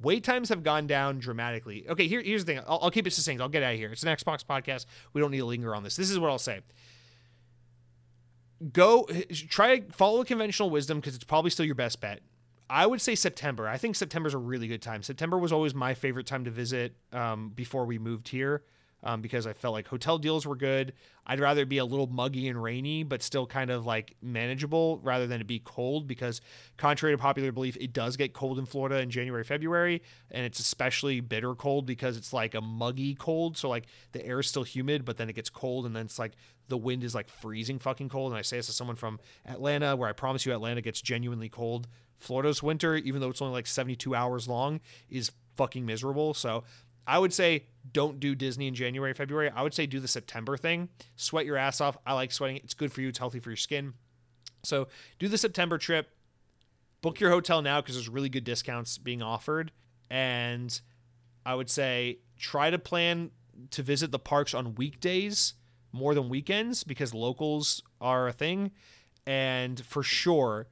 wait 0.01 0.25
times 0.25 0.49
have 0.49 0.63
gone 0.63 0.87
down 0.87 1.19
dramatically. 1.19 1.87
Okay, 1.89 2.09
here, 2.09 2.23
here's 2.23 2.45
the 2.45 2.55
thing. 2.55 2.65
I'll, 2.67 2.81
I'll 2.83 2.91
keep 2.91 3.07
it 3.07 3.13
succinct. 3.13 3.41
I'll 3.41 3.49
get 3.49 3.63
out 3.63 3.73
of 3.73 3.79
here. 3.79 3.93
It's 3.93 4.03
an 4.03 4.15
Xbox 4.15 4.45
podcast. 4.45 4.87
We 5.13 5.21
don't 5.21 5.31
need 5.31 5.39
to 5.39 5.47
linger 5.47 5.75
on 5.75 5.83
this. 5.83 5.97
This 5.97 6.11
is 6.11 6.19
what 6.19 6.31
I'll 6.31 6.39
say. 6.39 6.61
Go 8.73 9.07
try 9.49 9.83
follow 9.91 10.25
conventional 10.25 10.71
wisdom 10.71 11.01
because 11.01 11.15
it's 11.15 11.25
probably 11.25 11.51
still 11.51 11.67
your 11.67 11.75
best 11.75 12.01
bet. 12.01 12.21
I 12.71 12.87
would 12.87 13.01
say 13.01 13.15
September. 13.15 13.69
I 13.69 13.77
think 13.77 13.95
September's 13.95 14.35
a 14.35 14.39
really 14.39 14.69
good 14.69 14.81
time. 14.81 15.03
September 15.03 15.39
was 15.39 15.53
always 15.53 15.75
my 15.75 15.95
favorite 15.95 16.27
time 16.27 16.45
to 16.45 16.51
visit 16.51 16.95
um, 17.13 17.51
before 17.55 17.85
we 17.85 17.99
moved 17.99 18.29
here 18.29 18.63
um, 19.05 19.21
because 19.21 19.47
I 19.47 19.53
felt 19.53 19.75
like 19.75 19.87
hotel 19.87 20.19
deals 20.19 20.47
were 20.47 20.57
good. 20.57 20.95
I'd 21.27 21.41
rather 21.41 21.67
be 21.67 21.79
a 21.79 21.85
little 21.85 22.07
muggy 22.07 22.49
and 22.49 22.61
rainy, 22.61 23.03
but 23.03 23.23
still 23.23 23.47
kind 23.47 23.71
of 23.71 23.85
like 23.85 24.17
manageable 24.23 24.99
rather 25.03 25.27
than 25.27 25.41
it 25.41 25.47
be 25.47 25.59
cold 25.59 26.07
because, 26.07 26.41
contrary 26.79 27.15
to 27.15 27.19
popular 27.19 27.53
belief, 27.53 27.77
it 27.79 27.93
does 27.93 28.17
get 28.17 28.33
cold 28.33 28.59
in 28.59 28.65
Florida 28.67 28.99
in 29.01 29.11
January, 29.11 29.45
February. 29.45 30.03
And 30.31 30.45
it's 30.45 30.59
especially 30.59 31.21
bitter 31.21 31.55
cold 31.55 31.87
because 31.87 32.17
it's 32.17 32.33
like 32.33 32.55
a 32.55 32.61
muggy 32.63 33.15
cold. 33.15 33.59
So, 33.59 33.69
like, 33.69 33.87
the 34.13 34.25
air 34.25 34.41
is 34.41 34.49
still 34.49 34.65
humid, 34.65 35.05
but 35.05 35.19
then 35.19 35.29
it 35.29 35.35
gets 35.35 35.51
cold 35.51 35.85
and 35.85 35.95
then 35.95 36.07
it's 36.07 36.19
like 36.19 36.33
the 36.69 36.79
wind 36.79 37.05
is 37.05 37.15
like 37.15 37.29
freezing 37.29 37.79
fucking 37.79 38.09
cold. 38.09 38.33
And 38.33 38.39
I 38.39 38.43
say 38.43 38.57
this 38.57 38.67
to 38.67 38.73
someone 38.73 38.97
from 38.97 39.21
Atlanta, 39.47 39.97
where 39.97 40.09
I 40.09 40.13
promise 40.13 40.47
you 40.47 40.53
Atlanta 40.53 40.81
gets 40.81 41.01
genuinely 41.01 41.49
cold. 41.49 41.89
Florida's 42.19 42.63
winter, 42.63 42.97
even 42.97 43.21
though 43.21 43.29
it's 43.29 43.43
only 43.43 43.53
like 43.53 43.67
72 43.67 44.15
hours 44.15 44.49
long, 44.49 44.81
is 45.11 45.33
fucking 45.57 45.85
miserable. 45.85 46.33
So 46.35 46.65
I 47.07 47.19
would 47.19 47.33
say 47.33 47.67
don't 47.93 48.19
do 48.19 48.35
Disney 48.35 48.67
in 48.67 48.75
January, 48.75 49.13
February. 49.13 49.51
I 49.55 49.63
would 49.63 49.75
say 49.75 49.87
do 49.87 50.01
the 50.01 50.09
September 50.09 50.57
thing. 50.57 50.89
Sweat 51.17 51.45
your 51.45 51.57
ass 51.57 51.81
off. 51.81 51.99
I 52.07 52.15
like 52.15 52.33
sweating. 52.33 52.57
It's 52.65 52.75
good 52.75 52.93
for 52.93 53.03
you. 53.03 53.09
It's 53.09 53.19
healthy 53.19 53.41
for 53.41 53.51
your 53.51 53.57
skin. 53.57 53.95
So 54.63 54.89
do 55.19 55.29
the 55.29 55.39
September 55.39 55.77
trip. 55.77 56.09
book 57.03 57.21
your 57.21 57.31
hotel 57.31 57.61
now 57.61 57.83
because 57.83 57.97
there's 57.97 58.09
really 58.09 58.31
good 58.31 58.45
discounts 58.45 58.97
being 58.97 59.21
offered. 59.21 59.71
And 60.11 60.81
I 61.45 61.55
would 61.55 61.69
say 61.69 62.21
try 62.39 62.71
to 62.71 62.79
plan 62.79 63.31
to 63.73 63.83
visit 63.83 64.11
the 64.11 64.19
parks 64.19 64.55
on 64.55 64.75
weekdays 64.75 65.53
more 65.95 66.13
than 66.13 66.29
weekends 66.29 66.83
because 66.83 67.15
locals 67.15 67.81
are 68.01 68.27
a 68.27 68.33
thing. 68.33 68.73
And 69.27 69.83
for 69.87 70.03
sure, 70.03 70.67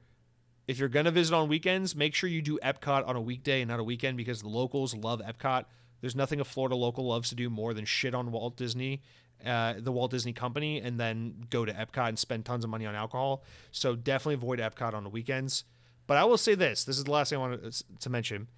if 0.67 0.77
you're 0.77 0.89
going 0.89 1.05
to 1.05 1.11
visit 1.11 1.33
on 1.33 1.47
weekends, 1.47 1.95
make 1.95 2.13
sure 2.13 2.29
you 2.29 2.41
do 2.41 2.59
Epcot 2.61 3.07
on 3.07 3.15
a 3.15 3.21
weekday 3.21 3.61
and 3.61 3.69
not 3.69 3.79
a 3.79 3.83
weekend 3.83 4.17
because 4.17 4.41
the 4.41 4.49
locals 4.49 4.93
love 4.93 5.21
Epcot. 5.21 5.63
There's 6.01 6.15
nothing 6.15 6.41
a 6.41 6.43
Florida 6.43 6.75
local 6.75 7.07
loves 7.07 7.29
to 7.29 7.35
do 7.35 7.49
more 7.49 7.73
than 7.73 7.85
shit 7.85 8.13
on 8.13 8.33
Walt 8.33 8.57
Disney, 8.57 9.01
uh, 9.45 9.75
the 9.77 9.93
Walt 9.93 10.11
Disney 10.11 10.33
Company, 10.33 10.81
and 10.81 10.99
then 10.99 11.45
go 11.49 11.63
to 11.63 11.71
Epcot 11.71 12.09
and 12.09 12.19
spend 12.19 12.43
tons 12.43 12.65
of 12.65 12.69
money 12.69 12.85
on 12.85 12.93
alcohol. 12.93 13.45
So 13.71 13.95
definitely 13.95 14.35
avoid 14.35 14.59
Epcot 14.59 14.93
on 14.93 15.05
the 15.05 15.09
weekends. 15.09 15.63
But 16.05 16.17
I 16.17 16.25
will 16.25 16.37
say 16.37 16.53
this 16.53 16.83
this 16.83 16.97
is 16.97 17.05
the 17.05 17.11
last 17.11 17.29
thing 17.29 17.39
I 17.39 17.47
want 17.47 17.83
to 18.01 18.09
mention. 18.09 18.49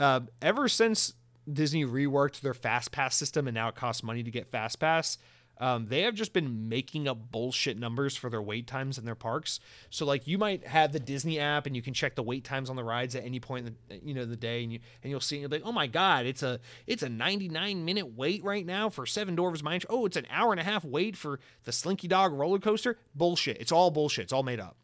Uh, 0.00 0.20
ever 0.42 0.68
since 0.68 1.14
Disney 1.50 1.84
reworked 1.84 2.40
their 2.40 2.54
Fast 2.54 2.90
Pass 2.90 3.14
system 3.14 3.46
and 3.46 3.54
now 3.54 3.68
it 3.68 3.74
costs 3.74 4.02
money 4.02 4.22
to 4.22 4.30
get 4.30 4.50
Fast 4.50 4.80
Pass, 4.80 5.18
um, 5.60 5.86
they 5.88 6.02
have 6.02 6.14
just 6.14 6.32
been 6.32 6.70
making 6.70 7.06
up 7.06 7.30
bullshit 7.30 7.78
numbers 7.78 8.16
for 8.16 8.30
their 8.30 8.40
wait 8.40 8.66
times 8.66 8.96
in 8.96 9.04
their 9.04 9.14
parks. 9.14 9.60
So 9.90 10.06
like 10.06 10.26
you 10.26 10.38
might 10.38 10.66
have 10.66 10.92
the 10.92 10.98
Disney 10.98 11.38
app 11.38 11.66
and 11.66 11.76
you 11.76 11.82
can 11.82 11.92
check 11.92 12.14
the 12.14 12.22
wait 12.22 12.44
times 12.44 12.70
on 12.70 12.76
the 12.76 12.82
rides 12.82 13.14
at 13.14 13.24
any 13.24 13.40
point 13.40 13.66
in 13.66 13.76
the 13.88 14.00
you 14.02 14.14
know 14.14 14.24
the 14.24 14.36
day 14.36 14.62
and 14.64 14.72
you 14.72 14.80
and 15.02 15.10
you'll 15.10 15.20
see 15.20 15.36
and 15.36 15.42
you'll 15.42 15.50
be 15.50 15.58
like, 15.58 15.66
oh 15.66 15.72
my 15.72 15.86
god, 15.86 16.24
it's 16.24 16.42
a 16.42 16.60
it's 16.86 17.02
a 17.02 17.10
99 17.10 17.84
minute 17.84 18.16
wait 18.16 18.42
right 18.42 18.64
now 18.64 18.88
for 18.88 19.04
Seven 19.04 19.36
Dwarfs 19.36 19.62
Mine. 19.62 19.82
Oh, 19.90 20.06
it's 20.06 20.16
an 20.16 20.26
hour 20.30 20.50
and 20.50 20.60
a 20.60 20.64
half 20.64 20.82
wait 20.82 21.14
for 21.14 21.38
the 21.64 21.72
Slinky 21.72 22.08
Dog 22.08 22.32
roller 22.32 22.58
coaster. 22.58 22.96
Bullshit. 23.14 23.58
It's 23.60 23.70
all 23.70 23.90
bullshit. 23.90 24.24
It's 24.24 24.32
all 24.32 24.42
made 24.42 24.60
up. 24.60 24.76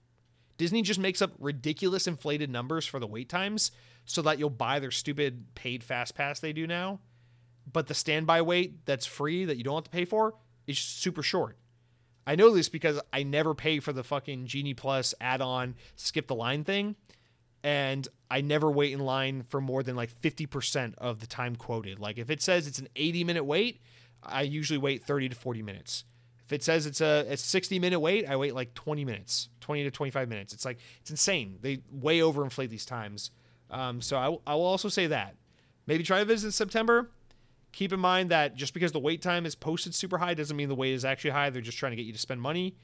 Disney 0.59 0.83
just 0.83 1.01
makes 1.01 1.23
up 1.23 1.33
ridiculous 1.39 2.07
inflated 2.07 2.51
numbers 2.51 2.85
for 2.85 3.01
the 3.01 3.07
wait 3.07 3.31
times 3.31 3.71
so 4.05 4.21
that 4.23 4.39
you'll 4.39 4.51
buy 4.51 4.79
their 4.79 4.91
stupid 4.91 5.55
paid 5.55 5.83
fast 5.83 6.15
pass 6.15 6.39
they 6.39 6.53
do 6.53 6.67
now. 6.67 7.01
But 7.71 7.87
the 7.87 7.95
standby 7.95 8.43
wait 8.43 8.85
that's 8.85 9.07
free 9.07 9.47
that 9.47 9.57
you 9.57 9.65
don't 9.65 9.77
have 9.77 9.85
to 9.85 9.91
pay 9.91 10.05
for 10.05 10.35
is 10.67 10.79
super 10.79 11.23
short. 11.23 11.57
I 12.27 12.35
know 12.35 12.51
this 12.51 12.69
because 12.69 13.01
I 13.13 13.23
never 13.23 13.55
pay 13.55 13.79
for 13.79 13.93
the 13.93 14.03
fucking 14.03 14.47
Genie 14.47 14.75
Plus 14.75 15.15
add-on 15.21 15.77
skip 15.95 16.27
the 16.27 16.35
line 16.35 16.65
thing 16.65 16.97
and 17.63 18.07
I 18.31 18.43
never 18.43 18.71
wait 18.71 18.93
in 18.93 19.01
line 19.01 19.45
for 19.49 19.61
more 19.61 19.83
than 19.83 19.97
like 19.97 20.13
50% 20.13 20.95
of 20.99 21.21
the 21.21 21.27
time 21.27 21.57
quoted. 21.57 21.99
Like 21.99 22.19
if 22.19 22.31
it 22.31 22.41
says 22.43 22.67
it's 22.67 22.79
an 22.79 22.89
80 22.95 23.25
minute 23.25 23.45
wait, 23.45 23.81
I 24.23 24.43
usually 24.43 24.79
wait 24.79 25.05
30 25.05 25.31
to 25.31 25.35
40 25.35 25.63
minutes. 25.63 26.05
If 26.45 26.53
it 26.53 26.63
says 26.63 26.87
it's 26.87 27.01
a, 27.01 27.27
a 27.29 27.37
60 27.37 27.79
minute 27.81 27.99
wait, 27.99 28.29
I 28.29 28.37
wait 28.37 28.55
like 28.55 28.75
20 28.75 29.05
minutes, 29.05 29.49
20 29.61 29.83
to 29.83 29.91
25 29.91 30.29
minutes. 30.29 30.53
It's 30.55 30.65
like, 30.65 30.79
it's 31.01 31.11
insane. 31.11 31.59
They 31.61 31.81
way 31.91 32.21
overinflate 32.21 32.69
these 32.69 32.87
times. 32.87 33.33
Um, 33.69 34.01
so 34.01 34.17
I, 34.17 34.53
I 34.53 34.55
will 34.55 34.65
also 34.65 34.89
say 34.89 35.09
that. 35.09 35.35
Maybe 35.89 36.05
try 36.05 36.21
to 36.21 36.25
visit 36.25 36.47
in 36.47 36.53
September. 36.53 37.11
Keep 37.77 37.93
in 37.93 38.01
mind 38.01 38.31
that 38.31 38.55
just 38.55 38.73
because 38.73 38.93
the 38.93 38.99
wait 38.99 39.21
time 39.21 39.45
is 39.45 39.55
posted 39.55 39.95
super 39.95 40.17
high 40.17 40.33
doesn't 40.33 40.57
mean 40.57 40.71
the 40.71 40.75
wait 40.75 40.95
is 40.95 41.05
actually 41.05 41.33
high. 41.33 41.51
They're 41.51 41.61
just 41.61 41.77
trying 41.77 41.93
to 41.93 41.97
get 41.97 42.07
you 42.07 42.13
to 42.15 42.19
spend 42.19 42.41
money. 42.41 42.75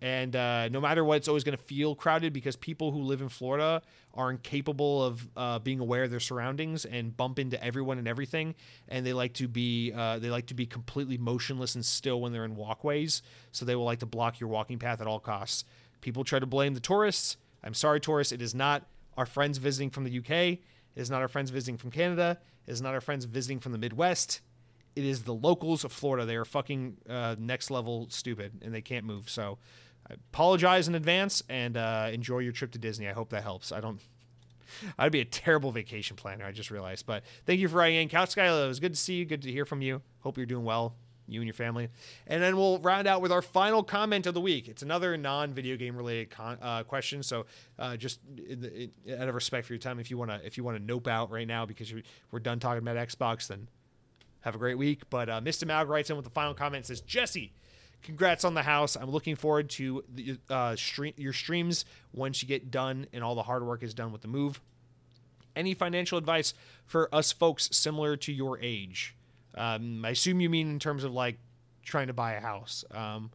And 0.00 0.34
uh, 0.34 0.70
no 0.70 0.80
matter 0.80 1.04
what, 1.04 1.18
it's 1.18 1.28
always 1.28 1.44
going 1.44 1.58
to 1.58 1.62
feel 1.62 1.94
crowded 1.94 2.32
because 2.32 2.56
people 2.56 2.90
who 2.90 3.02
live 3.02 3.20
in 3.20 3.28
Florida 3.28 3.82
are 4.14 4.30
incapable 4.30 5.04
of 5.04 5.28
uh, 5.36 5.58
being 5.58 5.78
aware 5.78 6.04
of 6.04 6.10
their 6.10 6.20
surroundings 6.20 6.86
and 6.86 7.14
bump 7.14 7.38
into 7.38 7.62
everyone 7.62 7.98
and 7.98 8.08
everything. 8.08 8.54
And 8.88 9.04
they 9.04 9.12
like 9.12 9.34
to 9.34 9.46
be 9.46 9.92
uh, 9.94 10.18
they 10.18 10.30
like 10.30 10.46
to 10.46 10.54
be 10.54 10.64
completely 10.64 11.18
motionless 11.18 11.74
and 11.74 11.84
still 11.84 12.18
when 12.22 12.32
they're 12.32 12.46
in 12.46 12.56
walkways. 12.56 13.20
So 13.52 13.66
they 13.66 13.76
will 13.76 13.84
like 13.84 13.98
to 13.98 14.06
block 14.06 14.40
your 14.40 14.48
walking 14.48 14.78
path 14.78 15.02
at 15.02 15.06
all 15.06 15.20
costs. 15.20 15.66
People 16.00 16.24
try 16.24 16.38
to 16.38 16.46
blame 16.46 16.72
the 16.72 16.80
tourists. 16.80 17.36
I'm 17.62 17.74
sorry, 17.74 18.00
tourists. 18.00 18.32
It 18.32 18.40
is 18.40 18.54
not 18.54 18.86
our 19.18 19.26
friends 19.26 19.58
visiting 19.58 19.90
from 19.90 20.04
the 20.04 20.18
UK. 20.18 20.30
It 20.30 20.60
is 20.96 21.10
not 21.10 21.20
our 21.20 21.28
friends 21.28 21.50
visiting 21.50 21.76
from 21.76 21.90
Canada. 21.90 22.38
It 22.66 22.72
is 22.72 22.82
not 22.82 22.94
our 22.94 23.00
friends 23.00 23.24
visiting 23.24 23.60
from 23.60 23.72
the 23.72 23.78
Midwest. 23.78 24.40
It 24.96 25.04
is 25.04 25.22
the 25.22 25.34
locals 25.34 25.84
of 25.84 25.92
Florida. 25.92 26.26
They 26.26 26.36
are 26.36 26.44
fucking 26.44 26.96
uh, 27.08 27.36
next 27.38 27.70
level 27.70 28.08
stupid 28.10 28.60
and 28.62 28.74
they 28.74 28.82
can't 28.82 29.04
move. 29.04 29.30
So 29.30 29.58
I 30.08 30.14
apologize 30.14 30.88
in 30.88 30.94
advance 30.94 31.42
and 31.48 31.76
uh, 31.76 32.10
enjoy 32.12 32.38
your 32.38 32.52
trip 32.52 32.72
to 32.72 32.78
Disney. 32.78 33.08
I 33.08 33.12
hope 33.12 33.30
that 33.30 33.42
helps. 33.42 33.72
I 33.72 33.80
don't. 33.80 34.00
I'd 34.98 35.12
be 35.12 35.20
a 35.20 35.24
terrible 35.24 35.72
vacation 35.72 36.16
planner. 36.16 36.44
I 36.44 36.52
just 36.52 36.70
realized. 36.70 37.06
But 37.06 37.24
thank 37.46 37.60
you 37.60 37.68
for 37.68 37.76
writing 37.76 38.02
in, 38.02 38.08
Couch 38.08 38.34
Skyla. 38.34 38.64
It 38.64 38.68
was 38.68 38.80
good 38.80 38.94
to 38.94 39.00
see 39.00 39.14
you. 39.14 39.24
Good 39.24 39.42
to 39.42 39.52
hear 39.52 39.64
from 39.64 39.82
you. 39.82 40.02
Hope 40.20 40.36
you're 40.36 40.46
doing 40.46 40.64
well 40.64 40.94
you 41.30 41.40
and 41.40 41.46
your 41.46 41.54
family. 41.54 41.88
And 42.26 42.42
then 42.42 42.56
we'll 42.56 42.78
round 42.78 43.06
out 43.06 43.22
with 43.22 43.32
our 43.32 43.42
final 43.42 43.82
comment 43.82 44.26
of 44.26 44.34
the 44.34 44.40
week. 44.40 44.68
It's 44.68 44.82
another 44.82 45.16
non-video 45.16 45.76
game 45.76 45.96
related 45.96 46.30
con- 46.30 46.58
uh, 46.60 46.82
question. 46.84 47.22
So 47.22 47.46
uh, 47.78 47.96
just 47.96 48.20
in 48.36 48.90
in, 49.04 49.20
out 49.20 49.28
of 49.28 49.34
respect 49.34 49.66
for 49.66 49.72
your 49.72 49.80
time, 49.80 49.98
if 50.00 50.10
you 50.10 50.18
wanna 50.18 50.40
if 50.44 50.56
you 50.56 50.64
wanna 50.64 50.78
nope 50.80 51.08
out 51.08 51.30
right 51.30 51.46
now 51.46 51.66
because 51.66 51.92
we're 52.30 52.40
done 52.40 52.58
talking 52.58 52.78
about 52.86 52.96
Xbox, 52.96 53.48
then 53.48 53.68
have 54.40 54.54
a 54.54 54.58
great 54.58 54.78
week. 54.78 55.02
But 55.10 55.28
uh, 55.28 55.40
Mr. 55.40 55.66
Mag 55.66 55.88
writes 55.88 56.10
in 56.10 56.16
with 56.16 56.24
the 56.24 56.30
final 56.30 56.54
comment 56.54 56.86
says 56.86 57.00
Jesse. 57.00 57.52
Congrats 58.02 58.44
on 58.44 58.54
the 58.54 58.62
house. 58.62 58.96
I'm 58.96 59.10
looking 59.10 59.36
forward 59.36 59.68
to 59.70 60.02
the, 60.08 60.38
uh, 60.48 60.74
stream, 60.74 61.12
your 61.18 61.34
streams 61.34 61.84
once 62.14 62.42
you 62.42 62.48
get 62.48 62.70
done 62.70 63.06
and 63.12 63.22
all 63.22 63.34
the 63.34 63.42
hard 63.42 63.62
work 63.64 63.82
is 63.82 63.92
done 63.92 64.10
with 64.10 64.22
the 64.22 64.28
move. 64.28 64.60
Any 65.54 65.74
financial 65.74 66.16
advice 66.16 66.54
for 66.86 67.14
us 67.14 67.32
folks 67.32 67.68
similar 67.72 68.16
to 68.16 68.32
your 68.32 68.58
age? 68.60 69.16
Um, 69.54 70.04
I 70.04 70.10
assume 70.10 70.40
you 70.40 70.50
mean 70.50 70.70
in 70.70 70.78
terms 70.78 71.04
of 71.04 71.12
like 71.12 71.38
trying 71.82 72.06
to 72.08 72.12
buy 72.12 72.34
a 72.34 72.40
house. 72.40 72.84
Um, 72.90 73.30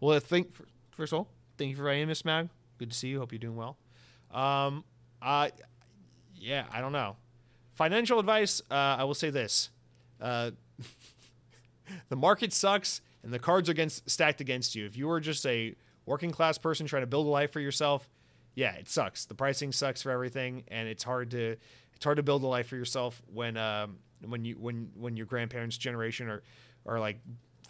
well, 0.00 0.16
I 0.16 0.20
think 0.20 0.54
first 0.90 1.12
of 1.12 1.20
all, 1.20 1.28
thank 1.58 1.70
you 1.70 1.76
for 1.76 1.84
writing, 1.84 2.08
Miss 2.08 2.24
Mag. 2.24 2.48
Good 2.78 2.90
to 2.90 2.96
see 2.96 3.08
you. 3.08 3.20
Hope 3.20 3.32
you're 3.32 3.38
doing 3.38 3.56
well. 3.56 3.76
Um, 4.32 4.84
uh, 5.20 5.50
yeah, 6.34 6.64
I 6.72 6.80
don't 6.80 6.92
know. 6.92 7.16
Financial 7.74 8.18
advice. 8.18 8.60
Uh, 8.70 8.74
I 8.98 9.04
will 9.04 9.14
say 9.14 9.30
this: 9.30 9.70
uh, 10.20 10.50
the 12.08 12.16
market 12.16 12.52
sucks, 12.52 13.00
and 13.22 13.32
the 13.32 13.38
cards 13.38 13.68
are 13.68 13.72
against 13.72 14.08
stacked 14.10 14.40
against 14.40 14.74
you. 14.74 14.86
If 14.86 14.96
you 14.96 15.08
are 15.10 15.20
just 15.20 15.46
a 15.46 15.74
working 16.06 16.30
class 16.30 16.58
person 16.58 16.86
trying 16.86 17.02
to 17.02 17.06
build 17.06 17.26
a 17.26 17.30
life 17.30 17.52
for 17.52 17.60
yourself, 17.60 18.08
yeah, 18.54 18.74
it 18.74 18.88
sucks. 18.88 19.24
The 19.24 19.34
pricing 19.34 19.72
sucks 19.72 20.02
for 20.02 20.10
everything, 20.10 20.64
and 20.68 20.88
it's 20.88 21.04
hard 21.04 21.30
to 21.30 21.56
it's 21.94 22.04
hard 22.04 22.16
to 22.16 22.22
build 22.22 22.42
a 22.42 22.46
life 22.46 22.66
for 22.66 22.76
yourself 22.76 23.22
when 23.32 23.56
um, 23.56 23.98
when 24.26 24.44
you 24.44 24.54
when 24.54 24.90
when 24.94 25.16
your 25.16 25.26
grandparents' 25.26 25.76
generation 25.76 26.28
are 26.28 26.42
are 26.86 27.00
like 27.00 27.20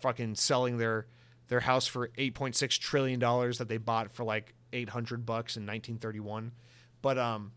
fucking 0.01 0.35
selling 0.35 0.79
their 0.79 1.07
their 1.49 1.61
house 1.61 1.87
for 1.87 2.09
8.6 2.09 2.79
trillion 2.79 3.21
dollars 3.21 3.59
that 3.59 3.69
they 3.69 3.77
bought 3.77 4.13
for 4.13 4.25
like 4.25 4.55
800 4.73 5.27
bucks 5.27 5.57
in 5.57 5.63
1931 5.63 6.53
but 7.03 7.19
um 7.19 7.53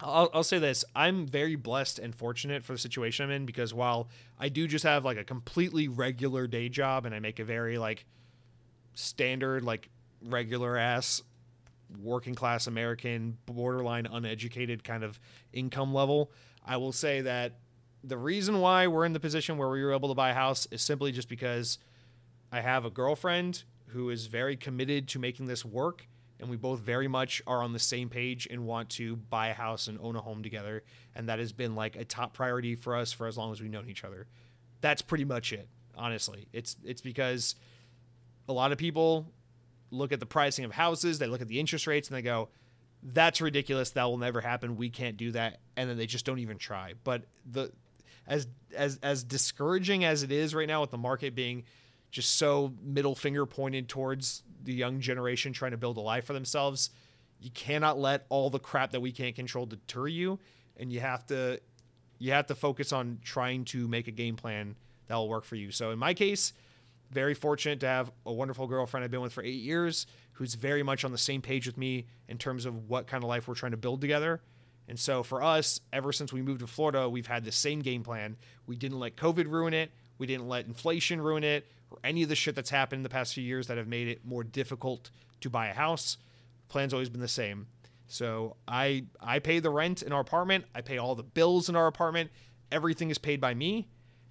I'll, 0.00 0.30
I'll 0.32 0.44
say 0.44 0.60
this. 0.60 0.84
I'm 0.94 1.26
very 1.26 1.56
blessed 1.56 1.98
and 1.98 2.14
fortunate 2.14 2.64
for 2.64 2.72
the 2.72 2.78
situation 2.78 3.24
i'm 3.24 3.32
in 3.32 3.46
because 3.46 3.74
while 3.74 4.08
i 4.38 4.48
do 4.48 4.68
just 4.68 4.84
have 4.84 5.04
like 5.04 5.16
a 5.16 5.24
completely 5.24 5.88
regular 5.88 6.46
day 6.46 6.68
job 6.68 7.04
and 7.04 7.14
i 7.14 7.18
make 7.18 7.40
a 7.40 7.44
very 7.44 7.78
like 7.78 8.06
standard 8.94 9.64
like 9.64 9.88
regular 10.24 10.76
ass 10.76 11.22
working 12.00 12.34
class 12.34 12.66
american 12.66 13.38
borderline 13.46 14.06
uneducated 14.06 14.82
kind 14.82 15.04
of 15.04 15.20
income 15.52 15.94
level 15.94 16.32
i 16.66 16.76
will 16.76 16.92
say 16.92 17.20
that 17.20 17.54
the 18.04 18.18
reason 18.18 18.60
why 18.60 18.86
we're 18.86 19.04
in 19.04 19.12
the 19.12 19.20
position 19.20 19.58
where 19.58 19.68
we 19.68 19.82
were 19.82 19.92
able 19.92 20.08
to 20.08 20.14
buy 20.14 20.30
a 20.30 20.34
house 20.34 20.66
is 20.70 20.82
simply 20.82 21.12
just 21.12 21.28
because 21.28 21.78
I 22.52 22.60
have 22.60 22.84
a 22.84 22.90
girlfriend 22.90 23.64
who 23.88 24.10
is 24.10 24.26
very 24.26 24.56
committed 24.56 25.08
to 25.08 25.18
making 25.18 25.46
this 25.46 25.64
work 25.64 26.06
and 26.40 26.48
we 26.48 26.56
both 26.56 26.78
very 26.78 27.08
much 27.08 27.42
are 27.48 27.62
on 27.62 27.72
the 27.72 27.78
same 27.80 28.08
page 28.08 28.46
and 28.48 28.64
want 28.64 28.90
to 28.90 29.16
buy 29.16 29.48
a 29.48 29.54
house 29.54 29.88
and 29.88 29.98
own 30.00 30.14
a 30.14 30.20
home 30.20 30.42
together 30.42 30.84
and 31.14 31.28
that 31.28 31.38
has 31.38 31.52
been 31.52 31.74
like 31.74 31.96
a 31.96 32.04
top 32.04 32.32
priority 32.32 32.76
for 32.76 32.94
us 32.96 33.12
for 33.12 33.26
as 33.26 33.36
long 33.36 33.50
as 33.50 33.60
we've 33.60 33.70
known 33.70 33.88
each 33.88 34.04
other. 34.04 34.26
That's 34.80 35.02
pretty 35.02 35.24
much 35.24 35.52
it 35.52 35.68
honestly. 35.96 36.46
It's 36.52 36.76
it's 36.84 37.00
because 37.00 37.56
a 38.48 38.52
lot 38.52 38.70
of 38.70 38.78
people 38.78 39.26
look 39.90 40.12
at 40.12 40.20
the 40.20 40.26
pricing 40.26 40.64
of 40.64 40.72
houses 40.72 41.18
they 41.18 41.26
look 41.26 41.40
at 41.40 41.48
the 41.48 41.58
interest 41.58 41.86
rates 41.86 42.08
and 42.08 42.16
they 42.16 42.22
go 42.22 42.50
that's 43.02 43.40
ridiculous. 43.40 43.90
That 43.90 44.04
will 44.04 44.18
never 44.18 44.40
happen. 44.40 44.76
We 44.76 44.90
can't 44.90 45.16
do 45.16 45.32
that. 45.32 45.60
And 45.76 45.88
then 45.88 45.96
they 45.96 46.06
just 46.06 46.24
don't 46.24 46.40
even 46.40 46.58
try. 46.58 46.94
But 47.04 47.24
the 47.50 47.72
as 48.28 48.46
as 48.76 48.98
as 49.02 49.24
discouraging 49.24 50.04
as 50.04 50.22
it 50.22 50.30
is 50.30 50.54
right 50.54 50.68
now 50.68 50.80
with 50.80 50.90
the 50.90 50.98
market 50.98 51.34
being 51.34 51.64
just 52.10 52.36
so 52.36 52.72
middle 52.82 53.14
finger 53.14 53.44
pointed 53.46 53.88
towards 53.88 54.42
the 54.62 54.72
young 54.72 55.00
generation 55.00 55.52
trying 55.52 55.72
to 55.72 55.76
build 55.76 55.96
a 55.96 56.00
life 56.00 56.24
for 56.24 56.32
themselves, 56.32 56.90
you 57.40 57.50
cannot 57.50 57.98
let 57.98 58.26
all 58.28 58.50
the 58.50 58.58
crap 58.58 58.92
that 58.92 59.00
we 59.00 59.12
can't 59.12 59.34
control 59.34 59.66
deter 59.66 60.06
you, 60.06 60.38
and 60.76 60.92
you 60.92 61.00
have 61.00 61.26
to 61.26 61.60
you 62.18 62.32
have 62.32 62.46
to 62.46 62.54
focus 62.54 62.92
on 62.92 63.18
trying 63.22 63.64
to 63.64 63.88
make 63.88 64.08
a 64.08 64.12
game 64.12 64.36
plan 64.36 64.76
that 65.06 65.14
will 65.14 65.28
work 65.28 65.44
for 65.44 65.56
you. 65.56 65.70
So 65.70 65.90
in 65.90 65.98
my 65.98 66.14
case, 66.14 66.52
very 67.10 67.34
fortunate 67.34 67.80
to 67.80 67.86
have 67.86 68.10
a 68.26 68.32
wonderful 68.32 68.66
girlfriend 68.66 69.04
I've 69.04 69.10
been 69.10 69.20
with 69.20 69.32
for 69.32 69.42
eight 69.42 69.62
years 69.62 70.06
who's 70.32 70.54
very 70.54 70.82
much 70.82 71.04
on 71.04 71.12
the 71.12 71.18
same 71.18 71.40
page 71.40 71.66
with 71.66 71.78
me 71.78 72.06
in 72.28 72.38
terms 72.38 72.66
of 72.66 72.88
what 72.88 73.06
kind 73.06 73.24
of 73.24 73.28
life 73.28 73.48
we're 73.48 73.54
trying 73.54 73.72
to 73.72 73.78
build 73.78 74.00
together. 74.00 74.40
And 74.88 74.98
so 74.98 75.22
for 75.22 75.42
us, 75.42 75.80
ever 75.92 76.12
since 76.12 76.32
we 76.32 76.40
moved 76.40 76.60
to 76.60 76.66
Florida, 76.66 77.08
we've 77.08 77.26
had 77.26 77.44
the 77.44 77.52
same 77.52 77.80
game 77.80 78.02
plan. 78.02 78.36
We 78.66 78.74
didn't 78.74 78.98
let 78.98 79.16
COVID 79.16 79.46
ruin 79.50 79.74
it. 79.74 79.90
We 80.16 80.26
didn't 80.26 80.48
let 80.48 80.66
inflation 80.66 81.20
ruin 81.20 81.44
it 81.44 81.66
or 81.90 81.98
any 82.02 82.22
of 82.22 82.28
the 82.28 82.34
shit 82.34 82.54
that's 82.54 82.70
happened 82.70 83.00
in 83.00 83.02
the 83.02 83.08
past 83.08 83.34
few 83.34 83.44
years 83.44 83.66
that 83.66 83.76
have 83.76 83.88
made 83.88 84.08
it 84.08 84.24
more 84.24 84.44
difficult 84.44 85.10
to 85.40 85.50
buy 85.50 85.68
a 85.68 85.74
house. 85.74 86.16
Plan's 86.68 86.92
always 86.92 87.08
been 87.08 87.20
the 87.20 87.28
same. 87.28 87.66
So 88.08 88.56
I 88.66 89.04
I 89.20 89.38
pay 89.38 89.58
the 89.58 89.70
rent 89.70 90.02
in 90.02 90.12
our 90.12 90.20
apartment. 90.20 90.64
I 90.74 90.80
pay 90.80 90.98
all 90.98 91.14
the 91.14 91.22
bills 91.22 91.68
in 91.68 91.76
our 91.76 91.86
apartment. 91.86 92.30
Everything 92.72 93.10
is 93.10 93.18
paid 93.18 93.40
by 93.40 93.54
me, 93.54 93.88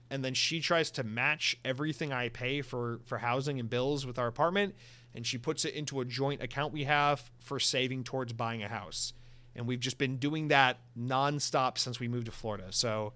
and 0.10 0.26
then 0.26 0.34
she 0.34 0.60
tries 0.60 0.92
to 0.92 1.04
match 1.04 1.58
everything 1.64 2.12
I 2.12 2.30
pay 2.30 2.62
for 2.62 3.00
for 3.06 3.20
housing 3.20 3.60
and 3.60 3.70
bills 3.70 4.06
with 4.06 4.18
our 4.18 4.28
apartment, 4.28 4.76
and 5.14 5.26
she 5.26 5.38
puts 5.38 5.64
it 5.64 5.76
into 5.76 6.02
a 6.02 6.06
joint 6.06 6.42
account 6.42 6.74
we 6.74 6.86
have 6.86 7.30
for 7.40 7.60
saving 7.60 8.04
towards 8.04 8.34
buying 8.34 8.64
a 8.64 8.68
house. 8.68 9.14
And 9.58 9.68
we've 9.68 9.80
just 9.80 9.98
been 9.98 10.18
doing 10.18 10.50
that 10.50 10.78
nonstop 10.98 11.78
since 11.78 12.00
we 12.00 12.08
moved 12.08 12.28
to 12.28 12.32
Florida. 12.32 12.68
So 12.70 13.14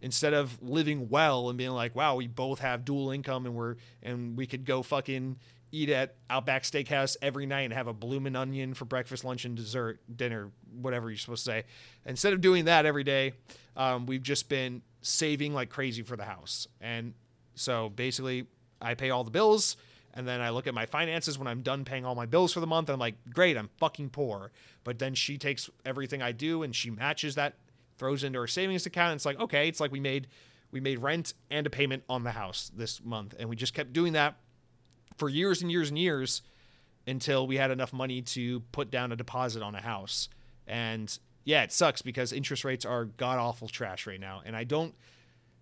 instead 0.00 0.34
of 0.34 0.60
living 0.62 1.08
well 1.08 1.48
and 1.48 1.56
being 1.58 1.70
like, 1.70 1.94
wow, 1.94 2.16
we 2.16 2.26
both 2.26 2.60
have 2.60 2.84
dual 2.84 3.10
income 3.10 3.46
and 3.46 3.54
we're 3.54 3.76
and 4.02 4.36
we 4.36 4.46
could 4.46 4.64
go 4.64 4.82
fucking 4.82 5.36
eat 5.72 5.90
at 5.90 6.14
Outback 6.30 6.62
Steakhouse 6.62 7.16
every 7.20 7.46
night 7.46 7.62
and 7.62 7.72
have 7.72 7.86
a 7.86 7.92
bloomin' 7.92 8.36
onion 8.36 8.72
for 8.74 8.84
breakfast, 8.84 9.24
lunch, 9.24 9.44
and 9.44 9.56
dessert, 9.56 10.00
dinner, 10.14 10.50
whatever 10.80 11.10
you're 11.10 11.18
supposed 11.18 11.44
to 11.44 11.50
say. 11.50 11.64
Instead 12.04 12.32
of 12.32 12.40
doing 12.40 12.66
that 12.66 12.86
every 12.86 13.04
day, 13.04 13.32
um, 13.76 14.06
we've 14.06 14.22
just 14.22 14.48
been 14.48 14.82
saving 15.02 15.52
like 15.52 15.68
crazy 15.68 16.02
for 16.02 16.16
the 16.16 16.24
house. 16.24 16.66
And 16.80 17.14
so 17.54 17.88
basically, 17.90 18.46
I 18.80 18.94
pay 18.94 19.10
all 19.10 19.24
the 19.24 19.30
bills. 19.30 19.76
And 20.16 20.26
then 20.26 20.40
I 20.40 20.48
look 20.48 20.66
at 20.66 20.72
my 20.72 20.86
finances 20.86 21.38
when 21.38 21.46
I'm 21.46 21.60
done 21.60 21.84
paying 21.84 22.06
all 22.06 22.14
my 22.14 22.24
bills 22.24 22.54
for 22.54 22.60
the 22.60 22.66
month. 22.66 22.88
And 22.88 22.94
I'm 22.94 23.00
like, 23.00 23.16
great, 23.32 23.56
I'm 23.56 23.68
fucking 23.76 24.10
poor. 24.10 24.50
But 24.82 24.98
then 24.98 25.14
she 25.14 25.36
takes 25.36 25.68
everything 25.84 26.22
I 26.22 26.32
do 26.32 26.62
and 26.62 26.74
she 26.74 26.90
matches 26.90 27.34
that 27.34 27.56
throws 27.98 28.24
into 28.24 28.40
her 28.40 28.46
savings 28.46 28.86
account. 28.86 29.12
And 29.12 29.18
it's 29.18 29.26
like, 29.26 29.38
okay, 29.38 29.68
it's 29.68 29.78
like 29.78 29.92
we 29.92 30.00
made 30.00 30.26
we 30.72 30.80
made 30.80 30.98
rent 30.98 31.34
and 31.50 31.66
a 31.66 31.70
payment 31.70 32.02
on 32.08 32.24
the 32.24 32.32
house 32.32 32.72
this 32.74 33.04
month. 33.04 33.34
And 33.38 33.48
we 33.48 33.56
just 33.56 33.74
kept 33.74 33.92
doing 33.92 34.14
that 34.14 34.36
for 35.18 35.28
years 35.28 35.62
and 35.62 35.70
years 35.70 35.90
and 35.90 35.98
years 35.98 36.42
until 37.06 37.46
we 37.46 37.56
had 37.56 37.70
enough 37.70 37.92
money 37.92 38.20
to 38.20 38.60
put 38.72 38.90
down 38.90 39.12
a 39.12 39.16
deposit 39.16 39.62
on 39.62 39.74
a 39.74 39.82
house. 39.82 40.28
And 40.66 41.16
yeah, 41.44 41.62
it 41.62 41.72
sucks 41.72 42.02
because 42.02 42.32
interest 42.32 42.64
rates 42.64 42.84
are 42.84 43.04
god 43.04 43.38
awful 43.38 43.68
trash 43.68 44.06
right 44.06 44.18
now. 44.18 44.42
And 44.44 44.56
I 44.56 44.64
don't 44.64 44.94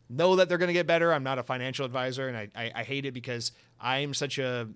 know 0.09 0.37
that 0.37 0.49
they're 0.49 0.59
going 0.59 0.69
to 0.69 0.75
get 0.75 0.87
better. 0.87 1.13
I'm 1.13 1.25
not 1.25 1.39
a 1.39 1.43
financial 1.43 1.85
advisor, 1.87 2.29
and 2.29 2.37
I, 2.37 2.49
I, 2.55 2.73
I 2.75 2.83
hate 2.85 3.07
it 3.07 3.13
because 3.13 3.53
I'm 3.81 4.15
such 4.15 4.39
a 4.39 4.69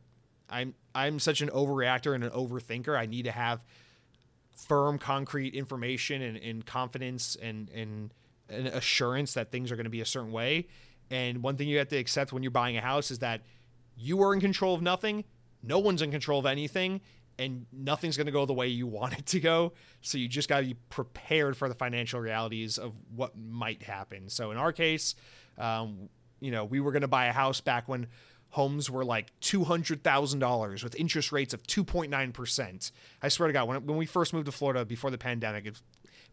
I'm 0.51 0.75
I'm 0.95 1.19
such 1.19 1.41
an 1.41 1.49
overreactor 1.51 2.15
and 2.15 2.25
an 2.25 2.31
overthinker. 2.31 2.99
I 2.99 3.07
need 3.07 3.25
to 3.25 3.33
have 3.33 3.61
firm, 4.59 4.99
concrete 4.99 5.55
information 5.55 6.21
and, 6.21 6.37
and 6.37 6.67
confidence 6.67 7.37
and, 7.41 7.71
and, 7.71 8.13
and 8.49 8.67
assurance 8.69 9.35
that 9.35 9.51
things 9.53 9.71
are 9.71 9.77
going 9.77 9.85
to 9.85 9.91
be 9.91 10.01
a 10.01 10.07
certain 10.07 10.33
way. 10.33 10.67
And 11.11 11.43
one 11.43 11.57
thing 11.57 11.69
you 11.69 11.79
have 11.79 11.89
to 11.89 11.97
accept 11.97 12.33
when 12.33 12.43
you're 12.43 12.51
buying 12.51 12.77
a 12.77 12.81
house 12.81 13.11
is 13.11 13.21
that 13.21 13.43
you 13.97 14.23
are 14.23 14.35
in 14.35 14.41
control 14.41 14.75
of 14.75 14.83
nothing, 14.83 15.25
no 15.63 15.79
one's 15.79 16.03
in 16.03 16.11
control 16.11 16.41
of 16.41 16.47
anything, 16.47 17.01
and 17.39 17.67
nothing's 17.73 18.17
going 18.17 18.27
to 18.27 18.33
go 18.33 18.47
the 18.47 18.55
way 18.55 18.69
you 18.69 18.87
want 18.87 19.19
it 19.19 19.27
to 19.27 19.41
go. 19.41 19.73
So 20.01 20.19
you 20.19 20.29
just 20.29 20.49
got 20.49 20.61
to 20.61 20.67
be 20.67 20.75
prepared 20.91 21.57
for 21.57 21.69
the 21.69 21.75
financial 21.75 22.21
realities 22.21 22.79
of 22.79 22.93
what 23.15 23.39
might 23.39 23.83
happen. 23.83 24.29
So 24.29 24.51
in 24.51 24.57
our 24.57 24.73
case, 24.73 25.15
um, 25.57 26.09
you 26.41 26.51
know, 26.51 26.65
we 26.65 26.81
were 26.81 26.93
going 26.93 27.03
to 27.03 27.09
buy 27.09 27.27
a 27.27 27.33
house 27.33 27.61
back 27.61 27.89
when 27.89 28.07
homes 28.51 28.91
were 28.91 29.05
like 29.05 29.39
$200,000 29.41 30.85
with 30.85 30.95
interest 30.97 31.33
rates 31.33 31.53
of 31.53 31.63
2.9%. 31.65 32.93
I 33.23 33.29
swear 33.29 33.47
to 33.47 33.53
God, 33.53 33.69
when, 33.69 33.87
when 33.87 33.97
we 33.97 34.07
first 34.07 34.33
moved 34.33 34.47
to 34.47 34.53
Florida 34.53 34.85
before 34.85 35.11
the 35.11 35.19
pandemic, 35.19 35.67
it's 35.67 35.83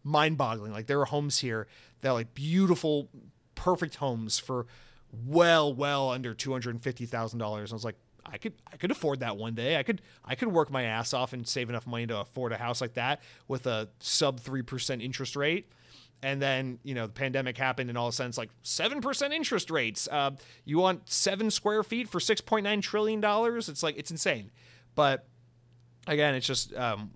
mind 0.02 0.38
boggling. 0.38 0.72
Like 0.72 0.86
there 0.86 0.98
were 0.98 1.06
homes 1.06 1.38
here 1.40 1.66
that 2.00 2.08
are 2.08 2.14
like 2.14 2.34
beautiful, 2.34 3.10
perfect 3.54 3.96
homes 3.96 4.38
for 4.38 4.66
well, 5.24 5.72
well 5.72 6.10
under 6.10 6.34
$250,000. 6.34 7.42
I 7.42 7.74
was 7.74 7.84
like, 7.84 7.96
I 8.30 8.38
could 8.38 8.54
I 8.72 8.76
could 8.76 8.90
afford 8.90 9.20
that 9.20 9.36
one 9.36 9.54
day. 9.54 9.76
I 9.76 9.82
could 9.82 10.02
I 10.24 10.34
could 10.34 10.48
work 10.48 10.70
my 10.70 10.84
ass 10.84 11.12
off 11.12 11.32
and 11.32 11.46
save 11.46 11.68
enough 11.68 11.86
money 11.86 12.06
to 12.06 12.20
afford 12.20 12.52
a 12.52 12.56
house 12.56 12.80
like 12.80 12.94
that 12.94 13.22
with 13.48 13.66
a 13.66 13.88
sub 14.00 14.40
3% 14.40 15.02
interest 15.02 15.36
rate. 15.36 15.70
And 16.22 16.40
then 16.40 16.78
you 16.82 16.94
know 16.94 17.06
the 17.06 17.12
pandemic 17.12 17.56
happened 17.56 17.90
and 17.90 17.98
all 17.98 18.08
of 18.08 18.12
a 18.12 18.16
sudden 18.16 18.30
it's 18.30 18.38
like 18.38 18.50
7% 18.64 19.32
interest 19.32 19.70
rates. 19.70 20.08
Uh, 20.10 20.32
you 20.64 20.78
want 20.78 21.08
seven 21.08 21.50
square 21.50 21.82
feet 21.82 22.08
for 22.08 22.18
6.9 22.18 22.82
trillion 22.82 23.20
dollars? 23.20 23.68
It's 23.68 23.82
like 23.82 23.96
it's 23.98 24.10
insane. 24.10 24.50
But 24.94 25.26
again 26.06 26.34
it's 26.34 26.46
just 26.46 26.74
um, 26.74 27.10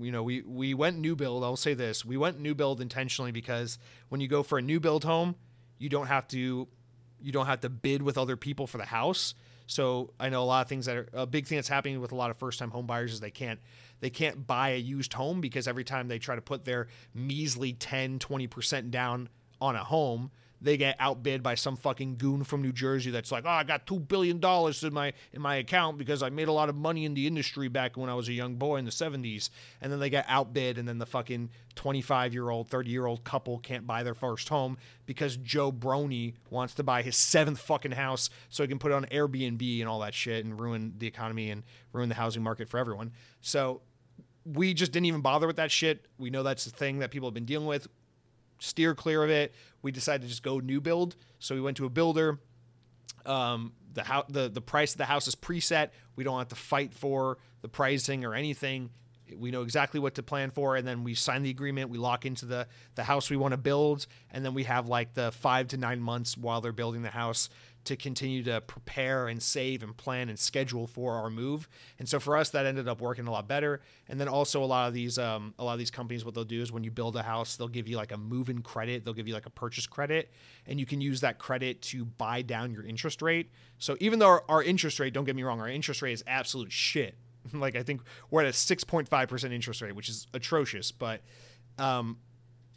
you 0.00 0.12
know 0.12 0.22
we 0.22 0.42
we 0.42 0.74
went 0.74 0.98
new 0.98 1.14
build. 1.14 1.44
I'll 1.44 1.56
say 1.56 1.74
this. 1.74 2.04
We 2.04 2.16
went 2.16 2.40
new 2.40 2.54
build 2.54 2.80
intentionally 2.80 3.32
because 3.32 3.78
when 4.08 4.20
you 4.20 4.28
go 4.28 4.42
for 4.42 4.58
a 4.58 4.62
new 4.62 4.80
build 4.80 5.04
home 5.04 5.36
you 5.78 5.88
don't 5.88 6.06
have 6.08 6.26
to 6.28 6.66
you 7.20 7.32
don't 7.32 7.46
have 7.46 7.60
to 7.60 7.68
bid 7.68 8.02
with 8.02 8.18
other 8.18 8.36
people 8.36 8.66
for 8.66 8.78
the 8.78 8.84
house 8.84 9.34
so 9.68 10.12
i 10.18 10.28
know 10.28 10.42
a 10.42 10.44
lot 10.44 10.62
of 10.62 10.68
things 10.68 10.86
that 10.86 10.96
are 10.96 11.08
a 11.12 11.26
big 11.26 11.46
thing 11.46 11.56
that's 11.56 11.68
happening 11.68 12.00
with 12.00 12.10
a 12.10 12.16
lot 12.16 12.30
of 12.30 12.36
first 12.36 12.58
time 12.58 12.72
home 12.72 12.86
buyers 12.86 13.12
is 13.12 13.20
they 13.20 13.30
can't 13.30 13.60
they 14.00 14.10
can't 14.10 14.46
buy 14.46 14.70
a 14.70 14.78
used 14.78 15.12
home 15.12 15.40
because 15.40 15.66
every 15.66 15.84
time 15.84 16.08
they 16.08 16.18
try 16.18 16.34
to 16.34 16.40
put 16.40 16.64
their 16.64 16.88
measly 17.14 17.72
10, 17.72 18.18
20% 18.18 18.90
down 18.90 19.28
on 19.60 19.74
a 19.76 19.84
home, 19.84 20.30
they 20.60 20.76
get 20.76 20.96
outbid 20.98 21.42
by 21.42 21.54
some 21.54 21.76
fucking 21.76 22.16
goon 22.16 22.44
from 22.44 22.62
New 22.62 22.72
Jersey 22.72 23.10
that's 23.10 23.30
like, 23.30 23.44
"Oh, 23.46 23.50
I 23.50 23.64
got 23.64 23.86
2 23.86 24.00
billion 24.00 24.40
dollars 24.40 24.82
in 24.82 24.92
my 24.92 25.12
in 25.32 25.40
my 25.40 25.56
account 25.56 25.98
because 25.98 26.22
I 26.22 26.30
made 26.30 26.48
a 26.48 26.52
lot 26.52 26.68
of 26.68 26.74
money 26.74 27.04
in 27.04 27.14
the 27.14 27.26
industry 27.26 27.68
back 27.68 27.96
when 27.96 28.10
I 28.10 28.14
was 28.14 28.28
a 28.28 28.32
young 28.32 28.56
boy 28.56 28.76
in 28.76 28.84
the 28.84 28.90
70s." 28.90 29.50
And 29.80 29.92
then 29.92 30.00
they 30.00 30.10
get 30.10 30.24
outbid 30.28 30.78
and 30.78 30.88
then 30.88 30.98
the 30.98 31.06
fucking 31.06 31.50
25-year-old, 31.76 32.68
30-year-old 32.68 33.22
couple 33.24 33.58
can't 33.58 33.86
buy 33.86 34.02
their 34.02 34.14
first 34.14 34.48
home 34.48 34.78
because 35.06 35.36
Joe 35.36 35.70
Brony 35.70 36.34
wants 36.50 36.74
to 36.74 36.82
buy 36.82 37.02
his 37.02 37.16
seventh 37.16 37.60
fucking 37.60 37.92
house 37.92 38.30
so 38.48 38.62
he 38.62 38.68
can 38.68 38.78
put 38.78 38.90
it 38.90 38.94
on 38.94 39.04
Airbnb 39.06 39.80
and 39.80 39.88
all 39.88 40.00
that 40.00 40.14
shit 40.14 40.44
and 40.44 40.58
ruin 40.58 40.94
the 40.98 41.06
economy 41.06 41.50
and 41.50 41.62
ruin 41.92 42.08
the 42.08 42.16
housing 42.16 42.42
market 42.42 42.68
for 42.68 42.78
everyone. 42.78 43.12
So 43.40 43.82
we 44.44 44.74
just 44.74 44.92
didn't 44.92 45.06
even 45.06 45.20
bother 45.20 45.46
with 45.46 45.56
that 45.56 45.70
shit. 45.70 46.06
We 46.18 46.30
know 46.30 46.42
that's 46.42 46.64
the 46.64 46.70
thing 46.70 47.00
that 47.00 47.10
people 47.10 47.28
have 47.28 47.34
been 47.34 47.44
dealing 47.44 47.66
with. 47.66 47.86
Steer 48.58 48.94
clear 48.94 49.22
of 49.22 49.30
it. 49.30 49.54
We 49.82 49.92
decided 49.92 50.22
to 50.22 50.28
just 50.28 50.42
go 50.42 50.58
new 50.58 50.80
build. 50.80 51.16
So 51.38 51.54
we 51.54 51.60
went 51.60 51.76
to 51.78 51.86
a 51.86 51.90
builder. 51.90 52.38
Um, 53.26 53.72
the 53.94 54.04
how 54.04 54.24
the 54.28 54.48
the 54.48 54.60
price 54.60 54.92
of 54.92 54.98
the 54.98 55.04
house 55.04 55.28
is 55.28 55.34
preset. 55.34 55.90
We 56.16 56.24
don't 56.24 56.38
have 56.38 56.48
to 56.48 56.54
fight 56.54 56.94
for 56.94 57.38
the 57.62 57.68
pricing 57.68 58.24
or 58.24 58.34
anything. 58.34 58.90
We 59.36 59.50
know 59.50 59.60
exactly 59.60 60.00
what 60.00 60.14
to 60.14 60.22
plan 60.22 60.50
for, 60.50 60.76
and 60.76 60.88
then 60.88 61.04
we 61.04 61.14
sign 61.14 61.42
the 61.42 61.50
agreement. 61.50 61.90
We 61.90 61.98
lock 61.98 62.24
into 62.24 62.46
the 62.46 62.66
the 62.94 63.04
house 63.04 63.28
we 63.28 63.36
want 63.36 63.52
to 63.52 63.58
build, 63.58 64.06
and 64.30 64.44
then 64.44 64.54
we 64.54 64.64
have 64.64 64.88
like 64.88 65.14
the 65.14 65.32
five 65.32 65.68
to 65.68 65.76
nine 65.76 66.00
months 66.00 66.36
while 66.36 66.60
they're 66.60 66.72
building 66.72 67.02
the 67.02 67.10
house 67.10 67.50
to 67.84 67.96
continue 67.96 68.42
to 68.42 68.60
prepare 68.60 69.28
and 69.28 69.42
save 69.42 69.82
and 69.82 69.96
plan 69.96 70.28
and 70.28 70.38
schedule 70.38 70.86
for 70.86 71.14
our 71.14 71.30
move. 71.30 71.68
And 71.98 72.08
so 72.08 72.20
for 72.20 72.36
us, 72.36 72.50
that 72.50 72.66
ended 72.66 72.86
up 72.86 73.00
working 73.00 73.26
a 73.26 73.30
lot 73.30 73.48
better. 73.48 73.80
And 74.08 74.20
then 74.20 74.28
also 74.28 74.62
a 74.62 74.66
lot 74.66 74.88
of 74.88 74.94
these 74.94 75.18
um, 75.18 75.54
a 75.58 75.64
lot 75.64 75.72
of 75.72 75.78
these 75.78 75.90
companies, 75.90 76.24
what 76.24 76.34
they'll 76.34 76.44
do 76.44 76.60
is 76.60 76.70
when 76.70 76.84
you 76.84 76.90
build 76.90 77.16
a 77.16 77.22
house, 77.22 77.56
they'll 77.56 77.68
give 77.68 77.88
you 77.88 77.96
like 77.96 78.12
a 78.12 78.16
move-in 78.16 78.62
credit. 78.62 79.04
They'll 79.04 79.14
give 79.14 79.28
you 79.28 79.34
like 79.34 79.46
a 79.46 79.50
purchase 79.50 79.86
credit, 79.86 80.30
and 80.66 80.78
you 80.78 80.86
can 80.86 81.00
use 81.00 81.20
that 81.22 81.38
credit 81.38 81.80
to 81.82 82.04
buy 82.04 82.42
down 82.42 82.72
your 82.72 82.84
interest 82.84 83.22
rate. 83.22 83.50
So 83.78 83.96
even 84.00 84.18
though 84.18 84.28
our, 84.28 84.44
our 84.48 84.62
interest 84.62 85.00
rate, 85.00 85.14
don't 85.14 85.24
get 85.24 85.36
me 85.36 85.42
wrong, 85.42 85.60
our 85.60 85.68
interest 85.68 86.02
rate 86.02 86.12
is 86.12 86.24
absolute 86.26 86.72
shit. 86.72 87.16
like 87.52 87.76
I 87.76 87.82
think 87.82 88.02
we're 88.30 88.42
at 88.42 88.48
a 88.48 88.50
6.5% 88.50 89.52
interest 89.52 89.80
rate, 89.80 89.94
which 89.94 90.08
is 90.08 90.26
atrocious, 90.34 90.92
but 90.92 91.22
um, 91.78 92.18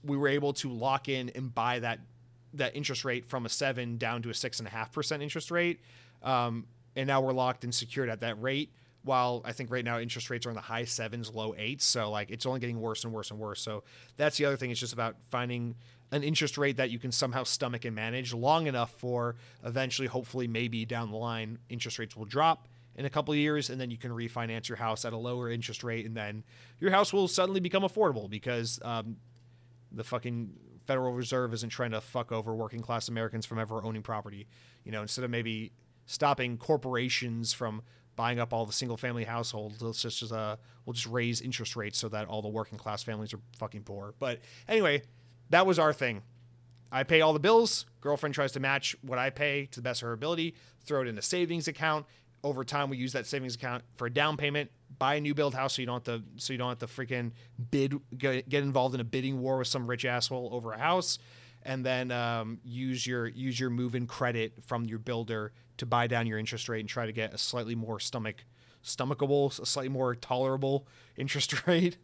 we 0.04 0.18
were 0.18 0.28
able 0.28 0.54
to 0.54 0.70
lock 0.70 1.10
in 1.10 1.30
and 1.36 1.54
buy 1.54 1.80
that 1.80 2.00
that 2.54 2.76
interest 2.76 3.06
rate 3.06 3.26
from 3.26 3.46
a 3.46 3.50
seven 3.50 3.98
down 3.98 4.22
to 4.24 4.30
a 4.30 4.34
six 4.34 4.60
and 4.60 4.68
a 4.68 4.72
half 4.72 4.92
percent 4.92 5.24
interest 5.24 5.52
rate. 5.52 5.80
Um, 6.24 6.66
and 6.96 7.08
now 7.08 7.22
we're 7.22 7.34
locked 7.34 7.64
and 7.64 7.74
secured 7.74 8.10
at 8.10 8.22
that 8.22 8.42
rate. 8.42 8.72
While 9.04 9.42
I 9.44 9.52
think 9.52 9.72
right 9.72 9.84
now 9.84 10.00
interest 10.00 10.30
rates 10.30 10.46
are 10.46 10.50
in 10.50 10.56
the 10.56 10.62
high 10.62 10.86
sevens, 10.86 11.34
low 11.34 11.56
eights. 11.58 11.86
So 11.86 12.12
like 12.12 12.30
it's 12.30 12.46
only 12.46 12.60
getting 12.60 12.80
worse 12.80 13.04
and 13.04 13.12
worse 13.12 13.32
and 13.32 13.40
worse. 13.40 13.62
So 13.62 13.84
that's 14.18 14.38
the 14.38 14.46
other 14.46 14.58
thing. 14.58 14.70
It's 14.70 14.80
just 14.80 14.94
about 14.94 15.16
finding 15.30 15.76
an 16.12 16.24
interest 16.24 16.58
rate 16.58 16.78
that 16.78 16.92
you 16.92 17.00
can 17.00 17.12
somehow 17.12 17.44
stomach 17.44 17.86
and 17.86 17.96
manage 17.96 18.34
long 18.34 18.68
enough 18.68 18.92
for 18.92 19.38
eventually, 19.64 20.08
hopefully, 20.08 20.48
maybe 20.48 20.86
down 20.86 21.10
the 21.10 21.18
line, 21.18 21.58
interest 21.70 21.98
rates 21.98 22.16
will 22.16 22.26
drop 22.26 22.68
in 22.96 23.06
a 23.06 23.10
couple 23.10 23.34
of 23.34 23.40
years 23.40 23.70
and 23.70 23.80
then 23.80 23.90
you 23.90 23.98
can 23.98 24.12
refinance 24.12 24.68
your 24.68 24.76
house 24.76 25.06
at 25.06 25.14
a 25.14 25.18
lower 25.18 25.50
interest 25.50 25.84
rate 25.84 26.06
and 26.06 26.16
then 26.16 26.44
your 26.80 26.92
house 26.92 27.14
will 27.14 27.28
suddenly 27.28 27.62
become 27.62 27.84
affordable 27.84 28.30
because 28.30 28.80
um, 28.84 29.16
the 29.92 30.04
fucking 30.04 30.54
Federal 30.92 31.14
Reserve 31.14 31.54
isn't 31.54 31.70
trying 31.70 31.92
to 31.92 32.02
fuck 32.02 32.34
over 32.34 32.54
working 32.54 32.82
class 32.82 33.08
Americans 33.08 33.46
from 33.46 33.58
ever 33.58 33.82
owning 33.82 34.02
property. 34.02 34.46
You 34.84 34.92
know, 34.92 35.02
instead 35.02 35.24
of 35.24 35.32
maybe 35.32 35.72
stopping 36.06 36.58
corporations 36.58 37.54
from 37.54 37.82
buying 38.18 38.42
up 38.42 38.52
all 38.52 38.66
the 38.66 38.74
single 38.74 38.98
family 38.98 39.24
households, 39.24 39.82
let's 39.82 40.02
just 40.02 40.34
uh, 40.34 40.58
we'll 40.86 40.92
just 40.92 41.08
raise 41.08 41.40
interest 41.40 41.78
rates 41.78 41.98
so 41.98 42.10
that 42.10 42.28
all 42.28 42.42
the 42.42 42.50
working 42.50 42.78
class 42.78 43.04
families 43.04 43.34
are 43.34 43.40
fucking 43.58 43.84
poor. 43.84 44.16
But 44.20 44.40
anyway, 44.68 45.04
that 45.50 45.66
was 45.66 45.80
our 45.80 45.94
thing. 45.94 46.24
I 46.92 47.04
pay 47.04 47.22
all 47.22 47.32
the 47.32 47.40
bills. 47.40 47.86
Girlfriend 48.02 48.36
tries 48.36 48.52
to 48.52 48.60
match 48.60 48.94
what 49.02 49.18
I 49.18 49.30
pay 49.30 49.68
to 49.68 49.80
the 49.80 49.84
best 49.84 50.02
of 50.02 50.08
her 50.08 50.14
ability, 50.14 50.56
throw 50.84 51.04
it 51.04 51.08
in 51.08 51.18
a 51.18 51.22
savings 51.22 51.70
account. 51.70 52.06
Over 52.44 52.66
time, 52.66 52.90
we 52.90 52.98
use 52.98 53.14
that 53.14 53.26
savings 53.28 53.56
account 53.56 53.86
for 53.96 54.08
a 54.08 54.14
down 54.14 54.36
payment 54.36 54.72
buy 55.02 55.16
a 55.16 55.22
new 55.22 55.34
build 55.34 55.56
house 55.56 55.74
so 55.76 55.82
you 55.82 55.88
don't 55.88 56.06
have 56.06 56.22
to 56.22 56.24
so 56.38 56.54
you 56.54 56.60
don't 56.60 56.70
have 56.70 56.78
to 56.78 56.86
freaking 56.88 57.32
bid 57.72 57.96
get, 58.18 58.48
get 58.48 58.62
involved 58.64 58.94
in 58.94 59.02
a 59.02 59.04
bidding 59.04 59.42
war 59.42 59.58
with 59.58 59.68
some 59.68 59.88
rich 59.90 60.06
asshole 60.06 60.50
over 60.54 60.74
a 60.74 60.78
house 60.78 61.18
and 61.64 61.84
then 61.86 62.12
um, 62.12 62.60
use 62.64 63.06
your 63.08 63.28
use 63.28 63.60
your 63.60 63.72
move-in 63.72 64.06
credit 64.06 64.54
from 64.68 64.86
your 64.86 65.00
builder 65.00 65.54
to 65.78 65.86
buy 65.88 66.06
down 66.08 66.28
your 66.28 66.38
interest 66.38 66.70
rate 66.70 66.82
and 66.82 66.90
try 66.90 67.06
to 67.08 67.12
get 67.12 67.34
a 67.34 67.38
slightly 67.38 67.76
more 67.76 68.00
stomach 68.00 68.46
stomachable 68.84 69.60
a 69.60 69.66
slightly 69.66 69.90
more 69.90 70.14
tolerable 70.16 70.88
interest 71.18 71.66
rate 71.68 71.98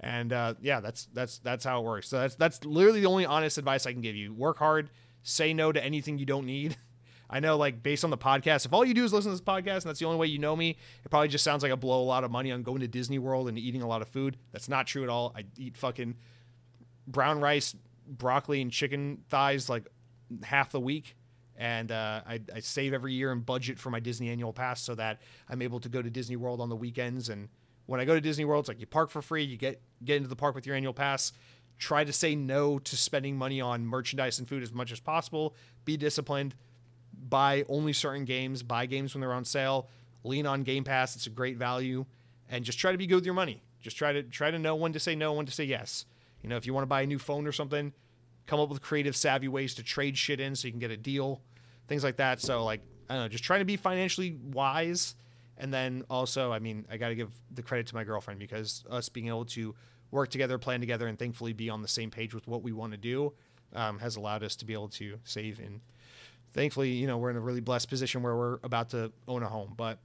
And 0.00 0.32
uh, 0.32 0.54
yeah, 0.60 0.80
that's 0.80 1.06
that's 1.12 1.38
that's 1.38 1.64
how 1.64 1.80
it 1.80 1.84
works. 1.84 2.08
So 2.08 2.18
that's 2.18 2.34
that's 2.36 2.64
literally 2.64 3.00
the 3.00 3.06
only 3.06 3.26
honest 3.26 3.58
advice 3.58 3.86
I 3.86 3.92
can 3.92 4.00
give 4.00 4.16
you. 4.16 4.34
Work 4.34 4.58
hard, 4.58 4.90
say 5.22 5.54
no 5.54 5.72
to 5.72 5.82
anything 5.82 6.18
you 6.18 6.26
don't 6.26 6.46
need. 6.46 6.76
I 7.34 7.40
know, 7.40 7.56
like, 7.56 7.82
based 7.82 8.04
on 8.04 8.10
the 8.10 8.16
podcast, 8.16 8.64
if 8.64 8.72
all 8.72 8.84
you 8.84 8.94
do 8.94 9.02
is 9.02 9.12
listen 9.12 9.32
to 9.32 9.34
this 9.36 9.40
podcast 9.40 9.78
and 9.78 9.86
that's 9.86 9.98
the 9.98 10.06
only 10.06 10.18
way 10.18 10.28
you 10.28 10.38
know 10.38 10.54
me, 10.54 10.76
it 11.04 11.10
probably 11.10 11.26
just 11.26 11.42
sounds 11.42 11.64
like 11.64 11.72
I 11.72 11.74
blow 11.74 12.00
a 12.00 12.04
lot 12.04 12.22
of 12.22 12.30
money 12.30 12.52
on 12.52 12.62
going 12.62 12.78
to 12.78 12.86
Disney 12.86 13.18
World 13.18 13.48
and 13.48 13.58
eating 13.58 13.82
a 13.82 13.88
lot 13.88 14.02
of 14.02 14.08
food. 14.08 14.36
That's 14.52 14.68
not 14.68 14.86
true 14.86 15.02
at 15.02 15.08
all. 15.08 15.34
I 15.36 15.42
eat 15.58 15.76
fucking 15.76 16.14
brown 17.08 17.40
rice, 17.40 17.74
broccoli, 18.06 18.62
and 18.62 18.70
chicken 18.70 19.24
thighs 19.30 19.68
like 19.68 19.88
half 20.44 20.70
the 20.70 20.78
week. 20.78 21.16
And 21.56 21.90
uh, 21.90 22.20
I, 22.24 22.40
I 22.54 22.60
save 22.60 22.94
every 22.94 23.14
year 23.14 23.32
and 23.32 23.44
budget 23.44 23.80
for 23.80 23.90
my 23.90 23.98
Disney 23.98 24.28
annual 24.28 24.52
pass 24.52 24.80
so 24.80 24.94
that 24.94 25.20
I'm 25.48 25.60
able 25.60 25.80
to 25.80 25.88
go 25.88 26.00
to 26.00 26.10
Disney 26.10 26.36
World 26.36 26.60
on 26.60 26.68
the 26.68 26.76
weekends. 26.76 27.30
And 27.30 27.48
when 27.86 27.98
I 27.98 28.04
go 28.04 28.14
to 28.14 28.20
Disney 28.20 28.44
World, 28.44 28.62
it's 28.62 28.68
like 28.68 28.78
you 28.78 28.86
park 28.86 29.10
for 29.10 29.22
free, 29.22 29.42
you 29.42 29.56
get 29.56 29.82
get 30.04 30.18
into 30.18 30.28
the 30.28 30.36
park 30.36 30.54
with 30.54 30.66
your 30.66 30.76
annual 30.76 30.94
pass. 30.94 31.32
Try 31.78 32.04
to 32.04 32.12
say 32.12 32.36
no 32.36 32.78
to 32.78 32.96
spending 32.96 33.36
money 33.36 33.60
on 33.60 33.84
merchandise 33.84 34.38
and 34.38 34.48
food 34.48 34.62
as 34.62 34.72
much 34.72 34.92
as 34.92 35.00
possible. 35.00 35.56
Be 35.84 35.96
disciplined 35.96 36.54
buy 37.28 37.64
only 37.68 37.92
certain 37.92 38.24
games, 38.24 38.62
buy 38.62 38.86
games 38.86 39.14
when 39.14 39.20
they're 39.20 39.32
on 39.32 39.44
sale, 39.44 39.88
lean 40.22 40.46
on 40.46 40.62
Game 40.62 40.84
Pass. 40.84 41.16
It's 41.16 41.26
a 41.26 41.30
great 41.30 41.56
value, 41.56 42.06
and 42.48 42.64
just 42.64 42.78
try 42.78 42.92
to 42.92 42.98
be 42.98 43.06
good 43.06 43.16
with 43.16 43.24
your 43.24 43.34
money. 43.34 43.62
Just 43.80 43.96
try 43.96 44.12
to 44.12 44.22
try 44.22 44.50
to 44.50 44.58
know 44.58 44.74
when 44.74 44.92
to 44.92 45.00
say 45.00 45.14
no, 45.14 45.32
when 45.32 45.46
to 45.46 45.52
say 45.52 45.64
yes. 45.64 46.06
You 46.42 46.48
know, 46.48 46.56
if 46.56 46.66
you 46.66 46.74
want 46.74 46.82
to 46.82 46.88
buy 46.88 47.02
a 47.02 47.06
new 47.06 47.18
phone 47.18 47.46
or 47.46 47.52
something, 47.52 47.92
come 48.46 48.60
up 48.60 48.68
with 48.68 48.82
creative, 48.82 49.16
savvy 49.16 49.48
ways 49.48 49.74
to 49.74 49.82
trade 49.82 50.16
shit 50.16 50.40
in 50.40 50.54
so 50.56 50.66
you 50.66 50.72
can 50.72 50.80
get 50.80 50.90
a 50.90 50.96
deal, 50.96 51.40
things 51.88 52.04
like 52.04 52.16
that. 52.16 52.40
So 52.40 52.64
like 52.64 52.80
I 53.08 53.14
don't 53.14 53.24
know, 53.24 53.28
just 53.28 53.44
trying 53.44 53.60
to 53.60 53.66
be 53.66 53.76
financially 53.76 54.38
wise, 54.52 55.14
and 55.58 55.72
then 55.72 56.04
also, 56.10 56.52
I 56.52 56.58
mean, 56.58 56.86
I 56.90 56.96
got 56.96 57.08
to 57.08 57.14
give 57.14 57.30
the 57.52 57.62
credit 57.62 57.86
to 57.88 57.94
my 57.94 58.04
girlfriend 58.04 58.40
because 58.40 58.84
us 58.90 59.08
being 59.08 59.28
able 59.28 59.44
to 59.46 59.74
work 60.10 60.30
together, 60.30 60.58
plan 60.58 60.80
together, 60.80 61.06
and 61.06 61.18
thankfully 61.18 61.52
be 61.52 61.68
on 61.68 61.82
the 61.82 61.88
same 61.88 62.10
page 62.10 62.34
with 62.34 62.46
what 62.46 62.62
we 62.62 62.72
want 62.72 62.92
to 62.92 62.98
do 62.98 63.32
um, 63.74 63.98
has 63.98 64.16
allowed 64.16 64.42
us 64.42 64.56
to 64.56 64.64
be 64.64 64.72
able 64.72 64.88
to 64.88 65.18
save 65.24 65.58
and 65.58 65.80
thankfully, 66.54 66.90
you 66.90 67.06
know, 67.06 67.18
we're 67.18 67.30
in 67.30 67.36
a 67.36 67.40
really 67.40 67.60
blessed 67.60 67.88
position 67.88 68.22
where 68.22 68.34
we're 68.34 68.58
about 68.62 68.90
to 68.90 69.12
own 69.28 69.42
a 69.42 69.48
home. 69.48 69.74
But, 69.76 69.98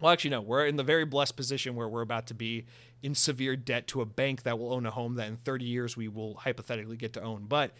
well, 0.00 0.12
actually, 0.12 0.30
no, 0.30 0.42
we're 0.42 0.66
in 0.66 0.76
the 0.76 0.84
very 0.84 1.04
blessed 1.04 1.36
position 1.36 1.74
where 1.74 1.88
we're 1.88 2.02
about 2.02 2.26
to 2.28 2.34
be 2.34 2.66
in 3.02 3.14
severe 3.14 3.56
debt 3.56 3.86
to 3.88 4.02
a 4.02 4.06
bank 4.06 4.42
that 4.42 4.58
will 4.58 4.72
own 4.72 4.86
a 4.86 4.90
home 4.90 5.14
that 5.14 5.26
in 5.28 5.36
30 5.38 5.64
years 5.64 5.96
we 5.96 6.06
will 6.06 6.34
hypothetically 6.34 6.96
get 6.96 7.14
to 7.14 7.22
own. 7.22 7.46
But 7.46 7.72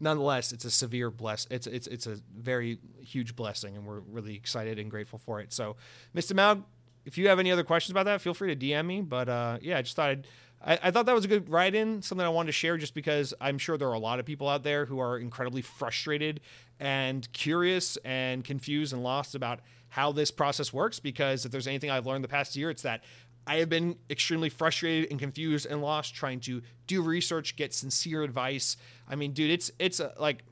nonetheless, 0.00 0.52
it's 0.52 0.64
a 0.64 0.70
severe 0.70 1.10
bless. 1.10 1.46
It's 1.50 1.66
it's 1.66 1.86
it's 1.86 2.06
a 2.06 2.18
very 2.36 2.78
huge 3.00 3.36
blessing, 3.36 3.76
and 3.76 3.86
we're 3.86 4.00
really 4.00 4.34
excited 4.34 4.78
and 4.78 4.90
grateful 4.90 5.18
for 5.18 5.40
it. 5.40 5.52
So, 5.52 5.76
Mr. 6.14 6.34
Mal, 6.34 6.64
if 7.04 7.18
you 7.18 7.28
have 7.28 7.38
any 7.38 7.52
other 7.52 7.64
questions 7.64 7.92
about 7.92 8.06
that, 8.06 8.20
feel 8.20 8.34
free 8.34 8.54
to 8.54 8.66
DM 8.66 8.86
me. 8.86 9.00
But 9.00 9.28
uh, 9.28 9.58
yeah, 9.60 9.78
I 9.78 9.82
just 9.82 9.96
thought 9.96 10.10
I'd 10.10 10.26
I, 10.64 10.78
I 10.84 10.90
thought 10.90 11.06
that 11.06 11.14
was 11.14 11.24
a 11.24 11.28
good 11.28 11.48
write 11.48 11.74
in, 11.74 12.02
something 12.02 12.24
I 12.24 12.30
wanted 12.30 12.48
to 12.48 12.52
share 12.52 12.76
just 12.76 12.94
because 12.94 13.34
I'm 13.40 13.58
sure 13.58 13.76
there 13.76 13.88
are 13.88 13.94
a 13.94 13.98
lot 13.98 14.20
of 14.20 14.26
people 14.26 14.48
out 14.48 14.62
there 14.62 14.86
who 14.86 15.00
are 15.00 15.18
incredibly 15.18 15.62
frustrated 15.62 16.40
and 16.78 17.30
curious 17.32 17.96
and 18.04 18.44
confused 18.44 18.92
and 18.92 19.02
lost 19.02 19.34
about 19.34 19.60
how 19.88 20.12
this 20.12 20.30
process 20.30 20.72
works. 20.72 21.00
Because 21.00 21.44
if 21.44 21.52
there's 21.52 21.66
anything 21.66 21.90
I've 21.90 22.06
learned 22.06 22.24
the 22.24 22.28
past 22.28 22.56
year, 22.56 22.70
it's 22.70 22.82
that 22.82 23.02
I 23.46 23.56
have 23.56 23.68
been 23.68 23.96
extremely 24.08 24.48
frustrated 24.48 25.10
and 25.10 25.18
confused 25.18 25.66
and 25.66 25.82
lost 25.82 26.14
trying 26.14 26.40
to 26.40 26.62
do 26.86 27.02
research, 27.02 27.56
get 27.56 27.74
sincere 27.74 28.22
advice. 28.22 28.76
I 29.08 29.16
mean, 29.16 29.32
dude, 29.32 29.50
it's 29.50 29.70
it's 29.78 29.98
a, 29.98 30.14
like 30.18 30.44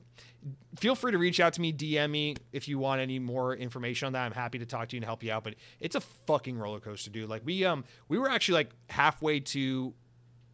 feel 0.77 0.95
free 0.95 1.11
to 1.11 1.17
reach 1.17 1.39
out 1.39 1.53
to 1.53 1.61
me, 1.61 1.71
DM 1.71 2.09
me 2.09 2.35
if 2.51 2.67
you 2.67 2.79
want 2.79 3.01
any 3.01 3.19
more 3.19 3.55
information 3.55 4.07
on 4.07 4.13
that. 4.13 4.25
I'm 4.25 4.31
happy 4.31 4.59
to 4.59 4.65
talk 4.65 4.89
to 4.89 4.95
you 4.95 4.99
and 4.99 5.05
help 5.05 5.23
you 5.23 5.31
out. 5.31 5.43
But 5.43 5.55
it's 5.79 5.95
a 5.95 6.01
fucking 6.01 6.57
roller 6.57 6.79
coaster, 6.79 7.09
dude. 7.09 7.29
Like 7.29 7.43
we 7.45 7.63
um 7.65 7.83
we 8.09 8.17
were 8.17 8.29
actually 8.29 8.55
like 8.55 8.71
halfway 8.89 9.39
to 9.39 9.93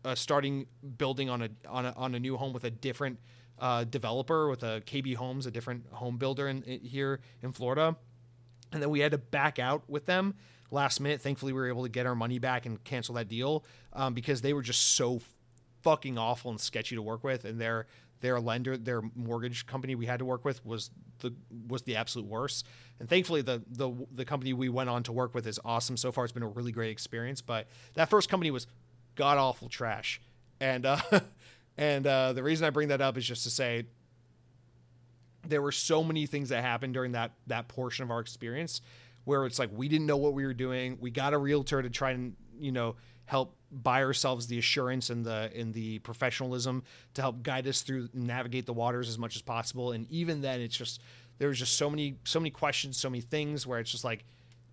uh, 0.08 0.16
starting 0.16 0.66
building 0.98 1.30
on 1.30 1.42
a 1.42 1.50
on 1.68 1.86
a 1.86 1.94
on 1.98 2.16
a 2.16 2.20
new 2.20 2.38
home 2.38 2.54
with 2.54 2.64
a 2.64 2.72
different 2.72 3.20
uh, 3.60 3.84
developer 3.84 4.50
with 4.50 4.64
a 4.64 4.82
KB 4.86 5.16
Homes, 5.16 5.46
a 5.46 5.52
different 5.52 5.86
home 5.92 6.18
builder 6.18 6.48
in, 6.48 6.64
in, 6.64 6.80
here 6.80 7.20
in 7.44 7.52
Florida, 7.52 7.96
and 8.72 8.82
then 8.82 8.90
we 8.90 9.02
had 9.02 9.12
to 9.12 9.18
back 9.18 9.60
out 9.60 9.84
with 9.90 10.06
them 10.06 10.34
last 10.72 11.02
minute. 11.02 11.22
Thankfully, 11.22 11.52
we 11.52 11.60
were 11.60 11.68
able 11.68 11.84
to 11.84 11.90
get 11.90 12.06
our 12.06 12.16
money 12.16 12.40
back 12.40 12.66
and 12.66 12.82
cancel 12.86 13.16
that 13.16 13.28
deal 13.28 13.66
um, 13.92 14.14
because 14.14 14.42
they 14.42 14.54
were 14.54 14.62
just 14.62 14.94
so 14.96 15.20
fucking 15.82 16.18
awful 16.18 16.52
and 16.52 16.60
sketchy 16.60 16.96
to 16.96 17.02
work 17.02 17.26
with, 17.26 17.44
and 17.44 17.60
their 17.60 17.86
their 18.22 18.40
lender, 18.40 18.78
their 18.78 19.02
mortgage 19.14 19.66
company 19.66 19.94
we 19.94 20.06
had 20.06 20.20
to 20.20 20.26
work 20.26 20.46
with 20.46 20.66
was 20.66 20.90
the 21.20 21.34
was 21.68 21.82
the 21.84 21.98
absolute 21.98 22.28
worst. 22.28 22.66
And 23.00 23.10
thankfully, 23.10 23.42
the 23.42 23.62
the 23.70 23.92
the 24.14 24.24
company 24.24 24.54
we 24.54 24.70
went 24.70 24.90
on 24.90 25.04
to 25.04 25.12
work 25.12 25.36
with 25.36 25.46
is 25.46 25.60
awesome 25.66 25.98
so 25.98 26.14
far. 26.14 26.24
It's 26.24 26.32
been 26.32 26.44
a 26.44 26.48
really 26.48 26.72
great 26.72 26.92
experience. 26.92 27.42
But 27.42 27.68
that 27.96 28.10
first 28.10 28.30
company 28.30 28.52
was 28.52 28.68
god 29.18 29.38
awful 29.38 29.68
trash. 29.68 30.22
And 30.61 30.85
uh, 30.85 30.99
and 31.77 32.07
uh, 32.07 32.31
the 32.31 32.44
reason 32.44 32.65
I 32.65 32.69
bring 32.69 32.88
that 32.88 33.02
up 33.02 33.18
is 33.18 33.26
just 33.26 33.44
to 33.44 33.49
say 33.49 33.85
there 35.45 35.61
were 35.61 35.72
so 35.72 36.03
many 36.03 36.26
things 36.26 36.49
that 36.49 36.64
happened 36.64 36.94
during 36.94 37.11
that 37.11 37.34
that 37.48 37.68
portion 37.68 38.03
of 38.03 38.11
our 38.11 38.22
experience 38.22 38.81
where 39.26 39.45
it's 39.45 39.60
like 39.60 39.69
we 39.73 39.89
didn't 39.89 40.07
know 40.07 40.18
what 40.18 40.34
we 40.34 40.45
were 40.45 40.53
doing. 40.53 40.98
We 41.02 41.11
got 41.11 41.34
a 41.34 41.38
realtor 41.38 41.81
to 41.81 41.89
try 41.89 42.11
and 42.11 42.35
you 42.57 42.72
know 42.72 42.95
help 43.26 43.56
buy 43.69 44.02
ourselves 44.02 44.48
the 44.48 44.57
assurance 44.57 45.10
and 45.10 45.26
the 45.26 45.52
in 45.53 45.73
the 45.73 45.99
professionalism 45.99 46.84
to 47.14 47.22
help 47.22 47.44
guide 47.44 47.68
us 47.68 47.81
through 47.81 48.07
navigate 48.14 48.65
the 48.65 48.73
waters 48.73 49.10
as 49.10 49.18
much 49.18 49.35
as 49.35 49.41
possible. 49.41 49.91
And 49.91 50.10
even 50.10 50.41
then, 50.41 50.61
it's 50.61 50.77
just 50.77 51.02
there's 51.39 51.60
just 51.60 51.77
so 51.77 51.89
many 51.89 52.15
so 52.23 52.39
many 52.39 52.52
questions, 52.52 52.98
so 52.98 53.10
many 53.10 53.22
things 53.22 53.68
where 53.68 53.80
it's 53.80 53.91
just 53.91 54.03
like 54.03 54.23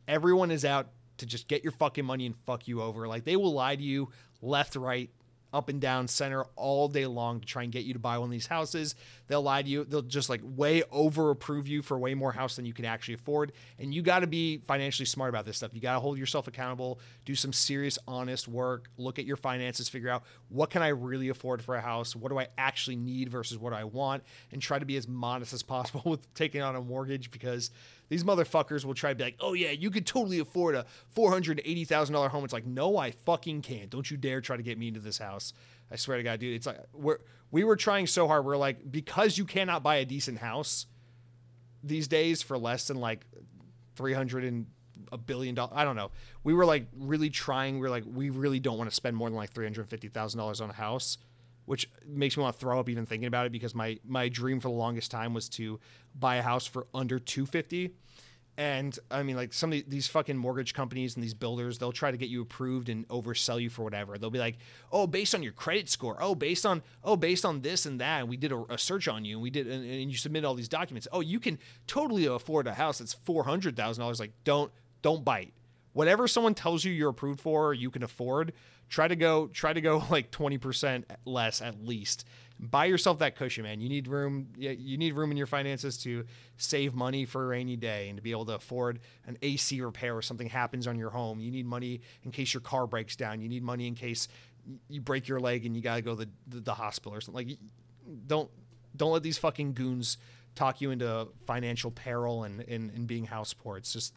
everyone 0.07 0.51
is 0.51 0.65
out 0.65 0.89
to 1.19 1.27
just 1.27 1.49
get 1.49 1.63
your 1.63 1.73
fucking 1.73 2.05
money 2.05 2.27
and 2.27 2.37
fuck 2.45 2.67
you 2.67 2.83
over. 2.83 3.07
Like 3.07 3.25
they 3.25 3.37
will 3.37 3.53
lie 3.53 3.77
to 3.77 3.83
you 3.83 4.11
left, 4.45 4.77
right, 4.77 5.11
up 5.55 5.69
and 5.69 5.81
down, 5.81 6.09
center 6.09 6.45
all 6.57 6.89
day 6.89 7.07
long 7.07 7.39
to 7.39 7.47
try 7.47 7.63
and 7.63 7.71
get 7.71 7.85
you 7.85 7.93
to 7.93 7.99
buy 8.01 8.19
one 8.19 8.27
of 8.27 8.33
these 8.33 8.49
houses. 8.49 8.97
They'll 9.29 9.41
lie 9.41 9.63
to 9.63 9.69
you. 9.69 9.85
They'll 9.85 10.03
just 10.03 10.29
like 10.29 10.41
way 10.43 10.83
over 10.91 11.31
approve 11.31 11.69
you 11.69 11.81
for 11.81 11.97
way 11.97 12.15
more 12.15 12.33
house 12.33 12.57
than 12.57 12.67
you 12.67 12.73
can 12.73 12.85
actually 12.85 13.15
afford. 13.15 13.53
And 13.79 13.95
you 13.95 14.03
got 14.03 14.19
to 14.19 14.27
be 14.27 14.59
financially 14.67 15.07
smart 15.07 15.29
about 15.29 15.47
this 15.47 15.57
stuff. 15.57 15.71
You 15.73 15.81
got 15.81 15.95
to 15.95 16.01
hold 16.01 16.19
yourself 16.19 16.49
accountable, 16.49 16.99
do 17.25 17.37
some 17.37 17.53
serious, 17.53 18.01
honest 18.09 18.49
work, 18.49 18.91
look 18.99 19.21
at 19.21 19.27
your 19.27 19.37
finances, 19.37 19.89
figure 19.89 20.11
out 20.11 20.25
what 20.49 20.71
can 20.71 20.83
I 20.83 20.89
really 20.89 21.29
afford 21.29 21.63
for 21.63 21.77
a 21.77 21.81
house? 21.81 22.17
What 22.17 22.31
do 22.31 22.39
I 22.39 22.49
actually 22.59 22.97
need 22.97 23.29
versus 23.29 23.57
what 23.57 23.73
I 23.73 23.85
want? 23.85 24.25
And 24.51 24.61
try 24.61 24.81
to 24.81 24.85
be 24.85 24.97
as 24.97 25.07
modest 25.07 25.53
as 25.53 25.63
possible 25.63 26.03
with 26.11 26.35
taking 26.35 26.63
on 26.63 26.75
a 26.75 26.81
mortgage 26.81 27.31
because 27.31 27.71
these 28.09 28.25
motherfuckers 28.25 28.85
will 28.85 28.95
try 28.95 29.11
to 29.11 29.17
be 29.17 29.25
like, 29.25 29.37
oh 29.41 29.53
yeah, 29.55 29.71
you 29.71 29.91
could 29.91 30.07
totally 30.07 30.39
afford 30.39 30.75
a 30.75 30.87
four 31.11 31.31
hundred 31.31 31.61
eighty 31.65 31.85
thousand 31.85 32.13
dollar 32.13 32.29
home. 32.29 32.45
It's 32.45 32.53
like, 32.53 32.67
no, 32.67 32.97
I 32.97 33.11
fucking 33.11 33.63
can't. 33.63 33.91
Don't 33.91 34.11
you 34.11 34.17
dare 34.17 34.41
try 34.41 34.57
to 34.57 34.63
get 34.63 34.79
me 34.79 34.89
into 34.89 35.01
this 35.01 35.19
house. 35.19 35.53
I 35.91 35.97
swear 35.97 36.17
to 36.17 36.23
God, 36.23 36.41
dude. 36.41 36.55
It's 36.55 36.67
like 36.67 36.79
we're 36.93 37.19
we 37.51 37.65
were 37.65 37.77
trying 37.77 38.07
so 38.07 38.27
hard. 38.27 38.45
We're 38.45 38.57
like, 38.57 38.91
because 38.91 39.39
you 39.39 39.45
cannot 39.45 39.83
buy 39.83 39.97
a 39.97 40.05
decent 40.05 40.39
house 40.39 40.87
these 41.83 42.09
days 42.09 42.43
for 42.43 42.59
less 42.59 42.89
than 42.89 42.99
like 42.99 43.27
three 43.95 44.13
hundred 44.13 44.45
and 44.45 44.67
a 45.13 45.19
billion 45.19 45.55
dollars. 45.55 45.73
I 45.77 45.85
don't 45.85 45.97
know. 45.97 46.11
We 46.43 46.55
were 46.55 46.65
like 46.65 46.87
really 46.97 47.31
trying. 47.31 47.79
We 47.79 47.87
are 47.87 47.91
like, 47.91 48.05
we 48.07 48.31
really 48.31 48.61
don't 48.61 48.79
want 48.79 48.91
to 48.91 48.95
spend 48.95 49.17
more 49.17 49.29
than 49.29 49.37
like 49.37 49.53
three 49.53 49.67
hundred 49.67 49.89
fifty 49.89 50.09
thousand 50.09 50.39
dollars 50.39 50.61
on 50.61 50.71
a 50.71 50.75
house 50.75 51.19
which 51.67 51.89
makes 52.07 52.37
me 52.37 52.43
want 52.43 52.55
to 52.55 52.61
throw 52.61 52.79
up 52.79 52.89
even 52.89 53.07
thinking 53.07 53.27
about 53.27 53.47
it 53.47 53.53
because 53.53 53.75
my 53.75 53.99
my 54.05 54.29
dream 54.29 54.61
for 54.61 54.69
the 54.69 54.75
longest 54.75 55.11
time 55.11 55.35
was 55.35 55.49
to 55.49 55.81
buy 56.15 56.37
a 56.37 56.43
house 56.43 56.67
for 56.67 56.87
under 56.95 57.19
250 57.19 57.91
and 58.57 58.99
i 59.11 59.23
mean 59.23 59.35
like 59.35 59.53
some 59.53 59.73
of 59.73 59.83
these 59.89 60.07
fucking 60.07 60.37
mortgage 60.37 60.75
companies 60.75 61.17
and 61.17 61.25
these 61.25 61.35
builders 61.35 61.79
they'll 61.79 61.91
try 61.91 62.11
to 62.11 62.17
get 62.17 62.29
you 62.29 62.41
approved 62.41 62.89
and 62.89 63.07
oversell 63.09 63.61
you 63.61 63.69
for 63.69 63.83
whatever. 63.83 64.17
They'll 64.17 64.31
be 64.31 64.39
like 64.39 64.59
oh 64.93 65.07
based 65.07 65.35
on 65.35 65.43
your 65.43 65.53
credit 65.53 65.89
score. 65.89 66.17
Oh 66.21 66.35
based 66.35 66.65
on 66.65 66.83
oh 67.03 67.17
based 67.17 67.45
on 67.45 67.63
this 67.63 67.87
and 67.87 68.01
that. 68.01 68.21
And 68.21 68.29
we 68.29 68.37
did 68.37 68.53
a, 68.53 68.65
a 68.71 68.79
search 68.79 69.09
on 69.09 69.25
you. 69.25 69.37
And 69.37 69.43
we 69.43 69.51
did 69.51 69.67
and, 69.67 69.85
and, 69.85 70.11
you 70.11 70.17
submit 70.17 70.45
all 70.45 70.55
these 70.55 70.69
documents. 70.69 71.09
Oh 71.13 71.21
you 71.21 71.41
can 71.41 71.59
totally 71.87 72.27
afford 72.27 72.67
a 72.67 72.75
house 72.75 72.99
that's 72.99 73.15
$400000 73.15 74.21
like 74.21 74.33
don't 74.45 74.71
don't 75.03 75.25
bite 75.25 75.53
whatever 75.93 76.29
someone 76.29 76.55
tells 76.55 76.85
you 76.85 76.93
you're 76.93 77.11
approved 77.11 77.41
for 77.41 77.69
or 77.69 77.75
you 77.75 77.91
can 77.91 78.03
afford 78.03 78.53
try 78.95 79.09
to 79.09 79.17
go 79.17 79.49
try 79.49 79.73
to 79.73 79.81
go 79.81 80.05
like 80.11 80.31
20% 80.31 81.05
less 81.25 81.61
at 81.61 81.85
least. 81.85 82.25
Buy 82.61 82.85
yourself 82.85 83.19
that 83.19 83.35
cushion 83.35 83.65
man. 83.65 83.81
You 83.81 83.89
need 83.89 84.07
room 84.07 84.49
you 84.57 84.97
need 84.97 85.15
room 85.15 85.33
in 85.33 85.37
your 85.37 85.49
finances 85.49 85.99
to 85.99 86.25
save 86.57 86.95
money 86.95 87.25
for 87.25 87.43
a 87.43 87.47
rainy 87.49 87.77
day 87.77 88.09
and 88.09 88.17
to 88.17 88.23
be 88.23 88.31
able 88.31 88.47
to 88.47 88.55
afford 88.55 89.01
an 89.27 89.37
ac 89.43 89.81
repair 89.81 90.17
or 90.17 90.23
something 90.23 90.49
happens 90.49 90.87
on 90.87 90.97
your 90.97 91.11
home. 91.11 91.41
You 91.41 91.51
need 91.51 91.67
money 91.67 92.03
in 92.23 92.31
case 92.31 92.55
your 92.55 92.61
car 92.61 92.87
breaks 92.87 93.17
down. 93.17 93.41
You 93.41 93.49
need 93.49 93.65
money 93.65 93.89
in 93.89 93.97
case 93.97 94.29
you 94.89 95.01
break 95.01 95.27
your 95.27 95.41
leg 95.41 95.67
and 95.67 95.75
you 95.75 95.83
got 95.83 95.97
to 95.97 96.03
go 96.03 96.15
to 96.15 96.29
the, 96.47 96.61
the, 96.61 96.75
hospital 96.75 97.15
or 97.15 97.21
something. 97.21 97.49
Like 97.49 97.59
don't 98.29 98.49
don't 98.97 99.11
let 99.11 99.25
these 99.25 99.39
fucking 99.39 99.75
goons 99.75 100.19
talk 100.55 100.81
you 100.81 100.93
into 100.93 101.27
financial 101.47 101.91
peril 101.91 102.45
and, 102.45 102.61
and, 102.61 102.93
and 102.93 103.09
being 103.09 103.27
house 103.27 103.53
poor. 103.53 103.77
It's 103.77 103.93
just 103.93 104.15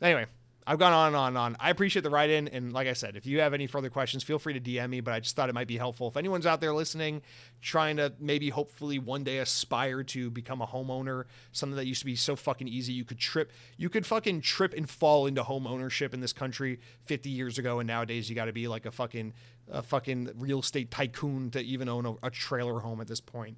anyway 0.00 0.24
I've 0.66 0.78
gone 0.78 0.92
on 0.92 1.08
and 1.08 1.16
on 1.16 1.28
and 1.28 1.38
on. 1.38 1.56
I 1.60 1.68
appreciate 1.68 2.02
the 2.02 2.10
write 2.10 2.30
in. 2.30 2.48
And 2.48 2.72
like 2.72 2.88
I 2.88 2.94
said, 2.94 3.16
if 3.16 3.26
you 3.26 3.40
have 3.40 3.52
any 3.52 3.66
further 3.66 3.90
questions, 3.90 4.22
feel 4.22 4.38
free 4.38 4.58
to 4.58 4.60
DM 4.60 4.88
me. 4.88 5.00
But 5.00 5.12
I 5.12 5.20
just 5.20 5.36
thought 5.36 5.50
it 5.50 5.54
might 5.54 5.68
be 5.68 5.76
helpful. 5.76 6.08
If 6.08 6.16
anyone's 6.16 6.46
out 6.46 6.60
there 6.60 6.72
listening, 6.72 7.20
trying 7.60 7.98
to 7.98 8.14
maybe 8.18 8.48
hopefully 8.48 8.98
one 8.98 9.24
day 9.24 9.38
aspire 9.38 10.02
to 10.04 10.30
become 10.30 10.62
a 10.62 10.66
homeowner, 10.66 11.24
something 11.52 11.76
that 11.76 11.86
used 11.86 12.00
to 12.00 12.06
be 12.06 12.16
so 12.16 12.34
fucking 12.34 12.68
easy. 12.68 12.94
You 12.94 13.04
could 13.04 13.18
trip, 13.18 13.52
you 13.76 13.90
could 13.90 14.06
fucking 14.06 14.40
trip 14.40 14.72
and 14.74 14.88
fall 14.88 15.26
into 15.26 15.42
home 15.42 15.66
ownership 15.66 16.14
in 16.14 16.20
this 16.20 16.32
country 16.32 16.80
50 17.04 17.28
years 17.28 17.58
ago. 17.58 17.80
And 17.80 17.86
nowadays 17.86 18.30
you 18.30 18.34
got 18.34 18.46
to 18.46 18.52
be 18.52 18.66
like 18.68 18.86
a 18.86 18.90
fucking 18.90 19.34
a 19.70 19.82
fucking 19.82 20.30
real 20.36 20.60
estate 20.60 20.90
tycoon 20.90 21.50
to 21.50 21.60
even 21.60 21.88
own 21.88 22.04
a, 22.04 22.26
a 22.26 22.30
trailer 22.30 22.80
home 22.80 23.00
at 23.00 23.06
this 23.06 23.20
point 23.20 23.56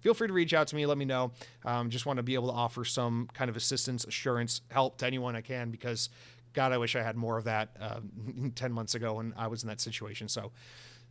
feel 0.00 0.14
free 0.14 0.28
to 0.28 0.32
reach 0.32 0.54
out 0.54 0.66
to 0.68 0.76
me. 0.76 0.86
Let 0.86 0.98
me 0.98 1.04
know. 1.04 1.32
Um, 1.64 1.90
just 1.90 2.06
want 2.06 2.18
to 2.18 2.22
be 2.22 2.34
able 2.34 2.48
to 2.48 2.54
offer 2.54 2.84
some 2.84 3.28
kind 3.32 3.48
of 3.48 3.56
assistance, 3.56 4.04
assurance, 4.04 4.60
help 4.70 4.98
to 4.98 5.06
anyone 5.06 5.36
I 5.36 5.40
can 5.40 5.70
because, 5.70 6.08
God, 6.52 6.72
I 6.72 6.78
wish 6.78 6.96
I 6.96 7.02
had 7.02 7.16
more 7.16 7.38
of 7.38 7.44
that 7.44 7.76
uh, 7.80 8.00
10 8.54 8.72
months 8.72 8.94
ago 8.94 9.14
when 9.14 9.34
I 9.36 9.46
was 9.48 9.62
in 9.62 9.68
that 9.68 9.80
situation. 9.80 10.28
So 10.28 10.52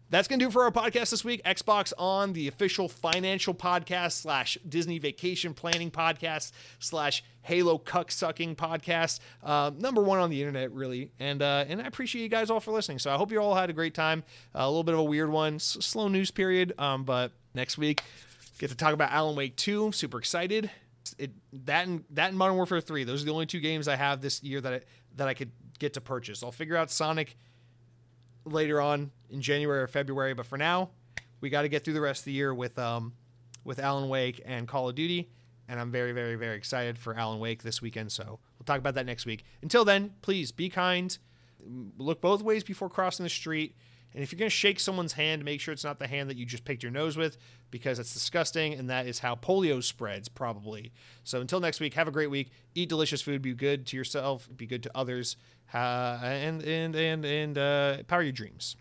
that's 0.10 0.28
going 0.28 0.40
to 0.40 0.46
do 0.46 0.52
for 0.52 0.64
our 0.64 0.72
podcast 0.72 1.10
this 1.12 1.26
week. 1.26 1.44
Xbox 1.44 1.92
on 1.98 2.32
the 2.34 2.48
official 2.48 2.88
financial 2.88 3.54
podcast 3.54 4.14
slash 4.14 4.58
Disney 4.68 5.00
vacation 5.00 5.54
planning 5.54 5.92
podcast 5.92 6.52
slash 6.80 7.24
Halo 7.42 7.78
cuck 7.78 8.12
sucking 8.12 8.56
podcast. 8.56 9.20
Uh, 9.44 9.72
number 9.78 10.02
one 10.02 10.20
on 10.20 10.30
the 10.30 10.40
internet, 10.42 10.72
really. 10.72 11.12
And 11.20 11.42
uh, 11.42 11.66
and 11.68 11.82
I 11.82 11.86
appreciate 11.86 12.24
you 12.24 12.30
guys 12.30 12.50
all 12.50 12.60
for 12.60 12.72
listening. 12.72 13.00
So 13.00 13.14
I 13.14 13.18
hope 13.18 13.32
you 13.32 13.40
all 13.40 13.56
had 13.56 13.70
a 13.70 13.74
great 13.74 13.94
time. 13.94 14.24
Uh, 14.56 14.60
a 14.60 14.68
little 14.68 14.84
bit 14.84 14.94
of 14.94 15.00
a 15.00 15.04
weird 15.04 15.30
one, 15.30 15.56
S- 15.56 15.78
slow 15.82 16.08
news 16.08 16.32
period. 16.32 16.74
Um, 16.78 17.04
but 17.04 17.34
next 17.54 17.78
week, 17.78 18.02
get 18.60 18.70
to 18.70 18.78
talk 18.78 18.94
about 18.94 19.12
Alan 19.12 19.36
Wake 19.36 19.58
2. 19.58 19.88
I'm 19.88 19.94
super 19.94 20.20
excited. 20.20 20.72
It 21.18 21.32
that 21.66 21.88
and 21.88 22.04
that 22.12 22.30
and 22.30 22.38
Modern 22.38 22.56
Warfare 22.56 22.82
3. 22.82 23.04
Those 23.04 23.24
are 23.24 23.26
the 23.26 23.34
only 23.34 23.46
two 23.46 23.60
games 23.60 23.88
I 23.88 23.96
have 23.96 24.22
this 24.22 24.42
year 24.44 24.62
that 24.62 24.74
I, 24.74 24.82
that 25.18 25.28
I 25.28 25.34
could 25.34 25.52
get 25.80 25.94
to 25.94 26.02
purchase. 26.02 26.44
I'll 26.44 26.52
figure 26.52 26.78
out 26.78 26.90
Sonic 26.90 27.38
later 28.46 28.80
on 28.80 29.12
in 29.30 29.42
January 29.42 29.82
or 29.82 29.88
February. 29.88 30.34
But 30.34 30.46
for 30.46 30.58
now, 30.58 30.92
we 31.42 31.50
got 31.50 31.64
to 31.64 31.70
get 31.70 31.84
through 31.84 31.94
the 31.94 32.02
rest 32.02 32.22
of 32.22 32.26
the 32.26 32.32
year 32.32 32.54
with 32.54 32.80
um, 32.80 33.14
with 33.64 33.80
Alan 33.80 34.10
Wake 34.10 34.42
and 34.46 34.68
Call 34.68 34.90
of 34.90 34.96
Duty. 34.96 35.30
And 35.70 35.80
I'm 35.80 35.92
very, 35.92 36.14
very, 36.14 36.36
very 36.36 36.56
excited 36.56 36.98
for 36.98 37.14
Alan 37.14 37.40
Wake 37.40 37.62
this 37.62 37.82
weekend. 37.82 38.12
So 38.12 38.24
we'll 38.26 38.66
talk 38.66 38.80
about 38.80 38.96
that 38.96 39.06
next 39.06 39.26
week. 39.26 39.44
Until 39.62 39.84
then, 39.84 40.14
please 40.22 40.54
be 40.54 40.70
kind. 40.70 41.18
Look 41.98 42.22
both 42.22 42.42
ways 42.42 42.64
before 42.64 42.90
crossing 42.90 43.26
the 43.26 43.30
street. 43.30 43.76
And 44.14 44.24
if 44.24 44.32
you're 44.32 44.40
going 44.40 44.50
to 44.50 44.56
shake 44.56 44.80
someone's 44.80 45.14
hand, 45.14 45.44
make 45.46 45.62
sure 45.62 45.74
it's 45.74 45.84
not 45.84 46.00
the 46.00 46.08
hand 46.08 46.30
that 46.30 46.38
you 46.38 46.46
just 46.46 46.66
picked 46.66 46.82
your 46.82 46.92
nose 46.92 47.18
with 47.18 47.38
because 47.70 48.00
it's 48.00 48.14
disgusting. 48.14 48.74
And 48.74 48.90
that 48.90 49.06
is 49.06 49.20
how 49.20 49.36
polio 49.36 49.84
spreads, 49.84 50.28
probably. 50.28 50.92
So 51.24 51.42
until 51.42 51.60
next 51.60 51.80
week, 51.80 51.94
have 51.94 52.08
a 52.08 52.12
great 52.12 52.32
week. 52.32 52.52
Eat 52.74 52.90
delicious 52.90 53.22
food. 53.22 53.42
Be 53.42 53.54
good 53.54 53.86
to 53.88 53.98
yourself. 53.98 54.50
Be 54.56 54.66
good 54.66 54.84
to 54.84 54.92
others. 54.96 55.38
Uh, 55.74 56.20
and 56.24 56.64
and 56.64 56.96
and 56.96 57.26
and 57.26 57.58
uh, 57.58 58.04
power 58.08 58.22
your 58.22 58.32
dreams. 58.32 58.78